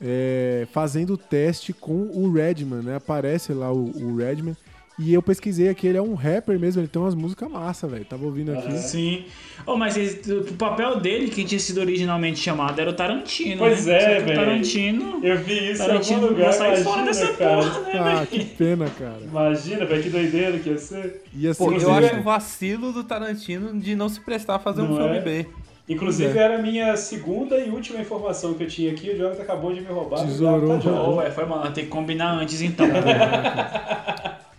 é, 0.00 0.66
fazendo 0.72 1.14
o 1.14 1.18
teste 1.18 1.72
com 1.72 2.10
o 2.12 2.32
Redman, 2.32 2.82
né? 2.82 2.96
Aparece 2.96 3.52
lá 3.52 3.72
o, 3.72 3.90
o 4.02 4.16
Redman. 4.16 4.56
E 4.98 5.14
eu 5.14 5.22
pesquisei 5.22 5.66
aqui, 5.70 5.86
ele 5.86 5.96
é 5.96 6.02
um 6.02 6.12
rapper 6.12 6.58
mesmo, 6.60 6.82
ele 6.82 6.88
tem 6.88 7.00
umas 7.00 7.14
músicas 7.14 7.50
massa, 7.50 7.88
velho. 7.88 8.04
Tava 8.04 8.22
ouvindo 8.26 8.52
aqui. 8.52 8.76
Sim. 8.76 9.24
Oh, 9.64 9.74
mas 9.74 9.96
esse- 9.96 10.30
o 10.30 10.52
papel 10.54 11.00
dele, 11.00 11.28
que 11.30 11.42
tinha 11.42 11.58
sido 11.58 11.80
originalmente 11.80 12.38
chamado, 12.38 12.78
era 12.78 12.90
o 12.90 12.92
Tarantino. 12.92 13.56
Pois 13.60 13.86
né? 13.86 13.94
é, 14.18 14.20
velho. 14.20 14.38
Tarantino. 14.38 15.20
Eu 15.24 15.38
vi 15.38 15.70
isso 15.72 15.82
em 15.82 15.86
Tarantino 15.86 16.22
algum 16.24 16.34
lugar, 16.34 16.52
sair 16.52 16.84
fora 16.84 17.02
dessa 17.04 17.32
cara. 17.32 17.56
porra, 17.62 17.80
né, 17.80 17.92
Ah, 17.98 18.14
velho? 18.16 18.26
que 18.26 18.44
pena, 18.44 18.90
cara. 18.98 19.20
Imagina, 19.24 19.86
velho, 19.86 20.02
que 20.02 20.10
doideira 20.10 20.58
que 20.58 20.68
ia 20.68 20.76
ser. 20.78 21.22
Ia 21.34 21.54
ser 21.54 21.64
Pô, 21.64 21.72
eu 21.72 21.92
acho 21.94 22.16
um 22.16 22.22
vacilo 22.22 22.92
do 22.92 23.02
Tarantino 23.02 23.80
de 23.80 23.96
não 23.96 24.08
se 24.10 24.20
prestar 24.20 24.56
a 24.56 24.58
fazer 24.58 24.82
um 24.82 24.88
Não 24.88 24.96
filme 24.98 25.16
é? 25.16 25.20
B. 25.22 25.46
Inclusive, 25.90 26.38
É. 26.38 26.42
era 26.42 26.54
a 26.58 26.62
minha 26.62 26.96
segunda 26.96 27.58
e 27.58 27.68
última 27.68 28.00
informação 28.00 28.54
que 28.54 28.62
eu 28.62 28.68
tinha 28.68 28.92
aqui. 28.92 29.10
O 29.10 29.16
Jonathan 29.18 29.42
acabou 29.42 29.74
de 29.74 29.80
me 29.80 29.88
roubar. 29.88 30.24
Tesourou, 30.24 30.78
Tá 30.78 30.88
volta. 30.90 31.22
velho, 31.22 31.34
foi 31.34 31.44
mal, 31.46 31.70
tem 31.72 31.84
que 31.84 31.90
combinar 31.90 32.32
antes 32.38 32.62
então. 32.62 32.86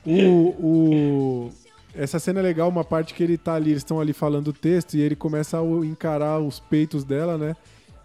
O, 0.05 0.15
o- 0.59 1.51
Essa 1.95 2.19
cena 2.19 2.39
é 2.39 2.43
legal, 2.43 2.69
uma 2.69 2.83
parte 2.83 3.13
que 3.13 3.21
ele 3.21 3.37
tá 3.37 3.53
ali, 3.55 3.71
eles 3.71 3.81
estão 3.81 3.99
ali 3.99 4.13
falando 4.13 4.47
o 4.49 4.53
texto 4.53 4.93
e 4.95 5.01
ele 5.01 5.15
começa 5.15 5.57
a 5.59 5.63
encarar 5.85 6.39
os 6.39 6.59
peitos 6.59 7.03
dela, 7.03 7.37
né? 7.37 7.55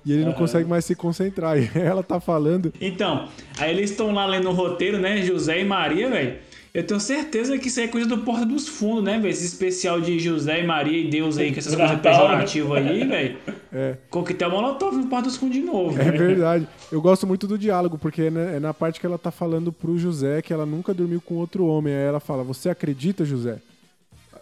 E 0.04 0.12
ele 0.12 0.22
não 0.22 0.30
Aham. 0.30 0.38
consegue 0.38 0.68
mais 0.68 0.84
se 0.84 0.94
concentrar. 0.94 1.56
E 1.58 1.70
ela 1.78 2.02
tá 2.02 2.20
falando. 2.20 2.72
Então, 2.80 3.28
aí 3.58 3.70
eles 3.76 3.90
estão 3.90 4.12
lá 4.12 4.26
lendo 4.26 4.48
o 4.48 4.52
roteiro, 4.52 4.98
né? 4.98 5.22
José 5.22 5.60
e 5.60 5.64
Maria, 5.64 6.08
velho. 6.10 6.36
Eu 6.76 6.84
tenho 6.84 7.00
certeza 7.00 7.56
que 7.56 7.68
isso 7.68 7.80
aí 7.80 7.86
é 7.86 7.88
coisa 7.88 8.06
do 8.06 8.18
Porta 8.18 8.44
dos 8.44 8.68
Fundos, 8.68 9.02
né, 9.02 9.18
velho? 9.18 9.28
Esse 9.28 9.46
especial 9.46 9.98
de 9.98 10.18
José 10.18 10.60
e 10.60 10.66
Maria 10.66 11.00
e 11.00 11.08
Deus 11.08 11.38
aí, 11.38 11.50
com 11.50 11.58
essas 11.58 11.74
coisas 11.74 11.96
né? 11.96 12.02
pejorativas 12.02 12.86
aí, 12.86 13.02
velho. 13.08 13.38
É. 13.72 13.96
Coquetel 14.10 14.50
Molotov 14.50 14.94
no 14.94 15.06
Porta 15.06 15.28
dos 15.28 15.38
Fundos 15.38 15.56
de 15.56 15.62
novo. 15.62 15.98
É 15.98 16.04
velho. 16.04 16.18
verdade. 16.18 16.68
Eu 16.92 17.00
gosto 17.00 17.26
muito 17.26 17.46
do 17.46 17.56
diálogo, 17.56 17.96
porque 17.96 18.24
é 18.24 18.30
na, 18.30 18.40
é 18.40 18.60
na 18.60 18.74
parte 18.74 19.00
que 19.00 19.06
ela 19.06 19.16
tá 19.16 19.30
falando 19.30 19.72
pro 19.72 19.98
José 19.98 20.42
que 20.42 20.52
ela 20.52 20.66
nunca 20.66 20.92
dormiu 20.92 21.18
com 21.18 21.36
outro 21.36 21.64
homem. 21.64 21.94
Aí 21.94 22.04
ela 22.04 22.20
fala: 22.20 22.44
Você 22.44 22.68
acredita, 22.68 23.24
José? 23.24 23.56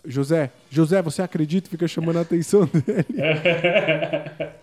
José, 0.06 0.50
José, 0.70 1.00
você 1.00 1.22
acredita? 1.22 1.68
Fica 1.68 1.88
chamando 1.88 2.18
a 2.18 2.22
atenção 2.22 2.68
dele. 2.72 3.06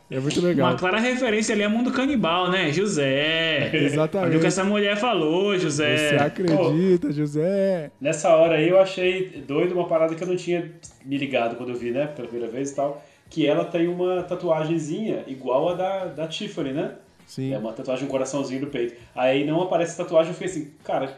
É 0.10 0.20
muito 0.20 0.42
legal. 0.42 0.70
Uma 0.70 0.78
clara 0.78 1.00
referência 1.00 1.54
ali 1.54 1.64
é 1.64 1.68
Mundo 1.68 1.92
Canibal, 1.92 2.52
né? 2.52 2.72
José. 2.72 3.76
Exatamente. 3.76 4.30
Olha 4.30 4.38
o 4.38 4.42
que 4.42 4.48
essa 4.48 4.64
mulher 4.64 4.98
falou, 4.98 5.58
José. 5.58 6.10
Você 6.10 6.16
acredita, 6.16 7.12
José? 7.12 7.92
Nessa 8.00 8.30
hora 8.36 8.56
aí 8.56 8.70
eu 8.70 8.80
achei 8.80 9.44
doido 9.48 9.74
uma 9.74 9.88
parada 9.88 10.14
que 10.14 10.24
eu 10.24 10.28
não 10.28 10.36
tinha 10.36 10.72
me 11.06 11.18
ligado 11.18 11.56
quando 11.56 11.70
eu 11.70 11.76
vi, 11.76 11.92
né? 11.92 12.08
Pela 12.08 12.28
primeira 12.28 12.52
vez 12.52 12.72
e 12.72 12.76
tal. 12.76 13.04
Que 13.30 13.48
ela 13.48 13.64
tem 13.64 13.88
uma 13.88 14.24
tatuagemzinha 14.24 15.24
igual 15.28 15.70
a 15.70 15.74
da, 15.74 16.06
da 16.06 16.28
Tiffany, 16.28 16.74
né? 16.74 16.92
Sim. 17.26 17.54
É 17.54 17.58
uma 17.58 17.72
tatuagem, 17.72 18.06
um 18.06 18.10
coraçãozinho 18.12 18.62
no 18.62 18.68
peito. 18.68 18.94
Aí 19.16 19.46
não 19.46 19.62
aparece 19.62 19.96
tatuagem, 19.96 20.32
eu 20.32 20.34
fiquei 20.34 20.50
assim, 20.52 20.72
cara, 20.84 21.18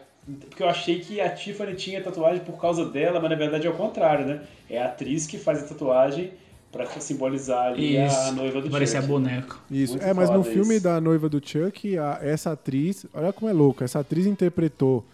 porque 0.49 0.63
eu 0.63 0.69
achei 0.69 0.99
que 0.99 1.19
a 1.19 1.29
Tiffany 1.29 1.75
tinha 1.75 2.01
tatuagem 2.01 2.43
por 2.43 2.59
causa 2.59 2.85
dela, 2.85 3.19
mas 3.19 3.29
na 3.29 3.35
verdade 3.35 3.67
é 3.67 3.69
o 3.69 3.73
contrário, 3.73 4.25
né? 4.25 4.41
É 4.69 4.81
a 4.81 4.85
atriz 4.85 5.27
que 5.27 5.37
faz 5.37 5.63
a 5.63 5.67
tatuagem 5.67 6.31
pra 6.71 6.87
simbolizar 6.99 7.67
ali 7.67 7.97
a 7.97 8.07
Isso. 8.07 8.31
noiva 8.33 8.61
do 8.61 8.69
Parecia 8.69 8.99
Chuck. 9.01 9.11
boneco. 9.11 9.61
Isso. 9.69 9.93
Muito 9.93 10.05
é, 10.05 10.13
mas 10.13 10.29
no 10.29 10.43
filme 10.43 10.75
isso. 10.75 10.83
da 10.83 10.99
noiva 10.99 11.29
do 11.29 11.39
Chuck, 11.45 11.97
a- 11.97 12.19
essa 12.21 12.53
atriz, 12.53 13.05
olha 13.13 13.31
como 13.31 13.49
é 13.49 13.53
louco, 13.53 13.83
essa 13.83 13.99
atriz 13.99 14.25
interpretou 14.25 15.05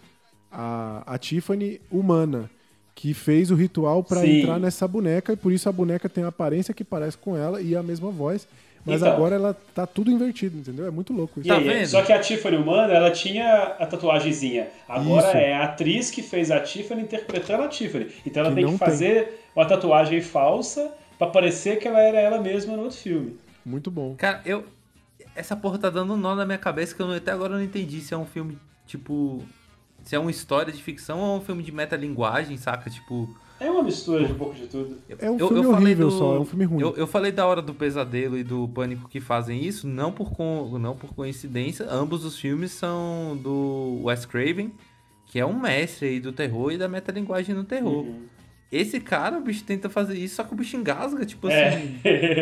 a, 0.50 1.02
a 1.06 1.18
Tiffany 1.18 1.80
humana, 1.90 2.50
que 2.94 3.12
fez 3.14 3.50
o 3.50 3.54
ritual 3.54 4.02
pra 4.02 4.20
Sim. 4.20 4.40
entrar 4.40 4.58
nessa 4.58 4.86
boneca, 4.88 5.32
e 5.32 5.36
por 5.36 5.52
isso 5.52 5.68
a 5.68 5.72
boneca 5.72 6.08
tem 6.08 6.24
a 6.24 6.28
aparência 6.28 6.72
que 6.74 6.84
parece 6.84 7.16
com 7.18 7.36
ela 7.36 7.60
e 7.60 7.74
a 7.76 7.82
mesma 7.82 8.10
voz. 8.10 8.46
Mas 8.84 9.02
Então. 9.02 9.12
agora 9.12 9.34
ela 9.36 9.54
tá 9.74 9.86
tudo 9.86 10.10
invertido, 10.10 10.56
entendeu? 10.58 10.86
É 10.86 10.90
muito 10.90 11.12
louco 11.12 11.40
isso. 11.40 11.48
Tá 11.48 11.56
aí, 11.56 11.64
vendo? 11.68 11.86
Só 11.86 12.02
que 12.02 12.12
a 12.12 12.18
Tiffany 12.18 12.56
humana, 12.56 12.92
ela 12.94 13.10
tinha 13.10 13.74
a 13.78 13.86
tatuagemzinha. 13.86 14.68
Agora 14.88 15.28
Isso. 15.28 15.36
é 15.36 15.52
a 15.54 15.64
atriz 15.64 16.10
que 16.10 16.22
fez 16.22 16.50
a 16.50 16.60
Tiffany 16.60 17.02
interpretando 17.02 17.62
a 17.64 17.68
Tiffany. 17.68 18.08
Então 18.26 18.40
ela 18.42 18.50
Que 18.50 18.56
tem 18.56 18.64
que 18.64 18.70
tem. 18.70 18.78
fazer 18.78 19.44
uma 19.54 19.66
tatuagem 19.66 20.20
falsa 20.22 20.92
pra 21.18 21.26
parecer 21.26 21.78
que 21.78 21.86
ela 21.86 22.00
era 22.00 22.18
ela 22.18 22.40
mesma 22.40 22.74
no 22.76 22.84
outro 22.84 22.96
filme. 22.96 23.36
Muito 23.64 23.90
bom. 23.90 24.14
Cara, 24.16 24.40
eu. 24.46 24.64
Essa 25.36 25.54
porra 25.54 25.78
tá 25.78 25.90
dando 25.90 26.14
um 26.14 26.16
nó 26.16 26.34
na 26.34 26.46
minha 26.46 26.58
cabeça 26.58 26.94
que 26.94 27.00
eu 27.02 27.10
até 27.12 27.30
agora 27.30 27.52
eu 27.52 27.58
não 27.58 27.64
entendi 27.64 28.00
se 28.00 28.14
é 28.14 28.16
um 28.16 28.24
filme, 28.26 28.58
tipo. 28.86 29.42
Se 30.02 30.16
é 30.16 30.18
uma 30.18 30.30
história 30.30 30.72
de 30.72 30.82
ficção 30.82 31.18
ou 31.20 31.36
é 31.36 31.38
um 31.38 31.42
filme 31.42 31.62
de 31.62 31.70
metalinguagem, 31.70 32.56
saca? 32.56 32.88
Tipo. 32.88 33.28
É 33.60 33.70
uma 33.70 33.82
mistura 33.82 34.24
de 34.24 34.32
um 34.32 34.36
pouco 34.36 34.54
de 34.54 34.66
tudo. 34.66 34.96
É 35.18 35.30
um 35.30 35.38
eu- 35.38 35.48
filme 35.48 35.58
eu 35.64 35.70
falei 35.70 35.84
horrível 35.86 36.08
do- 36.08 36.18
só, 36.18 36.36
é 36.36 36.40
um 36.40 36.44
filme 36.46 36.64
ruim. 36.64 36.80
Eu, 36.82 36.96
eu 36.96 37.06
falei 37.06 37.30
da 37.30 37.46
Hora 37.46 37.60
do 37.60 37.74
Pesadelo 37.74 38.38
e 38.38 38.42
do 38.42 38.66
Pânico 38.68 39.06
que 39.08 39.20
fazem 39.20 39.62
isso, 39.62 39.86
não 39.86 40.10
por, 40.10 40.32
con- 40.32 40.78
não 40.78 40.96
por 40.96 41.14
coincidência. 41.14 41.86
Ambos 41.90 42.24
os 42.24 42.38
filmes 42.38 42.72
são 42.72 43.38
do 43.42 44.00
Wes 44.04 44.24
Craven, 44.24 44.72
que 45.26 45.38
é 45.38 45.44
um 45.44 45.58
mestre 45.60 46.08
aí 46.08 46.20
do 46.20 46.32
terror 46.32 46.72
e 46.72 46.78
da 46.78 46.88
metalinguagem 46.88 47.54
no 47.54 47.62
terror. 47.64 48.04
Uhum. 48.06 48.22
Esse 48.72 48.98
cara, 49.00 49.36
o 49.36 49.40
bicho 49.42 49.64
tenta 49.64 49.90
fazer 49.90 50.16
isso, 50.16 50.36
só 50.36 50.44
que 50.44 50.54
o 50.54 50.56
bicho 50.56 50.76
engasga, 50.76 51.26
tipo 51.26 51.48
É. 51.48 51.68
assim, 51.68 51.98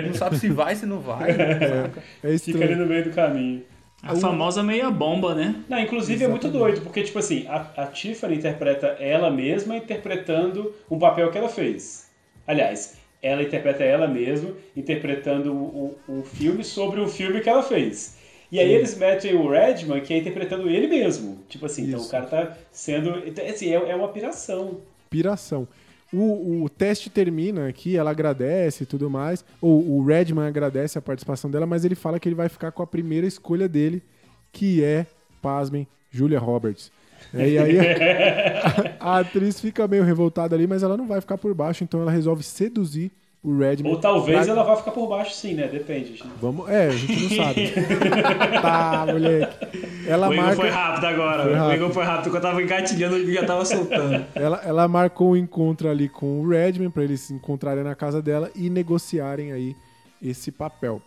não 0.06 0.14
sabe 0.14 0.38
se 0.38 0.48
vai, 0.50 0.76
se 0.76 0.84
não 0.86 1.00
vai. 1.00 1.32
saca? 1.32 2.02
É 2.22 2.38
Fica 2.38 2.62
ali 2.64 2.74
no 2.76 2.86
meio 2.86 3.04
do 3.04 3.10
caminho. 3.10 3.62
A 4.02 4.14
famosa 4.14 4.62
meia 4.62 4.90
bomba, 4.90 5.34
né? 5.34 5.56
Não, 5.68 5.78
inclusive 5.78 6.22
é 6.24 6.28
muito 6.28 6.48
doido, 6.48 6.80
porque, 6.82 7.02
tipo 7.02 7.18
assim, 7.18 7.46
a, 7.48 7.66
a 7.76 7.86
Tiffany 7.86 8.36
interpreta 8.36 8.86
ela 9.00 9.30
mesma 9.30 9.76
interpretando 9.76 10.72
um 10.90 10.98
papel 10.98 11.30
que 11.30 11.38
ela 11.38 11.48
fez. 11.48 12.08
Aliás, 12.46 12.96
ela 13.20 13.42
interpreta 13.42 13.82
ela 13.82 14.06
mesma 14.06 14.54
interpretando 14.76 15.52
um, 15.52 15.96
um- 16.08 16.18
um 16.20 16.22
filme 16.22 16.62
sobre 16.62 17.00
um 17.00 17.08
filme 17.08 17.40
que 17.40 17.48
ela 17.48 17.62
fez. 17.62 18.16
E 18.50 18.58
aí 18.58 18.72
eles 18.72 18.96
metem 18.96 19.34
o 19.34 19.50
Redman, 19.50 20.00
que 20.00 20.14
é 20.14 20.18
interpretando 20.18 20.70
ele 20.70 20.86
mesmo. 20.86 21.40
Tipo 21.48 21.66
assim, 21.66 21.86
então 21.88 21.98
Isso. 21.98 22.08
o 22.08 22.10
cara 22.10 22.26
tá 22.26 22.56
sendo. 22.72 23.22
então, 23.26 23.44
Assim, 23.46 23.68
é, 23.74 23.90
é 23.90 23.94
uma 23.96 24.08
piração. 24.08 24.80
Piração. 25.10 25.66
O, 26.12 26.64
o 26.64 26.68
teste 26.68 27.10
termina 27.10 27.68
aqui, 27.68 27.96
ela 27.96 28.10
agradece 28.10 28.84
e 28.84 28.86
tudo 28.86 29.10
mais. 29.10 29.44
Ou 29.60 29.98
o 29.98 30.04
Redman 30.04 30.46
agradece 30.46 30.98
a 30.98 31.02
participação 31.02 31.50
dela, 31.50 31.66
mas 31.66 31.84
ele 31.84 31.94
fala 31.94 32.18
que 32.18 32.28
ele 32.28 32.34
vai 32.34 32.48
ficar 32.48 32.72
com 32.72 32.82
a 32.82 32.86
primeira 32.86 33.26
escolha 33.26 33.68
dele, 33.68 34.02
que 34.50 34.82
é, 34.82 35.06
pasmem, 35.42 35.86
Julia 36.10 36.38
Roberts. 36.38 36.90
É, 37.34 37.48
e 37.48 37.58
aí 37.58 37.78
a, 37.78 38.96
a 39.16 39.18
atriz 39.18 39.60
fica 39.60 39.86
meio 39.86 40.04
revoltada 40.04 40.54
ali, 40.54 40.66
mas 40.66 40.82
ela 40.82 40.96
não 40.96 41.06
vai 41.06 41.20
ficar 41.20 41.36
por 41.36 41.52
baixo, 41.52 41.84
então 41.84 42.00
ela 42.00 42.10
resolve 42.10 42.42
seduzir 42.42 43.10
o 43.42 43.56
Redman. 43.56 43.90
Ou 43.92 43.98
talvez 44.00 44.44
pra- 44.44 44.52
ela 44.52 44.64
vá 44.64 44.76
ficar 44.76 44.90
por 44.90 45.08
baixo 45.08 45.32
sim, 45.34 45.54
né? 45.54 45.68
Depende. 45.68 46.16
gente. 46.16 46.24
Vamos, 46.40 46.68
é, 46.68 46.88
a 46.88 46.90
gente 46.90 47.22
não 47.36 47.44
sabe. 47.44 47.72
tá, 48.60 49.06
moleque. 49.06 49.66
Ela 50.06 50.28
O 50.28 50.32
Igor 50.32 50.44
marca, 50.44 50.56
foi 50.60 50.70
rápido 50.70 51.04
agora. 51.04 51.42
Foi 51.44 51.52
O 51.52 51.56
rápido. 51.56 51.74
Igor 51.76 51.90
foi 51.90 52.04
rápido, 52.04 52.22
porque 52.24 52.36
eu 52.36 52.40
tava 52.42 52.62
engatilhando 52.62 53.16
e 53.18 53.34
já 53.34 53.44
tava 53.46 53.64
soltando. 53.64 54.24
ela, 54.34 54.60
ela 54.64 54.88
marcou 54.88 55.30
um 55.32 55.36
encontro 55.36 55.88
ali 55.88 56.08
com 56.08 56.40
o 56.40 56.48
Redman 56.48 56.90
pra 56.90 57.04
eles 57.04 57.20
se 57.20 57.32
encontrarem 57.32 57.84
na 57.84 57.94
casa 57.94 58.20
dela 58.20 58.50
e 58.54 58.68
negociarem 58.68 59.52
aí 59.52 59.76
esse 60.22 60.50
papel. 60.50 61.00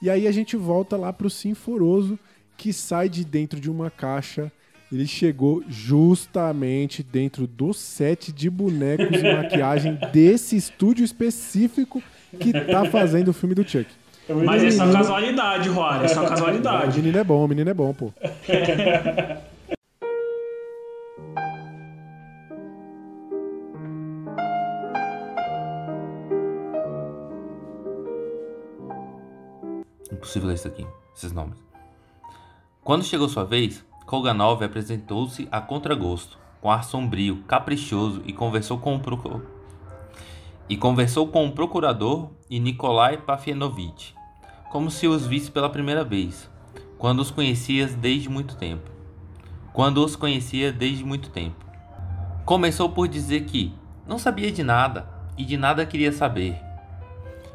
E 0.00 0.08
aí 0.10 0.26
a 0.26 0.32
gente 0.32 0.56
volta 0.56 0.96
lá 0.96 1.12
pro 1.12 1.28
Sinforoso, 1.30 2.18
que 2.56 2.72
sai 2.72 3.08
de 3.08 3.24
dentro 3.24 3.60
de 3.60 3.70
uma 3.70 3.90
caixa. 3.90 4.50
Ele 4.94 5.08
chegou 5.08 5.60
justamente 5.68 7.02
dentro 7.02 7.48
do 7.48 7.72
set 7.74 8.30
de 8.32 8.48
bonecos 8.48 9.08
e 9.20 9.22
maquiagem 9.34 9.98
desse 10.12 10.56
estúdio 10.56 11.04
específico 11.04 12.00
que 12.38 12.52
tá 12.52 12.84
fazendo 12.84 13.28
o 13.28 13.32
filme 13.32 13.56
do 13.56 13.68
Chuck. 13.68 13.86
Mas 14.44 14.62
é 14.62 14.70
só 14.70 14.84
menino- 14.84 14.98
casualidade, 15.02 15.68
Rory. 15.68 16.04
É 16.04 16.08
só 16.08 16.22
O 16.24 16.28
casualidade. 16.28 16.96
menino 17.00 17.18
é 17.18 17.24
bom, 17.24 17.44
o 17.44 17.48
menino 17.48 17.68
é 17.70 17.74
bom, 17.74 17.92
pô. 17.92 18.12
Impossível 30.12 30.48
ler 30.48 30.54
isso 30.54 30.68
aqui, 30.68 30.86
esses 31.16 31.32
nomes. 31.32 31.58
Quando 32.82 33.04
chegou 33.04 33.28
sua 33.28 33.44
vez, 33.44 33.84
Kolganov 34.06 34.62
apresentou-se 34.62 35.48
a 35.50 35.60
contragosto, 35.60 36.38
com 36.60 36.70
ar 36.70 36.84
sombrio, 36.84 37.42
caprichoso 37.48 38.22
e 38.26 38.32
conversou 38.32 38.78
com 38.78 38.96
o 38.96 39.00
procu- 39.00 39.42
e 40.68 40.76
conversou 40.76 41.28
com 41.28 41.46
o 41.46 41.52
procurador 41.52 42.30
e 42.48 42.58
Nikolai 42.58 43.18
Pafienovitch, 43.18 44.12
como 44.70 44.90
se 44.90 45.06
os 45.06 45.26
visse 45.26 45.50
pela 45.50 45.68
primeira 45.68 46.04
vez, 46.04 46.50
quando 46.98 47.20
os 47.20 47.32
desde 47.98 48.28
muito 48.28 48.56
tempo. 48.56 48.90
Quando 49.72 50.04
os 50.04 50.16
conhecia 50.16 50.72
desde 50.72 51.04
muito 51.04 51.30
tempo. 51.30 51.64
Começou 52.44 52.90
por 52.90 53.08
dizer 53.08 53.44
que 53.44 53.74
não 54.06 54.18
sabia 54.18 54.52
de 54.52 54.62
nada 54.62 55.08
e 55.36 55.44
de 55.44 55.56
nada 55.56 55.84
queria 55.84 56.12
saber. 56.12 56.56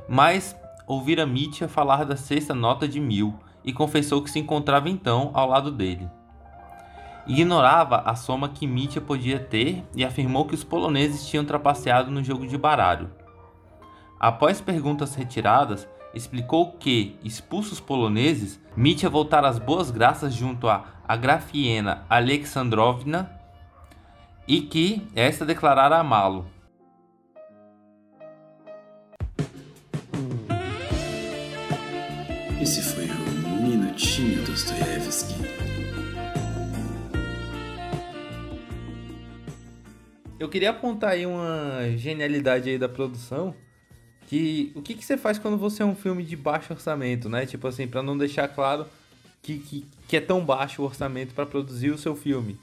Mas 0.07 0.55
ouvira 0.85 1.26
Mitya 1.26 1.67
falar 1.67 2.03
da 2.03 2.15
sexta 2.15 2.53
nota 2.53 2.88
de 2.88 2.99
mil 2.99 3.35
e 3.63 3.71
confessou 3.71 4.21
que 4.21 4.30
se 4.30 4.39
encontrava 4.39 4.89
então 4.89 5.31
ao 5.34 5.47
lado 5.47 5.71
dele. 5.71 6.09
Ignorava 7.30 7.97
a 8.07 8.15
soma 8.15 8.49
que 8.49 8.65
Mitya 8.65 8.99
podia 8.99 9.39
ter 9.39 9.85
e 9.95 10.03
afirmou 10.03 10.45
que 10.45 10.56
os 10.56 10.64
poloneses 10.64 11.27
tinham 11.27 11.45
trapaceado 11.45 12.10
no 12.10 12.23
jogo 12.23 12.47
de 12.47 12.57
baralho. 12.57 13.11
Após 14.19 14.60
perguntas 14.60 15.14
retiradas, 15.14 15.88
explicou 16.11 16.72
que, 16.72 17.19
expulsos 17.23 17.73
os 17.73 17.80
poloneses, 17.80 18.60
Mitya 18.76 19.11
voltara 19.11 19.47
às 19.47 19.60
boas 19.60 19.91
graças 19.91 20.34
junto 20.34 20.68
a 20.68 20.85
Agrafiena 21.07 22.03
Alexandrovna 22.10 23.31
e 24.47 24.61
que 24.61 25.07
esta 25.15 25.45
declarara 25.45 25.99
amá-lo. 25.99 26.47
Esse 32.60 32.81
foi 32.81 33.06
o 33.06 33.61
Minutinho 33.61 34.43
Dostoiévski. 34.43 35.09
Eu 40.39 40.47
queria 40.47 40.69
apontar 40.69 41.11
aí 41.11 41.25
uma 41.25 41.81
genialidade 41.97 42.69
aí 42.69 42.77
da 42.77 42.87
produção. 42.87 43.53
Que 44.27 44.71
o 44.75 44.81
que, 44.81 44.93
que 44.93 45.03
você 45.03 45.17
faz 45.17 45.37
quando 45.39 45.57
você 45.57 45.81
é 45.81 45.85
um 45.85 45.95
filme 45.95 46.23
de 46.23 46.35
baixo 46.35 46.71
orçamento, 46.71 47.27
né? 47.27 47.45
Tipo 47.45 47.67
assim, 47.67 47.87
pra 47.87 48.01
não 48.03 48.17
deixar 48.17 48.47
claro 48.47 48.85
que, 49.41 49.57
que, 49.57 49.85
que 50.07 50.17
é 50.17 50.21
tão 50.21 50.45
baixo 50.45 50.81
o 50.81 50.85
orçamento 50.85 51.33
pra 51.33 51.45
produzir 51.45 51.89
o 51.89 51.97
seu 51.97 52.15
filme. 52.15 52.57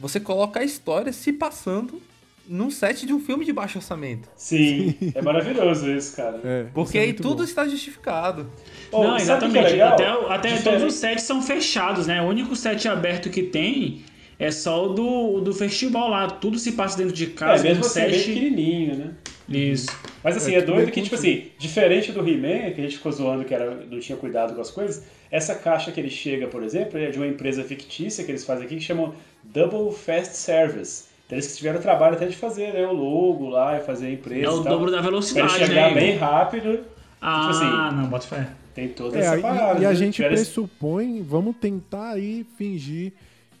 Você 0.00 0.18
coloca 0.18 0.60
a 0.60 0.64
história 0.64 1.12
se 1.12 1.32
passando 1.32 2.02
num 2.46 2.70
set 2.70 3.06
de 3.06 3.12
um 3.12 3.20
filme 3.20 3.44
de 3.44 3.52
baixo 3.52 3.78
orçamento. 3.78 4.28
Sim, 4.36 4.94
é 5.14 5.22
maravilhoso 5.22 5.88
isso, 5.90 6.16
cara. 6.16 6.40
É, 6.42 6.64
Porque 6.74 6.98
isso 6.98 7.06
é 7.06 7.10
aí 7.10 7.12
tudo 7.12 7.36
bom. 7.36 7.44
está 7.44 7.66
justificado. 7.68 8.50
Pô, 8.90 9.04
não, 9.04 9.16
é 9.16 9.20
exatamente. 9.20 9.70
legal? 9.70 9.92
até 9.92 10.08
até 10.34 10.62
todos 10.62 10.82
os 10.82 10.94
sets 10.94 11.22
são 11.22 11.40
fechados, 11.40 12.08
né? 12.08 12.20
O 12.20 12.26
único 12.26 12.56
set 12.56 12.88
aberto 12.88 13.30
que 13.30 13.44
tem 13.44 14.04
é 14.38 14.50
só 14.50 14.86
o 14.86 14.88
do, 14.94 15.40
do 15.40 15.52
festival 15.54 16.08
lá. 16.08 16.28
Tudo 16.28 16.58
se 16.58 16.72
passa 16.72 16.96
dentro 16.98 17.12
de 17.14 17.24
É, 17.24 17.28
casa. 17.28 17.62
mesmo 17.62 17.82
um 17.82 17.86
assim, 17.86 18.00
é 18.00 18.08
bem 18.08 18.18
set. 18.18 18.26
pequenininho, 18.34 18.96
né? 18.96 19.10
Isso. 19.48 19.88
Mas 20.24 20.36
assim, 20.36 20.54
É 20.54 20.58
é, 20.58 20.62
doido 20.62 20.84
bem 20.84 20.90
que, 20.94 21.02
tipo 21.02 21.14
assim, 21.14 21.46
diferente 21.58 22.12
do 22.12 22.20
He-Man, 22.26 22.70
que 22.72 22.80
a 22.80 22.84
gente 22.84 22.96
ficou 22.96 23.12
zoando 23.12 23.44
que 23.44 23.52
era, 23.54 23.74
não 23.90 23.98
tinha 24.00 24.16
cuidado 24.16 24.54
com 24.54 24.60
as 24.60 24.70
coisas, 24.70 25.04
essa 25.30 25.54
caixa 25.54 25.90
que 25.92 26.00
ele 26.00 26.08
chega, 26.10 26.46
por 26.46 26.62
exemplo, 26.62 26.98
é 26.98 27.10
de 27.10 27.18
uma 27.18 27.26
empresa 27.26 27.62
fictícia 27.64 28.24
que 28.24 28.30
eles 28.30 28.44
fazem 28.44 28.64
aqui 28.64 28.76
que 28.76 28.82
chamam 28.82 29.14
Double 29.42 29.92
Fast 29.94 30.36
Service. 30.36 31.04
Então 31.26 31.36
eles 31.36 31.50
que 31.50 31.56
tiveram 31.58 31.78
o 31.78 31.82
trabalho 31.82 32.14
até 32.14 32.26
de 32.26 32.36
fazer 32.36 32.72
né, 32.72 32.86
o 32.86 32.92
logo 32.92 33.48
lá 33.48 33.76
e 33.76 33.80
fazer 33.80 34.06
a 34.06 34.10
empresa. 34.10 34.46
É 34.46 34.50
o 34.50 34.60
e 34.60 34.64
tal, 34.64 34.72
dobro 34.74 34.90
da 34.90 34.98
Pra 34.98 35.06
velocidade, 35.06 35.54
ele 35.56 35.66
chegar 35.66 35.88
né? 35.88 35.94
bem 36.00 36.14
Igor? 36.16 36.28
rápido. 36.28 36.80
Ah, 37.20 37.40
tipo 37.40 37.50
assim, 37.50 37.96
não, 37.96 38.08
bota 38.08 38.26
fé. 38.26 38.48
tem 38.74 38.88
toda 38.88 39.16
É, 39.18 39.20
essa 39.22 39.38
e- 39.38 39.42
parada. 39.42 39.80
e 39.80 39.84
a 39.84 39.88
né? 39.90 39.94
gente 39.94 40.22
pressupõe, 40.22 41.22
vamos 41.22 41.56
tentar 41.56 42.10
aí 42.12 42.44
fingir 42.56 43.12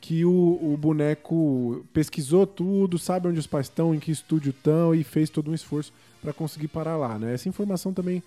que 0.02 0.24
o, 0.24 0.30
o 0.60 0.76
boneco 0.76 1.84
pesquisou 1.92 2.44
tudo, 2.46 2.98
sabe 2.98 3.28
onde 3.28 3.38
os 3.38 3.46
pais 3.46 3.66
estão, 3.66 3.94
em 3.94 4.00
que 4.00 4.10
estúdio 4.10 4.50
estão 4.50 4.92
e 4.92 5.04
fez 5.04 5.30
todo 5.30 5.50
um 5.50 5.54
esforço 5.54 5.92
para 6.20 6.32
conseguir 6.32 6.66
parar 6.68 6.96
lá, 6.96 7.16
né? 7.16 7.32
Essa 7.34 7.48
informação 7.48 7.92
também 7.94 8.20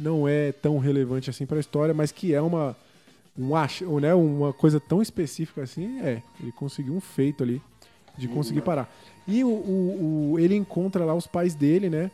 não 0.00 0.26
é 0.26 0.52
tão 0.52 0.78
relevante 0.78 1.28
assim 1.28 1.44
para 1.44 1.58
a 1.58 1.60
história, 1.60 1.92
mas 1.92 2.10
que 2.10 2.32
é 2.32 2.40
uma 2.40 2.74
um 3.38 3.54
ach, 3.54 3.82
né, 4.00 4.12
uma 4.14 4.52
coisa 4.52 4.80
tão 4.80 5.00
específica 5.00 5.62
assim, 5.62 6.00
é, 6.00 6.22
ele 6.40 6.50
conseguiu 6.50 6.94
um 6.94 7.00
feito 7.00 7.44
ali 7.44 7.62
de 8.16 8.26
conseguir 8.26 8.62
parar. 8.62 8.92
E 9.28 9.44
o, 9.44 9.48
o- 9.48 10.32
o- 10.32 10.38
ele 10.40 10.56
encontra 10.56 11.04
lá 11.04 11.14
os 11.14 11.26
pais 11.26 11.54
dele, 11.54 11.88
né? 11.90 12.10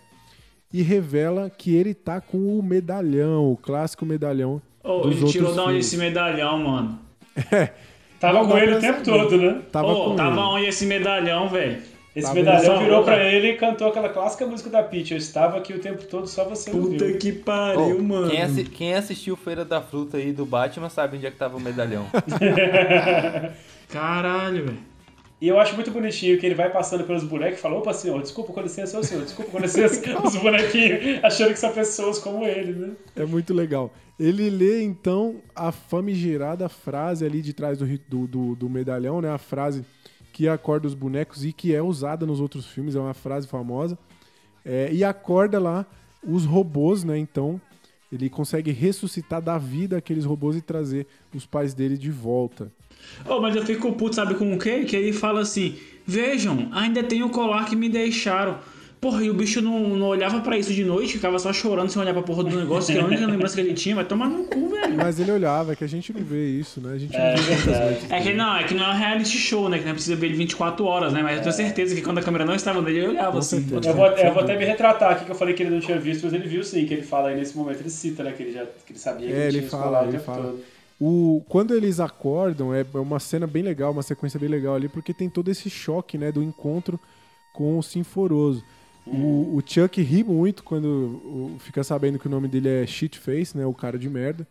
E 0.73 0.83
revela 0.83 1.49
que 1.49 1.73
ele 1.75 1.95
tá 1.95 2.21
com 2.21 2.59
o 2.59 2.63
medalhão, 2.63 3.51
o 3.53 3.57
clássico 3.57 4.05
medalhão 4.05 4.61
dos 4.83 5.17
ele 5.23 5.31
tirou 5.31 5.55
da 5.55 5.65
onde 5.65 5.79
esse 5.79 5.97
medalhão, 5.97 6.59
mano? 6.59 6.99
Tava 8.21 8.39
Não 8.39 8.49
com 8.49 8.57
ele 8.59 8.75
o 8.75 8.81
tempo 8.81 9.05
saber. 9.05 9.19
todo, 9.19 9.37
né? 9.37 9.61
Tava 9.71 9.89
Ô, 9.89 10.05
com 10.11 10.17
tava 10.17 10.31
ele. 10.33 10.41
onde 10.41 10.67
esse 10.67 10.87
medalhão, 10.87 11.49
velho? 11.49 11.79
Esse 12.17 12.29
Tava 12.29 12.35
medalhão 12.39 12.79
virou 12.79 13.03
pra 13.03 13.23
ele 13.25 13.49
e 13.51 13.57
cantou 13.57 13.89
aquela 13.89 14.09
clássica 14.09 14.47
música 14.47 14.71
da 14.71 14.83
Peach. 14.85 15.11
Eu 15.13 15.19
estava 15.19 15.59
aqui 15.59 15.73
o 15.73 15.81
tempo 15.81 16.05
todo, 16.05 16.29
só 16.29 16.45
você 16.45 16.71
não 16.71 16.81
Puta 16.81 17.05
viu. 17.07 17.19
que 17.19 17.33
pariu, 17.33 17.99
Ô, 17.99 18.03
mano. 18.03 18.31
Quem, 18.31 18.41
assi- 18.41 18.65
quem 18.65 18.95
assistiu 18.95 19.37
Feira 19.37 19.65
da 19.65 19.81
Fruta 19.83 20.17
aí 20.17 20.33
do 20.33 20.47
Batman 20.47 20.89
sabe 20.89 21.17
onde 21.17 21.27
é 21.27 21.31
que 21.33 21.37
tava 21.37 21.57
o 21.57 21.61
medalhão. 21.61 22.07
Caralho, 23.91 24.65
velho. 24.67 24.79
E 25.41 25.49
eu 25.49 25.59
acho 25.61 25.75
muito 25.75 25.91
bonitinho 25.91 26.39
que 26.39 26.47
ele 26.47 26.55
vai 26.55 26.71
passando 26.71 27.05
pelos 27.05 27.25
bonecos 27.25 27.59
e 27.59 27.63
fala, 27.63 27.77
opa, 27.77 27.93
senhor, 27.93 28.23
desculpa, 28.23 28.53
com 28.53 28.61
licença, 28.63 28.99
ô 28.99 29.03
senhor, 29.03 29.25
desculpa, 29.25 29.51
com 29.51 29.59
licença, 29.59 30.01
os 30.25 30.37
bonequinhos 30.37 31.23
achando 31.23 31.51
que 31.53 31.59
são 31.59 31.73
pessoas 31.73 32.19
como 32.19 32.45
ele, 32.47 32.73
né? 32.73 32.91
É 33.17 33.25
muito 33.27 33.53
legal. 33.53 33.93
Ele 34.19 34.49
lê, 34.49 34.83
então, 34.83 35.43
a 35.55 35.73
famigerada 35.73 36.69
frase 36.69 37.25
ali 37.25 37.43
de 37.43 37.53
trás 37.53 37.79
do, 37.79 37.87
do, 38.09 38.27
do, 38.27 38.55
do 38.55 38.71
medalhão, 38.71 39.21
né? 39.21 39.31
A 39.31 39.39
frase 39.39 39.85
que 40.33 40.49
acorda 40.49 40.87
os 40.87 40.95
bonecos 40.95 41.45
e 41.45 41.53
que 41.53 41.75
é 41.75 41.83
usada 41.83 42.27
nos 42.27 42.41
outros 42.41 42.67
filmes, 42.67 42.95
é 42.95 43.01
uma 43.01 43.15
frase 43.15 43.47
famosa. 43.47 43.99
É, 44.65 44.93
e 44.93 45.05
acorda 45.05 45.59
lá 45.59 45.87
os 46.23 46.45
robôs, 46.45 47.05
né? 47.05 47.19
Então, 47.19 47.61
ele 48.11 48.31
consegue 48.31 48.71
ressuscitar 48.71 49.43
da 49.43 49.59
vida 49.59 49.97
aqueles 49.97 50.25
robôs 50.25 50.57
e 50.57 50.61
trazer 50.61 51.07
os 51.35 51.45
pais 51.45 51.75
dele 51.75 51.99
de 51.99 52.11
volta. 52.11 52.71
Ô, 53.29 53.41
mas 53.41 53.57
eu 53.57 53.65
fico 53.65 53.93
puto, 53.93 54.15
sabe 54.15 54.35
com 54.35 54.55
o 54.55 54.59
quê? 54.59 54.85
Que 54.85 54.97
ele 54.97 55.13
fala 55.13 55.41
assim: 55.41 55.77
Vejam, 56.07 56.69
ainda 56.73 57.03
tem 57.03 57.23
o 57.23 57.31
colar 57.31 57.67
que 57.67 57.75
me 57.75 57.89
deixaram. 57.89 58.59
Porra, 59.05 59.23
e 59.23 59.29
o 59.29 59.35
bicho 59.35 59.61
não, 59.61 59.87
não 59.99 60.07
olhava 60.07 60.41
pra 60.41 60.57
isso 60.57 60.73
de 60.73 60.83
noite, 60.83 61.13
ficava 61.13 61.39
só 61.39 61.53
chorando 61.53 61.91
sem 61.91 62.01
olhar 62.01 62.15
pra 62.15 62.23
porra 62.23 62.43
do 62.43 62.57
negócio, 62.57 62.91
que 62.91 62.99
é 62.99 63.03
a 63.03 63.05
única 63.05 63.27
lembrança 63.27 63.55
que 63.55 63.61
ele 63.61 63.75
tinha. 63.75 63.95
Vai 63.95 64.07
tomar 64.07 64.31
no 64.31 64.45
cu, 64.45 64.71
velho. 64.71 64.97
Mas 64.97 65.21
ele 65.21 65.31
olhava, 65.31 65.75
é 65.75 65.77
que 65.77 65.85
a 65.85 65.87
gente 65.87 66.11
não 66.11 66.23
vê 66.25 66.49
isso, 66.49 66.81
né? 66.81 66.95
A 66.95 66.99
gente 66.99 67.15
É, 67.15 67.37
não 67.37 67.43
vê 67.43 67.55
verdade. 67.55 67.99
É 68.09 68.21
que 68.23 68.33
não, 68.33 68.57
é 68.57 68.65
que 68.65 68.73
não 68.73 68.83
é 68.83 68.89
um 68.95 68.97
reality 68.97 69.37
show, 69.37 69.69
né? 69.69 69.79
Que 69.79 69.85
não 69.85 69.93
precisa 69.93 70.17
ver 70.17 70.29
ele 70.29 70.37
24 70.37 70.83
horas, 70.87 71.13
né? 71.13 71.23
Mas 71.23 71.37
eu 71.37 71.43
tenho 71.43 71.55
certeza 71.55 71.95
que 71.95 72.01
quando 72.01 72.17
a 72.17 72.23
câmera 72.23 72.47
não 72.47 72.55
estava 72.55 72.81
nele, 72.81 72.97
ele 73.01 73.09
olhava 73.09 73.33
Com 73.33 73.39
assim. 73.41 73.61
certeza. 73.69 73.91
Eu 73.91 73.95
vou, 73.95 74.07
eu 74.07 74.33
vou 74.33 74.43
até 74.43 74.57
me 74.57 74.65
retratar 74.65 75.13
aqui, 75.13 75.27
que 75.27 75.31
eu 75.33 75.37
falei 75.37 75.53
que 75.53 75.63
ele 75.63 75.71
não 75.75 75.81
tinha 75.81 75.99
visto, 76.01 76.25
mas 76.25 76.33
ele 76.33 76.49
viu 76.49 76.65
sim, 76.65 76.87
que 76.87 76.95
ele 76.95 77.03
fala 77.03 77.29
aí 77.29 77.37
nesse 77.37 77.55
momento, 77.55 77.81
ele 77.81 77.91
cita, 77.91 78.25
né, 78.25 78.33
que 78.33 78.43
ele 78.43 78.53
já 78.53 78.65
que 78.65 78.93
ele 78.93 78.99
sabia 78.99 79.27
que 79.27 79.33
É, 79.35 79.49
ele 79.49 79.59
tinha 79.59 79.71
fala, 79.71 80.03
ele 80.05 80.13
tempo 80.13 80.25
fala. 80.25 80.43
todo. 80.45 80.61
O, 80.99 81.43
quando 81.47 81.75
eles 81.75 82.01
acordam, 82.01 82.73
é 82.73 82.81
é 82.95 82.99
uma 82.99 83.21
cena 83.21 83.47
bem 83.47 83.63
legal, 83.63 83.93
uma 83.93 84.03
sequência 84.03 84.41
bem 84.41 84.49
legal 84.49 84.75
ali, 84.77 84.89
porque 84.89 85.13
tem 85.13 85.29
todo 85.29 85.51
esse 85.51 85.69
choque, 85.69 86.17
né, 86.17 86.33
do 86.33 86.43
encontro 86.43 86.99
com 87.53 87.79
o 87.79 87.83
Sinforoso. 87.83 88.65
O, 89.07 89.57
o 89.57 89.63
Chuck 89.65 90.01
ri 90.01 90.25
muito 90.25 90.63
quando 90.63 91.57
fica 91.61 91.85
sabendo 91.85 92.19
que 92.19 92.27
o 92.27 92.31
nome 92.31 92.49
dele 92.49 92.69
é 92.69 92.87
Shitface, 92.87 93.57
né, 93.57 93.67
o 93.67 93.75
cara 93.75 93.99
de 93.99 94.09
merda. 94.09 94.47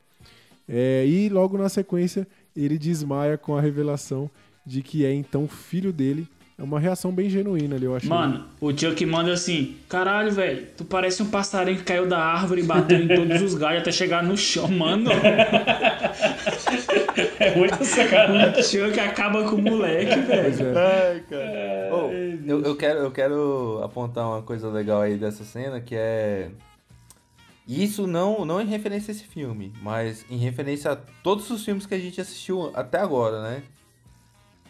É, 0.67 1.05
e 1.05 1.27
logo 1.29 1.57
na 1.57 1.69
sequência 1.69 2.27
ele 2.55 2.77
desmaia 2.77 3.37
com 3.37 3.57
a 3.57 3.61
revelação 3.61 4.29
de 4.65 4.81
que 4.81 5.05
é 5.05 5.13
então 5.13 5.47
filho 5.47 5.91
dele. 5.91 6.27
É 6.57 6.61
uma 6.61 6.79
reação 6.79 7.11
bem 7.11 7.29
genuína 7.29 7.75
ali, 7.75 7.85
eu 7.85 7.95
achei. 7.95 8.07
Mano, 8.07 8.45
o 8.61 8.69
Chuck 8.77 9.03
manda 9.05 9.33
assim: 9.33 9.75
Caralho, 9.89 10.31
velho, 10.31 10.67
tu 10.77 10.85
parece 10.85 11.23
um 11.23 11.29
passarinho 11.29 11.77
que 11.77 11.83
caiu 11.83 12.07
da 12.07 12.19
árvore 12.19 12.61
e 12.61 12.63
bateu 12.63 12.99
em 12.99 13.07
todos 13.07 13.41
os 13.41 13.55
galhos 13.55 13.81
até 13.81 13.91
chegar 13.91 14.21
no 14.23 14.37
chão, 14.37 14.67
mano. 14.67 15.09
É 17.39 17.55
muito 17.55 17.83
sacanagem. 17.85 18.59
O 18.59 18.63
Chuck 18.63 18.99
acaba 18.99 19.43
com 19.47 19.55
o 19.55 19.61
moleque, 19.61 20.19
velho. 20.21 20.77
Ai, 20.77 21.23
cara. 21.29 21.95
Ô, 21.95 22.11
eu, 22.11 22.61
eu, 22.63 22.75
quero, 22.75 22.99
eu 22.99 23.11
quero 23.11 23.81
apontar 23.83 24.27
uma 24.27 24.41
coisa 24.41 24.69
legal 24.69 25.01
aí 25.01 25.17
dessa 25.17 25.43
cena, 25.43 25.79
que 25.79 25.95
é... 25.95 26.49
Isso 27.67 28.07
não, 28.07 28.43
não 28.45 28.59
em 28.59 28.65
referência 28.65 29.11
a 29.11 29.15
esse 29.15 29.23
filme, 29.25 29.71
mas 29.81 30.25
em 30.29 30.37
referência 30.37 30.91
a 30.91 30.95
todos 30.95 31.49
os 31.49 31.63
filmes 31.63 31.85
que 31.85 31.93
a 31.93 31.99
gente 31.99 32.19
assistiu 32.19 32.71
até 32.73 32.99
agora, 32.99 33.41
né? 33.41 33.63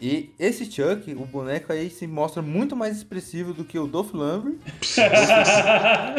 E 0.00 0.30
esse 0.38 0.64
Chuck, 0.70 1.12
o 1.14 1.24
boneco 1.24 1.72
aí, 1.72 1.88
se 1.88 2.06
mostra 2.06 2.42
muito 2.42 2.74
mais 2.76 2.96
expressivo 2.96 3.54
do 3.54 3.64
que 3.64 3.78
o 3.78 3.86
Dolph 3.86 4.12
Lundgren. 4.12 4.56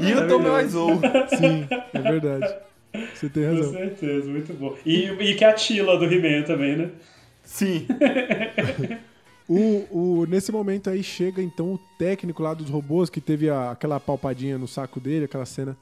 e 0.00 0.12
o 0.14 0.28
Tom 0.28 0.42
Wiseau. 0.54 0.88
Sim, 1.38 1.66
é 1.92 2.00
verdade. 2.00 2.54
Você 3.14 3.28
tem 3.28 3.44
Com 3.48 3.56
razão. 3.56 3.72
certeza, 3.72 4.30
muito 4.30 4.52
bom. 4.54 4.76
E, 4.84 5.06
e 5.06 5.34
que 5.34 5.44
é 5.44 5.48
a 5.48 5.52
Tila 5.52 5.98
do 5.98 6.04
He-Man 6.04 6.42
também, 6.44 6.76
né? 6.76 6.90
Sim. 7.42 7.86
O, 9.46 10.20
o- 10.22 10.26
nesse 10.26 10.50
momento 10.50 10.88
aí 10.88 11.02
chega 11.02 11.42
então 11.42 11.74
o 11.74 11.78
técnico 11.98 12.42
lá 12.42 12.54
dos 12.54 12.70
robôs 12.70 13.10
que 13.10 13.20
teve 13.20 13.50
a- 13.50 13.72
aquela 13.72 14.00
palpadinha 14.00 14.56
no 14.56 14.66
saco 14.66 14.98
dele, 14.98 15.26
aquela 15.26 15.44
cena 15.44 15.76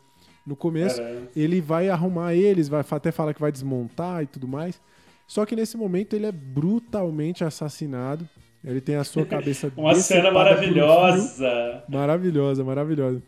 no 0.45 0.57
começo. 0.57 0.97
Caramba. 0.97 1.29
Ele 1.37 1.61
vai 1.61 1.89
arrumar 1.89 2.35
eles, 2.35 2.67
vai 2.69 2.81
até 2.91 3.13
fala 3.13 3.33
que 3.33 3.41
vai 3.41 3.53
desmontar 3.53 4.21
e 4.25 4.27
tudo 4.27 4.49
mais. 4.49 4.81
Só 5.27 5.47
que 5.47 5.57
nesse 5.57 5.77
momento 5.77 6.15
ele 6.15 6.27
é 6.27 6.33
brutalmente 6.33 7.45
assassinado. 7.45 8.29
Ele 8.65 8.81
tem 8.81 8.97
a 8.97 9.05
sua 9.05 9.25
cabeça 9.27 9.73
Uma 9.77 9.95
cena 9.95 10.25
por 10.25 10.31
um 10.31 10.35
maravilhosa. 10.35 11.85
Maravilhosa, 11.89 12.65
maravilhosa. 12.65 13.23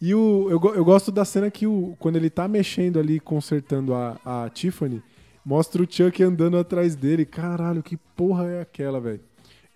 E 0.00 0.14
o, 0.14 0.48
eu, 0.50 0.74
eu 0.74 0.84
gosto 0.84 1.10
da 1.10 1.24
cena 1.24 1.50
que 1.50 1.66
o, 1.66 1.96
quando 1.98 2.16
ele 2.16 2.28
tá 2.28 2.46
mexendo 2.46 2.98
ali, 2.98 3.18
consertando 3.18 3.94
a, 3.94 4.18
a 4.24 4.50
Tiffany, 4.50 5.02
mostra 5.44 5.82
o 5.82 5.86
Chuck 5.88 6.22
andando 6.22 6.58
atrás 6.58 6.94
dele. 6.94 7.24
Caralho, 7.24 7.82
que 7.82 7.96
porra 8.14 8.46
é 8.46 8.60
aquela, 8.60 9.00
velho? 9.00 9.20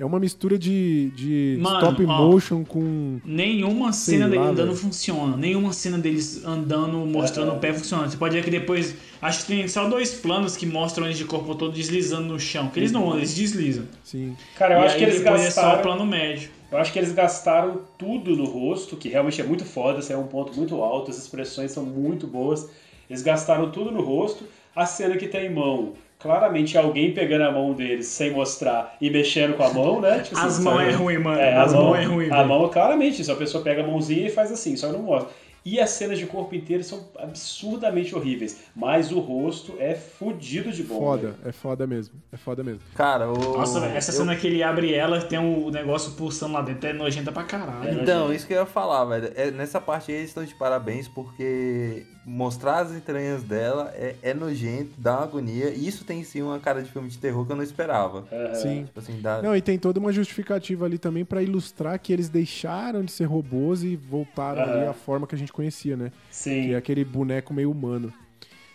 É 0.01 0.05
uma 0.05 0.19
mistura 0.19 0.59
de, 0.59 1.11
de 1.11 1.59
Mano, 1.61 1.77
stop 1.77 2.05
ó. 2.07 2.07
motion 2.07 2.65
com. 2.65 3.21
Nenhuma 3.23 3.93
cena 3.93 4.27
dele 4.31 4.39
lá, 4.43 4.49
andando 4.49 4.69
velho. 4.69 4.79
funciona. 4.79 5.37
Nenhuma 5.37 5.75
cena 5.75 5.99
deles 5.99 6.43
andando, 6.43 6.97
mostrando 7.05 7.53
o 7.53 7.59
pé 7.59 7.75
funciona. 7.75 8.09
Você 8.09 8.17
pode 8.17 8.35
ver 8.35 8.43
que 8.43 8.51
depois. 8.51 8.97
Acho 9.21 9.41
que 9.43 9.49
tem 9.49 9.69
só 9.69 9.87
dois 9.91 10.15
planos 10.15 10.57
que 10.57 10.65
mostram 10.65 11.05
eles 11.05 11.19
de 11.19 11.27
corpo 11.27 11.55
todo 11.55 11.73
deslizando 11.75 12.29
no 12.29 12.41
chão. 12.41 12.69
Que 12.71 12.81
eles 12.81 12.93
não 12.93 13.09
andam, 13.09 13.19
eles 13.19 13.35
deslizam. 13.35 13.85
Sim. 14.03 14.35
Cara, 14.57 14.77
eu 14.77 14.81
e 14.81 14.85
acho 14.87 14.95
aí 14.95 14.99
que 15.01 15.05
eles 15.05 15.21
é 15.21 15.25
só 15.25 15.31
o 15.31 15.37
gastaram. 15.37 15.83
plano 15.83 16.07
médio. 16.07 16.49
Eu 16.73 16.79
acho 16.79 16.93
que 16.95 16.99
eles 16.99 17.13
gastaram 17.13 17.83
tudo 17.99 18.35
no 18.35 18.47
rosto, 18.47 18.97
que 18.97 19.11
realmente 19.11 19.39
é 19.39 19.45
muito 19.45 19.67
foda, 19.67 19.99
esse 19.99 20.15
é 20.15 20.17
um 20.17 20.29
ponto 20.29 20.57
muito 20.57 20.77
alto, 20.77 21.11
as 21.11 21.19
expressões 21.19 21.73
são 21.73 21.85
muito 21.85 22.27
boas. 22.27 22.71
Eles 23.11 23.21
gastaram 23.23 23.71
tudo 23.71 23.91
no 23.91 24.01
rosto. 24.01 24.45
A 24.75 24.87
cena 24.87 25.19
que 25.19 25.29
tem 25.29 25.53
mão, 25.53 25.93
claramente 26.21 26.77
é 26.77 26.81
alguém 26.81 27.13
pegando 27.13 27.45
a 27.45 27.51
mão 27.51 27.73
deles 27.73 28.07
sem 28.07 28.31
mostrar 28.31 28.97
e 29.01 29.09
mexendo 29.11 29.57
com 29.57 29.63
a 29.65 29.73
mão, 29.73 30.01
né? 30.01 30.21
Tipo 30.21 30.39
As 30.39 30.45
assim, 30.55 30.63
mãos 30.65 30.81
é 30.83 30.91
ruim, 30.93 31.19
mano. 31.19 31.41
É, 31.41 31.57
As 31.57 31.73
mão, 31.73 31.85
mãos 31.87 31.99
é 31.99 32.05
ruim, 32.05 32.31
A 32.31 32.45
mão, 32.45 32.69
claramente, 32.69 33.23
isso. 33.23 33.33
A 33.33 33.37
pessoa 33.37 33.65
pega 33.65 33.83
a 33.83 33.87
mãozinha 33.87 34.27
e 34.27 34.31
faz 34.31 34.53
assim, 34.53 34.77
só 34.77 34.93
não 34.93 35.03
mostra. 35.03 35.31
E 35.63 35.79
as 35.79 35.91
cenas 35.91 36.19
de 36.19 36.25
corpo 36.25 36.55
inteiro 36.55 36.83
são 36.83 37.07
absurdamente 37.19 38.15
horríveis. 38.15 38.63
Mas 38.75 39.13
o 39.13 39.21
rosto 39.21 39.75
é 39.79 39.95
fudido 39.95 40.73
de 40.73 40.83
bom. 40.83 40.99
Foda, 40.99 41.23
velho. 41.29 41.37
é 41.45 41.53
foda 41.53 41.87
mesmo. 41.87 42.15
É 42.33 42.37
foda 42.39 42.65
mesmo. 42.65 42.81
Cara, 42.95 43.31
o... 43.31 43.35
Nossa, 43.59 43.79
velho, 43.81 43.95
essa 43.95 44.11
eu- 44.11 44.17
cena 44.17 44.35
que 44.37 44.47
ele 44.47 44.63
abre 44.63 44.95
ela, 44.95 45.21
tem 45.21 45.39
um 45.39 45.71
negócio 45.71 46.13
pulsando 46.13 46.55
lá 46.55 46.63
dentro, 46.63 46.89
é 46.89 46.95
nojenta 46.95 47.31
pra 47.31 47.43
caralho. 47.45 48.01
Então, 48.01 48.33
isso 48.33 48.47
que 48.47 48.55
eu 48.55 48.61
ia 48.61 48.67
falar, 48.67 49.05
velho. 49.05 49.33
É, 49.37 49.51
nessa 49.51 49.79
parte 49.81 50.11
aí 50.11 50.19
eles 50.19 50.31
estão 50.31 50.45
de 50.45 50.55
parabéns 50.55 51.09
porque 51.09 52.07
mostrar 52.25 52.81
as 52.81 52.93
entranhas 52.93 53.43
dela 53.43 53.93
é, 53.95 54.15
é 54.23 54.35
nojento, 54.35 54.91
dá 54.99 55.17
uma 55.17 55.23
agonia. 55.25 55.71
E 55.71 55.87
isso 55.87 56.05
tem 56.05 56.23
sim 56.23 56.43
uma 56.43 56.59
cara 56.61 56.83
de 56.83 56.91
filme 56.91 57.09
de 57.09 57.19
terror 57.19 57.47
que 57.47 57.53
eu 57.53 57.57
não 57.57 57.63
esperava. 57.63 58.27
Sim. 58.55 58.85
Tipo 58.85 59.01
assim, 59.01 59.21
dá... 59.21 59.41
Não, 59.43 59.57
e 59.57 59.61
tem 59.63 59.79
toda 59.79 59.99
uma 59.99 60.13
justificativa 60.13 60.85
ali 60.85 60.99
também 60.99 61.25
pra 61.25 61.43
ilustrar 61.43 61.99
que 61.99 62.13
eles 62.13 62.29
deixaram 62.29 63.03
de 63.05 63.11
ser 63.13 63.25
robôs 63.25 63.83
e 63.83 63.97
voltaram 63.97 64.63
ali 64.63 64.83
Aham. 64.83 64.91
à 64.91 64.93
forma 64.95 65.27
que 65.27 65.35
a 65.35 65.39
gente 65.39 65.53
conhecia, 65.53 65.97
né? 65.97 66.13
Sim. 66.31 66.67
Que 66.69 66.75
é 66.75 66.77
aquele 66.77 67.05
boneco 67.05 67.53
meio 67.55 67.71
humano. 67.71 68.13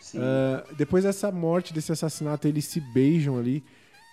Sim. 0.02 0.20
Ah, 0.22 0.64
depois 0.78 1.04
dessa 1.04 1.32
morte, 1.32 1.74
desse 1.74 1.92
assassinato, 1.92 2.48
eles 2.48 2.66
se 2.66 2.80
beijam 2.80 3.38
ali, 3.38 3.64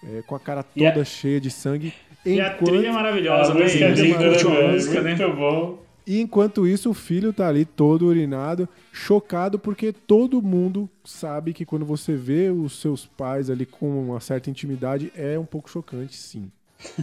é, 0.04 0.22
com 0.22 0.34
a 0.34 0.40
cara 0.40 0.62
toda 0.62 1.00
a- 1.00 1.04
cheia 1.04 1.40
de 1.40 1.50
sangue. 1.50 1.92
E 2.24 2.40
a 2.40 2.48
enquanto- 2.54 2.64
trilha 2.70 2.88
é 2.88 2.92
maravilhosa, 2.92 3.50
a 3.52 3.54
música 3.54 3.84
é 3.86 3.88
né, 3.88 3.94
a 3.94 5.02
né? 5.02 5.14
Muito 5.16 5.36
bom. 5.36 5.78
E 6.06 6.20
enquanto 6.20 6.66
isso, 6.66 6.90
o 6.90 6.94
filho 6.94 7.32
tá 7.32 7.48
ali 7.48 7.64
todo 7.64 8.06
urinado, 8.06 8.68
chocado, 8.92 9.58
porque 9.58 9.92
todo 9.92 10.42
mundo 10.42 10.88
sabe 11.04 11.52
que 11.52 11.64
quando 11.64 11.84
você 11.84 12.14
vê 12.14 12.50
os 12.50 12.80
seus 12.80 13.06
pais 13.06 13.48
ali 13.48 13.64
com 13.64 14.06
uma 14.06 14.20
certa 14.20 14.50
intimidade, 14.50 15.12
é 15.16 15.38
um 15.38 15.44
pouco 15.44 15.70
chocante, 15.70 16.16
sim. 16.16 16.50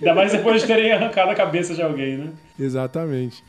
Ainda 0.00 0.14
mais 0.14 0.32
depois 0.32 0.62
de 0.62 0.66
terem 0.66 0.92
arrancado 0.92 1.30
a 1.30 1.34
cabeça 1.34 1.74
de 1.74 1.82
alguém, 1.82 2.16
né? 2.16 2.32
Exatamente. 2.58 3.44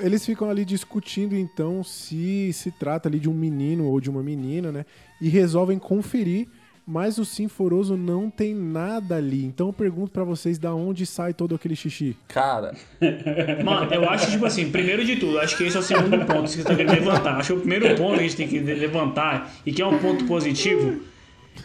Eles 0.00 0.24
ficam 0.24 0.48
ali 0.48 0.64
discutindo 0.64 1.36
então 1.36 1.82
se 1.82 2.52
se 2.52 2.70
trata 2.70 3.08
ali 3.08 3.18
de 3.18 3.28
um 3.28 3.34
menino 3.34 3.86
ou 3.86 4.00
de 4.00 4.08
uma 4.08 4.22
menina, 4.22 4.70
né? 4.70 4.86
E 5.20 5.28
resolvem 5.28 5.78
conferir, 5.78 6.46
mas 6.86 7.18
o 7.18 7.24
Sinforoso 7.24 7.96
não 7.96 8.28
tem 8.30 8.54
nada 8.54 9.16
ali. 9.16 9.44
Então 9.44 9.68
eu 9.68 9.72
pergunto 9.72 10.10
pra 10.10 10.24
vocês 10.24 10.58
da 10.58 10.74
onde 10.74 11.06
sai 11.06 11.32
todo 11.32 11.54
aquele 11.54 11.74
xixi. 11.74 12.16
Cara, 12.28 12.74
Mano, 13.64 13.92
eu 13.92 14.08
acho, 14.08 14.30
tipo 14.30 14.44
assim, 14.44 14.70
primeiro 14.70 15.04
de 15.04 15.16
tudo, 15.16 15.38
acho 15.38 15.56
que 15.56 15.64
esse 15.64 15.76
é 15.76 15.80
o 15.80 15.82
segundo 15.82 16.24
ponto 16.26 16.42
que 16.42 16.50
você 16.50 16.64
tá 16.64 16.74
querendo 16.74 16.94
levantar. 16.94 17.36
Acho 17.36 17.54
que 17.54 17.58
o 17.58 17.60
primeiro 17.60 17.94
ponto 17.96 18.14
que 18.14 18.20
a 18.20 18.22
gente 18.22 18.36
tem 18.36 18.48
que 18.48 18.58
levantar, 18.60 19.52
e 19.64 19.72
que 19.72 19.80
é 19.80 19.86
um 19.86 19.98
ponto 19.98 20.24
positivo, 20.26 21.00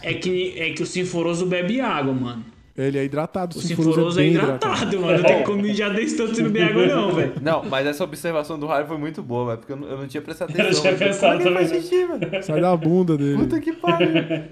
é 0.02 0.14
que, 0.14 0.58
é 0.58 0.72
que 0.72 0.84
o 0.84 0.86
Sinforoso 0.86 1.46
bebe 1.46 1.82
água, 1.82 2.14
mano. 2.14 2.46
Ele 2.81 2.97
é 2.97 3.03
hidratado, 3.03 3.57
O 3.57 3.61
Sinforoso 3.61 3.89
Sinforoso 3.93 4.19
é 4.19 4.23
bem 4.23 4.34
hidratado, 4.34 4.99
mano. 5.01 5.18
Não 5.18 5.23
tem 5.23 5.43
como 5.43 5.61
mijar 5.61 5.93
desse 5.93 6.15
tanto 6.15 6.34
se 6.35 6.41
não 6.41 6.49
beber 6.49 6.69
água, 6.72 6.85
não, 6.88 7.11
velho. 7.14 7.34
não, 7.41 7.64
mas 7.65 7.85
essa 7.85 8.03
observação 8.03 8.57
do 8.57 8.65
Raio 8.65 8.88
foi 8.88 8.97
muito 8.97 9.22
boa, 9.22 9.47
velho, 9.47 9.57
porque 9.57 9.73
eu 9.73 9.77
não, 9.77 9.88
eu 9.88 9.97
não 9.97 10.07
tinha 10.07 10.22
prestado 10.22 10.51
Eu 10.56 10.61
atenção. 10.64 10.81
tinha 10.81 10.93
Como 10.93 11.03
é 11.03 11.07
pensado 11.07 11.41
faz 11.41 11.69
também, 11.69 11.81
xixi, 11.81 12.06
velho? 12.06 12.43
Sai 12.43 12.61
da 12.61 12.77
bunda 12.77 13.18
dele. 13.18 13.38
Puta 13.38 13.60
que 13.60 13.73
pariu. 13.73 14.10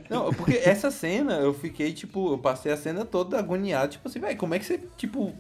Não, 0.10 0.32
porque 0.34 0.60
essa 0.64 0.92
cena, 0.92 1.36
eu 1.36 1.54
fiquei, 1.54 1.94
tipo, 1.94 2.34
eu 2.34 2.38
passei 2.38 2.72
a 2.72 2.78
cena 2.78 3.06
toda 3.06 3.40
agoniado, 3.40 3.92
tipo 3.94 4.08
assim, 4.08 4.20
velho, 4.20 4.38
como 4.38 4.54
é 4.56 4.60
que 4.60 4.66
você, 4.66 4.80
tipo, 4.98 5.34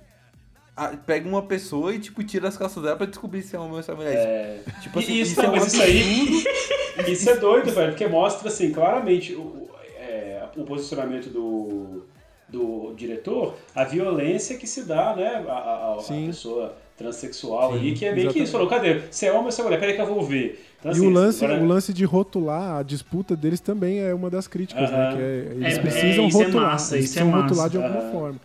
pega 1.05 1.27
uma 1.27 1.41
pessoa 1.41 1.93
e, 1.93 1.99
tipo, 1.99 2.23
tira 2.23 2.47
as 2.47 2.55
calças 2.57 2.83
dela 2.83 2.95
pra 2.95 3.05
descobrir 3.07 3.41
se 3.41 3.55
é 3.55 3.59
homem 3.59 3.75
ou 3.77 3.83
se 3.83 3.91
é 3.91 3.95
mulher? 3.95 4.15
É... 4.15 4.59
Tipo 4.81 4.99
assim, 4.99 5.13
isso, 5.15 5.31
isso 5.31 5.41
é 5.41 5.47
um 5.49 5.51
mas 5.51 5.73
isso 5.73 5.81
aí. 5.81 6.43
Isso 7.11 7.29
é 7.29 7.35
doido, 7.37 7.69
velho, 7.71 7.89
porque 7.91 8.07
mostra 8.07 8.47
assim, 8.47 8.71
claramente 8.71 9.33
o- 9.35 9.69
é, 9.99 10.41
o 10.57 10.63
posicionamento 10.63 11.29
do, 11.29 12.05
do 12.49 12.93
diretor, 12.95 13.55
a 13.75 13.83
violência 13.83 14.57
que 14.57 14.65
se 14.67 14.83
dá, 14.83 15.15
né? 15.15 15.43
A, 15.47 15.51
a- 15.51 15.95
a 15.95 15.99
Sim. 15.99 16.27
pessoa 16.27 16.75
transexual 16.97 17.73
Sim, 17.73 17.77
ali, 17.79 17.93
que 17.93 18.05
é 18.05 18.13
meio 18.15 18.31
que 18.31 18.39
isso. 18.39 18.51
Falou, 18.53 18.67
cadê? 18.67 19.01
Você 19.11 19.25
é 19.27 19.31
homem 19.31 19.45
ou 19.45 19.51
você 19.51 19.61
é 19.61 19.63
mulher? 19.63 19.79
Peraí 19.79 19.95
que 19.95 20.01
eu 20.01 20.05
vou 20.07 20.23
ver. 20.23 20.65
Então, 20.79 20.91
E 20.91 20.95
assim, 20.95 21.07
o 21.07 21.09
lance, 21.09 21.45
agora- 21.45 21.61
o 21.61 21.65
lance 21.67 21.93
de 21.93 22.05
rotular 22.05 22.77
a 22.77 22.83
disputa 22.83 23.35
deles 23.35 23.59
também 23.59 23.99
é 23.99 24.13
uma 24.13 24.29
das 24.29 24.47
críticas, 24.47 24.89
né? 24.89 24.97
Aham. 25.07 25.15
Que 25.17 25.21
é, 25.21 25.51
eles 25.55 25.77
É, 25.77 25.81
precisam 25.81 26.25
é, 26.25 26.27
isso 26.27 26.41
é 26.41 26.45
rotular. 26.45 26.65
massa, 26.71 26.95
eles 26.95 27.05
isso 27.09 27.19
é 27.19 27.21
precisam 27.21 27.27
massa. 27.31 27.43
rotular 27.43 27.69
de 27.69 27.77
alguma 27.77 27.99
Aham. 28.01 28.11
forma. 28.11 28.39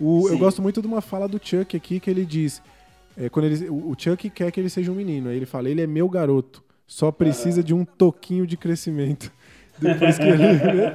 O- 0.00 0.28
eu 0.28 0.38
gosto 0.38 0.62
muito 0.62 0.80
de 0.80 0.86
uma 0.86 1.00
fala 1.00 1.28
do 1.28 1.40
Chuck 1.42 1.76
aqui 1.76 2.00
que 2.00 2.10
ele 2.10 2.24
diz. 2.24 2.62
é, 3.14 3.28
quando 3.28 3.44
ele, 3.44 3.68
o 3.68 3.94
Chuck 3.98 4.30
quer 4.30 4.50
que 4.50 4.58
ele 4.58 4.70
seja 4.70 4.90
um 4.90 4.94
menino. 4.94 5.28
Aí 5.28 5.36
ele 5.36 5.44
fala, 5.44 5.68
ele 5.68 5.82
é 5.82 5.86
meu 5.86 6.08
garoto. 6.08 6.62
Só 6.86 7.12
precisa 7.12 7.62
de 7.62 7.74
um 7.74 7.84
toquinho 7.84 8.46
de 8.46 8.56
crescimento. 8.56 9.30
Depois 9.78 10.16
que 10.16 10.24
ele 10.24 10.54
vê, 10.54 10.92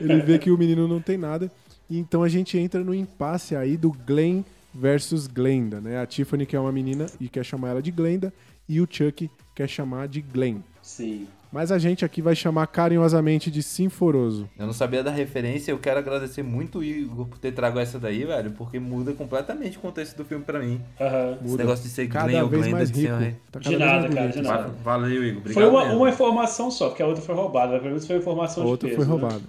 ele 0.00 0.20
vê 0.22 0.38
que 0.38 0.50
o 0.50 0.56
menino 0.56 0.88
não 0.88 0.98
tem 1.00 1.18
nada. 1.18 1.50
E 1.90 1.98
então 1.98 2.22
a 2.22 2.28
gente 2.28 2.58
entra 2.58 2.82
no 2.84 2.94
impasse 2.94 3.56
aí 3.56 3.76
do 3.76 3.90
Glenn 3.90 4.42
versus 4.74 5.26
Glenda, 5.26 5.80
né? 5.80 6.00
A 6.00 6.06
Tiffany 6.06 6.46
quer 6.46 6.60
uma 6.60 6.72
menina 6.72 7.06
e 7.20 7.28
quer 7.28 7.44
chamar 7.44 7.70
ela 7.70 7.82
de 7.82 7.90
Glenda. 7.90 8.32
E 8.68 8.80
o 8.80 8.86
Chuck 8.88 9.30
quer 9.54 9.68
chamar 9.68 10.08
de 10.08 10.20
Glenn. 10.20 10.58
Sim. 10.82 11.26
Mas 11.50 11.72
a 11.72 11.78
gente 11.78 12.04
aqui 12.04 12.20
vai 12.20 12.36
chamar 12.36 12.66
carinhosamente 12.66 13.50
de 13.50 13.62
Sinforoso. 13.62 14.48
Eu 14.58 14.66
não 14.66 14.72
sabia 14.74 15.02
da 15.02 15.10
referência, 15.10 15.72
eu 15.72 15.78
quero 15.78 15.98
agradecer 15.98 16.42
muito 16.42 16.80
o 16.80 16.84
Igor 16.84 17.26
por 17.26 17.38
ter 17.38 17.52
trago 17.52 17.78
essa 17.78 17.98
daí, 17.98 18.24
velho, 18.24 18.50
porque 18.50 18.78
muda 18.78 19.14
completamente 19.14 19.78
o 19.78 19.80
contexto 19.80 20.14
do 20.16 20.26
filme 20.26 20.44
pra 20.44 20.58
mim. 20.58 20.80
Aham. 21.00 21.38
Esse 21.40 21.50
Muda. 21.50 21.64
negócio 21.64 21.84
de 21.84 21.90
ser 21.90 22.06
Cada 22.08 22.26
Glenn 22.28 22.42
ou 22.42 22.48
Glenda 22.50 22.70
mais 22.70 22.90
de 22.90 23.00
rico. 23.00 23.18
ser, 23.18 23.36
Tá 23.50 23.60
De 23.60 23.76
nada, 23.78 24.08
cara, 24.10 24.28
de 24.28 24.42
nada. 24.42 24.74
Valeu, 24.84 25.24
Igor. 25.24 25.40
Obrigado. 25.40 25.54
Foi 25.54 25.70
uma, 25.70 25.84
uma 25.94 26.10
informação 26.10 26.70
só, 26.70 26.88
porque 26.88 27.02
a 27.02 27.06
outra 27.06 27.22
foi 27.22 27.34
roubada. 27.34 27.78
Pelo 27.78 27.86
menos 27.86 28.06
foi 28.06 28.16
informação 28.18 28.62
A 28.62 28.66
de 28.66 28.70
outra 28.72 28.88
peso, 28.90 29.06
foi 29.06 29.06
né? 29.30 29.40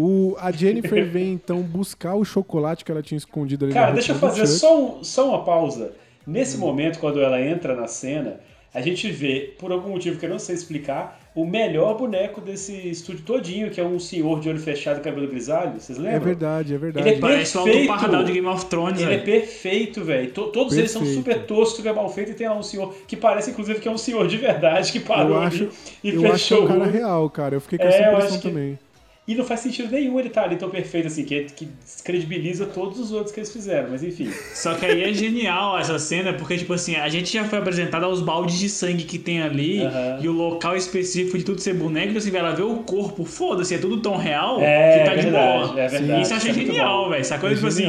O, 0.00 0.36
a 0.38 0.52
Jennifer 0.52 1.04
vem 1.10 1.32
então 1.32 1.60
buscar 1.60 2.14
o 2.14 2.24
chocolate 2.24 2.84
que 2.84 2.92
ela 2.92 3.02
tinha 3.02 3.18
escondido 3.18 3.64
ali 3.64 3.74
Cara, 3.74 3.88
na 3.88 3.92
deixa 3.94 4.12
eu 4.12 4.16
fazer 4.16 4.46
só, 4.46 4.78
um- 4.80 5.02
só 5.04 5.28
uma 5.28 5.42
pausa. 5.44 5.92
Nesse 6.26 6.56
Hum. 6.56 6.60
momento, 6.60 6.98
quando 7.00 7.20
ela 7.20 7.40
entra 7.40 7.74
na 7.74 7.88
cena, 7.88 8.38
a 8.72 8.80
gente 8.80 9.10
vê, 9.10 9.54
por 9.58 9.72
algum 9.72 9.90
motivo 9.90 10.18
que 10.20 10.26
eu 10.26 10.30
não 10.30 10.38
sei 10.38 10.54
explicar, 10.54 11.18
o 11.34 11.44
melhor 11.44 11.96
boneco 11.96 12.40
desse 12.40 12.72
estúdio 12.90 13.22
todinho, 13.24 13.70
que 13.70 13.80
é 13.80 13.84
um 13.84 13.98
senhor 13.98 14.38
de 14.40 14.48
olho 14.48 14.58
fechado 14.60 14.98
e 14.98 15.00
cabelo 15.00 15.26
grisalho. 15.26 15.80
Vocês 15.80 15.96
lembram? 15.98 16.16
É 16.16 16.18
verdade, 16.20 16.74
é 16.74 16.78
verdade. 16.78 17.08
Ele 17.08 17.16
é 17.16 17.20
Parece 17.20 17.56
o 17.58 17.64
perfeito. 17.64 17.88
Pardal 17.88 18.24
de 18.24 18.32
Game 18.32 18.46
of 18.46 18.66
Thrones, 18.66 19.00
Ele 19.00 19.14
é 19.14 19.18
velho. 19.18 19.24
perfeito, 19.24 20.04
velho. 20.04 20.30
To- 20.32 20.48
Todos 20.48 20.76
eles 20.76 20.90
são 20.90 21.00
Perfeito. 21.02 21.20
super 21.24 21.46
toscos, 21.46 21.76
super 21.76 21.94
mal 21.94 22.08
feitos, 22.08 22.34
e 22.34 22.36
tem 22.36 22.48
lá 22.48 22.56
um 22.58 22.62
senhor 22.62 22.94
que 23.06 23.16
parece, 23.16 23.50
inclusive, 23.50 23.80
que 23.80 23.88
é 23.88 23.90
um 23.90 23.98
senhor 23.98 24.26
de 24.28 24.36
verdade 24.36 24.92
que 24.92 25.00
parou 25.00 25.32
Eu 25.32 25.38
ali 25.38 25.46
acho, 25.46 25.68
e 26.04 26.08
eu 26.10 26.14
acho 26.14 26.20
que 26.20 26.26
é 26.26 26.30
fechou 26.32 26.64
um 26.64 26.66
cara 26.68 26.78
o 26.78 26.82
olho. 26.82 26.92
real, 26.92 27.30
cara. 27.30 27.54
Eu 27.56 27.60
fiquei 27.60 27.78
com 27.78 27.84
É, 27.84 27.88
essa 27.88 27.98
eu 27.98 28.02
impressão 28.12 28.28
acho 28.34 28.40
que- 28.42 28.48
também. 28.48 28.78
E 29.28 29.34
não 29.34 29.44
faz 29.44 29.60
sentido 29.60 29.92
nenhum 29.92 30.18
ele 30.18 30.28
estar 30.28 30.44
ali 30.44 30.56
tão 30.56 30.70
perfeito 30.70 31.06
assim, 31.08 31.22
que, 31.22 31.44
que 31.54 31.68
descredibiliza 31.84 32.64
todos 32.64 32.98
os 32.98 33.12
outros 33.12 33.30
que 33.30 33.40
eles 33.40 33.52
fizeram, 33.52 33.90
mas 33.90 34.02
enfim. 34.02 34.30
Só 34.54 34.72
que 34.74 34.86
aí 34.86 35.02
é 35.04 35.12
genial 35.12 35.78
essa 35.78 35.98
cena, 35.98 36.32
porque, 36.32 36.56
tipo 36.56 36.72
assim, 36.72 36.96
a 36.96 37.08
gente 37.10 37.30
já 37.34 37.44
foi 37.44 37.58
apresentado 37.58 38.04
aos 38.04 38.22
baldes 38.22 38.58
de 38.58 38.70
sangue 38.70 39.04
que 39.04 39.18
tem 39.18 39.42
ali 39.42 39.82
Aham. 39.82 40.18
e 40.22 40.28
o 40.28 40.32
local 40.32 40.74
específico 40.76 41.36
de 41.36 41.44
tudo 41.44 41.60
ser 41.60 41.74
boneco, 41.74 42.06
então, 42.08 42.18
assim, 42.18 42.34
ela 42.34 42.54
vê 42.54 42.62
o 42.62 42.76
corpo, 42.76 43.24
foda-se, 43.26 43.74
é 43.74 43.78
tudo 43.78 44.00
tão 44.00 44.16
real 44.16 44.62
É, 44.62 44.98
que 45.00 45.04
tá 45.04 45.14
de 45.14 45.22
verdade, 45.24 45.68
boa. 45.68 45.80
é 45.82 45.88
verdade. 45.88 46.22
Isso 46.22 46.32
eu 46.32 46.36
achei 46.38 46.50
é 46.50 46.54
muito 46.54 46.66
genial, 46.72 47.10
velho. 47.10 47.24
Sacou? 47.26 47.50
É 47.50 47.54
tipo 47.54 47.66
assim, 47.66 47.84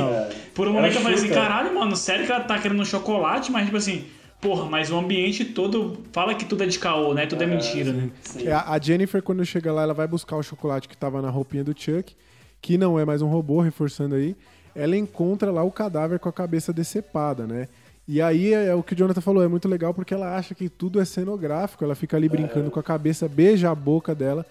por 0.53 0.67
um 0.67 0.71
Ela 0.71 0.81
momento 0.81 0.95
eu 0.97 1.01
falei 1.01 1.17
assim, 1.17 1.29
caralho, 1.29 1.73
mano, 1.73 1.95
sério 1.95 2.25
que 2.25 2.31
ela 2.33 2.41
tá 2.43 2.59
querendo 2.59 2.81
um 2.81 2.85
chocolate, 2.85 3.49
mas, 3.49 3.63
tipo 3.63 3.77
assim, 3.77 4.03
porra, 4.41 4.65
mas 4.65 4.89
o 4.91 4.97
ambiente 4.97 5.45
todo 5.45 5.97
fala 6.11 6.33
que 6.33 6.45
tudo 6.45 6.63
é 6.63 6.67
de 6.67 6.79
caô, 6.79 7.13
né? 7.13 7.25
Tudo 7.25 7.43
é, 7.43 7.47
mentira, 7.47 7.91
né? 7.91 8.09
Sim. 8.21 8.47
É, 8.47 8.53
a 8.53 8.79
Jennifer, 8.81 9.21
quando 9.21 9.45
chega 9.45 9.71
lá, 9.71 9.83
ela 9.83 9.93
vai 9.93 10.07
buscar 10.07 10.37
o 10.37 10.43
chocolate 10.43 10.87
que 10.87 10.97
tava 10.97 11.21
na 11.21 11.29
roupinha 11.29 11.63
do 11.63 11.73
Chuck, 11.77 12.15
que 12.61 12.77
não 12.77 12.99
é 12.99 13.05
mais 13.05 13.21
um 13.21 13.27
robô, 13.27 13.61
reforçando 13.61 14.15
aí. 14.15 14.35
Ela 14.75 14.95
encontra 14.95 15.51
lá 15.51 15.63
o 15.63 15.71
cadáver 15.71 16.19
com 16.19 16.29
a 16.29 16.33
cabeça 16.33 16.71
decepada, 16.71 17.45
né? 17.45 17.67
E 18.07 18.21
aí 18.21 18.53
é, 18.53 18.67
é 18.67 18.75
o 18.75 18.81
que 18.81 18.93
o 18.93 18.97
Jonathan 18.97 19.21
falou, 19.21 19.43
é 19.43 19.47
muito 19.47 19.67
legal 19.67 19.93
porque 19.93 20.13
ela 20.13 20.35
acha 20.35 20.55
que 20.55 20.67
tudo 20.67 20.99
é 20.99 21.05
cenográfico, 21.05 21.83
ela 21.83 21.93
fica 21.93 22.17
ali 22.17 22.27
brincando 22.27 22.71
com 22.71 22.79
a 22.79 22.83
cabeça, 22.83 23.27
beija 23.27 23.69
a 23.69 23.75
boca 23.75 24.15
dela. 24.15 24.45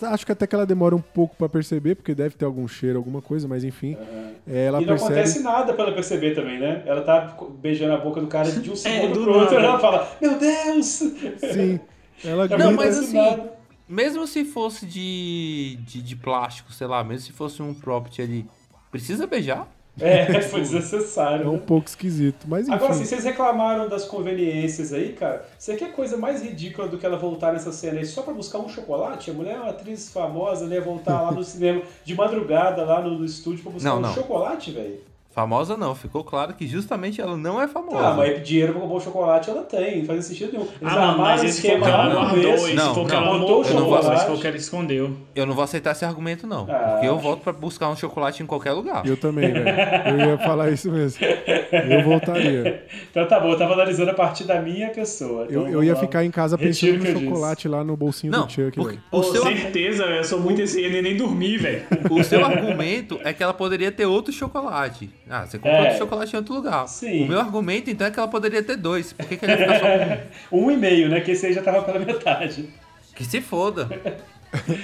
Acho 0.00 0.26
que 0.26 0.32
até 0.32 0.46
que 0.46 0.54
ela 0.54 0.66
demora 0.66 0.94
um 0.94 1.00
pouco 1.00 1.36
pra 1.36 1.48
perceber, 1.48 1.94
porque 1.94 2.14
deve 2.14 2.36
ter 2.36 2.44
algum 2.44 2.66
cheiro, 2.66 2.98
alguma 2.98 3.20
coisa, 3.20 3.46
mas 3.46 3.64
enfim. 3.64 3.96
é, 4.46 4.66
ela 4.66 4.80
e 4.80 4.86
não 4.86 4.94
percebe. 4.94 5.12
acontece 5.12 5.40
nada 5.40 5.72
pra 5.74 5.84
ela 5.84 5.94
perceber 5.94 6.34
também, 6.34 6.58
né? 6.58 6.82
Ela 6.86 7.02
tá 7.02 7.36
beijando 7.60 7.92
a 7.92 7.98
boca 7.98 8.20
do 8.20 8.26
cara 8.26 8.50
de 8.50 8.70
um 8.70 8.74
segundo 8.76 9.14
do 9.14 9.24
pro 9.24 9.34
outro, 9.34 9.54
nada. 9.56 9.66
ela 9.66 9.78
fala, 9.78 10.16
meu 10.20 10.38
Deus! 10.38 10.86
Sim. 10.86 11.80
Ela 12.24 12.46
grita. 12.48 12.64
Não, 12.64 12.72
mas 12.72 12.98
assim, 12.98 13.16
nada. 13.16 13.52
mesmo 13.88 14.26
se 14.26 14.44
fosse 14.44 14.86
de, 14.86 15.78
de, 15.86 16.02
de 16.02 16.16
plástico, 16.16 16.72
sei 16.72 16.86
lá, 16.86 17.02
mesmo 17.02 17.26
se 17.26 17.32
fosse 17.32 17.62
um 17.62 17.74
property 17.74 18.22
ali, 18.22 18.46
precisa 18.90 19.26
beijar? 19.26 19.68
É, 20.00 20.40
foi 20.42 20.60
desnecessário. 20.60 21.46
É 21.46 21.48
um 21.48 21.52
né? 21.52 21.62
pouco 21.66 21.86
esquisito, 21.88 22.46
mas 22.48 22.66
enfim. 22.66 22.74
Agora, 22.74 22.92
assim, 22.92 23.04
vocês 23.04 23.24
reclamaram 23.24 23.88
das 23.88 24.04
conveniências 24.04 24.92
aí, 24.92 25.12
cara. 25.12 25.46
Você 25.58 25.76
quer 25.76 25.92
coisa 25.92 26.16
mais 26.16 26.42
ridícula 26.42 26.88
do 26.88 26.98
que 26.98 27.04
ela 27.04 27.18
voltar 27.18 27.52
nessa 27.52 27.72
cena 27.72 27.98
aí 27.98 28.06
só 28.06 28.22
pra 28.22 28.32
buscar 28.32 28.58
um 28.58 28.68
chocolate? 28.68 29.30
A 29.30 29.34
mulher 29.34 29.56
é 29.56 29.60
uma 29.60 29.70
atriz 29.70 30.10
famosa, 30.10 30.64
ia 30.72 30.80
voltar 30.80 31.20
lá 31.20 31.32
no 31.32 31.44
cinema 31.44 31.82
de 32.04 32.14
madrugada, 32.14 32.84
lá 32.84 33.02
no, 33.02 33.18
no 33.18 33.24
estúdio, 33.24 33.62
pra 33.62 33.72
buscar 33.72 33.90
Não, 33.90 33.98
um 33.98 34.00
não. 34.00 34.14
chocolate, 34.14 34.70
velho. 34.70 35.11
Famosa 35.34 35.78
não, 35.78 35.94
ficou 35.94 36.22
claro 36.22 36.52
que 36.52 36.66
justamente 36.66 37.18
ela 37.20 37.36
não 37.38 37.58
é 37.60 37.66
famosa. 37.66 38.08
Ah, 38.08 38.14
mas 38.14 38.42
dinheiro 38.46 38.72
pra 38.72 38.82
comprar 38.82 38.96
um 38.96 39.00
chocolate 39.00 39.48
ela 39.48 39.62
tem, 39.62 40.00
não 40.00 40.04
faz 40.04 40.26
sentido 40.26 40.52
nenhum. 40.52 40.64
Eles 40.80 40.92
Ah, 40.94 41.14
mas 41.16 41.40
o 41.42 41.44
esse 41.46 41.60
foi 41.62 41.70
o 41.70 41.72
esquema 41.72 41.86
que 41.86 41.92
ela 41.92 42.14
guardou, 42.14 42.54
esse 42.54 42.74
Não, 42.74 42.94
foi 42.94 43.02
o 43.02 43.06
que 43.06 43.12
não, 43.14 43.22
ela 43.26 43.38
botou 43.38 43.60
o 43.60 43.64
chocolate. 43.64 44.14
esse 44.16 44.26
foi 44.26 44.34
o 44.36 44.40
que 44.40 44.46
ela 44.46 44.56
escondeu. 44.56 45.16
Eu 45.34 45.46
não 45.46 45.54
vou 45.54 45.64
aceitar 45.64 45.92
esse 45.92 46.04
argumento, 46.04 46.46
não. 46.46 46.66
Ah. 46.68 46.90
Porque 46.92 47.06
eu 47.06 47.18
volto 47.18 47.40
pra 47.40 47.52
buscar 47.54 47.88
um 47.88 47.96
chocolate 47.96 48.42
em 48.42 48.46
qualquer 48.46 48.72
lugar. 48.72 49.06
Eu 49.06 49.16
também, 49.16 49.50
velho. 49.52 49.68
Eu 50.20 50.30
ia 50.32 50.38
falar 50.38 50.70
isso 50.70 50.90
mesmo. 50.92 51.24
Eu 51.24 52.02
voltaria. 52.04 52.84
Então 53.10 53.26
tá 53.26 53.40
bom, 53.40 53.52
eu 53.52 53.58
tava 53.58 53.72
analisando 53.72 54.10
a 54.10 54.14
partir 54.14 54.44
da 54.44 54.60
minha 54.60 54.90
pessoa. 54.90 55.46
Eu, 55.48 55.62
Então, 55.62 55.68
eu 55.68 55.82
ia 55.82 55.94
vamos 55.94 55.94
lá. 55.94 56.00
ficar 56.00 56.24
em 56.26 56.30
casa 56.30 56.58
pensando 56.58 56.96
o 56.96 56.98
que 57.00 57.08
no 57.12 57.20
eu 57.20 57.30
chocolate 57.30 57.68
lá 57.68 57.82
no 57.82 57.96
bolsinho 57.96 58.30
Não, 58.32 58.44
do 58.46 58.52
Chuck, 58.52 58.72
porque 58.72 58.88
velho. 58.96 59.02
o 59.10 59.20
Pô, 59.20 59.22
seu, 59.24 59.42
certeza, 59.44 60.04
eu 60.04 60.24
sou 60.24 60.40
muito 60.40 60.60
esse, 60.60 60.82
eu 60.82 60.90
nem- 61.02 61.16
dormir, 61.16 61.56
velho. 61.56 61.82
o 62.10 62.22
seu 62.22 62.44
argumento 62.44 63.18
é 63.24 63.32
que 63.32 63.42
ela 63.42 63.54
poderia 63.54 63.90
ter 63.90 64.04
outro 64.04 64.30
chocolate. 64.32 65.08
Ah, 65.28 65.46
você 65.46 65.58
comprou 65.58 65.84
É. 65.84 65.96
chocolate 65.96 66.32
em 66.34 66.36
outro 66.36 66.54
lugar. 66.54 66.86
Sim. 66.88 67.24
O 67.24 67.28
meu 67.28 67.40
argumento, 67.40 67.88
então, 67.90 68.06
é 68.06 68.10
que 68.10 68.18
ela 68.18 68.28
poderia 68.28 68.62
ter 68.62 68.76
dois. 68.76 69.12
Por 69.12 69.26
que, 69.26 69.36
que 69.36 69.44
ela 69.44 69.54
ia 69.54 69.58
ficar 69.66 69.78
só 69.80 69.86
com 70.50 70.56
um? 70.58 70.62
Um 70.66 70.70
e 70.70 70.76
meio, 70.76 71.08
né? 71.08 71.20
Que 71.20 71.30
esse 71.32 71.46
aí 71.46 71.52
já 71.52 71.62
tava 71.62 71.82
pela 71.82 71.98
metade. 71.98 72.68
Que 73.14 73.24
se 73.24 73.40
foda. 73.40 73.88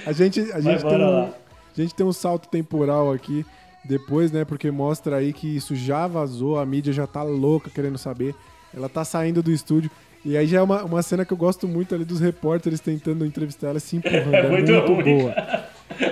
A 0.06 0.12
gente, 0.12 0.40
a 0.52 0.60
gente, 0.60 0.82
tem 0.82 0.96
um, 1.04 1.22
a 1.24 1.30
gente 1.76 1.94
tem 1.94 2.06
um 2.06 2.12
salto 2.12 2.48
temporal 2.48 3.12
aqui 3.12 3.44
depois, 3.84 4.30
né? 4.32 4.44
Porque 4.44 4.70
mostra 4.70 5.16
aí 5.16 5.32
que 5.32 5.56
isso 5.56 5.74
já 5.74 6.06
vazou, 6.06 6.58
a 6.58 6.64
mídia 6.64 6.92
já 6.92 7.06
tá 7.06 7.22
louca 7.22 7.68
querendo 7.70 7.98
saber. 7.98 8.34
Ela 8.74 8.88
tá 8.88 9.04
saindo 9.04 9.42
do 9.42 9.50
estúdio. 9.50 9.90
E 10.24 10.36
aí 10.36 10.46
já 10.46 10.58
é 10.58 10.62
uma, 10.62 10.82
uma 10.84 11.02
cena 11.02 11.24
que 11.24 11.32
eu 11.32 11.36
gosto 11.36 11.66
muito 11.68 11.94
ali 11.94 12.04
dos 12.04 12.20
repórteres 12.20 12.80
tentando 12.80 13.24
entrevistar 13.24 13.68
ela 13.68 13.80
se 13.80 13.96
empurrando. 13.96 14.34
É 14.34 14.48
muito 14.48 14.72
muito, 14.72 14.92
ruim. 14.92 15.18
boa. 15.18 15.34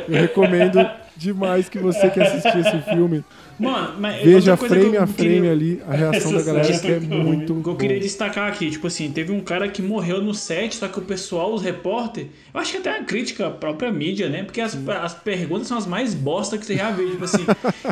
Eu 0.09 0.21
recomendo 0.21 0.79
demais 1.17 1.69
que 1.69 1.79
você 1.79 2.09
que 2.11 2.21
assistir 2.21 2.59
esse 2.59 2.81
filme 2.83 3.25
Mano, 3.59 3.95
mas 3.99 4.23
veja 4.23 4.53
outra 4.53 4.57
coisa 4.57 4.75
frame 4.75 4.91
que 4.91 4.97
eu 4.97 5.03
a 5.03 5.07
frame 5.07 5.31
queria- 5.35 5.53
ali 5.53 5.83
a 5.89 5.93
reação 5.97 6.31
Essa 6.31 6.39
da 6.39 6.43
galera 6.45 6.79
que 6.79 6.87
é 6.89 6.91
é 6.97 7.01
muito 7.01 7.59
O 7.59 7.63
que 7.63 7.69
eu 7.71 7.77
queria 7.77 7.99
destacar 8.01 8.49
aqui, 8.51 8.71
tipo 8.71 8.87
assim, 8.87 9.11
teve 9.11 9.33
um 9.33 9.41
cara 9.41 9.67
que 9.69 9.81
morreu 9.81 10.21
no 10.23 10.35
set, 10.35 10.77
só 10.77 10.89
que 10.89 10.99
o 10.99 11.03
pessoal, 11.03 11.55
os 11.55 11.63
repórter, 11.63 12.27
eu 12.53 12.61
acho 12.61 12.73
que 12.73 12.79
até 12.79 12.91
é 12.91 12.99
uma 12.99 13.05
crítica 13.05 13.47
à 13.47 13.51
própria 13.51 13.91
mídia, 13.91 14.29
né? 14.29 14.43
Porque 14.43 14.61
as, 14.61 14.77
as 15.03 15.15
perguntas 15.15 15.69
são 15.69 15.79
as 15.79 15.87
mais 15.87 16.13
bosta 16.13 16.59
que 16.59 16.67
você 16.67 16.77
já 16.77 16.91
viu. 16.91 17.11
Tipo 17.13 17.25
assim, 17.25 17.45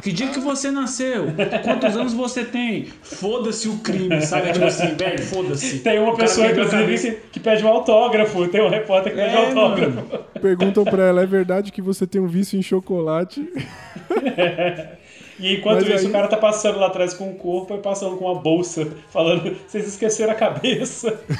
que 0.02 0.12
dia 0.12 0.26
que 0.28 0.38
você 0.40 0.70
nasceu? 0.70 1.26
Quantos 1.62 1.96
anos 1.96 2.12
você 2.12 2.44
tem? 2.44 2.86
Foda-se 3.02 3.68
o 3.68 3.78
crime, 3.78 4.20
sabe? 4.22 4.52
Tipo 4.52 4.66
assim, 4.66 4.94
velho, 4.94 5.22
foda-se. 5.22 5.78
Tem 5.78 5.98
uma 5.98 6.14
pessoa, 6.16 6.46
a 6.46 6.50
inclusive, 6.50 7.18
que, 7.32 7.40
pede 7.40 7.64
um 7.64 7.68
autógrafo. 7.68 8.46
Tem 8.48 8.60
um 8.62 8.68
repórter 8.68 9.12
que 9.12 9.18
pede 9.18 9.34
um 9.34 9.38
É, 9.38 9.46
autógrafo. 9.46 9.90
mano. 9.96 10.24
Perguntam 10.42 10.84
pra 10.84 11.04
ela, 11.06 11.22
é 11.22 11.26
verdade 11.26 11.72
que 11.72 11.80
você 11.80 12.06
tem 12.06 12.20
um 12.20 12.26
vício 12.26 12.58
em 12.58 12.62
chocolate? 12.62 13.46
E 15.38 15.56
enquanto 15.56 15.80
Mas 15.82 15.88
isso, 15.88 16.04
aí- 16.04 16.06
o 16.06 16.12
cara 16.12 16.28
tá 16.28 16.36
passando 16.36 16.78
lá 16.78 16.86
atrás 16.86 17.12
com 17.14 17.30
o 17.30 17.34
corpo 17.34 17.74
e 17.74 17.78
passando 17.78 18.16
com 18.16 18.26
uma 18.26 18.40
bolsa, 18.40 18.86
falando, 19.10 19.56
vocês 19.66 19.88
esqueceram 19.88 20.32
a 20.32 20.36
cabeça. 20.36 21.20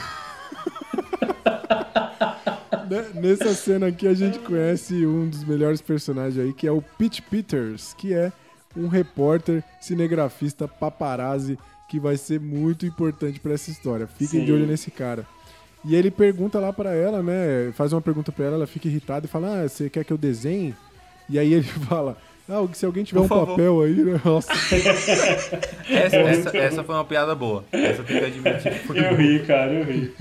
Nessa 3.15 3.55
cena 3.55 3.87
aqui 3.89 4.07
a 4.07 4.15
gente 4.15 4.39
conhece 4.41 5.07
um 5.07 5.29
dos 5.29 5.45
melhores 5.45 5.81
personagens 5.81 6.39
aí, 6.39 6.53
que 6.53 6.67
é 6.67 6.73
o 6.73 6.83
Pete 6.83 7.23
Peters, 7.23 7.95
que 7.95 8.13
é 8.13 8.33
um 8.77 8.89
repórter, 8.89 9.63
cinegrafista, 9.81 10.69
paparazzi, 10.69 11.59
que 11.89 11.99
vai 11.99 12.17
ser 12.17 12.41
muito 12.41 12.85
importante 12.87 13.41
pra 13.41 13.53
essa 13.55 13.71
história. 13.71 14.07
Fiquem 14.07 14.41
Sim. 14.41 14.45
de 14.45 14.53
olho 14.53 14.67
nesse 14.67 14.91
cara. 14.91 15.27
E 15.85 15.95
ele 15.95 16.11
pergunta 16.11 16.59
lá 16.59 16.73
pra 16.73 16.95
ela, 16.95 17.23
né? 17.23 17.73
Faz 17.75 17.93
uma 17.93 18.01
pergunta 18.01 18.33
pra 18.33 18.47
ela, 18.47 18.57
ela 18.57 18.67
fica 18.67 18.89
irritada 18.89 19.27
e 19.27 19.29
fala: 19.29 19.63
Ah, 19.63 19.69
você 19.69 19.91
quer 19.91 20.05
que 20.05 20.13
eu 20.13 20.19
desenhe? 20.19 20.75
E 21.29 21.39
aí 21.39 21.53
ele 21.53 21.63
fala: 21.89 22.17
Ah, 22.47 22.63
se 22.75 22.85
alguém 22.85 23.05
tiver 23.05 23.21
Por 23.21 23.25
um 23.25 23.29
favor." 23.29 23.47
papel 23.49 23.81
aí, 23.83 23.93
né? 23.95 24.21
Nossa, 24.23 24.53
Essa, 25.89 26.17
essa, 26.17 26.57
essa 26.57 26.85
foi 26.85 26.95
uma 26.95 27.05
piada 27.05 27.35
boa. 27.35 27.65
Essa 27.73 28.03
tem 28.03 28.19
que 28.19 28.25
admitir. 28.25 28.73
Foi 28.87 28.99
Eu 28.99 29.15
ri, 29.17 29.39
cara, 29.41 29.73
eu 29.73 29.85
ri. 29.85 30.13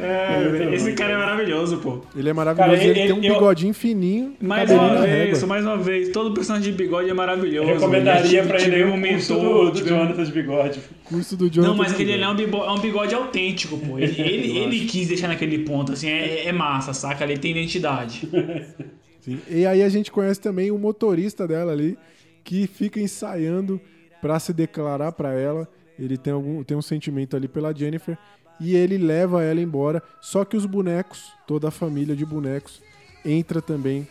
É, 0.00 0.74
esse 0.74 0.92
cara 0.94 1.12
é 1.12 1.16
maravilhoso, 1.18 1.78
pô. 1.78 2.00
ele 2.16 2.28
é 2.28 2.32
maravilhoso. 2.32 2.70
Cara, 2.72 2.82
ele, 2.82 2.98
ele- 3.00 3.12
tem 3.12 3.18
um 3.20 3.22
eu- 3.24 3.34
bigodinho 3.34 3.74
fininho, 3.74 4.34
Mais 4.40 4.70
uma 4.70 4.96
vez, 5.02 5.42
mais 5.44 5.64
uma 5.66 5.76
vez, 5.76 6.08
todo 6.10 6.32
personagem 6.32 6.70
de 6.72 6.76
bigode 6.78 7.10
é 7.10 7.14
maravilhoso. 7.14 7.68
Eu 7.68 7.74
recomendaria 7.74 8.22
Tive- 8.40 8.48
pra 8.48 8.56
ele 8.60 8.74
aí 8.74 8.82
tive 8.82 8.90
um 8.90 9.00
curso 9.02 9.34
mentor, 9.34 9.64
do, 9.66 9.70
do 9.70 9.76
tive- 9.76 9.88
Jonathan 9.90 10.24
de 10.24 10.32
bigode. 10.32 10.80
Curso 11.04 11.36
do 11.36 11.50
Jonathan. 11.50 11.70
Não, 11.72 11.76
mas 11.78 11.92
aquele 11.92 12.12
é 12.20 12.28
um 12.28 12.34
bigode, 12.34 12.66
é 12.66 12.70
um 12.70 12.78
bigode 12.78 13.14
autêntico, 13.14 13.76
pô. 13.78 13.98
Ele, 13.98 14.18
ele, 14.20 14.58
ele 14.58 14.80
quis 14.86 15.08
deixar 15.08 15.28
naquele 15.28 15.58
ponto, 15.58 15.92
assim, 15.92 16.08
é, 16.08 16.46
é 16.46 16.52
massa, 16.52 16.92
saca? 16.94 17.24
Ele 17.24 17.36
tem 17.38 17.50
identidade. 17.52 18.26
Sim. 19.26 19.40
E 19.48 19.66
aí 19.66 19.82
a 19.82 19.88
gente 19.88 20.12
conhece 20.12 20.40
também 20.40 20.70
o 20.70 20.78
motorista 20.78 21.48
dela 21.48 21.72
ali, 21.72 21.98
que 22.44 22.68
fica 22.68 23.00
ensaiando 23.00 23.80
pra 24.22 24.38
se 24.38 24.52
declarar 24.52 25.10
pra 25.10 25.34
ela. 25.34 25.68
Ele 25.98 26.16
tem, 26.16 26.32
algum, 26.32 26.62
tem 26.62 26.76
um 26.76 26.82
sentimento 26.82 27.36
ali 27.36 27.48
pela 27.48 27.74
Jennifer. 27.74 28.16
E 28.60 28.76
ele 28.76 28.96
leva 28.96 29.42
ela 29.42 29.60
embora. 29.60 30.00
Só 30.20 30.44
que 30.44 30.56
os 30.56 30.64
bonecos, 30.64 31.32
toda 31.44 31.68
a 31.68 31.70
família 31.72 32.14
de 32.14 32.24
bonecos, 32.24 32.80
entra 33.24 33.60
também 33.60 34.06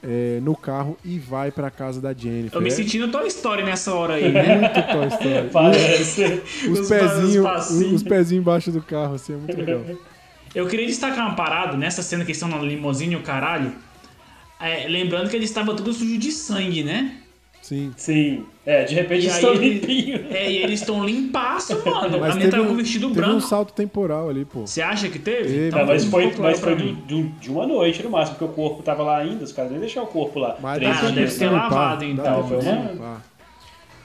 é, 0.00 0.38
no 0.40 0.54
carro 0.54 0.96
e 1.04 1.18
vai 1.18 1.50
pra 1.50 1.68
casa 1.68 2.00
da 2.00 2.14
Jennifer. 2.14 2.56
Eu 2.56 2.62
me 2.62 2.70
senti 2.70 3.00
no 3.00 3.08
Toy 3.08 3.26
Story 3.26 3.64
nessa 3.64 3.92
hora 3.92 4.14
aí, 4.14 4.30
né? 4.30 4.58
muito 4.58 4.82
Toy 4.92 5.08
Story. 5.08 5.50
Parece. 5.52 6.42
Os 6.70 6.78
Os 6.78 6.88
pezinhos 6.88 7.70
os 7.92 8.02
pezinhos 8.04 8.42
embaixo 8.42 8.70
do 8.70 8.80
carro, 8.80 9.14
assim, 9.14 9.34
é 9.34 9.36
muito 9.36 9.56
legal. 9.56 9.82
Eu 10.54 10.68
queria 10.68 10.86
destacar 10.86 11.26
uma 11.26 11.34
parada 11.34 11.76
nessa 11.76 12.00
cena 12.00 12.24
que 12.24 12.32
estão 12.32 12.48
na 12.48 12.58
limousine, 12.58 13.16
o 13.16 13.22
caralho. 13.22 13.72
É, 14.62 14.86
lembrando 14.88 15.28
que 15.28 15.36
eles 15.36 15.50
estavam 15.50 15.74
tudo 15.74 15.92
sujo 15.92 16.16
de 16.18 16.30
sangue, 16.32 16.82
né? 16.82 17.16
Sim. 17.60 17.92
Sim. 17.96 18.44
É, 18.66 18.84
de 18.84 18.94
repente 18.94 19.24
E 19.24 19.28
estão 19.28 19.54
ele- 19.54 19.74
limpinhos. 19.74 20.20
É, 20.34 20.50
e 20.50 20.56
eles 20.58 20.80
estão 20.80 21.04
limpaço, 21.04 21.74
mano. 21.86 22.18
Mas 22.18 22.32
a 22.32 22.34
menina 22.34 22.38
teve, 22.38 22.50
tava 22.50 22.62
um, 22.64 22.66
com 22.68 22.74
vestido 22.74 23.08
teve 23.08 23.20
um 23.20 23.24
branco. 23.24 23.40
salto 23.40 23.72
temporal 23.72 24.28
ali, 24.28 24.44
pô. 24.44 24.66
Você 24.66 24.82
acha 24.82 25.08
que 25.08 25.18
teve? 25.18 25.44
Teve. 25.44 25.66
Então 25.68 25.78
Não, 25.80 25.86
mas 25.86 26.04
foi, 26.04 26.32
mas 26.38 26.58
foi 26.60 26.74
do- 26.74 26.92
do- 26.92 27.22
de 27.40 27.50
uma 27.50 27.66
noite 27.66 28.02
no 28.02 28.10
máximo, 28.10 28.36
porque 28.38 28.52
o 28.52 28.54
corpo 28.54 28.82
tava 28.82 29.02
lá 29.04 29.18
ainda, 29.18 29.44
os 29.44 29.52
caras 29.52 29.70
nem 29.70 29.80
deixaram 29.80 30.06
o 30.08 30.10
corpo 30.10 30.40
lá. 30.40 30.56
Mas 30.60 30.76
Três 30.78 30.96
Ah, 30.96 31.00
dá 31.02 31.10
deve 31.10 31.32
ter 31.34 31.48
de 31.48 31.54
lavado, 31.54 32.00
dá 32.00 32.06
então. 32.06 32.42
de 32.42 32.48
Foi 32.48 32.58
uma- 32.58 32.90
limpar. 32.92 33.22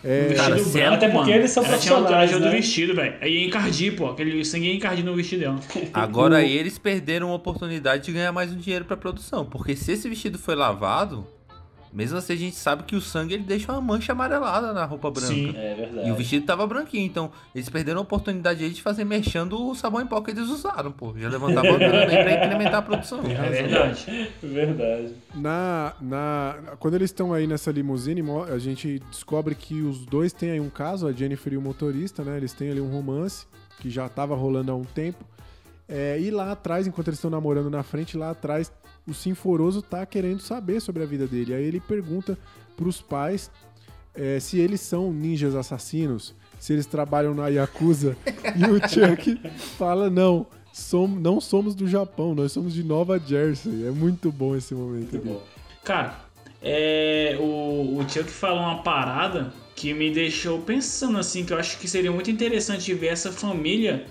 É, 0.04 0.22
Vestido 0.22 0.38
Cara, 0.38 0.56
branco, 0.56 0.70
certo, 0.70 0.94
Até 0.94 1.08
porque 1.10 1.30
mano. 1.32 1.42
eles 1.42 1.52
são 1.52 1.64
Ela 1.64 1.72
profissionais, 1.72 2.08
traje 2.08 2.34
do 2.34 2.40
né? 2.40 2.52
vestido, 2.52 2.96
velho. 2.96 3.16
Aí 3.20 3.34
ia 3.40 3.46
encardir, 3.46 3.96
pô. 3.96 4.08
Aquele 4.08 4.46
sangue 4.46 4.68
ia 4.68 4.76
encardir 4.76 5.04
no 5.04 5.16
vestido 5.16 5.40
dela. 5.42 5.60
Agora 5.94 6.44
eles 6.44 6.78
perderam 6.78 7.32
a 7.32 7.36
oportunidade 7.36 8.06
de 8.06 8.12
ganhar 8.12 8.32
mais 8.32 8.52
um 8.52 8.58
dinheiro 8.58 8.86
pra 8.86 8.96
produção. 8.96 9.46
Porque 9.46 9.76
se 9.76 9.92
esse 9.92 10.08
vestido 10.08 10.38
foi 10.38 10.56
lavado, 10.56 11.26
mesmo 11.98 12.16
assim 12.16 12.34
a 12.34 12.36
gente 12.36 12.56
sabe 12.56 12.84
que 12.84 12.96
o 12.96 13.02
sangue 13.02 13.34
ele 13.34 13.44
deixa 13.44 13.72
uma 13.72 13.82
mancha 13.82 14.12
amarelada 14.12 14.72
na 14.72 14.86
roupa 14.86 15.10
branca. 15.10 15.34
Sim. 15.34 15.52
É 15.58 15.74
verdade. 15.74 16.08
E 16.08 16.12
o 16.12 16.16
vestido 16.16 16.46
tava 16.46 16.68
branquinho, 16.68 17.04
então 17.04 17.32
eles 17.56 17.68
perderam 17.70 18.02
a 18.02 18.04
oportunidade 18.04 18.64
aí 18.64 18.70
de 18.70 18.84
fazer 18.84 19.04
mexendo 19.04 19.60
o 19.60 19.74
sabão 19.74 20.00
em 20.00 20.06
pó 20.06 20.22
que 20.22 20.30
eles 20.30 20.48
usaram, 20.48 20.92
pô. 20.92 21.16
Já 21.18 21.28
levantavam 21.28 21.74
a 21.74 21.78
grana 21.80 22.04
aí 22.04 22.24
pra 22.24 22.34
incrementar 22.46 22.76
a 22.76 22.82
produção. 22.84 23.22
É 23.26 23.50
verdade. 23.50 24.32
Verdade. 24.44 25.16
Na, 25.34 25.94
na, 26.00 26.76
quando 26.78 26.94
eles 26.94 27.10
estão 27.10 27.34
aí 27.34 27.48
nessa 27.48 27.72
limusine, 27.72 28.22
a 28.54 28.60
gente 28.60 29.00
descobre 29.10 29.56
que 29.56 29.82
os 29.82 30.06
dois 30.06 30.32
têm 30.32 30.52
aí 30.52 30.60
um 30.60 30.70
caso, 30.70 31.08
a 31.08 31.12
Jennifer 31.12 31.52
e 31.52 31.58
o 31.58 31.62
motorista, 31.62 32.24
né? 32.24 32.38
Eles 32.38 32.54
têm 32.54 32.70
ali 32.70 32.80
um 32.80 32.92
romance 32.92 33.48
que 33.80 33.90
já 33.90 34.08
tava 34.08 34.36
rolando 34.36 34.72
há 34.72 34.76
um 34.76 34.84
tempo. 34.84 35.26
É, 35.90 36.20
e 36.20 36.30
lá 36.30 36.52
atrás, 36.52 36.86
enquanto 36.86 37.08
eles 37.08 37.18
estão 37.18 37.32
namorando 37.32 37.72
na 37.72 37.82
frente, 37.82 38.16
lá 38.16 38.30
atrás, 38.30 38.72
o 39.08 39.14
Sinforoso 39.14 39.82
tá 39.82 40.06
querendo 40.06 40.42
saber 40.42 40.82
sobre 40.82 41.04
a 41.04 41.06
vida 41.06 41.26
dele. 41.26 41.54
Aí 41.54 41.64
ele 41.64 41.80
pergunta 41.80 42.38
pros 42.76 43.02
pais 43.02 43.50
é, 44.14 44.40
se 44.40 44.60
eles 44.60 44.82
são 44.82 45.14
ninjas 45.14 45.56
assassinos, 45.56 46.36
se 46.60 46.74
eles 46.74 46.86
trabalham 46.86 47.34
na 47.34 47.48
Yakuza. 47.48 48.18
e 48.56 48.64
o 48.66 48.78
Chuck 48.90 49.40
fala: 49.78 50.10
não, 50.10 50.48
som, 50.74 51.08
não 51.08 51.40
somos 51.40 51.76
do 51.76 51.88
Japão, 51.88 52.34
nós 52.34 52.52
somos 52.52 52.74
de 52.74 52.84
Nova 52.84 53.20
Jersey. 53.20 53.88
É 53.88 53.92
muito 53.92 54.32
bom 54.32 54.56
esse 54.56 54.74
momento. 54.74 55.14
Muito 55.14 55.26
bom. 55.26 55.44
Cara, 55.84 56.20
é, 56.62 57.38
o, 57.40 58.00
o 58.00 58.10
Chuck 58.10 58.30
falou 58.30 58.60
uma 58.60 58.82
parada 58.82 59.54
que 59.76 59.94
me 59.94 60.12
deixou 60.12 60.60
pensando 60.60 61.20
assim, 61.20 61.46
que 61.46 61.54
eu 61.54 61.60
acho 61.60 61.78
que 61.78 61.88
seria 61.88 62.12
muito 62.12 62.32
interessante 62.32 62.94
ver 62.96 63.08
essa 63.08 63.32
família 63.32 64.08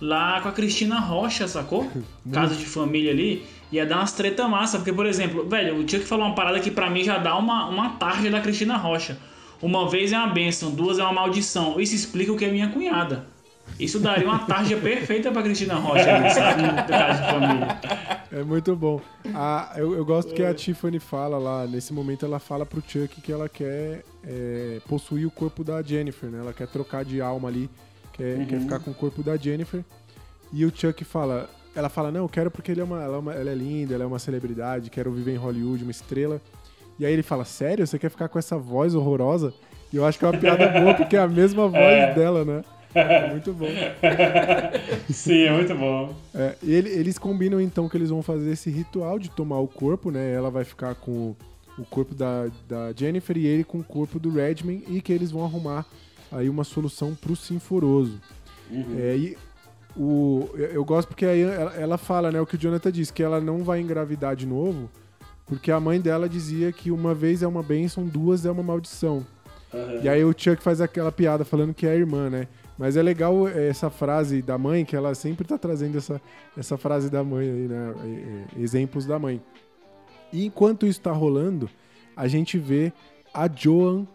lá 0.00 0.40
com 0.42 0.48
a 0.48 0.52
Cristina 0.52 1.00
Rocha, 1.00 1.48
sacou? 1.48 1.90
Casa 2.30 2.54
de 2.54 2.66
família 2.66 3.10
ali. 3.10 3.44
Ia 3.70 3.84
dar 3.84 3.96
umas 3.98 4.12
treta 4.12 4.48
massa, 4.48 4.78
porque, 4.78 4.92
por 4.92 5.04
exemplo, 5.06 5.46
velho, 5.48 5.76
o 5.76 5.80
Chuck 5.82 6.00
falou 6.04 6.26
uma 6.26 6.34
parada 6.34 6.58
que 6.60 6.70
pra 6.70 6.88
mim 6.88 7.04
já 7.04 7.18
dá 7.18 7.36
uma, 7.36 7.68
uma 7.68 7.90
tarja 7.90 8.30
da 8.30 8.40
Cristina 8.40 8.76
Rocha. 8.76 9.18
Uma 9.60 9.88
vez 9.90 10.12
é 10.12 10.16
uma 10.16 10.28
benção, 10.28 10.70
duas 10.70 10.98
é 10.98 11.02
uma 11.02 11.12
maldição. 11.12 11.78
Isso 11.80 11.94
explica 11.94 12.32
o 12.32 12.36
que 12.36 12.44
é 12.44 12.50
minha 12.50 12.68
cunhada. 12.70 13.26
Isso 13.78 13.98
daria 13.98 14.26
uma 14.26 14.38
tarja 14.38 14.76
perfeita 14.80 15.30
pra 15.30 15.42
Cristina 15.42 15.74
Rocha 15.74 16.14
ali, 16.14 16.30
sabe? 16.30 16.62
Casa 16.88 17.22
de 17.22 17.30
família. 17.30 17.80
É 18.32 18.42
muito 18.42 18.74
bom. 18.74 19.00
A- 19.34 19.72
eu, 19.76 19.94
eu 19.94 20.04
gosto 20.04 20.32
que 20.32 20.42
a 20.42 20.54
Tiffany 20.54 20.98
fala 20.98 21.36
lá, 21.38 21.66
nesse 21.66 21.92
momento 21.92 22.24
ela 22.24 22.38
fala 22.38 22.64
pro 22.64 22.80
Chuck 22.86 23.20
que 23.20 23.30
ela 23.30 23.48
quer 23.48 24.02
é, 24.24 24.80
possuir 24.88 25.26
o 25.26 25.30
corpo 25.30 25.62
da 25.62 25.82
Jennifer, 25.82 26.30
né? 26.30 26.38
Ela 26.38 26.54
quer 26.54 26.68
trocar 26.68 27.04
de 27.04 27.20
alma 27.20 27.48
ali, 27.48 27.68
quer, 28.14 28.46
quer 28.46 28.60
ficar 28.60 28.78
com 28.78 28.90
o 28.92 28.94
corpo 28.94 29.22
da 29.22 29.36
Jennifer. 29.36 29.84
E 30.52 30.64
o 30.64 30.72
Chuck 30.74 31.04
fala, 31.04 31.50
ela 31.78 31.88
fala, 31.88 32.10
não, 32.10 32.22
eu 32.22 32.28
quero 32.28 32.50
porque 32.50 32.72
ele 32.72 32.80
é 32.80 32.84
uma, 32.84 33.02
ela, 33.02 33.16
é 33.16 33.18
uma- 33.18 33.34
ela 33.34 33.50
é 33.50 33.54
linda, 33.54 33.94
ela 33.94 34.04
é 34.04 34.06
uma 34.06 34.18
celebridade, 34.18 34.90
quero 34.90 35.10
viver 35.12 35.32
em 35.32 35.36
Hollywood, 35.36 35.82
uma 35.82 35.90
estrela. 35.92 36.40
E 36.98 37.06
aí 37.06 37.12
ele 37.12 37.22
fala, 37.22 37.44
sério? 37.44 37.86
Você 37.86 37.98
quer 37.98 38.10
ficar 38.10 38.28
com 38.28 38.38
essa 38.38 38.58
voz 38.58 38.94
horrorosa? 38.94 39.54
E 39.92 39.96
eu 39.96 40.04
acho 40.04 40.18
que 40.18 40.24
é 40.24 40.28
uma 40.28 40.36
piada 40.38 40.66
boa, 40.80 40.94
porque 40.94 41.16
é 41.16 41.20
a 41.20 41.28
mesma 41.28 41.68
voz 41.70 42.14
dela, 42.14 42.44
né? 42.44 42.64
É 42.94 43.30
muito 43.30 43.52
bom. 43.52 43.68
Sim, 45.08 45.42
é 45.44 45.52
muito 45.52 45.74
bom. 45.74 46.14
É, 46.34 46.54
e 46.62 46.72
ele- 46.72 46.88
eles 46.90 47.18
combinam 47.18 47.60
então 47.60 47.88
que 47.88 47.96
eles 47.96 48.10
vão 48.10 48.22
fazer 48.22 48.50
esse 48.50 48.70
ritual 48.70 49.18
de 49.18 49.30
tomar 49.30 49.60
o 49.60 49.68
corpo, 49.68 50.10
né? 50.10 50.32
Ela 50.32 50.50
vai 50.50 50.64
ficar 50.64 50.94
com 50.94 51.34
o 51.78 51.84
corpo 51.88 52.14
da, 52.14 52.46
da 52.68 52.92
Jennifer 52.96 53.36
e 53.36 53.46
ele 53.46 53.62
com 53.64 53.78
o 53.78 53.84
corpo 53.84 54.18
do 54.18 54.30
Redman 54.32 54.82
e 54.88 55.00
que 55.00 55.12
eles 55.12 55.30
vão 55.30 55.44
arrumar 55.44 55.86
aí 56.32 56.48
uma 56.48 56.64
solução 56.64 57.14
pro 57.14 57.36
Sinforoso. 57.36 58.20
É, 58.98 59.16
e 59.16 59.38
o, 59.98 60.48
eu, 60.54 60.84
gosto 60.84 61.08
porque 61.08 61.26
aí 61.26 61.42
ela, 61.42 61.74
ela 61.74 61.98
fala, 61.98 62.30
né, 62.30 62.40
o 62.40 62.46
que 62.46 62.54
o 62.54 62.58
Jonathan 62.58 62.92
disse, 62.92 63.12
que 63.12 63.22
ela 63.22 63.40
não 63.40 63.64
vai 63.64 63.80
engravidar 63.80 64.36
de 64.36 64.46
novo, 64.46 64.88
porque 65.44 65.72
a 65.72 65.80
mãe 65.80 66.00
dela 66.00 66.28
dizia 66.28 66.70
que 66.70 66.90
uma 66.90 67.14
vez 67.14 67.42
é 67.42 67.46
uma 67.46 67.62
bênção, 67.62 68.06
duas 68.06 68.46
é 68.46 68.50
uma 68.50 68.62
maldição. 68.62 69.26
E 70.02 70.08
aí 70.08 70.24
o 70.24 70.34
Chuck 70.36 70.62
faz 70.62 70.80
aquela 70.80 71.12
piada 71.12 71.44
falando 71.44 71.74
que 71.74 71.86
é 71.86 71.90
a 71.90 71.96
irmã, 71.96 72.30
né? 72.30 72.48
Mas 72.78 72.96
é 72.96 73.02
legal 73.02 73.48
é, 73.48 73.68
essa 73.68 73.90
frase 73.90 74.40
da 74.40 74.56
mãe, 74.56 74.84
que 74.84 74.94
ela 74.94 75.14
sempre 75.14 75.46
tá 75.46 75.58
trazendo 75.58 75.98
essa, 75.98 76.20
essa 76.56 76.78
frase 76.78 77.10
da 77.10 77.24
mãe 77.24 77.50
aí, 77.50 77.68
né? 77.68 77.94
Exemplos 78.58 79.04
da 79.04 79.18
mãe. 79.18 79.42
E 80.32 80.46
enquanto 80.46 80.86
isso 80.86 81.00
tá 81.00 81.12
rolando, 81.12 81.68
a 82.16 82.28
gente 82.28 82.58
vê 82.58 82.92
a 83.34 83.48
Joan, 83.48 84.06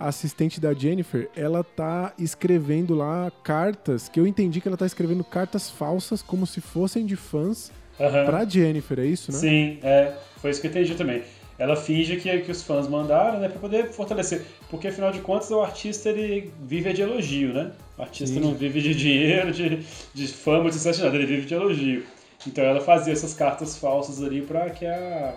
a 0.00 0.08
assistente 0.08 0.58
da 0.58 0.72
Jennifer, 0.72 1.28
ela 1.36 1.62
tá 1.62 2.12
escrevendo 2.18 2.94
lá 2.94 3.30
cartas, 3.44 4.08
que 4.08 4.18
eu 4.18 4.26
entendi 4.26 4.60
que 4.60 4.66
ela 4.66 4.76
tá 4.76 4.86
escrevendo 4.86 5.22
cartas 5.22 5.70
falsas, 5.70 6.22
como 6.22 6.46
se 6.46 6.60
fossem 6.60 7.04
de 7.04 7.16
fãs, 7.16 7.70
Aham. 8.00 8.24
pra 8.24 8.44
Jennifer, 8.46 8.98
é 8.98 9.04
isso, 9.04 9.30
né? 9.30 9.38
Sim, 9.38 9.78
é. 9.82 10.14
Foi 10.38 10.50
isso 10.50 10.60
que 10.60 10.66
eu 10.66 10.70
entendi 10.70 10.94
também. 10.94 11.22
Ela 11.58 11.76
finge 11.76 12.16
que, 12.16 12.38
que 12.38 12.50
os 12.50 12.62
fãs 12.62 12.88
mandaram, 12.88 13.38
né, 13.38 13.48
pra 13.50 13.60
poder 13.60 13.90
fortalecer. 13.90 14.46
Porque, 14.70 14.88
afinal 14.88 15.12
de 15.12 15.20
contas, 15.20 15.50
o 15.50 15.60
artista, 15.60 16.08
ele 16.08 16.50
vive 16.66 16.90
de 16.94 17.02
elogio, 17.02 17.52
né? 17.52 17.70
O 17.98 18.02
artista 18.02 18.36
Sim. 18.36 18.40
não 18.40 18.54
vive 18.54 18.80
de 18.80 18.94
dinheiro, 18.94 19.52
de, 19.52 19.84
de 20.14 20.28
fama, 20.28 20.70
de 20.70 20.76
sucesso, 20.76 21.04
nada. 21.04 21.14
Ele 21.16 21.26
vive 21.26 21.44
de 21.46 21.52
elogio. 21.52 22.02
Então 22.46 22.64
ela 22.64 22.80
fazia 22.80 23.12
essas 23.12 23.34
cartas 23.34 23.76
falsas 23.76 24.22
ali 24.22 24.40
pra 24.40 24.70
que 24.70 24.86
a, 24.86 25.34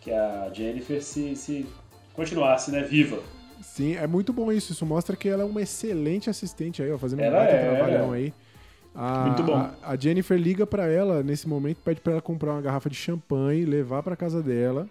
que 0.00 0.10
a 0.10 0.48
Jennifer 0.54 1.02
se, 1.02 1.36
se 1.36 1.66
continuasse, 2.14 2.70
né, 2.70 2.80
viva. 2.82 3.18
Sim, 3.76 3.94
é 3.94 4.06
muito 4.06 4.32
bom 4.32 4.50
isso. 4.50 4.72
Isso 4.72 4.86
mostra 4.86 5.14
que 5.14 5.28
ela 5.28 5.42
é 5.42 5.44
uma 5.44 5.60
excelente 5.60 6.30
assistente 6.30 6.82
aí, 6.82 6.90
ó, 6.90 6.96
fazendo 6.96 7.20
um 7.20 7.24
Ela 7.24 7.40
baita 7.40 7.52
é. 7.52 7.74
trabalhão 7.74 8.12
aí. 8.12 8.32
A, 8.94 9.26
Muito 9.26 9.42
bom. 9.42 9.54
A, 9.54 9.74
a 9.82 9.96
Jennifer 9.96 10.38
liga 10.38 10.66
pra 10.66 10.86
ela 10.86 11.22
nesse 11.22 11.46
momento, 11.46 11.76
pede 11.84 12.00
pra 12.00 12.12
ela 12.14 12.22
comprar 12.22 12.52
uma 12.52 12.62
garrafa 12.62 12.88
de 12.88 12.96
champanhe, 12.96 13.66
levar 13.66 14.02
pra 14.02 14.16
casa 14.16 14.42
dela. 14.42 14.88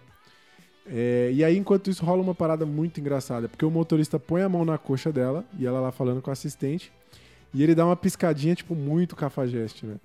É, 0.86 1.32
e 1.34 1.44
aí, 1.44 1.58
enquanto 1.58 1.90
isso, 1.90 2.06
rola 2.06 2.22
uma 2.22 2.36
parada 2.36 2.64
muito 2.64 3.00
engraçada, 3.00 3.50
porque 3.50 3.66
o 3.66 3.72
motorista 3.72 4.20
põe 4.20 4.44
a 4.44 4.50
mão 4.50 4.64
na 4.64 4.78
coxa 4.78 5.12
dela 5.12 5.44
e 5.58 5.66
ela 5.66 5.80
lá 5.80 5.92
falando 5.92 6.22
com 6.22 6.30
a 6.30 6.34
assistente, 6.34 6.92
e 7.52 7.64
ele 7.64 7.74
dá 7.74 7.84
uma 7.84 7.96
piscadinha, 7.96 8.54
tipo, 8.54 8.76
muito 8.76 9.16
cafajeste, 9.16 9.88
né? 9.88 9.96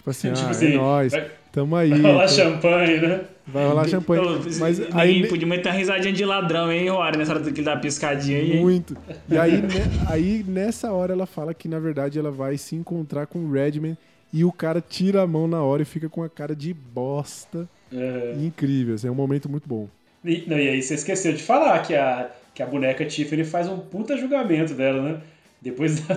Tipo 0.00 0.10
assim, 0.10 0.32
Tipo 0.32 0.46
ah, 0.46 0.50
assim, 0.50 0.72
é 0.72 0.76
nóis, 0.76 1.12
vai- 1.12 1.30
tamo 1.52 1.76
aí. 1.76 1.90
Vai 1.90 2.00
rolar 2.00 2.28
champanhe, 2.28 3.00
né? 3.00 3.20
vai 3.46 3.66
rolar 3.66 3.86
champanhe. 3.86 4.22
Mas 4.58 4.80
aí, 4.94 5.28
podia 5.28 5.46
meter 5.46 5.68
uma 5.68 5.74
risadinha 5.74 6.12
de 6.14 6.24
ladrão, 6.24 6.72
hein, 6.72 6.88
Rory, 6.88 7.18
nessa 7.18 7.32
hora 7.34 7.42
que 7.42 7.48
ele 7.50 7.62
dá 7.62 7.74
uma 7.74 7.80
piscadinha 7.80 8.38
aí. 8.38 8.58
Muito. 8.58 8.96
E 9.28 9.36
aí, 9.36 9.60
ne- 9.60 9.90
aí, 10.08 10.42
nessa 10.48 10.90
hora, 10.90 11.12
ela 11.12 11.26
fala 11.26 11.52
que, 11.52 11.68
na 11.68 11.78
verdade, 11.78 12.18
ela 12.18 12.30
vai 12.30 12.56
se 12.56 12.74
encontrar 12.74 13.26
com 13.26 13.40
o 13.40 13.52
Redman 13.52 13.94
e 14.32 14.42
o 14.42 14.50
cara 14.50 14.80
tira 14.80 15.20
a 15.20 15.26
mão 15.26 15.46
na 15.46 15.62
hora 15.62 15.82
e 15.82 15.84
fica 15.84 16.08
com 16.08 16.22
a 16.22 16.30
cara 16.30 16.56
de 16.56 16.72
bosta. 16.72 17.68
É. 17.92 18.36
Incrível, 18.38 18.94
assim, 18.94 19.08
é 19.08 19.10
um 19.10 19.14
momento 19.14 19.50
muito 19.50 19.68
bom. 19.68 19.86
E, 20.24 20.44
não, 20.46 20.58
e 20.58 20.66
aí 20.66 20.82
você 20.82 20.94
esqueceu 20.94 21.34
de 21.34 21.42
falar 21.42 21.78
que 21.82 21.94
a, 21.94 22.30
que 22.54 22.62
a 22.62 22.66
boneca 22.66 23.04
Tiffany 23.04 23.44
faz 23.44 23.68
um 23.68 23.78
puta 23.78 24.16
julgamento 24.16 24.72
dela, 24.72 25.02
né? 25.02 25.20
Depois 25.62 26.00
da- 26.08 26.16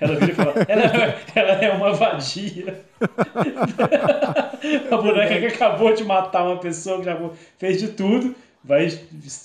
ela 0.00 0.14
vira 0.16 0.32
e 0.32 0.34
fala, 0.34 0.54
ela, 0.68 1.14
ela 1.34 1.52
é 1.64 1.70
uma 1.72 1.92
vadia. 1.94 2.80
a 4.90 4.96
boneca 4.96 5.38
que 5.40 5.46
acabou 5.46 5.94
de 5.94 6.04
matar 6.04 6.44
uma 6.44 6.58
pessoa, 6.58 6.98
que 6.98 7.04
já 7.04 7.18
fez 7.58 7.78
de 7.80 7.88
tudo, 7.88 8.34
vai, 8.62 8.88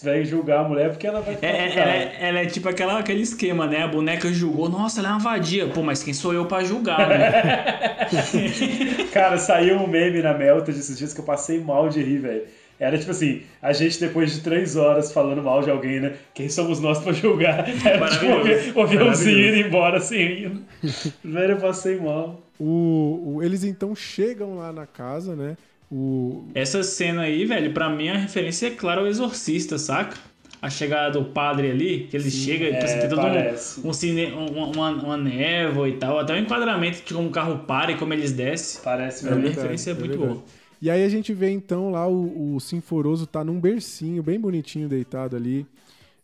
vai 0.03 0.25
julgar 0.25 0.59
a 0.59 0.67
mulher 0.67 0.89
porque 0.89 1.07
ela 1.07 1.21
vai 1.21 1.37
É, 1.41 1.47
é- 1.47 1.71
ela, 1.79 1.91
é, 1.91 2.17
ela 2.19 2.39
é 2.39 2.45
tipo 2.45 2.67
aquela, 2.69 2.99
aquele 2.99 3.21
esquema, 3.21 3.65
né? 3.67 3.83
A 3.83 3.87
boneca 3.87 4.31
julgou, 4.31 4.67
nossa, 4.69 4.99
ela 4.99 5.09
é 5.09 5.11
uma 5.11 5.19
vadia. 5.19 5.67
Pô, 5.67 5.81
mas 5.81 6.03
quem 6.03 6.13
sou 6.13 6.33
eu 6.33 6.45
pra 6.45 6.63
julgar, 6.63 7.07
né? 7.07 8.07
Cara, 9.13 9.37
saiu 9.37 9.77
um 9.77 9.87
meme 9.87 10.21
na 10.21 10.33
Melta 10.33 10.71
esses 10.71 10.97
dias 10.97 11.13
que 11.13 11.19
eu 11.21 11.25
passei 11.25 11.59
mal 11.61 11.89
de 11.89 12.01
rir, 12.01 12.17
velho. 12.19 12.43
Era 12.79 12.97
tipo 12.97 13.11
assim, 13.11 13.41
a 13.61 13.73
gente 13.73 13.99
depois 13.99 14.31
de 14.33 14.41
três 14.41 14.75
horas 14.77 15.11
falando 15.11 15.43
mal 15.43 15.61
de 15.61 15.69
alguém, 15.69 15.99
né? 15.99 16.13
Quem 16.33 16.47
somos 16.47 16.79
nós 16.79 16.99
pra 16.99 17.11
julgar? 17.11 17.67
Era 17.85 18.07
tipo 18.09 18.25
o 18.25 18.37
avi- 18.39 18.71
o 18.75 18.81
aviãozinho 18.81 19.49
indo 19.49 19.67
embora 19.67 19.97
assim, 19.97 20.17
rindo. 20.23 20.61
Velho, 21.23 21.53
eu 21.53 21.57
passei 21.57 21.97
mal. 21.99 22.41
O, 22.59 23.35
o- 23.35 23.43
eles 23.43 23.63
então 23.63 23.93
chegam 23.95 24.55
lá 24.57 24.71
na 24.71 24.85
casa, 24.85 25.35
né? 25.35 25.57
O, 25.91 26.45
Essa 26.53 26.83
cena 26.83 27.23
aí, 27.23 27.45
velho, 27.45 27.73
pra 27.73 27.89
mim 27.89 28.09
a 28.09 28.17
referência 28.17 28.67
é 28.67 28.69
clara 28.69 29.01
ao 29.01 29.07
Exorcista, 29.07 29.77
saca? 29.77 30.15
A 30.61 30.69
chegada 30.69 31.11
do 31.17 31.25
padre 31.25 31.71
ali, 31.71 32.07
que 32.11 32.17
ele 32.17 32.29
chega 32.29 32.65
e 32.65 32.71
é, 32.71 32.83
assim, 32.83 32.99
tem 32.99 33.09
todo 33.09 33.21
um, 33.21 33.89
um 33.89 33.93
cine, 33.93 34.25
um- 34.33 34.71
uma, 34.71 34.89
uma 34.91 35.17
névoa 35.17 35.87
e 35.89 35.93
tal, 35.97 36.19
até 36.19 36.33
o 36.33 36.37
enquadramento 36.37 37.01
de 37.03 37.13
como 37.13 37.29
o 37.29 37.31
carro 37.31 37.59
para 37.59 37.91
e 37.91 37.97
como 37.97 38.13
eles 38.13 38.31
descem. 38.33 38.81
Parece 38.83 39.25
Pra 39.25 39.35
mim 39.35 39.41
a 39.41 39.43
mesmo. 39.45 39.55
referência 39.55 39.91
é, 39.91 39.93
muito 39.93 40.09
verdade. 40.17 40.33
boa. 40.33 40.43
E 40.81 40.89
aí 40.89 41.03
a 41.03 41.09
gente 41.09 41.33
vê 41.33 41.49
então 41.49 41.91
lá 41.91 42.07
o, 42.07 42.55
o 42.55 42.59
Sinforoso 42.59 43.27
tá 43.27 43.43
num 43.43 43.59
bercinho, 43.59 44.23
bem 44.23 44.39
bonitinho, 44.39 44.87
deitado 44.87 45.35
ali. 45.35 45.65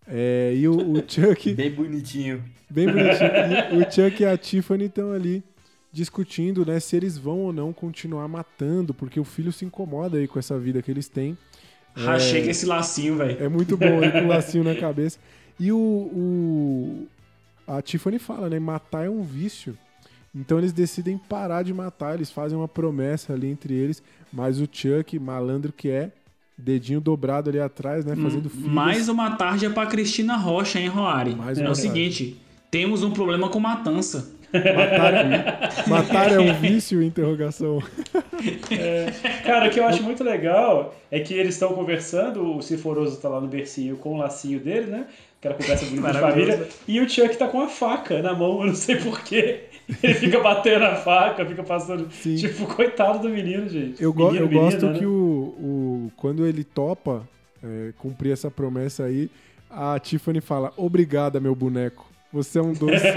É, 0.07 0.53
e 0.55 0.67
o, 0.67 0.75
o 0.93 0.95
Chuck. 1.07 1.53
Bem 1.53 1.71
bonitinho. 1.71 2.43
Bem 2.69 2.87
bonitinho. 2.87 3.29
E 3.73 3.77
o 3.77 3.91
Chuck 3.91 4.21
e 4.21 4.25
a 4.25 4.37
Tiffany 4.37 4.85
estão 4.85 5.11
ali 5.11 5.43
discutindo, 5.91 6.65
né, 6.65 6.77
se 6.79 6.95
eles 6.95 7.17
vão 7.17 7.39
ou 7.39 7.53
não 7.53 7.71
continuar 7.71 8.27
matando, 8.27 8.93
porque 8.93 9.17
o 9.19 9.23
filho 9.23 9.51
se 9.53 9.63
incomoda 9.63 10.17
aí 10.17 10.27
com 10.27 10.37
essa 10.37 10.59
vida 10.59 10.81
que 10.81 10.91
eles 10.91 11.07
têm. 11.07 11.37
Rachei 11.93 12.43
com 12.43 12.49
esse 12.49 12.65
lacinho, 12.65 13.15
velho. 13.15 13.41
É 13.41 13.47
muito 13.47 13.77
bom 13.77 14.01
aí 14.01 14.11
com 14.11 14.23
o 14.23 14.27
lacinho 14.27 14.63
na 14.65 14.75
cabeça. 14.75 15.17
E 15.57 15.71
o, 15.71 15.77
o- 15.77 17.07
a 17.65 17.81
Tiffany 17.81 18.19
fala, 18.19 18.49
né? 18.49 18.59
Matar 18.59 19.05
é 19.05 19.09
um 19.09 19.23
vício. 19.23 19.77
Então 20.35 20.57
eles 20.57 20.73
decidem 20.73 21.17
parar 21.17 21.63
de 21.63 21.73
matar, 21.73 22.15
eles 22.15 22.29
fazem 22.29 22.57
uma 22.57 22.67
promessa 22.67 23.33
ali 23.33 23.47
entre 23.49 23.73
eles, 23.73 24.03
mas 24.33 24.59
o 24.59 24.67
Chuck, 24.69 25.17
malandro 25.17 25.71
que 25.71 25.89
é, 25.89 26.11
dedinho 26.57 26.99
dobrado 26.99 27.49
ali 27.49 27.59
atrás, 27.59 28.03
né? 28.03 28.15
Fazendo 28.15 28.49
filas. 28.49 28.71
Mais 28.71 29.07
uma 29.09 29.35
tarde 29.37 29.65
é 29.65 29.69
pra 29.69 29.85
Cristina 29.85 30.35
Rocha, 30.35 30.79
hein, 30.79 30.87
Roari? 30.87 31.35
Mais 31.35 31.57
é 31.57 31.61
uma 31.61 31.71
o 31.71 31.75
seguinte, 31.75 32.37
temos 32.69 33.01
um 33.03 33.11
problema 33.11 33.47
com 33.49 33.59
matança. 33.59 34.33
Matar, 34.53 35.13
é- 35.13 35.73
matar 35.87 36.31
é 36.31 36.39
um 36.39 36.53
vício? 36.53 37.01
Interrogação. 37.03 37.81
Cara, 39.45 39.67
o 39.67 39.69
que 39.69 39.79
eu 39.79 39.85
acho 39.85 40.01
muito 40.03 40.23
legal 40.23 40.95
é 41.11 41.19
que 41.19 41.33
eles 41.33 41.55
estão 41.55 41.73
conversando, 41.73 42.55
o 42.57 42.61
Ciforoso 42.61 43.17
tá 43.19 43.27
lá 43.29 43.41
no 43.41 43.47
bercinho 43.47 43.97
com 43.97 44.13
o 44.15 44.17
lacinho 44.17 44.59
dele, 44.59 44.87
né? 44.87 45.07
Aquela 45.39 45.55
conversa 45.55 45.85
bonita 45.85 46.11
de 46.11 46.19
família. 46.19 46.67
E 46.87 46.99
o 47.01 47.09
Chuck 47.09 47.35
tá 47.37 47.47
com 47.47 47.61
a 47.61 47.67
faca 47.67 48.21
na 48.21 48.33
mão, 48.33 48.61
eu 48.61 48.67
não 48.67 48.75
sei 48.75 48.95
porquê. 48.95 49.63
Ele 50.01 50.13
fica 50.15 50.39
batendo 50.39 50.85
a 50.85 50.95
faca, 50.95 51.45
fica 51.45 51.63
passando. 51.63 52.07
Sim. 52.11 52.35
Tipo, 52.35 52.65
coitado 52.65 53.19
do 53.19 53.29
menino, 53.29 53.67
gente. 53.69 54.01
Eu, 54.01 54.11
go- 54.13 54.31
Menino, 54.31 54.45
eu 54.45 54.49
gosto 54.49 54.77
menina, 54.87 54.93
né? 54.93 54.99
que 54.99 55.05
o, 55.05 55.11
o- 55.11 56.11
quando 56.17 56.45
ele 56.45 56.63
topa 56.63 57.21
é, 57.63 57.91
cumprir 57.97 58.31
essa 58.33 58.49
promessa 58.49 59.03
aí, 59.03 59.29
a 59.69 59.97
Tiffany 59.99 60.41
fala: 60.41 60.71
Obrigada, 60.77 61.39
meu 61.39 61.53
boneco. 61.55 62.05
Você 62.33 62.59
é 62.59 62.61
um 62.61 62.73
doce. 62.73 62.95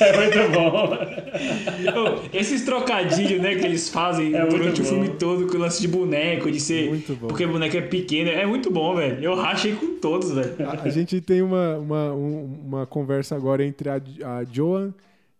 É 0.00 0.16
muito 0.16 0.52
bom. 0.52 2.28
Esses 2.32 2.64
trocadilhos, 2.64 3.40
né, 3.42 3.54
que 3.56 3.66
eles 3.66 3.88
fazem 3.88 4.34
É 4.34 4.46
durante 4.46 4.80
o 4.80 4.84
filme 4.84 5.10
todo 5.10 5.46
com 5.46 5.56
o 5.56 5.60
lance 5.60 5.80
de 5.80 5.88
boneco, 5.88 6.50
de 6.50 6.60
ser. 6.60 6.88
Muito 6.88 7.14
bom. 7.14 7.26
Porque 7.28 7.44
o 7.44 7.48
boneco 7.52 7.76
é 7.76 7.80
pequeno. 7.82 8.30
É 8.30 8.46
muito 8.46 8.70
bom, 8.70 8.94
velho. 8.96 9.22
Eu 9.22 9.34
rachei 9.34 9.74
com 9.74 9.96
todos, 9.96 10.30
velho. 10.32 10.54
A, 10.66 10.84
a 10.84 10.88
gente 10.88 11.20
tem 11.20 11.42
uma, 11.42 11.76
uma, 11.76 12.12
um- 12.14 12.58
uma 12.66 12.86
conversa 12.86 13.36
agora 13.36 13.64
entre 13.64 13.88
a, 13.90 13.96
a 13.96 14.44
Joan, 14.50 14.92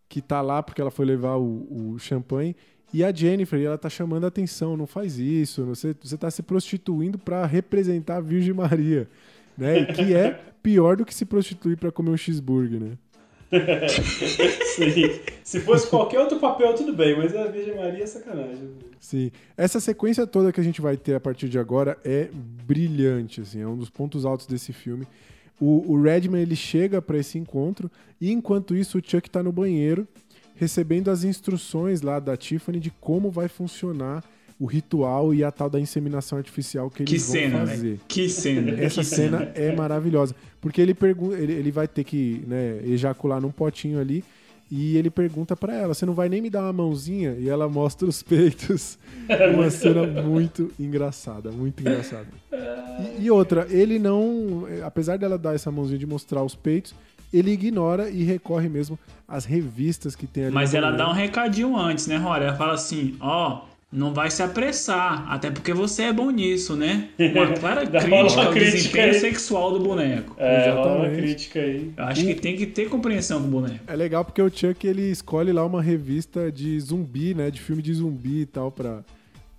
que 0.08 0.22
tá 0.22 0.40
lá 0.40 0.62
porque 0.62 0.80
ela 0.80 0.90
foi 0.90 1.04
levar 1.04 1.36
o, 1.36 1.92
o 1.94 1.98
champanhe, 1.98 2.56
e 2.92 3.04
a 3.04 3.12
Jennifer, 3.12 3.60
ela 3.60 3.76
tá 3.76 3.90
chamando 3.90 4.24
a 4.24 4.28
atenção, 4.28 4.76
não 4.76 4.86
faz 4.86 5.18
isso, 5.18 5.64
você, 5.64 5.94
você 6.00 6.16
tá 6.16 6.30
se 6.30 6.42
prostituindo 6.42 7.18
pra 7.18 7.44
representar 7.44 8.16
a 8.16 8.20
Virgem 8.20 8.54
Maria, 8.54 9.06
né? 9.56 9.84
Que 9.84 10.14
é 10.14 10.40
pior 10.62 10.96
do 10.96 11.04
que 11.04 11.14
se 11.14 11.26
prostituir 11.26 11.76
pra 11.76 11.92
comer 11.92 12.10
um 12.10 12.16
cheeseburger, 12.16 12.80
né? 12.80 12.92
Sim. 14.76 15.20
Se 15.42 15.60
fosse 15.60 15.88
qualquer 15.88 16.20
outro 16.20 16.38
papel, 16.38 16.74
tudo 16.74 16.94
bem, 16.94 17.16
mas 17.16 17.34
a 17.34 17.46
Virgem 17.46 17.76
Maria 17.76 18.04
é 18.04 18.06
sacanagem. 18.06 18.70
Sim. 18.98 19.30
Essa 19.56 19.80
sequência 19.80 20.26
toda 20.26 20.52
que 20.52 20.60
a 20.60 20.64
gente 20.64 20.80
vai 20.80 20.96
ter 20.96 21.14
a 21.14 21.20
partir 21.20 21.48
de 21.48 21.58
agora 21.58 21.98
é 22.04 22.28
brilhante, 22.32 23.40
assim, 23.40 23.60
é 23.60 23.66
um 23.66 23.76
dos 23.76 23.90
pontos 23.90 24.24
altos 24.24 24.46
desse 24.46 24.72
filme. 24.72 25.06
O, 25.60 25.92
o 25.92 26.00
Redman 26.02 26.40
ele 26.42 26.56
chega 26.56 27.00
para 27.02 27.18
esse 27.18 27.38
encontro 27.38 27.90
e 28.20 28.30
enquanto 28.32 28.74
isso 28.76 28.98
o 28.98 29.02
Chuck 29.04 29.28
tá 29.28 29.42
no 29.42 29.52
banheiro 29.52 30.06
recebendo 30.54 31.08
as 31.10 31.22
instruções 31.24 32.02
lá 32.02 32.18
da 32.18 32.36
Tiffany 32.36 32.80
de 32.80 32.90
como 33.00 33.30
vai 33.30 33.48
funcionar 33.48 34.24
o 34.58 34.66
ritual 34.66 35.32
e 35.32 35.44
a 35.44 35.52
tal 35.52 35.70
da 35.70 35.78
inseminação 35.78 36.36
artificial 36.36 36.90
que 36.90 37.04
eles 37.04 37.12
Que 37.12 37.18
vão 37.18 37.26
cena, 37.50 37.58
fazer. 37.66 37.76
velho. 37.82 38.00
Que 38.08 38.28
cena. 38.28 38.80
Essa 38.82 39.02
que 39.02 39.06
cena 39.06 39.52
é 39.54 39.72
maravilhosa. 39.76 40.34
Porque 40.60 40.80
ele 40.80 40.94
pergunta, 40.94 41.36
ele, 41.36 41.52
ele 41.52 41.70
vai 41.70 41.86
ter 41.86 42.02
que 42.02 42.42
né, 42.44 42.80
ejacular 42.84 43.40
num 43.40 43.52
potinho 43.52 44.00
ali. 44.00 44.24
E 44.70 44.96
ele 44.96 45.10
pergunta 45.10 45.56
pra 45.56 45.74
ela: 45.74 45.94
Você 45.94 46.04
não 46.04 46.14
vai 46.14 46.28
nem 46.28 46.42
me 46.42 46.50
dar 46.50 46.62
uma 46.62 46.72
mãozinha? 46.72 47.36
E 47.38 47.48
ela 47.48 47.68
mostra 47.68 48.06
os 48.06 48.22
peitos. 48.22 48.98
uma 49.54 49.70
cena 49.70 50.06
muito 50.06 50.70
engraçada, 50.78 51.50
muito 51.50 51.80
engraçada. 51.80 52.26
E, 53.18 53.24
e 53.24 53.30
outra, 53.30 53.66
ele 53.70 53.98
não. 53.98 54.66
Apesar 54.84 55.18
dela 55.18 55.38
dar 55.38 55.54
essa 55.54 55.70
mãozinha 55.70 55.98
de 55.98 56.06
mostrar 56.06 56.42
os 56.42 56.54
peitos, 56.54 56.94
ele 57.32 57.50
ignora 57.50 58.10
e 58.10 58.22
recorre 58.24 58.68
mesmo 58.68 58.98
às 59.26 59.44
revistas 59.44 60.14
que 60.14 60.26
tem 60.26 60.44
ali. 60.44 60.54
Mas 60.54 60.74
ela 60.74 60.90
dá 60.90 61.08
um 61.08 61.12
recadinho 61.12 61.76
antes, 61.76 62.06
né, 62.06 62.16
Rory? 62.16 62.44
Ela 62.44 62.56
fala 62.56 62.72
assim, 62.74 63.16
ó, 63.20 63.62
não 63.90 64.12
vai 64.12 64.30
se 64.30 64.42
apressar, 64.42 65.30
até 65.32 65.50
porque 65.50 65.72
você 65.72 66.02
é 66.04 66.12
bom 66.12 66.30
nisso, 66.30 66.76
né? 66.76 67.08
Uma 67.18 67.52
clara 67.58 67.86
crítica 67.86 68.06
uma 68.14 68.44
ao 68.44 68.52
crítica 68.52 68.76
desempenho 68.76 69.06
aí. 69.14 69.20
sexual 69.20 69.72
do 69.72 69.80
boneco. 69.80 70.34
É, 70.38 70.72
uma 70.74 71.08
crítica 71.08 71.58
aí. 71.60 71.90
Eu 71.96 72.04
acho 72.04 72.24
que 72.26 72.34
tem 72.34 72.54
que 72.56 72.66
ter 72.66 72.88
compreensão 72.88 73.40
com 73.40 73.48
o 73.48 73.50
boneco. 73.50 73.80
É 73.86 73.96
legal 73.96 74.24
porque 74.24 74.42
o 74.42 74.50
Chuck 74.50 74.86
ele 74.86 75.10
escolhe 75.10 75.52
lá 75.52 75.64
uma 75.64 75.80
revista 75.82 76.52
de 76.52 76.78
zumbi, 76.80 77.34
né? 77.34 77.50
De 77.50 77.60
filme 77.60 77.80
de 77.82 77.94
zumbi 77.94 78.42
e 78.42 78.46
tal, 78.46 78.70
pra, 78.70 79.02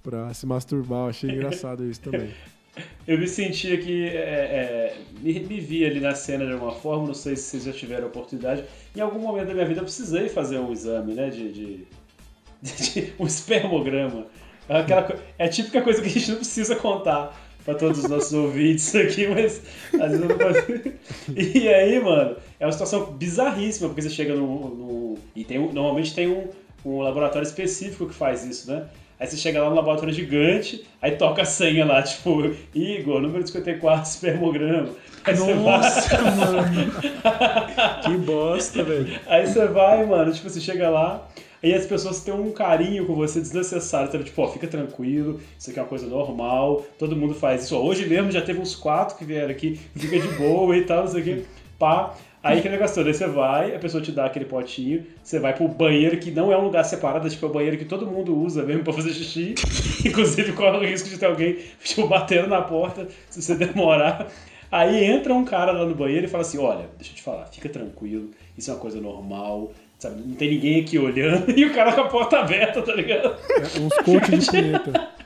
pra 0.03 0.31
se 0.33 0.45
masturbar. 0.45 1.05
Eu 1.05 1.09
achei 1.09 1.31
engraçado 1.31 1.89
isso 1.89 2.01
também. 2.01 2.29
Eu 3.05 3.17
me 3.19 3.27
sentia 3.27 3.77
que. 3.77 4.05
é, 4.05 4.11
é, 4.11 4.97
me, 5.21 5.37
me 5.39 5.59
vi 5.59 5.83
ali 5.85 5.99
na 5.99 6.13
cena 6.15 6.45
de 6.45 6.53
alguma 6.53 6.71
forma, 6.71 7.07
não 7.07 7.13
sei 7.13 7.35
se 7.35 7.43
vocês 7.43 7.63
já 7.65 7.73
tiveram 7.73 8.05
a 8.05 8.07
oportunidade. 8.07 8.63
Em 8.95 9.01
algum 9.01 9.19
momento 9.19 9.47
da 9.47 9.53
minha 9.53 9.65
vida 9.65 9.79
eu 9.81 9.83
precisei 9.83 10.29
fazer 10.29 10.59
um 10.59 10.71
exame, 10.71 11.13
né? 11.13 11.29
De- 11.29 11.51
de- 11.51 11.87
um 13.19 13.25
espermograma. 13.25 14.25
É 14.67 14.79
Aquela, 14.79 15.03
co- 15.03 15.15
é 15.37 15.45
a 15.45 15.49
típica 15.49 15.81
coisa 15.81 16.01
que 16.01 16.07
a 16.07 16.11
gente 16.11 16.29
não 16.29 16.37
precisa 16.37 16.75
contar 16.75 17.35
pra 17.65 17.73
todos 17.75 17.99
os 18.03 18.09
nossos 18.09 18.31
ouvintes 18.33 18.93
aqui, 18.95 19.27
mas 19.27 19.61
às 19.93 20.11
vezes 20.11 20.21
eu 20.21 20.27
não 20.29 20.37
posso. 20.37 20.65
E 21.35 21.67
aí, 21.67 21.99
mano, 21.99 22.35
é 22.59 22.65
uma 22.65 22.71
situação 22.71 23.05
bizarríssima, 23.13 23.89
porque 23.89 24.01
você 24.01 24.09
chega 24.09 24.33
num. 24.35 24.45
num- 24.69 25.17
e 25.35 25.43
tem 25.43 25.57
normalmente 25.59 26.13
tem 26.13 26.27
um, 26.27 26.47
um 26.85 27.01
laboratório 27.01 27.45
específico 27.45 28.07
que 28.07 28.13
faz 28.13 28.43
isso, 28.45 28.71
né? 28.71 28.85
Aí 29.19 29.27
você 29.27 29.35
chega 29.35 29.61
lá 29.61 29.69
no 29.69 29.75
laboratório 29.75 30.13
gigante, 30.13 30.85
aí 31.01 31.11
toca 31.11 31.41
a 31.41 31.45
senha 31.45 31.83
lá, 31.85 32.01
tipo, 32.01 32.55
Igor, 32.73 33.19
número 33.21 33.45
54, 33.45 34.09
espermograma. 34.09 34.89
Aí 35.25 35.35
Nossa, 35.35 36.15
vai, 36.17 36.35
mano. 36.35 36.91
Que 38.03 38.17
bosta, 38.17 38.81
velho. 38.83 39.19
aí 39.27 39.45
você 39.45 39.67
vai, 39.67 40.05
mano, 40.05 40.31
tipo, 40.31 40.49
você 40.49 40.61
chega 40.61 40.89
lá, 40.89 41.27
aí 41.63 41.73
as 41.73 41.85
pessoas 41.85 42.21
têm 42.21 42.33
um 42.33 42.51
carinho 42.51 43.05
com 43.05 43.15
você 43.15 43.39
desnecessário, 43.39 44.07
então, 44.09 44.23
tipo, 44.23 44.41
ó, 44.41 44.47
fica 44.47 44.67
tranquilo, 44.67 45.39
isso 45.57 45.69
aqui 45.69 45.79
é 45.79 45.81
uma 45.81 45.87
coisa 45.87 46.07
normal, 46.07 46.85
todo 46.97 47.15
mundo 47.15 47.33
faz 47.33 47.63
isso. 47.63 47.75
Hoje 47.75 48.07
mesmo 48.07 48.31
já 48.31 48.41
teve 48.41 48.59
uns 48.59 48.75
quatro 48.75 49.17
que 49.17 49.25
vieram 49.25 49.51
aqui, 49.51 49.79
fica 49.95 50.19
de 50.19 50.27
boa 50.35 50.75
e 50.75 50.85
tal, 50.85 51.03
não 51.03 51.07
sei 51.07 51.21
o 51.21 51.23
quê, 51.23 51.43
pá. 51.77 52.15
Aí 52.41 52.61
que 52.61 52.69
negócio 52.69 52.95
todo, 52.95 53.07
aí 53.07 53.13
você 53.13 53.27
vai, 53.27 53.75
a 53.75 53.79
pessoa 53.79 54.01
te 54.01 54.13
dá 54.13 54.25
aquele 54.25 54.45
potinho, 54.45 55.05
você 55.21 55.39
vai 55.39 55.53
pro 55.53 55.67
banheiro 55.67 56.17
que 56.17 56.31
não 56.31 56.53
é 56.53 56.57
um 56.57 56.63
lugar 56.63 56.85
separado, 56.85 57.27
é 57.27 57.29
tipo 57.29 57.45
é 57.45 57.49
o 57.49 57.51
banheiro 57.51 57.77
que 57.77 57.83
todo 57.83 58.07
mundo 58.07 58.33
usa 58.33 58.63
mesmo 58.63 58.81
pra 58.81 58.93
fazer 58.93 59.11
xixi. 59.11 59.55
Inclusive 60.07 60.53
corre 60.53 60.77
o 60.77 60.89
risco 60.89 61.09
de 61.09 61.17
ter 61.17 61.25
alguém 61.25 61.57
tipo, 61.83 62.07
batendo 62.07 62.47
na 62.47 62.61
porta 62.61 63.09
se 63.29 63.41
você 63.41 63.55
demorar. 63.55 64.27
Aí 64.71 65.03
entra 65.03 65.33
um 65.33 65.43
cara 65.43 65.73
lá 65.73 65.85
no 65.85 65.93
banheiro 65.93 66.27
e 66.27 66.29
fala 66.29 66.41
assim: 66.41 66.57
olha, 66.59 66.89
deixa 66.97 67.11
eu 67.11 67.15
te 67.17 67.21
falar, 67.21 67.45
fica 67.47 67.67
tranquilo, 67.67 68.29
isso 68.57 68.71
é 68.71 68.73
uma 68.73 68.79
coisa 68.79 69.01
normal, 69.01 69.73
sabe? 69.99 70.21
Não 70.25 70.35
tem 70.35 70.49
ninguém 70.49 70.81
aqui 70.81 70.97
olhando, 70.97 71.51
e 71.55 71.65
o 71.65 71.73
cara 71.73 71.91
com 71.91 72.01
a 72.01 72.07
porta 72.07 72.39
aberta, 72.39 72.81
tá 72.81 72.93
ligado? 72.93 73.35
É, 73.49 73.79
uns 73.79 73.95
coaches 74.03 74.45
de 74.45 74.51
punheta. 74.51 75.09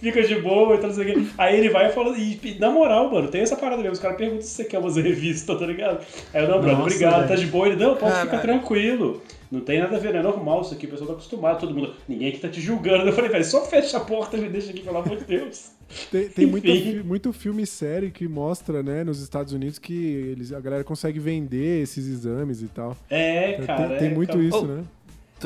Fica 0.00 0.22
de 0.22 0.34
boa 0.36 0.74
e 0.74 0.78
tal, 0.78 0.88
não 0.88 0.94
sei 0.94 1.12
o 1.12 1.14
quê. 1.14 1.26
Aí 1.38 1.58
ele 1.58 1.70
vai 1.70 1.88
e 1.88 1.92
fala, 1.92 2.14
e 2.18 2.56
na 2.60 2.68
moral, 2.68 3.10
mano, 3.10 3.28
tem 3.28 3.40
essa 3.40 3.56
parada 3.56 3.78
mesmo. 3.78 3.92
Os 3.92 3.98
caras 3.98 4.18
perguntam 4.18 4.42
se 4.42 4.50
você 4.50 4.64
quer 4.64 4.78
umas 4.78 4.96
revistas, 4.98 5.58
tá 5.58 5.64
ligado? 5.64 6.04
Aí 6.34 6.42
eu, 6.42 6.48
não, 6.48 6.60
brother, 6.60 6.80
obrigado, 6.80 7.16
velho. 7.20 7.28
tá 7.28 7.34
de 7.36 7.46
boa. 7.46 7.68
Ele, 7.68 7.76
não, 7.76 7.96
pode 7.96 8.12
ficar 8.12 8.26
Caralho. 8.26 8.42
tranquilo. 8.42 9.22
Não 9.54 9.60
tem 9.64 9.78
nada 9.80 9.96
a 9.96 9.98
ver, 9.98 10.12
não 10.12 10.20
é 10.20 10.22
normal 10.22 10.62
isso 10.62 10.74
aqui, 10.74 10.86
o 10.86 10.88
pessoal 10.90 11.08
tá 11.08 11.12
acostumado, 11.14 11.60
todo 11.60 11.74
mundo. 11.74 11.94
Ninguém 12.08 12.28
aqui 12.28 12.38
tá 12.38 12.48
te 12.48 12.60
julgando. 12.60 13.06
Eu 13.08 13.12
falei, 13.12 13.30
velho, 13.30 13.44
só 13.44 13.64
fecha 13.64 13.96
a 13.96 14.00
porta 14.00 14.36
e 14.36 14.40
me 14.40 14.48
deixa 14.48 14.70
aqui, 14.70 14.80
pelo 14.82 14.98
amor 14.98 15.16
de 15.16 15.24
Deus. 15.24 15.70
Tem, 16.10 16.28
tem 16.28 16.52
fi- 16.60 17.02
muito 17.04 17.32
filme 17.32 17.62
e 17.62 17.66
série 17.66 18.10
que 18.10 18.26
mostra, 18.26 18.82
né, 18.82 19.04
nos 19.04 19.20
Estados 19.20 19.52
Unidos 19.52 19.78
que 19.78 19.94
eles, 19.94 20.52
a 20.52 20.60
galera 20.60 20.82
consegue 20.82 21.18
vender 21.20 21.82
esses 21.82 22.06
exames 22.06 22.62
e 22.62 22.66
tal. 22.68 22.96
É, 23.08 23.52
Tem- 23.52 23.66
cara. 23.66 23.96
tem 23.98 24.08
é, 24.08 24.14
muito 24.14 24.32
cara. 24.32 24.42
isso, 24.42 24.58
Oh, 24.58 24.66
né? 24.66 24.82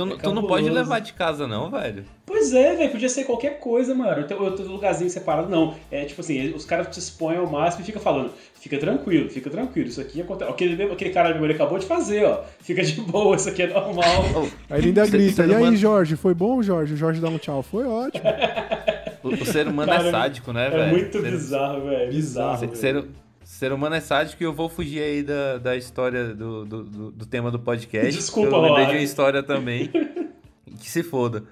Tu, 0.06 0.14
É 0.14 0.16
tu 0.18 0.32
não 0.34 0.46
pode 0.46 0.68
levar 0.68 0.98
de 1.00 1.12
casa, 1.12 1.46
não, 1.46 1.70
velho. 1.70 2.04
Pois 2.26 2.52
é, 2.52 2.76
velho, 2.76 2.90
podia 2.90 3.08
ser 3.08 3.24
qualquer 3.24 3.58
coisa, 3.58 3.94
mano. 3.94 4.24
Tem 4.24 4.36
outro 4.36 4.66
lugarzinho 4.66 5.08
separado, 5.10 5.48
não. 5.48 5.74
É 5.90 6.04
tipo 6.04 6.20
assim, 6.20 6.50
os 6.54 6.64
caras 6.64 6.88
te 6.94 6.98
expõem 6.98 7.38
ao 7.38 7.46
máximo 7.46 7.82
e 7.82 7.86
fica 7.86 7.98
falando, 7.98 8.30
fica 8.54 8.78
tranquilo, 8.78 9.28
fica 9.30 9.48
tranquilo, 9.50 9.88
isso 9.88 10.00
aqui 10.00 10.20
acontece. 10.20 10.50
Aquele, 10.50 10.82
aquele 10.82 11.10
cara 11.10 11.30
ali 11.30 11.42
ele 11.42 11.52
acabou 11.54 11.78
de 11.78 11.86
fazer, 11.86 12.24
ó. 12.24 12.42
Fica 12.60 12.82
de 12.82 13.00
boa, 13.00 13.34
isso 13.36 13.48
aqui 13.48 13.62
é 13.62 13.66
normal. 13.68 14.04
Aí 14.70 14.78
ele 14.80 14.88
ainda 14.88 15.04
Cê- 15.06 15.10
grita, 15.10 15.46
e 15.46 15.54
aí, 15.54 15.76
Jorge, 15.76 16.16
foi 16.16 16.34
bom, 16.34 16.62
Jorge? 16.62 16.94
O 16.94 16.96
Jorge 16.96 17.20
dá 17.20 17.28
um 17.28 17.38
tchau. 17.38 17.62
Foi 17.62 17.84
ótimo. 17.86 18.22
O, 19.20 19.30
o 19.30 19.44
ser 19.44 19.66
humano 19.66 19.90
Cara, 19.90 20.06
é 20.06 20.10
sádico, 20.12 20.52
né, 20.52 20.68
É 20.68 20.70
velho? 20.70 20.90
muito 20.92 21.20
ser, 21.20 21.28
bizarro, 21.32 21.86
velho. 21.88 22.08
Bizarro. 22.12 22.56
ser, 22.58 22.66
velho. 22.68 22.76
ser, 22.76 23.04
ser 23.50 23.72
humano 23.72 23.94
é 23.94 24.00
sádico 24.00 24.42
e 24.42 24.46
eu 24.46 24.52
vou 24.52 24.68
fugir 24.68 25.00
aí 25.02 25.22
da, 25.22 25.58
da 25.58 25.76
história 25.76 26.34
do, 26.34 26.64
do, 26.64 26.84
do- 26.84 27.10
do 27.12 27.26
tema 27.26 27.50
do 27.50 27.58
podcast. 27.58 28.12
Desculpa, 28.12 28.54
Eu 28.56 28.60
lembrei 28.60 28.86
de 28.86 28.92
uma 28.92 29.00
história 29.02 29.42
também. 29.42 29.90
que 30.78 30.90
se 30.90 31.02
foda. 31.02 31.44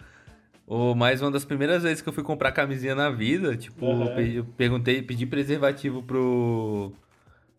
O, 0.66 0.94
mas 0.94 1.22
uma 1.22 1.30
das 1.30 1.44
primeiras 1.44 1.84
vezes 1.84 2.02
que 2.02 2.08
eu 2.08 2.12
fui 2.12 2.22
comprar 2.22 2.52
camisinha 2.52 2.94
na 2.94 3.08
vida, 3.08 3.56
tipo, 3.56 3.86
Uhum. 3.86 4.04
eu 4.08 4.14
pe- 4.14 4.34
eu 4.36 4.44
perguntei, 4.56 5.00
pedi 5.00 5.24
preservativo 5.24 6.02
pro, 6.02 6.92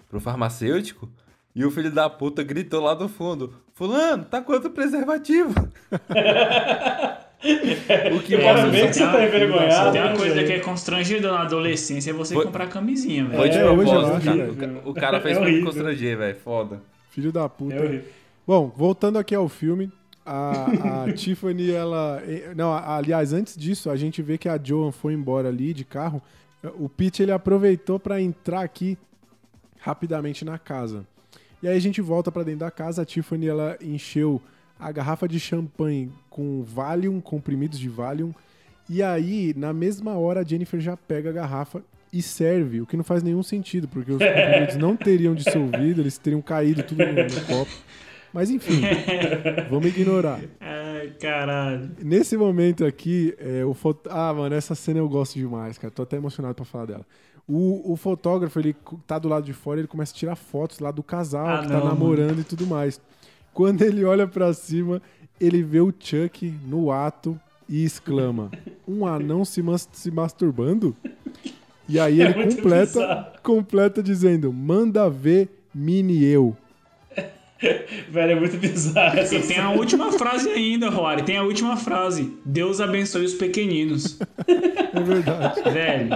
pro 0.10 0.20
farmacêutico. 0.20 1.10
E 1.56 1.66
o 1.66 1.72
filho 1.72 1.90
da 1.92 2.08
puta 2.10 2.44
gritou 2.44 2.84
lá 2.84 2.94
do 2.94 3.10
fundo: 3.10 3.54
Fulano, 3.74 4.24
tá 4.26 4.40
quanto 4.42 4.70
preservativo? 4.70 5.54
O 8.16 8.20
que 8.22 8.34
Eu 8.34 8.40
quero 8.40 8.44
mostra 8.62 8.70
ver 8.72 8.88
que 8.88 8.94
você 8.94 9.00
tá 9.06 9.26
envergonhado. 9.26 9.92
Tem 9.92 10.02
uma 10.02 10.10
né, 10.12 10.18
coisa 10.18 10.36
velho? 10.36 10.48
que 10.48 10.54
é 10.54 10.60
constrangedora 10.60 11.34
na 11.34 11.42
adolescência 11.44 12.10
é 12.10 12.14
você 12.14 12.34
Foi- 12.34 12.46
comprar 12.46 12.68
camisinha, 12.68 13.26
velho. 13.26 13.38
Foi 13.38 13.50
de 13.50 13.58
É, 13.58 13.64
propósito, 13.64 13.98
acho, 14.16 14.26
cara. 14.26 14.52
O 14.52 14.56
ca- 14.56 14.90
O 14.90 14.94
cara 14.94 15.22
fez 15.22 15.38
É 15.38 15.40
pra 15.40 15.50
me 15.50 15.64
constranger, 15.64 16.18
velho. 16.18 16.36
Foda. 16.44 16.82
Filho 17.12 17.32
da 17.32 17.48
puta. 17.48 17.76
É. 17.76 18.02
Bom, 18.46 18.72
voltando 18.76 19.18
aqui 19.20 19.36
ao 19.36 19.48
filme, 19.50 19.92
a, 20.26 21.06
a 21.06 21.14
Tiffany, 21.14 21.72
ela. 21.72 22.22
Não, 22.56 22.74
aliás, 22.74 23.34
antes 23.34 23.56
disso, 23.56 23.90
a 23.90 23.96
gente 23.96 24.22
vê 24.22 24.38
que 24.38 24.50
a 24.50 24.60
Joan 24.62 24.92
foi 24.92 25.14
embora 25.14 25.50
ali 25.50 25.74
de 25.74 25.84
carro. 25.86 26.22
O 26.80 26.90
Pete 26.90 27.22
ele 27.22 27.32
aproveitou 27.32 28.00
pra 28.00 28.20
entrar 28.20 28.62
aqui 28.62 28.98
rapidamente 29.80 30.44
na 30.44 30.58
casa. 30.58 31.06
E 31.62 31.68
aí 31.68 31.76
a 31.78 31.80
gente 31.82 32.02
volta 32.02 32.32
pra 32.32 32.44
dentro 32.44 32.62
da 32.62 32.72
casa. 32.72 33.02
A 33.02 33.06
Tiffany 33.06 33.48
ela 33.48 33.78
encheu 33.82 34.42
a 34.80 34.92
garrafa 34.92 35.28
de 35.28 35.40
champanhe 35.40 36.12
com 36.30 36.64
Valium, 36.64 37.20
comprimidos 37.20 37.80
de 37.80 37.90
Valium. 37.90 38.34
E 38.90 39.04
aí, 39.04 39.54
na 39.58 39.74
mesma 39.74 40.18
hora, 40.18 40.42
a 40.42 40.44
Jennifer 40.44 40.80
já 40.80 40.96
pega 40.96 41.30
a 41.30 41.34
garrafa 41.34 41.82
e 42.12 42.22
serve, 42.22 42.82
o 42.82 42.86
que 42.86 42.96
não 42.96 43.04
faz 43.04 43.22
nenhum 43.22 43.44
sentido, 43.44 43.88
porque 43.88 44.12
os 44.12 44.18
comprimidos 44.18 44.78
não 44.78 44.96
teriam 44.96 45.36
dissolvido, 45.36 46.02
eles 46.02 46.18
teriam 46.18 46.42
caído 46.42 46.84
tudo 46.84 47.06
no, 47.06 47.14
no 47.14 47.46
copo. 47.46 47.72
Mas 48.34 48.50
enfim, 48.50 48.82
vamos 49.70 49.88
ignorar. 49.88 50.40
Ai, 50.60 51.12
caralho. 51.20 51.92
Nesse 52.02 52.38
momento 52.38 52.86
aqui, 52.86 53.36
é, 53.40 53.66
o 53.66 53.74
foto... 53.74 54.10
Ah, 54.10 54.34
mano, 54.34 54.56
essa 54.56 54.76
cena 54.76 55.00
eu 55.00 55.10
gosto 55.10 55.36
demais, 55.36 55.78
cara. 55.78 55.92
Tô 55.92 56.04
até 56.04 56.18
emocionado 56.18 56.56
pra 56.56 56.66
falar 56.66 56.86
dela. 56.86 57.06
O, 57.48 57.94
o 57.94 57.96
fotógrafo, 57.96 58.60
ele 58.60 58.76
tá 59.06 59.18
do 59.18 59.30
lado 59.30 59.46
de 59.46 59.54
fora, 59.54 59.80
ele 59.80 59.88
começa 59.88 60.14
a 60.14 60.16
tirar 60.18 60.36
fotos 60.36 60.80
lá 60.80 60.92
do 60.92 61.02
casal 61.02 61.48
Ah, 61.48 61.62
que 61.62 61.68
tá 61.70 61.80
não, 61.80 61.86
namorando 61.86 62.42
e 62.42 62.44
tudo 62.44 62.68
mais. 62.68 63.02
Quando 63.58 63.82
ele 63.82 64.04
olha 64.06 64.28
pra 64.28 64.54
cima, 64.54 65.02
ele 65.42 65.64
vê 65.64 65.80
o 65.82 65.92
Chuck 66.00 66.54
no 66.68 66.92
ato 66.92 67.40
e 67.68 67.84
exclama: 67.84 68.52
Um 68.88 69.04
anão 69.04 69.44
se, 69.44 69.64
mas- 69.64 69.90
se 69.92 70.12
masturbando? 70.12 70.96
E 71.90 72.00
aí 72.00 72.22
É 72.22 72.26
ele 72.26 72.36
muito 72.36 72.56
completa, 72.58 73.00
bizarro. 73.00 73.26
completa 73.42 74.04
dizendo: 74.04 74.54
Manda 74.54 75.10
ver 75.10 75.50
mini 75.74 76.24
eu. 76.24 76.56
Velho, 78.12 78.32
é 78.34 78.36
muito 78.40 78.58
bizarro 78.58 79.18
essa 79.18 79.34
E 79.36 79.42
tem 79.48 79.58
a 79.58 79.72
última 79.72 80.12
frase 80.12 80.50
ainda, 80.50 80.90
Roari. 80.90 81.24
Tem 81.24 81.38
a 81.38 81.44
última 81.44 81.76
frase. 81.76 82.32
Deus 82.46 82.80
abençoe 82.80 83.26
os 83.26 83.34
pequeninos. 83.34 84.20
É 84.94 85.02
verdade. 85.02 85.62
Velho. 85.64 86.10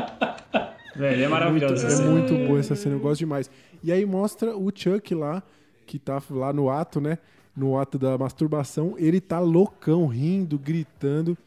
Velho, 0.95 1.23
é 1.23 1.27
maravilhoso 1.27 1.83
É 1.83 1.87
essa 1.87 1.97
cena. 1.97 2.11
muito 2.11 2.35
boa 2.47 2.59
essa 2.59 2.75
cena, 2.75 2.93
eu 2.95 2.99
gosto 2.99 3.17
demais. 3.19 3.49
E 3.83 3.91
aí 3.91 4.05
mostra 4.05 4.55
o 4.55 4.71
Chuck 4.75 5.15
lá, 5.15 5.41
que 5.91 5.99
tá 5.99 6.21
lá 6.29 6.53
no 6.53 6.69
ato, 6.69 7.01
né? 7.01 7.17
No 7.53 7.77
ato 7.77 7.99
da 7.99 8.17
masturbação, 8.17 8.95
ele 8.97 9.19
tá 9.19 9.39
loucão, 9.41 10.07
rindo, 10.07 10.57
gritando. 10.57 11.37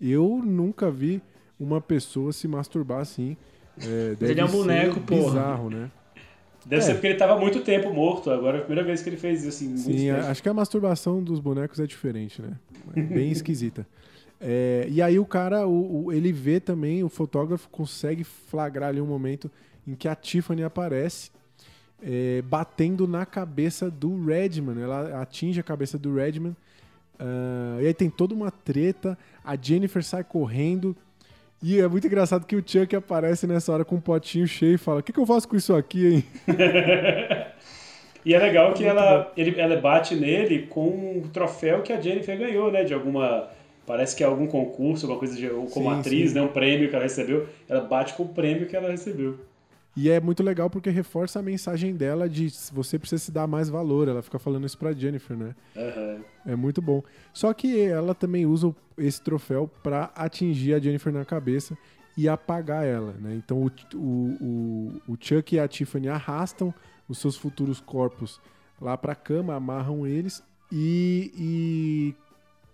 Eu 0.00 0.42
nunca 0.44 0.90
vi 0.90 1.22
uma 1.58 1.80
pessoa 1.80 2.32
se 2.32 2.48
masturbar 2.48 2.98
assim. 2.98 3.36
É, 3.80 4.16
deve 4.18 4.32
ele 4.32 4.40
é 4.40 4.44
um 4.44 4.48
ser 4.48 4.56
boneco, 4.56 5.00
porra. 5.02 5.22
bizarro, 5.30 5.70
né? 5.70 5.88
Deve 6.66 6.82
É. 6.82 6.84
ser 6.86 6.94
porque 6.94 7.06
ele 7.06 7.16
tava 7.16 7.38
muito 7.38 7.60
tempo 7.60 7.92
morto. 7.94 8.28
Agora 8.28 8.56
é 8.58 8.60
a 8.60 8.64
primeira 8.64 8.84
vez 8.84 9.02
que 9.02 9.08
ele 9.08 9.16
fez 9.16 9.44
isso, 9.44 9.48
assim, 9.70 9.76
Sim, 9.76 10.10
a- 10.10 10.30
acho 10.32 10.42
que 10.42 10.48
a 10.48 10.54
masturbação 10.54 11.22
dos 11.22 11.38
bonecos 11.38 11.78
é 11.78 11.86
diferente, 11.86 12.42
né? 12.42 12.54
É 12.96 13.00
bem 13.00 13.30
esquisita. 13.30 13.86
É, 14.40 14.88
e 14.90 15.00
aí 15.00 15.16
o 15.16 15.24
cara, 15.24 15.64
o- 15.68 16.06
o- 16.06 16.12
ele 16.12 16.32
vê 16.32 16.58
também, 16.58 17.04
o 17.04 17.08
fotógrafo 17.08 17.68
consegue 17.70 18.24
flagrar 18.24 18.88
ali 18.88 19.00
um 19.00 19.06
momento 19.06 19.48
em 19.86 19.94
que 19.94 20.08
a 20.08 20.16
Tiffany 20.16 20.64
aparece 20.64 21.30
é, 22.02 22.42
batendo 22.42 23.06
na 23.06 23.24
cabeça 23.24 23.90
do 23.90 24.24
Redman. 24.24 24.82
Ela 24.82 25.22
atinge 25.22 25.60
a 25.60 25.62
cabeça 25.62 25.98
do 25.98 26.14
Redman. 26.14 26.56
ah, 27.18 27.78
e 27.80 27.86
aí 27.86 27.94
tem 27.94 28.10
toda 28.10 28.34
uma 28.34 28.50
treta. 28.50 29.16
A 29.44 29.56
Jennifer 29.56 30.02
sai 30.02 30.24
correndo. 30.24 30.96
E 31.62 31.78
é 31.78 31.86
muito 31.86 32.06
engraçado 32.06 32.44
que 32.44 32.56
o 32.56 32.62
Chuck 32.66 32.96
aparece 32.96 33.46
nessa 33.46 33.72
hora 33.72 33.84
com 33.84 33.94
um 33.94 34.00
potinho 34.00 34.46
cheio 34.48 34.74
e 34.74 34.78
fala: 34.78 34.98
O 34.98 35.02
que, 35.02 35.12
que 35.12 35.20
eu 35.20 35.26
faço 35.26 35.46
com 35.46 35.56
isso 35.56 35.74
aqui, 35.74 36.14
hein? 36.14 36.24
E 38.24 38.34
é 38.34 38.38
legal 38.38 38.72
que 38.72 38.84
ela, 38.84 39.32
ele, 39.36 39.58
ela 39.60 39.76
bate 39.80 40.14
nele 40.14 40.66
com 40.66 40.88
um 40.88 41.28
troféu 41.32 41.82
que 41.82 41.92
a 41.92 42.00
Jennifer 42.00 42.38
ganhou, 42.38 42.70
né? 42.70 42.84
De 42.84 42.94
alguma. 42.94 43.48
Parece 43.84 44.14
que 44.14 44.22
é 44.22 44.26
algum 44.26 44.46
concurso, 44.46 45.06
alguma 45.06 45.18
coisa 45.18 45.36
de. 45.36 45.48
ou 45.50 45.66
Como 45.66 45.90
Sim, 45.90 45.98
atriz, 45.98 46.30
sim. 46.30 46.36
né? 46.36 46.42
Um 46.42 46.48
prêmio 46.48 46.88
que 46.88 46.94
ela 46.94 47.02
recebeu. 47.02 47.48
Ela 47.68 47.80
bate 47.80 48.14
com 48.14 48.22
o 48.22 48.28
prêmio 48.28 48.66
que 48.66 48.76
ela 48.76 48.90
recebeu. 48.90 49.40
E 49.94 50.08
é 50.08 50.18
muito 50.20 50.42
legal 50.42 50.70
porque 50.70 50.88
reforça 50.88 51.38
a 51.38 51.42
mensagem 51.42 51.94
dela 51.94 52.28
de 52.28 52.48
você 52.72 52.98
precisa 52.98 53.22
se 53.22 53.30
dar 53.30 53.46
mais 53.46 53.68
valor. 53.68 54.08
Ela 54.08 54.22
fica 54.22 54.38
falando 54.38 54.66
isso 54.66 54.78
pra 54.78 54.92
Jennifer, 54.92 55.36
né? 55.36 55.54
Aham. 55.76 56.20
É 56.46 56.56
muito 56.56 56.80
bom. 56.80 57.02
Só 57.32 57.52
que 57.52 57.78
ela 57.80 58.14
também 58.14 58.46
usa 58.46 58.74
esse 58.96 59.20
troféu 59.20 59.68
pra 59.82 60.10
atingir 60.14 60.74
a 60.74 60.78
Jennifer 60.80 61.12
na 61.12 61.24
cabeça 61.24 61.76
e 62.16 62.28
apagar 62.28 62.84
ela, 62.86 63.12
né? 63.20 63.34
Então 63.34 63.62
o, 63.62 63.70
o, 63.96 65.02
o, 65.08 65.16
Chuck 65.20 65.54
e 65.54 65.60
a 65.60 65.68
Tiffany 65.68 66.08
arrastam 66.08 66.72
os 67.08 67.18
seus 67.18 67.36
futuros 67.36 67.80
corpos 67.80 68.40
lá 68.80 68.96
pra 68.96 69.14
cama, 69.14 69.54
amarram 69.54 70.06
eles 70.06 70.42
e, 70.70 71.32
e 71.36 72.14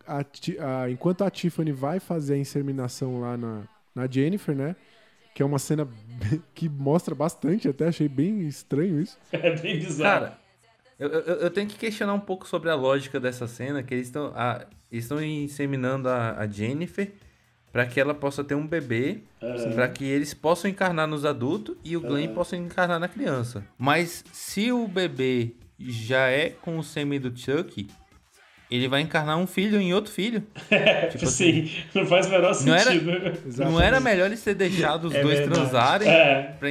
a 0.06 0.24
a- 0.84 0.90
enquanto 0.90 1.22
a 1.24 1.30
Tiffany 1.30 1.72
vai 1.72 1.98
fazer 2.00 2.34
a 2.34 2.38
inseminação 2.38 3.20
lá 3.20 3.36
na, 3.36 3.62
na 3.94 4.06
Jennifer, 4.06 4.54
né? 4.54 4.74
Que 5.38 5.42
é 5.44 5.46
uma 5.46 5.60
cena 5.60 5.86
que 6.52 6.68
mostra 6.68 7.14
bastante, 7.14 7.68
até 7.68 7.86
achei 7.86 8.08
bem 8.08 8.40
estranho 8.48 9.00
isso. 9.00 9.16
É 9.30 9.54
bem 9.54 9.78
bizarro. 9.78 10.02
Cara, 10.02 10.38
eu, 10.98 11.08
eu, 11.08 11.34
eu 11.42 11.50
tenho 11.50 11.68
que 11.68 11.76
questionar 11.78 12.12
um 12.12 12.18
pouco 12.18 12.48
sobre 12.48 12.68
a 12.70 12.74
lógica 12.74 13.20
dessa 13.20 13.46
cena, 13.46 13.80
que 13.80 13.94
eles 13.94 14.08
estão 14.08 14.34
estão 14.90 15.22
inseminando 15.22 16.08
a, 16.08 16.40
a 16.40 16.46
Jennifer 16.48 17.12
para 17.70 17.86
que 17.86 18.00
ela 18.00 18.14
possa 18.14 18.42
ter 18.42 18.56
um 18.56 18.66
bebê, 18.66 19.22
Aham. 19.40 19.74
para 19.74 19.88
que 19.88 20.04
eles 20.04 20.34
possam 20.34 20.68
encarnar 20.68 21.06
nos 21.06 21.24
adultos 21.24 21.76
e 21.84 21.96
o 21.96 22.00
Glenn 22.00 22.34
possa 22.34 22.56
encarnar 22.56 22.98
na 22.98 23.06
criança. 23.06 23.64
Mas 23.78 24.24
se 24.32 24.72
o 24.72 24.88
bebê 24.88 25.54
já 25.78 26.26
é 26.28 26.50
com 26.50 26.78
o 26.78 26.82
sêmen 26.82 27.20
do 27.20 27.30
Chuck, 27.38 27.86
ele 28.70 28.88
vai 28.88 29.00
encarnar 29.00 29.38
um 29.38 29.46
filho 29.46 29.80
em 29.80 29.94
outro 29.94 30.12
filho. 30.12 30.42
Tipo 31.10 31.24
assim, 31.24 31.70
não 31.94 32.06
faz 32.06 32.26
o 32.26 32.30
menor 32.30 32.54
Não 32.64 32.74
era- 32.74 32.90
sentido. 32.90 33.12
Não 33.64 33.80
era 33.80 34.00
melhor 34.00 34.26
eles 34.26 34.42
ter 34.42 34.54
deixado 34.54 35.06
os 35.08 35.14
É 35.14 35.22
dois 35.22 35.38
verdade. 35.38 35.60
transarem 35.60 36.08
É. 36.08 36.54
pra, 36.58 36.68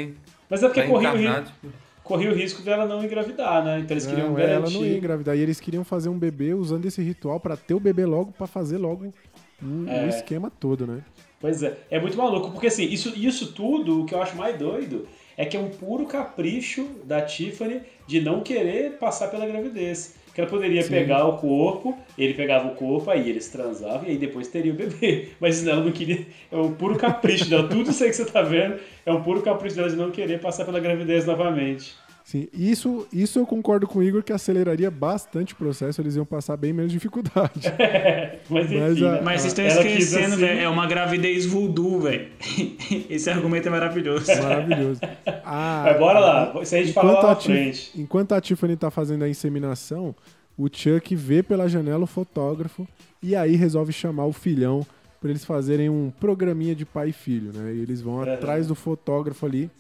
Mas 0.49 0.63
é 0.63 0.67
porque 0.67 0.83
corria 0.83 1.11
o, 1.13 1.17
risco, 1.17 1.41
tipo, 1.43 1.73
corria 2.03 2.31
o 2.31 2.35
risco 2.35 2.61
dela 2.61 2.85
não 2.85 3.03
engravidar, 3.03 3.63
né? 3.65 3.79
Então 3.79 3.93
eles 3.95 4.05
queriam 4.05 4.29
Não, 4.31 4.39
é, 4.39 4.43
ela 4.43 4.53
garantir. 4.59 4.73
não 4.75 4.85
ia 4.85 4.97
engravidar. 4.97 5.35
E 5.37 5.41
eles 5.41 5.59
queriam 5.59 5.83
fazer 5.83 6.09
um 6.09 6.17
bebê 6.17 6.53
usando 6.53 6.85
esse 6.85 7.01
ritual 7.01 7.39
pra 7.39 7.57
ter 7.57 7.73
o 7.73 7.79
bebê 7.79 8.05
logo, 8.05 8.31
pra 8.31 8.47
fazer 8.47 8.77
logo 8.77 9.13
o, 9.61 9.65
o 9.65 9.89
É. 9.89 10.07
esquema 10.07 10.51
todo, 10.51 10.85
né? 10.87 11.01
Pois 11.39 11.61
é, 11.61 11.77
é 11.91 11.99
muito 11.99 12.17
maluco, 12.17 12.49
porque 12.51 12.67
assim, 12.67 12.83
isso, 12.85 13.13
isso 13.15 13.51
tudo, 13.53 14.01
o 14.01 14.05
que 14.05 14.13
eu 14.15 14.21
acho 14.21 14.35
mais 14.35 14.57
doido, 14.57 15.07
é 15.37 15.45
que 15.45 15.55
é 15.55 15.59
um 15.59 15.69
puro 15.69 16.07
capricho 16.07 16.87
da 17.03 17.21
Tiffany 17.21 17.81
de 18.07 18.19
não 18.21 18.41
querer 18.41 18.93
passar 18.93 19.27
pela 19.27 19.45
gravidez. 19.45 20.15
Que 20.37 20.41
ela 20.41 20.49
poderia 20.51 20.83
Sim. 20.83 20.89
pegar 20.91 21.25
o 21.25 21.39
corpo, 21.39 21.97
ele 22.15 22.35
pegava 22.35 22.67
o 22.67 22.75
corpo, 22.75 23.09
aí 23.09 23.27
eles 23.27 23.49
transavam 23.49 24.07
e 24.07 24.11
aí 24.11 24.17
depois 24.19 24.47
teria 24.47 24.71
o 24.71 24.75
bebê. 24.75 25.29
Mas 25.41 25.63
não, 25.63 25.71
ela 25.71 25.83
não 25.83 25.91
queria. 25.91 26.27
É 26.51 26.55
um 26.55 26.73
puro 26.73 26.95
capricho 26.95 27.49
dela. 27.49 27.67
Tudo 27.67 27.89
isso 27.89 28.03
aí 28.03 28.11
que 28.11 28.17
você 28.17 28.25
tá 28.25 28.43
vendo 28.43 28.79
é 29.03 29.11
um 29.11 29.23
puro 29.23 29.41
capricho 29.41 29.75
dela 29.75 29.89
de 29.89 29.95
não 29.95 30.11
querer 30.11 30.39
passar 30.39 30.63
pela 30.63 30.79
gravidez 30.79 31.25
novamente. 31.25 31.95
Sim, 32.27 32.49
isso, 32.53 33.07
isso 33.13 33.39
eu 33.39 33.45
concordo 33.45 33.87
com 33.87 33.99
o 33.99 34.03
Igor 34.03 34.21
que 34.21 34.33
aceleraria 34.33 34.91
bastante 34.91 35.53
o 35.53 35.55
processo, 35.55 36.01
eles 36.01 36.17
iam 36.17 36.25
passar 36.25 36.57
bem 36.57 36.73
menos 36.73 36.91
dificuldade. 36.91 37.71
Mas 38.49 38.65
enfim. 38.65 38.79
Mas 38.81 39.01
a- 39.01 39.11
né? 39.13 39.21
Mas 39.23 39.41
vocês 39.43 39.53
estão 39.53 39.65
esquecendo, 39.65 40.33
assim. 40.33 40.35
velho. 40.45 40.59
É 40.59 40.67
uma 40.67 40.85
gravidez 40.87 41.45
voodoo, 41.45 42.01
velho. 42.01 42.27
Esse 43.09 43.29
argumento 43.29 43.69
é 43.69 43.71
maravilhoso. 43.71 44.25
Maravilhoso. 44.43 44.99
Ah, 45.49 45.83
Mas 45.85 45.97
bora 45.99 46.19
lá, 46.19 46.61
isso 46.61 46.75
aí 46.75 46.81
a 46.81 46.83
gente 46.83 46.93
fala 46.93 47.13
lá 47.13 47.27
na 47.29 47.35
frente. 47.37 47.91
enquanto 47.95 48.33
a 48.33 48.41
Tiffany 48.41 48.75
tá 48.75 48.91
fazendo 48.91 49.23
a 49.23 49.29
inseminação, 49.29 50.13
o 50.57 50.67
Chuck 50.69 51.15
vê 51.15 51.41
pela 51.41 51.69
janela 51.69 52.03
o 52.03 52.07
fotógrafo 52.07 52.85
e 53.23 53.33
aí 53.33 53.55
resolve 53.55 53.93
chamar 53.93 54.25
o 54.25 54.33
filhão 54.33 54.85
para 55.21 55.29
eles 55.29 55.45
fazerem 55.45 55.89
um 55.89 56.11
programinha 56.19 56.75
de 56.75 56.83
pai 56.85 57.09
e 57.09 57.13
filho, 57.13 57.53
né? 57.53 57.73
E 57.73 57.79
eles 57.81 58.01
vão 58.01 58.15
Uhum. 58.15 58.33
atrás 58.33 58.67
do 58.67 58.75
fotógrafo 58.75 59.45
ali. 59.45 59.71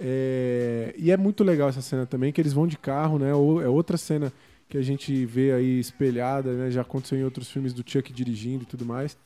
É, 0.00 0.94
E 0.96 1.10
é 1.10 1.16
muito 1.16 1.44
legal 1.44 1.68
essa 1.68 1.82
cena 1.82 2.06
também, 2.06 2.32
que 2.32 2.40
eles 2.40 2.52
vão 2.52 2.66
de 2.66 2.78
carro, 2.78 3.18
né? 3.18 3.34
Ou- 3.34 3.60
É 3.62 3.68
outra 3.68 3.96
cena 3.96 4.32
que 4.68 4.78
a 4.78 4.82
gente 4.82 5.24
vê 5.26 5.52
aí 5.52 5.78
espelhada, 5.80 6.52
né? 6.52 6.70
Já 6.70 6.80
aconteceu 6.82 7.18
em 7.18 7.24
outros 7.24 7.50
filmes 7.50 7.72
do 7.74 7.82
Chuck 7.88 8.12
dirigindo 8.12 8.62
e 8.62 8.66
tudo 8.66 8.84
mais. 8.86 9.16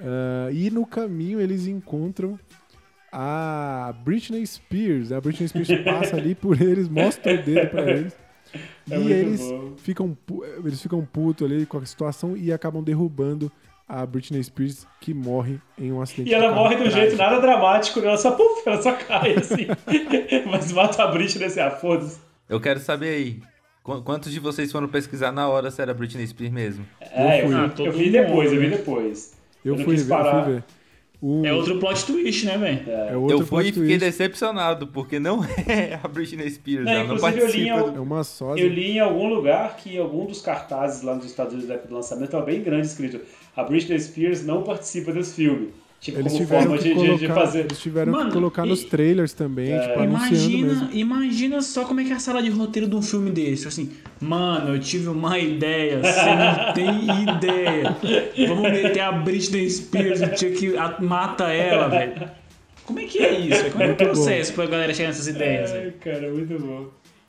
Ah, 0.00 0.48
e 0.52 0.70
no 0.70 0.86
caminho 0.86 1.40
eles 1.40 1.66
encontram 1.66 2.38
a 3.12 3.94
Britney 4.04 4.46
Spears. 4.46 5.12
A 5.12 5.20
Britney 5.20 5.48
Spears 5.48 5.68
passa 5.84 6.16
ali 6.16 6.34
por 6.34 6.60
eles, 6.60 6.88
mostra 6.88 7.34
o 7.34 7.42
dedo 7.42 7.68
pra 7.70 7.90
eles. 7.90 8.16
É 8.90 8.98
e 8.98 9.12
eles 9.12 9.40
bom. 9.42 9.74
ficam, 9.76 10.16
eles 10.64 10.80
ficam 10.80 11.04
putos 11.04 11.46
ali 11.50 11.66
com 11.66 11.76
a 11.78 11.84
situação 11.84 12.34
e 12.36 12.50
acabam 12.52 12.82
derrubando 12.82 13.52
a 13.88 14.04
Britney 14.04 14.42
Spears, 14.44 14.86
que 15.00 15.14
morre 15.14 15.58
em 15.78 15.90
um 15.92 16.02
acidente. 16.02 16.30
E 16.30 16.34
ela 16.34 16.54
morre 16.54 16.76
de 16.76 16.82
um 16.82 16.90
jeito 16.90 17.16
nada 17.16 17.40
dramático, 17.40 18.00
né? 18.00 18.08
Ela 18.08 18.18
só, 18.18 18.32
puf, 18.32 18.62
ela 18.66 18.82
só 18.82 18.92
cai 18.92 19.34
assim. 19.36 19.66
Mas 20.50 20.70
mata 20.72 21.02
a 21.02 21.06
Britney 21.08 21.46
assim, 21.46 21.60
ah, 21.60 21.70
foda-se. 21.70 22.18
Eu 22.48 22.60
quero 22.60 22.80
saber 22.80 23.08
aí, 23.14 23.40
Qu- 23.82 24.02
Quantos 24.02 24.30
de 24.30 24.38
vocês 24.40 24.70
foram 24.70 24.88
pesquisar 24.88 25.32
na 25.32 25.48
hora 25.48 25.70
se 25.70 25.80
era 25.80 25.94
Britney 25.94 26.26
Spears 26.26 26.52
mesmo? 26.52 26.84
É, 27.00 27.42
eu, 27.42 27.46
fui. 27.46 27.54
Ah, 27.56 27.72
eu 27.78 27.92
vi 27.92 28.10
depois, 28.10 28.52
eu 28.52 28.60
vi 28.60 28.70
depois. 28.70 29.34
Eu, 29.64 29.76
não 29.76 29.84
fui 29.84 29.96
ver, 29.96 30.02
eu 30.02 30.08
parar. 30.08 30.44
fui 30.44 30.52
ver. 30.54 30.64
O- 31.20 31.44
É 31.44 31.52
outro 31.52 31.80
plot 31.80 32.06
twist, 32.06 32.46
né, 32.46 32.56
velho? 32.56 32.90
é 32.92 33.16
outro 33.16 33.38
eu 33.38 33.44
fui 33.44 33.64
e 33.64 33.72
fiquei 33.72 33.82
twist. 33.98 33.98
decepcionado, 33.98 34.86
porque 34.86 35.18
não 35.18 35.40
é 35.66 35.98
a 36.00 36.06
Britney 36.06 36.48
Spears, 36.48 36.84
Não, 36.84 36.92
ela 36.92 37.04
não 37.08 37.16
inclusive 37.16 37.40
eu 37.40 37.46
li, 37.48 37.62
em- 37.68 37.96
É 37.96 38.00
uma 38.00 38.22
sósia. 38.22 38.62
eu 38.62 38.68
li 38.68 38.92
em 38.92 39.00
algum 39.00 39.26
lugar 39.28 39.76
que 39.78 39.96
em 39.96 39.98
algum 39.98 40.26
dos 40.26 40.40
cartazes 40.40 41.02
lá 41.02 41.16
nos 41.16 41.24
Estados 41.24 41.54
Unidos 41.54 41.68
da 41.68 41.74
época 41.74 41.88
do 41.88 41.94
lançamento 41.96 42.26
estava 42.26 42.44
bem 42.44 42.62
grande 42.62 42.86
escrito 42.86 43.20
a 43.60 43.64
Britney 43.64 43.98
Spears 43.98 44.44
não 44.44 44.62
participa 44.62 45.12
desse 45.12 45.34
filme. 45.34 45.70
Tipo, 46.00 46.20
Eles 46.20 46.32
como 46.32 46.44
tiveram, 46.44 46.62
forma 46.62 46.78
que 46.78 46.88
de, 46.90 46.94
colocar, 46.94 47.16
de 47.18 47.26
fazer. 47.26 47.58
eles 47.64 47.80
tiveram 47.80 48.12
Mano, 48.12 48.26
que 48.26 48.32
colocar 48.32 48.64
e- 48.64 48.68
nos 48.68 48.84
trailers 48.84 49.32
também, 49.32 49.80
tipo, 49.80 49.98
anunciando 49.98 50.34
Imagina, 50.36 50.68
mesmo. 50.68 50.88
imagina 50.92 51.60
só 51.60 51.84
como 51.84 51.98
é 52.00 52.04
que 52.04 52.12
é 52.12 52.14
a 52.14 52.20
sala 52.20 52.40
de 52.40 52.50
roteiro 52.50 52.86
de 52.88 52.94
um 52.94 53.02
filme 53.02 53.32
desse. 53.32 53.66
Assim, 53.66 53.90
mano, 54.20 54.76
eu 54.76 54.78
tive 54.78 55.08
uma 55.08 55.36
ideia, 55.40 55.98
você 56.00 56.34
não 56.36 56.70
tem 56.72 56.88
ideia. 57.34 57.96
Vamos 58.46 58.70
meter 58.70 59.00
a 59.00 59.10
Britney 59.10 59.68
Spears, 59.68 60.20
o 60.20 60.26
Chuck 60.38 60.76
a- 60.76 60.98
mata 61.00 61.52
ela, 61.52 61.88
velho. 61.88 62.30
Como 62.84 63.00
é 63.00 63.04
que 63.04 63.18
é 63.18 63.38
isso? 63.40 63.68
Como 63.72 63.82
é 63.82 63.92
que 63.92 64.02
é 64.04 64.06
o 64.06 64.10
processo 64.10 64.52
pra 64.52 64.66
galera 64.66 64.94
chegar 64.94 65.08
nessas 65.08 65.26
ideias? 65.26 65.72
Velho? 65.72 65.92
cara, 66.00 66.30
muito 66.32 66.56
bom. 66.60 66.86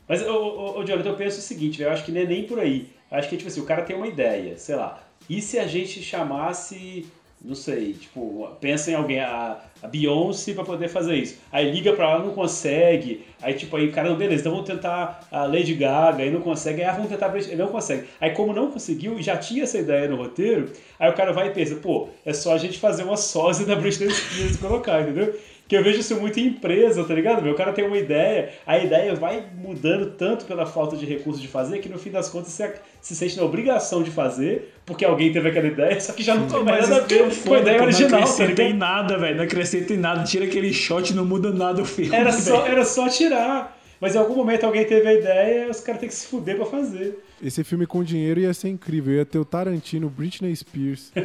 Mas, 0.07 0.21
ô, 0.27 0.31
ô, 0.31 0.79
ô 0.79 0.83
Jonathan, 0.85 1.09
eu 1.09 1.15
penso 1.15 1.39
o 1.39 1.41
seguinte, 1.41 1.79
velho, 1.79 1.89
eu 1.89 1.93
acho 1.93 2.05
que 2.05 2.11
não 2.11 2.21
é 2.21 2.25
nem 2.25 2.43
por 2.43 2.59
aí. 2.59 2.87
Eu 3.11 3.17
acho 3.17 3.27
que, 3.29 3.35
tipo 3.37 3.49
assim, 3.49 3.61
o 3.61 3.65
cara 3.65 3.81
tem 3.81 3.95
uma 3.95 4.07
ideia, 4.07 4.55
sei 4.59 4.75
lá. 4.75 5.03
E 5.29 5.41
se 5.41 5.59
a 5.59 5.67
gente 5.67 6.01
chamasse, 6.01 7.05
não 7.41 7.55
sei, 7.55 7.93
tipo, 7.93 8.49
pensa 8.59 8.91
em 8.91 8.95
alguém, 8.95 9.19
a, 9.21 9.59
a 9.81 9.87
Beyoncé 9.87 10.53
pra 10.53 10.63
poder 10.63 10.89
fazer 10.89 11.15
isso. 11.15 11.37
Aí 11.51 11.71
liga 11.71 11.93
pra 11.93 12.11
ela, 12.11 12.25
não 12.25 12.33
consegue. 12.33 13.23
Aí, 13.41 13.53
tipo, 13.53 13.77
aí 13.77 13.91
cara, 13.91 14.09
não, 14.09 14.17
beleza, 14.17 14.41
então 14.41 14.51
vamos 14.51 14.67
tentar 14.67 15.25
a 15.31 15.45
Lady 15.45 15.73
Gaga, 15.73 16.23
aí 16.23 16.31
não 16.31 16.41
consegue. 16.41 16.81
Aí 16.81 16.87
ah, 16.87 16.93
vamos 16.93 17.09
tentar 17.09 17.31
não 17.55 17.67
consegue. 17.67 18.07
Aí 18.19 18.31
como 18.31 18.53
não 18.53 18.71
conseguiu 18.71 19.17
e 19.17 19.23
já 19.23 19.37
tinha 19.37 19.63
essa 19.63 19.77
ideia 19.77 20.09
no 20.09 20.17
roteiro, 20.17 20.71
aí 20.99 21.09
o 21.09 21.13
cara 21.13 21.31
vai 21.31 21.47
e 21.47 21.51
pensa, 21.51 21.75
pô, 21.75 22.09
é 22.25 22.33
só 22.33 22.53
a 22.53 22.57
gente 22.57 22.77
fazer 22.77 23.03
uma 23.03 23.17
sósia 23.17 23.65
da 23.65 23.75
Britney 23.75 24.09
Spears 24.09 24.55
e 24.55 24.57
colocar, 24.57 25.01
entendeu? 25.01 25.33
Que 25.69 25.77
eu 25.77 25.83
vejo 25.83 25.99
isso 25.99 26.15
muito 26.15 26.39
em 26.39 26.47
empresa, 26.47 27.03
tá 27.03 27.13
ligado? 27.13 27.43
Meu, 27.43 27.53
o 27.53 27.55
cara 27.55 27.71
tem 27.71 27.85
uma 27.85 27.95
ideia, 27.95 28.49
a 28.65 28.79
ideia 28.79 29.13
vai 29.13 29.45
mudando 29.55 30.07
tanto 30.17 30.45
pela 30.45 30.65
falta 30.65 30.97
de 30.97 31.05
recursos 31.05 31.39
de 31.39 31.47
fazer 31.47 31.77
que 31.77 31.87
no 31.87 31.99
fim 31.99 32.09
das 32.09 32.27
contas 32.27 32.51
você 32.51 32.73
se 32.99 33.15
sente 33.15 33.37
na 33.37 33.43
obrigação 33.43 34.01
de 34.01 34.09
fazer, 34.09 34.73
porque 34.83 35.05
alguém 35.05 35.31
teve 35.31 35.47
aquela 35.47 35.67
ideia, 35.67 36.01
só 36.01 36.11
que 36.11 36.23
já 36.23 36.33
não 36.33 36.47
tem 36.47 36.63
mais 36.63 36.89
nada 36.89 37.03
a 37.03 37.07
ver 37.07 37.31
com 37.43 37.53
a 37.53 37.59
ideia 37.59 37.77
Pô, 37.77 37.83
original, 37.83 38.09
Não 38.09 38.17
tá 38.17 38.23
acrescenta 38.25 38.63
em 38.63 38.73
nada, 38.73 39.17
velho. 39.19 39.37
Não 39.37 39.43
acrescenta 39.43 39.93
em 39.93 39.97
nada. 39.97 40.23
Tira 40.23 40.45
aquele 40.45 40.73
shot, 40.73 41.13
não 41.13 41.23
muda 41.23 41.51
nada 41.51 41.83
o 41.83 41.85
filme. 41.85 42.15
Era 42.15 42.31
só, 42.31 42.65
era 42.65 42.83
só 42.83 43.07
tirar. 43.07 43.78
Mas 43.99 44.15
em 44.15 44.17
algum 44.17 44.35
momento 44.35 44.65
alguém 44.65 44.85
teve 44.85 45.07
a 45.07 45.13
ideia 45.13 45.67
e 45.67 45.69
os 45.69 45.81
caras 45.81 45.99
têm 45.99 46.07
que 46.09 46.15
se 46.15 46.27
fuder 46.27 46.55
pra 46.55 46.65
fazer. 46.65 47.19
Esse 47.41 47.63
filme 47.63 47.85
com 47.85 48.03
dinheiro 48.03 48.39
ia 48.39 48.53
ser 48.53 48.69
incrível. 48.69 49.13
Ia 49.13 49.25
ter 49.25 49.39
o 49.39 49.45
Tarantino, 49.45 50.09
Britney 50.09 50.55
Spears. 50.55 51.11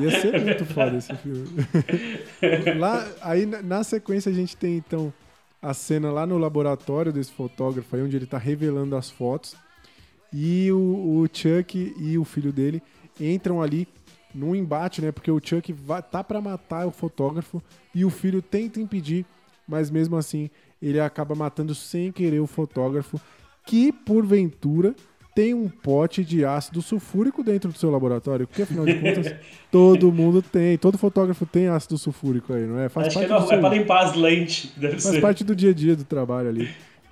Ia 0.00 0.20
ser 0.20 0.40
muito 0.40 0.64
foda 0.66 0.96
esse 0.96 1.14
filme. 1.14 1.46
lá, 2.78 3.06
aí 3.22 3.46
na- 3.46 3.84
sequência 3.84 4.30
a 4.30 4.34
gente 4.34 4.56
tem 4.56 4.76
então 4.76 5.12
a 5.62 5.72
cena 5.72 6.10
lá 6.10 6.26
no 6.26 6.36
laboratório 6.36 7.12
desse 7.12 7.30
fotógrafo 7.32 7.94
aí, 7.94 8.02
onde 8.02 8.16
ele 8.16 8.26
tá 8.26 8.38
revelando 8.38 8.96
as 8.96 9.08
fotos. 9.08 9.54
E 10.32 10.70
o, 10.72 10.76
o 11.22 11.28
Chuck 11.32 11.94
e 11.96 12.18
o 12.18 12.24
filho 12.24 12.52
dele 12.52 12.82
entram 13.20 13.62
ali 13.62 13.86
num 14.34 14.54
embate, 14.54 15.00
né? 15.00 15.12
Porque 15.12 15.30
o 15.30 15.40
Chuck 15.42 15.72
vai, 15.72 16.02
tá 16.02 16.24
pra 16.24 16.40
matar 16.40 16.86
o 16.86 16.90
fotógrafo 16.90 17.62
e 17.94 18.04
o 18.04 18.10
filho 18.10 18.42
tenta 18.42 18.80
impedir, 18.80 19.24
mas 19.66 19.90
mesmo 19.90 20.16
assim 20.16 20.50
ele 20.88 21.00
acaba 21.00 21.34
matando 21.34 21.74
sem 21.74 22.12
querer 22.12 22.40
o 22.40 22.46
fotógrafo, 22.46 23.20
que 23.66 23.92
porventura 23.92 24.94
tem 25.34 25.52
um 25.52 25.68
pote 25.68 26.24
de 26.24 26.44
ácido 26.44 26.80
sulfúrico 26.80 27.42
dentro 27.42 27.72
do 27.72 27.76
seu 27.76 27.90
laboratório, 27.90 28.46
porque 28.46 28.62
afinal 28.62 28.84
de 28.86 28.94
contas 28.94 29.34
todo 29.70 30.12
mundo 30.12 30.40
tem, 30.40 30.78
todo 30.78 30.96
fotógrafo 30.96 31.44
tem 31.44 31.66
ácido 31.66 31.98
sulfúrico 31.98 32.52
aí, 32.52 32.64
não 32.66 32.78
é? 32.78 32.88
Faz 32.88 33.08
Acho 33.08 33.18
que 33.18 33.24
é, 33.24 33.28
parte 33.28 33.48
do 33.48 33.52
é 33.52 33.58
pra 33.58 33.68
limpar 33.70 34.04
as 34.04 34.14
lentes, 34.14 34.72
deve 34.76 35.00
Faz 35.00 35.16
ser. 35.16 35.20
parte 35.20 35.42
do 35.42 35.56
dia 35.56 35.70
a 35.70 35.74
dia 35.74 35.96
do 35.96 36.04
trabalho 36.04 36.48
ali. 36.48 36.70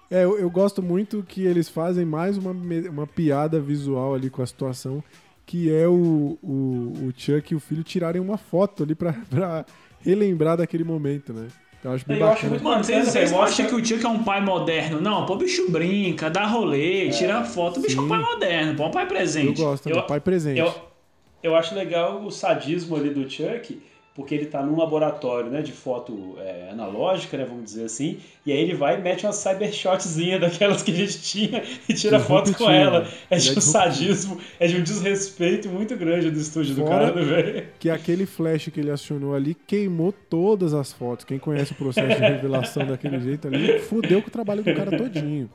É, 0.09 0.25
eu, 0.25 0.39
eu 0.39 0.51
gosto 0.51 0.83
muito 0.83 1.25
que 1.27 1.45
eles 1.45 1.69
fazem 1.69 2.05
mais 2.05 2.37
uma, 2.37 2.53
uma 2.91 3.07
piada 3.07 3.59
visual 3.59 4.15
ali 4.15 4.31
com 4.31 4.43
a 4.43 4.47
situação, 4.47 5.03
que 5.45 5.73
é 5.73 5.89
o, 5.89 6.39
o, 6.43 7.09
o 7.09 7.13
Chuck 7.17 7.53
e 7.53 7.57
o 7.57 7.61
filho 7.61 7.83
tirarem 7.83 8.21
uma 8.21 8.37
foto 8.37 8.85
ali 8.85 8.95
pra 8.95 9.17
relembrar 10.01 10.59
daquele 10.59 10.85
momento, 10.85 11.33
né? 11.33 11.49
Eu 11.85 11.91
acho 11.93 12.07
bem 12.07 12.19
Eu 12.19 12.27
acho 12.29 12.47
bacana. 12.47 12.63
Mano, 12.63 12.85
vocês, 12.85 13.09
vocês 13.09 13.33
acham 13.33 13.67
que 13.67 13.75
o 13.75 13.85
Chuck 13.85 14.05
é 14.05 14.09
um 14.09 14.23
pai 14.23 14.41
moderno? 14.41 15.01
Não, 15.01 15.27
pô, 15.27 15.35
o 15.35 15.37
bicho 15.37 15.71
brinca, 15.71 16.31
dá 16.31 16.47
rolê, 16.47 17.11
tira 17.11 17.43
foto. 17.45 17.81
O 17.81 17.83
bicho 17.83 17.99
é 17.99 18.01
um 18.01 18.05
Sim. 18.05 18.09
pai 18.09 18.21
moderno, 18.21 18.77
pô, 18.77 18.85
é 18.85 18.87
um 18.87 18.91
pai 18.91 19.03
Eu 19.05 19.09
presente. 19.09 19.61
gosto, 19.61 19.89
né? 19.89 19.97
Eu- 19.99 20.03
Pai 20.05 20.21
presente. 20.21 20.61
Eu, 20.61 20.73
eu 21.43 21.57
acho 21.57 21.75
legal 21.75 22.23
o 22.25 22.31
sadismo 22.31 22.95
ali 22.97 23.11
do 23.11 23.29
Chuck, 23.29 23.83
porque 24.15 24.35
ele 24.35 24.47
tá 24.47 24.63
num 24.63 24.77
laboratório 24.77 25.51
né, 25.51 25.63
de 25.63 25.73
foto 25.73 26.37
é, 26.39 26.69
analógica, 26.71 27.37
né, 27.37 27.45
vamos 27.45 27.65
dizer 27.65 27.85
assim, 27.85 28.19
e 28.45 28.53
aí 28.53 28.59
ele 28.59 28.75
vai 28.75 28.99
e 28.99 29.03
mete 29.03 29.25
uma 29.25 29.33
cybershotzinha 29.33 30.39
daquelas 30.39 30.83
que 30.83 30.91
a 30.91 30.95
gente 30.95 31.23
tinha 31.23 31.63
e 31.89 31.95
tira 31.95 32.21
foto 32.21 32.55
com 32.55 32.71
ela. 32.71 33.09
É 33.31 33.37
Ele 33.37 33.43
de 33.43 33.49
é 33.51 33.59
um 33.59 33.61
sadismo, 33.61 34.39
é 34.61 34.67
de 34.67 34.77
um 34.77 34.83
desrespeito 34.83 35.69
muito 35.69 35.97
grande 35.97 36.31
do 36.31 36.39
estúdio 36.39 36.75
do 36.75 36.83
Fora- 36.83 37.11
cara, 37.11 37.15
né, 37.15 37.23
velho? 37.23 37.67
Que 37.79 37.89
aquele 37.89 38.27
flash 38.27 38.69
que 38.69 38.81
ele 38.81 38.91
acionou 38.91 39.35
ali 39.35 39.55
queimou 39.55 40.13
todas 40.13 40.75
as 40.75 40.93
fotos. 40.93 41.25
Quem 41.25 41.39
conhece 41.39 41.73
o 41.73 41.77
processo 41.77 42.15
de 42.15 42.23
revelação 42.23 42.87
daquele 42.87 43.21
jeito 43.21 43.49
ali, 43.49 43.79
fudeu 43.79 44.21
com 44.21 44.29
o 44.29 44.31
trabalho 44.31 44.63
do 44.63 44.75
cara 44.75 44.97
todinho. 44.97 45.49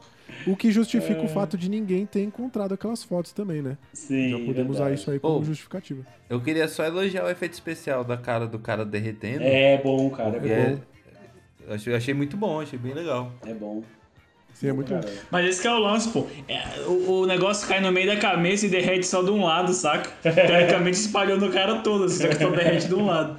O 0.46 0.56
que 0.56 0.72
justifica 0.72 1.22
o 1.22 1.28
fato 1.28 1.58
de 1.58 1.70
ninguém 1.70 2.06
ter 2.06 2.22
encontrado 2.24 2.74
aquelas 2.74 3.04
fotos 3.04 3.32
também, 3.34 3.62
né? 3.62 3.78
Sim, 3.94 4.32
Já 4.32 4.46
podemos 4.46 4.72
usar 4.76 4.84
verdade. 4.86 5.02
isso 5.02 5.12
aí 5.12 5.20
como 5.20 5.40
Oh. 5.40 5.44
justificativa. 5.44 6.06
Eu 6.30 6.40
queria 6.42 6.68
só 6.68 6.84
elogiar 6.86 7.26
o 7.26 7.30
efeito 7.30 7.54
especial 7.54 8.04
da 8.04 8.18
cara 8.18 8.48
do 8.48 8.60
cara 8.60 8.86
derretendo. 8.86 9.44
É 9.44 9.78
bom, 9.82 10.10
cara, 10.10 10.38
é 10.38 10.40
bom. 10.76 10.82
eu 11.68 11.74
achei, 11.76 11.94
achei 11.96 12.14
muito 12.14 12.36
bom, 12.38 12.62
achei 12.62 12.78
bem 12.80 12.94
legal. 12.94 13.32
É 13.46 13.54
bom. 13.54 13.84
Sim, 14.54 14.70
é 14.70 14.74
muito 14.74 14.92
bom. 14.92 15.02
Mas 15.30 15.46
esse 15.48 15.62
que 15.62 15.68
é 15.68 15.72
o 15.72 15.78
lance, 15.78 16.10
pô. 16.10 16.26
É, 16.48 16.80
o, 16.88 17.22
o 17.22 17.26
negócio 17.28 17.68
cai 17.68 17.80
no 17.80 17.92
meio 17.92 18.08
da 18.08 18.18
cabeça 18.18 18.66
e 18.66 18.70
derrete 18.70 19.06
só 19.06 19.22
de 19.22 19.30
um 19.30 19.44
lado, 19.46 19.72
saca? 19.72 20.10
Teoricamente 20.34 20.98
espalhou 20.98 21.38
no 21.38 21.52
cara 21.52 21.76
todo, 21.82 22.06
assim, 22.06 22.24
só 22.24 22.28
que 22.30 22.36
só 22.38 22.50
derrete 22.50 22.88
de 22.88 22.96
um 22.96 23.06
lado. 23.06 23.38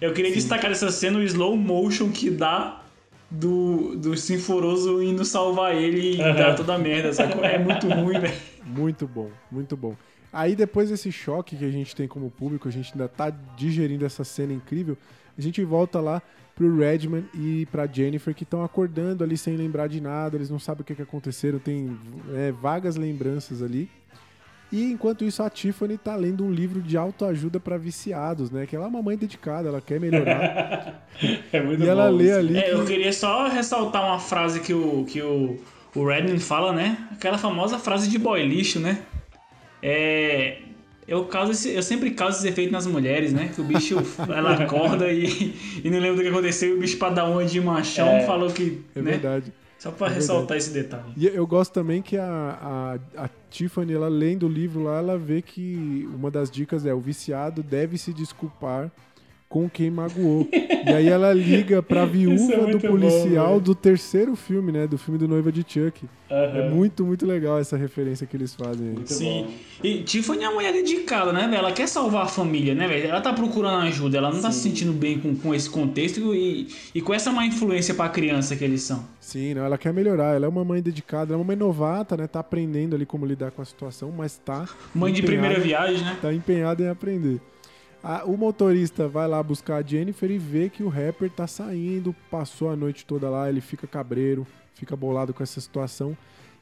Eu 0.00 0.12
queria 0.12 0.32
destacar 0.32 0.68
dessa 0.70 0.90
cena 0.90 1.18
o 1.18 1.22
slow 1.22 1.56
motion 1.56 2.10
que 2.10 2.30
dá 2.30 2.82
do, 3.30 3.96
do 3.96 4.16
Sinforoso 4.16 5.02
indo 5.02 5.24
salvar 5.24 5.74
ele 5.74 6.14
e 6.14 6.18
dar 6.18 6.54
toda 6.54 6.74
a 6.74 6.78
merda, 6.78 7.12
saca? 7.12 7.34
É 7.46 7.58
muito 7.58 7.88
ruim, 7.88 8.20
velho. 8.20 8.34
Muito 8.64 9.06
bom, 9.06 9.30
muito 9.50 9.76
bom. 9.76 9.96
Aí 10.32 10.54
depois 10.54 10.90
desse 10.90 11.10
choque 11.10 11.56
que 11.56 11.64
a 11.64 11.70
gente 11.70 11.94
tem 11.94 12.06
como 12.06 12.30
público, 12.30 12.68
a 12.68 12.70
gente 12.70 12.92
ainda 12.92 13.08
tá 13.08 13.30
digerindo 13.56 14.04
essa 14.04 14.22
cena 14.22 14.52
incrível, 14.52 14.96
a 15.36 15.40
gente 15.40 15.62
volta 15.64 16.00
lá 16.00 16.22
pro 16.54 16.76
Redman 16.78 17.24
e 17.34 17.66
pra 17.66 17.86
Jennifer 17.86 18.34
que 18.34 18.42
estão 18.42 18.64
acordando 18.64 19.22
ali 19.22 19.36
sem 19.36 19.56
lembrar 19.56 19.88
de 19.88 20.00
nada, 20.00 20.36
eles 20.36 20.50
não 20.50 20.58
sabem 20.58 20.82
o 20.82 20.84
que, 20.84 20.94
que 20.94 21.02
aconteceram, 21.02 21.58
tem 21.58 21.98
é, 22.34 22.50
vagas 22.50 22.96
lembranças 22.96 23.62
ali. 23.62 23.90
E 24.72 24.90
enquanto 24.92 25.24
isso 25.24 25.42
a 25.42 25.48
Tiffany 25.48 25.96
tá 25.96 26.16
lendo 26.16 26.44
um 26.44 26.50
livro 26.50 26.80
de 26.82 26.96
autoajuda 26.96 27.60
pra 27.60 27.78
viciados, 27.78 28.50
né? 28.50 28.66
Que 28.66 28.74
ela 28.74 28.86
é 28.86 28.88
uma 28.88 29.00
mãe 29.00 29.16
dedicada, 29.16 29.68
ela 29.68 29.80
quer 29.80 30.00
melhorar. 30.00 31.06
é 31.52 31.60
muito 31.62 31.84
e 31.84 31.88
ela 31.88 32.10
bom 32.10 32.16
lê 32.16 32.24
isso. 32.30 32.38
ali 32.38 32.58
É, 32.58 32.62
que- 32.62 32.70
eu 32.70 32.84
queria 32.84 33.12
só 33.12 33.46
ressaltar 33.48 34.04
uma 34.04 34.18
frase 34.18 34.60
que 34.60 34.74
o, 34.74 35.04
que 35.08 35.22
o, 35.22 35.56
o 35.94 36.04
Redman 36.06 36.38
fala, 36.40 36.72
né? 36.72 36.98
Aquela 37.12 37.38
famosa 37.38 37.78
frase 37.78 38.08
de 38.10 38.18
boy 38.18 38.44
lixo, 38.44 38.80
né? 38.80 38.98
É. 39.82 40.58
Eu, 41.06 41.24
causo 41.26 41.52
esse- 41.52 41.72
eu 41.72 41.82
sempre 41.84 42.10
causo 42.10 42.38
esse 42.38 42.48
efeito 42.48 42.72
nas 42.72 42.84
mulheres, 42.88 43.32
né? 43.32 43.50
Que 43.54 43.60
o 43.60 43.64
bicho, 43.64 43.96
ela 44.28 44.54
acorda 44.54 45.12
e, 45.12 45.54
e 45.84 45.88
não 45.88 46.00
lembra 46.00 46.16
do 46.16 46.22
que 46.22 46.28
aconteceu. 46.28 46.70
E 46.70 46.72
o 46.74 46.80
bicho, 46.80 46.96
pra 46.98 47.10
dar 47.10 47.26
uma 47.26 47.44
de 47.44 47.60
machão, 47.60 48.08
É. 48.08 48.26
falou 48.26 48.50
que. 48.50 48.82
é 48.96 49.00
né? 49.00 49.12
verdade. 49.12 49.52
Só 49.86 49.92
pra 49.92 50.08
É 50.08 50.14
ressaltar 50.14 50.56
esse 50.56 50.70
detalhe. 50.70 51.04
E 51.16 51.26
eu 51.26 51.46
gosto 51.46 51.72
também 51.72 52.02
que 52.02 52.16
a, 52.16 52.98
a, 53.16 53.24
a 53.24 53.30
Tiffany, 53.50 53.92
ela 53.94 54.08
lendo 54.08 54.46
o 54.46 54.48
livro 54.48 54.82
lá, 54.82 54.98
ela 54.98 55.16
vê 55.16 55.40
que 55.40 56.08
uma 56.14 56.30
das 56.30 56.50
dicas 56.50 56.84
é 56.84 56.92
o 56.92 57.00
viciado 57.00 57.62
deve 57.62 57.96
se 57.96 58.12
desculpar 58.12 58.90
com 59.48 59.68
quem 59.70 59.90
magoou. 59.90 60.48
e 60.52 60.88
aí 60.92 61.06
ela 61.08 61.32
liga 61.32 61.82
pra 61.82 62.02
é 62.02 62.06
viúva 62.06 62.56
do 62.56 62.62
muito 62.62 62.80
policial 62.88 63.54
bom, 63.54 63.60
do 63.60 63.74
terceiro 63.74 64.34
filme, 64.34 64.72
né? 64.72 64.86
Do 64.86 64.98
filme 64.98 65.18
do 65.18 65.28
Noiva 65.28 65.52
de 65.52 65.60
Chuck. 65.66 66.04
É 66.28 66.34
Aham. 66.64 66.70
muito, 66.74 67.04
muito 67.04 67.24
legal 67.24 67.58
essa 67.58 67.76
referência 67.76 68.26
que 68.26 68.36
eles 68.36 68.52
fazem 68.54 68.88
aí. 68.88 68.94
Muito 68.94 69.12
Sim. 69.12 69.44
bom. 69.46 69.52
E 69.84 70.02
Tiffany 70.02 70.42
é 70.42 70.48
uma 70.48 70.56
mulher 70.56 70.72
dedicada, 70.72 71.32
né, 71.32 71.42
velho? 71.42 71.56
Ela 71.56 71.70
quer 71.72 71.86
salvar 71.86 72.24
a 72.24 72.26
família, 72.26 72.74
né, 72.74 72.88
velho? 72.88 73.06
Ela 73.08 73.20
tá 73.20 73.32
procurando 73.32 73.84
ajuda, 73.86 74.18
ela 74.18 74.32
não 74.32 74.40
tá 74.40 74.50
se 74.50 74.60
sentindo 74.60 74.92
bem 74.92 75.20
com, 75.20 75.36
com 75.36 75.54
esse 75.54 75.70
contexto 75.70 76.34
e, 76.34 76.66
e 76.94 77.00
com 77.00 77.14
essa 77.14 77.30
má 77.30 77.46
influência 77.46 77.94
pra 77.94 78.08
criança 78.08 78.56
que 78.56 78.64
eles 78.64 78.82
são. 78.82 79.04
Sim, 79.20 79.54
não, 79.54 79.64
ela 79.64 79.78
quer 79.78 79.92
melhorar. 79.92 80.34
Ela 80.34 80.46
é 80.46 80.48
uma 80.48 80.64
mãe 80.64 80.82
dedicada, 80.82 81.32
ela 81.32 81.34
é 81.34 81.36
uma 81.40 81.46
mãe 81.46 81.56
novata, 81.56 82.16
né? 82.16 82.26
Tá 82.26 82.40
aprendendo 82.40 82.96
ali 82.96 83.06
como 83.06 83.24
lidar 83.24 83.52
com 83.52 83.62
a 83.62 83.64
situação, 83.64 84.12
mas 84.16 84.36
tá. 84.44 84.68
Mãe 84.94 85.12
de 85.12 85.22
empenhada- 85.22 85.42
primeira 85.48 85.62
viagem, 85.64 86.04
né? 86.04 86.16
tá 86.20 86.32
empenhado 86.34 86.82
em 86.82 86.88
aprender. 86.88 87.40
A- 88.08 88.24
o 88.24 88.36
motorista 88.36 89.08
vai 89.08 89.26
lá 89.26 89.42
buscar 89.42 89.76
a 89.76 89.82
Jennifer 89.82 90.30
e 90.30 90.38
vê 90.38 90.68
que 90.68 90.82
o 90.84 90.88
rapper 90.88 91.28
tá 91.30 91.46
saindo, 91.46 92.14
passou 92.30 92.70
a 92.70 92.76
noite 92.76 93.04
toda 93.04 93.28
lá, 93.28 93.48
ele 93.48 93.60
fica 93.60 93.86
cabreiro, 93.86 94.46
fica 94.74 94.94
bolado 94.94 95.34
com 95.34 95.42
essa 95.42 95.60
situação. 95.60 96.16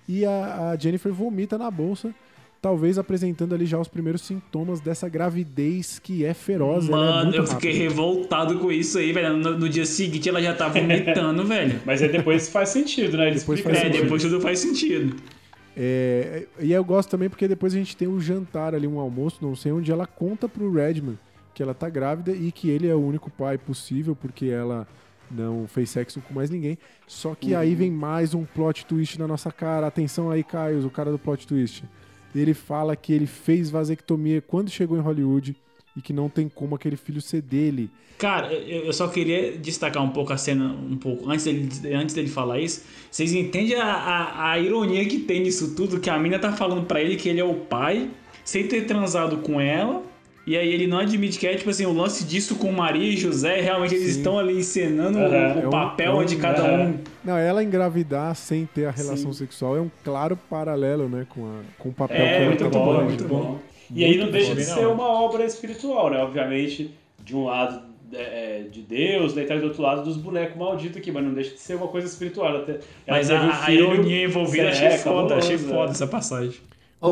E 0.09 0.25
a, 0.25 0.71
a 0.71 0.77
Jennifer 0.77 1.13
vomita 1.13 1.59
na 1.59 1.71
bolsa, 1.71 2.15
talvez 2.63 2.97
apresentando 2.99 3.55
ali 3.55 3.67
já 3.67 3.79
os 3.79 3.89
primeiros 3.89 4.23
sintomas 4.23 4.81
dessa 4.81 5.07
gravidez 5.09 5.99
que 5.99 6.25
é 6.25 6.33
feroz. 6.33 6.89
ela 6.89 6.97
é 6.97 7.01
Mano, 7.01 7.23
muito 7.25 7.37
eu 7.37 7.47
fiquei 7.47 7.73
rápida. 7.73 7.91
revoltado 7.91 8.59
com 8.59 8.73
isso 8.73 8.97
aí, 8.97 9.13
velho. 9.13 9.37
No, 9.37 9.59
no 9.59 9.69
dia 9.69 9.85
seguinte 9.85 10.27
ela 10.29 10.41
já 10.41 10.55
tá 10.55 10.69
vomitando, 10.69 11.45
velho. 11.47 11.79
Mas 11.85 12.01
aí 12.03 12.09
depois 12.11 12.49
faz 12.49 12.71
sentido, 12.71 13.19
né? 13.19 13.27
Ele 13.29 13.39
Depois 13.39 13.59
explica 13.59 13.81
faz 13.81 13.91
É, 13.91 13.95
isso. 13.95 14.03
depois 14.05 14.23
tudo 14.23 14.41
faz 14.41 14.59
sentido. 14.61 15.15
É, 15.77 16.47
e 16.61 16.73
eu 16.73 16.85
gosto 16.85 17.11
também 17.11 17.29
porque 17.29 17.49
depois 17.49 17.75
a 17.75 17.77
gente 17.77 17.97
tem 17.97 18.07
um 18.09 18.21
jantar 18.21 18.75
ali, 18.75 18.87
um 18.87 18.99
almoço, 18.99 19.39
não 19.43 19.57
sei, 19.57 19.73
onde 19.73 19.91
ela 19.91 20.07
conta 20.07 20.49
pro 20.49 20.73
Redman 20.73 21.19
que 21.55 21.63
ela 21.63 21.73
tá 21.73 21.89
grávida 21.89 22.33
e 22.33 22.51
que 22.51 22.69
ele 22.69 22.89
é 22.89 22.95
o 22.95 23.01
único 23.01 23.31
pai 23.31 23.57
possível 23.57 24.17
porque 24.17 24.47
ela 24.47 24.87
não 25.31 25.67
fez 25.67 25.91
sexo 25.91 26.21
com 26.21 26.35
mais 26.35 26.51
ninguém. 26.51 26.77
Só 27.07 27.35
que 27.35 27.55
aí 27.55 27.75
vem 27.75 27.91
mais 27.91 28.35
um 28.35 28.45
plot 28.45 28.85
twist 28.87 29.19
na 29.19 29.27
nossa 29.27 29.51
cara. 29.53 29.87
Atenção 29.87 30.31
aí, 30.31 30.43
Caio, 30.43 30.85
o 30.87 30.91
cara 30.91 31.11
do 31.11 31.19
plot 31.19 31.47
twist. 31.47 31.85
Ele 32.35 32.53
fala 32.53 32.97
que 32.97 33.13
ele 33.13 33.27
fez 33.27 33.71
vasectomia 33.71 34.43
quando 34.43 34.69
chegou 34.69 34.99
em 34.99 35.01
Hollywood 35.01 35.57
e 35.97 36.03
que 36.03 36.13
não 36.13 36.29
tem 36.29 36.49
como 36.49 36.75
aquele 36.75 36.97
filho 36.97 37.21
ser 37.21 37.41
dele. 37.41 37.91
Cara, 38.19 38.53
eu 38.53 38.93
só 38.93 39.09
queria 39.09 39.57
destacar 39.59 40.03
um 40.03 40.11
pouco 40.11 40.33
a 40.33 40.37
cena, 40.37 40.67
um 40.67 40.97
pouco, 40.97 41.29
antes 41.29 41.45
dele, 41.45 41.95
antes 41.95 42.15
dele 42.15 42.29
falar 42.29 42.61
isso. 42.61 42.85
Vocês 43.11 43.33
entendem 43.33 43.75
a, 43.77 43.85
a, 43.85 44.51
a 44.53 44.59
ironia 44.59 45.05
que 45.05 45.19
tem 45.21 45.43
nisso 45.43 45.75
tudo? 45.75 46.01
Que 46.01 46.11
a 46.11 46.19
mina 46.19 46.39
tá 46.39 46.53
falando 46.53 46.87
pra 46.87 47.01
ele 47.01 47.17
que 47.17 47.29
ele 47.29 47.41
é 47.41 47.45
o 47.45 47.55
pai, 47.55 48.11
sem 48.45 48.67
ter 48.67 48.87
transado 48.87 49.39
com 49.39 49.61
ela. 49.61 50.03
E 50.47 50.57
aí 50.59 50.69
ele 50.73 50.87
não 50.87 50.99
admite 50.99 51.39
que 51.39 51.47
é, 51.47 51.55
tipo 51.55 51.71
assim, 51.71 51.87
o 51.87 51.93
lance 51.93 52.23
disso 52.25 52.57
com 52.57 52.71
Maria 52.71 53.11
e 53.13 53.17
José, 53.17 53.61
realmente 53.63 53.95
eles 53.95 54.13
Sim. 54.13 54.19
estão 54.19 54.39
ali 54.39 54.59
encenando 54.59 55.19
Aham. 55.19 55.31
o, 55.31 55.35
É 55.35 55.65
o 55.65 55.69
um- 55.69 55.71
papel 55.71 56.13
é 56.13 56.15
um- 56.17 56.25
de 56.27 56.37
cada 56.37 56.63
aham. 56.63 56.83
um. 56.91 56.99
Não, 57.25 57.39
ela 57.39 57.63
engravidar 57.65 58.35
sem 58.37 58.67
ter 58.67 58.85
a 58.85 58.91
relação 58.91 59.33
Sim. 59.33 59.39
sexual 59.39 59.77
é 59.77 59.81
um 59.81 59.91
claro 60.05 60.37
paralelo, 60.51 61.09
né, 61.09 61.27
com, 61.31 61.47
a, 61.47 61.61
com 61.79 61.89
o 61.89 61.93
papel 61.93 62.17
que 62.17 62.23
É, 62.23 62.37
ela 62.37 62.47
muito 62.47 62.65
tá 62.65 62.69
bom, 62.71 63.05
muito 63.05 63.25
bom. 63.25 63.59
E 63.95 64.05
aí 64.05 64.13
não 64.17 64.25
Muito 64.25 64.33
deixa 64.33 64.49
bom. 64.51 64.55
de 64.57 64.65
ser 64.65 64.87
uma 64.87 65.07
obra 65.09 65.45
espiritual, 65.45 66.11
né? 66.11 66.19
Obviamente, 66.19 66.91
de 67.23 67.37
um 67.37 67.45
lado 67.45 67.81
é, 68.13 68.65
de 68.71 68.81
Deus, 68.83 69.35
né? 69.35 69.43
E 69.43 69.47
tá 69.47 69.57
do 69.57 69.65
outro 69.65 69.83
lado 69.83 70.03
dos 70.05 70.17
bonecos 70.17 70.57
malditos 70.57 70.97
aqui, 70.99 71.11
mas 71.11 71.25
não 71.25 71.33
deixa 71.35 71.51
de 71.55 71.61
ser 71.61 71.75
uma 71.77 71.89
coisa 71.89 72.07
espiritual. 72.07 72.49
Ela 72.49 72.59
ela 72.69 72.79
Mas 73.09 73.29
teve 73.29 73.45
um 73.45 73.51
a, 73.51 73.65
a 73.65 73.71
ironia 73.73 74.25
envolvida 74.25 74.69
É, 74.69 74.71
achei 74.71 74.91
foda, 74.91 75.05
cabuloso, 75.05 75.35
achei 75.35 75.55
é. 75.57 75.59
foda 75.59 75.91
essa 75.93 76.07
passagem. 76.07 76.55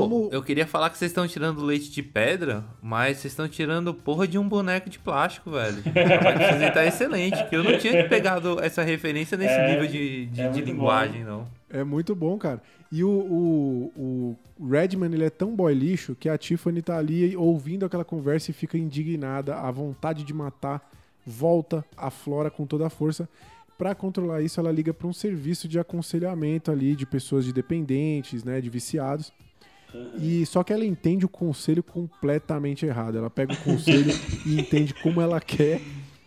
Como- 0.01 0.29
eu 0.33 0.43
queria 0.43 0.67
falar 0.67 0.91
que 0.91 0.99
vocês 0.99 1.11
estão 1.11 1.27
tirando 1.27 1.63
leite 1.65 1.91
de 1.91 2.03
pedra, 2.03 2.65
mas 2.83 3.19
vocês 3.19 3.33
estão 3.33 3.49
tirando 3.49 3.93
porra 3.95 4.27
de 4.27 4.39
um 4.39 4.49
boneco 4.49 4.89
de 4.91 4.99
plástico, 4.99 5.51
velho. 5.51 5.79
A 5.87 6.57
vocês 6.57 6.75
tá 6.75 6.85
excelente, 6.87 7.49
que 7.49 7.57
eu 7.57 7.63
não 7.65 7.79
tinha 7.79 8.09
pegado 8.09 8.59
essa 8.61 8.83
referência 8.83 9.37
nesse 9.37 9.55
É, 9.55 9.71
nível 9.73 9.87
de, 9.87 10.27
de, 10.27 10.41
é 10.41 10.49
de 10.49 10.53
muito 10.55 10.67
linguagem, 10.67 11.25
não. 11.25 11.47
É 11.71 11.83
muito 11.85 12.15
bom, 12.15 12.37
cara. 12.39 12.63
E 12.91 13.03
o, 13.03 13.09
o, 13.97 14.37
o 14.59 14.69
Redman, 14.69 15.13
ele 15.13 15.25
é 15.25 15.31
tão 15.31 15.55
boy 15.57 15.73
lixo 15.75 16.15
que 16.15 16.29
a 16.29 16.37
Tiffany 16.37 16.83
tá 16.83 16.99
ali 16.99 17.35
ouvindo 17.37 17.87
aquela 17.87 18.05
conversa 18.05 18.51
e 18.51 18.55
fica 18.55 18.77
indignada, 18.77 19.57
a 19.57 19.71
vontade 19.71 20.25
de 20.25 20.35
matar 20.35 20.87
volta 21.27 21.85
a 21.97 22.11
Flora 22.11 22.51
com 22.51 22.67
toda 22.67 22.87
a 22.87 22.91
força. 22.91 23.29
Pra 23.79 23.95
controlar 23.95 24.43
isso, 24.43 24.61
ela 24.61 24.71
liga 24.71 24.93
pra 24.93 25.07
um 25.09 25.13
serviço 25.13 25.67
de 25.67 25.79
aconselhamento 25.79 26.71
ali 26.71 26.95
de 26.95 27.07
pessoas 27.07 27.45
de 27.45 27.53
dependentes, 27.53 28.45
né, 28.45 28.61
de 28.61 28.69
viciados. 28.69 29.33
E 30.21 30.45
só 30.47 30.63
que 30.63 30.73
ela 30.73 30.85
entende 30.85 31.25
o 31.25 31.29
conselho 31.29 31.83
completamente 31.83 32.87
errado. 32.87 33.19
Ela 33.19 33.31
pega 33.31 33.53
o 33.53 33.57
conselho 33.57 34.13
e 34.47 34.61
entende 34.61 34.95
como 34.95 35.21
ela 35.21 35.41
quer 35.41 35.81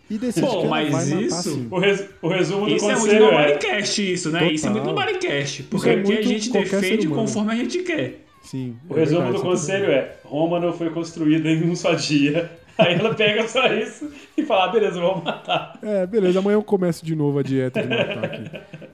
e 0.10 0.18
decide 0.18 0.46
Pô, 0.46 0.52
que 0.52 0.58
ela 0.60 0.70
mas 0.70 0.92
vai 0.92 1.06
matar 1.06 1.22
isso- 1.24 1.42
sim. 1.54 1.68
O, 1.72 1.80
res- 1.80 2.10
o 2.22 2.28
resumo 2.28 2.66
do 2.68 2.76
Isso 2.76 2.86
é 2.86 2.88
muito 2.90 3.02
conselho 3.06 3.26
é... 3.26 3.32
nobodycast, 3.32 4.14
isso, 4.14 4.30
né? 4.32 4.52
Isso 4.52 4.68
é 4.68 4.70
muito 4.70 4.84
Total. 4.86 4.96
nobodycast. 5.06 5.62
Isso 5.62 5.70
Porque 5.70 5.90
é 5.90 5.94
aqui 6.00 6.18
a 6.18 6.22
gente 6.22 6.52
defende 6.52 7.08
conforme 7.08 7.52
a 7.54 7.56
gente 7.56 7.80
quer. 7.80 8.22
Sim. 8.44 8.76
O 8.88 8.96
é 8.96 9.00
resumo 9.00 9.22
verdade, 9.22 9.44
do 9.44 9.50
conselho 9.50 9.86
é: 9.86 10.16
Roma 10.24 10.60
não 10.60 10.72
foi 10.72 10.92
construída 10.92 11.50
em 11.50 11.64
um 11.68 11.76
só 11.76 11.94
dia. 11.96 12.52
Aí 12.80 12.96
ela 12.96 13.14
pega 13.16 13.48
só 13.48 13.66
isso 13.74 14.12
e 14.38 14.44
fala: 14.44 14.66
ah, 14.66 14.68
beleza, 14.68 15.00
vamos 15.00 15.24
matar. 15.24 15.80
É, 15.82 16.06
beleza, 16.06 16.40
amanhã 16.40 16.56
eu 16.56 16.64
começo 16.64 17.06
de 17.06 17.16
novo 17.16 17.40
a 17.40 17.44
dieta 17.44 17.82
de 17.82 17.88
matar 17.88 18.26
aqui. 18.26 18.52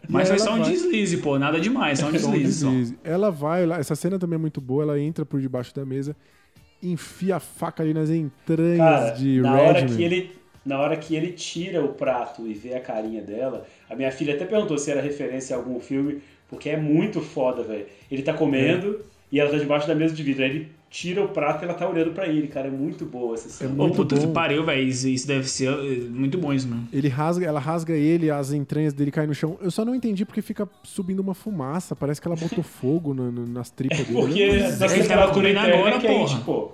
Mas 0.08 0.30
foi 0.30 0.40
só 0.40 0.54
um 0.54 0.60
vai- 0.60 0.70
deslize, 0.72 1.18
pô. 1.18 1.40
Nada 1.40 1.60
demais, 1.60 2.00
só 2.00 2.08
um 2.08 2.18
só 2.18 2.28
um 2.30 2.32
deslize. 2.32 2.60
só. 2.60 2.70
deslize. 2.70 2.98
Ela 3.04 3.32
vai 3.32 3.66
lá, 3.66 3.80
essa 3.80 3.96
cena 3.96 4.20
também 4.20 4.36
é 4.36 4.40
muito 4.40 4.62
boa, 4.62 4.84
ela 4.84 5.00
entra 5.00 5.26
por 5.26 5.40
debaixo 5.42 5.74
da 5.74 5.84
mesa, 5.86 6.16
enfia 6.82 7.38
a 7.38 7.40
faca 7.40 7.82
ali 7.84 7.94
nas 7.94 8.10
entranhas 8.10 8.78
Cara, 8.78 9.10
de 9.12 9.42
na 9.42 9.54
hora, 9.60 9.80
Redman. 9.80 9.98
que 9.98 10.04
ele, 10.04 10.32
na 10.66 10.80
hora 10.80 10.98
que 10.98 11.16
ele 11.16 11.32
tira 11.32 11.84
o 11.84 11.90
prato 11.90 12.48
e 12.48 12.54
vê 12.54 12.74
a 12.76 12.80
carinha 12.82 13.22
dela, 13.22 13.66
a 13.90 13.96
minha 13.96 14.12
filha 14.12 14.36
até 14.36 14.46
perguntou 14.46 14.78
se 14.78 14.92
era 14.92 15.02
referência 15.02 15.56
a 15.56 15.60
algum 15.60 15.80
filme, 15.80 16.22
porque 16.50 16.70
é 16.70 16.78
muito 16.78 17.22
foda, 17.22 17.64
velho. 17.64 17.86
Ele 18.12 18.22
tá 18.22 18.34
comendo 18.34 19.00
e 19.32 19.40
ela 19.40 19.50
tá 19.50 19.58
debaixo 19.58 19.88
da 19.88 19.96
mesa 19.96 20.14
de 20.14 20.22
vidro. 20.24 20.44
Aí 20.44 20.50
ele 20.50 20.72
tira 20.92 21.24
o 21.24 21.30
prato 21.30 21.64
e 21.64 21.66
ela 21.66 21.74
tá 21.74 21.88
olhando 21.88 22.12
pra 22.12 22.28
ele, 22.28 22.48
cara. 22.50 22.68
É 22.68 22.70
muito 22.70 23.06
boa 23.06 23.34
essa 23.34 23.48
cena. 23.50 23.70
É 23.72 23.74
Ô, 23.74 23.78
muito 23.78 23.96
puta 23.96 24.20
que 24.20 24.28
bom. 24.28 24.34
pariu, 24.34 24.66
velho. 24.66 24.84
Isso, 24.88 25.08
isso 25.08 25.26
deve 25.26 25.48
ser 25.50 25.70
eh, 25.70 26.02
muito 26.10 26.38
bom 26.38 26.52
isso 26.54 26.68
mesmo. 26.68 26.88
Ele 26.92 27.08
rasga, 27.08 27.46
ela 27.48 27.60
rasga 27.62 27.94
ele, 27.94 28.30
as 28.30 28.52
entranhas 28.52 28.92
dele 28.94 29.10
caem 29.10 29.28
no 29.28 29.34
chão. 29.34 29.58
Eu 29.62 29.72
só 29.72 29.86
não 29.86 29.96
entendi 29.96 30.26
porque 30.26 30.42
fica 30.42 30.68
subindo 30.84 31.22
uma 31.22 31.34
fumaça. 31.34 31.96
Parece 31.96 32.20
que 32.22 32.28
ela 32.28 32.36
botou 32.36 32.62
fogo 32.62 33.14
no- 33.14 33.32
no- 33.32 33.48
nas 33.48 33.70
tripas 33.70 34.00
dele. 34.00 34.14
Porque 34.20 34.40
Eu 34.42 34.54
não- 34.54 34.60
nossa 34.64 34.68
ele 34.68 34.78
tava 34.78 34.94
temperatura 35.02 35.34
comendo 35.34 35.60
interna 35.60 35.76
agora, 35.78 35.96
é 35.96 36.00
quente, 36.00 36.30
porra. 36.42 36.42
pô. 36.46 36.72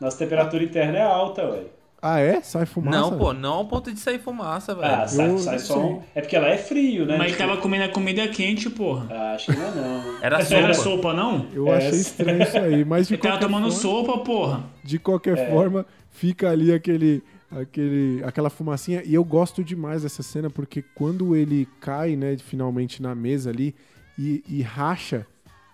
Nossa 0.00 0.16
temperatura 0.18 0.62
interna 0.64 0.98
é 0.98 1.02
alta, 1.02 1.50
velho. 1.50 1.66
Ah, 2.04 2.18
é? 2.18 2.40
Sai 2.42 2.66
fumaça? 2.66 2.98
Não, 2.98 3.16
pô, 3.16 3.32
não 3.32 3.52
ao 3.52 3.64
ponto 3.68 3.92
de 3.92 4.00
sair 4.00 4.18
fumaça, 4.18 4.74
velho. 4.74 4.92
Ah, 4.92 5.06
sai, 5.06 5.38
sai 5.38 5.58
só 5.60 5.78
um... 5.80 6.02
É 6.16 6.20
porque 6.20 6.34
ela 6.34 6.48
é 6.48 6.58
frio, 6.58 7.06
né? 7.06 7.16
Mas 7.16 7.28
ele 7.28 7.36
Tipo, 7.36 7.48
tava 7.48 7.60
comendo 7.60 7.84
a 7.84 7.88
comida 7.88 8.26
quente, 8.26 8.68
porra. 8.68 9.06
ah, 9.08 9.34
acho 9.34 9.52
que 9.52 9.56
não 9.56 9.66
é 9.68 9.70
não. 9.70 10.18
Era 10.20 10.38
Não 10.38 10.44
sopa. 10.44 10.60
era 10.60 10.74
sopa, 10.74 11.14
não? 11.14 11.46
Eu 11.54 11.68
É, 11.68 11.76
achei 11.76 12.00
estranho 12.00 12.42
isso 12.42 12.58
aí, 12.58 12.84
mas 12.84 13.06
de 13.06 13.14
Ele 13.14 13.22
tava 13.22 13.34
qualquer 13.38 13.46
tomando 13.46 13.70
forma- 13.72 13.80
sopa, 13.80 14.18
porra. 14.24 14.64
De 14.82 14.98
qualquer 14.98 15.38
É. 15.38 15.48
forma, 15.48 15.86
fica 16.10 16.50
ali 16.50 16.72
aquele, 16.72 17.22
aquele, 17.52 18.20
aquela 18.24 18.50
fumacinha. 18.50 19.00
E 19.04 19.14
eu 19.14 19.22
gosto 19.24 19.62
demais 19.62 20.02
dessa 20.02 20.24
cena 20.24 20.50
porque 20.50 20.82
quando 20.96 21.36
ele 21.36 21.68
cai, 21.80 22.16
né, 22.16 22.36
finalmente 22.36 23.00
na 23.00 23.14
mesa 23.14 23.50
ali 23.50 23.76
e, 24.18 24.42
e 24.48 24.60
racha, 24.60 25.24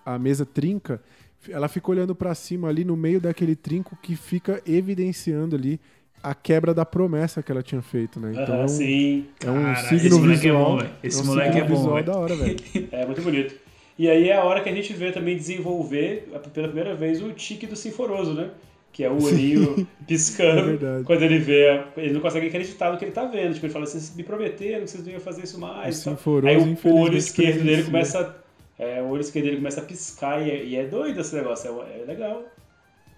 a 0.04 0.18
mesa 0.18 0.44
trinca, 0.44 1.00
ela 1.48 1.68
fica 1.68 1.90
olhando 1.90 2.14
pra 2.14 2.34
cima 2.34 2.68
ali 2.68 2.84
no 2.84 2.96
meio 2.96 3.18
daquele 3.18 3.56
trinco 3.56 3.96
que 4.02 4.14
fica 4.14 4.60
evidenciando 4.66 5.56
ali 5.56 5.80
a 6.22 6.34
quebra 6.34 6.72
da 6.74 6.84
promessa 6.84 7.42
que 7.42 7.50
ela 7.52 7.62
tinha 7.62 7.80
feito, 7.82 8.18
né? 8.20 8.30
Então 8.32 8.44
Aham, 8.54 8.60
é 8.60 8.64
um, 8.64 8.68
sim. 8.68 9.26
é 9.44 9.50
um 9.50 9.62
Cara, 9.62 9.76
signo 9.88 9.96
esse 10.06 10.10
moleque 10.18 10.32
é 10.32 10.36
visual. 10.52 10.64
bom, 10.64 10.76
velho. 10.78 10.90
Esse 11.02 11.18
é 11.18 11.22
um 11.22 11.26
moleque 11.26 11.58
é 11.58 11.64
bom, 11.64 12.02
da 12.02 12.16
hora, 12.18 12.36
velho. 12.36 12.56
É 12.92 13.06
muito 13.06 13.22
bonito. 13.22 13.54
E 13.98 14.08
aí 14.08 14.28
é 14.28 14.36
a 14.36 14.44
hora 14.44 14.60
que 14.62 14.68
a 14.68 14.72
gente 14.74 14.92
vê 14.92 15.10
também 15.10 15.36
desenvolver, 15.36 16.28
pela 16.54 16.68
primeira 16.68 16.94
vez, 16.94 17.20
o 17.22 17.32
tique 17.32 17.66
do 17.66 17.74
Sinforoso, 17.76 18.32
né? 18.32 18.50
Que 18.92 19.04
é 19.04 19.10
o 19.10 19.22
olhinho 19.22 19.86
piscando. 20.06 20.78
É 21.00 21.02
quando 21.04 21.22
ele 21.22 21.38
vê. 21.38 21.82
Ele 21.96 22.12
não 22.14 22.20
consegue 22.20 22.46
acreditar 22.46 22.90
no 22.92 22.98
que 22.98 23.04
ele 23.04 23.12
tá 23.12 23.24
vendo. 23.26 23.54
Tipo, 23.54 23.66
ele 23.66 23.72
fala 23.72 23.84
assim: 23.84 24.16
me 24.16 24.22
prometeram 24.22 24.84
que 24.84 24.90
vocês 24.90 25.04
não 25.04 25.12
iam 25.12 25.20
fazer 25.20 25.42
isso 25.44 25.58
mais. 25.60 26.04
O 26.06 26.46
aí 26.46 26.56
o- 26.56 26.94
olho 26.94 27.16
esquerdo 27.16 27.58
dele 27.64 27.82
presencia. 27.82 27.84
começa. 27.90 28.36
É, 28.78 29.02
o 29.02 29.08
olho 29.08 29.20
esquerdo 29.20 29.44
dele 29.46 29.56
começa 29.56 29.80
a 29.80 29.84
piscar 29.84 30.40
e 30.46 30.50
é, 30.50 30.64
e 30.64 30.76
é 30.76 30.86
doido 30.86 31.20
esse 31.20 31.34
negócio. 31.34 31.82
É, 31.82 32.00
é 32.02 32.04
legal. 32.06 32.44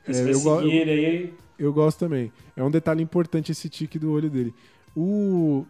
É, 0.06 0.12
Você 0.12 0.22
vai 0.24 0.32
eu 0.32 0.40
go- 0.40 0.62
seguir 0.62 0.76
ele 0.76 0.90
aí. 0.90 1.32
Eu 1.60 1.74
gosto 1.74 1.98
também. 1.98 2.32
É 2.56 2.64
um 2.64 2.70
detalhe 2.70 3.02
importante 3.02 3.52
esse 3.52 3.68
tique 3.68 3.98
do 3.98 4.10
olho 4.10 4.30
dele. 4.30 4.54
O, 4.96 5.66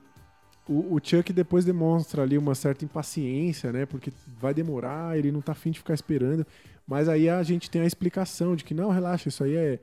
o, 0.69 0.95
o 0.95 1.01
Chuck 1.03 1.33
depois 1.33 1.65
demonstra 1.65 2.23
ali 2.23 2.39
uma 2.39 2.55
certa 2.55 2.85
impaciência, 2.85 3.73
né? 3.73 3.85
Porque 3.85 4.13
vai 4.41 4.55
demorar, 4.55 5.19
ele 5.19 5.33
não 5.33 5.41
tá 5.41 5.51
afim 5.51 5.73
de 5.73 5.81
ficar 5.81 5.95
esperando. 5.95 6.47
Mas 6.87 7.09
aí 7.09 7.29
a 7.29 7.43
gente 7.43 7.69
tem 7.69 7.83
a 7.83 7.87
explicação 7.87 8.55
de 8.55 8.63
que 8.63 8.73
não, 8.73 8.91
relaxa, 8.91 9.29
isso 9.29 9.43
aí 9.43 9.57
é, 9.57 9.79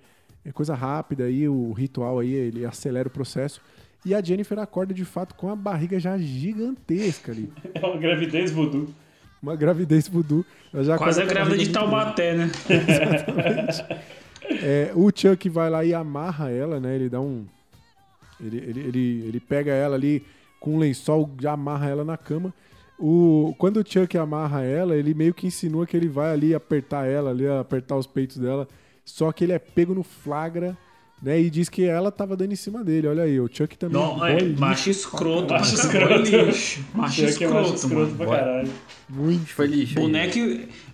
é 0.45 0.51
coisa 0.53 0.73
rápida, 0.73 1.25
aí 1.25 1.47
o 1.49 1.73
ritual 1.73 2.19
aí, 2.19 2.31
ele 2.31 2.65
acelera 2.65 3.09
o 3.09 3.11
processo. 3.11 3.61
E 4.05 4.15
a 4.15 4.21
Jennifer 4.21 4.57
acorda 4.59 4.93
de 4.93 5.03
fato 5.03 5.35
com 5.35 5.49
a 5.49 5.55
barriga 5.57 5.99
já 5.99 6.17
gigantesca 6.17 7.33
ali. 7.33 7.51
É 7.75 7.85
uma 7.85 7.97
gravidez 7.97 8.51
voodoo. 8.51 8.87
Uma 9.43 9.57
gravidez 9.57 10.07
voodoo. 10.07 10.45
Ela 10.73 10.83
já 10.85 10.97
Quase 10.97 11.21
a 11.21 11.25
grávida 11.25 11.57
de. 11.57 11.69
Taubaté, 11.69 12.33
né? 12.33 12.51
É, 14.43 14.91
o 14.95 15.11
Chuck 15.13 15.49
vai 15.49 15.69
lá 15.69 15.83
e 15.83 15.93
amarra 15.93 16.49
ela, 16.49 16.79
né? 16.79 16.95
Ele 16.95 17.09
dá 17.09 17.19
um. 17.19 17.45
Ele, 18.39 18.57
ele, 18.57 18.79
ele, 18.79 19.23
ele 19.27 19.39
pega 19.39 19.71
ela 19.71 19.95
ali 19.95 20.23
com 20.59 20.75
um 20.75 20.79
lençol, 20.79 21.29
já 21.39 21.53
amarra 21.53 21.89
ela 21.89 22.03
na 22.03 22.17
cama. 22.17 22.53
O, 22.99 23.53
quando 23.57 23.77
o 23.77 23.85
Chuck 23.87 24.17
amarra 24.17 24.63
ela, 24.63 24.95
ele 24.95 25.13
meio 25.13 25.33
que 25.33 25.45
insinua 25.45 25.85
que 25.85 25.95
ele 25.95 26.07
vai 26.07 26.31
ali 26.33 26.55
apertar 26.55 27.07
ela, 27.07 27.29
ali, 27.29 27.47
apertar 27.47 27.95
os 27.95 28.07
peitos 28.07 28.37
dela. 28.37 28.67
Só 29.05 29.31
que 29.31 29.43
ele 29.43 29.53
é 29.53 29.59
pego 29.59 29.93
no 29.93 30.03
flagra, 30.03 30.75
né? 31.21 31.39
E 31.39 31.49
diz 31.49 31.69
que 31.69 31.83
ela 31.83 32.11
tava 32.11 32.35
dando 32.35 32.53
em 32.53 32.55
cima 32.55 32.83
dele. 32.83 33.07
Olha 33.07 33.23
aí, 33.23 33.39
o 33.39 33.47
Chuck 33.51 33.77
também. 33.77 34.01
Não, 34.01 34.25
é, 34.25 34.39
lixo 34.39 34.59
macho 34.59 34.89
escroto, 34.89 35.53
Macho 35.53 35.75
escroto. 35.75 36.29
Lixo. 36.29 36.85
Macho 36.93 37.21
é 37.21 37.23
macho 37.23 37.23
escroto, 37.23 37.75
escroto 37.75 37.95
mano. 37.95 38.15
pra 38.17 38.27
caralho. 38.27 38.69
Muito. 39.09 39.47
Foi 39.47 39.67
lixo. 39.67 39.95
Boneco, 39.95 40.39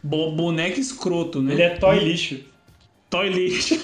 bo, 0.03 0.31
boneco 0.35 0.79
escroto, 0.79 1.41
né? 1.41 1.53
Ele 1.53 1.61
é 1.61 1.69
toy 1.77 1.99
lixo. 1.99 2.52
Toy 3.13 3.29
lixo. 3.29 3.75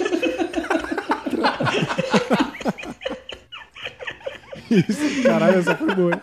Isso, 4.72 5.24
caralho, 5.24 5.60
essa 5.60 5.76
foi 5.76 5.96
boa. 5.96 6.14
hein? 6.14 6.22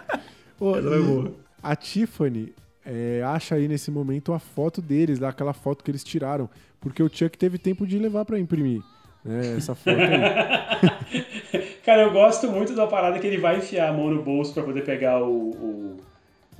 Ô, 0.60 0.76
Essa 0.76 0.88
foi 0.88 1.02
boa. 1.02 1.32
A 1.62 1.74
Tiffany, 1.76 2.52
é, 2.84 3.22
acha 3.24 3.54
aí 3.56 3.66
nesse 3.68 3.90
momento 3.90 4.32
a 4.32 4.38
foto 4.38 4.80
deles, 4.80 5.18
lá, 5.18 5.28
aquela 5.30 5.52
foto 5.52 5.82
que 5.82 5.90
eles 5.90 6.04
tiraram. 6.04 6.48
Porque 6.80 7.02
o 7.02 7.08
Chuck 7.12 7.36
teve 7.36 7.58
tempo 7.58 7.86
de 7.86 7.98
levar 7.98 8.24
pra 8.24 8.38
imprimir. 8.38 8.80
né, 9.24 9.56
essa 9.56 9.74
foto 9.74 9.98
aí. 9.98 11.76
Cara, 11.84 12.02
eu 12.02 12.12
gosto 12.12 12.48
muito 12.48 12.74
da 12.74 12.86
parada 12.86 13.18
que 13.18 13.26
ele 13.26 13.38
vai 13.38 13.58
enfiar 13.58 13.88
a 13.88 13.92
mão 13.92 14.10
no 14.10 14.22
bolso 14.22 14.52
pra 14.54 14.62
poder 14.62 14.84
pegar 14.84 15.22
o, 15.22 15.50
o 15.50 15.96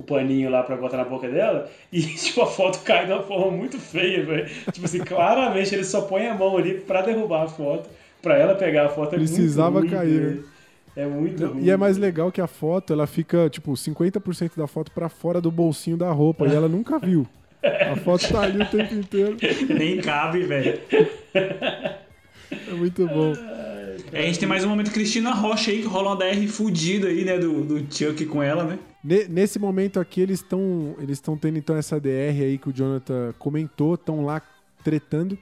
paninho 0.07 0.49
lá 0.49 0.63
pra 0.63 0.75
botar 0.75 0.97
na 0.97 1.05
boca 1.05 1.27
dela. 1.29 1.69
E, 1.91 2.01
tipo, 2.15 2.41
a 2.41 2.47
foto 2.47 2.79
cai 2.83 3.05
de 3.05 3.11
uma 3.11 3.23
forma 3.23 3.51
muito 3.55 3.77
feia, 3.77 4.25
velho. 4.25 4.47
Tipo 4.71 4.85
assim, 4.85 4.99
claramente 4.99 5.75
ele 5.75 5.83
só 5.83 6.01
põe 6.01 6.27
a 6.27 6.33
mão 6.33 6.57
ali 6.57 6.75
pra 6.75 7.01
derrubar 7.01 7.43
a 7.43 7.47
foto, 7.47 7.89
pra 8.21 8.37
ela 8.37 8.55
pegar 8.55 8.85
a 8.85 8.89
foto. 8.89 9.13
É 9.15 9.17
Precisava 9.19 9.79
muito 9.79 9.91
ruim, 9.91 9.99
cair, 9.99 10.19
velho. 10.19 10.35
né? 10.37 10.43
É 10.95 11.05
muito 11.05 11.45
ruim. 11.45 11.63
E 11.63 11.69
é 11.69 11.77
mais 11.77 11.97
legal 11.97 12.31
que 12.31 12.41
a 12.41 12.47
foto, 12.47 12.91
ela 12.91 13.05
fica, 13.05 13.47
tipo, 13.49 13.71
50% 13.73 14.51
da 14.57 14.65
foto 14.65 14.91
pra 14.91 15.09
fora 15.09 15.39
do 15.39 15.51
bolsinho 15.51 15.95
da 15.95 16.09
roupa. 16.11 16.47
E 16.47 16.55
ela 16.55 16.67
nunca 16.67 16.97
viu. 16.97 17.27
A 17.63 17.95
foto 17.97 18.27
tá 18.31 18.41
ali 18.41 18.61
o 18.61 18.65
tempo 18.65 18.95
inteiro. 18.95 19.37
Nem 19.69 19.97
cabe, 19.99 20.43
velho. 20.43 20.79
É 21.33 22.73
muito 22.73 23.05
bom. 23.07 23.33
É, 24.11 24.19
a 24.19 24.21
gente 24.23 24.39
tem 24.39 24.47
mais 24.47 24.63
um 24.63 24.69
momento 24.69 24.91
Cristina 24.91 25.31
Rocha 25.33 25.69
aí, 25.71 25.81
que 25.81 25.87
rola 25.87 26.11
uma 26.11 26.15
DR 26.15 26.47
fudida 26.47 27.07
aí, 27.07 27.25
né, 27.25 27.37
do, 27.37 27.61
do 27.63 27.93
Chuck 27.93 28.25
com 28.25 28.41
ela, 28.41 28.63
né? 28.63 28.79
Ne- 29.03 29.27
Nesse 29.27 29.59
momento 29.59 29.99
aqui, 29.99 30.21
eles 30.21 30.39
estão 30.41 30.95
eles 30.99 31.17
estão 31.17 31.37
tendo 31.37 31.57
então 31.57 31.75
essa 31.75 31.99
DR 31.99 32.41
aí 32.43 32.57
que 32.57 32.69
o 32.69 32.73
Jonathan 32.73 33.33
comentou, 33.39 33.95
estão 33.95 34.25
lá 34.25 34.41
tretando. 34.83 35.37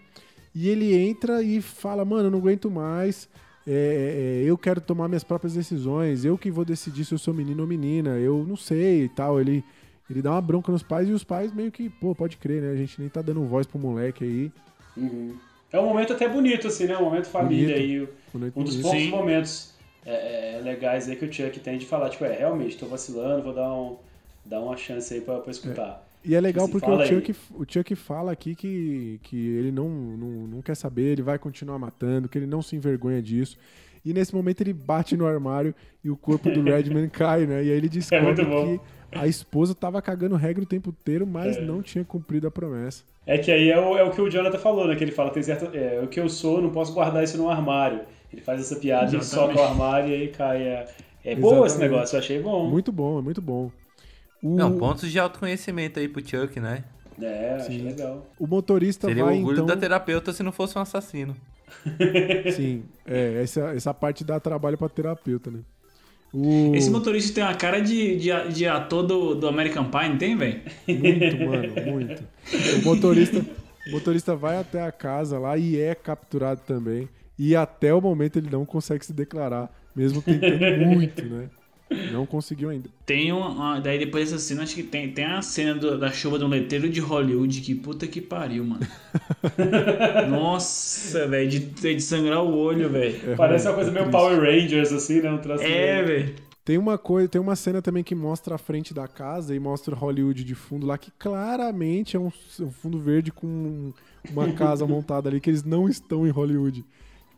E 0.54 0.70
ele 0.70 0.96
entra 0.96 1.42
e 1.42 1.62
fala: 1.62 2.06
Mano, 2.06 2.28
eu 2.28 2.32
não 2.32 2.40
aguento 2.40 2.70
mais. 2.70 3.28
é, 3.68 4.42
é, 4.44 4.50
eu 4.50 4.58
quero 4.58 4.80
tomar 4.80 5.08
minhas 5.08 5.24
próprias 5.24 5.54
decisões. 5.54 6.24
Eu 6.26 6.38
que 6.38 6.52
vou 6.52 6.64
decidir 6.66 7.04
se 7.06 7.14
eu 7.14 7.18
sou 7.18 7.34
menino 7.34 7.62
ou 7.64 7.68
menina. 7.68 8.12
Eu 8.18 8.46
não 8.48 8.56
sei 8.56 9.06
e 9.06 9.10
tal. 9.10 9.40
Ele, 9.42 9.64
ele 10.10 10.22
dá 10.22 10.32
uma 10.32 10.42
bronca 10.42 10.72
nos 10.72 10.84
pais 10.84 11.10
e 11.10 11.12
os 11.12 11.24
pais 11.24 11.52
meio 11.54 11.72
que, 11.72 11.90
pô, 11.90 12.14
pode 12.16 12.38
crer, 12.38 12.62
né? 12.62 12.72
A 12.72 12.76
gente 12.76 13.00
nem 13.00 13.10
tá 13.10 13.22
dando 13.22 13.44
voz 13.46 13.66
pro 13.68 13.80
moleque 13.80 14.24
aí. 14.24 14.52
Uhum. 14.96 15.36
É 15.72 15.80
um 15.80 15.88
momento 15.88 16.14
até 16.14 16.30
bonito, 16.30 16.68
assim, 16.68 16.86
né? 16.86 16.96
Um 16.98 17.04
momento 17.06 17.26
família 17.28 17.76
Bonito. 17.76 17.82
aí. 17.82 18.10
Bonito, 18.32 18.60
Um 18.60 18.64
dos 18.64 18.78
poucos 18.78 19.02
Sim. 19.02 19.10
momentos 19.10 19.74
é, 20.06 20.56
é, 20.58 20.62
legais 20.62 21.10
aí 21.10 21.16
que 21.16 21.26
o 21.26 21.34
Chuck 21.34 21.60
tem 21.60 21.78
de 21.78 21.86
falar, 21.86 22.10
tipo, 22.10 22.24
é, 22.26 22.34
realmente, 22.38 22.78
tô 22.78 22.86
vacilando, 22.86 23.44
vou 23.44 23.54
dar, 23.54 23.74
um, 23.74 23.98
dar 24.46 24.62
uma 24.62 24.78
chance 24.78 25.14
aí 25.14 25.22
pra, 25.22 25.40
pra 25.40 25.52
escutar. 25.52 26.06
E 26.24 26.34
é 26.36 26.40
legal 26.42 26.64
Assim, 26.66 26.72
porque 26.72 26.90
o 26.90 27.00
aí. 27.00 27.08
Chuck, 27.08 27.36
o 27.54 27.66
Chuck 27.68 27.96
fala 27.96 28.32
aqui 28.32 28.56
que, 28.56 29.20
que 29.24 29.36
ele 29.58 29.72
não, 29.72 29.88
não, 29.90 30.28
não 30.48 30.62
quer 30.62 30.76
saber, 30.76 31.12
ele 31.14 31.22
vai 31.22 31.38
continuar 31.38 31.78
matando, 31.78 32.28
que 32.28 32.38
ele 32.38 32.48
não 32.48 32.62
se 32.62 32.76
envergonha 32.76 33.22
disso. 33.22 33.58
E 34.04 34.14
nesse 34.14 34.34
momento 34.36 34.62
ele 34.62 34.74
bate 34.74 35.18
no 35.18 35.26
armário 35.26 35.74
e 36.04 36.10
o 36.10 36.18
corpo 36.18 36.52
do 36.52 36.62
Redman 36.66 37.10
cai, 37.10 37.46
né? 37.46 37.64
E 37.64 37.72
aí 37.72 37.78
ele 37.78 37.90
descobre 37.90 38.44
muito 38.44 38.46
bom. 38.46 38.78
que 38.78 38.80
a 39.12 39.28
esposa 39.28 39.74
tava 39.76 40.02
cagando 40.02 40.36
regra 40.36 40.64
o 40.64 40.66
tempo 40.68 40.90
inteiro, 40.90 41.26
mas 41.28 41.58
É. 41.58 41.62
não 41.62 41.82
tinha 41.82 42.04
cumprido 42.04 42.48
a 42.48 42.52
promessa. 42.52 43.04
É 43.26 43.38
que 43.40 43.52
aí 43.52 43.70
é 43.72 43.80
o, 43.80 43.98
é 43.98 44.04
o 44.04 44.12
que 44.12 44.22
o 44.22 44.30
Jonathan 44.30 44.60
falou, 44.60 44.88
né? 44.88 44.96
Que 44.96 45.04
ele 45.04 45.12
fala, 45.12 45.32
tem 45.32 45.42
certo, 45.42 45.76
é, 45.76 46.00
o 46.04 46.08
que 46.08 46.20
eu 46.20 46.30
sou, 46.30 46.62
não 46.62 46.70
posso 46.72 46.94
guardar 46.94 47.24
isso 47.24 47.38
no 47.38 47.50
armário. 47.50 48.02
Ele 48.36 48.42
faz 48.42 48.60
essa 48.60 48.76
piada, 48.76 49.16
Exatamente. 49.16 49.26
soca 49.26 49.58
o 49.58 49.64
armário 49.64 50.10
e 50.10 50.14
aí 50.14 50.28
cai. 50.28 50.62
É, 50.62 50.88
é 51.24 51.36
boa 51.36 51.66
esse 51.66 51.80
negócio, 51.80 52.18
eu 52.18 52.20
achei 52.20 52.42
bom. 52.42 52.70
Muito 52.70 52.92
bom, 52.92 53.18
é 53.18 53.22
muito 53.22 53.42
bom. 53.42 53.72
O, 54.44 54.56
Não, 54.56 54.78
pontos 54.78 55.10
de 55.10 55.18
autoconhecimento 55.18 56.00
aí 56.00 56.10
pro 56.10 56.20
Chuck, 56.20 56.60
né? 56.60 56.84
É, 57.22 57.56
achei 57.56 57.82
legal. 57.82 58.28
o 58.38 58.46
motorista 58.46 59.08
Seria 59.08 59.24
o 59.24 59.28
vai 59.28 59.38
orgulho 59.38 59.54
então... 59.54 59.66
da 59.66 59.78
terapeuta 59.78 60.34
se 60.34 60.44
não 60.44 60.52
fosse 60.52 60.78
um 60.78 60.82
assassino. 60.82 61.34
Sim, 62.54 62.84
é, 63.08 63.42
essa, 63.42 63.74
essa 63.74 63.94
parte 63.94 64.26
dá 64.26 64.38
trabalho 64.38 64.78
pra 64.78 64.90
terapeuta, 64.90 65.50
né? 65.50 65.60
O... 66.34 66.76
Esse 66.76 66.90
motorista 66.90 67.36
tem 67.36 67.44
uma 67.46 67.56
cara 67.56 67.80
de, 67.80 68.18
de, 68.18 68.30
de 68.54 68.68
ator 68.68 69.04
do, 69.04 69.34
do 69.34 69.48
American 69.48 69.86
Pie, 69.86 70.10
não 70.10 70.18
tem, 70.18 70.36
velho? 70.36 70.62
Muito, 70.86 71.46
mano, 71.46 71.92
muito. 71.94 72.24
O 72.82 72.86
motorista, 72.86 73.46
o 73.88 73.92
motorista 73.92 74.36
vai 74.36 74.58
até 74.58 74.82
a 74.82 74.92
casa 74.92 75.40
lá 75.40 75.58
e 75.58 75.80
é 75.80 75.96
capturado 75.96 76.60
também. 76.68 77.08
E 77.38 77.56
até 77.56 77.94
o 77.94 78.02
momento 78.02 78.38
ele 78.38 78.50
não 78.50 78.66
consegue 78.66 79.06
se 79.06 79.14
declarar, 79.14 79.70
mesmo 79.96 80.22
tentando 80.22 80.66
muito, 80.86 81.26
né? 81.26 81.50
Não 82.12 82.26
conseguiu 82.26 82.70
ainda. 82.70 82.90
Tem 83.06 83.32
uma. 83.32 83.80
Daí 83.80 84.00
depois 84.00 84.32
dessa 84.32 84.44
cena, 84.44 84.64
acho 84.64 84.74
que 84.74 84.82
tem, 84.84 85.12
tem 85.12 85.26
a 85.26 85.42
cena 85.42 85.76
do- 85.76 86.00
da 86.00 86.12
chuva 86.12 86.40
de 86.40 86.44
um 86.44 86.48
letreiro 86.48 86.90
de 86.90 87.00
Hollywood. 87.00 87.62
Que 87.62 87.76
puta 87.76 88.08
que 88.08 88.20
pariu, 88.20 88.66
mano. 88.66 88.86
Nossa, 90.30 91.28
velho, 91.28 91.50
de, 91.50 91.60
de 91.60 92.02
sangrar 92.02 92.44
o 92.44 92.56
olho, 92.58 92.90
velho. 92.90 93.36
Parece 93.36 93.66
ruim, 93.68 93.76
uma 93.76 93.76
coisa 93.76 93.92
é 93.92 93.94
meio 93.94 94.06
triste. 94.06 94.12
Power 94.12 94.40
Rangers, 94.42 94.92
assim, 94.92 95.22
né? 95.22 95.32
Um 95.32 95.38
traço 95.38 95.64
É, 95.64 96.04
velho. 96.04 96.36
Tem 96.64 96.80
uma 96.80 96.98
coisa, 96.98 97.30
tem 97.30 97.40
uma 97.40 97.56
cena 97.56 97.80
também 97.82 98.04
que 98.04 98.16
mostra 98.16 98.56
a 98.56 98.58
frente 98.58 98.92
da 98.92 99.08
casa 99.08 99.54
e 99.54 99.60
mostra 99.60 99.96
Hollywood 99.96 100.44
de 100.44 100.56
fundo 100.56 100.88
lá, 100.88 100.98
que 100.98 101.12
claramente 101.12 102.18
é 102.18 102.20
um, 102.20 102.32
um 102.60 102.72
fundo 102.72 103.00
verde 103.00 103.32
com 103.32 103.94
uma 104.32 104.52
casa 104.54 104.88
montada 104.88 105.30
ali, 105.30 105.40
que 105.40 105.52
eles 105.52 105.64
não 105.64 105.88
estão 105.88 106.26
em 106.26 106.32
Hollywood. 106.32 106.84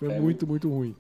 É, 0.01 0.05
É, 0.05 0.19
muito, 0.19 0.45
muito 0.47 0.69
ruim. 0.69 0.95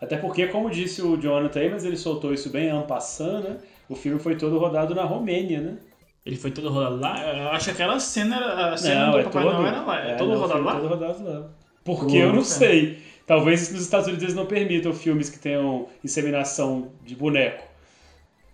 Até 0.00 0.16
porque, 0.16 0.46
como 0.46 0.70
disse 0.70 1.02
o 1.02 1.16
Jonathan 1.16 1.60
aí, 1.60 1.70
mas 1.70 1.84
ele 1.84 1.96
soltou 1.96 2.32
isso 2.32 2.50
bem 2.50 2.68
en 2.68 2.82
passant, 2.86 3.42
né? 3.42 3.58
O 3.88 3.94
filme 3.94 4.18
foi 4.18 4.36
todo 4.36 4.58
rodado 4.58 4.94
na 4.94 5.04
Romênia, 5.04 5.60
né? 5.60 5.78
Ele 6.24 6.36
foi 6.36 6.50
todo 6.50 6.70
rodado 6.70 6.96
lá. 6.96 7.36
Eu 7.36 7.48
acho 7.48 7.66
que 7.66 7.70
aquela 7.72 7.98
cena 7.98 8.36
era. 8.36 8.72
A 8.72 8.76
cena 8.76 9.06
Não, 9.06 9.12
do 9.12 9.18
é 9.18 9.22
Papai 9.24 9.42
todo, 9.42 9.52
Noel 9.54 9.66
era 9.66 9.82
lá. 9.82 10.04
É, 10.04 10.10
é, 10.12 10.14
todo 10.14 10.32
não, 10.32 10.38
rodado 10.40 10.62
foi 10.62 10.72
lá? 10.72 10.80
todo 10.80 10.88
rodado 10.88 11.24
lá. 11.24 11.50
Porque 11.84 12.16
eu 12.16 12.32
não 12.32 12.44
sei. 12.44 12.98
Talvez 13.26 13.72
nos 13.72 13.82
Estados 13.82 14.06
Unidos 14.06 14.22
eles 14.24 14.34
não 14.34 14.46
permitam 14.46 14.92
filmes 14.92 15.30
que 15.30 15.38
tenham 15.38 15.86
inseminação 16.04 16.92
de 17.04 17.14
boneco. 17.14 17.64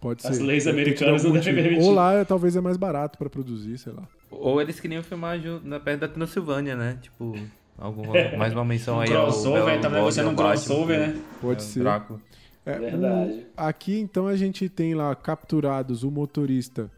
Pode 0.00 0.23
ser. 0.23 0.28
As 0.28 0.39
leis 0.39 0.66
americanas 0.66 1.25
não 1.25 1.33
devem 1.33 1.55
permitir. 1.55 1.84
Ou 1.84 1.92
lá 1.92 2.25
talvez 2.25 2.55
é 2.57 2.60
mais 2.60 2.76
barato 2.76 3.18
pra 3.18 3.28
produzir, 3.28 3.78
sei 3.78 3.92
lá. 3.92 4.07
Ou 4.31 4.60
eles 4.60 4.78
queriam 4.78 5.02
filmar 5.02 5.39
na 5.65 5.81
perto 5.81 6.00
da 6.00 6.08
Transilvânia, 6.08 6.76
né? 6.76 6.99
Tipo, 7.00 7.34
alguma, 7.79 8.13
mais 8.37 8.53
uma 8.53 8.65
menção 8.65 9.01
aí 9.01 9.11
Um 9.11 9.17
ao 9.17 9.25
crossover, 9.25 9.63
ao 9.63 9.69
um 9.69 10.35
Batman, 10.35 10.35
crossover, 10.35 10.99
né? 10.99 11.23
Pode 11.41 11.63
é, 11.63 11.65
o 11.65 11.69
ser. 11.69 11.81
Drácula. 11.81 12.21
É, 12.65 12.79
Verdade. 12.79 13.33
o- 13.33 13.47
aqui, 13.57 13.99
então, 13.99 14.27
a 14.27 14.37
gente 14.37 14.69
tem 14.69 14.95
lá 14.95 15.15
capturados 15.15 16.03
o 16.03 16.11
motorista 16.11 16.91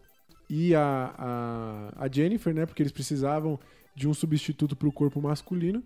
e 0.49 0.75
a, 0.75 1.15
a, 1.19 2.05
a 2.05 2.09
Jennifer, 2.11 2.55
né? 2.55 2.65
Porque 2.65 2.83
eles 2.83 2.93
precisavam 2.93 3.59
de 3.95 4.09
um 4.09 4.15
substituto 4.15 4.75
para 4.75 4.89
o 4.89 4.93
corpo 4.93 5.21
masculino. 5.21 5.83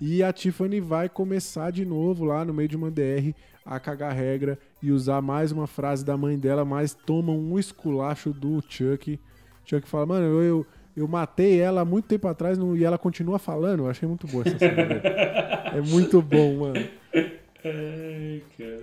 E 0.00 0.22
a 0.22 0.32
Tiffany 0.32 0.80
vai 0.80 1.08
começar 1.08 1.72
de 1.72 1.84
novo 1.84 2.24
lá 2.24 2.44
no 2.44 2.54
meio 2.54 2.68
de 2.68 2.76
uma 2.76 2.90
DR 2.90 3.34
a 3.66 3.80
cagar 3.80 4.12
regra 4.12 4.56
e 4.80 4.92
usar 4.92 5.20
mais 5.20 5.50
uma 5.50 5.66
frase 5.66 6.04
da 6.04 6.16
mãe 6.16 6.38
dela, 6.38 6.64
mas 6.64 6.94
toma 6.94 7.32
um 7.32 7.58
esculacho 7.58 8.32
do 8.32 8.62
Chuck. 8.68 9.18
Chuck 9.64 9.88
fala, 9.88 10.06
mano, 10.06 10.24
eu, 10.26 10.42
eu, 10.42 10.66
eu 10.98 11.08
matei 11.08 11.60
ela 11.60 11.82
há 11.82 11.84
muito 11.84 12.06
tempo 12.06 12.26
atrás 12.28 12.56
não- 12.58 12.76
e 12.76 12.84
ela 12.84 12.98
continua 12.98 13.38
falando. 13.38 13.80
Eu 13.84 13.90
achei 13.90 14.08
muito 14.08 14.26
boa 14.26 14.44
essa 14.46 14.58
cena. 14.58 14.82
É 15.74 15.80
muito 15.80 16.20
bom, 16.22 16.58
mano. 16.58 16.88
Ai, 17.64 18.42
cara. 18.56 18.80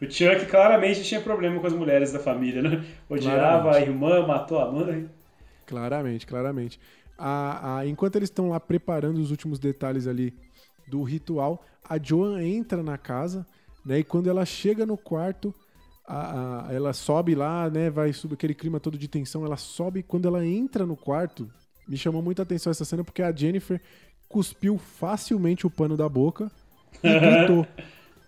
O 0.00 0.04
Chuck 0.10 0.46
claramente 0.46 1.02
tinha 1.04 1.20
problema 1.20 1.58
com 1.58 1.66
as 1.66 1.72
mulheres 1.72 2.12
da 2.12 2.18
família, 2.18 2.60
né? 2.62 2.84
Odiava 3.08 3.62
Claramente. 3.62 3.76
a 3.76 3.80
irmã, 3.80 4.26
matou 4.26 4.58
a 4.58 4.70
mãe. 4.70 5.08
Claramente, 5.66 6.26
claramente. 6.26 6.78
A, 7.18 7.78
a- 7.78 7.86
enquanto 7.86 8.16
eles 8.16 8.28
estão 8.28 8.50
lá 8.50 8.60
preparando 8.60 9.18
os 9.18 9.30
últimos 9.30 9.58
detalhes 9.58 10.06
ali 10.06 10.34
do 10.86 11.02
ritual, 11.02 11.64
a 11.82 11.98
Joan 12.02 12.42
entra 12.42 12.82
na 12.82 12.98
casa, 12.98 13.46
né? 13.84 14.00
E 14.00 14.04
quando 14.04 14.28
ela 14.28 14.44
chega 14.44 14.84
no 14.84 14.98
quarto, 14.98 15.54
a- 16.06 16.66
a- 16.68 16.72
ela 16.72 16.92
sobe 16.92 17.34
lá, 17.34 17.68
né? 17.70 17.90
Vai 17.90 18.12
subir 18.12 18.34
aquele 18.34 18.54
clima 18.54 18.78
todo 18.80 18.96
de 18.98 19.08
tensão. 19.08 19.44
Ela 19.44 19.56
sobe. 19.56 20.02
Quando 20.02 20.26
ela 20.28 20.44
entra 20.46 20.86
no 20.86 20.96
quarto, 20.96 21.50
me 21.88 21.96
chamou 21.96 22.22
muita 22.22 22.42
atenção 22.42 22.70
essa 22.70 22.84
cena 22.84 23.02
porque 23.04 23.22
a 23.22 23.32
Jennifer 23.32 23.80
cuspiu 24.28 24.78
facilmente 24.78 25.66
o 25.66 25.70
pano 25.70 25.96
da 25.96 26.08
boca 26.08 26.50
e 27.02 27.08
gritou. 27.20 27.66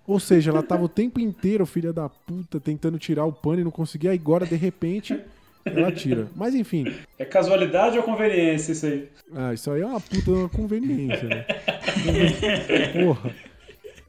Ou 0.07 0.19
seja, 0.19 0.51
ela 0.51 0.63
tava 0.63 0.85
o 0.85 0.89
tempo 0.89 1.21
inteiro, 1.21 1.67
filha 1.67 1.93
da 1.93 2.09
puta, 2.09 2.59
tentando 2.59 2.99
tirar 2.99 3.25
o 3.27 3.33
pano 3.33 3.61
e 3.61 3.65
não 3.65 3.71
conseguia. 3.71 4.11
Aí 4.13 4.17
agora, 4.19 4.47
de 4.47 4.55
repente, 4.57 5.21
ela 5.67 5.93
tira. 5.93 6.29
Mas 6.35 6.55
enfim, 6.55 6.87
É 7.19 7.27
casualidade 7.27 7.99
ou 7.99 8.03
conveniência 8.05 8.73
isso 8.73 8.87
aí? 8.87 9.09
ah, 9.35 9.53
isso 9.53 9.71
aí 9.71 9.83
é 9.83 9.87
uma 9.87 10.01
puta 10.01 10.31
uma 10.31 10.49
conveniência, 10.49 11.29
né? 11.29 11.45
Porra. 13.05 13.35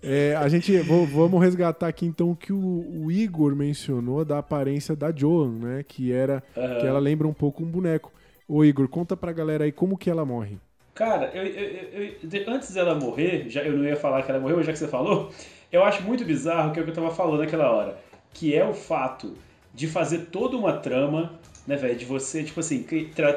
É, 0.01 0.33
a 0.35 0.47
gente 0.47 0.77
vamos 0.79 1.41
resgatar 1.41 1.87
aqui 1.87 2.05
então 2.05 2.31
o 2.31 2.35
que 2.35 2.53
o, 2.53 3.03
o 3.05 3.11
Igor 3.11 3.55
mencionou 3.55 4.23
da 4.23 4.37
aparência 4.37 4.95
da 4.95 5.11
Joan, 5.13 5.51
né? 5.59 5.83
Que 5.87 6.11
era 6.11 6.41
que 6.77 6.85
ela 6.85 6.99
lembra 6.99 7.27
um 7.27 7.33
pouco 7.33 7.63
um 7.63 7.67
boneco. 7.67 8.11
Ô 8.47 8.63
Igor, 8.63 8.87
conta 8.87 9.17
pra 9.17 9.31
galera 9.33 9.65
aí 9.65 9.71
como 9.71 9.97
que 9.97 10.09
ela 10.09 10.25
morre. 10.25 10.57
Cara, 10.95 11.31
eu, 11.33 11.45
eu- 11.45 12.13
eu- 12.31 12.53
antes 12.53 12.73
dela 12.73 12.93
morrer, 12.95 13.49
já, 13.49 13.61
eu 13.63 13.77
não 13.77 13.85
ia 13.85 13.95
falar 13.95 14.21
que 14.23 14.31
ela 14.31 14.39
morreu, 14.39 14.57
mas 14.57 14.65
já 14.65 14.73
que 14.73 14.79
você 14.79 14.87
falou, 14.87 15.31
eu 15.71 15.83
acho 15.83 16.03
muito 16.03 16.25
bizarro 16.25 16.73
que 16.73 16.79
é 16.79 16.81
o 16.81 16.85
que 16.85 16.91
eu 16.91 16.95
tava 16.95 17.11
falando 17.11 17.39
naquela 17.39 17.71
hora. 17.71 17.97
Que 18.33 18.53
é 18.55 18.65
o 18.65 18.73
fato 18.73 19.33
de 19.73 19.87
fazer 19.87 20.25
toda 20.31 20.57
uma 20.57 20.73
trama, 20.73 21.33
né, 21.65 21.75
velho? 21.77 21.95
De 21.97 22.05
você, 22.05 22.43
tipo 22.43 22.59
assim, 22.59 22.83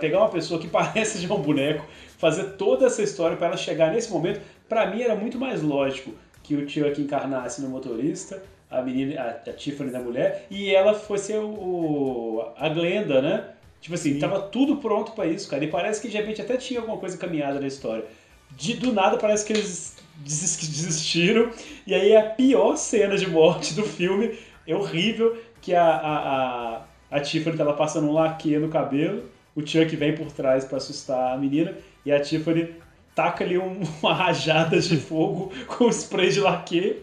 pegar 0.00 0.18
uma 0.18 0.28
pessoa 0.28 0.60
que 0.60 0.66
parece 0.68 1.18
já 1.20 1.32
um 1.32 1.40
boneco, 1.42 1.84
fazer 2.18 2.52
toda 2.56 2.86
essa 2.86 3.02
história 3.02 3.36
pra 3.36 3.48
ela 3.48 3.56
chegar 3.56 3.92
nesse 3.92 4.10
momento, 4.10 4.40
pra 4.68 4.86
mim 4.90 5.02
era 5.02 5.14
muito 5.14 5.38
mais 5.38 5.62
lógico 5.62 6.12
que 6.42 6.54
o 6.54 6.68
Chuck 6.68 7.00
encarnasse 7.00 7.60
no 7.62 7.68
motorista, 7.68 8.42
a 8.70 8.80
menina, 8.82 9.20
a, 9.20 9.50
a 9.50 9.52
Tiffany 9.52 9.90
da 9.90 10.00
mulher, 10.00 10.46
e 10.50 10.74
ela 10.74 10.94
fosse 10.94 11.32
o, 11.34 11.46
o- 11.46 12.44
a 12.56 12.68
Glenda, 12.68 13.20
né? 13.22 13.44
Tipo 13.80 13.94
assim, 13.94 14.18
tava 14.18 14.40
tudo 14.40 14.76
pronto 14.76 15.12
pra 15.12 15.26
isso, 15.26 15.48
cara. 15.48 15.64
E 15.64 15.68
parece 15.68 16.00
que 16.00 16.08
de 16.08 16.16
repente 16.16 16.40
até 16.40 16.56
tinha 16.56 16.80
alguma 16.80 16.98
coisa 16.98 17.16
caminhada 17.18 17.58
na 17.60 17.66
história. 17.66 18.04
De, 18.56 18.74
do 18.74 18.92
nada 18.92 19.16
parece 19.16 19.44
que 19.44 19.52
eles 19.52 19.96
desis- 20.16 20.56
desistiram. 20.68 21.50
E 21.86 21.94
aí 21.94 22.14
a 22.16 22.22
pior 22.22 22.76
cena 22.76 23.16
de 23.16 23.28
morte 23.28 23.74
do 23.74 23.82
filme 23.82 24.38
é 24.66 24.74
horrível, 24.74 25.36
que 25.60 25.74
a, 25.74 25.84
a, 25.84 26.76
a, 26.76 26.82
a 27.10 27.20
Tiffany 27.20 27.56
tava 27.56 27.72
passando 27.72 28.08
um 28.08 28.12
laque 28.12 28.56
no 28.58 28.68
cabelo, 28.68 29.24
o 29.54 29.66
Chuck 29.66 29.94
vem 29.96 30.14
por 30.14 30.30
trás 30.32 30.64
pra 30.64 30.78
assustar 30.78 31.34
a 31.34 31.36
menina, 31.36 31.74
e 32.06 32.12
a 32.12 32.20
Tiffany 32.20 32.68
taca 33.14 33.44
ali 33.44 33.58
um- 33.58 33.80
uma 34.02 34.14
rajada 34.14 34.78
de 34.80 34.96
fogo 34.96 35.52
com 35.66 35.88
spray 35.88 36.30
de 36.30 36.40
laque. 36.40 36.96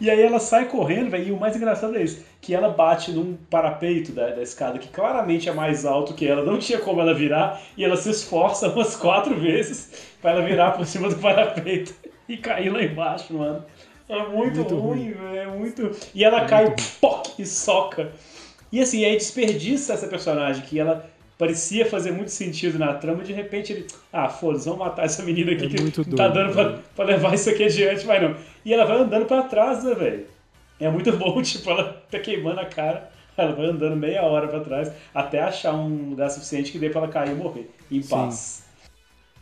E 0.00 0.10
aí 0.10 0.20
ela 0.20 0.38
sai 0.38 0.66
correndo, 0.66 1.10
velho. 1.10 1.28
E 1.28 1.32
o 1.32 1.36
mais 1.40 1.56
engraçado 1.56 1.96
é 1.96 2.02
isso: 2.02 2.24
que 2.40 2.54
ela 2.54 2.68
bate 2.68 3.10
num 3.12 3.36
parapeito 3.50 4.12
da, 4.12 4.28
da 4.30 4.42
escada 4.42 4.78
que 4.78 4.88
claramente 4.88 5.48
é 5.48 5.52
mais 5.52 5.84
alto 5.84 6.14
que 6.14 6.26
ela, 6.26 6.44
não 6.44 6.58
tinha 6.58 6.78
como 6.78 7.00
ela 7.00 7.14
virar, 7.14 7.60
e 7.76 7.84
ela 7.84 7.96
se 7.96 8.10
esforça 8.10 8.68
umas 8.68 8.96
quatro 8.96 9.34
vezes 9.34 9.90
pra 10.20 10.32
ela 10.32 10.42
virar 10.42 10.72
por 10.72 10.86
cima 10.86 11.08
do 11.08 11.16
parapeito 11.16 11.94
e 12.28 12.36
cair 12.36 12.70
lá 12.70 12.82
embaixo, 12.82 13.32
mano. 13.34 13.64
É 14.08 14.18
muito, 14.28 14.58
Muito 14.58 14.76
ruim, 14.76 15.10
velho. 15.10 15.36
É 15.36 15.46
muito. 15.46 15.90
E 16.14 16.22
ela 16.22 16.44
cai, 16.44 16.72
poc, 17.00 17.26
e 17.38 17.44
soca. 17.44 18.12
E 18.70 18.80
assim, 18.80 19.04
aí 19.04 19.16
desperdiça 19.16 19.92
essa 19.94 20.06
personagem 20.06 20.62
que 20.64 20.78
ela 20.78 21.08
parecia 21.38 21.86
fazer 21.86 22.12
muito 22.12 22.30
sentido 22.30 22.78
na 22.78 22.94
trama, 22.94 23.22
de 23.22 23.32
repente 23.32 23.72
ele. 23.72 23.86
Ah, 24.12 24.28
foda-se, 24.28 24.64
vamos 24.64 24.80
matar 24.80 25.04
essa 25.04 25.22
menina 25.22 25.52
aqui 25.52 25.66
É 25.66 25.68
que 25.68 26.16
tá 26.16 26.28
dando 26.28 26.52
pra, 26.52 26.78
pra 26.94 27.04
levar 27.04 27.34
isso 27.34 27.50
aqui 27.50 27.64
adiante, 27.64 28.06
mas 28.06 28.22
não. 28.22 28.36
E 28.64 28.72
ela 28.72 28.84
vai 28.84 28.98
andando 28.98 29.26
pra 29.26 29.42
trás, 29.42 29.84
né, 29.84 29.94
velho? 29.94 30.26
É 30.78 30.90
muito 30.90 31.12
bom, 31.12 31.40
tipo, 31.42 31.70
ela 31.70 32.04
tá 32.10 32.18
queimando 32.18 32.60
a 32.60 32.66
cara, 32.66 33.10
ela 33.36 33.54
vai 33.54 33.66
andando 33.66 33.96
meia 33.96 34.22
hora 34.22 34.48
pra 34.48 34.60
trás 34.60 34.92
até 35.14 35.40
achar 35.40 35.74
um 35.74 36.10
lugar 36.10 36.30
suficiente 36.30 36.72
que 36.72 36.78
dê 36.78 36.90
pra 36.90 37.02
ela 37.02 37.08
cair 37.08 37.32
e 37.32 37.34
morrer 37.34 37.70
em 37.90 38.02
Sim. 38.02 38.08
paz. 38.08 38.64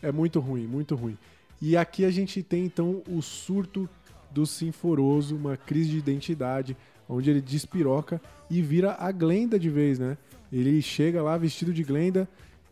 É 0.03 0.13
muito 0.13 0.41
ruim, 0.41 0.67
muito 0.67 0.95
ruim. 0.95 1.17
E 1.63 1.77
aqui 1.77 2.05
a 2.05 2.11
gente 2.11 2.43
tem 2.43 2.65
então 2.65 3.03
o 3.09 3.23
surto 3.23 3.89
do 4.31 4.45
Sinforoso, 4.45 5.37
uma 5.37 5.57
crise 5.57 5.91
de 5.91 5.99
identidade, 5.99 6.77
onde 7.09 7.31
ele 7.31 7.41
despiroca 7.41 8.21
e 8.51 8.61
vira 8.61 8.97
a 8.99 9.11
Glenda 9.13 9.59
de 9.59 9.71
vez, 9.71 9.99
né? 9.99 10.19
Ele 10.55 10.81
chega 10.81 11.21
lá 11.21 11.37
vestido 11.37 11.73
de 11.73 11.83
Glenda, 11.83 12.29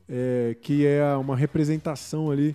é, 0.09 0.55
que 0.63 0.87
é 0.87 1.05
uma 1.17 1.37
representação 1.37 2.31
ali 2.31 2.55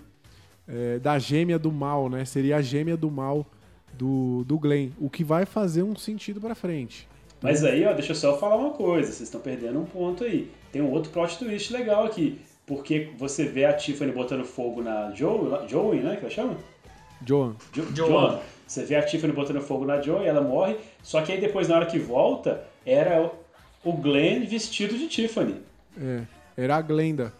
é, 0.66 0.98
da 0.98 1.18
gêmea 1.18 1.58
do 1.58 1.70
mal, 1.70 2.08
né? 2.08 2.24
Seria 2.24 2.56
a 2.56 2.62
gêmea 2.62 2.96
do 2.96 3.10
mal 3.10 3.44
do, 3.92 4.42
do 4.44 4.58
Glenn, 4.58 4.88
o 4.98 5.10
que 5.10 5.22
vai 5.22 5.44
fazer 5.44 5.82
um 5.82 5.94
sentido 5.94 6.40
pra 6.40 6.54
frente. 6.54 7.06
Mas 7.42 7.62
aí, 7.62 7.84
ó, 7.84 7.92
deixa 7.92 8.12
eu 8.12 8.16
só 8.16 8.38
falar 8.38 8.56
uma 8.56 8.70
coisa, 8.70 9.12
vocês 9.12 9.28
estão 9.28 9.40
perdendo 9.40 9.78
um 9.78 9.84
ponto 9.84 10.24
aí. 10.24 10.50
Tem 10.72 10.80
um 10.80 10.90
outro 10.90 11.12
plot 11.12 11.38
twist 11.38 11.72
legal 11.74 12.06
aqui. 12.06 12.40
Porque 12.66 13.10
você 13.18 13.44
vê 13.44 13.66
a 13.66 13.74
Tiffany 13.74 14.12
botando 14.12 14.44
fogo 14.44 14.82
na 14.82 15.10
Joey, 15.12 15.68
Joey 15.68 16.00
né? 16.00 16.16
Que 16.16 16.22
ela 16.22 16.30
chama? 16.30 16.56
Joan, 17.26 17.54
Jo 17.72 17.84
Joan. 17.94 18.08
Joan. 18.08 18.40
Você 18.66 18.84
vê 18.84 18.96
a 18.96 19.02
Tiffany 19.02 19.32
botando 19.32 19.60
fogo 19.60 19.84
na 19.84 20.00
Joey, 20.00 20.26
ela 20.26 20.40
morre. 20.40 20.76
Só 21.02 21.20
que 21.22 21.32
aí 21.32 21.40
depois, 21.40 21.68
na 21.68 21.76
hora 21.76 21.86
que 21.86 21.98
volta, 21.98 22.64
era 22.84 23.30
o- 23.84 23.92
Glenn 23.92 24.44
vestido 24.46 24.96
de 24.96 25.08
Tiffany. 25.08 25.56
é, 26.00 26.22
era 26.56 26.76
a 26.76 26.82
Glenda. 26.82 27.32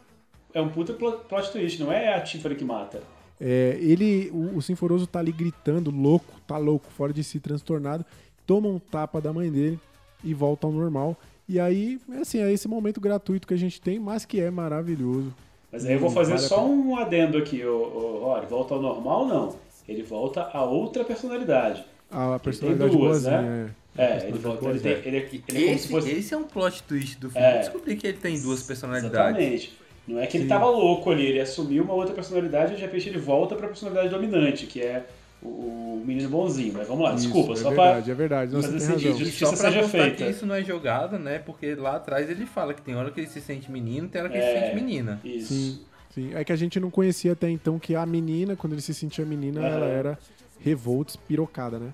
É 0.55 0.61
um 0.61 0.69
puta 0.69 0.93
plo- 0.93 1.19
plot 1.29 1.53
twist, 1.53 1.79
não 1.81 1.93
é 1.93 2.15
a 2.15 2.21
Tiffany 2.21 2.55
que 2.55 2.65
mata. 2.65 3.03
É, 3.41 3.77
ele, 3.81 4.31
o, 4.33 4.57
o 4.57 4.63
Sinforoso 4.63 5.07
tá 5.07 5.19
ali 5.21 5.31
gritando, 5.31 5.91
louco, 5.91 6.41
tá 6.47 6.57
louco, 6.57 6.91
fora 6.91 7.13
de 7.13 7.23
si, 7.23 7.39
transtornado, 7.39 8.05
toma 8.47 8.69
um 8.69 8.79
tapa 8.79 9.21
da 9.21 9.33
mãe 9.33 9.51
dele 9.51 9.79
e 10.25 10.35
volta 10.35 10.67
ao 10.67 10.73
normal. 10.73 11.17
E 11.49 11.59
aí, 11.61 12.01
é 12.13 12.19
assim, 12.19 12.41
é 12.43 12.53
esse 12.53 12.67
momento 12.69 13.01
gratuito 13.01 13.47
que 13.47 13.55
a 13.55 13.59
gente 13.59 13.81
tem, 13.81 13.99
mas 13.99 14.25
que 14.25 14.41
é 14.41 14.51
maravilhoso. 14.51 15.33
Mas 15.71 15.85
aí 15.85 15.95
eu 15.95 16.01
vou 16.01 16.11
fazer 16.11 16.33
Vale 16.33 16.45
a 16.45 16.49
só 16.49 16.67
um 16.67 16.97
adendo 16.97 17.39
aqui, 17.39 17.65
ô, 17.65 17.77
ô, 17.77 18.19
Rory. 18.25 18.47
Volta 18.47 18.75
ao 18.75 18.83
normal, 18.83 19.27
não. 19.27 19.55
Ele 19.87 20.03
volta 20.03 20.51
a 20.53 20.65
outra 20.65 21.05
personalidade. 21.05 21.85
A 22.11 22.39
personalidade 22.39 22.91
duas, 22.91 23.23
boazinha, 23.23 23.43
né? 23.43 23.71
é. 23.71 23.88
É, 23.99 24.29
ele 24.29 24.39
volta. 24.39 24.65
Ele, 24.69 24.81
tem, 24.81 24.93
ele, 24.93 24.99
é- 24.99 25.03
ele 25.11 25.17
é 25.17 25.21
como 25.23 25.51
se 25.51 25.65
Esse, 25.85 25.89
fosse. 25.89 26.11
esse 26.11 26.33
é 26.35 26.37
um 26.37 26.45
plot 26.45 26.83
twist 26.85 27.19
do 27.19 27.31
filme. 27.31 27.47
É. 27.47 27.57
Eu 27.57 27.59
descobri 27.61 27.97
que 27.97 28.07
ele 28.07 28.19
tem 28.19 28.41
duas 28.41 28.63
personalidades. 28.63 29.13
Exatamente. 29.41 29.79
Não 30.07 30.21
é 30.21 30.27
que 30.27 30.37
ele 30.39 30.45
Sim. 30.45 30.49
tava 30.49 30.71
louco 30.71 31.11
ali, 31.11 31.27
ele 31.27 31.41
assumiu 31.41 31.83
uma 31.85 31.93
outra 31.93 32.15
personalidade 32.15 32.73
e 32.73 32.77
de 32.77 32.81
repente 32.83 33.09
ele 33.11 33.19
volta 33.19 33.55
pra 33.55 33.67
personalidade 33.67 34.09
dominante, 34.09 34.65
que 34.67 34.81
é 34.81 35.05
o, 35.43 36.03
menino 36.07 36.29
bonzinho. 36.31 36.73
Mas 36.75 36.89
vamos 36.89 37.05
lá, 37.05 37.15
Isso, 37.15 37.25
desculpa, 37.25 37.53
é 37.53 37.57
só 37.57 37.69
verdade, 37.69 38.11
é 38.11 38.15
verdade. 38.15 38.53
Não, 38.55 38.63
fazer 38.63 38.79
você 38.81 38.87
tem 38.87 38.95
sentido. 38.95 39.11
razão. 39.13 39.25
Justiça 39.27 39.57
só 39.57 39.63
pra 39.63 39.71
seja 39.73 39.89
feita. 39.89 40.25
que 40.25 40.31
isso 40.31 40.47
não 40.47 40.55
é 40.55 40.65
jogada, 40.65 41.19
né? 41.19 41.39
Porque 41.41 41.75
lá 41.75 41.97
atrás 41.97 42.31
ele 42.31 42.47
fala 42.47 42.73
que 42.73 42.81
tem 42.81 42.95
hora 42.97 43.11
que 43.11 43.21
ele 43.21 43.27
se 43.29 43.41
sente 43.41 43.71
menino, 43.71 44.09
tem 44.09 44.23
hora 44.23 44.31
que 44.31 44.37
ele 44.39 44.45
É. 44.47 44.55
se 44.55 44.61
sente 44.71 44.75
menina. 44.83 45.19
pra. 45.21 45.31
Isso. 45.31 45.53
Sim, 45.53 45.81
sim. 46.15 46.31
É 46.35 46.43
que 46.43 46.53
a 46.53 46.57
gente 46.57 46.81
não 46.81 46.91
conhecia 46.91 47.33
até 47.33 47.51
então 47.51 47.79
que 47.79 47.95
a 47.95 48.07
menina, 48.07 48.57
quando 48.57 48.73
ele 48.73 48.83
se 48.83 48.95
sentia 48.95 49.27
menina, 49.27 49.61
ela 49.67 49.87
era 49.87 50.19
revolts, 50.61 51.17
pirocada, 51.17 51.79
né? 51.79 51.93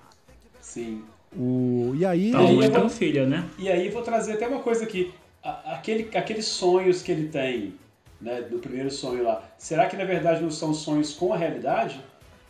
Sim. 0.61 1.03
O... 1.37 1.93
E 1.95 2.05
aí, 2.05 2.31
Tá 2.31 2.41
eu 2.41 2.71
tá 2.71 2.79
vou- 2.79 2.89
filha, 2.89 3.25
né? 3.25 3.43
E 3.57 3.69
aí 3.69 3.89
vou 3.89 4.01
trazer 4.01 4.33
até 4.33 4.47
uma 4.47 4.59
coisa 4.59 4.83
aqui. 4.83 5.11
A- 5.43 5.73
Aquele, 5.75 6.09
aqueles 6.17 6.45
sonhos 6.45 7.01
que 7.01 7.11
ele 7.11 7.27
tem, 7.27 7.73
né, 8.21 8.41
do 8.41 8.57
primeiro 8.59 8.89
sonho 8.89 9.23
lá, 9.23 9.43
será 9.57 9.87
que 9.87 9.95
na 9.95 10.05
verdade 10.05 10.41
não 10.41 10.49
são 10.51 10.73
sonhos 10.73 11.13
com 11.13 11.33
a 11.33 11.37
realidade? 11.37 11.99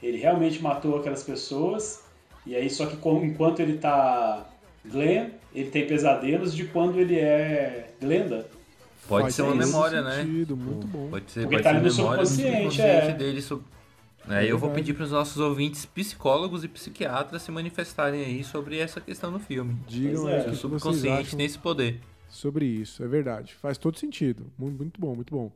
Ele 0.01 0.17
realmente 0.17 0.61
matou 0.61 0.97
aquelas 0.97 1.23
pessoas, 1.23 2.03
e 2.45 2.55
aí 2.55 2.69
só 2.69 2.85
que 2.85 2.95
com- 2.97 3.23
enquanto 3.25 3.59
ele 3.59 3.77
tá 3.77 4.45
Glenn, 4.85 5.30
ele 5.53 5.69
tem 5.72 5.88
pesadelos 5.88 6.53
de 6.55 6.65
quando 6.65 6.99
ele 6.99 7.17
é 7.19 7.88
Glenda. 7.99 8.45
Pode 9.07 9.23
faz 9.23 9.35
ser 9.35 9.41
uma 9.43 9.55
memória, 9.55 10.01
né? 10.01 10.23
sentido, 10.23 10.55
Muito 10.57 10.88
bom. 10.88 11.07
Pode 11.09 11.30
ser, 11.31 11.41
Porque 11.41 11.55
pode 11.57 11.64
tá 11.64 11.69
ser 11.72 11.75
ali 11.77 11.88
no 11.89 11.95
memória 11.95 12.22
do 12.22 12.27
subconsciente, 12.27 12.57
subconsciente 12.75 13.07
é. 13.07 13.14
dele. 13.14 13.41
Sub... 14.25 14.35
É, 14.35 14.49
eu 14.49 14.57
vou 14.57 14.71
pedir 14.71 14.93
para 14.93 15.03
os 15.03 15.11
nossos 15.11 15.37
ouvintes 15.37 15.85
psicólogos 15.85 16.63
e 16.63 16.67
psiquiatras 16.67 17.41
se 17.41 17.51
manifestarem 17.51 18.23
aí 18.23 18.43
sobre 18.43 18.77
essa 18.79 18.99
questão 18.99 19.31
do 19.31 19.39
filme. 19.39 19.77
Digam 19.87 20.27
é. 20.27 20.47
o 20.49 20.55
subconsciente 20.55 21.35
tem 21.35 21.45
esse 21.45 21.59
poder. 21.59 21.99
sobre 22.27 22.65
isso. 22.65 23.03
É 23.03 23.07
verdade. 23.07 23.53
Faz 23.55 23.77
todo 23.77 23.97
sentido. 23.97 24.51
Muito, 24.57 24.77
muito 24.77 24.99
bom, 24.99 25.15
muito 25.15 25.33
bom. 25.33 25.51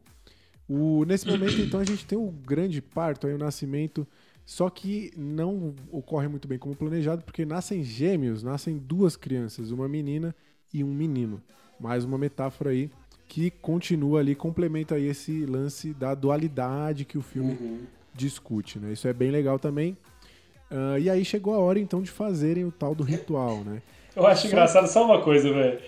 O, 0.68 1.04
nesse 1.06 1.28
momento, 1.28 1.60
então, 1.60 1.80
a 1.80 1.84
gente 1.84 2.06
tem 2.06 2.18
o 2.18 2.30
grande 2.30 2.82
parto, 2.82 3.26
aí, 3.26 3.34
o 3.34 3.40
nascimento. 3.40 4.08
Só 4.46 4.70
que 4.70 5.12
não 5.16 5.76
ocorre 5.92 6.28
muito 6.28 6.48
bem 6.48 6.58
como 6.58 6.76
planejado, 6.76 7.24
porque 7.24 7.46
nascem 7.46 7.84
gêmeos, 7.84 8.42
nascem 8.42 8.78
duas 8.78 9.16
crianças, 9.16 9.72
uma 9.72 9.88
menina 9.88 10.36
e 10.74 10.84
um 10.84 10.94
menino. 10.94 11.42
Mais 11.80 12.04
uma 12.04 12.18
metáfora 12.18 12.72
aí 12.72 12.90
que 13.28 13.52
continua 13.52 14.20
ali, 14.20 14.34
complementa 14.34 14.96
aí 14.96 15.06
esse 15.06 15.46
lance 15.46 15.94
da 15.94 16.16
dualidade 16.16 17.06
que 17.06 17.16
o 17.18 17.22
filme 17.22 17.54
Uhum. 17.54 17.80
Discute, 18.20 18.78
né? 18.80 18.92
Isso 18.94 19.08
é 19.08 19.14
bem 19.14 19.32
legal 19.32 19.58
também. 19.58 19.98
Ah, 20.72 21.00
e 21.00 21.10
aí 21.10 21.24
chegou 21.26 21.54
a 21.54 21.60
hora 21.60 21.80
então 21.80 22.02
de 22.02 22.12
fazerem 22.12 22.66
o 22.66 22.72
tal 22.72 22.94
do 22.94 23.04
ritual, 23.04 23.58
né? 23.64 23.82
Eu 24.16 24.26
acho 24.28 24.48
engraçado 24.48 24.88
só 24.88 25.06
uma 25.06 25.22
coisa, 25.22 25.52
velho. 25.52 25.80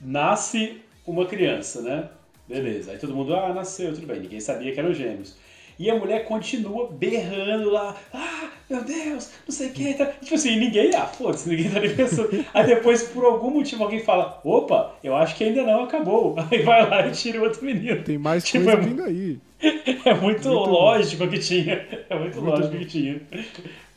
Nasce 0.00 0.80
uma 1.06 1.26
criança, 1.26 1.82
né? 1.82 2.08
Beleza. 2.48 2.92
Aí 2.92 2.98
todo 2.98 3.14
mundo, 3.14 3.34
ah, 3.34 3.52
nasceu, 3.52 3.92
tudo 3.94 4.06
bem. 4.06 4.20
Ninguém 4.20 4.40
sabia 4.40 4.72
que 4.72 4.78
eram 4.80 4.94
gêmeos. 4.94 5.36
E 5.78 5.88
a 5.88 5.94
mulher 5.96 6.26
continua 6.26 6.90
berrando 6.92 7.70
lá, 7.70 7.96
ah, 8.12 8.48
meu 8.68 8.84
Deus, 8.84 9.30
não 9.48 9.54
sei 9.54 9.68
o 9.68 9.72
que. 9.72 9.94
Tá. 9.94 10.06
Tipo 10.06 10.34
assim, 10.34 10.58
ninguém, 10.58 10.94
ah, 10.94 11.06
foda-se, 11.06 11.48
ninguém 11.48 11.70
tá 11.70 11.80
nem 11.80 11.94
pensando. 11.96 12.28
Aí 12.52 12.66
depois, 12.66 13.02
por 13.04 13.24
algum 13.24 13.50
motivo, 13.50 13.84
alguém 13.84 14.00
fala, 14.00 14.40
opa, 14.44 14.94
eu 15.02 15.16
acho 15.16 15.34
que 15.36 15.44
ainda 15.44 15.62
não 15.62 15.84
acabou. 15.84 16.34
Aí 16.50 16.62
vai 16.62 16.88
lá 16.88 17.06
e 17.06 17.12
tira 17.12 17.40
o 17.40 17.44
outro 17.44 17.64
menino. 17.64 18.02
Tem 18.04 18.18
mais 18.18 18.44
Tipo, 18.44 18.64
coisa 18.64 18.78
é- 18.78 18.84
vindo 18.84 19.02
aí. 19.02 19.38
É 20.04 20.14
muito, 20.14 20.48
Muito 20.48 20.48
lógico 20.48 21.28
que 21.28 21.38
tinha. 21.38 21.74
É 22.08 22.18
muito, 22.18 22.40
Muito 22.40 22.40
lógico 22.50 22.72
bom. 22.72 22.78
que 22.78 22.86
tinha. 22.86 23.20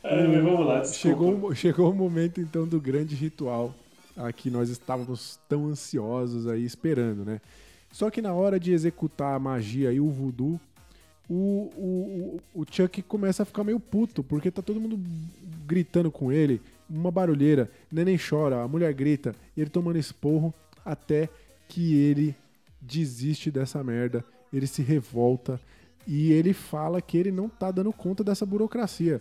Ah, 0.02 0.26
mas 0.28 0.42
vamos 0.42 0.66
lá, 0.66 0.80
desculpa. 0.80 0.98
Chegou, 0.98 1.50
o- 1.50 1.54
chegou 1.54 1.90
o 1.90 1.94
momento 1.94 2.40
então 2.40 2.66
do 2.66 2.78
grande 2.80 3.14
ritual 3.14 3.74
a 4.16 4.30
que 4.32 4.50
nós 4.50 4.68
estávamos 4.68 5.38
tão 5.48 5.66
ansiosos 5.66 6.46
aí 6.46 6.64
esperando, 6.64 7.24
né? 7.24 7.40
Só 7.90 8.10
que 8.10 8.20
na 8.20 8.32
hora 8.34 8.60
de 8.60 8.72
executar 8.72 9.34
a 9.34 9.38
magia 9.38 9.92
e 9.92 9.98
o 10.00 10.10
voodoo, 10.10 10.60
o, 11.28 11.34
o, 11.34 12.40
o 12.54 12.60
o 12.62 12.64
Chuck 12.70 13.00
começa 13.02 13.42
a 13.42 13.46
ficar 13.46 13.64
meio 13.64 13.80
puto, 13.80 14.22
porque 14.22 14.50
tá 14.50 14.60
todo 14.60 14.80
mundo 14.80 15.00
gritando 15.66 16.10
com 16.10 16.30
ele, 16.30 16.60
uma 16.90 17.10
barulheira, 17.10 17.70
neném 17.90 18.18
chora, 18.18 18.62
a 18.62 18.68
mulher 18.68 18.92
grita, 18.92 19.34
e 19.56 19.60
ele 19.62 19.70
tomando 19.70 19.98
esporro 19.98 20.52
até 20.84 21.28
que 21.68 21.94
ele 21.96 22.34
desiste 22.80 23.50
dessa 23.50 23.82
merda, 23.82 24.22
ele 24.56 24.66
se 24.66 24.82
revolta 24.82 25.60
e 26.06 26.32
ele 26.32 26.52
fala 26.52 27.00
que 27.02 27.16
ele 27.16 27.30
não 27.32 27.48
tá 27.48 27.70
dando 27.70 27.92
conta 27.92 28.22
dessa 28.22 28.44
burocracia. 28.46 29.20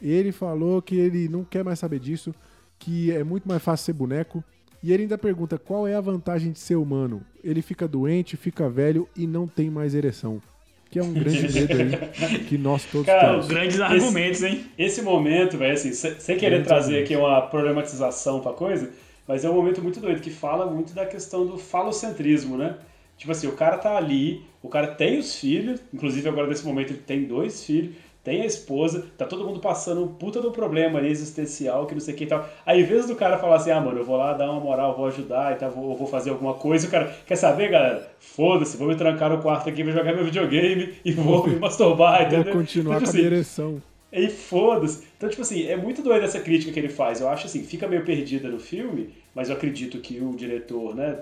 Ele 0.00 0.30
falou 0.32 0.80
que 0.82 0.96
ele 0.96 1.28
não 1.28 1.44
quer 1.44 1.64
mais 1.64 1.78
saber 1.78 1.98
disso, 1.98 2.34
que 2.78 3.10
é 3.12 3.24
muito 3.24 3.48
mais 3.48 3.62
fácil 3.62 3.86
ser 3.86 3.92
boneco. 3.92 4.42
E 4.82 4.92
ele 4.92 5.02
ainda 5.02 5.18
pergunta 5.18 5.58
qual 5.58 5.88
é 5.88 5.94
a 5.96 6.00
vantagem 6.00 6.52
de 6.52 6.58
ser 6.60 6.76
humano. 6.76 7.22
Ele 7.42 7.60
fica 7.62 7.88
doente, 7.88 8.36
fica 8.36 8.68
velho 8.70 9.08
e 9.16 9.26
não 9.26 9.46
tem 9.48 9.68
mais 9.70 9.92
ereção. 9.94 10.40
Que 10.88 10.98
é 11.00 11.02
um 11.02 11.12
grande 11.12 11.42
medo 11.52 11.72
aí 11.74 12.38
que 12.44 12.56
nós 12.56 12.84
todos 12.84 13.06
Cara, 13.06 13.30
temos. 13.32 13.48
Grandes 13.48 13.74
Esse- 13.74 13.82
argumentos, 13.82 14.42
hein? 14.42 14.66
Esse 14.78 15.02
momento, 15.02 15.58
velho, 15.58 15.74
assim, 15.74 15.92
se- 15.92 16.20
sem 16.20 16.36
querer 16.38 16.50
Grandes 16.62 16.68
trazer 16.68 16.84
argumentos. 17.00 17.10
aqui 17.16 17.16
uma 17.16 17.42
problematização 17.42 18.40
pra 18.40 18.52
coisa, 18.52 18.88
mas 19.26 19.44
é 19.44 19.50
um 19.50 19.54
momento 19.54 19.82
muito 19.82 19.98
doido, 20.00 20.20
que 20.20 20.30
fala 20.30 20.64
muito 20.70 20.94
da 20.94 21.04
questão 21.04 21.44
do 21.44 21.58
falocentrismo, 21.58 22.56
né? 22.56 22.76
Tipo 23.16 23.32
assim, 23.32 23.48
o 23.48 23.52
cara 23.52 23.76
tá 23.78 23.96
ali, 23.96 24.44
o 24.68 24.70
cara 24.70 24.88
tem 24.88 25.18
os 25.18 25.34
filhos, 25.34 25.80
inclusive 25.92 26.28
agora 26.28 26.46
nesse 26.46 26.64
momento 26.64 26.90
ele 26.90 27.00
tem 27.00 27.24
dois 27.24 27.64
filhos, 27.64 27.96
tem 28.22 28.42
a 28.42 28.44
esposa, 28.44 29.06
tá 29.16 29.24
todo 29.24 29.46
mundo 29.46 29.60
passando 29.60 30.04
um 30.04 30.08
puta 30.08 30.42
do 30.42 30.50
problema 30.50 30.98
ali 30.98 31.08
existencial, 31.08 31.86
que 31.86 31.94
não 31.94 32.00
sei 32.02 32.12
o 32.12 32.16
que 32.18 32.24
e 32.24 32.26
tal. 32.26 32.46
Aí, 32.66 32.82
em 32.82 32.84
vez 32.84 33.06
do 33.06 33.16
cara 33.16 33.38
falar 33.38 33.56
assim, 33.56 33.70
ah, 33.70 33.80
mano, 33.80 34.00
eu 34.00 34.04
vou 34.04 34.18
lá 34.18 34.34
dar 34.34 34.50
uma 34.50 34.60
moral, 34.60 34.94
vou 34.94 35.06
ajudar 35.06 35.54
e 35.54 35.56
tal, 35.56 35.70
vou, 35.70 35.96
vou 35.96 36.06
fazer 36.06 36.28
alguma 36.28 36.52
coisa, 36.52 36.86
o 36.86 36.90
cara, 36.90 37.16
quer 37.26 37.36
saber, 37.36 37.70
galera? 37.70 38.06
Foda-se, 38.18 38.76
vou 38.76 38.88
me 38.88 38.94
trancar 38.94 39.30
no 39.30 39.40
quarto 39.40 39.70
aqui, 39.70 39.82
vou 39.82 39.92
jogar 39.92 40.14
meu 40.14 40.26
videogame 40.26 40.96
e 41.02 41.12
vou 41.12 41.46
me 41.48 41.56
masturbar, 41.56 42.28
Vou 42.28 42.40
entendeu? 42.40 42.52
continuar 42.52 42.96
Então, 42.96 43.04
com 43.06 43.08
a 43.08 43.12
tipo 43.12 43.28
minha 43.28 43.40
assim, 43.40 43.80
e 44.12 44.28
foda-se. 44.28 45.04
Então, 45.16 45.28
tipo 45.28 45.42
assim, 45.42 45.66
é 45.66 45.76
muito 45.76 46.02
doida 46.02 46.24
essa 46.24 46.40
crítica 46.40 46.72
que 46.72 46.78
ele 46.78 46.88
faz. 46.88 47.20
Eu 47.20 47.28
acho 47.28 47.46
assim, 47.46 47.62
fica 47.62 47.86
meio 47.88 48.04
perdida 48.04 48.48
no 48.48 48.58
filme, 48.58 49.14
mas 49.34 49.48
eu 49.48 49.56
acredito 49.56 49.98
que 50.00 50.20
o 50.20 50.34
diretor, 50.34 50.94
né, 50.94 51.18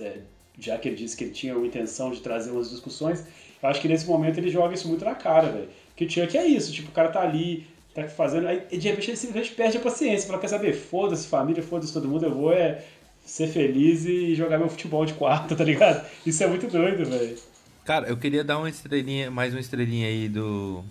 é, 0.00 0.18
já 0.58 0.76
que 0.78 0.88
ele 0.88 0.96
disse 0.96 1.16
que 1.16 1.24
ele 1.24 1.32
tinha 1.32 1.54
a 1.54 1.58
intenção 1.66 2.10
de 2.10 2.20
trazer 2.20 2.50
umas 2.50 2.70
discussões, 2.70 3.24
eu 3.62 3.68
acho 3.68 3.80
que 3.80 3.88
nesse 3.88 4.06
momento 4.06 4.38
ele 4.38 4.50
joga 4.50 4.74
isso 4.74 4.88
muito 4.88 5.04
na 5.04 5.14
cara, 5.14 5.48
velho. 5.50 5.68
Que 5.96 6.04
o 6.04 6.10
Chuck 6.10 6.36
é 6.36 6.46
isso, 6.46 6.72
tipo, 6.72 6.88
o 6.90 6.92
cara 6.92 7.08
tá 7.08 7.20
ali, 7.22 7.66
tá 7.94 8.06
fazendo, 8.08 8.46
aí 8.46 8.60
de 8.70 8.88
repente 8.88 9.10
ele 9.10 9.16
simplesmente 9.16 9.54
perde 9.54 9.76
a 9.76 9.80
paciência, 9.80 10.26
fala, 10.28 10.38
quer 10.40 10.48
saber, 10.48 10.72
foda-se 10.74 11.26
família, 11.26 11.62
foda-se 11.62 11.92
todo 11.92 12.08
mundo, 12.08 12.24
eu 12.24 12.34
vou 12.34 12.52
é 12.52 12.84
ser 13.24 13.48
feliz 13.48 14.04
e 14.06 14.34
jogar 14.34 14.58
meu 14.58 14.68
futebol 14.68 15.04
de 15.04 15.12
quarta, 15.14 15.54
tá 15.56 15.64
ligado? 15.64 16.06
Isso 16.24 16.42
é 16.42 16.46
muito 16.46 16.66
doido, 16.68 17.04
velho. 17.04 17.36
Cara, 17.84 18.06
eu 18.08 18.16
queria 18.16 18.44
dar 18.44 18.58
uma 18.58 18.68
estrelinha, 18.68 19.30
mais 19.30 19.52
uma 19.54 19.60
estrelinha 19.60 20.06
aí 20.08 20.28
do 20.28 20.84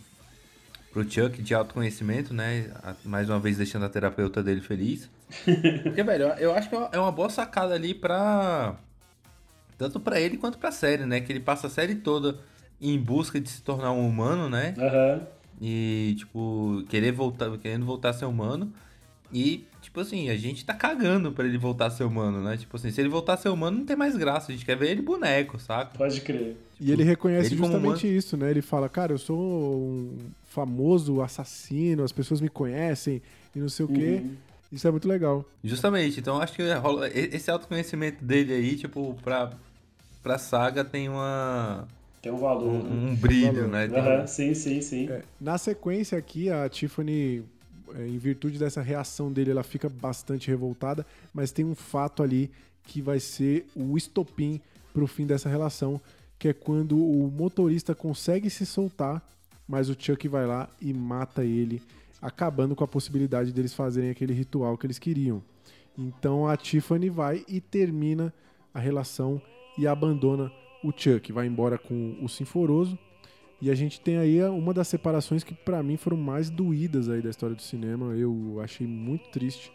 pro 0.91 1.03
Chuck 1.09 1.41
de 1.41 1.53
autoconhecimento, 1.53 2.33
né? 2.33 2.71
Mais 3.05 3.29
uma 3.29 3.39
vez 3.39 3.57
deixando 3.57 3.85
a 3.85 3.89
terapeuta 3.89 4.41
dele 4.41 4.61
feliz. 4.61 5.07
Porque, 5.83 6.01
velho, 6.03 6.23
eu- 6.39 6.53
acho 6.55 6.69
que 6.69 6.75
é 6.75 6.77
uma- 6.79 6.89
é 6.93 6.99
uma 6.99 7.11
boa 7.11 7.29
sacada 7.29 7.75
ali 7.75 7.93
pra. 7.93 8.75
Tanto 9.77 9.99
pra 9.99 10.19
ele 10.19 10.37
quanto 10.37 10.57
pra 10.57 10.71
série, 10.71 11.05
né? 11.05 11.21
Que 11.21 11.31
ele 11.31 11.39
passa 11.39 11.67
a 11.67 11.69
série 11.69 11.95
toda 11.95 12.39
em 12.81 12.97
busca 12.97 13.39
de 13.39 13.49
se 13.49 13.61
tornar 13.61 13.91
um 13.91 14.07
humano, 14.07 14.49
né? 14.49 14.73
Aham. 14.77 15.21
E, 15.61 16.15
tipo, 16.17 16.83
querer 16.89 17.11
voltar, 17.11 17.55
querendo 17.57 17.85
voltar 17.85 18.09
a 18.09 18.13
ser 18.13 18.25
humano. 18.25 18.71
E, 19.33 19.65
tipo 19.81 19.99
assim, 19.99 20.29
a 20.29 20.37
gente 20.37 20.63
tá 20.63 20.73
cagando 20.73 21.31
pra 21.31 21.45
ele 21.45 21.57
voltar 21.57 21.87
a 21.87 21.89
ser 21.89 22.03
humano, 22.03 22.41
né? 22.41 22.55
Tipo 22.57 22.77
assim, 22.77 22.91
se 22.91 23.01
ele 23.01 23.09
voltar 23.09 23.33
a 23.33 23.37
ser 23.37 23.49
humano, 23.49 23.79
não 23.79 23.85
tem 23.85 23.95
mais 23.95 24.15
graça. 24.15 24.51
A 24.51 24.55
gente 24.55 24.65
quer 24.65 24.77
ver 24.77 24.91
ele 24.91 25.01
boneco, 25.01 25.59
saca? 25.59 25.97
Pode 25.97 26.21
crer. 26.21 26.55
E 26.79 26.91
ele 26.91 27.03
reconhece 27.03 27.49
ele 27.49 27.57
justamente 27.57 28.07
isso, 28.07 28.37
né? 28.37 28.49
Ele 28.49 28.61
fala, 28.61 28.87
cara, 28.87 29.11
eu 29.11 29.17
sou 29.17 29.37
um 29.37 30.17
famoso 30.45 31.21
assassino, 31.21 32.03
as 32.03 32.11
pessoas 32.11 32.39
me 32.39 32.49
conhecem 32.49 33.21
e 33.55 33.59
não 33.59 33.69
sei 33.69 33.85
o 33.85 33.89
quê. 33.89 34.21
Uhum. 34.23 34.35
Isso 34.71 34.87
é 34.87 34.91
muito 34.91 35.07
legal. 35.07 35.45
Justamente, 35.63 36.19
então 36.19 36.41
acho 36.41 36.53
que 36.53 36.73
rola, 36.73 37.07
esse 37.09 37.49
autoconhecimento 37.49 38.23
dele 38.23 38.53
aí, 38.53 38.75
tipo, 38.75 39.15
pra, 39.23 39.51
pra 40.27 40.37
saga 40.37 40.83
tem 40.83 41.07
uma. 41.07 41.87
Tem 42.21 42.31
um 42.31 42.37
valor. 42.37 42.83
né? 42.83 42.89
Um, 42.89 43.11
um 43.11 43.15
brilho, 43.15 43.67
né? 43.67 43.87
Tem- 43.87 43.97
Aham, 43.97 44.27
sim, 44.27 44.53
sim, 44.53 44.81
sim. 44.81 45.07
É, 45.09 45.21
na 45.39 45.57
sequência 45.57 46.17
aqui, 46.17 46.49
a 46.49 46.67
Tiffany, 46.67 47.45
é, 47.95 48.05
em 48.07 48.17
virtude 48.17 48.59
dessa 48.59 48.81
reação 48.81 49.31
dele, 49.31 49.51
ela 49.51 49.63
fica 49.63 49.87
bastante 49.87 50.49
revoltada, 50.49 51.05
mas 51.33 51.51
tem 51.51 51.63
um 51.63 51.75
fato 51.75 52.21
ali 52.21 52.51
que 52.83 53.01
vai 53.01 53.19
ser 53.21 53.65
o 53.75 53.95
estopim 53.97 54.59
pro 54.93 55.07
fim 55.07 55.25
dessa 55.25 55.47
relação, 55.47 56.01
que 56.37 56.49
é 56.49 56.53
quando 56.53 56.97
o 56.97 57.31
motorista 57.31 57.95
consegue 57.95 58.49
se 58.49 58.65
soltar, 58.65 59.21
mas 59.67 59.89
o 59.89 59.95
Chuck 59.97 60.27
vai 60.27 60.45
lá 60.45 60.69
e 60.81 60.93
mata 60.93 61.43
ele, 61.45 61.81
acabando 62.21 62.75
com 62.75 62.83
a 62.83 62.87
possibilidade 62.87 63.53
deles 63.53 63.73
fazerem 63.73 64.09
aquele 64.09 64.33
ritual 64.33 64.77
que 64.77 64.85
eles 64.85 64.99
queriam. 64.99 65.41
Então 65.97 66.47
a 66.47 66.57
Tiffany 66.57 67.09
vai 67.09 67.45
e 67.47 67.61
termina 67.61 68.33
a 68.73 68.79
relação 68.79 69.41
e 69.77 69.87
abandona 69.87 70.51
o 70.83 70.91
Chuck, 70.95 71.31
vai 71.31 71.47
embora 71.47 71.77
com 71.77 72.15
o 72.21 72.27
Sinforoso. 72.27 72.97
E 73.59 73.71
a 73.71 73.75
gente 73.75 73.99
tem 73.99 74.17
aí 74.17 74.41
uma 74.43 74.73
das 74.73 74.87
separações 74.87 75.43
que 75.43 75.53
pra 75.53 75.81
mim 75.81 75.97
foram 75.97 76.17
mais 76.17 76.49
doídas 76.49 77.09
aí 77.09 77.21
da 77.21 77.29
história 77.29 77.55
do 77.55 77.61
cinema. 77.61 78.13
Eu 78.13 78.59
achei 78.63 78.85
muito 78.85 79.29
triste 79.29 79.71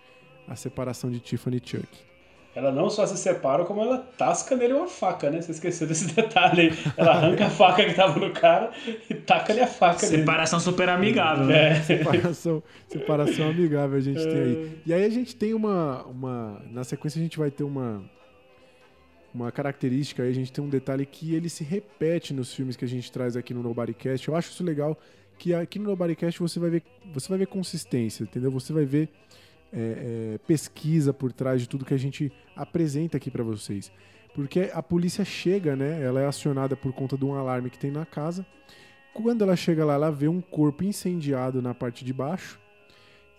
a 0.47 0.55
separação 0.55 1.11
de 1.11 1.19
Tiffany 1.19 1.57
e 1.57 1.69
Chuck. 1.69 2.13
Ela 2.55 2.71
não 2.71 2.91
só 2.91 3.07
se 3.07 3.17
separa, 3.17 3.65
como 3.65 3.81
ela 3.81 3.97
tasca 3.97 4.55
nele 4.55 4.75
uma 4.75 4.87
faca, 4.87 5.31
né? 5.31 5.41
Você 5.41 5.53
esqueceu 5.53 5.87
desse 5.87 6.07
detalhe 6.15 6.61
aí. 6.61 6.79
Ela 6.99 7.13
arranca 7.13 7.47
a 7.47 7.51
faca 7.51 7.83
que 7.83 7.95
tava 7.95 8.19
no 8.21 8.31
cara 8.31 8.71
e 9.09 9.15
taca-lhe 9.15 9.61
a 9.61 9.67
faca 9.67 10.07
nele. 10.07 10.19
Separação 10.19 10.61
super 10.61 10.89
amigável, 10.91 11.47
né? 11.47 11.71
É. 11.71 11.81
Separação, 11.83 12.63
separação 12.89 13.49
amigável 13.49 13.97
a 13.97 14.01
gente 14.01 14.23
tem 14.23 14.37
aí. 14.37 14.79
E 14.85 14.93
aí 14.93 15.05
a 15.05 15.09
gente 15.09 15.35
tem 15.35 15.55
uma, 15.55 16.05
uma. 16.05 16.63
Na 16.71 16.85
sequência 16.85 17.19
a 17.19 17.23
gente 17.23 17.39
vai 17.39 17.51
ter 17.51 17.65
uma. 17.65 18.05
Uma 19.35 19.51
característica 19.51 20.23
aí, 20.23 20.31
a 20.31 20.35
gente 20.35 20.53
tem 20.53 20.63
um 20.63 20.69
detalhe 20.69 21.07
que 21.07 21.35
ele 21.35 21.49
se 21.49 21.65
repete 21.65 22.35
nos 22.35 22.53
filmes 22.53 22.77
que 22.77 22.85
a 22.85 22.89
gente 22.89 23.11
traz 23.11 23.37
aqui 23.37 23.55
no 23.55 23.63
Nobodycast. 23.63 24.29
Eu 24.29 24.37
acho 24.37 24.51
isso 24.51 24.63
legal, 24.63 24.99
que 25.39 25.55
aqui 25.55 25.79
no 25.79 25.87
Nobodycast 25.87 26.39
você 26.39 26.61
vai 26.61 26.71
ver, 26.71 26.83
você 27.13 27.29
vai 27.29 27.39
ver 27.39 27.47
consistência, 27.47 28.25
entendeu? 28.25 28.51
Você 28.51 28.73
vai 28.73 28.85
ver 28.85 29.09
é, 29.73 30.35
é, 30.35 30.39
pesquisa 30.47 31.15
por 31.15 31.33
trás 31.33 31.63
de 31.63 31.69
tudo 31.69 31.85
que 31.85 31.95
a 31.95 31.99
gente 31.99 32.31
apresenta 32.55 33.17
aqui 33.17 33.31
pra 33.31 33.43
vocês. 33.43 33.91
Porque 34.35 34.71
a 34.73 34.83
polícia 34.83 35.25
chega, 35.25 35.75
né? 35.75 36.03
Ela 36.03 36.21
é 36.21 36.27
acionada 36.27 36.77
por 36.77 36.93
conta 36.93 37.17
de 37.17 37.25
um 37.25 37.35
alarme 37.35 37.71
que 37.71 37.79
tem 37.79 37.91
na 37.91 38.05
casa. 38.05 38.47
Quando 39.15 39.43
ela 39.43 39.57
chega 39.57 39.85
lá, 39.85 39.95
ela 39.95 40.11
vê 40.11 40.29
um 40.29 40.41
corpo 40.41 40.85
incendiado 40.85 41.61
na 41.61 41.75
parte 41.75 42.05
de 42.05 42.13
baixo 42.13 42.59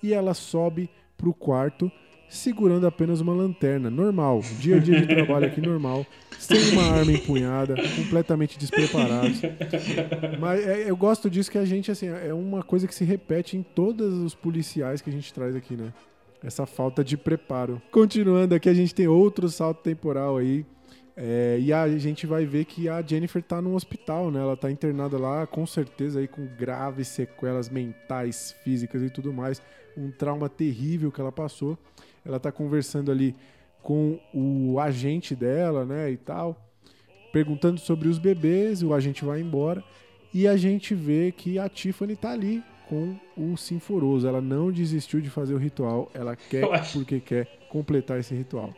e 0.01 0.13
ela 0.13 0.33
sobe 0.33 0.89
pro 1.17 1.33
quarto 1.33 1.91
segurando 2.35 2.87
apenas 2.87 3.21
uma 3.21 3.33
lanterna, 3.33 3.89
normal, 3.89 4.41
dia 4.59 4.77
a 4.77 4.79
dia 4.79 4.99
de 4.99 5.07
trabalho 5.07 5.45
aqui 5.45 5.61
normal, 5.61 6.05
sem 6.39 6.71
uma 6.71 6.83
arma 6.83 7.11
empunhada, 7.11 7.75
completamente 7.95 8.57
despreparados. 8.57 9.41
Mas 10.39 10.65
é, 10.65 10.89
eu 10.89 10.97
gosto 10.97 11.29
disso 11.29 11.51
que 11.51 11.57
a 11.57 11.65
gente 11.65 11.91
assim 11.91 12.07
é 12.07 12.33
uma 12.33 12.63
coisa 12.63 12.87
que 12.87 12.95
se 12.95 13.03
repete 13.03 13.55
em 13.55 13.63
todos 13.63 14.13
os 14.19 14.33
policiais 14.33 15.01
que 15.01 15.09
a 15.09 15.13
gente 15.13 15.33
traz 15.33 15.55
aqui, 15.55 15.75
né? 15.75 15.93
Essa 16.43 16.65
falta 16.65 17.03
de 17.03 17.15
preparo. 17.15 17.81
Continuando 17.91 18.53
aqui, 18.53 18.67
a 18.67 18.73
gente 18.73 18.93
tem 18.93 19.07
outro 19.07 19.47
salto 19.47 19.81
temporal 19.81 20.37
aí. 20.37 20.65
É, 21.15 21.59
e 21.61 21.71
a 21.71 21.87
gente 21.97 22.25
vai 22.25 22.43
ver 22.43 22.65
que 22.65 22.89
a 22.89 23.01
Jennifer 23.01 23.41
tá 23.41 23.61
no 23.61 23.75
hospital, 23.75 24.31
né? 24.31 24.39
Ela 24.39 24.57
tá 24.57 24.69
internada 24.69 25.17
lá, 25.17 25.45
com 25.45 25.65
certeza 25.65 26.19
aí 26.19 26.27
com 26.27 26.45
graves 26.57 27.07
sequelas 27.09 27.69
mentais, 27.69 28.55
físicas 28.63 29.03
e 29.03 29.09
tudo 29.09 29.31
mais. 29.31 29.61
Um 29.95 30.09
trauma 30.09 30.49
terrível 30.49 31.11
que 31.11 31.21
ela 31.21 31.31
passou. 31.31 31.77
Ela 32.25 32.39
tá 32.39 32.51
conversando 32.51 33.11
ali 33.11 33.35
com 33.81 34.17
o 34.33 34.79
agente 34.79 35.35
dela, 35.35 35.85
né, 35.85 36.09
e 36.11 36.17
tal, 36.17 36.57
perguntando 37.33 37.79
sobre 37.79 38.07
os 38.07 38.17
bebês, 38.17 38.81
o 38.81 38.93
agente 38.93 39.25
vai 39.25 39.41
embora 39.41 39.83
e 40.33 40.47
a 40.47 40.55
gente 40.55 40.95
vê 40.95 41.31
que 41.35 41.59
a 41.59 41.67
Tiffany 41.67 42.15
tá 42.15 42.31
ali 42.31 42.63
com 42.87 43.15
o 43.35 43.57
Sinforoso. 43.57 44.27
Ela 44.27 44.39
não 44.41 44.71
desistiu 44.71 45.19
de 45.19 45.29
fazer 45.29 45.53
o 45.53 45.57
ritual, 45.57 46.09
ela 46.13 46.35
quer 46.35 46.63
acho- 46.73 46.99
porque 46.99 47.19
quer 47.19 47.45
completar 47.69 48.19
esse 48.19 48.33
ritual. 48.33 48.73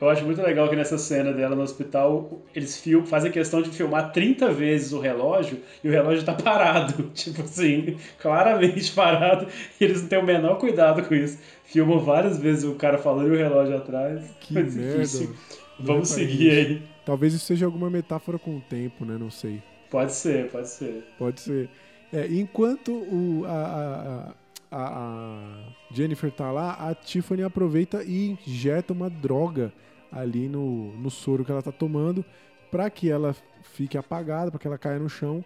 Eu 0.00 0.08
acho 0.10 0.24
muito 0.24 0.42
legal 0.42 0.68
que 0.68 0.76
nessa 0.76 0.98
cena 0.98 1.32
dela 1.32 1.56
no 1.56 1.62
hospital, 1.62 2.42
eles 2.54 2.78
fil- 2.78 3.06
fazem 3.06 3.32
questão 3.32 3.62
de 3.62 3.70
filmar 3.70 4.12
30 4.12 4.50
vezes 4.52 4.92
o 4.92 5.00
relógio 5.00 5.58
e 5.82 5.88
o 5.88 5.90
relógio 5.92 6.24
tá 6.24 6.34
parado. 6.34 7.04
Tipo 7.14 7.42
assim, 7.42 7.96
claramente 8.20 8.92
parado. 8.92 9.46
E 9.80 9.84
eles 9.84 10.02
não 10.02 10.08
têm 10.08 10.18
o 10.18 10.22
menor 10.24 10.58
cuidado 10.58 11.02
com 11.02 11.14
isso. 11.14 11.38
Filmam 11.64 11.98
várias 11.98 12.38
vezes 12.38 12.64
o 12.64 12.74
cara 12.74 12.98
falando 12.98 13.28
e 13.28 13.36
o 13.36 13.36
relógio 13.38 13.76
atrás. 13.76 14.22
Que 14.40 14.54
Mas, 14.54 14.74
merda. 14.74 15.02
enfim, 15.02 15.32
Vamos 15.78 16.10
reparei 16.10 16.28
seguir 16.28 16.50
aí. 16.50 16.82
Talvez 17.04 17.34
isso 17.34 17.46
seja 17.46 17.66
alguma 17.66 17.88
metáfora 17.90 18.38
com 18.38 18.56
o 18.56 18.60
tempo, 18.60 19.04
né? 19.04 19.16
Não 19.18 19.30
sei. 19.30 19.62
Pode 19.90 20.12
ser, 20.12 20.50
pode 20.50 20.68
ser. 20.68 21.04
Pode 21.18 21.40
ser. 21.40 21.68
É, 22.12 22.26
enquanto 22.26 22.92
o, 22.92 23.44
a, 23.46 23.50
a- 23.50 24.34
a- 24.70 25.68
a 25.90 25.94
Jennifer 25.94 26.30
tá 26.30 26.50
lá, 26.50 26.72
a 26.72 26.94
Tiffany 26.94 27.42
aproveita 27.42 28.02
e 28.04 28.36
injeta 28.46 28.92
uma 28.92 29.08
droga 29.10 29.72
ali 30.12 30.48
no, 30.48 30.92
no 30.96 31.10
soro 31.10 31.44
que 31.44 31.50
ela 31.52 31.62
tá 31.62 31.72
tomando 31.72 32.24
para 32.70 32.88
que 32.90 33.10
ela 33.10 33.34
fique 33.74 33.96
apagada, 33.98 34.50
para 34.50 34.58
que 34.60 34.66
ela 34.66 34.78
caia 34.78 34.98
no 34.98 35.08
chão 35.08 35.44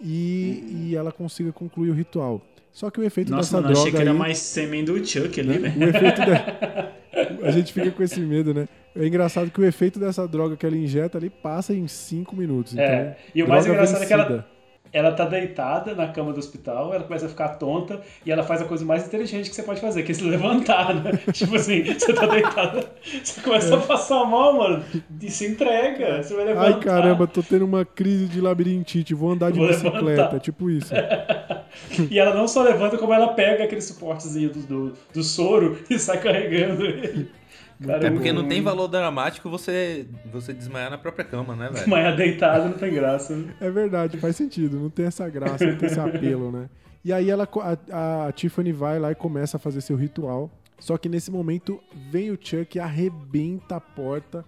e, 0.00 0.88
e 0.90 0.96
ela 0.96 1.10
consiga 1.12 1.52
concluir 1.52 1.90
o 1.90 1.94
ritual. 1.94 2.40
Só 2.72 2.90
que 2.90 3.00
o 3.00 3.04
efeito 3.04 3.30
Nossa, 3.30 3.42
dessa 3.42 3.56
mano, 3.56 3.68
droga 3.68 3.80
achei 3.80 3.92
que 3.92 4.00
era 4.00 4.10
aí, 4.12 4.16
mais 4.18 4.38
semen 4.38 4.84
do 4.84 5.04
Chuck 5.04 5.40
ali, 5.40 5.58
né? 5.58 5.68
velho. 5.70 5.86
O 5.86 5.88
efeito 5.96 6.18
da... 6.20 6.88
A 7.48 7.50
gente 7.50 7.72
fica 7.72 7.90
com 7.90 8.02
esse 8.02 8.20
medo, 8.20 8.54
né? 8.54 8.68
É 8.94 9.04
engraçado 9.06 9.50
que 9.50 9.60
o 9.60 9.64
efeito 9.64 9.98
dessa 9.98 10.28
droga 10.28 10.56
que 10.56 10.64
ela 10.64 10.76
injeta 10.76 11.18
ali 11.18 11.28
passa 11.30 11.74
em 11.74 11.88
5 11.88 12.36
minutos. 12.36 12.74
Então, 12.74 12.84
É, 12.84 13.16
e 13.34 13.42
o 13.42 13.48
mais 13.48 13.66
engraçado 13.66 14.02
é 14.02 14.06
que 14.06 14.12
ela- 14.12 14.24
vencida. 14.24 14.46
Ela 14.92 15.12
tá 15.12 15.24
deitada 15.24 15.94
na 15.94 16.08
cama 16.08 16.32
do 16.32 16.38
hospital, 16.38 16.94
ela 16.94 17.04
começa 17.04 17.26
a 17.26 17.28
ficar 17.28 17.48
tonta 17.50 18.00
e 18.24 18.30
ela 18.32 18.42
faz 18.42 18.62
a 18.62 18.64
coisa 18.64 18.84
mais 18.84 19.06
inteligente 19.06 19.50
que 19.50 19.56
você 19.56 19.62
pode 19.62 19.80
fazer, 19.80 20.02
que 20.02 20.12
é 20.12 20.14
se 20.14 20.24
levantar, 20.24 20.94
né? 20.94 21.12
tipo 21.32 21.54
assim, 21.56 21.82
você 21.84 22.12
tá 22.12 22.26
deitada, 22.26 22.90
você 23.22 23.40
começa 23.40 23.76
a 23.76 23.80
passar 23.80 24.24
mal, 24.24 24.54
mano, 24.54 24.84
e 25.20 25.30
se 25.30 25.46
entrega, 25.46 26.22
você 26.22 26.34
vai 26.34 26.44
levantar. 26.46 26.66
Ai 26.66 26.80
caramba, 26.80 27.26
tô 27.26 27.42
tendo 27.42 27.64
uma 27.64 27.84
crise 27.84 28.26
de 28.26 28.40
labirintite, 28.40 29.14
vou 29.14 29.32
andar 29.32 29.50
de 29.50 29.58
Vou 29.58 29.68
bicicleta, 29.68 30.02
levantar. 30.02 30.40
tipo 30.40 30.70
isso. 30.70 30.92
E 32.10 32.18
ela 32.18 32.34
não 32.34 32.48
só 32.48 32.62
levanta, 32.62 32.96
como 32.96 33.12
ela 33.12 33.28
pega 33.34 33.64
aquele 33.64 33.82
suportezinho 33.82 34.50
do, 34.50 34.60
do, 34.60 34.92
do 35.12 35.22
soro 35.22 35.78
e 35.90 35.98
sai 35.98 36.18
carregando 36.18 36.84
ele. 36.84 37.30
Cara, 37.84 38.06
É 38.06 38.10
porque 38.10 38.32
não 38.32 38.46
tem 38.48 38.60
valor 38.60 38.88
dramático 38.88 39.48
você, 39.48 40.06
você 40.32 40.52
desmaiar 40.52 40.90
na 40.90 40.98
própria 40.98 41.24
cama, 41.24 41.54
né, 41.54 41.70
velho? 41.72 41.88
Mas 41.88 42.16
deitado 42.16 42.64
não 42.68 42.72
tem 42.72 42.92
graça. 42.92 43.36
né? 43.36 43.54
É 43.60 43.70
verdade, 43.70 44.16
faz 44.18 44.34
sentido. 44.36 44.78
Não 44.80 44.90
tem 44.90 45.06
essa 45.06 45.28
graça, 45.28 45.64
não 45.64 45.76
tem 45.76 45.88
esse 45.88 46.00
apelo, 46.00 46.50
né? 46.50 46.68
E 47.04 47.12
aí 47.12 47.30
ela, 47.30 47.48
a, 47.92 48.26
a 48.26 48.32
Tiffany 48.32 48.72
vai 48.72 48.98
lá 48.98 49.12
e 49.12 49.14
começa 49.14 49.56
a 49.56 49.60
fazer 49.60 49.80
seu 49.80 49.96
ritual. 49.96 50.50
Só 50.80 50.96
que 50.98 51.08
nesse 51.08 51.30
momento 51.30 51.80
vem 52.10 52.30
o 52.30 52.38
Chuck 52.40 52.76
e 52.76 52.80
arrebenta 52.80 53.76
a 53.76 53.80
porta 53.80 54.44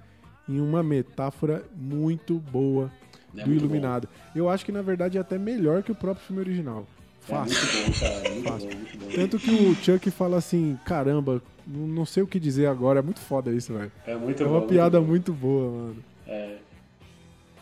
em 0.48 0.60
uma 0.60 0.82
metáfora 0.82 1.62
muito 1.76 2.38
boa 2.38 2.90
É 3.36 3.42
do 3.42 3.48
muito 3.50 3.64
Iluminado. 3.64 4.08
Eu 4.34 4.48
acho 4.48 4.64
que 4.64 4.72
na 4.72 4.82
verdade 4.82 5.16
é 5.18 5.20
até 5.20 5.38
melhor 5.38 5.82
que 5.84 5.92
o 5.92 5.94
próprio 5.94 6.24
filme 6.26 6.40
original. 6.42 6.86
É 7.28 7.32
Fácil. 7.32 7.56
muito 7.56 7.92
bom, 7.92 8.00
cara. 8.00 8.30
Muito 8.34 8.48
Fácil. 8.48 8.68
bom, 8.70 8.76
muito 8.76 8.98
bom. 8.98 9.06
Tanto 9.14 9.38
que 9.38 9.50
o 9.50 9.74
Chuck 9.76 10.10
fala 10.10 10.36
assim: 10.38 10.78
caramba, 10.84 11.40
não 11.66 11.86
não 11.86 12.04
sei 12.06 12.22
o 12.22 12.26
que 12.26 12.40
dizer 12.40 12.66
agora. 12.66 13.00
É 13.00 13.02
muito 13.02 13.20
foda 13.20 13.50
isso, 13.52 13.72
velho. 13.74 13.92
É 14.06 14.14
muito 14.16 14.42
É 14.42 14.46
bom. 14.46 14.52
uma 14.52 14.60
muito 14.60 14.68
piada 14.68 15.00
bom. 15.00 15.06
muito 15.06 15.32
boa, 15.32 15.70
mano. 15.70 16.04
É. 16.26 16.56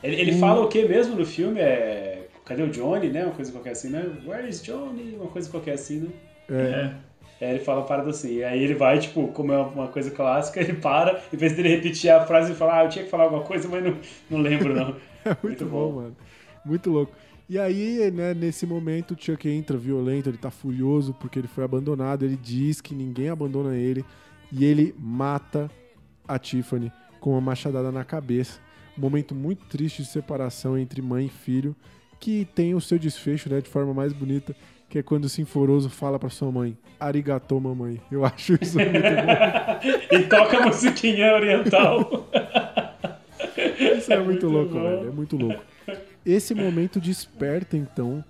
Ele, 0.02 0.17
ele 0.20 0.33
fala 0.39 0.60
o 0.65 0.68
que 0.68 0.86
mesmo 0.86 1.17
no 1.17 1.27
filme? 1.27 1.60
É. 1.60 2.28
Cadê 2.44 2.62
o 2.62 2.70
Johnny, 2.70 3.09
né? 3.10 3.25
Uma 3.25 3.35
coisa 3.35 3.52
qualquer 3.52 3.70
assim, 3.73 3.91
né? 3.91 4.05
Where 4.25 4.49
is 4.49 4.62
Johnny? 4.62 5.15
Uma 5.17 5.27
coisa 5.28 5.51
qualquer 5.51 5.75
assim, 5.75 6.01
né? 6.01 6.09
É. 6.51 7.09
É, 7.41 7.51
ele 7.51 7.60
fala 7.60 7.81
uma 7.81 7.86
parada 7.86 8.10
assim. 8.10 8.36
E 8.36 8.44
aí 8.44 8.62
ele 8.62 8.75
vai, 8.75 8.99
tipo, 8.99 9.28
como 9.28 9.52
é 9.52 9.59
uma 9.59 9.89
coisa 9.89 10.10
clássica, 10.10 10.60
ele 10.62 10.75
para, 10.75 11.20
em 11.33 11.36
vez 11.36 11.55
dele 11.55 11.68
repetir 11.68 12.10
a 12.10 12.25
frase, 12.27 12.51
ele 12.51 12.59
fala, 12.59 12.81
ah, 12.81 12.85
eu 12.85 12.89
tinha 12.89 13.05
que 13.05 13.10
falar 13.10 13.25
alguma 13.25 13.43
coisa, 13.43 13.68
mas 13.68 13.85
não, 13.85 13.97
não 14.31 14.41
lembro, 14.41 14.75
não. 14.75 14.97
É 15.25 15.36
muito, 15.43 15.67
bom, 15.67 15.93
mano. 15.93 16.17
Muito 16.65 16.91
louco. 16.91 17.12
E 17.49 17.59
aí, 17.59 18.10
né, 18.10 18.35
nesse 18.35 18.67
momento, 18.67 19.12
o 19.12 19.17
Chuck 19.18 19.49
entra 19.49 19.77
violento, 19.78 20.28
ele 20.28 20.36
tá 20.36 20.51
furioso 20.51 21.15
porque 21.15 21.39
ele 21.39 21.49
foi 21.49 21.65
abandonado. 21.65 22.25
Ele 22.25 22.36
diz 22.36 22.81
que 22.81 22.94
ninguém 22.94 23.31
abandona 23.31 23.75
ele. 23.75 24.05
E 24.52 24.65
ele 24.65 24.94
mata 24.99 25.70
a 26.27 26.39
Tiffany 26.39 26.93
com 27.20 27.31
uma 27.31 27.41
machadada 27.41 27.91
na 27.91 28.05
cabeça. 28.05 28.60
Um 28.97 29.01
momento 29.01 29.35
muito 29.35 29.65
triste 29.67 30.02
de 30.02 30.09
separação 30.09 30.77
entre 30.77 31.01
mãe 31.01 31.27
e 31.27 31.31
filho, 31.31 31.75
que 32.20 32.47
tem 32.55 32.75
o 32.75 32.81
seu 32.81 32.99
desfecho, 32.99 33.49
né, 33.49 33.60
de 33.60 33.68
forma 33.68 33.94
mais 33.94 34.12
bonita, 34.12 34.55
que 34.89 34.99
é 34.99 35.02
quando 35.02 35.25
o 35.25 35.28
Sinforoso 35.28 35.89
fala 35.89 36.18
pra 36.18 36.28
sua 36.28 36.51
mãe, 36.51 36.77
arigatô, 36.99 37.60
mamãe. 37.60 38.01
Eu 38.10 38.25
acho 38.25 38.59
isso 38.60 38.77
muito 38.77 38.93
bom. 38.93 40.09
E 40.18 40.23
toca 40.25 40.59
a 40.59 40.67
musiquinha 40.67 41.33
oriental. 41.35 42.28
Isso 43.97 44.12
é 44.12 44.18
muito 44.18 44.49
louco, 44.49 44.75
bom. 44.75 44.83
velho. 44.83 45.09
É 45.09 45.10
muito 45.10 45.36
louco. 45.36 45.62
Esse 46.29 46.55
momento 46.55 47.01
desperta, 47.01 47.75
então, 47.75 48.23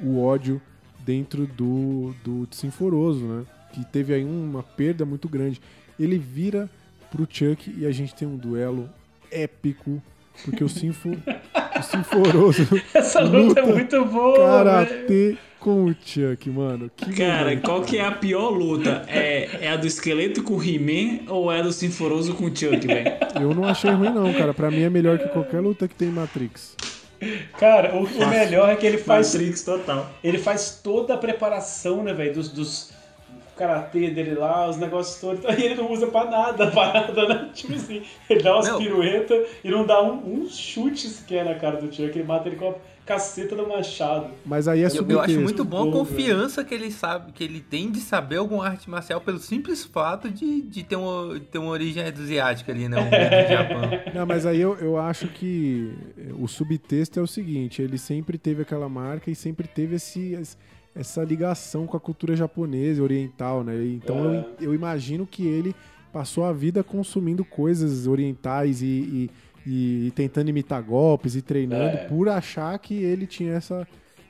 o 0.00 0.20
ódio 0.20 0.60
dentro 1.06 1.46
do, 1.46 2.12
do 2.24 2.48
Sinforoso, 2.50 3.24
né? 3.24 3.44
Que 3.72 3.84
teve 3.84 4.12
aí 4.12 4.24
uma 4.24 4.60
perda 4.60 5.04
muito 5.04 5.28
grande. 5.28 5.60
Ele 5.96 6.18
vira 6.18 6.68
pro 7.12 7.28
Chuck 7.30 7.72
e 7.78 7.86
a 7.86 7.92
gente 7.92 8.12
tem 8.12 8.26
um 8.26 8.36
duelo 8.36 8.90
épico, 9.30 10.02
porque 10.44 10.64
o, 10.64 10.68
Sinfo, 10.68 11.10
o 11.10 11.82
Sinforoso 11.84 12.66
Essa 12.92 13.20
luta 13.20 13.60
é 13.60 13.66
muito 13.72 14.04
boa, 14.04 14.36
karatê 14.36 15.36
com 15.60 15.84
o 15.84 15.94
Chuck, 16.04 16.50
mano. 16.50 16.90
Que 16.96 17.14
Cara, 17.14 17.44
momento, 17.44 17.62
qual 17.62 17.82
que 17.82 17.98
é 17.98 18.04
a 18.04 18.10
pior 18.10 18.50
luta? 18.50 19.04
É, 19.06 19.66
é 19.66 19.70
a 19.70 19.76
do 19.76 19.86
esqueleto 19.86 20.42
com 20.42 20.54
o 20.54 20.60
He-Man 20.60 21.30
ou 21.32 21.52
é 21.52 21.60
a 21.60 21.62
do 21.62 21.72
Sinforoso 21.72 22.34
com 22.34 22.46
o 22.46 22.48
Chuck, 22.48 22.84
velho? 22.84 23.12
Eu 23.40 23.54
não 23.54 23.64
achei 23.64 23.92
ruim, 23.92 24.10
não, 24.10 24.32
cara. 24.32 24.52
Pra 24.52 24.72
mim 24.72 24.82
é 24.82 24.90
melhor 24.90 25.20
que 25.20 25.28
qualquer 25.28 25.60
luta 25.60 25.86
que 25.86 25.94
tem 25.94 26.08
em 26.08 26.12
Matrix. 26.12 26.74
Cara, 27.58 27.94
o, 27.94 28.04
o 28.04 28.26
melhor 28.28 28.70
é 28.70 28.76
que 28.76 28.86
ele 28.86 28.98
faz. 28.98 29.34
Matrix 29.34 29.62
total. 29.62 30.10
Ele 30.22 30.38
faz 30.38 30.80
toda 30.82 31.14
a 31.14 31.16
preparação, 31.16 32.02
né, 32.02 32.12
velho? 32.12 32.34
Dos, 32.34 32.48
dos 32.50 32.92
karatê 33.56 34.10
dele 34.10 34.34
lá, 34.34 34.68
os 34.68 34.76
negócios 34.76 35.20
todos. 35.20 35.44
E 35.56 35.62
ele 35.62 35.74
não 35.76 35.90
usa 35.90 36.06
pra 36.08 36.24
nada 36.24 36.64
a 36.64 36.70
parada, 36.70 37.28
né? 37.28 37.50
Tipo 37.54 37.74
assim, 37.74 38.02
ele 38.28 38.42
dá 38.42 38.54
umas 38.54 38.70
piruetas 38.76 39.46
e 39.62 39.70
não 39.70 39.86
dá 39.86 40.02
um, 40.02 40.42
um 40.42 40.48
chute 40.48 41.08
sequer 41.08 41.44
na 41.44 41.54
cara 41.54 41.76
do 41.76 41.86
Chuck. 41.86 42.10
Ele 42.16 42.24
mata 42.24 42.48
ele 42.48 42.56
com 42.56 42.70
a 42.70 42.74
caceta 43.04 43.54
do 43.54 43.68
machado. 43.68 44.30
Mas 44.46 44.66
aí 44.66 44.82
é 44.82 44.86
Eu, 44.86 45.06
eu 45.08 45.20
acho 45.20 45.40
muito 45.40 45.64
bom 45.64 45.88
a 45.88 45.92
confiança 45.92 46.64
que 46.64 46.74
ele 46.74 46.90
sabe, 46.90 47.32
que 47.32 47.44
ele 47.44 47.60
tem 47.60 47.90
de 47.90 48.00
saber 48.00 48.36
alguma 48.36 48.66
arte 48.66 48.88
marcial 48.88 49.20
pelo 49.20 49.38
simples 49.38 49.84
fato 49.84 50.30
de, 50.30 50.62
de 50.62 50.82
ter, 50.82 50.96
uma, 50.96 51.34
de 51.34 51.46
ter 51.46 51.58
uma 51.58 51.70
origem 51.70 52.02
asiática 52.02 52.72
ali, 52.72 52.88
né? 52.88 52.96
Um 53.00 53.10
Japão. 53.50 53.82
Não, 54.14 54.26
mas 54.26 54.46
aí 54.46 54.60
eu, 54.60 54.76
eu 54.78 54.96
acho 54.98 55.28
que 55.28 55.92
o 56.38 56.48
subtexto 56.48 57.18
é 57.18 57.22
o 57.22 57.26
seguinte: 57.26 57.82
ele 57.82 57.98
sempre 57.98 58.38
teve 58.38 58.62
aquela 58.62 58.88
marca 58.88 59.30
e 59.30 59.34
sempre 59.34 59.68
teve 59.68 59.96
esse, 59.96 60.38
essa 60.94 61.22
ligação 61.22 61.86
com 61.86 61.96
a 61.96 62.00
cultura 62.00 62.34
japonesa 62.34 63.00
e 63.00 63.02
oriental, 63.02 63.62
né? 63.62 63.74
Então 63.84 64.32
É. 64.32 64.38
eu, 64.60 64.68
eu 64.68 64.74
imagino 64.74 65.26
que 65.26 65.46
ele 65.46 65.74
passou 66.12 66.44
a 66.44 66.52
vida 66.52 66.82
consumindo 66.84 67.44
coisas 67.44 68.06
orientais 68.06 68.80
e, 68.82 68.86
e- 68.86 69.30
e- 69.66 70.06
e 70.06 70.10
tentando 70.12 70.48
imitar 70.50 70.82
golpes 70.82 71.34
e 71.36 71.42
treinando 71.42 71.96
É. 71.96 72.04
por 72.06 72.28
achar 72.28 72.78
que 72.78 72.94
ele 72.94 73.26
tinha 73.26 73.54
essa, 73.54 73.86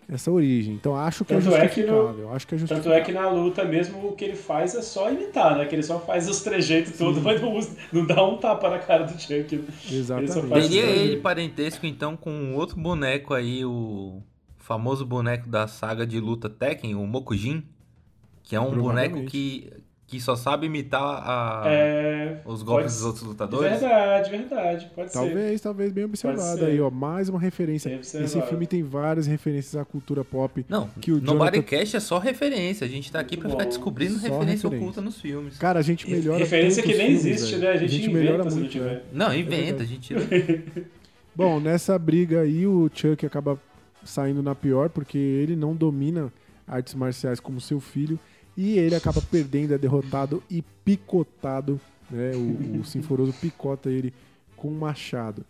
essa 0.08 0.30
origem. 0.30 0.74
Então 0.74 0.94
acho 0.94 1.24
que 1.24 1.34
Tanto 1.34 1.54
é 1.54 1.64
é 1.64 1.68
que 1.68 1.82
no- 1.82 1.86
justificável. 1.88 2.32
acho 2.34 2.46
que 2.46 2.54
é 2.54 2.58
Tanto 2.58 2.68
justificável. 2.68 2.98
é 3.02 3.04
que 3.04 3.12
na 3.12 3.28
luta 3.30 3.64
mesmo 3.64 4.06
o 4.08 4.12
que 4.12 4.24
ele 4.24 4.36
faz 4.36 4.74
é 4.74 4.82
só 4.82 5.10
imitar, 5.10 5.56
né? 5.56 5.64
Que 5.64 5.74
ele 5.74 5.82
só 5.82 5.98
faz 5.98 6.28
os 6.28 6.42
trejeitos 6.42 6.96
todos, 6.98 7.22
mas 7.22 7.40
não, 7.40 7.54
usa- 7.56 7.76
não 7.92 8.06
dá 8.06 8.22
um 8.26 8.36
tapa 8.36 8.68
na 8.70 8.78
cara 8.78 9.04
do 9.04 9.18
Chuck. 9.20 9.56
né? 9.56 9.64
Exatamente. 9.90 10.38
Ele 10.38 10.60
Teria 10.68 10.82
ele 10.84 11.16
parentesco, 11.18 11.86
então, 11.86 12.16
com 12.16 12.30
um 12.30 12.54
outro 12.56 12.78
boneco 12.78 13.32
aí, 13.34 13.64
o 13.64 14.22
famoso 14.58 15.04
boneco 15.04 15.48
da 15.48 15.66
saga 15.66 16.06
de 16.06 16.18
luta 16.20 16.48
Tekken, 16.50 16.94
o 16.94 17.06
Mokujin, 17.06 17.62
que 18.42 18.54
é 18.54 18.60
um 18.60 18.74
boneco 18.74 19.24
que, 19.24 19.70
que 20.06 20.20
só 20.20 20.36
sabe 20.36 20.66
imitar 20.66 21.00
a- 21.02 21.62
É, 21.66 22.40
os 22.44 22.62
golpes 22.62 22.84
pode 22.84 22.94
dos 22.94 23.04
outros 23.04 23.22
lutadores. 23.24 23.80
Verdade, 23.80 24.30
verdade. 24.30 24.90
Pode 24.94 25.10
ser. 25.12 25.18
Talvez, 25.18 25.60
talvez 25.60 25.92
bem 25.92 26.04
observado 26.04 26.58
ser. 26.58 26.66
aí, 26.66 26.80
ó. 26.80 26.90
Mais 26.90 27.28
uma 27.28 27.40
referência. 27.40 27.88
Esse 28.00 28.40
filme 28.42 28.66
tem 28.66 28.82
várias 28.82 29.26
referências 29.26 29.74
à 29.76 29.84
cultura 29.84 30.22
pop. 30.22 30.64
Não, 30.68 30.88
Que 31.00 31.10
o 31.10 31.14
no 31.16 31.20
Jonathan- 31.28 31.38
Bodycast 31.46 31.96
é 31.96 32.00
só 32.00 32.18
referência. 32.18 32.86
A 32.86 32.90
gente 32.90 33.10
tá 33.10 33.18
aqui 33.18 33.36
pra 33.36 33.48
ficar 33.48 33.64
descobrindo 33.64 34.14
Só 34.14 34.20
referência, 34.28 34.46
referência. 34.68 34.78
oculta 34.78 35.00
nos 35.00 35.20
filmes. 35.20 35.56
Cara, 35.58 35.78
a 35.78 35.82
gente 35.82 36.08
melhora 36.10 36.38
Referência 36.38 36.82
que 36.82 36.88
nem 36.94 37.06
filmes, 37.18 37.24
existe, 37.26 37.56
velho. 37.56 37.64
né? 37.64 37.70
A 37.70 37.76
gente, 37.88 38.08
melhora 38.10 38.34
inventa 38.34 38.50
se 38.50 38.54
não 38.56 38.60
muito, 38.60 38.72
tiver. 38.72 38.90
né? 38.94 39.02
Não, 39.12 39.34
inventa, 39.34 39.82
a 39.82 39.86
gente. 39.86 40.14
Bom, 41.34 41.58
nessa 41.58 41.98
briga 41.98 42.42
aí, 42.42 42.66
o 42.66 42.88
Chuck 42.94 43.24
acaba 43.26 43.58
saindo 44.04 44.42
na 44.42 44.54
pior, 44.54 44.88
porque 44.90 45.16
ele 45.18 45.56
não 45.56 45.74
domina 45.74 46.32
artes 46.68 46.94
marciais 46.94 47.40
como 47.40 47.60
seu 47.60 47.80
filho, 47.80 48.18
e 48.56 48.78
ele 48.78 48.94
acaba 48.94 49.20
perdendo, 49.22 49.74
é 49.74 49.78
derrotado 49.78 50.42
e 50.50 50.62
picotado, 50.84 51.80
né? 52.10 52.32
O, 52.34 52.80
o 52.80 52.84
Sinforoso 52.84 53.32
picota 53.40 53.90
ele 53.90 54.12
com 54.56 54.68
um 54.68 54.78
machado. 54.78 55.44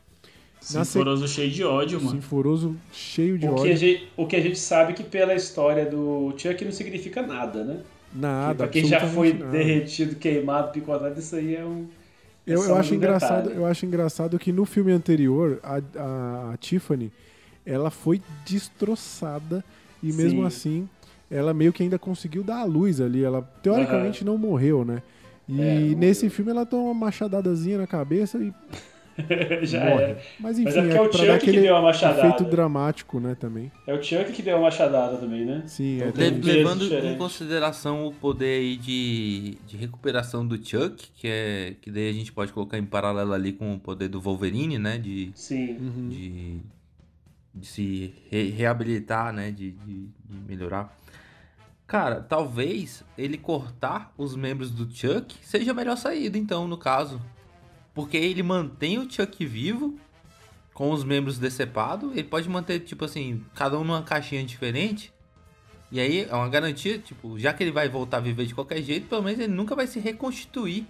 Sinforoso 0.60 1.28
cheio 1.28 1.50
de 1.50 1.62
ódio, 1.62 2.00
mano. 2.00 2.12
Sinforoso 2.22 2.76
cheio 2.92 3.38
de 3.38 3.46
O 3.46 3.54
que, 3.54 3.60
ódio. 3.60 3.76
gente, 3.76 4.08
o 4.16 4.26
que 4.26 4.36
a 4.36 4.40
gente 4.40 4.58
sabe 4.58 4.94
que 4.94 5.02
pela 5.04 5.34
história 5.34 5.84
do 5.84 6.32
Chuck 6.38 6.64
não 6.64 6.72
significa 6.72 7.20
nada, 7.20 7.62
né? 7.64 7.80
Nada, 8.14 8.54
pra 8.54 8.68
quem 8.68 8.84
já 8.86 9.00
foi 9.08 9.32
nada. 9.34 9.50
derretido, 9.50 10.14
queimado, 10.16 10.70
picotado, 10.72 11.18
isso 11.18 11.36
aí 11.36 11.54
é 11.56 11.64
um. 11.64 11.86
é 12.46 12.54
Eu, 12.54 12.62
eu 12.64 12.74
um 12.74 12.78
acho 12.78 12.94
engraçado, 12.94 13.42
detalhe. 13.44 13.56
eu 13.60 13.66
acho 13.66 13.84
engraçado 13.84 14.38
que 14.38 14.52
no 14.52 14.64
filme 14.64 14.92
anterior 14.92 15.60
a, 15.62 15.80
a- 15.98 16.52
a 16.54 16.56
Tiffany 16.56 17.12
ela 17.66 17.90
foi 17.90 18.22
destroçada 18.46 19.62
e 20.02 20.12
mesmo 20.12 20.40
Sim. 20.42 20.46
assim 20.46 20.88
ela 21.30 21.52
meio 21.54 21.72
que 21.72 21.82
ainda 21.82 21.98
conseguiu 21.98 22.42
dar 22.42 22.58
a 22.60 22.64
luz 22.64 23.00
ali. 23.00 23.22
Ela 23.24 23.42
teoricamente 23.62 24.24
não 24.24 24.36
morreu, 24.38 24.84
né? 24.84 25.02
E 25.48 25.60
É, 25.92 25.94
nesse 25.96 26.30
filme 26.30 26.50
ela 26.50 26.64
toma 26.64 26.84
uma 26.84 26.94
machadadazinha 26.94 27.78
na 27.78 27.86
cabeça 27.86 28.38
e 28.38 28.52
Já 29.62 29.84
morre. 29.90 30.02
era. 30.04 30.20
Mas 30.40 30.58
enfim, 30.58 30.64
Mas 30.64 30.76
é 30.76 30.82
porque 30.82 30.96
é 30.96 31.00
o 31.00 31.08
pra 31.08 31.18
Chuck 31.38 31.44
que 31.52 31.60
deu 31.60 31.76
a 31.76 31.82
machadada. 31.82 32.20
efeito 32.28 32.44
dramático, 32.50 33.20
né, 33.20 33.36
também. 33.38 33.70
É 33.86 33.94
o 33.94 34.02
Chuck 34.02 34.32
que 34.32 34.42
deu 34.42 34.56
a 34.56 34.60
machadada 34.60 35.18
também, 35.18 35.44
né? 35.44 35.62
Sim, 35.66 36.00
é, 36.00 36.06
Le- 36.10 36.30
levando 36.40 36.82
em 36.84 36.88
diferente. 36.88 37.18
consideração 37.18 38.06
o 38.06 38.12
poder 38.12 38.58
aí 38.58 38.76
de, 38.76 39.56
de 39.68 39.76
recuperação 39.76 40.44
do 40.44 40.56
Chuck, 40.56 41.10
que 41.14 41.28
é 41.28 41.74
que 41.80 41.90
daí 41.92 42.08
a 42.08 42.12
gente 42.12 42.32
pode 42.32 42.52
colocar 42.52 42.76
em 42.76 42.84
paralelo 42.84 43.32
ali 43.32 43.52
com 43.52 43.72
o 43.74 43.78
poder 43.78 44.08
do 44.08 44.20
Wolverine, 44.20 44.78
né? 44.78 44.98
De, 44.98 45.30
Sim. 45.34 45.76
Uhum. 45.78 46.08
de, 46.08 46.56
de 47.54 47.66
se 47.68 48.14
re- 48.30 48.50
reabilitar, 48.50 49.32
né? 49.32 49.50
De, 49.52 49.70
de, 49.72 49.94
de 50.28 50.38
melhorar. 50.48 50.92
Cara, 51.86 52.20
talvez 52.22 53.04
ele 53.16 53.36
cortar 53.36 54.12
os 54.16 54.34
membros 54.34 54.70
do 54.70 54.90
Chuck 54.94 55.36
seja 55.42 55.72
a 55.72 55.74
melhor 55.74 55.96
saída, 55.96 56.38
então, 56.38 56.66
no 56.66 56.78
caso. 56.78 57.20
Porque 57.92 58.16
ele 58.16 58.42
mantém 58.42 58.98
o 58.98 59.10
Chuck 59.10 59.44
vivo, 59.44 59.98
com 60.74 60.90
os 60.90 61.04
membros 61.04 61.38
decepados. 61.38 62.10
Ele 62.12 62.24
pode 62.24 62.48
manter, 62.48 62.80
tipo 62.80 63.04
assim, 63.04 63.42
cada 63.54 63.78
um 63.78 63.84
numa 63.84 64.02
caixinha 64.02 64.44
diferente. 64.44 65.12
E 65.90 66.00
aí 66.00 66.26
é 66.28 66.34
uma 66.34 66.48
garantia, 66.48 66.98
tipo, 66.98 67.38
já 67.38 67.52
que 67.52 67.62
ele 67.62 67.70
vai 67.70 67.88
voltar 67.88 68.16
a 68.16 68.20
viver 68.20 68.46
de 68.46 68.54
qualquer 68.54 68.82
jeito, 68.82 69.06
pelo 69.06 69.22
menos 69.22 69.38
ele 69.38 69.52
nunca 69.52 69.76
vai 69.76 69.86
se 69.86 70.00
reconstituir 70.00 70.86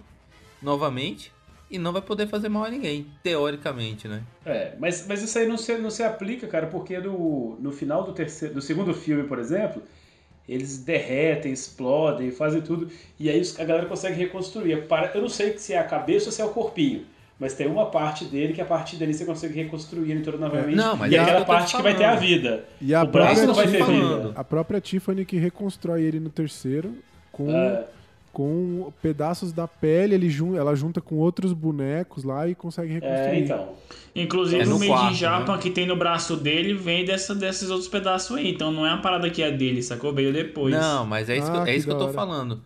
novamente. 0.61 1.31
E 1.69 1.79
não 1.79 1.91
vai 1.91 2.01
poder 2.01 2.27
fazer 2.27 2.47
mal 2.47 2.63
a 2.63 2.69
ninguém, 2.69 3.07
teoricamente, 3.23 4.07
né? 4.07 4.23
É, 4.45 4.75
mas, 4.79 5.07
mas 5.07 5.23
isso 5.23 5.37
aí 5.37 5.47
não 5.47 5.57
se, 5.57 5.75
não 5.77 5.89
se 5.89 6.03
aplica, 6.03 6.47
cara, 6.47 6.67
porque 6.67 6.99
no, 6.99 7.57
no 7.59 7.71
final 7.71 8.03
do, 8.03 8.13
terceiro, 8.13 8.53
do 8.53 8.61
segundo 8.61 8.93
filme, 8.93 9.23
por 9.23 9.39
exemplo, 9.39 9.81
eles 10.47 10.77
derretem, 10.77 11.51
explodem, 11.51 12.31
fazem 12.31 12.61
tudo, 12.61 12.87
e 13.19 13.29
aí 13.29 13.41
a 13.57 13.63
galera 13.63 13.85
consegue 13.87 14.15
reconstruir. 14.17 14.87
Para- 14.87 15.11
Eu 15.15 15.21
não 15.21 15.29
sei 15.29 15.57
se 15.57 15.73
é 15.73 15.79
a 15.79 15.83
cabeça 15.83 16.27
ou 16.27 16.31
se 16.31 16.41
é 16.41 16.45
o 16.45 16.49
corpinho, 16.49 17.03
mas 17.39 17.53
tem 17.53 17.67
uma 17.67 17.87
parte 17.87 18.25
dele 18.25 18.53
que 18.53 18.61
a 18.61 18.65
partir 18.65 18.95
dali 18.97 19.13
você 19.13 19.25
consegue 19.25 19.55
reconstruir 19.61 20.11
ele 20.11 20.21
todo 20.21 20.37
novamente. 20.37 20.75
Não, 20.75 20.95
mas 20.95 21.11
e 21.11 21.15
é 21.15 21.19
aquela 21.19 21.43
parte 21.45 21.75
que 21.75 21.81
vai 21.81 21.95
ter 21.97 22.03
a 22.05 22.15
vida. 22.15 22.65
E 22.79 22.93
a 22.93 23.03
o 23.03 23.07
braço 23.07 23.45
não 23.47 23.53
vai 23.53 23.67
ter 23.67 23.77
Tiffany- 23.79 23.99
vida. 24.01 24.31
A 24.35 24.43
própria 24.43 24.79
Tiffany 24.79 25.25
que 25.25 25.37
reconstrói 25.37 26.03
ele 26.03 26.19
no 26.19 26.29
terceiro 26.29 26.93
com, 27.31 27.49
É. 27.51 27.85
com 28.35 28.91
pedaços 29.01 29.53
da 29.53 29.65
pele, 29.65 30.13
ele 30.13 30.29
jun- 30.29 30.57
ela 30.57 30.75
junta 30.75 30.99
com 30.99 31.15
outros 31.15 31.53
bonecos 31.53 32.25
lá 32.25 32.45
e 32.45 32.53
consegue 32.53 32.91
reconstruir. 32.91 33.29
É, 33.29 33.39
então. 33.39 33.69
Inclusive 34.13 34.61
É 34.61 34.65
no 34.65 34.75
o 34.75 34.79
Made 34.79 34.91
quarto, 34.91 35.11
in 35.13 35.15
Japan 35.15 35.53
né? 35.53 35.61
que 35.61 35.69
tem 35.69 35.87
no 35.87 35.95
braço 35.95 36.35
dele 36.35 36.73
vem 36.73 37.05
dessa, 37.05 37.33
desses 37.33 37.69
outros 37.69 37.87
pedaços 37.87 38.35
aí. 38.35 38.51
Então 38.51 38.73
não 38.73 38.85
é 38.85 38.89
uma 38.91 39.01
parada 39.01 39.29
que 39.29 39.41
é 39.41 39.49
dele, 39.51 39.81
sacou? 39.81 40.13
Veio 40.13 40.33
depois. 40.33 40.75
Não, 40.75 41.05
mas 41.05 41.29
é 41.29 41.37
isso, 41.37 41.49
que, 41.49 41.57
Ah, 41.57 41.59
eu- 41.61 41.63
é 41.63 41.65
que 41.71 41.77
isso 41.77 41.87
que 41.87 41.93
eu 41.93 41.97
tô 41.97 42.09
falando. 42.09 42.61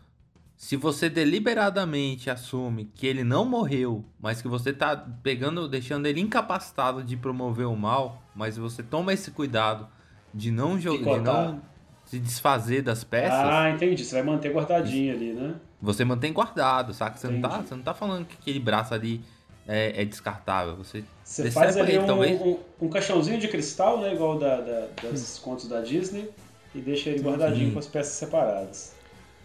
Se 0.57 0.75
você 0.75 1.07
deliberadamente 1.07 2.29
assume 2.31 2.89
que 2.95 3.05
ele 3.05 3.23
não 3.23 3.45
morreu, 3.45 4.03
mas 4.19 4.41
que 4.41 4.47
você 4.47 4.73
tá 4.73 4.97
pegando, 5.21 5.67
deixando 5.67 6.07
ele 6.07 6.19
incapacitado 6.19 7.03
de 7.03 7.15
promover 7.15 7.67
o 7.67 7.75
mal, 7.75 8.23
mas 8.35 8.57
você 8.57 8.81
toma 8.81 9.13
esse 9.13 9.29
cuidado 9.31 9.87
de 10.33 10.49
não, 10.51 10.77
jo- 10.79 10.97
de 10.97 11.03
não 11.19 11.61
se 12.09 12.19
desfazer 12.19 12.81
das 12.81 13.03
peças, 13.03 13.31
Ah, 13.33 13.69
entendi. 13.69 14.03
Você 14.03 14.15
vai 14.15 14.23
manter 14.23 14.51
guardadinho 14.51 15.13
ali, 15.13 15.33
né? 15.33 15.55
você 15.81 16.03
mantém 16.03 16.33
guardado, 16.33 16.93
saca? 16.93 17.17
Você 17.17 17.27
não, 17.27 17.39
tá, 17.41 17.61
você 17.61 17.75
não 17.75 17.83
tá 17.83 17.93
falando 17.93 18.25
que 18.25 18.35
aquele 18.41 18.59
braço 18.59 18.93
ali 18.93 19.21
é, 19.67 20.01
é 20.01 20.05
descartável. 20.05 20.75
Você, 20.75 21.03
Você 21.23 21.49
faz 21.51 21.77
ali 21.77 21.91
ele, 21.91 21.99
um, 21.99 22.05
talvez. 22.05 22.41
um, 22.41 22.57
um 22.81 22.89
caixãozinho 22.89 23.39
de 23.39 23.47
cristal, 23.47 24.01
né? 24.01 24.13
Igual 24.13 24.37
da, 24.39 24.59
da, 24.59 24.87
das 25.03 25.39
contos 25.39 25.67
da 25.67 25.81
Disney, 25.81 26.29
e 26.73 26.79
deixa 26.81 27.09
ele 27.09 27.21
guardadinho 27.21 27.71
com 27.73 27.79
as 27.79 27.87
peças 27.87 28.13
separadas. 28.13 28.93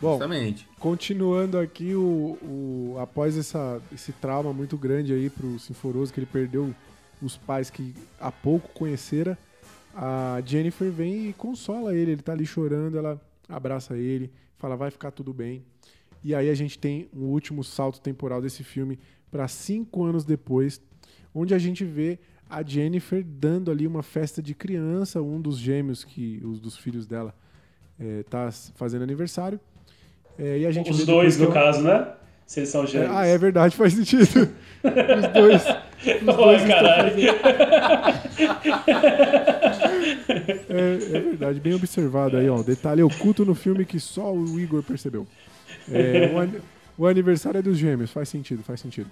Bom, 0.01 0.13
justamente. 0.13 0.67
continuando 0.81 1.59
aqui, 1.59 1.95
o, 1.95 2.37
o- 2.43 2.97
após 3.01 3.39
essa, 3.39 3.81
esse 3.93 4.13
trauma 4.13 4.53
muito 4.53 4.77
grande 4.77 5.13
aí 5.13 5.31
pro 5.31 5.59
Sinforoso, 5.59 6.13
que 6.13 6.19
ele 6.21 6.27
perdeu 6.27 6.75
os 7.23 7.37
pais 7.37 7.71
que 7.71 7.95
há 8.21 8.31
pouco 8.33 8.69
conhecera, 8.75 9.39
a 9.95 10.41
Jennifer 10.45 10.91
vem 10.91 11.29
e 11.29 11.33
consola 11.33 11.95
ele. 11.95 12.13
Ele 12.13 12.23
tá 12.23 12.33
ali 12.33 12.47
chorando, 12.47 12.99
ela 12.99 13.21
abraça 13.49 13.97
ele, 13.97 14.31
fala, 14.57 14.77
vai 14.77 14.91
ficar 14.91 15.11
tudo 15.11 15.33
bem. 15.33 15.63
E 16.23 16.35
aí 16.35 16.49
a 16.49 16.55
gente 16.55 16.79
tem 16.79 17.09
um 17.15 17.25
último 17.27 17.63
salto 17.63 18.01
temporal 18.01 18.41
desse 18.41 18.65
filme 18.65 18.99
para 19.31 19.47
cinco 19.49 20.05
anos 20.05 20.25
depois, 20.25 20.81
onde 21.35 21.55
a 21.55 21.59
gente 21.59 21.85
vê 21.85 22.19
a 22.49 22.63
Jennifer 22.63 23.23
dando 23.25 23.71
ali 23.71 23.87
uma 23.87 24.03
festa 24.03 24.43
de 24.43 24.55
criança, 24.55 25.21
um 25.21 25.41
dos 25.41 25.59
gêmeos 25.59 26.05
que 26.05 26.41
os 26.45 26.61
dos 26.61 26.77
filhos 26.77 27.07
dela 27.07 27.35
eh, 28.01 28.23
tá 28.31 28.51
fazendo 28.75 29.03
aniversário. 29.03 29.59
É, 30.39 30.59
e 30.59 30.67
a 30.67 30.71
gente 30.71 30.91
Os 30.91 31.05
dois, 31.07 31.39
no 31.39 31.45
ela- 31.47 31.55
caso, 31.55 31.83
né? 31.83 32.13
Se 32.47 32.61
eles 32.61 32.69
são 32.69 32.85
É, 32.85 32.87
gêmeos. 32.87 33.11
ah, 33.13 33.27
é 33.27 33.39
verdade, 33.39 33.75
faz 33.77 33.95
sentido. 33.95 34.23
Os 34.85 35.33
dois. 35.33 35.63
Os 35.63 36.37
dois 36.37 36.63
estão 36.63 36.69
caralho. 36.69 37.15
É, 40.69 41.17
é 41.17 41.21
verdade, 41.21 41.61
bem 41.61 41.75
observado 41.75 42.37
aí, 42.37 42.49
ó. 42.49 42.63
Detalhe 42.63 43.03
oculto 43.03 43.45
no 43.45 43.55
filme 43.55 43.85
que 43.85 43.99
só 44.01 44.33
o 44.33 44.59
Igor 44.61 44.83
percebeu. 44.83 45.27
É, 45.91 46.31
o, 46.35 46.39
ani- 46.39 46.61
o 46.97 47.07
aniversário 47.07 47.59
é 47.59 47.63
dos 47.63 47.77
gêmeos, 47.79 48.11
faz 48.11 48.29
sentido, 48.29 48.63
faz 48.63 48.81
sentido. 48.81 49.11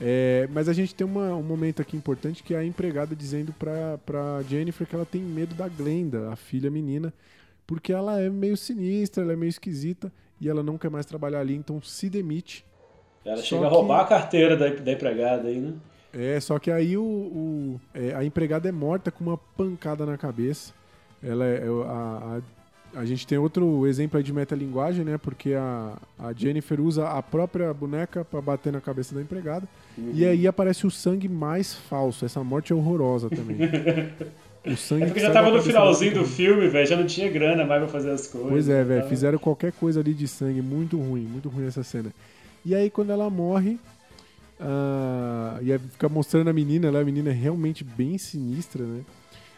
É, 0.00 0.48
mas 0.52 0.68
a 0.68 0.72
gente 0.72 0.94
tem 0.94 1.06
uma- 1.06 1.34
um 1.34 1.42
momento 1.42 1.80
aqui 1.82 1.96
importante 1.96 2.42
que 2.42 2.54
é 2.54 2.58
a 2.58 2.64
empregada 2.64 3.14
dizendo 3.14 3.52
pra, 3.58 3.98
pra 4.04 4.42
Jennifer 4.48 4.86
que 4.86 4.94
ela 4.94 5.06
tem 5.06 5.20
medo 5.22 5.54
da 5.54 5.68
Glenda, 5.68 6.30
a 6.32 6.36
filha 6.36 6.70
menina, 6.70 7.12
porque 7.66 7.92
ela 7.92 8.20
é 8.20 8.28
meio 8.28 8.56
sinistra, 8.56 9.22
ela 9.22 9.32
é 9.32 9.36
meio 9.36 9.50
esquisita 9.50 10.10
e 10.40 10.48
ela 10.48 10.62
não 10.62 10.76
quer 10.76 10.90
mais 10.90 11.06
trabalhar 11.06 11.40
ali, 11.40 11.54
então 11.54 11.80
se 11.80 12.08
demite. 12.10 12.64
Ela 13.24 13.36
Só 13.36 13.42
chega 13.44 13.66
a 13.66 13.68
que- 13.68 13.74
roubar 13.74 14.00
a 14.00 14.04
carteira 14.04 14.56
da, 14.56 14.68
da 14.70 14.92
empregada 14.92 15.46
aí, 15.48 15.60
né? 15.60 15.74
É, 16.12 16.38
só 16.40 16.58
que 16.58 16.70
aí 16.70 16.96
o, 16.96 17.02
o- 17.02 17.80
é, 17.94 18.14
a 18.14 18.24
empregada 18.24 18.68
é 18.68 18.72
morta 18.72 19.10
com 19.10 19.24
uma 19.24 19.38
pancada 19.38 20.04
na 20.04 20.18
cabeça. 20.18 20.72
Ela 21.22 21.46
é, 21.46 21.54
é, 21.56 21.66
a, 21.86 22.40
a, 22.94 23.00
a 23.00 23.04
gente 23.06 23.26
tem 23.26 23.38
outro 23.38 23.86
exemplo 23.86 24.18
aí 24.18 24.22
de 24.24 24.32
metalinguagem, 24.32 25.04
né? 25.04 25.16
Porque 25.16 25.54
a, 25.54 25.96
a 26.18 26.32
Jennifer 26.34 26.80
usa 26.80 27.08
a 27.08 27.22
própria 27.22 27.72
boneca 27.72 28.24
pra 28.24 28.40
bater 28.42 28.72
na 28.72 28.80
cabeça 28.80 29.14
da 29.14 29.22
empregada. 29.22 29.66
E 30.12 30.24
aí 30.26 30.46
aparece 30.46 30.86
o 30.86 30.90
sangue 30.90 31.28
mais 31.28 31.72
falso. 31.74 32.24
Essa 32.26 32.42
morte 32.44 32.72
é 32.72 32.76
horrorosa 32.76 33.30
também. 33.30 33.56
O 34.64 34.76
sangue 34.76 35.02
É 35.02 35.06
que 35.06 35.12
porque 35.14 35.20
já 35.26 35.32
tava 35.32 35.50
no 35.50 35.60
finalzinho 35.60 36.14
do 36.14 36.24
filme, 36.24 36.68
velho. 36.68 36.86
Já 36.86 36.96
não 36.96 37.04
tinha 37.04 37.28
grana 37.28 37.64
mais 37.64 37.82
pra 37.82 37.90
fazer 37.90 38.10
as 38.12 38.28
coisas. 38.28 38.48
Pois 38.48 38.68
é, 38.68 38.84
velho. 38.84 39.08
Fizeram 39.08 39.36
qualquer 39.36 39.72
coisa 39.72 39.98
ali 39.98 40.14
de 40.14 40.28
sangue. 40.28 40.62
Muito 40.62 40.96
ruim, 40.96 41.22
muito 41.22 41.48
ruim 41.48 41.66
essa 41.66 41.82
cena. 41.82 42.12
E 42.64 42.72
aí, 42.72 42.88
quando 42.88 43.10
ela 43.10 43.28
morre, 43.28 43.76
ah, 44.62 45.58
e 45.62 45.72
aí 45.72 45.78
fica 45.78 46.08
mostrando 46.08 46.48
a 46.50 46.52
menina, 46.52 46.88
ela, 46.88 47.00
a 47.00 47.04
menina 47.04 47.30
é 47.30 47.32
realmente 47.32 47.84
bem 47.84 48.18
sinistra, 48.18 48.84
né? 48.86 49.04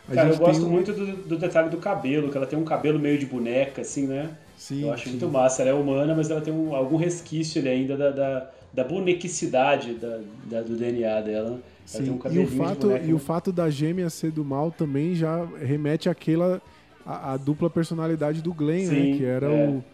A 0.08 0.12
Cara, 0.12 0.28
eu 0.30 0.36
gosto 0.36 0.66
um- 0.66 0.70
muito 0.70 0.92
do, 0.92 1.16
do 1.26 1.38
detalhe 1.38 1.70
do 1.70 1.78
cabelo, 1.78 2.30
que 2.30 2.36
ela 2.36 2.46
tem 2.46 2.58
um 2.58 2.64
cabelo 2.64 2.98
meio 3.00 3.18
de 3.18 3.26
boneca, 3.26 3.82
assim, 3.82 4.06
né? 4.06 4.38
Sim, 4.56 4.80
eu 4.80 4.92
acho 4.92 5.08
sim. 5.08 5.10
muito 5.10 5.28
massa. 5.28 5.62
Ela 5.62 5.70
é 5.70 5.74
humana, 5.74 6.14
mas 6.14 6.30
ela 6.30 6.40
tem 6.40 6.52
um- 6.54 6.74
algum 6.74 6.96
resquício 6.96 7.60
ali 7.60 7.68
ainda 7.70 7.96
da, 7.96 8.10
da, 8.10 8.50
da 8.72 8.84
bonequicidade 8.84 9.94
da, 9.94 10.20
da- 10.44 10.62
do 10.62 10.76
DNA 10.76 11.20
dela. 11.20 11.62
Ela 11.92 12.02
tem 12.02 12.12
Sim, 12.12 12.14
um 12.14 12.18
e, 12.26 12.38
o 12.38 12.46
fato, 12.46 12.86
boneca, 12.86 13.00
e 13.02 13.12
o 13.12 13.18
né? 13.18 13.20
fato 13.20 13.52
da 13.52 13.68
gêmea 13.68 14.08
ser 14.08 14.30
do 14.32 14.44
mal 14.44 14.70
também 14.72 15.14
já 15.14 15.44
remete 15.44 16.08
àquela 16.08 16.62
a, 17.04 17.34
a 17.34 17.36
dupla 17.36 17.68
personalidade 17.68 18.40
do 18.40 18.54
Glenn, 18.54 18.90
né? 18.90 19.06
Sim, 19.06 19.10
Que 19.10 19.24
era 19.24 19.52
é. 19.52 19.52
o 19.52 19.84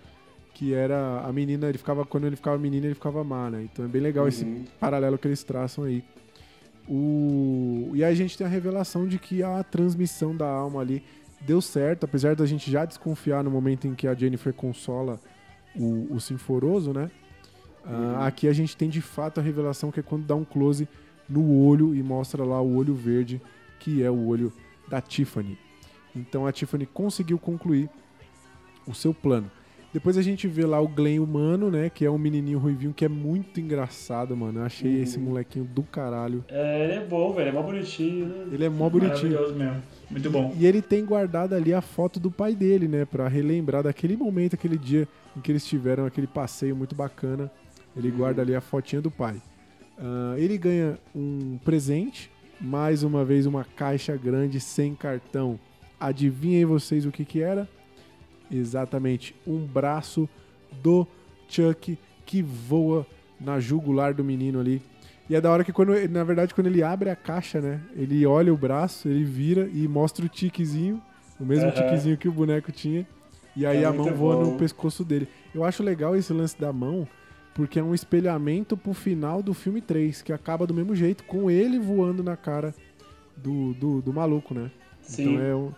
que 0.61 0.75
era 0.75 1.23
a 1.23 1.33
menina, 1.33 1.71
ele 1.71 1.79
ficava 1.79 2.05
quando 2.05 2.27
ele 2.27 2.37
ficava 2.37 2.59
menina, 2.59 2.85
ele 2.85 2.95
ficava 2.95 3.25
má, 3.25 3.49
né? 3.49 3.63
Então 3.63 3.83
é 3.83 3.89
bem 3.89 4.03
legal 4.03 4.29
esse 4.29 4.45
Uhum. 4.45 4.65
paralelo 4.79 5.17
que 5.17 5.27
eles 5.27 5.43
traçam 5.43 5.85
aí. 5.85 6.05
O... 6.87 7.93
E 7.95 8.05
aí 8.05 8.13
a 8.13 8.15
gente 8.15 8.37
tem 8.37 8.47
a 8.47 8.51
revelação 8.51 9.09
de 9.09 9.19
que 9.19 9.43
a 9.43 9.65
transmissão 9.65 10.37
da 10.37 10.47
alma 10.47 10.83
ali 10.83 11.03
deu 11.41 11.63
certo, 11.63 12.05
apesar 12.05 12.37
da 12.37 12.45
gente 12.45 12.71
já 12.71 12.85
desconfiar 12.85 13.43
no 13.43 13.51
momento 13.51 13.87
em 13.87 13.95
que 13.95 14.07
a 14.07 14.13
Jennifer 14.15 14.53
consola 14.53 15.19
o, 15.75 16.09
o 16.15 16.21
Sinforoso, 16.21 16.93
né? 16.93 17.11
Ah, 17.83 18.27
aqui 18.27 18.47
a 18.47 18.53
gente 18.53 18.77
tem 18.77 18.91
de 18.91 19.01
fato 19.01 19.41
a 19.41 19.43
revelação 19.43 19.91
que 19.91 20.01
é 20.01 20.03
quando 20.03 20.27
dá 20.27 20.35
um 20.35 20.45
close 20.45 20.87
no 21.27 21.65
olho 21.65 21.95
e 21.95 22.03
mostra 22.03 22.45
lá 22.45 22.61
o 22.61 22.77
olho 22.77 22.95
verde, 22.95 23.41
que 23.79 24.03
é 24.03 24.11
o 24.11 24.27
olho 24.27 24.53
da 24.91 25.01
Tiffany. 25.01 25.57
Então 26.15 26.47
a 26.47 26.53
Tiffany 26.53 26.85
conseguiu 26.85 27.39
concluir 27.39 27.89
o 28.87 28.93
seu 28.95 29.15
plano. 29.15 29.51
Depois 29.93 30.17
a 30.17 30.23
gente 30.23 30.47
vê 30.47 30.65
lá 30.65 30.81
o 30.81 30.87
Glenn 30.87 31.21
humano, 31.21 31.71
né? 31.71 31.91
Que 31.91 32.05
é 32.05 32.11
um 32.11 32.19
menininho 32.19 32.59
ruivinho 32.59 32.95
que 32.95 33.05
é 33.05 33.09
muito 33.09 33.61
engraçado, 33.61 34.37
mano. 34.37 34.61
Eu 34.61 34.65
achei 34.65 35.03
esse 35.03 35.19
molequinho 35.19 35.65
do 35.65 35.83
caralho. 35.83 36.45
É, 36.49 36.85
ele 36.85 36.93
é 36.93 37.05
bom, 37.05 37.33
velho. 37.33 37.49
É 37.49 37.53
mó 37.53 37.63
bonitinho, 37.63 38.27
né? 38.27 38.47
Ele 38.53 38.65
é 38.65 38.69
mó 38.69 38.89
bonitinho. 38.89 39.33
Maravilhoso 39.33 39.55
mesmo. 39.55 39.83
Muito 40.09 40.31
bom. 40.31 40.55
E 40.57 40.65
ele 40.65 40.81
tem 40.81 41.05
guardado 41.05 41.55
ali 41.55 41.75
a 41.75 41.81
foto 41.81 42.21
do 42.21 42.31
pai 42.31 42.55
dele, 42.55 42.87
né? 42.87 43.05
Pra 43.05 43.27
relembrar 43.27 43.83
daquele 43.83 44.17
momento, 44.17 44.55
aquele 44.55 44.79
dia 44.79 45.09
em 45.37 45.41
que 45.41 45.51
eles 45.51 45.67
tiveram 45.67 46.07
aquele 46.07 46.29
passeio 46.29 46.77
muito 46.77 46.95
bacana. 46.95 47.51
Ele 47.97 48.11
guarda 48.11 48.43
ali 48.43 48.55
a 48.55 48.61
fotinha 48.61 49.03
do 49.03 49.11
pai. 49.11 49.43
Ah, 49.99 50.35
ele 50.39 50.57
ganha 50.57 50.99
um 51.15 51.59
presente, 51.65 52.31
mais 52.61 53.03
uma 53.03 53.25
vez 53.25 53.45
uma 53.45 53.65
caixa 53.65 54.17
grande 54.17 54.61
sem 54.61 54.95
cartão. 54.95 55.59
Adivinhem 55.99 56.65
vocês 56.65 57.05
o 57.05 57.11
que 57.11 57.25
que 57.25 57.43
era? 57.43 57.69
Exatamente, 58.51 59.35
um 59.47 59.59
braço 59.65 60.29
do 60.83 61.07
Chuck 61.49 61.99
que 62.27 62.43
voa 62.43 63.07
na 63.41 63.59
jugular 63.61 64.15
do 64.15 64.25
menino 64.25 64.61
ali. 64.61 64.83
E 65.29 65.35
é 65.37 65.41
da 65.41 65.51
hora 65.51 65.63
que 65.65 65.73
quando, 65.73 65.93
na 66.09 66.25
verdade, 66.25 66.55
quando 66.55 66.67
ele 66.67 66.83
abre 66.83 67.09
a 67.09 67.17
caixa, 67.17 67.61
né? 67.61 67.81
Ele 67.95 68.27
olha 68.27 68.53
o 68.53 68.57
braço, 68.57 69.09
ele 69.09 69.25
vira 69.25 69.69
e 69.73 69.87
mostra 69.87 70.25
o 70.25 70.29
tiquezinho, 70.29 71.01
o 71.39 71.45
mesmo 71.45 71.71
tiquezinho 71.71 72.17
que 72.17 72.29
o 72.29 72.33
boneco 72.33 72.73
tinha. 72.73 73.07
E 73.57 73.65
aí 73.65 73.83
É 73.83 73.85
a 73.85 73.93
mão 73.93 74.13
voa 74.15 74.37
bom. 74.37 74.53
no 74.53 74.59
pescoço 74.59 75.05
dele. 75.05 75.29
Eu 75.55 75.65
acho 75.65 75.83
legal 75.83 76.17
esse 76.17 76.33
lance 76.33 76.59
da 76.61 76.73
mão, 76.73 77.07
porque 77.55 77.79
é 77.79 77.83
um 77.83 77.95
espelhamento 77.95 78.77
pro 78.77 78.93
final 78.93 79.43
do 79.43 79.55
filme 79.55 79.81
3, 79.81 80.23
que 80.23 80.33
acaba 80.33 80.67
do 80.67 80.75
mesmo 80.75 80.95
jeito, 80.95 81.23
com 81.25 81.49
ele 81.51 81.79
voando 81.79 82.23
na 82.25 82.37
cara 82.37 82.75
do, 83.37 83.73
do, 83.75 84.03
do 84.03 84.13
maluco, 84.13 84.53
né? 84.53 84.71
Sim. 85.03 85.35
Então 85.35 85.45
é 85.45 85.55
um, 85.55 85.73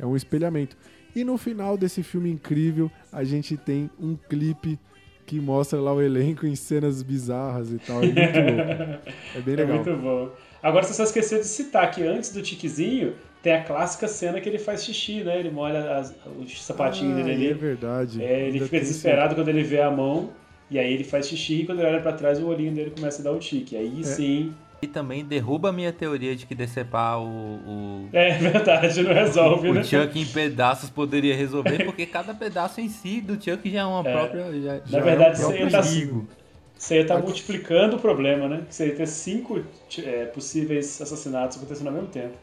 é 0.00 0.06
um 0.06 0.16
espelhamento. 0.16 0.76
E 1.14 1.24
no 1.24 1.36
final 1.36 1.76
desse 1.76 2.02
filme 2.02 2.30
incrível, 2.30 2.90
a 3.12 3.24
gente 3.24 3.56
tem 3.56 3.90
um 4.00 4.16
clipe 4.28 4.78
que 5.26 5.40
mostra 5.40 5.78
lá 5.80 5.92
o 5.92 6.00
elenco 6.00 6.46
em 6.46 6.54
cenas 6.54 7.02
bizarras 7.02 7.70
e 7.72 7.78
tal. 7.78 8.02
É 8.02 8.06
muito 8.06 8.16
louco. 8.56 9.08
É 9.36 9.40
bem 9.40 9.54
É 9.54 9.56
legal. 9.56 9.76
muito 9.76 9.96
bom. 9.96 10.30
Agora 10.62 10.84
você 10.84 10.94
só 10.94 11.04
esqueceu 11.04 11.38
de 11.38 11.46
citar 11.46 11.90
que 11.90 12.02
antes 12.02 12.32
do 12.32 12.40
tiquezinho 12.42 13.14
tem 13.42 13.52
a 13.52 13.62
clássica 13.62 14.08
cena 14.08 14.40
que 14.40 14.48
ele 14.48 14.58
faz 14.58 14.84
xixi, 14.84 15.22
né? 15.22 15.38
Ele 15.38 15.50
molha 15.50 15.96
as- 15.96 16.14
os 16.40 16.62
sapatinhos 16.64 17.12
Ah, 17.20 17.22
dele 17.22 17.30
É 17.30 17.34
ali. 17.50 17.54
verdade. 17.54 18.22
É, 18.22 18.40
ele 18.42 18.52
Ainda 18.54 18.64
fica 18.64 18.80
desesperado 18.80 19.34
quando 19.34 19.48
ele 19.48 19.62
vê 19.62 19.80
a 19.80 19.90
mão, 19.90 20.30
e 20.70 20.78
aí 20.78 20.92
ele 20.92 21.04
faz 21.04 21.28
xixi, 21.28 21.60
e 21.62 21.66
quando 21.66 21.78
ele 21.80 21.88
olha 21.88 22.00
pra 22.02 22.12
trás, 22.12 22.40
o 22.40 22.46
olhinho 22.46 22.72
dele 22.72 22.90
começa 22.90 23.20
a 23.20 23.24
dar 23.24 23.32
o 23.32 23.38
tique. 23.38 23.76
Aí 23.76 24.00
É. 24.00 24.02
sim, 24.02 24.52
E 24.80 24.86
também 24.86 25.24
derruba 25.24 25.70
a 25.70 25.72
minha 25.72 25.92
teoria 25.92 26.36
de 26.36 26.46
que 26.46 26.54
decepar 26.54 27.20
o, 27.20 27.26
o, 27.26 28.08
É 28.12 28.38
verdade, 28.38 29.02
não 29.02 29.12
resolve, 29.12 29.72
né? 29.72 29.80
o 29.80 29.84
Chuck 29.84 30.18
em 30.20 30.24
pedaços 30.26 30.88
poderia 30.88 31.34
resolver, 31.34 31.84
porque 31.84 32.06
cada 32.06 32.32
pedaço 32.32 32.80
em 32.80 32.88
si 32.88 33.20
do 33.20 33.34
Chuck 33.34 33.68
já 33.68 33.80
é 33.80 33.84
uma 33.84 34.08
É. 34.08 34.12
própria. 34.12 34.62
Já, 34.62 34.74
Na 34.74 34.86
já 34.86 35.00
verdade, 35.00 35.42
é 35.42 35.46
um 35.46 35.50
você 35.50 35.58
próprio 35.58 35.70
tá-. 35.70 36.38
Você 36.78 36.94
ia 36.94 37.02
estar 37.02 37.18
multiplicando 37.18 37.96
o 37.96 37.98
problema, 37.98 38.48
né? 38.48 38.62
Você 38.70 38.86
ia 38.86 38.94
ter 38.94 39.08
cinco 39.08 39.60
é, 39.98 40.26
possíveis 40.26 41.02
assassinatos 41.02 41.56
acontecendo 41.56 41.88
ao 41.88 41.94
mesmo 41.94 42.08
tempo. 42.08 42.34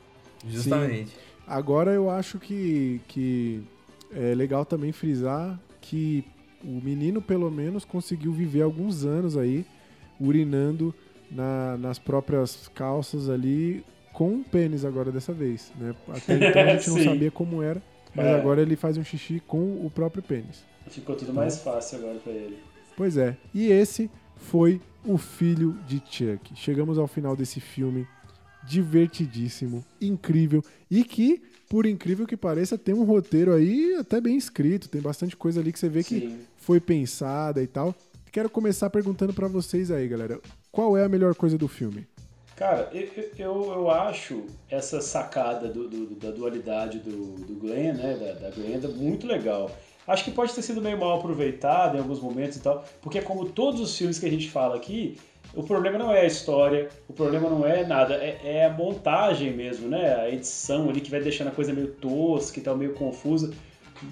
Justamente. 0.46 1.14
Agora 1.48 1.92
eu 1.92 2.10
acho 2.10 2.38
que, 2.38 3.00
que 3.08 3.64
é 4.14 4.36
legal 4.36 4.66
também 4.66 4.92
frisar 4.92 5.58
que 5.80 6.26
o 6.62 6.82
menino, 6.84 7.22
pelo 7.22 7.50
menos, 7.50 7.86
conseguiu 7.86 8.34
viver 8.34 8.62
alguns 8.64 9.06
anos 9.06 9.38
aí 9.38 9.66
urinando 10.20 10.94
na- 11.32 11.78
nas 11.78 12.00
próprias 12.00 12.68
calças 12.74 13.30
ali 13.30 13.84
com 14.14 14.30
um 14.34 14.44
pênis 14.44 14.86
agora 14.86 15.12
dessa 15.12 15.34
vez, 15.34 15.72
né? 15.80 15.94
Até 16.10 16.36
então 16.50 16.62
a 16.62 16.76
gente 16.76 16.90
não 16.92 17.04
sabia 17.04 17.32
como 17.32 17.62
era, 17.62 17.82
mas 18.14 18.26
É. 18.26 18.34
agora 18.40 18.62
ele 18.62 18.76
faz 18.76 18.98
um 18.98 19.04
xixi 19.04 19.42
com 19.46 19.86
o 19.86 19.92
próprio 19.94 20.24
pênis. 20.24 20.64
Ficou 20.88 21.16
tudo 21.16 21.34
mais 21.34 21.60
fácil 21.60 21.98
agora 22.00 22.20
pra 22.20 22.32
ele. 22.32 22.58
Pois 22.96 23.18
é, 23.18 23.36
e 23.54 23.68
esse 23.72 24.10
foi 24.38 24.80
o 25.04 25.18
filho 25.18 25.78
de 25.88 26.02
Chuck. 26.10 26.56
Chegamos 26.56 26.98
ao 26.98 27.08
final 27.08 27.36
desse 27.36 27.60
filme 27.60 28.08
divertidíssimo, 28.86 29.84
incrível 30.02 30.64
e 30.90 31.04
que, 31.04 31.42
por 31.70 31.86
incrível 31.86 32.26
que 32.26 32.38
pareça, 32.38 32.78
tem 32.78 32.94
um 32.96 33.04
roteiro 33.04 33.54
aí 33.54 33.96
até 34.00 34.22
bem 34.22 34.38
escrito, 34.38 34.88
tem 34.90 35.02
bastante 35.02 35.36
coisa 35.36 35.60
ali 35.60 35.72
que 35.74 35.80
você 35.80 35.90
vê 35.90 36.04
que 36.04 36.20
Sim. 36.22 36.40
foi 36.58 36.80
pensada 36.80 37.62
e 37.62 37.68
tal. 37.68 37.94
Quero 38.32 38.50
começar 38.50 38.90
perguntando 38.90 39.34
pra 39.34 39.48
vocês 39.48 39.90
aí, 39.92 40.08
galera. 40.08 40.40
Qual 40.76 40.98
é 40.98 41.06
a 41.06 41.10
melhor 41.10 41.34
coisa 41.36 41.58
do 41.58 41.70
filme? 41.70 42.06
Cara, 42.54 42.90
eu, 42.94 43.08
eu, 43.38 43.72
eu 43.72 43.90
acho 43.90 44.44
essa 44.70 45.00
sacada 45.00 45.70
do, 45.70 45.88
do- 45.88 46.16
da 46.16 46.32
dualidade 46.32 47.00
do, 47.00 47.36
do 47.46 47.56
Glenn, 47.56 47.94
né, 47.94 48.14
da, 48.20 48.48
da 48.48 48.50
Glenda, 48.54 48.90
muito 48.90 49.26
legal. 49.26 49.72
Acho 50.06 50.26
que 50.26 50.32
pode 50.32 50.54
ter 50.54 50.62
sido 50.62 50.82
meio 50.82 51.00
mal 51.00 51.18
aproveitado 51.18 51.96
em 51.96 52.00
alguns 52.00 52.20
momentos 52.20 52.58
e 52.58 52.60
tal, 52.62 52.84
porque 53.02 53.22
como 53.22 53.46
todos 53.48 53.80
os 53.80 53.98
filmes 53.98 54.20
que 54.20 54.26
a 54.26 54.30
gente 54.30 54.50
fala 54.50 54.76
aqui, 54.76 55.18
o 55.54 55.64
problema 55.64 55.98
não 55.98 56.12
é 56.12 56.22
a 56.22 56.26
história, 56.26 56.90
o 57.08 57.14
problema 57.14 57.50
não 57.50 57.66
é 57.66 57.86
nada, 57.86 58.16
é, 58.16 58.38
é 58.44 58.66
a 58.66 58.70
montagem 58.70 59.54
mesmo, 59.54 59.88
né, 59.88 60.14
a 60.16 60.30
edição 60.30 60.90
ali 60.90 61.00
que 61.00 61.10
vai 61.10 61.22
deixando 61.22 61.48
a 61.48 61.52
coisa 61.52 61.72
meio 61.72 61.88
tosca 61.88 62.60
e 62.60 62.62
tal, 62.62 62.76
meio 62.76 62.94
confusa. 62.96 63.54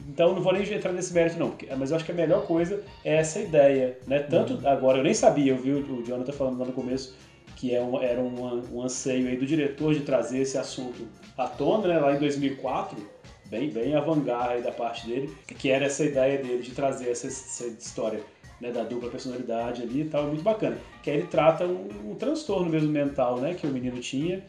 Então 0.10 0.34
não 0.34 0.42
vou 0.42 0.54
nem 0.54 0.64
entrar 0.74 0.92
nesse 0.92 1.14
mérito 1.14 1.38
não, 1.40 1.50
porque- 1.50 1.68
mas 1.76 1.90
eu 1.92 1.96
acho 1.98 2.06
que 2.06 2.12
a 2.12 2.16
melhor 2.16 2.46
coisa 2.46 2.84
é 3.04 3.16
essa 3.18 3.40
ideia, 3.40 3.98
né? 4.08 4.20
Tanto 4.20 4.66
agora, 4.68 5.00
eu 5.00 5.04
nem 5.04 5.14
sabia, 5.14 5.52
eu 5.52 5.58
vi 5.58 5.72
o 5.72 6.04
Jonathan 6.06 6.32
falando 6.32 6.60
lá 6.60 6.66
no 6.66 6.74
começo 6.74 7.16
que 7.56 7.74
é 7.74 7.82
um- 7.82 8.02
era 8.02 8.20
um, 8.22 8.62
um 8.74 8.82
anseio 8.82 9.28
aí 9.28 9.38
do 9.38 9.46
diretor 9.46 9.94
de 9.94 10.02
trazer 10.02 10.40
esse 10.40 10.58
assunto 10.58 11.08
à 11.38 11.48
tona, 11.48 11.88
né? 11.88 11.98
Lá 12.00 12.14
em 12.16 12.20
2004, 12.20 12.98
bem, 13.46 13.70
bem 13.70 13.96
avant-garde 13.96 14.54
aí 14.56 14.62
da 14.62 14.72
parte 14.72 15.08
dele, 15.08 15.34
que 15.58 15.70
era 15.70 15.86
essa 15.86 16.04
ideia 16.04 16.38
dele 16.42 16.62
de 16.62 16.72
trazer 16.72 17.10
essa, 17.10 17.28
essa 17.28 17.66
história 17.68 18.20
né, 18.62 18.72
da 18.72 18.84
dupla 18.84 19.10
personalidade 19.10 19.82
ali 19.82 20.02
e 20.02 20.06
tal, 20.06 20.28
muito 20.28 20.42
bacana. 20.44 20.78
Que 21.02 21.10
aí 21.10 21.18
ele 21.18 21.28
trata 21.28 21.66
um, 21.66 22.12
um 22.12 22.16
transtorno 22.16 22.70
mesmo 22.70 22.90
mental, 22.90 23.38
né? 23.40 23.54
Que 23.54 23.68
o 23.68 23.70
menino 23.70 24.00
tinha 24.00 24.42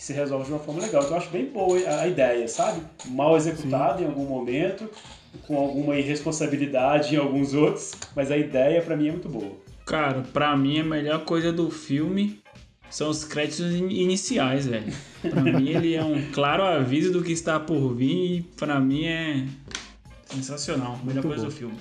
que 0.00 0.06
se 0.06 0.14
resolve 0.14 0.46
de 0.46 0.52
uma 0.52 0.58
forma 0.58 0.80
legal. 0.80 1.02
Então 1.02 1.12
eu 1.14 1.18
acho 1.18 1.28
bem 1.28 1.44
boa 1.44 1.76
a, 1.78 2.08
ideia, 2.08 2.48
sabe? 2.48 2.80
Mal 3.10 3.36
executada 3.36 4.00
em 4.00 4.06
algum 4.06 4.24
momento, 4.24 4.88
com 5.46 5.54
alguma 5.58 5.94
irresponsabilidade 5.94 7.14
em 7.14 7.18
alguns 7.18 7.52
outros, 7.52 7.92
mas 8.16 8.30
a 8.30 8.36
ideia 8.38 8.80
pra 8.80 8.96
mim 8.96 9.08
é 9.08 9.10
muito 9.10 9.28
boa. 9.28 9.52
Cara, 9.84 10.22
pra 10.32 10.56
mim 10.56 10.80
a 10.80 10.84
melhor 10.84 11.26
coisa 11.26 11.52
do 11.52 11.70
filme 11.70 12.40
são 12.88 13.10
os 13.10 13.24
créditos 13.24 13.74
in- 13.74 13.90
iniciais, 13.90 14.66
velho. 14.66 14.90
Pra 15.20 15.42
mim 15.42 15.68
ele 15.68 15.94
é 15.94 16.02
um 16.02 16.30
claro 16.32 16.62
aviso 16.62 17.12
do 17.12 17.22
que 17.22 17.32
está 17.32 17.60
por 17.60 17.94
vir 17.94 18.38
e 18.38 18.42
pra 18.56 18.80
mim 18.80 19.04
é 19.04 19.44
sensacional. 20.32 20.94
A 20.94 21.04
melhor 21.04 21.22
Muito 21.24 21.28
coisa 21.28 21.42
bom. 21.42 21.48
do 21.50 21.54
filme. 21.54 21.74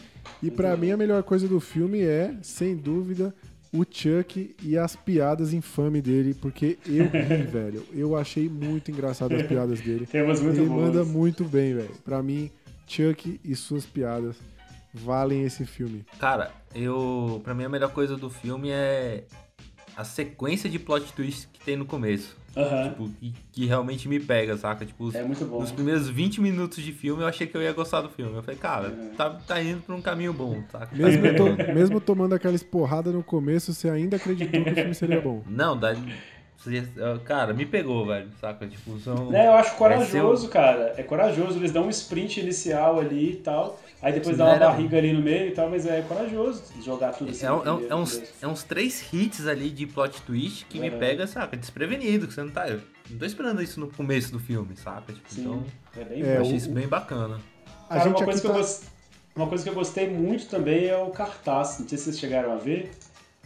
E 0.43 0.51
pra 0.51 0.75
mim 0.75 0.91
a 0.91 0.97
melhor 0.97 1.23
coisa 1.23 1.47
do 1.47 1.61
filme 1.61 2.01
é, 2.01 2.33
sem 2.41 2.75
dúvida, 2.75 3.33
o 3.71 3.83
Chuck 3.89 4.55
e 4.63 4.77
as 4.77 4.95
piadas 4.95 5.53
infames 5.53 6.01
dele, 6.01 6.33
porque 6.33 6.77
eu 6.85 7.05
ri, 7.05 7.43
velho. 7.45 7.85
Eu 7.93 8.15
achei 8.15 8.49
muito 8.49 8.89
engraçado 8.91 9.35
as 9.35 9.43
piadas 9.43 9.79
dele. 9.81 10.05
Tem 10.07 10.21
umas 10.23 10.41
muito 10.41 10.59
Ele 10.59 10.67
boas. 10.67 10.81
manda 10.87 11.05
muito 11.05 11.43
bem, 11.45 11.75
velho. 11.75 11.91
Pra 12.03 12.23
mim, 12.23 12.49
Chuck 12.87 13.39
e 13.43 13.55
suas 13.55 13.85
piadas 13.85 14.35
valem 14.93 15.43
esse 15.43 15.65
filme. 15.65 16.03
Cara, 16.19 16.51
eu. 16.73 17.41
Pra 17.43 17.53
mim 17.53 17.63
a 17.63 17.69
melhor 17.69 17.91
coisa 17.91 18.17
do 18.17 18.29
filme 18.29 18.69
é 18.71 19.23
a 19.95 20.03
sequência 20.03 20.69
de 20.69 20.79
plot 20.79 21.11
twists 21.13 21.47
que 21.51 21.63
tem 21.63 21.75
no 21.77 21.85
começo. 21.85 22.35
Aham. 22.57 22.89
Tipo, 22.89 23.09
que, 23.19 23.33
que 23.51 23.65
realmente 23.65 24.07
me 24.09 24.19
pega, 24.19 24.57
saca? 24.57 24.85
Tipo, 24.85 25.05
os, 25.05 25.15
É 25.15 25.23
muito 25.23 25.45
bom. 25.45 25.59
nos 25.59 25.71
primeiros 25.71 26.09
20 26.09 26.41
minutos 26.41 26.83
de 26.83 26.91
filme 26.91 27.21
eu 27.23 27.27
achei 27.27 27.45
que 27.47 27.55
eu 27.55 27.61
ia 27.61 27.71
gostar 27.73 28.01
do 28.01 28.09
filme. 28.09 28.35
Eu 28.35 28.43
falei, 28.43 28.59
cara, 28.59 28.87
É. 28.87 29.15
tá, 29.15 29.29
tá 29.29 29.61
indo 29.61 29.81
pra 29.81 29.95
um 29.95 30.01
caminho 30.01 30.33
bom, 30.33 30.61
saca? 30.71 30.95
Mesmo, 30.95 31.23
to- 31.35 31.55
mesmo 31.73 31.99
tomando 32.01 32.33
aquelas 32.35 32.63
porradas 32.63 33.13
no 33.13 33.23
começo, 33.23 33.73
você 33.73 33.89
ainda 33.89 34.15
acreditou 34.17 34.63
que 34.63 34.69
o 34.71 34.75
filme 34.75 34.93
seria 34.95 35.21
bom. 35.21 35.43
Não, 35.47 35.77
dá. 35.77 35.95
você- 36.57 36.83
Cara, 37.25 37.53
me 37.53 37.65
pegou, 37.65 38.05
velho, 38.05 38.27
saca? 38.41 38.67
Tipo, 38.67 38.99
são. 38.99 39.29
Né, 39.29 39.47
eu 39.47 39.53
acho 39.53 39.73
é 39.73 39.77
corajoso, 39.77 40.41
seu- 40.43 40.49
cara. 40.51 40.93
É 40.97 41.03
corajoso. 41.03 41.57
Eles 41.57 41.71
dão 41.71 41.85
um 41.85 41.89
sprint 41.89 42.39
inicial 42.41 42.99
ali 42.99 43.31
e 43.31 43.35
tal. 43.37 43.79
Aí 44.01 44.13
depois 44.13 44.37
dá 44.37 44.45
uma 44.45 44.55
era- 44.55 44.67
barriga 44.69 44.97
ali 44.97 45.11
no 45.11 45.21
meio 45.21 45.49
e 45.49 45.51
tal, 45.51 45.69
mas 45.69 45.85
é 45.85 46.01
corajoso 46.03 46.63
jogar 46.83 47.11
tudo 47.11 47.31
assim. 47.31 47.45
É, 47.45 47.51
um- 47.51 47.83
é 47.85 47.87
é 47.89 47.95
uns, 47.95 48.21
é 48.41 48.47
uns 48.47 48.63
três 48.63 49.03
hits 49.13 49.45
ali 49.45 49.69
de 49.69 49.85
plot 49.85 50.21
twist 50.21 50.65
que 50.65 50.79
me 50.79 50.87
Aham. 50.89 50.99
pega, 50.99 51.27
saca? 51.27 51.57
Desprevenido, 51.57 52.25
que 52.27 52.33
você 52.33 52.41
não 52.43 52.49
tá. 52.51 52.69
Eu 52.69 52.81
não 53.09 53.17
tô 53.17 53.25
esperando 53.25 53.61
isso 53.61 53.77
no 53.79 53.87
começo 53.91 54.31
do 54.31 54.39
filme, 54.39 54.75
saca? 54.77 55.11
Tipo, 55.11 55.29
Sim, 55.33 55.41
então. 55.41 55.63
é 55.97 56.05
bem 56.05 56.23
É, 56.23 56.37
eu 56.37 56.41
achei 56.41 56.53
o- 56.53 56.55
isso 56.55 56.69
bem 56.71 56.87
bacana. 56.87 57.39
A 57.89 57.95
Cara, 57.95 58.03
gente 58.09 58.17
uma 58.19 58.23
coisa, 58.25 58.39
que 58.41 58.47
eu 58.47 58.51
tá... 58.51 58.57
gos- 58.57 58.81
uma 59.35 59.47
coisa 59.47 59.63
que 59.65 59.69
eu 59.69 59.73
gostei 59.73 60.09
muito 60.09 60.45
também 60.45 60.85
é 60.87 60.95
o 60.97 61.09
cartaz. 61.09 61.79
Não 61.79 61.87
sei 61.89 61.97
se 61.97 62.05
vocês 62.05 62.19
chegaram 62.19 62.53
a 62.53 62.57
ver. 62.57 62.91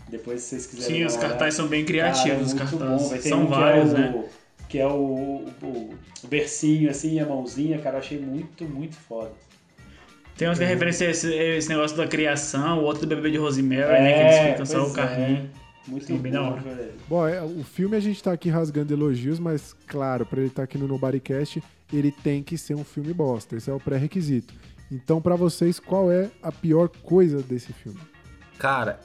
Depois, 0.07 0.41
se 0.41 0.49
vocês 0.49 0.67
quiserem. 0.67 0.98
Sim, 0.98 1.06
os 1.06 1.17
cartazes 1.17 1.56
são 1.56 1.65
bem 1.67 1.83
Cara, 1.83 1.88
criativos, 2.11 2.30
é 2.30 2.43
os 2.43 2.53
muito 2.53 2.77
cartazes. 2.77 3.01
bom. 3.03 3.09
Vai 3.09 3.19
ter 3.19 3.30
São 3.30 3.41
um 3.41 3.45
que 3.45 3.51
vários, 3.51 3.90
é 3.90 3.95
o, 3.95 3.98
né? 3.98 4.25
Que 4.69 4.80
é 4.80 4.88
o, 4.88 5.45
o, 5.61 5.93
o 6.23 6.27
bercinho, 6.27 6.90
assim, 6.91 7.19
a 7.19 7.25
mãozinha. 7.25 7.80
Cara, 7.80 7.95
eu 7.95 7.99
achei 8.01 8.19
muito, 8.19 8.65
muito 8.65 8.95
foda. 8.98 9.32
Tem 10.38 10.50
uns 10.50 10.58
que 10.58 10.66
referência 10.66 11.08
a 11.08 11.12
esse, 11.12 11.32
esse 11.34 11.70
negócio 11.70 11.95
da 11.95 12.08
criação, 12.08 12.80
o 12.80 12.84
outro 12.84 13.06
do 13.06 13.16
bebê 13.16 13.32
de 13.32 13.38
Rosemary, 13.38 13.82
É, 13.82 14.02
né? 14.02 14.14
Que 14.14 14.20
eles 14.20 14.52
ficam 14.52 14.66
só 14.66 14.88
o 14.88 14.94
carrinho. 14.94 15.50
Muito 15.88 16.06
Sim, 16.06 16.18
bem 16.18 16.32
da 16.32 16.42
bom, 16.42 16.52
hora. 16.53 16.62
velho. 16.62 16.92
Bom, 17.10 17.28
é, 17.28 17.42
o 17.44 17.64
filme 17.64 17.95
a 17.98 18.00
gente 18.00 18.24
tá 18.24 18.32
aqui 18.32 18.50
rasgando 18.50 18.94
elogios, 18.94 19.38
mas 19.38 19.76
claro, 19.86 20.26
pra 20.26 20.40
ele 20.40 20.48
estar 20.48 20.64
aqui 20.64 20.78
no 20.78 20.88
Nobodycast, 20.88 21.62
ele 21.92 22.10
tem 22.12 22.42
que 22.42 22.58
ser 22.58 22.74
um 22.74 22.84
filme 22.86 23.14
bosta. 23.14 23.56
Esse 23.58 23.70
é 23.70 23.74
o 23.74 23.80
pré-requisito. 23.80 24.53
Então, 24.92 25.22
pra 25.22 25.36
vocês, 25.36 25.80
qual 25.80 26.12
é 26.12 26.30
a 26.42 26.52
pior 26.52 26.88
coisa 26.88 27.42
desse 27.44 27.74
filme? 27.74 28.00
Cara, 28.58 29.00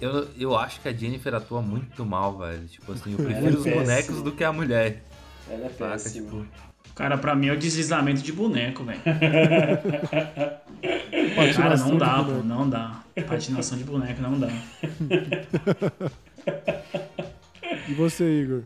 eu, 0.00 0.28
eu 0.38 0.56
acho 0.56 0.80
que 0.80 0.88
a 0.88 0.92
Jennifer 0.92 1.32
atua 1.34 1.62
muito 1.62 2.04
mal, 2.04 2.36
velho. 2.38 2.66
Tipo 2.66 2.92
assim, 2.92 3.14
eu 3.16 3.20
Ela 3.24 3.30
é 3.30 3.40
prefiro 3.40 3.58
os 3.58 3.64
bonecos 3.64 4.22
do 4.22 4.32
que 4.32 4.42
a 4.44 4.52
mulher. 4.52 5.02
Ela 5.48 5.66
é 5.66 5.68
Saca? 5.70 5.90
péssima. 5.92 6.24
Tipo, 6.26 6.46
Cara, 6.98 7.16
pra 7.16 7.32
mim 7.36 7.46
é 7.46 7.52
o 7.52 7.56
deslizamento 7.56 8.20
de 8.22 8.32
boneco, 8.32 8.82
velho. 8.82 8.98
Cara, 11.56 11.76
não 11.76 11.96
dá, 11.96 12.16
pô, 12.16 12.24
boneco. 12.24 12.44
não 12.44 12.68
dá. 12.68 13.00
Patinação 13.24 13.78
de 13.78 13.84
boneco 13.84 14.20
não 14.20 14.36
dá. 14.38 14.48
E 17.88 17.94
você, 17.94 18.24
Igor? 18.42 18.62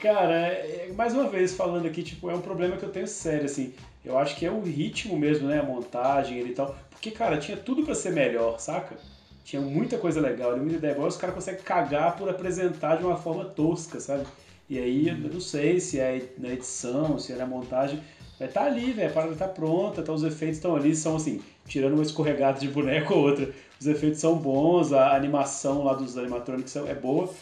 Cara, 0.00 0.34
é- 0.34 0.86
é- 0.88 0.92
mais 0.94 1.12
uma 1.12 1.28
vez 1.28 1.54
falando 1.54 1.84
aqui, 1.86 2.02
tipo, 2.02 2.30
é 2.30 2.34
um 2.34 2.40
problema 2.40 2.78
que 2.78 2.82
eu 2.82 2.88
tenho 2.88 3.06
sério, 3.06 3.44
assim. 3.44 3.74
Eu 4.02 4.16
acho 4.18 4.36
que 4.36 4.46
é 4.46 4.50
o 4.50 4.62
ritmo 4.62 5.18
mesmo, 5.18 5.46
né? 5.46 5.60
A 5.60 5.62
montagem 5.62 6.38
ele 6.38 6.52
e 6.52 6.54
tal. 6.54 6.74
Porque, 6.90 7.10
cara, 7.10 7.36
tinha 7.36 7.58
tudo 7.58 7.82
pra 7.82 7.94
ser 7.94 8.10
melhor, 8.12 8.58
saca? 8.58 8.96
Tinha 9.44 9.60
muita 9.60 9.98
coisa 9.98 10.18
legal, 10.18 10.56
muita 10.56 10.76
ideia 10.76 10.94
boa. 10.94 11.08
Os 11.08 11.16
caras 11.18 11.34
conseguem 11.34 11.60
cagar 11.62 12.16
por 12.16 12.26
apresentar 12.30 12.96
de 12.96 13.04
uma 13.04 13.16
forma 13.18 13.44
tosca, 13.44 14.00
sabe? 14.00 14.24
E 14.68 14.78
aí, 14.78 15.08
eu 15.08 15.16
não 15.16 15.40
sei 15.40 15.78
se 15.78 16.00
é 16.00 16.22
na 16.38 16.52
edição, 16.52 17.18
se 17.18 17.32
é 17.32 17.36
na 17.36 17.46
montagem. 17.46 18.00
Mas 18.38 18.52
tá 18.52 18.64
ali, 18.64 18.92
velho. 18.92 19.08
A 19.08 19.12
parada 19.12 19.34
tá 19.36 19.48
pronta, 19.48 20.02
tá, 20.02 20.12
os 20.12 20.22
efeitos 20.22 20.58
estão 20.58 20.74
ali, 20.76 20.94
são 20.94 21.16
assim, 21.16 21.40
tirando 21.66 21.94
uma 21.94 22.02
escorregada 22.02 22.58
de 22.58 22.68
boneco 22.68 23.14
ou 23.14 23.28
outra. 23.28 23.50
Os 23.80 23.86
efeitos 23.86 24.20
são 24.20 24.36
bons, 24.36 24.92
a 24.92 25.14
animação 25.14 25.84
lá 25.84 25.94
dos 25.94 26.18
animatrônicos 26.18 26.74
é 26.76 26.94
boa. 26.94 27.32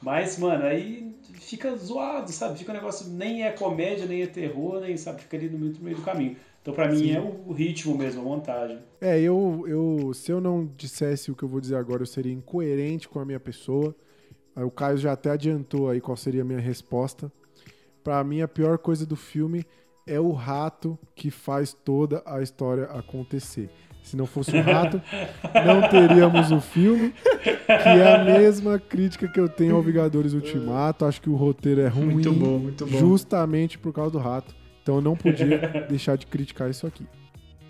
Mas, 0.00 0.38
mano, 0.38 0.64
aí 0.64 1.12
fica 1.34 1.74
zoado, 1.76 2.30
sabe? 2.30 2.58
Fica 2.58 2.70
um 2.72 2.74
negócio, 2.74 3.10
nem 3.10 3.44
é 3.44 3.50
comédia, 3.50 4.06
nem 4.06 4.22
é 4.22 4.26
terror, 4.26 4.80
nem, 4.80 4.96
sabe? 4.96 5.22
Fica 5.22 5.36
ali 5.36 5.48
no 5.48 5.58
meio, 5.58 5.72
no 5.72 5.84
meio 5.84 5.96
do 5.96 6.02
caminho. 6.02 6.36
Então, 6.62 6.74
pra 6.74 6.88
mim, 6.88 6.98
Sim. 6.98 7.16
é 7.16 7.20
o 7.20 7.52
ritmo 7.52 7.96
mesmo, 7.96 8.20
a 8.20 8.24
montagem. 8.24 8.78
É, 9.00 9.18
eu, 9.18 9.64
eu. 9.66 10.12
Se 10.12 10.30
eu 10.30 10.40
não 10.40 10.70
dissesse 10.76 11.30
o 11.30 11.34
que 11.34 11.42
eu 11.42 11.48
vou 11.48 11.60
dizer 11.60 11.76
agora, 11.76 12.02
eu 12.02 12.06
seria 12.06 12.32
incoerente 12.32 13.08
com 13.08 13.18
a 13.18 13.24
minha 13.24 13.40
pessoa. 13.40 13.94
Aí 14.58 14.64
O 14.64 14.72
Caio 14.72 14.98
já 14.98 15.12
até 15.12 15.30
adiantou 15.30 15.88
aí 15.88 16.00
qual 16.00 16.16
seria 16.16 16.42
a 16.42 16.44
minha 16.44 16.58
resposta. 16.58 17.30
Pra 18.02 18.24
mim, 18.24 18.40
a 18.40 18.48
pior 18.48 18.76
coisa 18.76 19.06
do 19.06 19.14
filme 19.14 19.64
é 20.04 20.18
o 20.18 20.32
rato 20.32 20.98
que 21.14 21.30
faz 21.30 21.72
toda 21.72 22.24
a 22.26 22.42
história 22.42 22.86
acontecer. 22.86 23.70
Se 24.02 24.16
não 24.16 24.26
fosse 24.26 24.56
o 24.56 24.60
rato, 24.60 25.00
não 25.64 25.88
teríamos 25.88 26.50
o 26.50 26.60
filme, 26.60 27.14
que 27.44 27.70
é 27.70 28.16
a 28.16 28.24
mesma 28.24 28.80
crítica 28.80 29.28
que 29.28 29.38
eu 29.38 29.48
tenho 29.48 29.76
ao 29.76 29.82
Vingadores 29.82 30.32
Ultimato. 30.32 31.04
Acho 31.04 31.20
que 31.20 31.30
o 31.30 31.36
roteiro 31.36 31.80
é 31.80 31.86
ruim 31.86 32.14
Muito 32.14 32.32
bom, 32.32 32.58
muito 32.58 32.84
bom. 32.84 32.98
justamente 32.98 33.78
por 33.78 33.92
causa 33.92 34.10
do 34.10 34.18
rato. 34.18 34.56
Então 34.82 34.96
eu 34.96 35.02
não 35.02 35.14
podia 35.14 35.58
deixar 35.88 36.16
de 36.16 36.26
criticar 36.26 36.68
isso 36.68 36.84
aqui. 36.84 37.06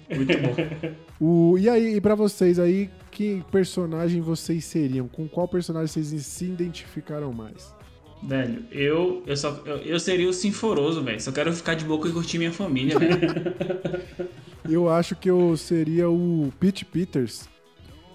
Muito 0.09 0.33
bom. 0.39 0.95
O, 1.21 1.59
e 1.59 1.69
aí, 1.69 1.97
e 1.97 2.01
pra 2.01 2.15
vocês 2.15 2.59
aí, 2.59 2.89
que 3.19 3.43
personagem 3.51 4.21
vocês 4.21 4.65
seriam? 4.65 5.09
Com 5.09 5.29
qual 5.29 5.49
personagem 5.49 5.89
vocês 5.89 6.25
se 6.25 6.45
identificaram 6.45 7.33
mais? 7.33 7.75
Velho, 8.23 8.65
eu, 8.71 9.25
eu, 9.27 9.37
só, 9.37 9.61
eu, 9.67 9.79
eu 9.79 9.99
seria 9.99 10.29
o 10.29 10.33
Sinforoso, 10.33 11.03
velho. 11.03 11.21
Só 11.21 11.33
quero 11.33 11.53
ficar 11.53 11.75
de 11.75 11.85
boca 11.85 12.09
e 12.09 12.13
curtir 12.13 12.39
minha 12.39 12.53
família, 12.53 12.97
velho. 12.97 13.19
Eu 14.71 14.87
acho 14.91 15.17
que 15.17 15.31
eu 15.31 15.57
seria 15.57 16.11
o 16.11 16.53
Pete 16.61 16.85
Peters, 16.85 17.49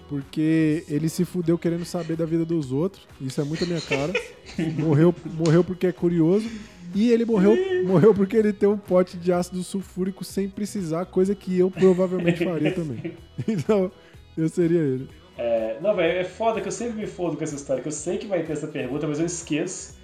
porque 0.07 0.83
ele 0.87 1.09
se 1.09 1.25
fudeu 1.25 1.57
querendo 1.57 1.83
saber 1.83 2.15
da 2.15 2.25
vida 2.25 2.45
dos 2.45 2.71
outros. 2.71 3.07
Isso 3.19 3.41
é 3.41 3.43
muito 3.43 3.63
a 3.63 3.67
minha 3.67 3.81
cara. 3.81 4.13
morreu, 4.77 5.15
morreu 5.33 5.63
porque 5.63 5.87
é 5.87 5.91
curioso. 5.91 6.47
E 6.93 7.09
ele 7.09 7.25
morreu, 7.25 7.57
morreu 7.87 8.13
porque 8.13 8.37
ele 8.37 8.53
tem 8.53 8.69
um 8.69 8.77
pote 8.77 9.17
de 9.17 9.33
ácido 9.33 9.63
sulfúrico 9.63 10.23
sem 10.23 10.47
precisar, 10.47 11.05
coisa 11.05 11.33
que 11.33 11.57
eu 11.57 11.71
provavelmente 11.71 12.43
faria 12.43 12.71
também. 12.71 13.13
Então, 13.47 13.91
eu 14.37 14.49
seria 14.49 14.79
ele. 14.79 15.09
É, 15.37 15.77
não, 15.81 15.95
velho, 15.95 16.19
é 16.19 16.23
foda 16.23 16.61
que 16.61 16.67
eu 16.67 16.71
sempre 16.71 16.95
me 16.95 17.07
fodo 17.07 17.35
com 17.35 17.43
essa 17.43 17.55
história, 17.55 17.81
que 17.81 17.87
eu 17.87 17.93
sei 17.93 18.17
que 18.17 18.27
vai 18.27 18.43
ter 18.43 18.53
essa 18.53 18.67
pergunta, 18.67 19.07
mas 19.07 19.19
eu 19.19 19.25
esqueço. 19.25 19.95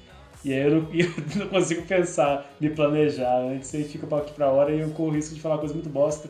E 0.44 0.54
aí 0.54 0.62
eu 0.62 0.72
não, 0.72 0.88
eu 0.94 1.10
não 1.36 1.48
consigo 1.48 1.84
pensar, 1.84 2.50
me 2.60 2.70
planejar 2.70 3.40
antes, 3.42 3.74
aí 3.76 3.84
fica 3.84 4.16
aqui 4.16 4.34
pra 4.34 4.50
hora 4.50 4.72
e 4.72 4.80
eu 4.80 4.90
corro 4.90 5.12
risco 5.12 5.36
de 5.36 5.42
falar 5.42 5.58
coisa 5.58 5.74
muito 5.74 5.90
bosta. 5.90 6.30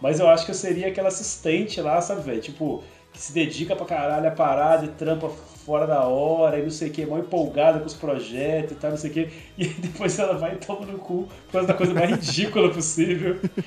Mas 0.00 0.18
eu 0.18 0.28
acho 0.28 0.44
que 0.46 0.50
eu 0.50 0.54
seria 0.54 0.88
aquela 0.88 1.08
assistente 1.08 1.80
lá, 1.80 2.00
sabe, 2.00 2.22
velho? 2.22 2.40
Tipo, 2.40 2.82
que 3.12 3.20
se 3.20 3.32
dedica 3.32 3.76
pra 3.76 3.84
caralho 3.84 4.28
a 4.28 4.30
parada 4.30 4.86
e 4.86 4.88
trampa 4.88 5.28
fora 5.28 5.86
da 5.86 6.04
hora 6.04 6.58
e 6.58 6.62
não 6.62 6.70
sei 6.70 6.88
o 6.88 6.92
que, 6.92 7.04
mal 7.04 7.18
empolgada 7.18 7.78
com 7.78 7.86
os 7.86 7.94
projetos 7.94 8.72
e 8.72 8.74
tal, 8.76 8.90
não 8.90 8.98
sei 8.98 9.10
o 9.10 9.12
que. 9.12 9.28
E 9.58 9.66
depois 9.66 10.18
ela 10.18 10.38
vai 10.38 10.54
e 10.54 10.56
toma 10.56 10.86
no 10.86 10.98
cu 10.98 11.28
por 11.46 11.52
causa 11.52 11.68
da 11.68 11.74
coisa 11.74 11.92
mais 11.92 12.10
ridícula 12.16 12.70
possível. 12.70 13.36
Eu 13.42 13.62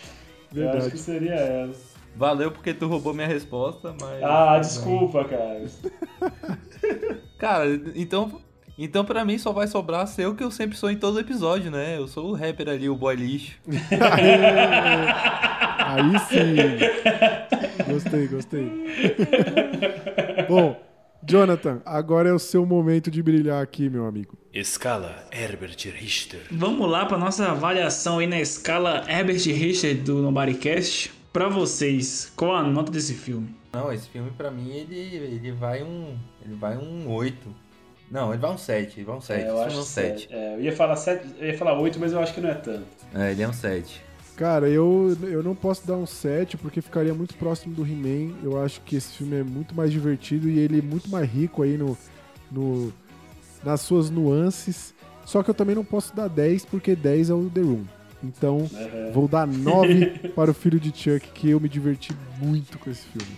Verdade. 0.51 0.77
acho 0.77 0.91
que 0.91 0.97
seria 0.97 1.35
ela. 1.35 1.73
Valeu 2.15 2.51
porque 2.51 2.73
tu 2.73 2.87
roubou 2.87 3.13
minha 3.13 3.27
resposta, 3.27 3.95
mas. 3.99 4.23
Ah, 4.23 4.59
desculpa, 4.59 5.25
cara. 5.25 5.63
Cara, 7.39 7.65
então. 7.95 8.39
Então 8.77 9.05
pra 9.05 9.23
mim 9.23 9.37
só 9.37 9.51
vai 9.51 9.67
sobrar 9.67 10.07
ser 10.07 10.27
o 10.27 10.33
que 10.33 10.43
eu 10.43 10.49
sempre 10.49 10.75
sou 10.75 10.89
em 10.89 10.97
todo 10.97 11.19
episódio, 11.19 11.69
né? 11.69 11.95
Eu 11.97 12.07
sou 12.07 12.31
o 12.31 12.33
rapper 12.33 12.69
ali, 12.69 12.89
o 12.89 12.95
boy 12.95 13.15
lixo. 13.15 13.59
Aí 15.77 16.19
sim. 16.27 16.55
Gostei, 17.91 18.27
gostei. 18.27 18.71
Bom, 20.49 20.75
Jonathan, 21.25 21.81
agora 21.85 22.29
é 22.29 22.33
o 22.33 22.39
seu 22.39 22.65
momento 22.65 23.11
de 23.11 23.21
brilhar 23.21 23.61
aqui, 23.61 23.89
meu 23.89 24.05
amigo. 24.05 24.37
Escala 24.51 25.23
Herbert 25.31 25.77
Richter. 25.95 26.41
Vamos 26.51 26.89
lá 26.89 27.05
pra 27.05 27.17
nossa 27.17 27.51
avaliação 27.51 28.19
aí 28.19 28.27
na 28.27 28.39
escala 28.39 29.03
Herbert 29.07 29.43
Richter 29.45 29.95
do 29.97 30.21
Nobodycast. 30.21 31.11
Pra 31.33 31.49
vocês, 31.49 32.31
qual 32.35 32.55
a 32.55 32.61
nota 32.61 32.91
desse 32.91 33.15
filme? 33.15 33.55
Não, 33.73 33.91
esse 33.91 34.07
filme 34.07 34.29
pra 34.37 34.51
mim 34.51 34.69
ele, 34.69 34.95
ele 34.95 35.51
vai 35.51 35.81
um. 35.81 36.15
Ele 36.45 36.53
vai 36.53 36.77
um 36.77 37.11
8. 37.11 37.35
Não, 38.11 38.31
ele 38.31 38.39
vai 38.39 38.51
um 38.51 38.57
7. 38.57 38.99
Ele 38.99 39.05
vai 39.05 39.15
um 39.15 39.21
7. 39.21 39.43
É, 39.43 39.49
eu 39.49 39.59
acho 39.59 39.75
é 39.75 39.79
um 39.79 39.83
sete. 39.83 40.21
7. 40.21 40.33
É, 40.33 40.53
eu 40.53 40.61
ia 40.61 40.75
falar 40.75 40.95
sete, 40.95 41.27
eu 41.39 41.47
ia 41.47 41.57
falar 41.57 41.79
8, 41.79 41.99
mas 41.99 42.13
eu 42.13 42.19
acho 42.19 42.35
que 42.35 42.39
não 42.39 42.49
é 42.49 42.53
tanto. 42.53 42.85
É, 43.15 43.31
ele 43.31 43.41
é 43.41 43.49
um 43.49 43.53
7. 43.53 43.99
Cara, 44.35 44.69
eu, 44.69 45.17
eu 45.23 45.41
não 45.41 45.55
posso 45.55 45.87
dar 45.87 45.95
um 45.95 46.05
7 46.05 46.55
porque 46.57 46.81
ficaria 46.81 47.15
muito 47.15 47.33
próximo 47.33 47.73
do 47.73 47.83
He-Man. 47.83 48.35
Eu 48.43 48.63
acho 48.63 48.81
que 48.81 48.95
esse 48.95 49.17
filme 49.17 49.39
é 49.39 49.43
muito 49.43 49.73
mais 49.73 49.91
divertido 49.91 50.47
e 50.47 50.59
ele 50.59 50.77
é 50.77 50.81
muito 50.83 51.09
mais 51.09 51.27
rico 51.27 51.63
aí 51.63 51.79
no, 51.79 51.97
no, 52.51 52.93
nas 53.63 53.81
suas 53.81 54.11
nuances. 54.11 54.93
Só 55.25 55.41
que 55.41 55.49
eu 55.49 55.55
também 55.55 55.73
não 55.75 55.83
posso 55.83 56.15
dar 56.15 56.27
10 56.27 56.65
porque 56.65 56.95
10 56.95 57.31
é 57.31 57.33
o 57.33 57.49
The 57.49 57.61
Room. 57.61 57.85
Então, 58.23 58.57
Uhum. 58.59 59.11
vou 59.13 59.27
dar 59.27 59.45
9 59.45 60.05
para 60.35 60.49
o 60.49 60.53
filho 60.53 60.79
de 60.79 60.87
Chuck, 60.97 61.27
que 61.33 61.49
eu 61.49 61.59
me 61.59 61.67
diverti 61.67 62.11
muito 62.39 62.79
com 62.79 62.89
esse 62.89 63.05
filme. 63.07 63.35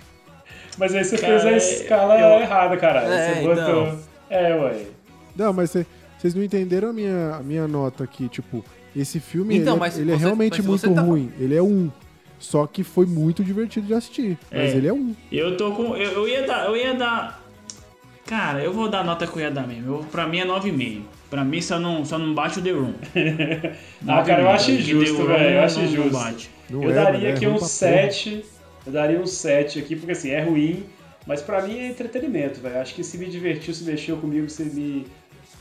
Mas 0.78 0.94
aí 0.94 1.04
você 1.04 1.18
Cara, 1.18 1.40
fez 1.40 1.46
a 1.46 1.58
escala 1.58 2.20
eu- 2.20 2.42
errada, 2.42 2.78
caralho. 2.78 3.08
É, 3.12 3.34
você 3.36 3.42
botou. 3.42 3.88
então. 3.88 4.00
É, 4.30 4.56
ué. 4.56 4.86
Não, 5.36 5.52
mas 5.54 5.72
cê- 5.72 5.86
vocês 6.18 6.34
não 6.36 6.44
entenderam 6.44 6.90
a 6.90 6.94
minha, 6.94 7.36
a 7.36 7.40
minha 7.44 7.68
nota 7.68 8.04
aqui. 8.04 8.28
Tipo, 8.30 8.64
esse 8.96 9.20
filme 9.20 9.58
Então, 9.58 9.74
ele, 9.74 9.78
é- 9.78 9.80
mas 9.80 9.98
ele 9.98 10.12
é 10.12 10.16
você- 10.16 10.24
realmente 10.24 10.58
mas 10.62 10.66
muito 10.68 10.94
tá- 10.94 11.02
ruim. 11.02 11.32
Ele 11.40 11.56
é 11.56 11.62
um. 11.64 11.90
Só 12.38 12.68
que 12.68 12.84
foi 12.84 13.06
muito 13.06 13.44
divertido 13.44 13.88
de 13.88 13.94
assistir. 13.94 14.38
Mas 14.52 14.74
É. 14.74 14.78
ele 14.78 14.88
é 14.88 14.94
um. 14.94 15.16
Eu 15.32 15.56
tô 15.58 15.72
com. 15.72 15.96
Eu, 15.96 16.12
eu 16.12 16.28
ia 16.28 16.46
dar. 16.46 16.66
Eu 16.66 16.76
ia 16.76 16.94
dar. 16.94 17.42
Cara, 18.26 18.62
eu 18.64 18.74
vou 18.74 18.90
dar 18.90 19.00
a 19.00 19.04
nota 19.04 19.26
que 19.26 19.36
eu 19.38 19.42
ia 19.42 19.52
dar 19.52 19.66
mesmo. 19.68 19.96
Eu, 19.96 20.04
pra 20.12 20.28
mim 20.28 20.40
é 20.40 20.46
9,5. 20.46 21.04
Pra 21.30 21.44
mim 21.44 21.62
só 21.62 21.80
não, 21.80 22.06
só 22.06 22.18
não 22.18 22.34
bate 22.34 22.60
o 22.60 22.62
The 22.62 22.72
Room. 22.72 22.94
Ah, 24.08 24.24
cara, 24.24 24.42
eu 24.44 24.50
acho 24.50 24.72
9,5, 24.72 24.76
porque 24.78 24.92
injusto, 24.92 25.16
The 25.16 25.22
Room 25.22 25.28
velho. 25.28 25.56
Eu 25.56 25.62
acho 25.64 25.76
não- 25.80 25.84
não 25.86 25.92
injusto. 25.92 26.12
bate. 26.12 26.50
Não 26.70 26.84
eu 26.84 26.90
é, 26.92 26.94
daria 26.94 27.14
mano, 27.14 27.26
é 27.26 27.32
aqui 27.34 27.48
um 27.48 27.58
pra 27.58 27.68
7. 27.68 28.46
Eu 28.86 28.92
daria 28.94 29.20
um 29.20 29.26
7 29.26 29.80
aqui, 29.80 29.96
porque 29.96 30.12
assim, 30.12 30.30
é 30.30 30.42
ruim, 30.44 30.84
mas 31.26 31.42
pra 31.42 31.62
mim 31.64 31.80
é 31.80 31.88
entretenimento, 31.88 32.60
velho. 32.62 32.80
Acho 32.80 32.94
que 32.94 33.04
se 33.04 33.18
me 33.18 33.26
divertiu, 33.26 33.74
se 33.74 33.84
mexeu 33.84 34.18
comigo, 34.18 34.48
se 34.50 34.64
me 34.64 35.06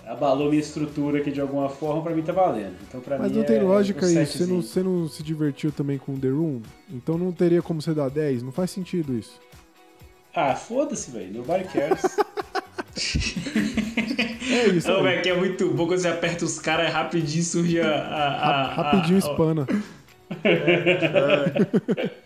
abalou 0.07 0.51
minha 0.51 0.61
estrutura 0.61 1.19
aqui 1.21 1.31
de 1.31 1.41
alguma 1.41 1.71
forma, 1.71 2.03
pra 2.03 2.15
mim 2.15 2.21
tá 2.23 2.33
valendo. 2.33 2.75
Então 2.87 3.01
pra 3.01 3.17
Mas 3.19 3.33
mim 3.33 3.39
não 3.39 3.45
tem 3.45 3.57
é 3.57 3.63
lógica 3.63 4.05
um 4.05 4.09
isso. 4.23 4.39
Você 4.39 4.47
não, 4.47 4.61
você 4.63 4.83
não 4.83 5.09
se 5.09 5.23
divertiu 5.23 5.73
também 5.73 5.97
com 5.97 6.19
The 6.19 6.29
Room? 6.29 6.61
Então 6.91 7.17
não 7.17 7.33
teria 7.33 7.63
como 7.63 7.81
você 7.81 7.95
dar 7.95 8.11
10? 8.11 8.43
Não 8.43 8.53
faz 8.53 8.71
sentido 8.71 9.17
isso. 9.19 9.41
Ah, 10.35 10.55
foda-se, 10.55 11.11
velho. 11.11 11.33
Nobody 11.33 11.65
cares. 11.65 12.03
É 14.57 14.67
isso. 14.69 14.89
Não, 14.89 15.03
velho, 15.03 15.23
que 15.23 15.29
é 15.29 15.37
muito 15.37 15.69
bom 15.71 15.87
quando 15.87 15.99
você 16.01 16.09
aperta 16.09 16.45
os 16.45 16.59
caras 16.59 16.93
rapidinho 16.93 17.43
surge 17.45 17.81
a. 17.81 17.87
a- 17.89 17.91
a- 17.91 18.67
Ra- 18.75 18.83
Rapidinho 18.83 19.17
a- 19.17 19.19
espana. 19.19 19.67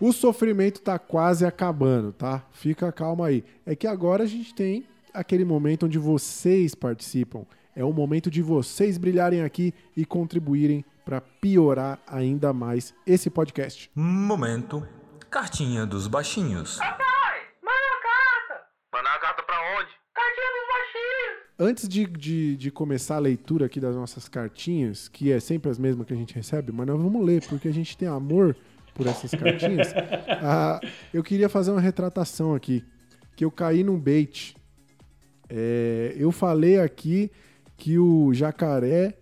O 0.00 0.12
sofrimento 0.12 0.80
tá 0.80 0.98
quase 0.98 1.46
acabando, 1.46 2.12
tá? 2.12 2.42
Fica 2.50 2.90
calma 2.90 3.26
aí. 3.28 3.44
É 3.64 3.76
que 3.76 3.86
agora 3.86 4.24
a 4.24 4.26
gente 4.26 4.52
tem 4.54 4.84
aquele 5.14 5.44
momento 5.44 5.86
onde 5.86 5.98
vocês 5.98 6.74
participam. 6.74 7.44
É 7.74 7.84
o 7.84 7.92
momento 7.92 8.30
de 8.30 8.42
vocês 8.42 8.98
brilharem 8.98 9.42
aqui 9.42 9.72
e 9.96 10.04
contribuírem 10.04 10.84
para 11.04 11.20
piorar 11.20 12.00
ainda 12.06 12.52
mais 12.52 12.92
esse 13.06 13.30
podcast. 13.30 13.90
Momento. 13.94 14.86
Cartinha 15.30 15.86
dos 15.86 16.06
baixinhos. 16.08 16.78
Antes 21.58 21.88
de, 21.88 22.06
de, 22.06 22.56
de 22.56 22.70
começar 22.70 23.16
a 23.16 23.20
leitura 23.20 23.66
aqui 23.66 23.80
das 23.80 23.96
nossas 23.96 24.28
cartinhas, 24.28 25.08
que 25.08 25.32
é 25.32 25.40
sempre 25.40 25.70
as 25.70 25.78
mesmas 25.78 26.06
que 26.06 26.12
a 26.12 26.16
gente 26.16 26.34
recebe, 26.34 26.72
mas 26.72 26.86
nós 26.86 27.00
vamos 27.00 27.24
ler, 27.24 27.42
porque 27.48 27.68
a 27.68 27.72
gente 27.72 27.96
tem 27.96 28.08
amor 28.08 28.54
por 28.94 29.06
essas 29.06 29.30
cartinhas. 29.30 29.92
ah, 30.42 30.80
eu 31.12 31.22
queria 31.22 31.48
fazer 31.48 31.70
uma 31.70 31.80
retratação 31.80 32.54
aqui, 32.54 32.84
que 33.34 33.44
eu 33.44 33.50
caí 33.50 33.82
num 33.82 33.98
bait. 33.98 34.56
É, 35.48 36.14
eu 36.16 36.32
falei 36.32 36.78
aqui 36.78 37.30
que 37.76 37.98
o 37.98 38.32
jacaré 38.34 39.14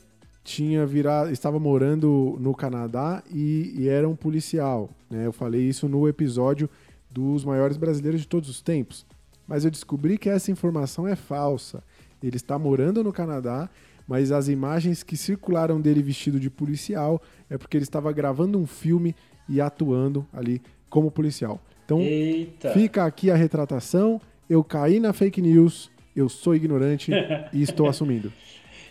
tinha 0.43 0.85
virado, 0.85 1.31
estava 1.31 1.59
morando 1.59 2.37
no 2.41 2.55
Canadá 2.55 3.23
e, 3.31 3.75
e 3.77 3.89
era 3.89 4.09
um 4.09 4.17
policial. 4.17 4.91
Né? 5.09 5.27
Eu 5.27 5.33
falei 5.33 5.63
isso 5.63 5.89
no 5.89 6.09
episódio 6.09 6.69
dos 7.11 7.45
maiores 7.45 7.77
brasileiros 7.77 8.21
de 8.21 8.29
todos 8.29 8.49
os 8.49 8.61
tempos. 8.61 9.07
Mas 9.51 9.65
eu 9.65 9.71
descobri 9.73 10.17
que 10.17 10.31
essa 10.31 10.53
informação 10.53 11.09
é 11.09 11.17
falsa. 11.17 11.83
Ele 12.23 12.37
está 12.37 12.57
morando 12.57 13.03
no 13.03 13.13
Canadá, 13.13 13.69
mas 14.07 14.31
as 14.31 14.47
imagens 14.47 15.03
que 15.03 15.17
circularam 15.17 15.81
dele 15.81 16.05
vestido 16.05 16.39
de 16.39 16.49
policial 16.49 17.21
é 17.51 17.59
porque 17.59 17.77
ele 17.77 17.83
estava 17.83 18.13
gravando 18.13 18.61
um 18.61 18.65
filme 18.65 19.13
e 19.49 19.61
atuando 19.61 20.25
ali 20.33 20.63
como 20.89 21.11
policial. 21.11 21.61
Então, 21.85 21.99
Eita. 21.99 22.71
fica 22.71 23.05
aqui 23.05 23.29
a 23.29 23.35
retratação. 23.35 24.21
Eu 24.49 24.63
caí 24.63 25.01
na 25.01 25.13
fake 25.13 25.43
news, 25.43 25.91
eu 26.15 26.29
sou 26.29 26.55
ignorante 26.55 27.11
e 27.53 27.61
estou 27.61 27.89
assumindo. 27.89 28.33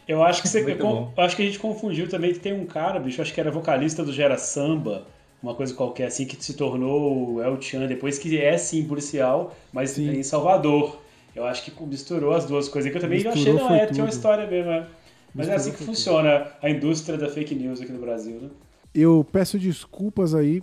Eu 0.05 0.21
acho 0.21 0.41
que 0.41 0.49
você, 0.49 0.59
eu 0.69 1.13
acho 1.15 1.37
que 1.37 1.41
a 1.41 1.45
gente 1.45 1.59
confundiu 1.59 2.09
também 2.09 2.33
que 2.33 2.39
tem 2.39 2.51
um 2.51 2.65
cara, 2.65 2.99
bicho, 2.99 3.21
acho 3.21 3.33
que 3.33 3.39
era 3.39 3.49
vocalista 3.49 4.03
do 4.03 4.11
Gera 4.11 4.37
Samba, 4.37 5.07
uma 5.41 5.55
coisa 5.55 5.73
qualquer 5.73 6.07
assim, 6.07 6.25
que 6.25 6.43
se 6.43 6.53
tornou 6.53 7.35
o 7.35 7.41
El 7.41 7.61
Chan 7.61 7.87
depois, 7.87 8.17
que 8.19 8.37
é 8.37 8.57
sim 8.57 8.83
policial, 8.85 9.55
mas 9.71 9.91
Sim. 9.91 10.09
em 10.11 10.23
Salvador. 10.23 10.99
Eu 11.35 11.45
acho 11.45 11.63
que 11.63 11.83
misturou 11.83 12.33
as 12.33 12.45
duas 12.45 12.67
coisas, 12.67 12.91
que 12.91 12.97
eu 12.97 13.01
também 13.01 13.23
Misturou 13.23 13.41
achei, 13.41 13.53
não, 13.53 13.75
é, 13.75 13.85
tinha 13.85 14.03
uma 14.03 14.09
tudo. 14.09 14.15
história 14.15 14.47
mesmo, 14.47 14.71
é. 14.71 14.87
Mas 15.33 15.47
é 15.47 15.51
Misturou 15.51 15.55
assim 15.55 15.71
que 15.71 15.83
funciona 15.83 16.47
a 16.61 16.69
indústria 16.69 17.17
da 17.17 17.29
fake 17.29 17.55
news 17.55 17.79
aqui 17.81 17.91
no 17.91 17.99
Brasil, 17.99 18.39
né? 18.41 18.49
Eu 18.93 19.25
peço 19.31 19.57
desculpas 19.59 20.33
aí 20.33 20.61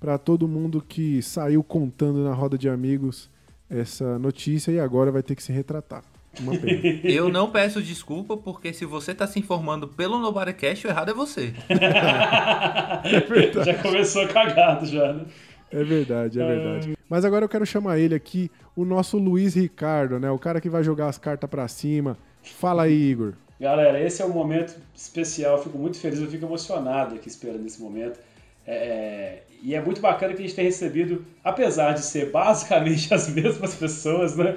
para 0.00 0.18
todo 0.18 0.48
mundo 0.48 0.82
que 0.86 1.22
saiu 1.22 1.62
contando 1.62 2.24
na 2.24 2.32
roda 2.32 2.56
de 2.56 2.68
amigos 2.68 3.30
essa 3.68 4.18
notícia 4.18 4.72
e 4.72 4.80
agora 4.80 5.12
vai 5.12 5.22
ter 5.22 5.34
que 5.34 5.42
se 5.42 5.52
retratar. 5.52 6.02
Uma 6.40 6.56
pena. 6.56 7.00
Eu 7.04 7.28
não 7.28 7.50
peço 7.50 7.82
desculpa, 7.82 8.36
porque 8.36 8.72
se 8.72 8.84
você 8.84 9.14
tá 9.14 9.26
se 9.26 9.38
informando 9.38 9.88
pelo 9.88 10.18
Nobodycast, 10.18 10.86
o 10.86 10.90
errado 10.90 11.10
é 11.10 11.14
você. 11.14 11.54
já 13.64 13.74
começou 13.82 14.26
cagado 14.28 14.86
já, 14.86 15.12
né? 15.12 15.24
É 15.70 15.82
verdade, 15.82 16.40
é 16.40 16.46
verdade. 16.46 16.98
Mas 17.08 17.24
agora 17.24 17.44
eu 17.44 17.48
quero 17.48 17.66
chamar 17.66 17.98
ele 17.98 18.14
aqui, 18.14 18.50
o 18.74 18.84
nosso 18.84 19.18
Luiz 19.18 19.54
Ricardo, 19.54 20.18
né? 20.18 20.30
O 20.30 20.38
cara 20.38 20.60
que 20.60 20.70
vai 20.70 20.82
jogar 20.82 21.08
as 21.08 21.18
cartas 21.18 21.48
pra 21.48 21.66
cima. 21.68 22.16
Fala 22.42 22.84
aí, 22.84 23.10
Igor. 23.10 23.34
Galera, 23.58 24.00
esse 24.00 24.20
é 24.20 24.24
um 24.24 24.32
momento 24.32 24.76
especial, 24.94 25.56
eu 25.56 25.62
fico 25.62 25.78
muito 25.78 25.98
feliz, 25.98 26.20
eu 26.20 26.30
fico 26.30 26.44
emocionado 26.44 27.14
aqui 27.14 27.28
esperando 27.28 27.66
esse 27.66 27.80
momento. 27.80 28.18
É, 28.66 28.74
é, 28.74 29.42
e 29.62 29.74
é 29.74 29.80
muito 29.80 30.00
bacana 30.00 30.34
que 30.34 30.40
a 30.42 30.46
gente 30.46 30.54
tenha 30.54 30.68
recebido, 30.68 31.24
apesar 31.42 31.92
de 31.92 32.02
ser 32.02 32.30
basicamente 32.30 33.12
as 33.14 33.28
mesmas 33.28 33.74
pessoas, 33.74 34.36
né? 34.36 34.56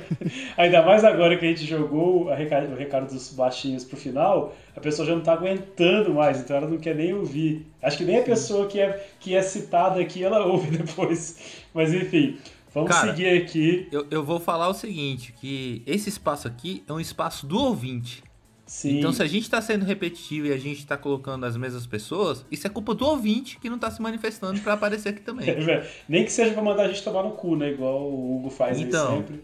Ainda 0.57 0.81
mais 0.83 1.03
agora 1.03 1.37
que 1.37 1.45
a 1.45 1.49
gente 1.49 1.65
jogou 1.65 2.25
reca- 2.33 2.67
o 2.71 2.75
recado 2.75 3.11
dos 3.11 3.33
baixinhos 3.33 3.83
pro 3.83 3.97
final, 3.97 4.53
a 4.75 4.79
pessoa 4.79 5.07
já 5.07 5.15
não 5.15 5.21
tá 5.21 5.33
aguentando 5.33 6.13
mais, 6.13 6.39
então 6.39 6.57
ela 6.57 6.67
não 6.67 6.77
quer 6.77 6.95
nem 6.95 7.13
ouvir. 7.13 7.65
Acho 7.81 7.97
que 7.97 8.03
nem 8.03 8.19
a 8.19 8.23
pessoa 8.23 8.67
que 8.67 8.79
é, 8.79 9.03
que 9.19 9.35
é 9.35 9.41
citada 9.41 9.99
aqui, 10.01 10.23
ela 10.23 10.45
ouve 10.45 10.77
depois. 10.77 11.63
Mas 11.73 11.93
enfim, 11.93 12.37
vamos 12.73 12.89
Cara, 12.91 13.07
seguir 13.07 13.29
aqui. 13.41 13.87
Eu, 13.91 14.05
eu 14.11 14.23
vou 14.23 14.39
falar 14.39 14.67
o 14.67 14.73
seguinte, 14.73 15.33
que 15.39 15.81
esse 15.87 16.09
espaço 16.09 16.47
aqui 16.47 16.83
é 16.87 16.93
um 16.93 16.99
espaço 16.99 17.47
do 17.47 17.57
ouvinte. 17.57 18.21
Sim. 18.69 18.99
Então 18.99 19.11
se 19.11 19.23
a 19.23 19.25
gente 19.25 19.49
tá 19.49 19.59
sendo 19.59 19.83
repetitivo 19.83 20.45
e 20.45 20.53
a 20.53 20.57
gente 20.57 20.85
tá 20.85 20.95
colocando 20.95 21.43
as 21.43 21.57
mesmas 21.57 21.87
pessoas, 21.87 22.45
isso 22.51 22.67
é 22.67 22.69
culpa 22.69 22.93
do 22.93 23.03
ouvinte 23.03 23.57
que 23.59 23.67
não 23.67 23.79
tá 23.79 23.89
se 23.89 23.99
manifestando 23.99 24.61
pra 24.61 24.73
aparecer 24.73 25.09
aqui 25.09 25.21
também. 25.21 25.47
Nem 26.07 26.23
que 26.23 26.31
seja 26.31 26.53
pra 26.53 26.61
mandar 26.61 26.83
a 26.83 26.87
gente 26.87 27.03
tomar 27.03 27.23
no 27.23 27.31
cu, 27.31 27.55
né? 27.55 27.71
Igual 27.71 28.03
o 28.03 28.35
Hugo 28.37 28.51
faz 28.51 28.77
aí 28.77 28.83
Então. 28.83 29.17
sempre. 29.17 29.43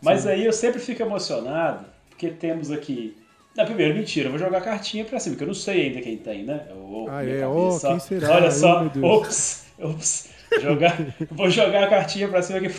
Mas 0.00 0.24
aí 0.24 0.44
eu 0.44 0.52
sempre 0.52 0.80
fico 0.80 1.02
emocionado, 1.02 1.84
porque 2.08 2.28
temos 2.28 2.70
aqui. 2.70 3.16
Na 3.56 3.64
primeira, 3.64 3.92
mentira, 3.92 4.28
eu 4.28 4.30
vou 4.30 4.38
jogar 4.38 4.58
a 4.58 4.60
cartinha 4.60 5.04
pra 5.04 5.18
cima, 5.18 5.34
porque 5.34 5.42
eu 5.44 5.48
não 5.48 5.54
sei 5.54 5.86
ainda 5.88 6.00
quem 6.00 6.16
tem, 6.16 6.44
né? 6.44 6.64
Eu, 6.70 7.06
Ah, 7.08 7.24
é? 7.24 7.40
Cabeça, 7.40 7.88
quem 7.88 7.98
será? 7.98 8.36
Olha 8.36 8.44
Ai, 8.44 8.50
só, 8.52 8.84
ops, 9.02 9.66
ops. 9.80 10.28
Jogar, 10.62 10.96
vou 11.32 11.50
jogar 11.50 11.82
a 11.82 11.88
cartinha 11.88 12.28
pra 12.28 12.40
cima 12.40 12.58
aqui. 12.60 12.72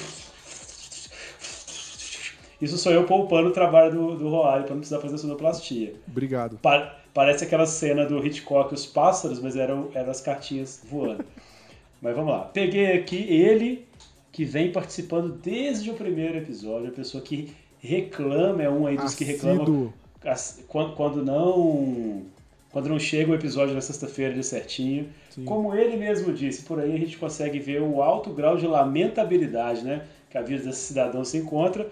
Isso 2.62 2.78
sou 2.78 2.92
eu 2.92 3.04
poupando 3.04 3.50
o 3.50 3.52
trabalho 3.52 3.92
do, 3.92 4.16
do 4.16 4.30
Roário 4.30 4.64
pra 4.64 4.74
não 4.74 4.80
precisar 4.80 5.02
fazer 5.02 5.18
sonoplastia. 5.18 5.94
Obrigado. 6.08 6.58
Pa- 6.58 6.96
parece 7.14 7.44
aquela 7.44 7.66
cena 7.66 8.06
do 8.06 8.26
Hitchcock, 8.26 8.74
os 8.74 8.86
pássaros, 8.86 9.40
mas 9.40 9.56
eram, 9.56 9.90
eram 9.94 10.12
as 10.12 10.22
cartinhas 10.22 10.82
voando. 10.90 11.26
mas 12.02 12.16
vamos 12.16 12.32
lá. 12.32 12.42
Peguei 12.42 12.94
aqui 12.94 13.18
ele, 13.18 13.86
que 14.32 14.46
vem 14.46 14.72
participando 14.72 15.34
desde 15.34 15.90
o 15.90 15.94
primeiro 15.94 16.38
episódio, 16.38 16.90
a 16.90 16.92
pessoa 16.92 17.24
que 17.24 17.54
reclama, 17.80 18.64
é 18.64 18.70
um 18.70 18.88
aí 18.88 18.98
dos 18.98 19.16
que 19.16 19.24
reclamam 19.24 19.94
quando, 20.68 20.94
quando 20.96 21.24
não 21.24 22.24
quando 22.72 22.90
não 22.90 23.00
chega 23.00 23.32
o 23.32 23.36
episódio 23.36 23.74
na 23.74 23.80
sexta-feira 23.80 24.34
ali 24.34 24.44
certinho. 24.44 25.08
Sim. 25.30 25.46
Como 25.46 25.74
ele 25.74 25.96
mesmo 25.96 26.34
disse, 26.34 26.64
por 26.64 26.78
aí 26.78 26.94
a 26.94 26.98
gente 26.98 27.18
consegue 27.18 27.58
ver 27.58 27.82
o 27.82 28.02
alto 28.02 28.32
grau 28.32 28.58
de 28.58 28.68
lamentabilidade 28.68 29.82
né, 29.82 30.02
que 30.30 30.38
a 30.38 30.42
vida 30.42 30.66
desse 30.66 30.82
cidadão 30.82 31.24
se 31.24 31.38
encontra. 31.38 31.88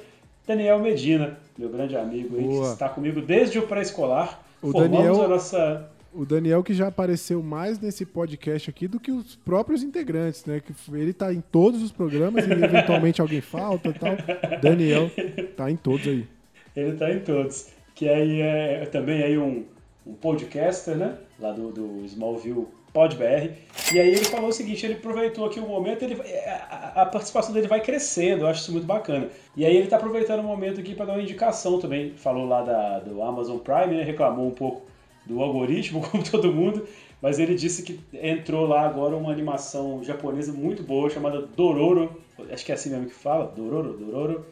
Daniel 0.46 0.80
Medina, 0.80 1.38
meu 1.58 1.70
grande 1.70 1.96
amigo, 1.96 2.38
aí, 2.38 2.48
que 2.48 2.72
está 2.74 2.90
comigo 2.90 3.22
desde 3.22 3.60
o 3.60 3.68
pré-escolar. 3.68 4.42
O 4.62 4.72
Formamos 4.72 4.98
Daniel- 4.98 5.24
a 5.24 5.28
nossa. 5.28 5.90
O 6.16 6.26
Daniel 6.26 6.62
que 6.62 6.74
já 6.76 6.88
apareceu 6.90 7.42
mais 7.42 7.80
nesse 7.80 8.06
podcast 8.06 8.70
aqui 8.70 8.88
do 8.88 9.00
que 9.00 9.12
os 9.12 9.36
próprios 9.38 9.82
integrantes, 9.82 10.46
né? 10.46 10.60
Que 10.60 10.72
ele 10.96 11.12
tá 11.12 11.34
em 11.34 11.42
todos 11.42 11.82
os 11.82 11.92
programas 11.92 12.46
e 12.48 12.52
eventualmente 12.52 13.20
alguém 13.20 13.42
falta 13.42 13.90
e 13.90 13.94
tal. 13.94 14.16
Daniel 14.62 15.10
tá 15.58 15.72
em 15.72 15.76
todos 15.76 16.08
aí. 16.08 16.28
Ele 16.76 16.90
está 16.92 17.12
em 17.12 17.20
todos. 17.20 17.70
Que 17.96 18.08
aí 18.08 18.42
é 18.42 18.86
também 18.92 19.24
aí 19.24 19.38
um, 19.40 19.66
um 20.06 20.14
podcaster, 20.14 20.96
né? 20.96 21.18
Lá 21.40 21.52
do, 21.52 21.72
do 21.72 22.06
Smallville 22.06 22.68
PodBR. 22.94 23.52
E 23.94 24.00
aí 24.00 24.10
ele 24.10 24.26
falou 24.26 24.50
o 24.50 24.54
seguinte, 24.54 24.86
ele 24.86 24.94
aproveitou 24.96 25.46
aqui 25.46 25.60
o 25.60 25.68
momento, 25.68 26.04
ele, 26.04 26.16
vai- 26.16 26.32
a, 26.46 27.02
a 27.02 27.06
participação 27.06 27.54
dele 27.54 27.68
vai 27.68 27.82
crescendo, 27.82 28.44
eu 28.44 28.48
acho 28.48 28.62
isso 28.62 28.72
muito 28.72 28.86
bacana. 28.86 29.30
E 29.56 29.66
aí 29.66 29.76
ele 29.76 29.86
está 29.86 29.98
aproveitando 29.98 30.40
o 30.42 30.44
momento 30.44 30.80
aqui 30.80 30.94
para 30.96 31.06
dar 31.08 31.14
uma 31.14 31.22
indicação 31.22 31.80
também. 31.80 32.14
Falou 32.16 32.46
lá 32.48 32.62
da, 32.62 33.00
do 33.00 33.22
Amazon 33.22 33.58
Prime, 33.58 33.96
né? 33.98 34.04
Reclamou 34.04 34.48
um 34.48 34.52
pouco 34.52 34.84
do 35.26 35.42
algoritmo, 35.42 36.02
como 36.10 36.24
todo 36.24 36.52
mundo. 36.54 36.88
Mas 37.22 37.40
ele 37.40 37.56
disse 37.56 37.84
que 37.84 38.00
entrou 38.14 38.68
lá 38.68 38.82
agora 38.82 39.16
uma 39.16 39.32
animação 39.32 40.04
japonesa 40.04 40.52
muito 40.52 40.84
boa 40.84 41.10
chamada 41.10 41.42
Dororo. 41.42 42.22
Acho 42.52 42.66
que 42.66 42.72
é 42.72 42.76
assim 42.76 42.90
mesmo 42.90 43.06
que 43.08 43.14
fala, 43.16 43.46
Dororo, 43.56 43.94
Dororo. 43.98 44.46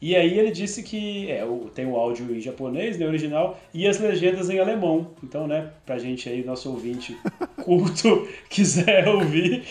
E 0.00 0.14
aí 0.14 0.38
ele 0.38 0.52
disse 0.52 0.82
que 0.82 1.30
é, 1.30 1.44
tem 1.74 1.86
o 1.86 1.96
áudio 1.96 2.34
em 2.34 2.40
japonês, 2.40 2.96
né, 2.96 3.06
original, 3.06 3.58
e 3.74 3.86
as 3.86 3.98
legendas 3.98 4.48
em 4.48 4.60
alemão. 4.60 5.10
Então, 5.22 5.48
né, 5.48 5.70
pra 5.84 5.98
gente 5.98 6.28
aí, 6.28 6.44
nosso 6.44 6.70
ouvinte 6.70 7.16
culto, 7.64 8.28
quiser 8.48 9.08
ouvir, 9.08 9.64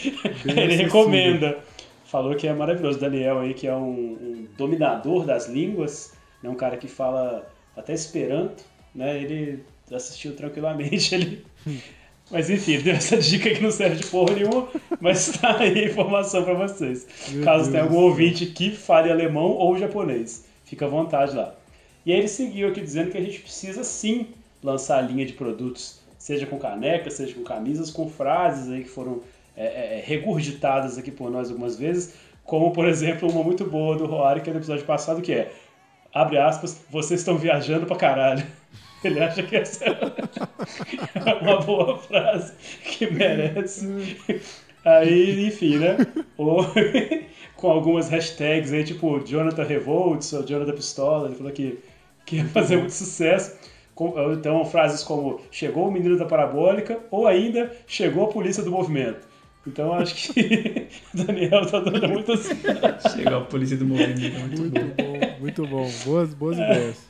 Bem 0.43 0.59
ele 0.59 0.75
recomenda. 0.75 1.57
Falou 2.05 2.35
que 2.35 2.47
é 2.47 2.53
maravilhoso. 2.53 2.99
Daniel 2.99 3.39
aí, 3.39 3.53
que 3.53 3.67
é 3.67 3.75
um, 3.75 3.89
um 3.89 4.47
dominador 4.57 5.25
das 5.25 5.47
línguas, 5.47 6.13
né, 6.43 6.49
um 6.49 6.55
cara 6.55 6.75
que 6.75 6.87
fala 6.87 7.49
até 7.75 7.93
esperanto, 7.93 8.65
né, 8.93 9.21
ele 9.21 9.63
assistiu 9.91 10.35
tranquilamente. 10.35 11.15
Ele... 11.15 11.43
Mas 12.29 12.49
enfim, 12.49 12.79
deu 12.81 12.95
essa 12.95 13.17
dica 13.17 13.49
que 13.49 13.61
não 13.61 13.71
serve 13.71 13.95
de 13.97 14.05
porra 14.07 14.35
nenhuma, 14.35 14.67
mas 14.99 15.29
tá 15.29 15.59
aí 15.59 15.79
a 15.79 15.85
informação 15.85 16.43
pra 16.43 16.53
vocês. 16.53 17.07
Meu 17.29 17.43
Caso 17.43 17.63
Deus 17.63 17.71
tenha 17.71 17.83
algum 17.83 17.97
ouvinte 17.97 18.45
que 18.47 18.71
fale 18.71 19.09
alemão 19.09 19.51
ou 19.51 19.77
japonês. 19.77 20.45
Fica 20.65 20.85
à 20.85 20.89
vontade 20.89 21.35
lá. 21.35 21.55
E 22.05 22.11
aí 22.11 22.19
ele 22.19 22.27
seguiu 22.27 22.69
aqui 22.69 22.81
dizendo 22.81 23.11
que 23.11 23.17
a 23.17 23.21
gente 23.21 23.39
precisa 23.39 23.83
sim 23.83 24.27
lançar 24.61 24.97
a 24.97 25.01
linha 25.01 25.25
de 25.25 25.33
produtos, 25.33 25.99
seja 26.17 26.45
com 26.45 26.57
canecas, 26.57 27.13
seja 27.13 27.33
com 27.33 27.43
camisas, 27.43 27.89
com 27.89 28.09
frases 28.09 28.71
aí 28.71 28.83
que 28.83 28.89
foram 28.89 29.21
é, 29.55 29.65
é, 29.65 30.03
regurgitadas 30.05 30.97
aqui 30.97 31.11
por 31.11 31.31
nós 31.31 31.49
algumas 31.49 31.77
vezes, 31.77 32.13
como 32.43 32.71
por 32.71 32.87
exemplo 32.87 33.29
uma 33.29 33.43
muito 33.43 33.65
boa 33.65 33.95
do 33.95 34.05
Roari, 34.05 34.41
que 34.41 34.49
é 34.49 34.53
no 34.53 34.59
episódio 34.59 34.85
passado, 34.85 35.21
que 35.21 35.33
é 35.33 35.51
abre 36.13 36.37
aspas, 36.37 36.81
vocês 36.89 37.21
estão 37.21 37.37
viajando 37.37 37.85
pra 37.85 37.95
caralho. 37.95 38.43
Ele 39.03 39.19
acha 39.19 39.43
que 39.43 39.55
essa 39.55 39.85
é 39.85 41.33
uma 41.41 41.61
boa 41.61 41.97
frase 41.99 42.53
que 42.83 43.11
merece. 43.11 44.17
Aí, 44.83 45.47
enfim, 45.47 45.77
né? 45.77 45.97
Ou 46.37 46.65
com 47.55 47.69
algumas 47.69 48.09
hashtags 48.09 48.73
aí, 48.73 48.83
tipo 48.83 49.19
Jonathan 49.25 49.63
Revolts 49.63 50.31
ou 50.33 50.45
Jonathan 50.45 50.73
Pistola, 50.73 51.27
ele 51.27 51.35
falou 51.35 51.51
que, 51.51 51.79
que 52.25 52.37
ia 52.37 52.45
fazer 52.45 52.77
muito 52.77 52.93
sucesso. 52.93 53.57
Então, 54.31 54.63
frases 54.63 55.03
como 55.03 55.41
chegou 55.51 55.87
o 55.87 55.91
menino 55.91 56.17
da 56.17 56.25
parabólica 56.25 56.99
ou 57.09 57.25
ainda 57.25 57.75
chegou 57.87 58.25
a 58.25 58.27
polícia 58.27 58.63
do 58.63 58.71
movimento. 58.71 59.27
Então, 59.65 59.93
acho 59.93 60.33
que 60.33 60.87
o 61.13 61.17
Daniel 61.25 61.65
tá 61.65 61.79
dando 61.79 62.07
muitas. 62.07 62.47
Chegou 63.13 63.37
a 63.39 63.41
polícia 63.41 63.75
do 63.75 63.85
movimento. 63.85 64.23
é 64.23 64.39
Muito, 64.39 64.61
Muito 64.61 64.79
bom. 64.79 65.03
bom, 65.03 65.39
muito 65.39 65.67
bom. 65.67 65.91
Boas, 66.05 66.33
boas 66.33 66.57
ideias. 66.57 67.06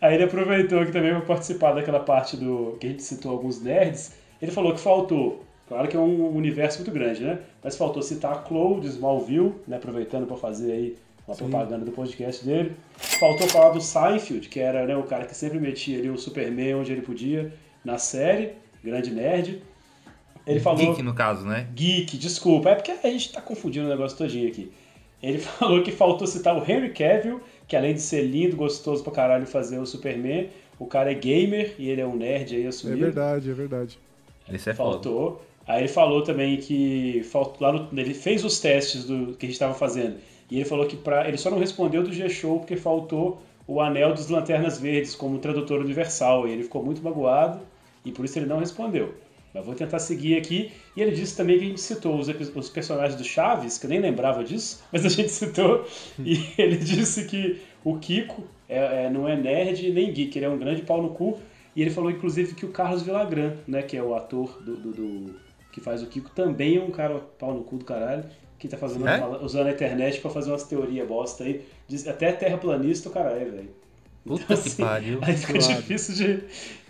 Aí 0.00 0.14
ele 0.14 0.24
aproveitou 0.24 0.80
aqui 0.80 0.92
também 0.92 1.10
para 1.10 1.22
participar 1.22 1.72
daquela 1.72 2.00
parte 2.00 2.36
do 2.36 2.76
que 2.80 2.86
a 2.86 2.90
gente 2.90 3.02
citou 3.02 3.32
alguns 3.32 3.60
nerds. 3.60 4.14
Ele 4.40 4.52
falou 4.52 4.72
que 4.72 4.80
faltou, 4.80 5.44
claro 5.66 5.88
que 5.88 5.96
é 5.96 6.00
um 6.00 6.36
universo 6.36 6.78
muito 6.78 6.92
grande, 6.92 7.24
né? 7.24 7.40
Mas 7.62 7.76
faltou 7.76 8.02
citar 8.02 8.32
a 8.32 8.44
Chloe 8.46 8.80
de 8.80 8.88
Smallville, 8.88 9.54
né? 9.66 9.76
aproveitando 9.76 10.26
para 10.26 10.36
fazer 10.36 10.72
aí 10.72 10.96
uma 11.26 11.34
Sim. 11.34 11.48
propaganda 11.48 11.84
do 11.84 11.92
podcast 11.92 12.44
dele. 12.44 12.76
Faltou 12.96 13.48
falar 13.48 13.70
do 13.70 13.80
Seinfeld, 13.80 14.48
que 14.48 14.60
era 14.60 14.86
né, 14.86 14.96
o 14.96 15.02
cara 15.02 15.26
que 15.26 15.36
sempre 15.36 15.58
metia 15.58 15.98
ali 15.98 16.08
o 16.08 16.16
Superman 16.16 16.76
onde 16.76 16.92
ele 16.92 17.02
podia 17.02 17.52
na 17.84 17.98
série, 17.98 18.52
grande 18.82 19.10
nerd. 19.10 19.62
Ele 20.46 20.60
falou 20.60 20.78
Geek, 20.78 21.02
no 21.02 21.12
caso, 21.12 21.44
né? 21.44 21.68
Geek, 21.74 22.16
desculpa, 22.16 22.70
é 22.70 22.74
porque 22.74 22.92
a 22.92 23.10
gente 23.10 23.32
tá 23.32 23.40
confundindo 23.42 23.86
o 23.86 23.90
negócio 23.90 24.16
todinho 24.16 24.48
aqui. 24.48 24.72
Ele 25.22 25.36
falou 25.38 25.82
que 25.82 25.92
faltou 25.92 26.26
citar 26.26 26.56
o 26.56 26.60
Henry 26.60 26.90
Cavill, 26.90 27.40
que 27.68 27.76
além 27.76 27.94
de 27.94 28.00
ser 28.00 28.22
lindo, 28.22 28.56
gostoso 28.56 29.04
pra 29.04 29.12
caralho 29.12 29.46
fazer 29.46 29.78
o 29.78 29.86
Superman, 29.86 30.48
o 30.78 30.86
cara 30.86 31.12
é 31.12 31.14
gamer 31.14 31.74
e 31.78 31.88
ele 31.90 32.00
é 32.00 32.06
um 32.06 32.16
nerd 32.16 32.56
aí 32.56 32.64
É 32.64 32.68
assumido. 32.68 32.98
verdade, 33.00 33.50
é 33.50 33.54
verdade. 33.54 33.98
Esse 34.50 34.70
é 34.70 34.74
foda. 34.74 34.92
Faltou. 34.92 35.42
Aí 35.66 35.82
ele 35.82 35.88
falou 35.88 36.22
também 36.22 36.56
que 36.56 37.22
faltou, 37.30 37.56
lá 37.60 37.72
no- 37.72 38.00
ele 38.00 38.14
fez 38.14 38.42
os 38.44 38.58
testes 38.58 39.04
do 39.04 39.34
que 39.34 39.44
a 39.44 39.48
gente 39.48 39.52
estava 39.52 39.74
fazendo. 39.74 40.16
E 40.50 40.56
ele 40.56 40.64
falou 40.64 40.86
que 40.86 40.96
pra, 40.96 41.28
ele 41.28 41.36
só 41.36 41.50
não 41.50 41.58
respondeu 41.58 42.02
do 42.02 42.10
G-Show 42.10 42.60
porque 42.60 42.74
faltou 42.74 43.42
o 43.66 43.78
anel 43.82 44.14
dos 44.14 44.28
Lanternas 44.30 44.78
Verdes 44.80 45.14
como 45.14 45.36
tradutor 45.38 45.80
universal. 45.80 46.48
E 46.48 46.52
ele 46.52 46.62
ficou 46.62 46.82
muito 46.82 47.02
magoado 47.02 47.60
e 48.02 48.10
por 48.10 48.24
isso 48.24 48.38
ele 48.38 48.46
não 48.46 48.58
respondeu. 48.60 49.12
Mas 49.54 49.64
vou 49.64 49.74
tentar 49.74 49.98
seguir 49.98 50.36
aqui. 50.36 50.70
E 50.96 51.00
ele 51.02 51.12
disse 51.12 51.36
também 51.36 51.58
que 51.58 51.64
a 51.64 51.68
gente 51.68 51.80
citou 51.80 52.18
os, 52.18 52.28
os 52.28 52.68
personagens 52.68 53.14
do 53.16 53.24
Chaves, 53.24 53.78
que 53.78 53.86
eu 53.86 53.90
nem 53.90 54.00
lembrava 54.00 54.44
disso, 54.44 54.82
mas 54.92 55.04
a 55.04 55.08
gente 55.08 55.30
citou. 55.30 55.86
E 56.18 56.38
ele 56.60 56.76
disse 56.76 57.24
que 57.26 57.60
o 57.84 57.98
Kiko 57.98 58.44
é- 58.68 59.04
é- 59.06 59.10
não 59.10 59.28
é 59.28 59.36
nerd 59.36 59.90
nem 59.92 60.12
geek, 60.12 60.38
ele 60.38 60.46
é 60.46 60.48
um 60.48 60.58
grande 60.58 60.82
pau 60.82 61.02
no 61.02 61.10
cu. 61.10 61.38
E 61.74 61.80
ele 61.82 61.90
falou, 61.90 62.10
inclusive, 62.10 62.54
que 62.54 62.66
o 62.66 62.70
Carlos 62.70 63.02
Villagrán, 63.02 63.52
né, 63.66 63.82
que 63.82 63.96
é 63.96 64.02
o 64.02 64.14
ator 64.14 64.60
do, 64.62 64.76
do- 64.76 64.92
do- 64.92 65.34
que 65.72 65.80
faz 65.80 66.02
o 66.02 66.06
Kiko, 66.06 66.30
também 66.30 66.76
é 66.76 66.80
um 66.80 66.90
cara 66.90 67.18
pau 67.38 67.54
no 67.54 67.62
cu 67.62 67.76
do 67.78 67.84
caralho, 67.84 68.24
que 68.58 68.66
tá 68.66 68.76
fazendo 68.76 69.06
É? 69.06 69.20
usando 69.44 69.68
a 69.68 69.70
internet 69.70 70.20
pra 70.20 70.30
fazer 70.30 70.50
umas 70.50 70.64
teorias 70.64 71.06
bosta 71.06 71.44
aí. 71.44 71.62
Diz- 71.86 72.08
até 72.08 72.32
terraplanista 72.32 73.08
o 73.08 73.12
cara 73.12 73.30
é, 73.30 73.44
velho. 73.44 73.70
Puta 74.28 74.44
que 74.46 74.52
Assim, 74.52 74.82
pariu. 74.82 75.18
Aí 75.22 75.36
fica 75.36 75.60
Suado. 75.60 75.80
difícil 75.80 76.14
de. 76.14 76.38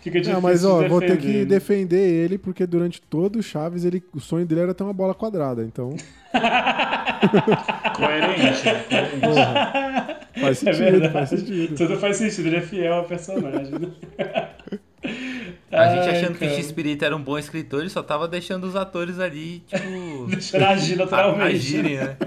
Fica 0.01 0.19
difícil 0.19 0.33
Não, 0.33 0.41
mas 0.41 0.63
ó, 0.63 0.81
de 0.83 0.87
vou 0.89 0.99
ter 1.01 1.17
que 1.17 1.43
defender, 1.45 1.95
né? 1.97 2.23
ele, 2.25 2.37
porque 2.37 2.65
durante 2.65 3.01
todo 3.01 3.37
o 3.39 3.43
Chaves, 3.43 3.83
ele, 3.83 4.03
o 4.13 4.19
sonho 4.19 4.45
dele 4.45 4.61
era 4.61 4.73
ter 4.73 4.83
uma 4.83 4.93
bola 4.93 5.13
quadrada, 5.13 5.63
então 5.63 5.95
Coerente. 7.95 8.63
coerente. 8.63 9.19
porra, 9.21 10.19
faz 10.39 10.63
É 10.63 10.73
sentido, 10.73 10.91
verdade. 10.91 11.13
faz 11.13 11.29
sentido. 11.29 11.75
Tudo 11.75 11.97
faz 11.97 12.17
sentido, 12.17 12.47
ele 12.47 12.55
é 12.57 12.61
fiel 12.61 12.93
ao 12.93 13.03
personagem. 13.05 13.73
né? 13.79 13.89
A 15.71 15.95
gente 15.95 16.09
Ai, 16.09 16.17
achando 16.17 16.31
que 16.37 16.45
o 16.45 16.47
cara. 16.47 16.51
X-Espírito 16.53 17.05
era 17.05 17.15
um 17.15 17.21
bom 17.21 17.37
escritor, 17.37 17.81
ele 17.81 17.89
só 17.89 18.01
tava 18.01 18.27
deixando 18.27 18.63
os 18.65 18.75
atores 18.75 19.19
ali, 19.19 19.59
tipo. 19.67 20.25
Deixando 20.27 20.63
agir 20.65 20.97
naturalmente. 20.97 21.43
a- 21.43 21.47
agirem, 21.55 21.97
né? 21.97 22.17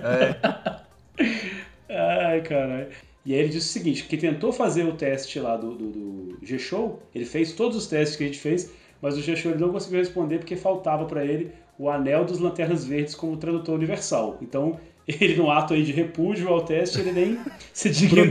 É. 1.18 1.32
Ai, 2.28 2.40
caralho. 2.42 2.86
E 3.24 3.32
aí 3.34 3.40
ele 3.40 3.48
disse 3.50 3.68
o 3.68 3.72
seguinte, 3.72 4.04
que 4.04 4.16
tentou 4.16 4.52
fazer 4.52 4.84
o 4.84 4.92
teste 4.94 5.38
lá 5.38 5.56
do, 5.56 5.74
do, 5.74 5.90
do 5.90 6.38
G-Show, 6.42 7.00
ele 7.14 7.24
fez 7.24 7.52
todos 7.52 7.76
os 7.76 7.86
testes 7.86 8.16
que 8.16 8.24
a 8.24 8.26
gente 8.26 8.38
fez, 8.40 8.70
mas 9.00 9.16
o 9.16 9.22
G-Show 9.22 9.52
ele 9.52 9.60
não 9.60 9.70
conseguiu 9.70 9.98
responder 10.00 10.38
porque 10.38 10.56
faltava 10.56 11.04
pra 11.04 11.24
ele 11.24 11.50
o 11.78 11.88
anel 11.88 12.24
dos 12.24 12.38
Lanternas 12.40 12.84
Verdes 12.84 13.14
como 13.14 13.36
tradutor 13.36 13.74
universal. 13.76 14.38
Então, 14.42 14.78
ele 15.06 15.36
no 15.36 15.50
ato 15.50 15.72
aí 15.74 15.84
de 15.84 15.92
repúdio 15.92 16.48
ao 16.48 16.64
teste, 16.64 16.98
ele 17.00 17.12
nem 17.12 17.38
se 17.72 17.90
dignou. 17.90 18.24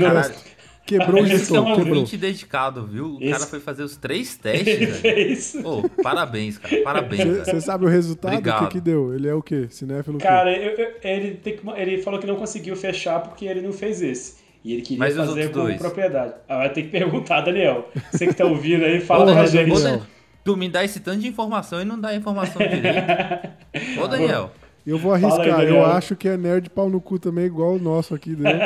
Quebrou 0.84 1.22
o 1.22 1.26
Esse 1.26 1.34
é 1.36 1.38
gestor, 1.38 1.61
uma 1.61 1.76
quebrou. 1.76 1.95
Ouvinte 2.00 2.18
dedicado, 2.18 2.86
viu? 2.88 3.16
O 3.16 3.22
Esse- 3.22 3.32
cara 3.32 3.45
foi 3.45 3.60
fazer 3.60 3.84
os 3.84 3.95
três 3.95 4.38
Ele 4.44 4.64
testes, 4.64 4.78
velho. 4.80 4.94
fez. 4.95 5.58
Pô, 5.61 5.88
parabéns, 6.03 6.58
cara. 6.58 6.82
Parabéns. 6.84 7.38
Você 7.45 7.61
sabe 7.61 7.86
o 7.86 7.88
resultado? 7.88 8.36
O 8.50 8.60
que, 8.68 8.68
que 8.74 8.82
deu? 8.82 9.14
Ele 9.14 9.28
é 9.28 9.34
o 9.34 9.44
quê? 9.44 9.68
Cinéfilo? 9.70 10.18
Cara, 10.18 10.52
eu- 10.58 10.72
eu- 10.76 10.92
ele, 11.03 11.36
tem 11.36 11.56
que- 11.56 11.70
ele 11.78 12.02
falou 12.02 12.20
que 12.20 12.26
não 12.28 12.36
conseguiu 12.36 12.76
fechar 12.76 13.20
porque 13.22 13.45
ele 13.45 13.61
não 13.61 13.72
fez 13.72 14.02
esse. 14.02 14.41
E 14.64 14.74
ele 14.74 14.82
queria 14.82 15.00
Mas 15.00 15.16
fazer 15.16 15.52
com 15.52 15.60
dois? 15.60 15.78
propriedade. 15.78 16.34
Ah, 16.48 16.60
vai 16.60 16.72
ter 16.72 16.84
que 16.84 16.90
perguntar, 16.90 17.42
Daniel. 17.42 17.90
Você 18.12 18.28
que 18.28 18.34
tá 18.34 18.46
ouvindo 18.46 18.86
aí, 18.86 19.02
fala 19.02 19.26
Porra, 19.26 19.36
pra 19.38 19.46
gente. 19.48 19.74
Daniel. 19.74 20.02
Tu 20.44 20.58
me 20.58 20.70
dá 20.70 20.84
esse 20.84 21.00
tanto 21.00 21.20
de 21.20 21.28
informação 21.28 21.82
e 21.82 21.86
não 21.86 22.00
dá 22.00 22.16
informação 22.16 22.62
direito. 22.62 24.02
Ô, 24.02 24.08
Daniel. 24.08 24.52
Eu 24.86 24.98
vou 24.98 25.14
arriscar, 25.14 25.60
aí, 25.60 25.70
eu 25.70 25.86
acho 25.86 26.16
que 26.16 26.28
é 26.28 26.36
nerd 26.36 26.68
pau 26.72 26.90
no 26.90 27.00
cu 27.00 27.20
também, 27.20 27.46
igual 27.46 27.76
o 27.76 27.80
nosso 27.80 28.16
aqui 28.16 28.36
dele. 28.36 28.58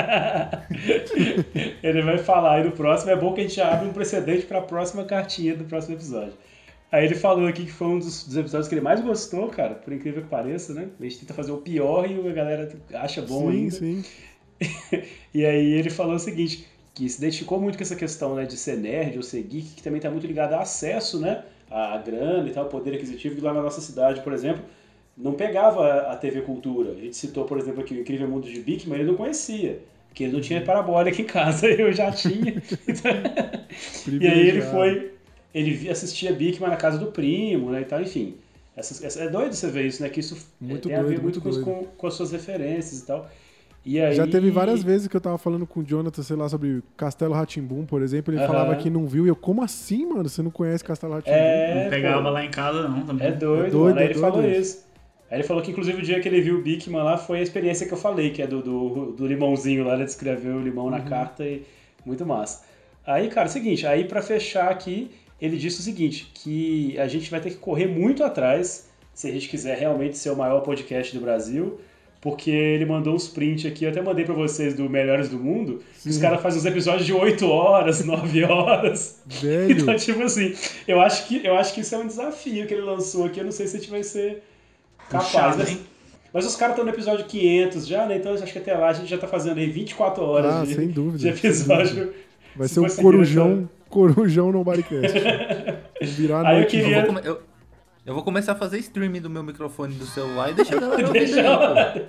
Ele 1.84 2.02
vai 2.04 2.18
falar 2.18 2.56
aí 2.56 2.64
no 2.64 2.72
próximo. 2.72 3.12
É 3.12 3.16
bom 3.18 3.34
que 3.34 3.42
a 3.42 3.44
gente 3.44 3.60
abre 3.60 3.90
um 3.90 3.92
precedente 3.92 4.46
pra 4.46 4.62
próxima 4.62 5.04
cartinha 5.04 5.56
do 5.56 5.66
próximo 5.66 5.96
episódio. 5.96 6.34
Aí 6.92 7.04
ele 7.04 7.16
falou 7.16 7.46
aqui 7.48 7.66
que 7.66 7.72
foi 7.72 7.88
um 7.88 8.00
dos, 8.00 8.26
dos 8.26 8.38
episódios 8.38 8.70
que 8.70 8.76
ele 8.76 8.82
mais 8.82 9.02
gostou, 9.02 9.50
cara, 9.50 9.76
por 9.76 9.92
incrível 9.92 10.22
que 10.22 10.30
pareça, 10.30 10.74
né? 10.74 10.88
A 10.98 11.04
gente 11.04 11.20
tenta 11.20 11.34
fazer 11.34 11.52
o 11.52 11.58
pior 11.58 12.10
e 12.10 12.26
a 12.26 12.32
galera 12.32 12.72
acha 12.94 13.22
bom 13.22 13.52
sim, 13.52 13.58
ainda. 13.58 13.72
sim. 13.72 14.04
E 15.34 15.46
aí 15.46 15.74
ele 15.74 15.90
falou 15.90 16.16
o 16.16 16.20
seguinte, 16.20 16.66
que 16.94 17.10
se 17.10 17.18
identificou 17.18 17.60
muito 17.60 17.78
com 17.78 17.84
essa 17.84 17.96
questão 17.96 18.36
né, 18.36 18.46
de 18.46 18.56
ser 18.58 18.78
nerd 18.78 19.18
ou 19.18 19.24
ser 19.24 19.42
geek, 19.44 19.76
que 19.76 19.84
também 19.84 19.98
está 19.98 20.10
muito 20.10 20.26
ligado 20.26 20.54
a 20.54 20.62
acesso, 20.62 21.20
né? 21.20 21.44
A 21.70 21.98
grana 21.98 22.48
e 22.48 22.52
tal, 22.54 22.68
poder 22.68 22.96
aquisitivo, 22.96 23.36
que 23.36 23.42
lá 23.42 23.54
na 23.54 23.62
nossa 23.62 23.82
cidade, 23.82 24.22
por 24.22 24.32
exemplo, 24.34 24.64
não 25.18 25.34
pegava 25.34 26.02
a 26.12 26.16
TV 26.16 26.42
Cultura. 26.42 26.92
A 26.92 26.96
gente 26.96 27.18
citou, 27.18 27.46
por 27.46 27.58
exemplo, 27.58 27.82
aqui 27.82 27.94
o 27.96 28.00
Incrível 28.02 28.28
Mundo 28.30 28.50
de 28.50 28.60
Bic, 28.62 28.88
mas 28.88 29.00
ele 29.00 29.10
não 29.10 29.18
conhecia. 29.18 29.82
Porque 30.08 30.24
ele 30.24 30.34
não 30.34 30.42
tinha 30.42 30.62
parabólica 30.62 31.22
em 31.22 31.26
casa, 31.26 31.68
eu 31.72 31.92
já 31.92 32.12
tinha. 32.12 32.62
e 34.20 34.28
aí 34.28 34.48
ele 34.48 34.62
foi, 34.62 35.12
ele 35.54 35.90
assistia 35.90 36.34
Bigman 36.34 36.70
na 36.70 36.78
casa 36.78 36.98
do 36.98 37.12
primo, 37.12 37.72
né, 37.72 37.82
e 37.82 37.86
tal, 37.86 38.02
enfim. 38.02 38.36
Essas- 38.76 39.04
essa- 39.04 39.22
é 39.24 39.30
doido 39.30 39.54
você 39.54 39.70
ver 39.70 39.86
isso, 39.86 40.02
né, 40.04 40.10
que 40.10 40.20
isso 40.20 40.38
Muito 40.60 40.88
tem 40.88 40.96
a 40.96 41.04
ver 41.04 41.20
doido, 41.20 41.22
muito, 41.22 41.42
muito 41.42 41.42
doido. 41.42 41.64
com, 41.64 41.86
com 41.86 42.08
as 42.08 42.14
suas 42.14 42.32
referências 42.32 43.02
e 43.02 43.06
tal. 43.06 43.30
E 43.86 44.02
aí... 44.02 44.16
Já 44.16 44.26
teve 44.26 44.50
várias 44.50 44.82
vezes 44.84 45.08
que 45.08 45.16
eu 45.16 45.22
tava 45.22 45.38
falando 45.38 45.68
com 45.68 45.82
o 45.82 45.84
Jonathan, 45.84 46.24
sei 46.24 46.36
lá, 46.36 46.50
sobre 46.50 46.82
Castelo 46.98 47.34
Ratimbum, 47.34 47.86
por 47.86 48.02
exemplo. 48.02 48.34
Ele 48.34 48.42
Aham. 48.42 48.48
falava 48.52 48.76
que 48.78 48.90
não 48.90 49.06
viu. 49.06 49.26
E 49.26 49.30
eu, 49.30 49.36
como 49.36 49.62
assim, 49.64 50.06
mano? 50.08 50.28
Você 50.28 50.42
não 50.42 50.50
conhece 50.52 50.84
Castelo 50.84 51.14
Ratimbum? 51.14 51.36
É, 51.38 51.84
Não 51.84 51.90
pegava 51.92 52.24
pô. 52.24 52.30
lá 52.30 52.44
em 52.44 52.50
casa, 52.50 52.88
não, 52.88 53.06
também. 53.06 53.28
É 53.28 53.32
doido, 53.32 53.66
É 53.68 53.70
doido, 53.70 53.78
mano. 53.86 54.00
Aí 54.00 54.02
é 54.02 54.06
ele 54.10 54.14
doido 54.20 54.32
falou 54.34 54.50
isso. 54.50 54.60
isso. 54.60 54.86
Aí 55.30 55.38
ele 55.38 55.44
falou 55.48 55.62
que, 55.64 55.72
inclusive, 55.72 56.00
o 56.00 56.02
dia 56.04 56.20
que 56.20 56.28
ele 56.28 56.42
viu 56.42 56.58
o 56.60 56.62
Bigman 56.62 57.04
lá 57.04 57.18
foi 57.18 57.40
a 57.40 57.42
experiência 57.42 57.86
que 57.88 57.94
eu 57.94 57.98
falei, 57.98 58.30
que 58.32 58.42
é 58.42 58.48
do, 58.48 58.62
do, 58.62 59.12
do 59.14 59.28
limãozinho 59.28 59.84
lá, 59.84 59.94
ele 59.96 60.06
descreveu 60.06 60.56
o 60.56 60.62
limão 60.62 60.86
Uhum. 60.86 60.92
na 60.92 61.02
carta 61.02 61.44
e 61.46 61.64
muito 62.06 62.26
massa. 62.26 62.64
Aí, 63.06 63.28
cara, 63.30 63.48
é 63.48 63.50
o 63.50 63.52
seguinte, 63.54 63.86
aí 63.86 64.04
pra 64.06 64.22
fechar 64.22 64.70
aqui, 64.70 65.12
ele 65.40 65.58
disse 65.58 65.80
o 65.80 65.84
seguinte, 65.84 66.32
que 66.34 66.98
a 67.00 67.08
gente 67.08 67.30
vai 67.30 67.40
ter 67.40 67.52
que 67.52 67.58
correr 67.58 67.88
muito 67.88 68.24
atrás 68.24 68.90
se 69.14 69.28
a 69.28 69.32
gente 69.32 69.48
quiser 69.50 69.78
realmente 69.78 70.18
ser 70.18 70.30
o 70.32 70.36
maior 70.36 70.62
podcast 70.62 71.16
do 71.16 71.22
Brasil, 71.24 71.80
porque 72.26 72.50
ele 72.50 72.86
mandou 72.88 73.14
uns 73.14 73.28
prints 73.28 73.68
aqui, 73.72 73.86
eu 73.86 73.92
até 73.92 74.02
mandei 74.02 74.26
pra 74.26 74.34
vocês 74.34 74.74
do 74.74 74.90
Melhores 74.90 75.30
do 75.30 75.38
Mundo, 75.38 75.80
que 76.02 76.10
os 76.10 76.18
caras 76.18 76.42
fazem 76.42 76.60
uns 76.60 76.66
episódios 76.66 77.06
de 77.06 77.14
8 77.14 77.48
horas, 77.48 78.02
9 78.04 78.44
horas. 78.46 79.22
Velho. 79.28 79.72
Então, 79.80 79.96
tipo 79.96 80.24
assim, 80.24 80.52
eu 80.88 81.00
acho, 81.00 81.28
que, 81.28 81.46
eu 81.46 81.56
acho 81.56 81.72
que 81.76 81.82
isso 81.82 81.94
é 81.94 82.00
um 82.00 82.08
desafio 82.08 82.66
que 82.66 82.74
ele 82.74 82.82
lançou 82.82 83.26
aqui. 83.28 83.40
Eu 83.40 83.46
não 83.46 83.52
sei 83.52 83.68
se 83.68 83.78
a 83.78 83.80
gente 83.80 83.92
vai 83.92 84.02
ser 84.02 84.42
capaz. 85.08 85.28
Puxado, 85.32 85.58
mas, 85.60 85.70
hein? 85.70 85.80
mas 86.34 86.46
os 86.48 86.56
caras 86.56 86.74
estão 86.74 86.84
no 86.84 86.92
episódio 86.92 87.26
500 87.26 87.86
já, 87.88 88.08
né? 88.08 88.18
Então 88.18 88.34
eu 88.36 88.42
acho 88.44 88.52
que 88.52 88.58
até 88.58 88.74
lá 88.74 88.90
a 88.90 88.94
gente 88.94 89.08
já 89.08 89.20
tá 89.20 89.28
fazendo 89.28 89.60
aí 89.60 89.70
24 89.70 90.24
horas 90.24 90.52
Ah, 90.56 90.66
de, 90.66 90.74
sem 90.74 90.88
dúvida, 90.88 91.18
de 91.32 91.38
sem 91.40 91.50
episódio. 91.52 92.12
Vai 92.56 92.68
Se 92.68 92.74
ser 92.74 92.80
o 92.80 92.96
Corujão, 93.04 93.70
Corujão 93.88 94.52
no 94.52 94.64
Bodycast. 94.64 95.14
Virar 96.02 96.42
a 96.42 96.48
Aí 96.50 96.56
eu 96.56 96.60
noite. 96.62 96.78
Eu 96.78 96.84
queria- 96.84 97.02
vou, 97.06 97.14
come- 97.14 97.22
eu- 97.24 97.40
eu 98.06 98.14
vou 98.14 98.24
começar 98.24 98.52
a 98.54 98.56
fazer 98.56 98.78
streaming 98.80 99.22
do 99.22 99.30
meu 99.30 99.44
microfone 99.44 99.96
do 99.96 100.06
celular 100.06 100.52
e 100.52 100.54
deixar 100.54 100.78
a 100.78 100.80
galera 100.80 101.08
ouvir 101.08 101.20
Deixa 101.20 101.42
rolando. 101.42 102.06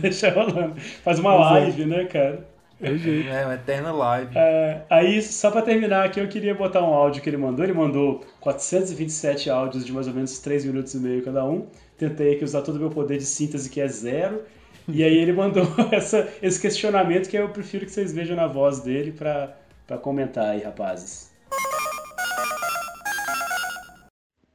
Deixa 0.00 0.30
rolando. 0.30 0.80
Faz 1.04 1.18
uma 1.18 1.36
Pois 1.36 1.46
é. 1.46 1.50
live, 1.50 1.84
né, 1.86 2.04
cara? 2.06 2.48
É. 2.82 2.88
É, 2.88 3.44
uma 3.44 3.54
eterna 3.54 3.92
live. 3.92 4.32
É, 4.36 4.82
aí, 4.88 5.20
só 5.20 5.50
pra 5.50 5.60
terminar 5.62 6.06
aqui, 6.06 6.18
eu 6.18 6.28
queria 6.28 6.54
botar 6.54 6.80
um 6.82 6.92
áudio 6.94 7.22
que 7.22 7.28
ele 7.28 7.36
mandou. 7.36 7.64
Ele 7.64 7.74
mandou 7.74 8.24
427 8.40 9.50
áudios 9.50 9.84
de 9.84 9.92
mais 9.92 10.08
ou 10.08 10.14
menos 10.14 10.38
3 10.38 10.64
minutos 10.64 10.94
e 10.94 10.98
meio 10.98 11.22
cada 11.22 11.44
um. 11.44 11.66
Tentei 11.98 12.34
aqui 12.34 12.44
usar 12.44 12.62
todo 12.62 12.76
o 12.76 12.78
meu 12.80 12.90
poder 12.90 13.18
de 13.18 13.24
síntese, 13.26 13.68
que 13.68 13.80
é 13.80 13.86
zero. 13.86 14.42
E 14.88 15.04
aí 15.04 15.16
ele 15.18 15.32
mandou 15.32 15.64
essa, 15.92 16.26
esse 16.42 16.58
questionamento 16.60 17.28
que 17.28 17.36
eu 17.36 17.50
prefiro 17.50 17.84
que 17.84 17.92
vocês 17.92 18.12
vejam 18.12 18.34
na 18.34 18.46
voz 18.46 18.80
dele 18.80 19.12
pra, 19.12 19.54
pra 19.86 19.98
comentar 19.98 20.46
aí, 20.46 20.62
rapazes. 20.62 21.29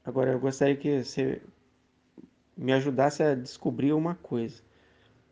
Agora, 0.05 0.31
eu 0.31 0.39
gostaria 0.39 0.75
que 0.75 1.03
você 1.03 1.41
me 2.55 2.71
ajudasse 2.71 3.23
a 3.23 3.33
descobrir 3.33 3.91
uma 3.91 4.15
coisa. 4.15 4.61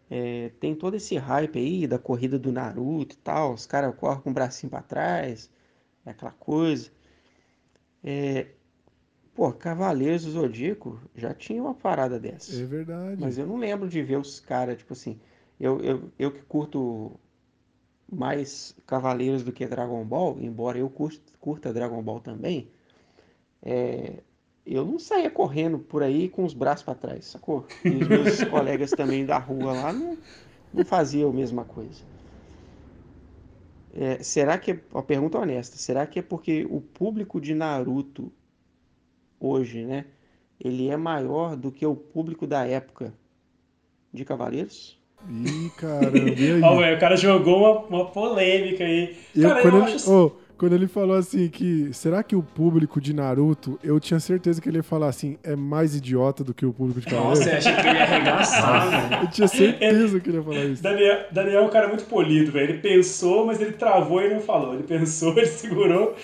É, 0.10 0.52
tem 0.60 0.76
todo 0.76 0.95
esse 0.95 1.16
hype 1.16 1.58
aí 1.58 1.88
da 1.88 2.00
corrida 2.00 2.38
do 2.38 2.52
Naruto 2.52 3.16
e 3.16 3.19
tal, 3.19 3.53
os 3.53 3.66
caras 3.66 3.95
correm 3.95 4.22
com 4.22 4.32
o 4.32 4.34
bracinho 4.34 4.69
pra 4.69 4.82
trás, 4.82 5.50
é 6.06 6.11
aquela 6.11 6.32
coisa. 6.32 6.92
É, 8.03 8.48
pô, 9.34 9.52
Cavaleiros 9.53 10.26
do 10.26 10.32
Zodíaco 10.32 11.00
já 11.16 11.34
tinha 11.34 11.61
uma 11.61 11.74
parada 11.74 12.19
dessa. 12.19 12.53
É 12.60 12.66
verdade. 12.66 13.22
Mas 13.22 13.38
eu 13.38 13.48
não 13.48 13.58
lembro 13.58 13.88
de 13.88 14.02
ver 14.02 14.18
os 14.18 14.40
caras, 14.40 14.77
tipo 14.77 14.93
assim, 14.93 15.19
eu, 15.60 15.80
eu, 15.82 16.11
eu 16.19 16.32
que 16.32 16.42
curto 16.42 17.18
mais 18.11 18.76
Cavaleiros 18.85 19.43
do 19.43 19.52
que 19.52 19.66
Dragon 19.66 20.03
Ball, 20.03 20.38
embora 20.40 20.77
eu 20.77 20.90
curta, 20.90 21.22
curta 21.40 21.74
Dragon 21.74 22.02
Ball 22.03 22.19
também, 22.19 22.69
é, 23.61 24.22
eu 24.66 24.85
não 24.85 25.00
saía 25.00 25.30
correndo 25.30 25.80
por 25.80 26.03
aí 26.03 26.30
com 26.30 26.43
os 26.45 26.53
braços 26.53 26.83
para 26.85 26.95
trás, 26.95 27.25
sacou? 27.25 27.67
E 27.85 27.95
os 27.95 28.08
meus 28.08 28.43
colegas 28.45 28.93
também 28.93 29.25
da 29.25 29.38
rua 29.38 29.74
lá 29.74 29.93
não, 29.93 30.17
não 30.74 30.85
faziam 30.85 31.30
a 31.30 31.33
mesma 31.33 31.66
coisa. 31.66 32.03
É, 33.92 34.24
será 34.24 34.58
que, 34.58 34.80
uma 34.92 35.03
pergunta 35.03 35.38
honesta, 35.38 35.77
será 35.77 36.06
que 36.08 36.19
é 36.19 36.22
porque 36.22 36.66
o 36.69 36.82
público 36.82 37.40
de 37.40 37.53
Naruto 37.53 38.33
hoje, 39.40 39.85
né, 39.85 40.06
ele 40.59 40.90
é 40.90 40.98
maior 40.98 41.56
do 41.56 41.72
que 41.72 41.85
o 41.85 41.95
público 41.95 42.48
da 42.48 42.66
época 42.66 43.14
de 44.14 44.25
Cavaleiros? 44.25 45.00
Ih, 45.27 45.72
caramba, 45.75 46.43
e 46.43 46.51
aí? 46.51 46.61
Ó, 46.64 46.77
velho, 46.80 46.98
o 46.98 47.00
cara 47.00 47.16
jogou 47.16 47.58
uma, 47.59 47.80
uma 47.88 48.11
polêmica 48.11 48.83
aí. 48.83 49.16
Eu, 49.33 49.50
cara, 49.50 49.64
eu 49.64 49.75
acho. 49.83 49.98
ô, 50.09 50.32
quando 50.57 50.73
ele 50.73 50.88
falou 50.88 51.15
assim 51.15 51.49
que 51.49 51.90
será 51.93 52.22
que 52.23 52.35
o 52.35 52.43
público 52.43 53.01
de 53.01 53.14
Naruto, 53.14 53.80
eu 53.83 53.99
tinha 53.99 54.19
certeza 54.19 54.61
que 54.61 54.69
ele 54.69 54.77
ia 54.77 54.83
falar 54.83 55.07
assim, 55.07 55.38
é 55.43 55.56
mais 55.56 55.95
idiota 55.95 56.43
do 56.43 56.53
que 56.53 56.65
o 56.65 56.72
público 56.73 56.99
de 57.01 57.07
Cavaleiros. 57.07 57.40
Nossa, 57.40 57.49
eu 57.51 57.57
achei 57.57 57.73
que 57.75 57.88
ele 57.88 57.98
ia 57.98 58.03
arregaçar, 58.03 59.09
velho. 59.09 59.23
Eu 59.23 59.30
tinha 59.30 59.48
certeza 59.48 60.19
que 60.19 60.30
ele 60.30 60.38
ia 60.38 60.43
falar 60.43 60.65
isso. 60.65 60.83
Daniel, 60.83 61.25
Daniel 61.32 61.61
é 61.61 61.65
um 61.65 61.69
cara 61.69 61.88
muito 61.88 62.06
polido, 62.06 62.51
velho. 62.51 62.69
Ele 62.72 62.80
pensou, 62.80 63.45
mas 63.45 63.59
ele 63.61 63.73
travou 63.73 64.22
e 64.22 64.33
não 64.33 64.40
falou. 64.41 64.73
Ele 64.73 64.83
pensou, 64.83 65.32
ele 65.38 65.48
segurou. 65.48 66.15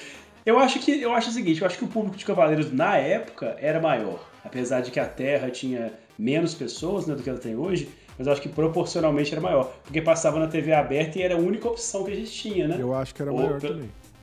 Eu 0.46 0.58
acho 0.58 0.80
que 0.80 1.02
eu 1.02 1.14
acho 1.14 1.30
o 1.30 1.34
seguinte, 1.34 1.62
eu 1.62 1.68
acho 1.68 1.78
que 1.78 1.84
o 1.84 1.88
público 1.88 2.16
de 2.18 2.26
Cavaleiros 2.26 2.72
na 2.72 2.96
época 2.98 3.56
era 3.60 3.80
maior. 3.80 4.20
Apesar 4.44 4.82
de 4.82 4.90
que 4.90 5.00
a 5.00 5.06
Terra 5.06 5.50
tinha 5.50 5.92
menos 6.18 6.54
pessoas 6.56 7.06
né, 7.06 7.14
do 7.14 7.22
que 7.22 7.30
ela 7.30 7.38
tem 7.40 7.56
hoje, 7.56 7.90
mas 8.18 8.26
eu 8.26 8.34
acho 8.34 8.42
que 8.42 8.50
proporcionalmente 8.50 9.32
era 9.32 9.42
maior. 9.42 9.72
Porque 9.84 10.02
passava 10.02 10.40
na 10.40 10.48
TV 10.48 10.74
aberta 10.74 11.20
e 11.20 11.22
era 11.22 11.36
a 11.36 11.38
única 11.38 11.68
opção 11.68 12.04
que 12.04 12.12
a 12.12 12.16
gente 12.16 12.32
tinha, 12.32 12.68
né? 12.68 12.78
Eu 12.80 12.94
acho 12.94 13.14
que 13.14 13.22
era 13.22 13.32
Ou 13.32 13.38
maior 13.38 13.60
pe- 13.60 13.68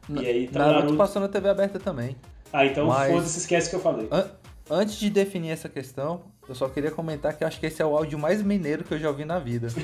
também. 0.06 0.24
E 0.24 0.26
aí, 0.26 0.50
Naruto, 0.52 0.74
Naruto- 0.78 0.96
passou 0.96 1.20
na 1.22 1.28
TV 1.28 1.48
aberta 1.48 1.78
também. 1.78 2.16
Ah, 2.52 2.64
então 2.64 2.86
Mas- 2.86 3.12
foda-se, 3.12 3.38
esquece 3.38 3.66
o 3.66 3.70
que 3.70 3.76
eu 3.76 3.80
falei. 3.80 4.08
An- 4.10 4.26
antes 4.70 4.96
de 4.96 5.10
definir 5.10 5.50
essa 5.50 5.68
questão, 5.68 6.22
eu 6.48 6.54
só 6.54 6.68
queria 6.68 6.90
comentar 6.90 7.36
que 7.36 7.42
eu 7.44 7.48
acho 7.48 7.58
que 7.60 7.66
esse 7.66 7.82
é 7.82 7.84
o 7.86 7.96
áudio 7.96 8.18
mais 8.18 8.42
mineiro 8.42 8.84
que 8.84 8.94
eu 8.94 8.98
já 8.98 9.08
ouvi 9.08 9.24
na 9.24 9.38
vida. 9.38 9.68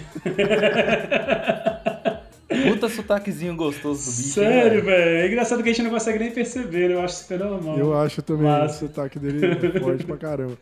Puta 2.69 2.89
sotaquezinho 2.89 3.57
gostoso 3.57 4.05
do 4.05 4.17
bicho. 4.17 4.41
hein, 4.41 4.47
Sério, 4.47 4.85
velho. 4.85 5.17
É 5.23 5.27
engraçado 5.27 5.63
que 5.63 5.71
a 5.71 5.73
gente 5.73 5.83
não 5.83 5.91
consegue 5.91 6.19
nem 6.19 6.31
perceber, 6.31 6.89
né? 6.89 6.95
Eu 6.95 7.01
acho 7.01 7.17
super 7.17 7.39
normal. 7.39 7.79
Eu 7.79 7.99
acho 7.99 8.23
também 8.23 8.45
Mas- 8.47 8.77
o 8.77 8.79
sotaque 8.81 9.19
dele 9.19 9.81
forte 9.81 10.05
pra 10.05 10.17
caramba. 10.17 10.57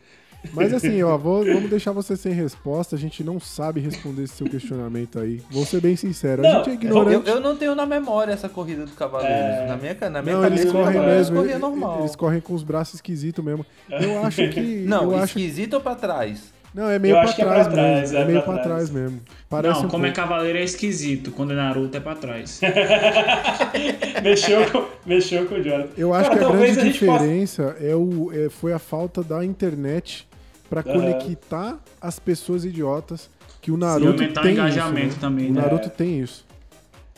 Mas 0.53 0.73
assim, 0.73 1.01
ó, 1.03 1.17
vou- 1.17 1.45
vamos 1.45 1.69
deixar 1.69 1.91
você 1.91 2.15
sem 2.17 2.33
resposta. 2.33 2.95
A 2.95 2.99
gente 2.99 3.23
não 3.23 3.39
sabe 3.39 3.79
responder 3.79 4.23
esse 4.23 4.35
seu 4.35 4.47
questionamento 4.47 5.19
aí. 5.19 5.41
Vou 5.51 5.65
ser 5.65 5.79
bem 5.81 5.95
sincero. 5.95 6.45
A 6.45 6.49
Não, 6.49 6.57
gente 6.63 6.67
é 6.67 6.71
Eu, 6.71 6.75
ignorante. 6.75 7.29
eu 7.29 7.39
não 7.39 7.55
tenho 7.55 7.75
na 7.75 7.85
memória 7.85 8.31
essa 8.33 8.49
corrida 8.49 8.85
do 8.85 8.91
Cavaleiros. 8.93 9.35
É. 9.35 9.67
Na 9.67 9.77
minha, 9.77 9.97
na 10.09 10.21
minha 10.21 10.35
Não, 10.35 10.41
cabeça, 10.43 10.61
eles 10.63 10.71
correm 10.71 10.93
Cavaleiros 10.93 11.29
mesmo. 11.29 11.45
Eles, 11.49 11.59
normal. 11.61 11.99
eles 11.99 12.15
correm 12.15 12.41
com 12.41 12.53
os 12.53 12.63
braços 12.63 12.95
esquisitos 12.95 13.43
mesmo. 13.43 13.65
Eu 13.89 14.23
acho 14.25 14.47
que. 14.49 14.83
Não, 14.87 15.03
eu 15.03 15.15
acho, 15.17 15.37
esquisito 15.39 15.75
ou 15.75 15.81
pra 15.81 15.95
trás? 15.95 16.51
não, 16.73 16.89
é 16.89 16.97
meio 16.97 17.11
Eu 17.11 17.15
pra 17.19 17.23
acho 17.25 17.35
que 17.35 17.41
é 17.41 17.45
trás 17.45 17.67
pra 17.67 17.73
trás, 17.75 17.99
mesmo. 18.01 18.17
é 18.17 18.21
É 18.21 18.25
meio 18.25 18.41
pra 18.41 18.53
pra 18.53 18.63
trás. 18.63 18.89
trás 18.89 18.89
mesmo. 18.89 19.19
Parece 19.49 19.79
não, 19.81 19.85
um 19.87 19.89
como 19.89 20.05
é 20.05 20.11
pouco. 20.11 20.21
cavaleiro 20.29 20.57
é 20.57 20.63
esquisito. 20.63 21.31
Quando 21.31 21.51
é 21.51 21.55
Naruto 21.55 21.95
é 21.97 21.99
pra 21.99 22.15
trás. 22.15 22.61
mexeu, 24.23 24.71
com, 24.71 24.85
mexeu 25.05 25.45
com 25.45 25.55
o 25.55 25.63
Jonathan. 25.63 25.89
Eu 25.97 26.13
acho 26.13 26.29
Cara, 26.29 26.39
que 26.39 26.45
a 26.45 26.49
grande 26.51 26.79
a 26.79 26.83
gente 26.85 27.05
possa- 27.05 27.19
diferença 27.19 27.75
é 27.79 27.95
o, 27.95 28.31
é- 28.33 28.49
foi 28.49 28.73
a 28.73 28.79
falta 28.79 29.21
da 29.23 29.43
internet 29.43 30.27
pra 30.71 30.79
Aham. 30.81 30.93
conectar 30.93 31.77
as 32.01 32.17
pessoas 32.17 32.63
idiotas. 32.65 33.29
Que 33.61 33.69
o 33.71 33.77
Naruto 33.77 34.07
aumentar 34.23 34.39
o 34.39 34.43
tem 34.43 34.53
engajamento 34.53 35.07
isso, 35.09 35.15
né? 35.17 35.21
também, 35.21 35.51
O 35.51 35.53
né? 35.53 35.61
Naruto 35.61 35.89
tem 35.91 36.19
isso. 36.19 36.43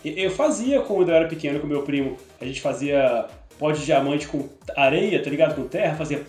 Eu 0.03 0.29
fazia 0.31 0.81
quando 0.81 1.07
eu 1.07 1.15
era 1.15 1.27
pequeno 1.29 1.59
com 1.61 1.67
meu 1.67 1.83
primo. 1.83 2.17
A 2.41 2.43
gente 2.45 2.59
fazia 2.59 3.25
pó 3.57 3.71
de 3.71 3.85
diamante 3.85 4.27
com 4.27 4.49
areia, 4.75 5.23
tá 5.23 5.29
ligado? 5.29 5.55
Com 5.55 5.63
terra, 5.65 5.95
fazia. 5.95 6.21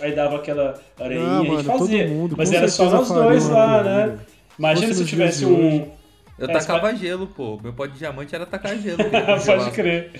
aí 0.00 0.12
dava 0.12 0.36
aquela 0.36 0.80
areinha, 0.98 1.22
Ah, 1.24 1.38
a 1.38 1.42
gente 1.44 1.52
mano, 1.52 1.64
fazia. 1.78 2.04
todo 2.08 2.14
mundo, 2.16 2.34
mas 2.36 2.52
era 2.52 2.66
só 2.66 2.90
nós 2.90 3.08
dois 3.08 3.48
lá, 3.48 3.82
né? 3.84 4.18
Imagina 4.58 4.92
se 4.92 5.00
eu 5.02 5.06
tivesse 5.06 5.44
um. 5.46 5.88
Eu 6.36 6.48
É, 6.48 6.52
tacava 6.52 6.92
gelo, 6.96 7.26
pô. 7.28 7.60
Meu 7.62 7.72
pó 7.72 7.84
de 7.86 7.98
diamante 7.98 8.34
era 8.34 8.46
tacar 8.46 8.76
gelo. 8.78 8.98
Pode 9.46 9.70
crer. 9.72 10.10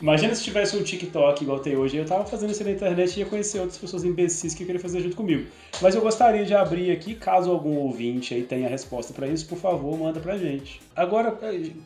Imagina 0.00 0.32
se 0.32 0.44
tivesse 0.44 0.76
um 0.76 0.82
TikTok 0.82 1.42
igual 1.42 1.58
tem 1.58 1.76
hoje. 1.76 1.96
Eu 1.96 2.04
tava 2.04 2.24
fazendo 2.24 2.50
isso 2.50 2.62
na 2.62 2.70
internet 2.70 3.16
e 3.16 3.20
ia 3.20 3.26
conhecer 3.26 3.58
outras 3.58 3.78
pessoas 3.78 4.04
imbecis 4.04 4.54
que 4.54 4.64
queriam 4.64 4.80
fazer 4.80 5.00
junto 5.00 5.16
comigo. 5.16 5.46
Mas 5.82 5.94
eu 5.94 6.00
gostaria 6.00 6.44
de 6.44 6.54
abrir 6.54 6.92
aqui, 6.92 7.14
caso 7.16 7.50
algum 7.50 7.76
ouvinte 7.78 8.32
aí 8.32 8.44
tenha 8.44 8.68
resposta 8.68 9.12
pra 9.12 9.26
isso, 9.26 9.46
por 9.48 9.58
favor, 9.58 9.98
manda 9.98 10.20
pra 10.20 10.38
gente. 10.38 10.80
Agora, 10.94 11.36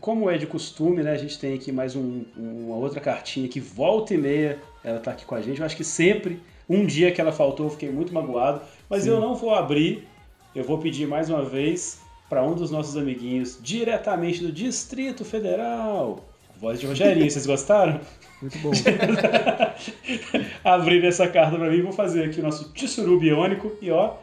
como 0.01 0.29
é 0.29 0.37
de 0.37 0.47
costume, 0.47 1.03
né? 1.03 1.13
A 1.13 1.17
gente 1.17 1.39
tem 1.39 1.55
aqui 1.55 1.73
mais 1.73 1.97
um- 1.97 2.23
uma 2.37 2.77
outra 2.77 3.01
cartinha 3.01 3.49
que 3.49 3.61
volta 3.61 4.13
e 4.13 4.19
meia 4.19 4.59
ela 4.85 4.99
tá 4.99 5.13
aqui 5.13 5.25
com 5.25 5.35
a 5.35 5.41
gente. 5.41 5.61
Eu 5.61 5.65
acho 5.67 5.77
que 5.77 5.85
sempre, 5.85 6.39
um 6.69 6.85
dia 6.85 7.11
que 7.13 7.21
ela 7.21 7.33
faltou, 7.33 7.67
eu 7.67 7.71
fiquei 7.71 7.91
muito 7.91 8.13
magoado. 8.13 8.61
Mas 8.91 9.07
eu 9.07 9.21
não 9.21 9.35
vou 9.35 9.55
abrir. 9.55 10.07
Eu 10.55 10.65
vou 10.65 10.77
pedir 10.77 11.09
mais 11.09 11.31
uma 11.31 11.43
vez 11.43 11.99
para 12.29 12.43
um 12.43 12.55
dos 12.55 12.71
nossos 12.71 12.95
amiguinhos, 12.97 13.59
diretamente 13.63 14.43
do 14.43 14.53
Distrito 14.53 15.25
Federal. 15.25 16.23
Voz 16.63 16.79
de 16.79 16.87
Rogerinho, 16.87 17.29
vocês 17.29 17.45
gostaram? 17.45 18.01
Muito 18.41 18.57
bom. 18.59 18.71
Abrir 20.63 21.05
essa 21.05 21.27
carta 21.27 21.57
para 21.59 21.69
mim, 21.69 21.83
vou 21.83 21.93
fazer 21.93 22.25
aqui 22.27 22.39
o 22.39 22.43
nosso 22.45 22.73
tissuru 22.73 23.19
biônico 23.19 23.73
e 23.83 23.91
ó, 23.91 24.15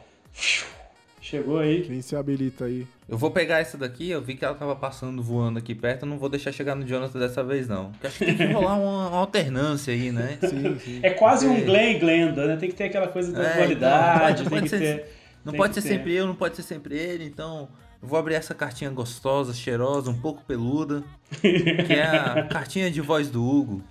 chegou 1.22 1.60
aí. 1.60 1.82
Quem 1.82 2.02
se 2.02 2.16
habilita 2.16 2.64
aí? 2.64 2.88
Eu 3.10 3.18
vou 3.18 3.30
pegar 3.30 3.60
essa 3.60 3.78
daqui, 3.78 4.10
eu 4.10 4.22
vi 4.22 4.36
que 4.36 4.46
ela 4.46 4.56
tava 4.56 4.74
passando, 4.74 5.22
voando 5.22 5.60
aqui 5.60 5.76
perto, 5.76 6.04
eu 6.04 6.08
não 6.10 6.18
vou 6.18 6.30
deixar 6.30 6.54
chegar 6.54 6.76
no 6.76 6.86
Jonathan 6.88 7.20
dessa 7.20 7.44
vez, 7.44 7.68
não. 7.68 7.92
Porque 7.92 8.08
acho 8.08 8.20
que 8.20 8.26
tem 8.28 8.38
que 8.38 8.46
rolar 8.54 8.78
uma, 8.78 9.10
uma 9.10 9.18
alternância 9.18 9.94
aí, 9.94 10.10
né? 10.10 10.38
Sim, 10.42 10.80
sim. 10.80 11.00
É 11.04 11.10
quase 11.10 11.46
um 11.46 11.58
É. 11.58 11.62
Glenn 11.62 11.92
e 11.96 12.00
Glenda, 12.00 12.48
né? 12.48 12.56
Tem 12.56 12.70
que 12.70 12.76
ter 12.76 12.86
aquela 12.86 13.10
coisa 13.10 13.34
da 13.34 13.44
É, 13.44 13.54
dualidade, 13.58 14.42
então, 14.44 14.50
tem 14.52 14.60
pode 14.60 14.64
que 14.64 14.70
ser- 14.70 14.80
ter. 14.80 15.20
Não 15.44 15.52
tem 15.52 15.58
pode 15.60 15.74
ser 15.74 15.82
ter. 15.82 15.88
sempre 15.90 16.14
eu, 16.16 16.26
não 16.26 16.36
pode 16.36 16.56
ser 16.56 16.64
sempre 16.64 16.96
ele, 16.98 17.26
então 17.26 17.68
vou 18.02 18.18
abrir 18.20 18.36
essa 18.36 18.54
cartinha 18.54 18.90
gostosa, 18.90 19.54
cheirosa, 19.54 20.10
um 20.12 20.20
pouco 20.20 20.44
peluda, 20.46 21.04
que 21.42 21.94
é 21.94 22.06
a 22.06 22.44
cartinha 22.48 22.90
de 22.92 23.02
voz 23.02 23.30
do 23.30 23.44
Hugo. 23.44 23.82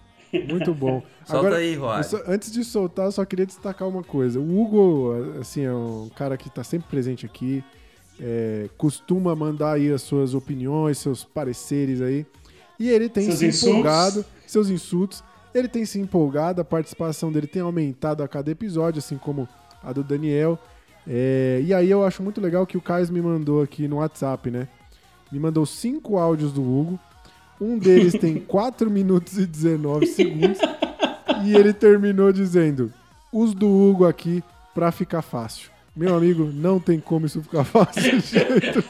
Muito 0.50 0.74
bom. 0.74 1.02
Solta 1.24 1.56
aí, 1.56 1.74
Roy. 1.74 2.02
só- 2.04 2.22
antes 2.26 2.52
de 2.52 2.62
soltar, 2.64 3.06
eu 3.06 3.12
só 3.12 3.24
queria 3.24 3.46
destacar 3.46 3.88
uma 3.88 4.02
coisa. 4.02 4.38
O 4.38 4.60
Hugo, 4.60 5.38
assim, 5.40 5.62
é 5.62 5.72
um 5.72 6.10
cara 6.14 6.36
que 6.36 6.50
tá 6.50 6.62
sempre 6.62 6.88
presente 6.88 7.24
aqui. 7.24 7.64
é, 8.20 8.68
costuma 8.76 9.34
mandar 9.36 9.74
aí 9.74 9.90
as 9.92 10.02
suas 10.02 10.34
opiniões, 10.34 10.98
seus 10.98 11.24
pareceres 11.24 12.02
aí. 12.02 12.26
E 12.78 12.88
ele 12.90 13.08
tem 13.08 13.24
Seus 13.24 13.38
se 13.38 13.46
insultos. 13.46 13.68
empolgado, 13.78 14.24
seus 14.46 14.68
insultos. 14.70 15.24
Ele 15.54 15.66
tem 15.68 15.84
se 15.86 15.98
empolgado, 15.98 16.60
a 16.60 16.64
participação 16.64 17.32
dele 17.32 17.46
tem 17.46 17.62
aumentado 17.62 18.22
a 18.22 18.28
cada 18.28 18.50
episódio, 18.50 18.98
assim 18.98 19.16
como 19.16 19.48
a 19.82 19.92
do 19.92 20.04
Daniel. 20.04 20.58
É, 21.08 21.62
e 21.64 21.72
aí 21.72 21.90
eu 21.90 22.04
acho 22.04 22.22
muito 22.22 22.38
legal 22.38 22.66
que 22.66 22.76
o 22.76 22.82
Caio 22.82 23.10
me 23.10 23.22
mandou 23.22 23.62
aqui 23.62 23.88
no 23.88 23.96
WhatsApp, 23.96 24.50
né? 24.50 24.68
Me 25.32 25.38
mandou 25.38 25.64
cinco 25.64 26.18
áudios 26.18 26.52
do 26.52 26.62
Hugo. 26.62 27.00
Um 27.58 27.78
deles 27.78 28.12
tem 28.12 28.36
4 28.46 28.90
minutos 28.90 29.38
e 29.38 29.46
19 29.46 30.06
segundos. 30.06 30.58
e 31.44 31.54
ele 31.54 31.72
terminou 31.72 32.30
dizendo: 32.32 32.92
Os 33.32 33.54
do 33.54 33.66
Hugo 33.66 34.06
aqui 34.06 34.42
pra 34.74 34.92
ficar 34.92 35.22
fácil. 35.22 35.70
Meu 35.96 36.14
amigo, 36.14 36.44
não 36.44 36.78
tem 36.78 37.00
como 37.00 37.26
isso 37.26 37.42
ficar 37.42 37.64
fácil 37.64 38.02
de 38.02 38.20
jeito. 38.20 38.84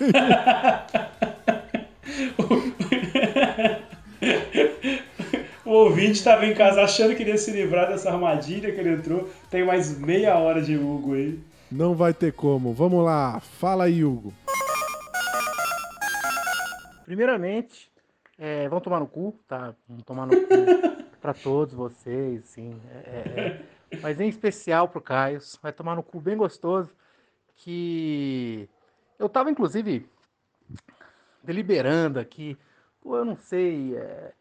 O 5.64 5.70
ouvinte 5.70 6.12
estava 6.12 6.47
em 6.47 6.55
casa 6.55 6.82
achando 6.82 7.14
que 7.14 7.22
iria 7.22 7.36
se 7.36 7.50
livrar 7.50 7.88
dessa 7.88 8.10
armadilha 8.10 8.72
que 8.72 8.80
ele 8.80 8.94
entrou. 8.94 9.28
Tem 9.50 9.64
mais 9.64 9.98
meia 9.98 10.36
hora 10.36 10.60
de 10.62 10.76
Hugo 10.76 11.14
aí. 11.14 11.38
Não 11.70 11.94
vai 11.94 12.14
ter 12.14 12.32
como. 12.32 12.72
Vamos 12.72 13.05
lá, 13.05 13.40
fala 13.40 13.84
aí, 13.84 14.02
Hugo. 14.02 14.32
Primeiramente, 17.05 17.92
é, 18.38 18.66
vão 18.70 18.80
tomar 18.80 19.00
no 19.00 19.06
cu, 19.06 19.38
tá? 19.47 19.74
Vão 19.86 19.98
tomar 19.98 20.26
no 20.26 20.32
cu 20.34 21.12
pra 21.20 21.34
todos 21.34 21.74
vocês, 21.74 22.44
sim. 22.47 22.80
É, 22.90 22.97
é, 22.97 23.64
é. 23.90 23.98
Mas 24.00 24.18
em 24.18 24.28
especial 24.28 24.88
pro 24.88 25.00
Caio, 25.00 25.40
vai 25.62 25.70
tomar 25.70 25.94
no 25.94 26.02
cu 26.02 26.18
bem 26.20 26.38
gostoso. 26.38 26.90
Que 27.56 28.66
eu 29.18 29.28
tava, 29.28 29.50
inclusive, 29.50 30.08
deliberando 31.42 32.18
aqui. 32.18 32.56
Pô, 33.02 33.16
eu 33.16 33.26
não 33.26 33.36
sei 33.36 33.94
é, 33.94 34.32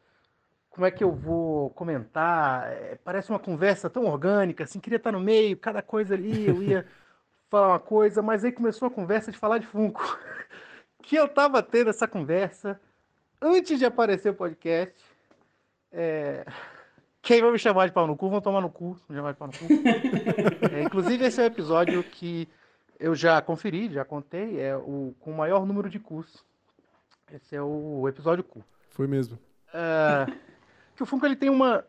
como 0.69 0.85
é 0.85 0.91
que 0.91 1.03
eu 1.03 1.11
vou 1.11 1.71
comentar. 1.71 2.71
é, 2.71 2.97
parece 3.03 3.31
uma 3.31 3.39
conversa 3.39 3.89
tão 3.89 4.05
orgânica, 4.05 4.63
assim, 4.63 4.79
queria 4.79 4.97
estar 4.97 5.11
no 5.11 5.19
meio, 5.19 5.57
cada 5.57 5.81
coisa 5.81 6.13
ali, 6.13 6.47
eu 6.47 6.63
ia 6.63 6.85
falar 7.49 7.69
uma 7.69 7.79
coisa, 7.79 8.21
mas 8.21 8.43
aí 8.43 8.51
começou 8.51 8.87
a 8.87 8.91
conversa 8.91 9.31
de 9.31 9.37
falar 9.37 9.57
de 9.57 9.67
Funko. 9.67 10.01
que 11.01 11.15
eu 11.15 11.27
tava 11.27 11.63
tendo 11.63 11.89
essa 11.89 12.07
conversa 12.07 12.79
antes 13.41 13.79
de 13.79 13.85
aparecer 13.85 14.29
o 14.29 14.35
podcast. 14.35 14.95
É, 15.91 16.45
Quem 17.21 17.41
vai 17.41 17.51
me 17.51 17.59
chamar 17.59 17.87
de 17.87 17.93
pau 17.93 18.05
no 18.05 18.15
cu, 18.15 18.29
vão 18.29 18.41
tomar 18.41 18.61
no 18.61 18.69
cu. 18.69 18.99
Me 19.07 19.15
chamar 19.15 19.31
de 19.31 19.37
pau 19.37 19.47
no 19.47 19.53
cu. 19.53 19.65
É, 20.75 20.83
inclusive, 20.83 21.25
esse 21.25 21.41
é 21.41 21.45
o 21.45 21.47
episódio 21.47 22.03
que 22.03 22.47
eu 22.99 23.15
já 23.15 23.41
conferi, 23.41 23.91
já 23.91 24.03
contei, 24.03 24.59
é 24.59 24.75
o 24.75 25.15
com 25.19 25.31
o 25.31 25.37
maior 25.37 25.65
número 25.65 25.89
de 25.89 25.99
cus. 25.99 26.43
Esse 27.31 27.55
é 27.55 27.61
o 27.61 28.07
episódio 28.07 28.43
cu. 28.43 28.63
Foi 28.89 29.07
mesmo. 29.07 29.37
É, 29.73 30.25
que 30.95 31.03
o 31.03 31.05
Funko 31.05 31.25
ele 31.25 31.35
tem 31.35 31.49
uma, 31.49 31.85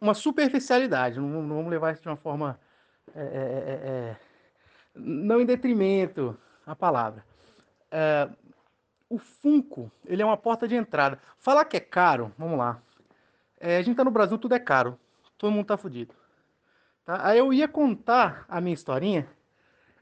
uma 0.00 0.14
superficialidade, 0.14 1.18
não, 1.18 1.42
não 1.42 1.56
vamos 1.56 1.70
levar 1.70 1.92
isso 1.92 2.02
de 2.02 2.08
uma 2.08 2.16
forma. 2.16 2.58
é, 3.14 3.20
é, 3.20 3.24
é, 3.24 3.88
é, 3.88 4.16
não 4.94 5.40
em 5.40 5.46
detrimento 5.46 6.36
a 6.66 6.74
palavra. 6.74 7.24
É, 7.90 8.28
o 9.08 9.18
Funko, 9.18 9.90
ele 10.04 10.22
é 10.22 10.24
uma 10.24 10.36
porta 10.36 10.66
de 10.66 10.74
entrada. 10.74 11.18
Falar 11.38 11.64
que 11.64 11.76
é 11.76 11.80
caro, 11.80 12.32
vamos 12.38 12.58
lá. 12.58 12.80
É, 13.58 13.76
a 13.76 13.82
gente 13.82 13.96
tá 13.96 14.04
no 14.04 14.10
Brasil, 14.10 14.38
tudo 14.38 14.54
é 14.54 14.58
caro. 14.58 14.98
Todo 15.38 15.52
mundo 15.52 15.66
tá 15.66 15.76
fudido. 15.76 16.14
Tá? 17.04 17.26
Aí 17.26 17.38
eu 17.38 17.52
ia 17.52 17.68
contar 17.68 18.44
a 18.48 18.60
minha 18.60 18.74
historinha. 18.74 19.28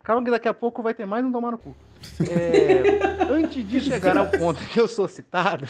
Calma 0.02 0.24
que 0.24 0.30
daqui 0.30 0.48
a 0.48 0.54
pouco 0.54 0.82
vai 0.82 0.94
ter 0.94 1.06
mais 1.06 1.24
um 1.24 1.32
tomar 1.32 1.52
no 1.52 1.58
cu. 1.58 1.76
É, 2.28 3.22
antes 3.30 3.66
de 3.66 3.80
chegar 3.80 4.16
ao 4.16 4.30
ponto 4.30 4.60
que 4.68 4.80
eu 4.80 4.88
sou 4.88 5.06
citado, 5.06 5.66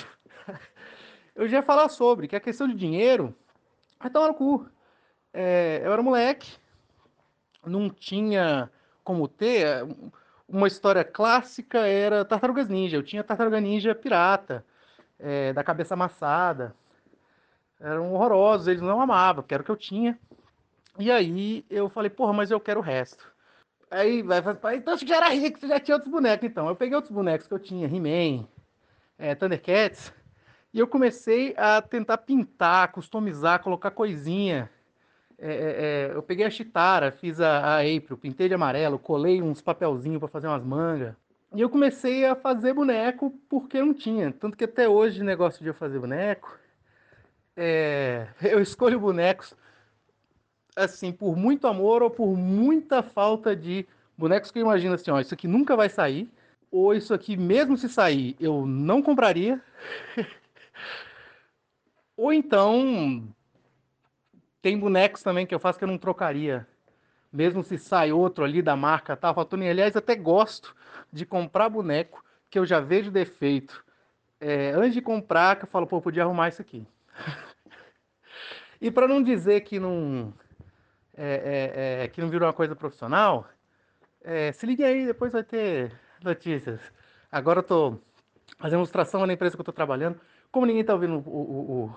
eu 1.34 1.48
já 1.48 1.58
ia 1.58 1.62
falar 1.62 1.88
sobre 1.88 2.28
que 2.28 2.36
a 2.36 2.40
questão 2.40 2.66
de 2.66 2.74
dinheiro 2.74 3.34
vai 4.00 4.10
tomar 4.10 4.28
no 4.28 4.34
cu. 4.34 4.66
É, 5.32 5.80
eu 5.84 5.92
era 5.92 6.02
moleque, 6.02 6.52
não 7.64 7.88
tinha 7.88 8.70
como 9.04 9.28
ter. 9.28 9.86
Uma 10.48 10.66
história 10.66 11.02
clássica 11.02 11.86
era 11.86 12.24
Tartarugas 12.24 12.68
Ninja. 12.68 12.96
Eu 12.96 13.02
tinha 13.02 13.24
Tartaruga 13.24 13.60
Ninja 13.60 13.94
pirata, 13.94 14.64
é, 15.18 15.52
da 15.52 15.64
cabeça 15.64 15.94
amassada. 15.94 16.74
Eram 17.80 18.12
horrorosos, 18.12 18.68
eles 18.68 18.82
não 18.82 19.00
amavam, 19.00 19.42
porque 19.42 19.54
era 19.54 19.62
o 19.62 19.64
que 19.64 19.70
eu 19.70 19.76
tinha. 19.76 20.18
E 20.98 21.10
aí 21.10 21.64
eu 21.70 21.88
falei, 21.88 22.10
porra, 22.10 22.32
mas 22.32 22.50
eu 22.50 22.60
quero 22.60 22.80
o 22.80 22.82
resto. 22.82 23.32
Aí 23.90 24.22
vai 24.22 24.40
então 24.76 24.96
você 24.96 25.06
já 25.06 25.16
era 25.16 25.28
rico, 25.28 25.58
você 25.58 25.68
já 25.68 25.78
tinha 25.78 25.96
outros 25.96 26.10
bonecos. 26.10 26.48
Então, 26.48 26.66
eu 26.68 26.76
peguei 26.76 26.94
outros 26.94 27.12
bonecos 27.12 27.46
que 27.46 27.52
eu 27.52 27.58
tinha, 27.58 27.86
He-Man, 27.86 28.46
é, 29.18 29.34
Thundercats, 29.34 30.12
e 30.72 30.78
eu 30.78 30.86
comecei 30.86 31.54
a 31.58 31.82
tentar 31.82 32.18
pintar, 32.18 32.90
customizar, 32.92 33.62
colocar 33.62 33.90
coisinha. 33.90 34.70
É, 35.38 35.52
é, 35.52 36.10
é, 36.12 36.16
eu 36.16 36.22
peguei 36.22 36.46
a 36.46 36.50
Chitara, 36.50 37.10
fiz 37.10 37.40
a, 37.40 37.58
a 37.58 37.78
April, 37.80 38.16
pintei 38.16 38.48
de 38.48 38.54
amarelo, 38.54 38.98
colei 38.98 39.42
uns 39.42 39.60
papelzinhos 39.60 40.18
para 40.18 40.28
fazer 40.28 40.46
umas 40.46 40.64
mangas. 40.64 41.14
E 41.54 41.60
eu 41.60 41.68
comecei 41.68 42.24
a 42.24 42.34
fazer 42.34 42.72
boneco 42.72 43.30
porque 43.48 43.80
não 43.80 43.92
tinha. 43.92 44.32
Tanto 44.32 44.56
que 44.56 44.64
até 44.64 44.88
hoje, 44.88 45.22
negócio 45.22 45.62
de 45.62 45.68
eu 45.68 45.74
fazer 45.74 45.98
boneco, 45.98 46.58
é, 47.56 48.28
eu 48.42 48.60
escolho 48.60 48.98
bonecos 48.98 49.54
assim, 50.74 51.12
por 51.12 51.36
muito 51.36 51.66
amor 51.66 52.02
ou 52.02 52.10
por 52.10 52.36
muita 52.36 53.02
falta 53.02 53.54
de 53.54 53.86
bonecos 54.16 54.50
que 54.50 54.58
eu 54.58 54.62
imagino 54.62 54.94
assim, 54.94 55.10
ó, 55.10 55.20
isso 55.20 55.34
aqui 55.34 55.46
nunca 55.46 55.76
vai 55.76 55.88
sair, 55.88 56.30
ou 56.70 56.94
isso 56.94 57.12
aqui, 57.12 57.36
mesmo 57.36 57.76
se 57.76 57.88
sair, 57.88 58.36
eu 58.40 58.66
não 58.66 59.02
compraria. 59.02 59.60
ou 62.16 62.32
então, 62.32 63.28
tem 64.62 64.78
bonecos 64.78 65.22
também 65.22 65.44
que 65.44 65.54
eu 65.54 65.58
faço 65.58 65.78
que 65.78 65.84
eu 65.84 65.88
não 65.88 65.98
trocaria. 65.98 66.66
Mesmo 67.32 67.64
se 67.64 67.76
sai 67.76 68.12
outro 68.12 68.44
ali 68.44 68.62
da 68.62 68.76
marca 68.76 69.16
tal, 69.16 69.34
tá? 69.34 69.44
Tony, 69.44 69.68
aliás, 69.68 69.96
até 69.96 70.14
gosto 70.14 70.74
de 71.12 71.26
comprar 71.26 71.68
boneco 71.68 72.24
que 72.48 72.58
eu 72.58 72.64
já 72.64 72.78
vejo 72.78 73.10
defeito. 73.10 73.84
É, 74.40 74.70
antes 74.70 74.94
de 74.94 75.02
comprar, 75.02 75.56
que 75.56 75.64
eu 75.64 75.68
falo, 75.68 75.86
pô, 75.86 76.00
podia 76.00 76.22
arrumar 76.22 76.48
isso 76.48 76.62
aqui. 76.62 76.86
e 78.80 78.90
para 78.90 79.08
não 79.08 79.22
dizer 79.22 79.62
que 79.62 79.80
não, 79.80 80.32
é, 81.16 82.02
é, 82.02 82.04
é, 82.04 82.08
que 82.08 82.20
não 82.20 82.28
virou 82.28 82.46
uma 82.46 82.52
coisa 82.52 82.76
profissional, 82.76 83.48
é, 84.22 84.52
se 84.52 84.66
ligue 84.66 84.84
aí, 84.84 85.06
depois 85.06 85.32
vai 85.32 85.42
ter 85.42 85.92
notícias. 86.22 86.80
Agora 87.30 87.60
eu 87.60 87.64
tô 87.64 87.98
fazendo 88.58 88.78
ilustração 88.78 89.26
na 89.26 89.32
empresa 89.32 89.56
que 89.56 89.60
eu 89.60 89.64
tô 89.64 89.72
trabalhando. 89.72 90.20
Como 90.50 90.66
ninguém 90.66 90.84
tá 90.84 90.92
ouvindo 90.92 91.16
o, 91.16 91.30
o, 91.30 91.86
o, 91.86 91.96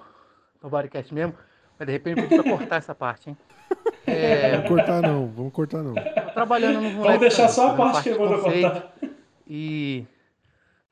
o 0.63 0.69
Bodycast 0.69 1.13
mesmo, 1.13 1.35
mas 1.77 1.85
de 1.85 1.91
repente 1.91 2.21
eu 2.21 2.43
vou 2.43 2.57
cortar 2.57 2.77
essa 2.77 2.95
parte, 2.95 3.29
hein? 3.29 3.37
É... 4.07 4.51
Vamos 4.51 4.69
cortar 4.69 5.01
não, 5.01 5.27
vamos 5.27 5.51
cortar 5.51 5.81
não. 5.81 5.95
Tô 5.95 6.33
trabalhando 6.33 6.79
no 6.79 7.01
Vamos 7.01 7.19
deixar 7.19 7.47
só 7.49 7.71
a 7.71 7.75
parte 7.75 8.03
que 8.03 8.09
eu 8.09 8.17
vou 8.19 8.39
cortar. 8.39 8.93
E 9.47 10.05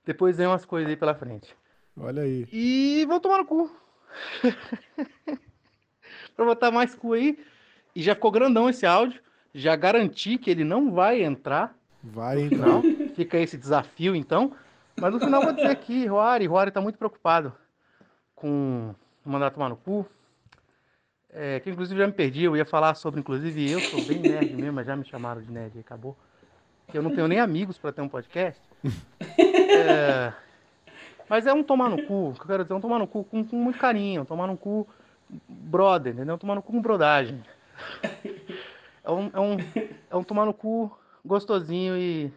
depois 0.04 0.38
vem 0.38 0.48
umas 0.48 0.66
coisas 0.66 0.90
aí 0.90 0.98
pela 0.98 1.14
frente. 1.14 1.56
Olha 1.96 2.24
aí. 2.24 2.48
E 2.52 3.06
vou 3.08 3.20
tomar 3.20 3.38
no 3.38 3.46
cu. 3.46 3.72
pra 6.36 6.46
botar 6.46 6.72
mais 6.72 6.96
cu 6.96 7.14
aí. 7.14 7.38
E 7.96 8.02
já 8.02 8.16
ficou 8.16 8.32
grandão 8.32 8.68
esse 8.68 8.86
áudio. 8.86 9.22
Já 9.54 9.76
garanti 9.76 10.40
que 10.40 10.50
ele 10.50 10.64
não 10.64 10.92
vai 10.92 11.24
entrar. 11.24 11.76
Vai 12.04 12.42
entrar. 12.42 12.82
Fica 13.16 13.38
esse 13.38 13.58
desafio, 13.58 14.16
então. 14.16 14.54
Mas 15.00 15.14
no 15.14 15.20
final 15.20 15.44
vou 15.44 15.54
dizer 15.54 15.70
aqui, 15.70 16.06
Roari, 16.08 16.48
Roari 16.48 16.72
tá 16.72 16.82
muito 16.82 16.98
preocupado 16.98 17.54
com 18.36 18.94
mandar 19.24 19.52
tomar 19.52 19.70
no 19.70 19.78
cu. 19.78 20.06
É, 21.36 21.60
que 21.60 21.70
inclusive 21.70 22.00
já 22.00 22.06
me 22.06 22.14
perdi, 22.14 22.44
eu 22.44 22.56
ia 22.56 22.66
falar 22.66 22.94
sobre, 22.94 23.20
inclusive, 23.20 23.72
eu 23.72 23.80
sou 23.80 24.04
bem 24.06 24.20
nerd 24.20 24.56
mesmo, 24.56 24.74
mas 24.74 24.86
já 24.86 24.96
me 24.96 25.04
chamaram 25.04 25.42
de 25.42 25.52
nerd 25.52 25.76
e 25.76 25.80
acabou. 25.80 26.16
Que 26.90 26.98
eu 26.98 27.02
não 27.02 27.10
tenho 27.10 27.28
nem 27.28 27.40
amigos 27.40 27.78
para 27.78 27.92
ter 27.92 28.02
um 28.02 28.10
podcast. 28.10 28.62
É, 29.76 30.32
mas 31.28 31.48
é 31.48 31.54
um 31.54 31.64
tomar 31.64 31.90
no 31.90 32.04
cu, 32.06 32.30
o 32.30 32.34
que 32.34 32.42
eu 32.42 32.46
quero 32.46 32.64
dizer, 32.64 32.76
é 32.76 32.78
um 32.78 32.82
tomar 32.82 33.00
no 33.00 33.08
cu 33.08 33.24
com, 33.24 33.44
com 33.44 33.56
muito 33.56 33.80
carinho, 33.80 34.22
um 34.22 34.26
tomar 34.26 34.46
no 34.46 34.56
cu 34.56 34.88
brother, 35.50 36.14
entendeu? 36.14 36.36
Um 36.36 36.38
tomar 36.38 36.54
no 36.54 36.62
cu 36.62 36.72
com 36.72 36.80
brodagem. 36.80 37.44
É 39.04 39.12
um, 39.12 39.32
é 39.34 39.40
um, 39.40 39.58
é 40.12 40.16
um 40.16 40.24
tomar 40.24 40.46
no 40.46 40.54
cu 40.54 40.96
gostosinho 41.26 41.98
e 41.98 42.32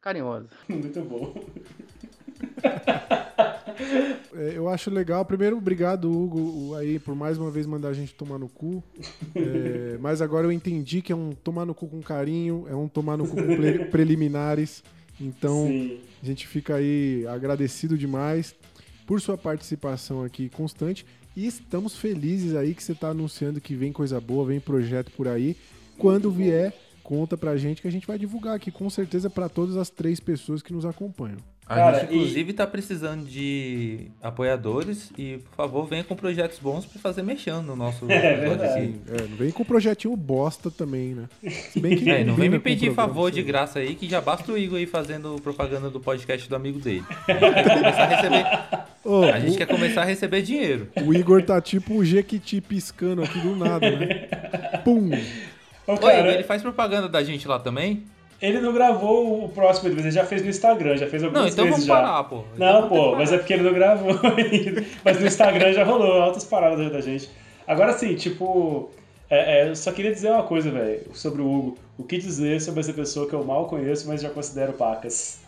carinhoso. 0.00 0.48
Muito 0.68 1.00
bom. 1.02 1.34
É, 4.34 4.52
eu 4.54 4.68
acho 4.68 4.90
legal. 4.90 5.24
Primeiro, 5.24 5.56
obrigado, 5.56 6.10
Hugo, 6.10 6.74
aí, 6.74 6.98
por 6.98 7.14
mais 7.14 7.38
uma 7.38 7.50
vez 7.50 7.66
mandar 7.66 7.88
a 7.88 7.92
gente 7.94 8.14
tomar 8.14 8.38
no 8.38 8.48
cu. 8.48 8.82
É, 9.34 9.98
mas 10.00 10.20
agora 10.20 10.46
eu 10.46 10.52
entendi 10.52 11.02
que 11.02 11.12
é 11.12 11.16
um 11.16 11.30
tomar 11.30 11.64
no 11.64 11.74
cu 11.74 11.86
com 11.86 12.02
carinho, 12.02 12.66
é 12.68 12.74
um 12.74 12.88
tomar 12.88 13.16
no 13.16 13.26
cu 13.26 13.36
com 13.36 13.56
pre 13.56 13.84
preliminares. 13.90 14.82
Então, 15.20 15.66
Sim. 15.66 16.00
a 16.22 16.26
gente 16.26 16.46
fica 16.46 16.76
aí 16.76 17.26
agradecido 17.26 17.96
demais 17.96 18.54
por 19.06 19.20
sua 19.20 19.38
participação 19.38 20.22
aqui 20.22 20.48
constante. 20.48 21.06
E 21.34 21.46
estamos 21.46 21.96
felizes 21.96 22.54
aí 22.54 22.74
que 22.74 22.82
você 22.82 22.92
está 22.92 23.08
anunciando 23.08 23.60
que 23.60 23.74
vem 23.74 23.92
coisa 23.92 24.20
boa, 24.20 24.46
vem 24.46 24.60
projeto 24.60 25.10
por 25.12 25.28
aí. 25.28 25.56
Quando 25.98 26.30
vier, 26.30 26.74
conta 27.02 27.36
pra 27.36 27.56
gente 27.56 27.80
que 27.80 27.88
a 27.88 27.92
gente 27.92 28.06
vai 28.06 28.18
divulgar 28.18 28.56
aqui 28.56 28.70
com 28.70 28.88
certeza 28.90 29.30
para 29.30 29.48
todas 29.48 29.76
as 29.76 29.90
três 29.90 30.18
pessoas 30.18 30.62
que 30.62 30.72
nos 30.72 30.84
acompanham. 30.84 31.38
A 31.68 31.74
Cara, 31.74 31.98
gente, 31.98 32.14
inclusive, 32.14 32.52
está 32.52 32.62
e... 32.62 32.66
precisando 32.68 33.24
de 33.24 34.06
apoiadores 34.22 35.10
e, 35.18 35.38
por 35.38 35.56
favor, 35.56 35.86
venha 35.86 36.04
com 36.04 36.14
projetos 36.14 36.60
bons 36.60 36.86
para 36.86 37.00
fazer 37.00 37.22
mexendo 37.22 37.62
no 37.62 37.76
nosso. 37.76 38.06
É, 38.16 38.36
verdade. 38.36 38.94
É, 39.08 39.28
não 39.28 39.36
vem 39.36 39.50
com 39.50 39.64
projetinho 39.64 40.16
bosta 40.16 40.70
também, 40.70 41.14
né? 41.14 41.28
Se 41.70 41.78
bem 41.78 41.96
que 41.96 42.08
é, 42.08 42.24
não 42.24 42.34
vem 42.34 42.48
me 42.48 42.58
pedir 42.58 42.94
favor 42.94 43.30
de 43.30 43.42
graça 43.42 43.78
aí, 43.78 43.94
que 43.94 44.08
já 44.08 44.20
basta 44.20 44.50
o 44.50 44.56
Igor 44.56 44.78
aí 44.78 44.86
fazendo 44.86 45.36
propaganda 45.42 45.90
do 45.90 46.00
podcast 46.00 46.48
do 46.48 46.56
amigo 46.56 46.78
dele. 46.78 47.04
A 47.28 47.32
gente 47.32 47.54
quer 47.54 47.74
começar 47.74 48.02
a 48.02 48.06
receber, 48.06 48.46
oh, 49.04 49.22
a 49.24 49.40
gente 49.40 49.54
o... 49.54 49.58
quer 49.58 49.66
começar 49.66 50.02
a 50.02 50.04
receber 50.04 50.42
dinheiro. 50.42 50.88
O 51.04 51.12
Igor 51.12 51.42
tá 51.42 51.60
tipo 51.60 51.94
o 51.94 52.04
Jequiti 52.04 52.60
piscando 52.60 53.22
aqui 53.22 53.38
do 53.38 53.54
nada, 53.54 53.90
né? 53.90 54.28
Pum! 54.82 55.10
Ô, 55.86 56.06
Oi, 56.06 56.14
ele 56.32 56.44
faz 56.44 56.62
propaganda 56.62 57.08
da 57.08 57.22
gente 57.22 57.46
lá 57.46 57.58
também? 57.58 58.04
Ele 58.40 58.60
não 58.60 58.72
gravou 58.72 59.44
o 59.44 59.48
próximo, 59.48 59.88
mas 59.88 59.98
ele 59.98 60.10
já 60.10 60.24
fez 60.24 60.42
no 60.42 60.50
Instagram, 60.50 60.96
já 60.96 61.06
fez 61.06 61.24
algumas 61.24 61.44
não, 61.44 61.48
então 61.50 61.64
vezes 61.64 61.86
vamos 61.86 61.86
já. 61.86 61.94
Parar, 61.94 62.24
pô. 62.24 62.44
Então 62.54 62.82
não, 62.82 62.88
pô, 62.88 63.16
mas 63.16 63.32
é 63.32 63.38
porque 63.38 63.54
ele 63.54 63.62
não 63.62 63.72
gravou 63.72 64.10
ainda. 64.36 64.84
Mas 65.02 65.20
no 65.20 65.26
Instagram 65.26 65.72
já 65.72 65.84
rolou 65.84 66.20
altas 66.20 66.44
paradas 66.44 66.92
da 66.92 67.00
gente. 67.00 67.30
Agora 67.66 67.94
sim, 67.94 68.14
tipo, 68.14 68.90
é, 69.28 69.60
é, 69.60 69.68
eu 69.70 69.76
só 69.76 69.90
queria 69.90 70.12
dizer 70.12 70.30
uma 70.30 70.42
coisa, 70.42 70.70
velho, 70.70 71.02
sobre 71.14 71.42
o 71.42 71.50
Hugo. 71.50 71.78
O 71.98 72.04
que 72.04 72.18
dizer 72.18 72.60
sobre 72.60 72.80
essa 72.80 72.92
pessoa 72.92 73.26
que 73.26 73.32
eu 73.32 73.42
mal 73.42 73.66
conheço, 73.66 74.06
mas 74.06 74.20
já 74.20 74.28
considero 74.28 74.74
pacas? 74.74 75.40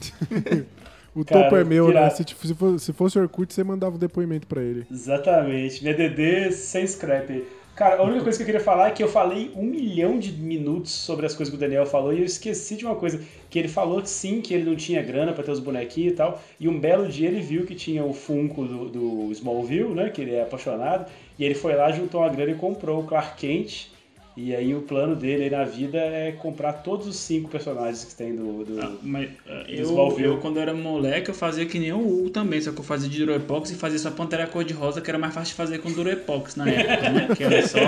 o 1.14 1.24
Cara, 1.24 1.44
topo 1.44 1.56
é 1.56 1.64
meu, 1.64 1.92
né? 1.92 2.10
Se, 2.10 2.24
se, 2.24 2.54
fosse, 2.54 2.84
se 2.84 2.92
fosse 2.92 3.18
Orkut, 3.18 3.52
você 3.52 3.64
mandava 3.64 3.94
o 3.94 3.96
um 3.96 3.98
depoimento 3.98 4.46
pra 4.46 4.62
ele. 4.62 4.86
Exatamente. 4.90 5.82
Minha 5.82 5.94
DD 5.94 6.52
sem 6.52 6.86
scrap. 6.86 7.42
Cara, 7.74 7.96
a 7.96 8.02
única 8.04 8.22
coisa 8.22 8.38
que 8.38 8.42
eu 8.42 8.46
queria 8.46 8.60
falar 8.60 8.88
é 8.88 8.90
que 8.92 9.02
eu 9.02 9.08
falei 9.08 9.50
um 9.56 9.64
milhão 9.64 10.16
de 10.16 10.30
minutos 10.30 10.92
sobre 10.92 11.26
as 11.26 11.34
coisas 11.34 11.52
que 11.52 11.56
o 11.56 11.60
Daniel 11.60 11.84
falou 11.84 12.12
e 12.12 12.20
eu 12.20 12.24
esqueci 12.24 12.76
de 12.76 12.84
uma 12.84 12.94
coisa. 12.94 13.20
Que 13.50 13.58
ele 13.58 13.66
falou 13.66 14.04
sim, 14.06 14.40
que 14.40 14.54
ele 14.54 14.62
não 14.64 14.76
tinha 14.76 15.02
grana 15.02 15.32
para 15.32 15.42
ter 15.42 15.50
os 15.50 15.58
bonequinhos 15.58 16.12
e 16.12 16.16
tal. 16.16 16.40
E 16.60 16.68
um 16.68 16.78
belo 16.78 17.08
dia 17.08 17.26
ele 17.26 17.40
viu 17.40 17.66
que 17.66 17.74
tinha 17.74 18.04
o 18.04 18.12
Funko 18.12 18.64
do, 18.64 18.88
do 18.88 19.32
Smallville, 19.32 19.92
né? 19.92 20.08
Que 20.08 20.20
ele 20.22 20.34
é 20.34 20.42
apaixonado. 20.42 21.10
E 21.36 21.44
ele 21.44 21.54
foi 21.54 21.74
lá, 21.74 21.90
juntou 21.90 22.20
uma 22.20 22.28
grana 22.28 22.52
e 22.52 22.54
comprou 22.54 23.00
o 23.00 23.06
Clark 23.06 23.36
Kent 23.36 23.88
e 24.36 24.54
aí 24.54 24.74
o 24.74 24.82
plano 24.82 25.14
dele 25.14 25.48
na 25.48 25.62
vida 25.62 25.96
é 25.98 26.32
comprar 26.32 26.72
todos 26.72 27.06
os 27.06 27.14
cinco 27.14 27.48
personagens 27.48 28.04
que 28.04 28.14
tem 28.16 28.34
do, 28.34 28.64
do, 28.64 28.80
ah, 28.80 28.92
mas, 29.00 29.28
uh, 29.28 29.64
eu, 29.68 30.18
eu, 30.18 30.38
quando 30.38 30.58
era 30.58 30.74
moleque, 30.74 31.30
eu 31.30 31.34
fazia 31.34 31.64
que 31.64 31.78
nem 31.78 31.92
o 31.92 32.00
Hugo 32.00 32.30
também, 32.30 32.60
só 32.60 32.72
que 32.72 32.80
eu 32.80 32.84
fazia 32.84 33.08
de 33.08 33.24
Durepox 33.24 33.70
e 33.70 33.76
fazia 33.76 33.98
só 33.98 34.10
Pantera 34.10 34.48
Cor-de-Rosa, 34.48 35.00
que 35.00 35.08
era 35.08 35.18
mais 35.18 35.32
fácil 35.32 35.52
de 35.52 35.56
fazer 35.56 35.78
com 35.78 35.92
Durepox 35.92 36.56
na 36.56 36.68
época, 36.68 37.10
né? 37.10 37.28
Que 37.36 37.44
era 37.44 37.64
só 37.64 37.78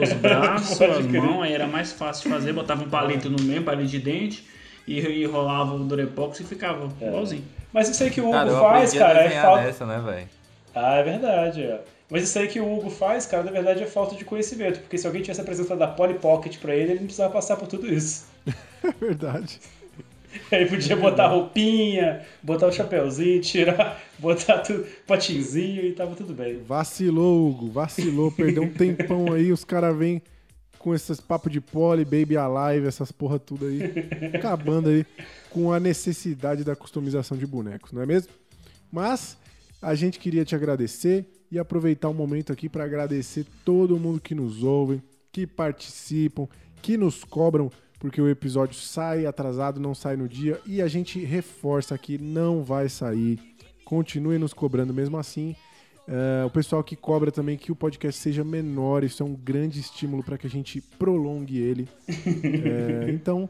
os 0.00 0.12
braços, 0.14 0.80
as 0.80 1.06
mãos, 1.06 1.42
aí 1.42 1.52
era 1.52 1.66
mais 1.66 1.92
fácil 1.92 2.30
de 2.30 2.34
fazer, 2.34 2.54
botava 2.54 2.82
um 2.82 2.88
palito 2.88 3.28
no 3.28 3.42
meio, 3.42 3.62
palito 3.62 3.90
de 3.90 3.98
dente, 3.98 4.46
e, 4.88 5.00
e 5.00 5.26
rolava 5.26 5.74
o 5.74 5.80
Durepox 5.80 6.40
e 6.40 6.44
ficava 6.44 6.88
é. 6.98 7.08
igualzinho. 7.08 7.44
Mas 7.74 7.90
isso 7.90 8.02
aí 8.02 8.10
que 8.10 8.22
o 8.22 8.24
Hugo 8.24 8.32
cara, 8.32 8.58
faz, 8.58 8.94
cara, 8.94 9.24
é 9.24 9.30
falta... 9.42 9.62
Nessa, 9.64 9.84
né, 9.84 10.26
ah, 10.74 10.96
é 10.96 11.02
verdade, 11.02 11.62
é. 11.62 11.80
Mas 12.10 12.24
isso 12.24 12.38
aí 12.38 12.48
que 12.48 12.60
o 12.60 12.72
Hugo 12.72 12.90
faz, 12.90 13.26
cara, 13.26 13.42
na 13.42 13.50
verdade 13.50 13.82
é 13.82 13.86
falta 13.86 14.14
de 14.14 14.24
conhecimento. 14.24 14.80
Porque 14.80 14.98
se 14.98 15.06
alguém 15.06 15.22
tivesse 15.22 15.40
apresentado 15.40 15.80
a 15.82 15.88
Polly 15.88 16.14
Pocket 16.14 16.58
pra 16.58 16.74
ele, 16.74 16.92
ele 16.92 17.00
não 17.00 17.06
precisava 17.06 17.32
passar 17.32 17.56
por 17.56 17.66
tudo 17.66 17.92
isso. 17.92 18.26
É 18.84 18.92
verdade. 19.00 19.58
Aí 20.50 20.66
podia 20.66 20.96
botar 20.96 21.28
roupinha, 21.28 22.22
botar 22.42 22.66
o 22.66 22.72
chapéuzinho, 22.72 23.40
tirar, 23.40 24.00
botar 24.18 24.58
tudo, 24.58 24.86
patinzinho 25.06 25.84
e 25.84 25.92
tava 25.92 26.14
tudo 26.14 26.34
bem. 26.34 26.62
Vacilou, 26.62 27.48
Hugo, 27.48 27.70
vacilou, 27.70 28.30
perdeu 28.30 28.62
um 28.62 28.72
tempão 28.72 29.32
aí, 29.32 29.52
os 29.52 29.64
caras 29.64 29.96
vêm 29.96 30.22
com 30.78 30.94
esses 30.94 31.18
papos 31.18 31.50
de 31.50 31.60
Polly, 31.60 32.04
Baby 32.04 32.36
Alive, 32.36 32.86
essas 32.86 33.10
porra 33.10 33.38
tudo 33.38 33.66
aí, 33.66 33.80
acabando 34.34 34.90
aí 34.90 35.06
com 35.48 35.72
a 35.72 35.80
necessidade 35.80 36.62
da 36.62 36.76
customização 36.76 37.38
de 37.38 37.46
bonecos, 37.46 37.90
não 37.92 38.02
é 38.02 38.06
mesmo? 38.06 38.30
Mas 38.92 39.38
a 39.80 39.94
gente 39.94 40.18
queria 40.18 40.44
te 40.44 40.54
agradecer 40.54 41.24
e 41.50 41.58
aproveitar 41.58 42.08
o 42.08 42.14
momento 42.14 42.52
aqui 42.52 42.68
para 42.68 42.84
agradecer 42.84 43.46
todo 43.64 43.98
mundo 43.98 44.20
que 44.20 44.34
nos 44.34 44.62
ouve, 44.62 45.02
que 45.30 45.46
participam, 45.46 46.48
que 46.82 46.96
nos 46.96 47.24
cobram, 47.24 47.70
porque 47.98 48.20
o 48.20 48.28
episódio 48.28 48.74
sai 48.74 49.26
atrasado, 49.26 49.80
não 49.80 49.94
sai 49.94 50.16
no 50.16 50.28
dia 50.28 50.60
e 50.66 50.82
a 50.82 50.88
gente 50.88 51.18
reforça 51.24 51.94
aqui, 51.94 52.18
não 52.18 52.62
vai 52.62 52.88
sair. 52.88 53.38
Continue 53.84 54.38
nos 54.38 54.52
cobrando 54.52 54.92
mesmo 54.92 55.16
assim. 55.16 55.56
Uh, 56.06 56.46
o 56.46 56.50
pessoal 56.50 56.84
que 56.84 56.94
cobra 56.94 57.32
também 57.32 57.56
que 57.56 57.72
o 57.72 57.76
podcast 57.76 58.20
seja 58.20 58.44
menor, 58.44 59.04
isso 59.04 59.22
é 59.22 59.26
um 59.26 59.34
grande 59.34 59.80
estímulo 59.80 60.22
para 60.22 60.36
que 60.36 60.46
a 60.46 60.50
gente 60.50 60.80
prolongue 60.80 61.58
ele. 61.58 61.88
uh, 62.08 63.08
então, 63.08 63.48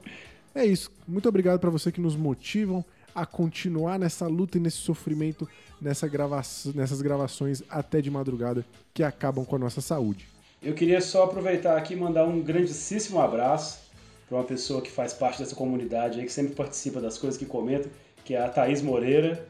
é 0.54 0.64
isso. 0.64 0.90
Muito 1.06 1.28
obrigado 1.28 1.58
para 1.58 1.70
você 1.70 1.90
que 1.90 2.00
nos 2.00 2.14
motivam 2.14 2.84
a 3.14 3.24
continuar 3.24 3.98
nessa 3.98 4.26
luta 4.26 4.58
e 4.58 4.60
nesse 4.60 4.78
sofrimento 4.78 5.48
nessa 5.80 6.08
grava 6.08 6.40
nessas 6.74 7.02
gravações 7.02 7.62
até 7.68 8.00
de 8.00 8.10
madrugada 8.10 8.64
que 8.92 9.02
acabam 9.02 9.44
com 9.44 9.56
a 9.56 9.58
nossa 9.58 9.80
saúde. 9.80 10.26
Eu 10.62 10.74
queria 10.74 11.00
só 11.00 11.24
aproveitar 11.24 11.76
aqui 11.76 11.92
e 11.92 11.96
mandar 11.96 12.24
um 12.24 12.40
grandíssimo 12.40 13.20
abraço 13.20 13.80
para 14.26 14.38
uma 14.38 14.44
pessoa 14.44 14.80
que 14.80 14.90
faz 14.90 15.12
parte 15.12 15.38
dessa 15.38 15.54
comunidade 15.54 16.18
aí, 16.18 16.26
que 16.26 16.32
sempre 16.32 16.54
participa 16.54 17.00
das 17.00 17.18
coisas 17.18 17.38
que 17.38 17.44
comenta, 17.44 17.88
que 18.24 18.34
é 18.34 18.42
a 18.42 18.48
Thaís 18.48 18.80
Moreira. 18.80 19.46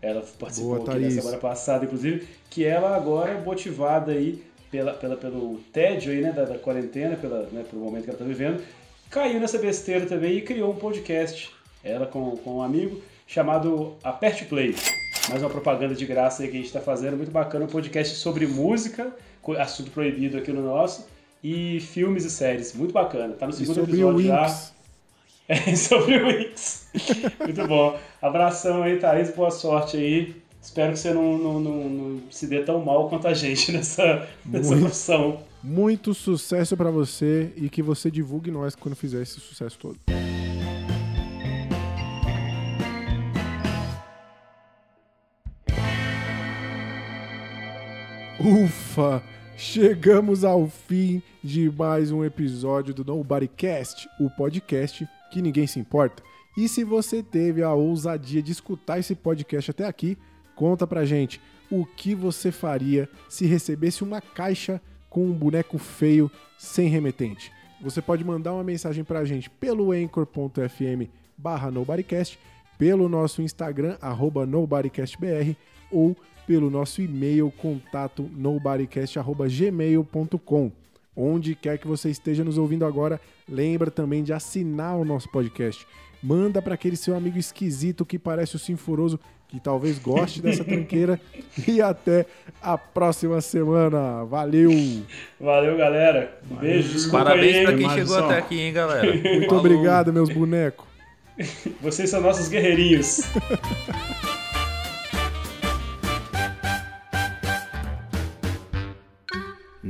Ela 0.00 0.22
participou 0.38 0.78
Boa, 0.78 0.90
aqui 0.90 1.00
na 1.00 1.10
semana 1.10 1.38
passada, 1.38 1.84
inclusive, 1.84 2.28
que 2.50 2.64
ela 2.64 2.94
agora, 2.94 3.40
motivada 3.40 4.12
aí 4.12 4.44
pela, 4.70 4.92
pela, 4.92 5.16
pelo 5.16 5.58
tédio 5.72 6.12
aí, 6.12 6.20
né, 6.20 6.32
da, 6.32 6.44
da 6.44 6.58
quarentena, 6.58 7.16
pela, 7.16 7.48
né, 7.50 7.64
pelo 7.68 7.82
momento 7.82 8.04
que 8.04 8.10
ela 8.10 8.16
está 8.16 8.24
vivendo, 8.24 8.62
caiu 9.10 9.40
nessa 9.40 9.58
besteira 9.58 10.06
também 10.06 10.36
e 10.36 10.42
criou 10.42 10.70
um 10.70 10.76
podcast, 10.76 11.50
ela 11.82 12.06
com, 12.06 12.36
com 12.36 12.58
um 12.58 12.62
amigo, 12.62 13.00
chamado 13.28 13.94
Aperte 14.02 14.46
Play. 14.46 14.74
Mais 15.28 15.42
uma 15.42 15.50
propaganda 15.50 15.94
de 15.94 16.06
graça 16.06 16.42
aí 16.42 16.48
que 16.48 16.54
a 16.54 16.56
gente 16.56 16.66
está 16.66 16.80
fazendo, 16.80 17.16
muito 17.18 17.30
bacana, 17.30 17.66
um 17.66 17.68
podcast 17.68 18.16
sobre 18.16 18.46
música, 18.46 19.14
assunto 19.58 19.90
proibido 19.90 20.38
aqui 20.38 20.50
no 20.50 20.62
nosso, 20.62 21.06
e 21.44 21.78
filmes 21.80 22.24
e 22.24 22.30
séries, 22.30 22.74
muito 22.74 22.92
bacana. 22.92 23.34
Tá 23.34 23.46
no 23.46 23.52
segundo 23.52 23.82
episódio 23.82 24.22
já. 24.22 24.70
É, 25.50 25.74
sobre 25.74 26.18
o 26.18 26.26
Wix. 26.26 26.88
Muito 27.40 27.66
bom. 27.66 27.98
Abração 28.20 28.82
aí, 28.82 28.98
Thaís. 28.98 29.34
Boa 29.34 29.50
sorte 29.50 29.96
aí. 29.96 30.36
Espero 30.60 30.92
que 30.92 30.98
você 30.98 31.10
não, 31.10 31.38
não, 31.38 31.58
não, 31.58 31.88
não 31.88 32.20
se 32.30 32.46
dê 32.46 32.60
tão 32.60 32.84
mal 32.84 33.08
quanto 33.08 33.26
a 33.26 33.32
gente 33.32 33.72
nessa, 33.72 34.28
nessa 34.44 34.68
Muito. 34.68 34.80
profissão. 34.82 35.40
Muito 35.62 36.12
sucesso 36.12 36.76
pra 36.76 36.90
você 36.90 37.50
e 37.56 37.70
que 37.70 37.82
você 37.82 38.10
divulgue 38.10 38.50
nós 38.50 38.74
quando 38.74 38.94
fizer 38.94 39.22
esse 39.22 39.40
sucesso 39.40 39.78
todo. 39.78 39.98
Ufa! 48.40 49.20
Chegamos 49.56 50.44
ao 50.44 50.68
fim 50.68 51.20
de 51.42 51.68
mais 51.68 52.12
um 52.12 52.24
episódio 52.24 52.94
do 52.94 53.04
Nobodycast, 53.04 54.08
o 54.20 54.30
podcast 54.30 55.08
que 55.32 55.42
ninguém 55.42 55.66
se 55.66 55.80
importa. 55.80 56.22
E 56.56 56.68
se 56.68 56.84
você 56.84 57.20
teve 57.20 57.64
a 57.64 57.74
ousadia 57.74 58.40
de 58.40 58.52
escutar 58.52 59.00
esse 59.00 59.16
podcast 59.16 59.72
até 59.72 59.84
aqui, 59.84 60.16
conta 60.54 60.86
pra 60.86 61.04
gente 61.04 61.40
o 61.68 61.84
que 61.84 62.14
você 62.14 62.52
faria 62.52 63.08
se 63.28 63.44
recebesse 63.44 64.04
uma 64.04 64.20
caixa 64.20 64.80
com 65.10 65.26
um 65.26 65.32
boneco 65.32 65.76
feio 65.76 66.30
sem 66.56 66.88
remetente. 66.88 67.50
Você 67.80 68.00
pode 68.00 68.22
mandar 68.22 68.52
uma 68.52 68.62
mensagem 68.62 69.02
pra 69.02 69.24
gente 69.24 69.50
pelo 69.50 69.90
anchor.fm 69.90 71.10
barra 71.36 71.72
nobodycast, 71.72 72.38
pelo 72.78 73.08
nosso 73.08 73.42
Instagram, 73.42 73.98
arroba 74.00 74.46
nobodycastbr, 74.46 75.56
ou 75.90 76.16
pelo 76.48 76.68
nosso 76.70 77.02
e-mail, 77.02 77.52
contato 77.58 78.28
nobodycast.gmail.com. 78.34 80.72
Onde 81.14 81.54
quer 81.54 81.76
que 81.76 81.86
você 81.86 82.08
esteja 82.08 82.42
nos 82.42 82.56
ouvindo 82.56 82.86
agora, 82.86 83.20
lembra 83.46 83.90
também 83.90 84.24
de 84.24 84.32
assinar 84.32 84.96
o 84.96 85.04
nosso 85.04 85.30
podcast. 85.30 85.86
Manda 86.22 86.62
para 86.62 86.72
aquele 86.72 86.96
seu 86.96 87.14
amigo 87.14 87.38
esquisito 87.38 88.06
que 88.06 88.18
parece 88.18 88.56
o 88.56 88.58
Sinforoso, 88.58 89.20
que 89.46 89.60
talvez 89.60 89.98
goste 89.98 90.40
dessa 90.40 90.64
tranqueira. 90.64 91.20
E 91.66 91.82
até 91.82 92.24
a 92.62 92.78
próxima 92.78 93.42
semana. 93.42 94.24
Valeu! 94.24 94.70
Valeu, 95.38 95.76
galera. 95.76 96.40
Um 96.50 96.56
beijo. 96.56 96.94
Desculpa 96.94 97.26
Parabéns 97.26 97.56
aí, 97.56 97.62
pra 97.64 97.72
hein? 97.72 97.78
quem 97.78 97.90
chegou 97.90 98.16
até 98.16 98.38
aqui, 98.38 98.58
hein, 98.58 98.72
galera. 98.72 99.12
Muito 99.12 99.48
Falou. 99.48 99.60
obrigado, 99.60 100.14
meus 100.14 100.30
bonecos. 100.30 100.86
Vocês 101.82 102.08
são 102.08 102.22
nossos 102.22 102.48
guerreirinhos. 102.48 103.20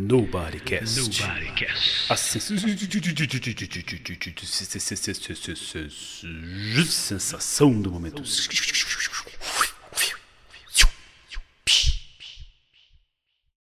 Nobody 0.08 0.58
Cast. 0.58 0.96
Nobody 0.96 1.52
Cast. 1.52 2.10
A 2.10 2.16
sensação 2.16 2.56
do 7.78 7.90
momento. 7.90 8.22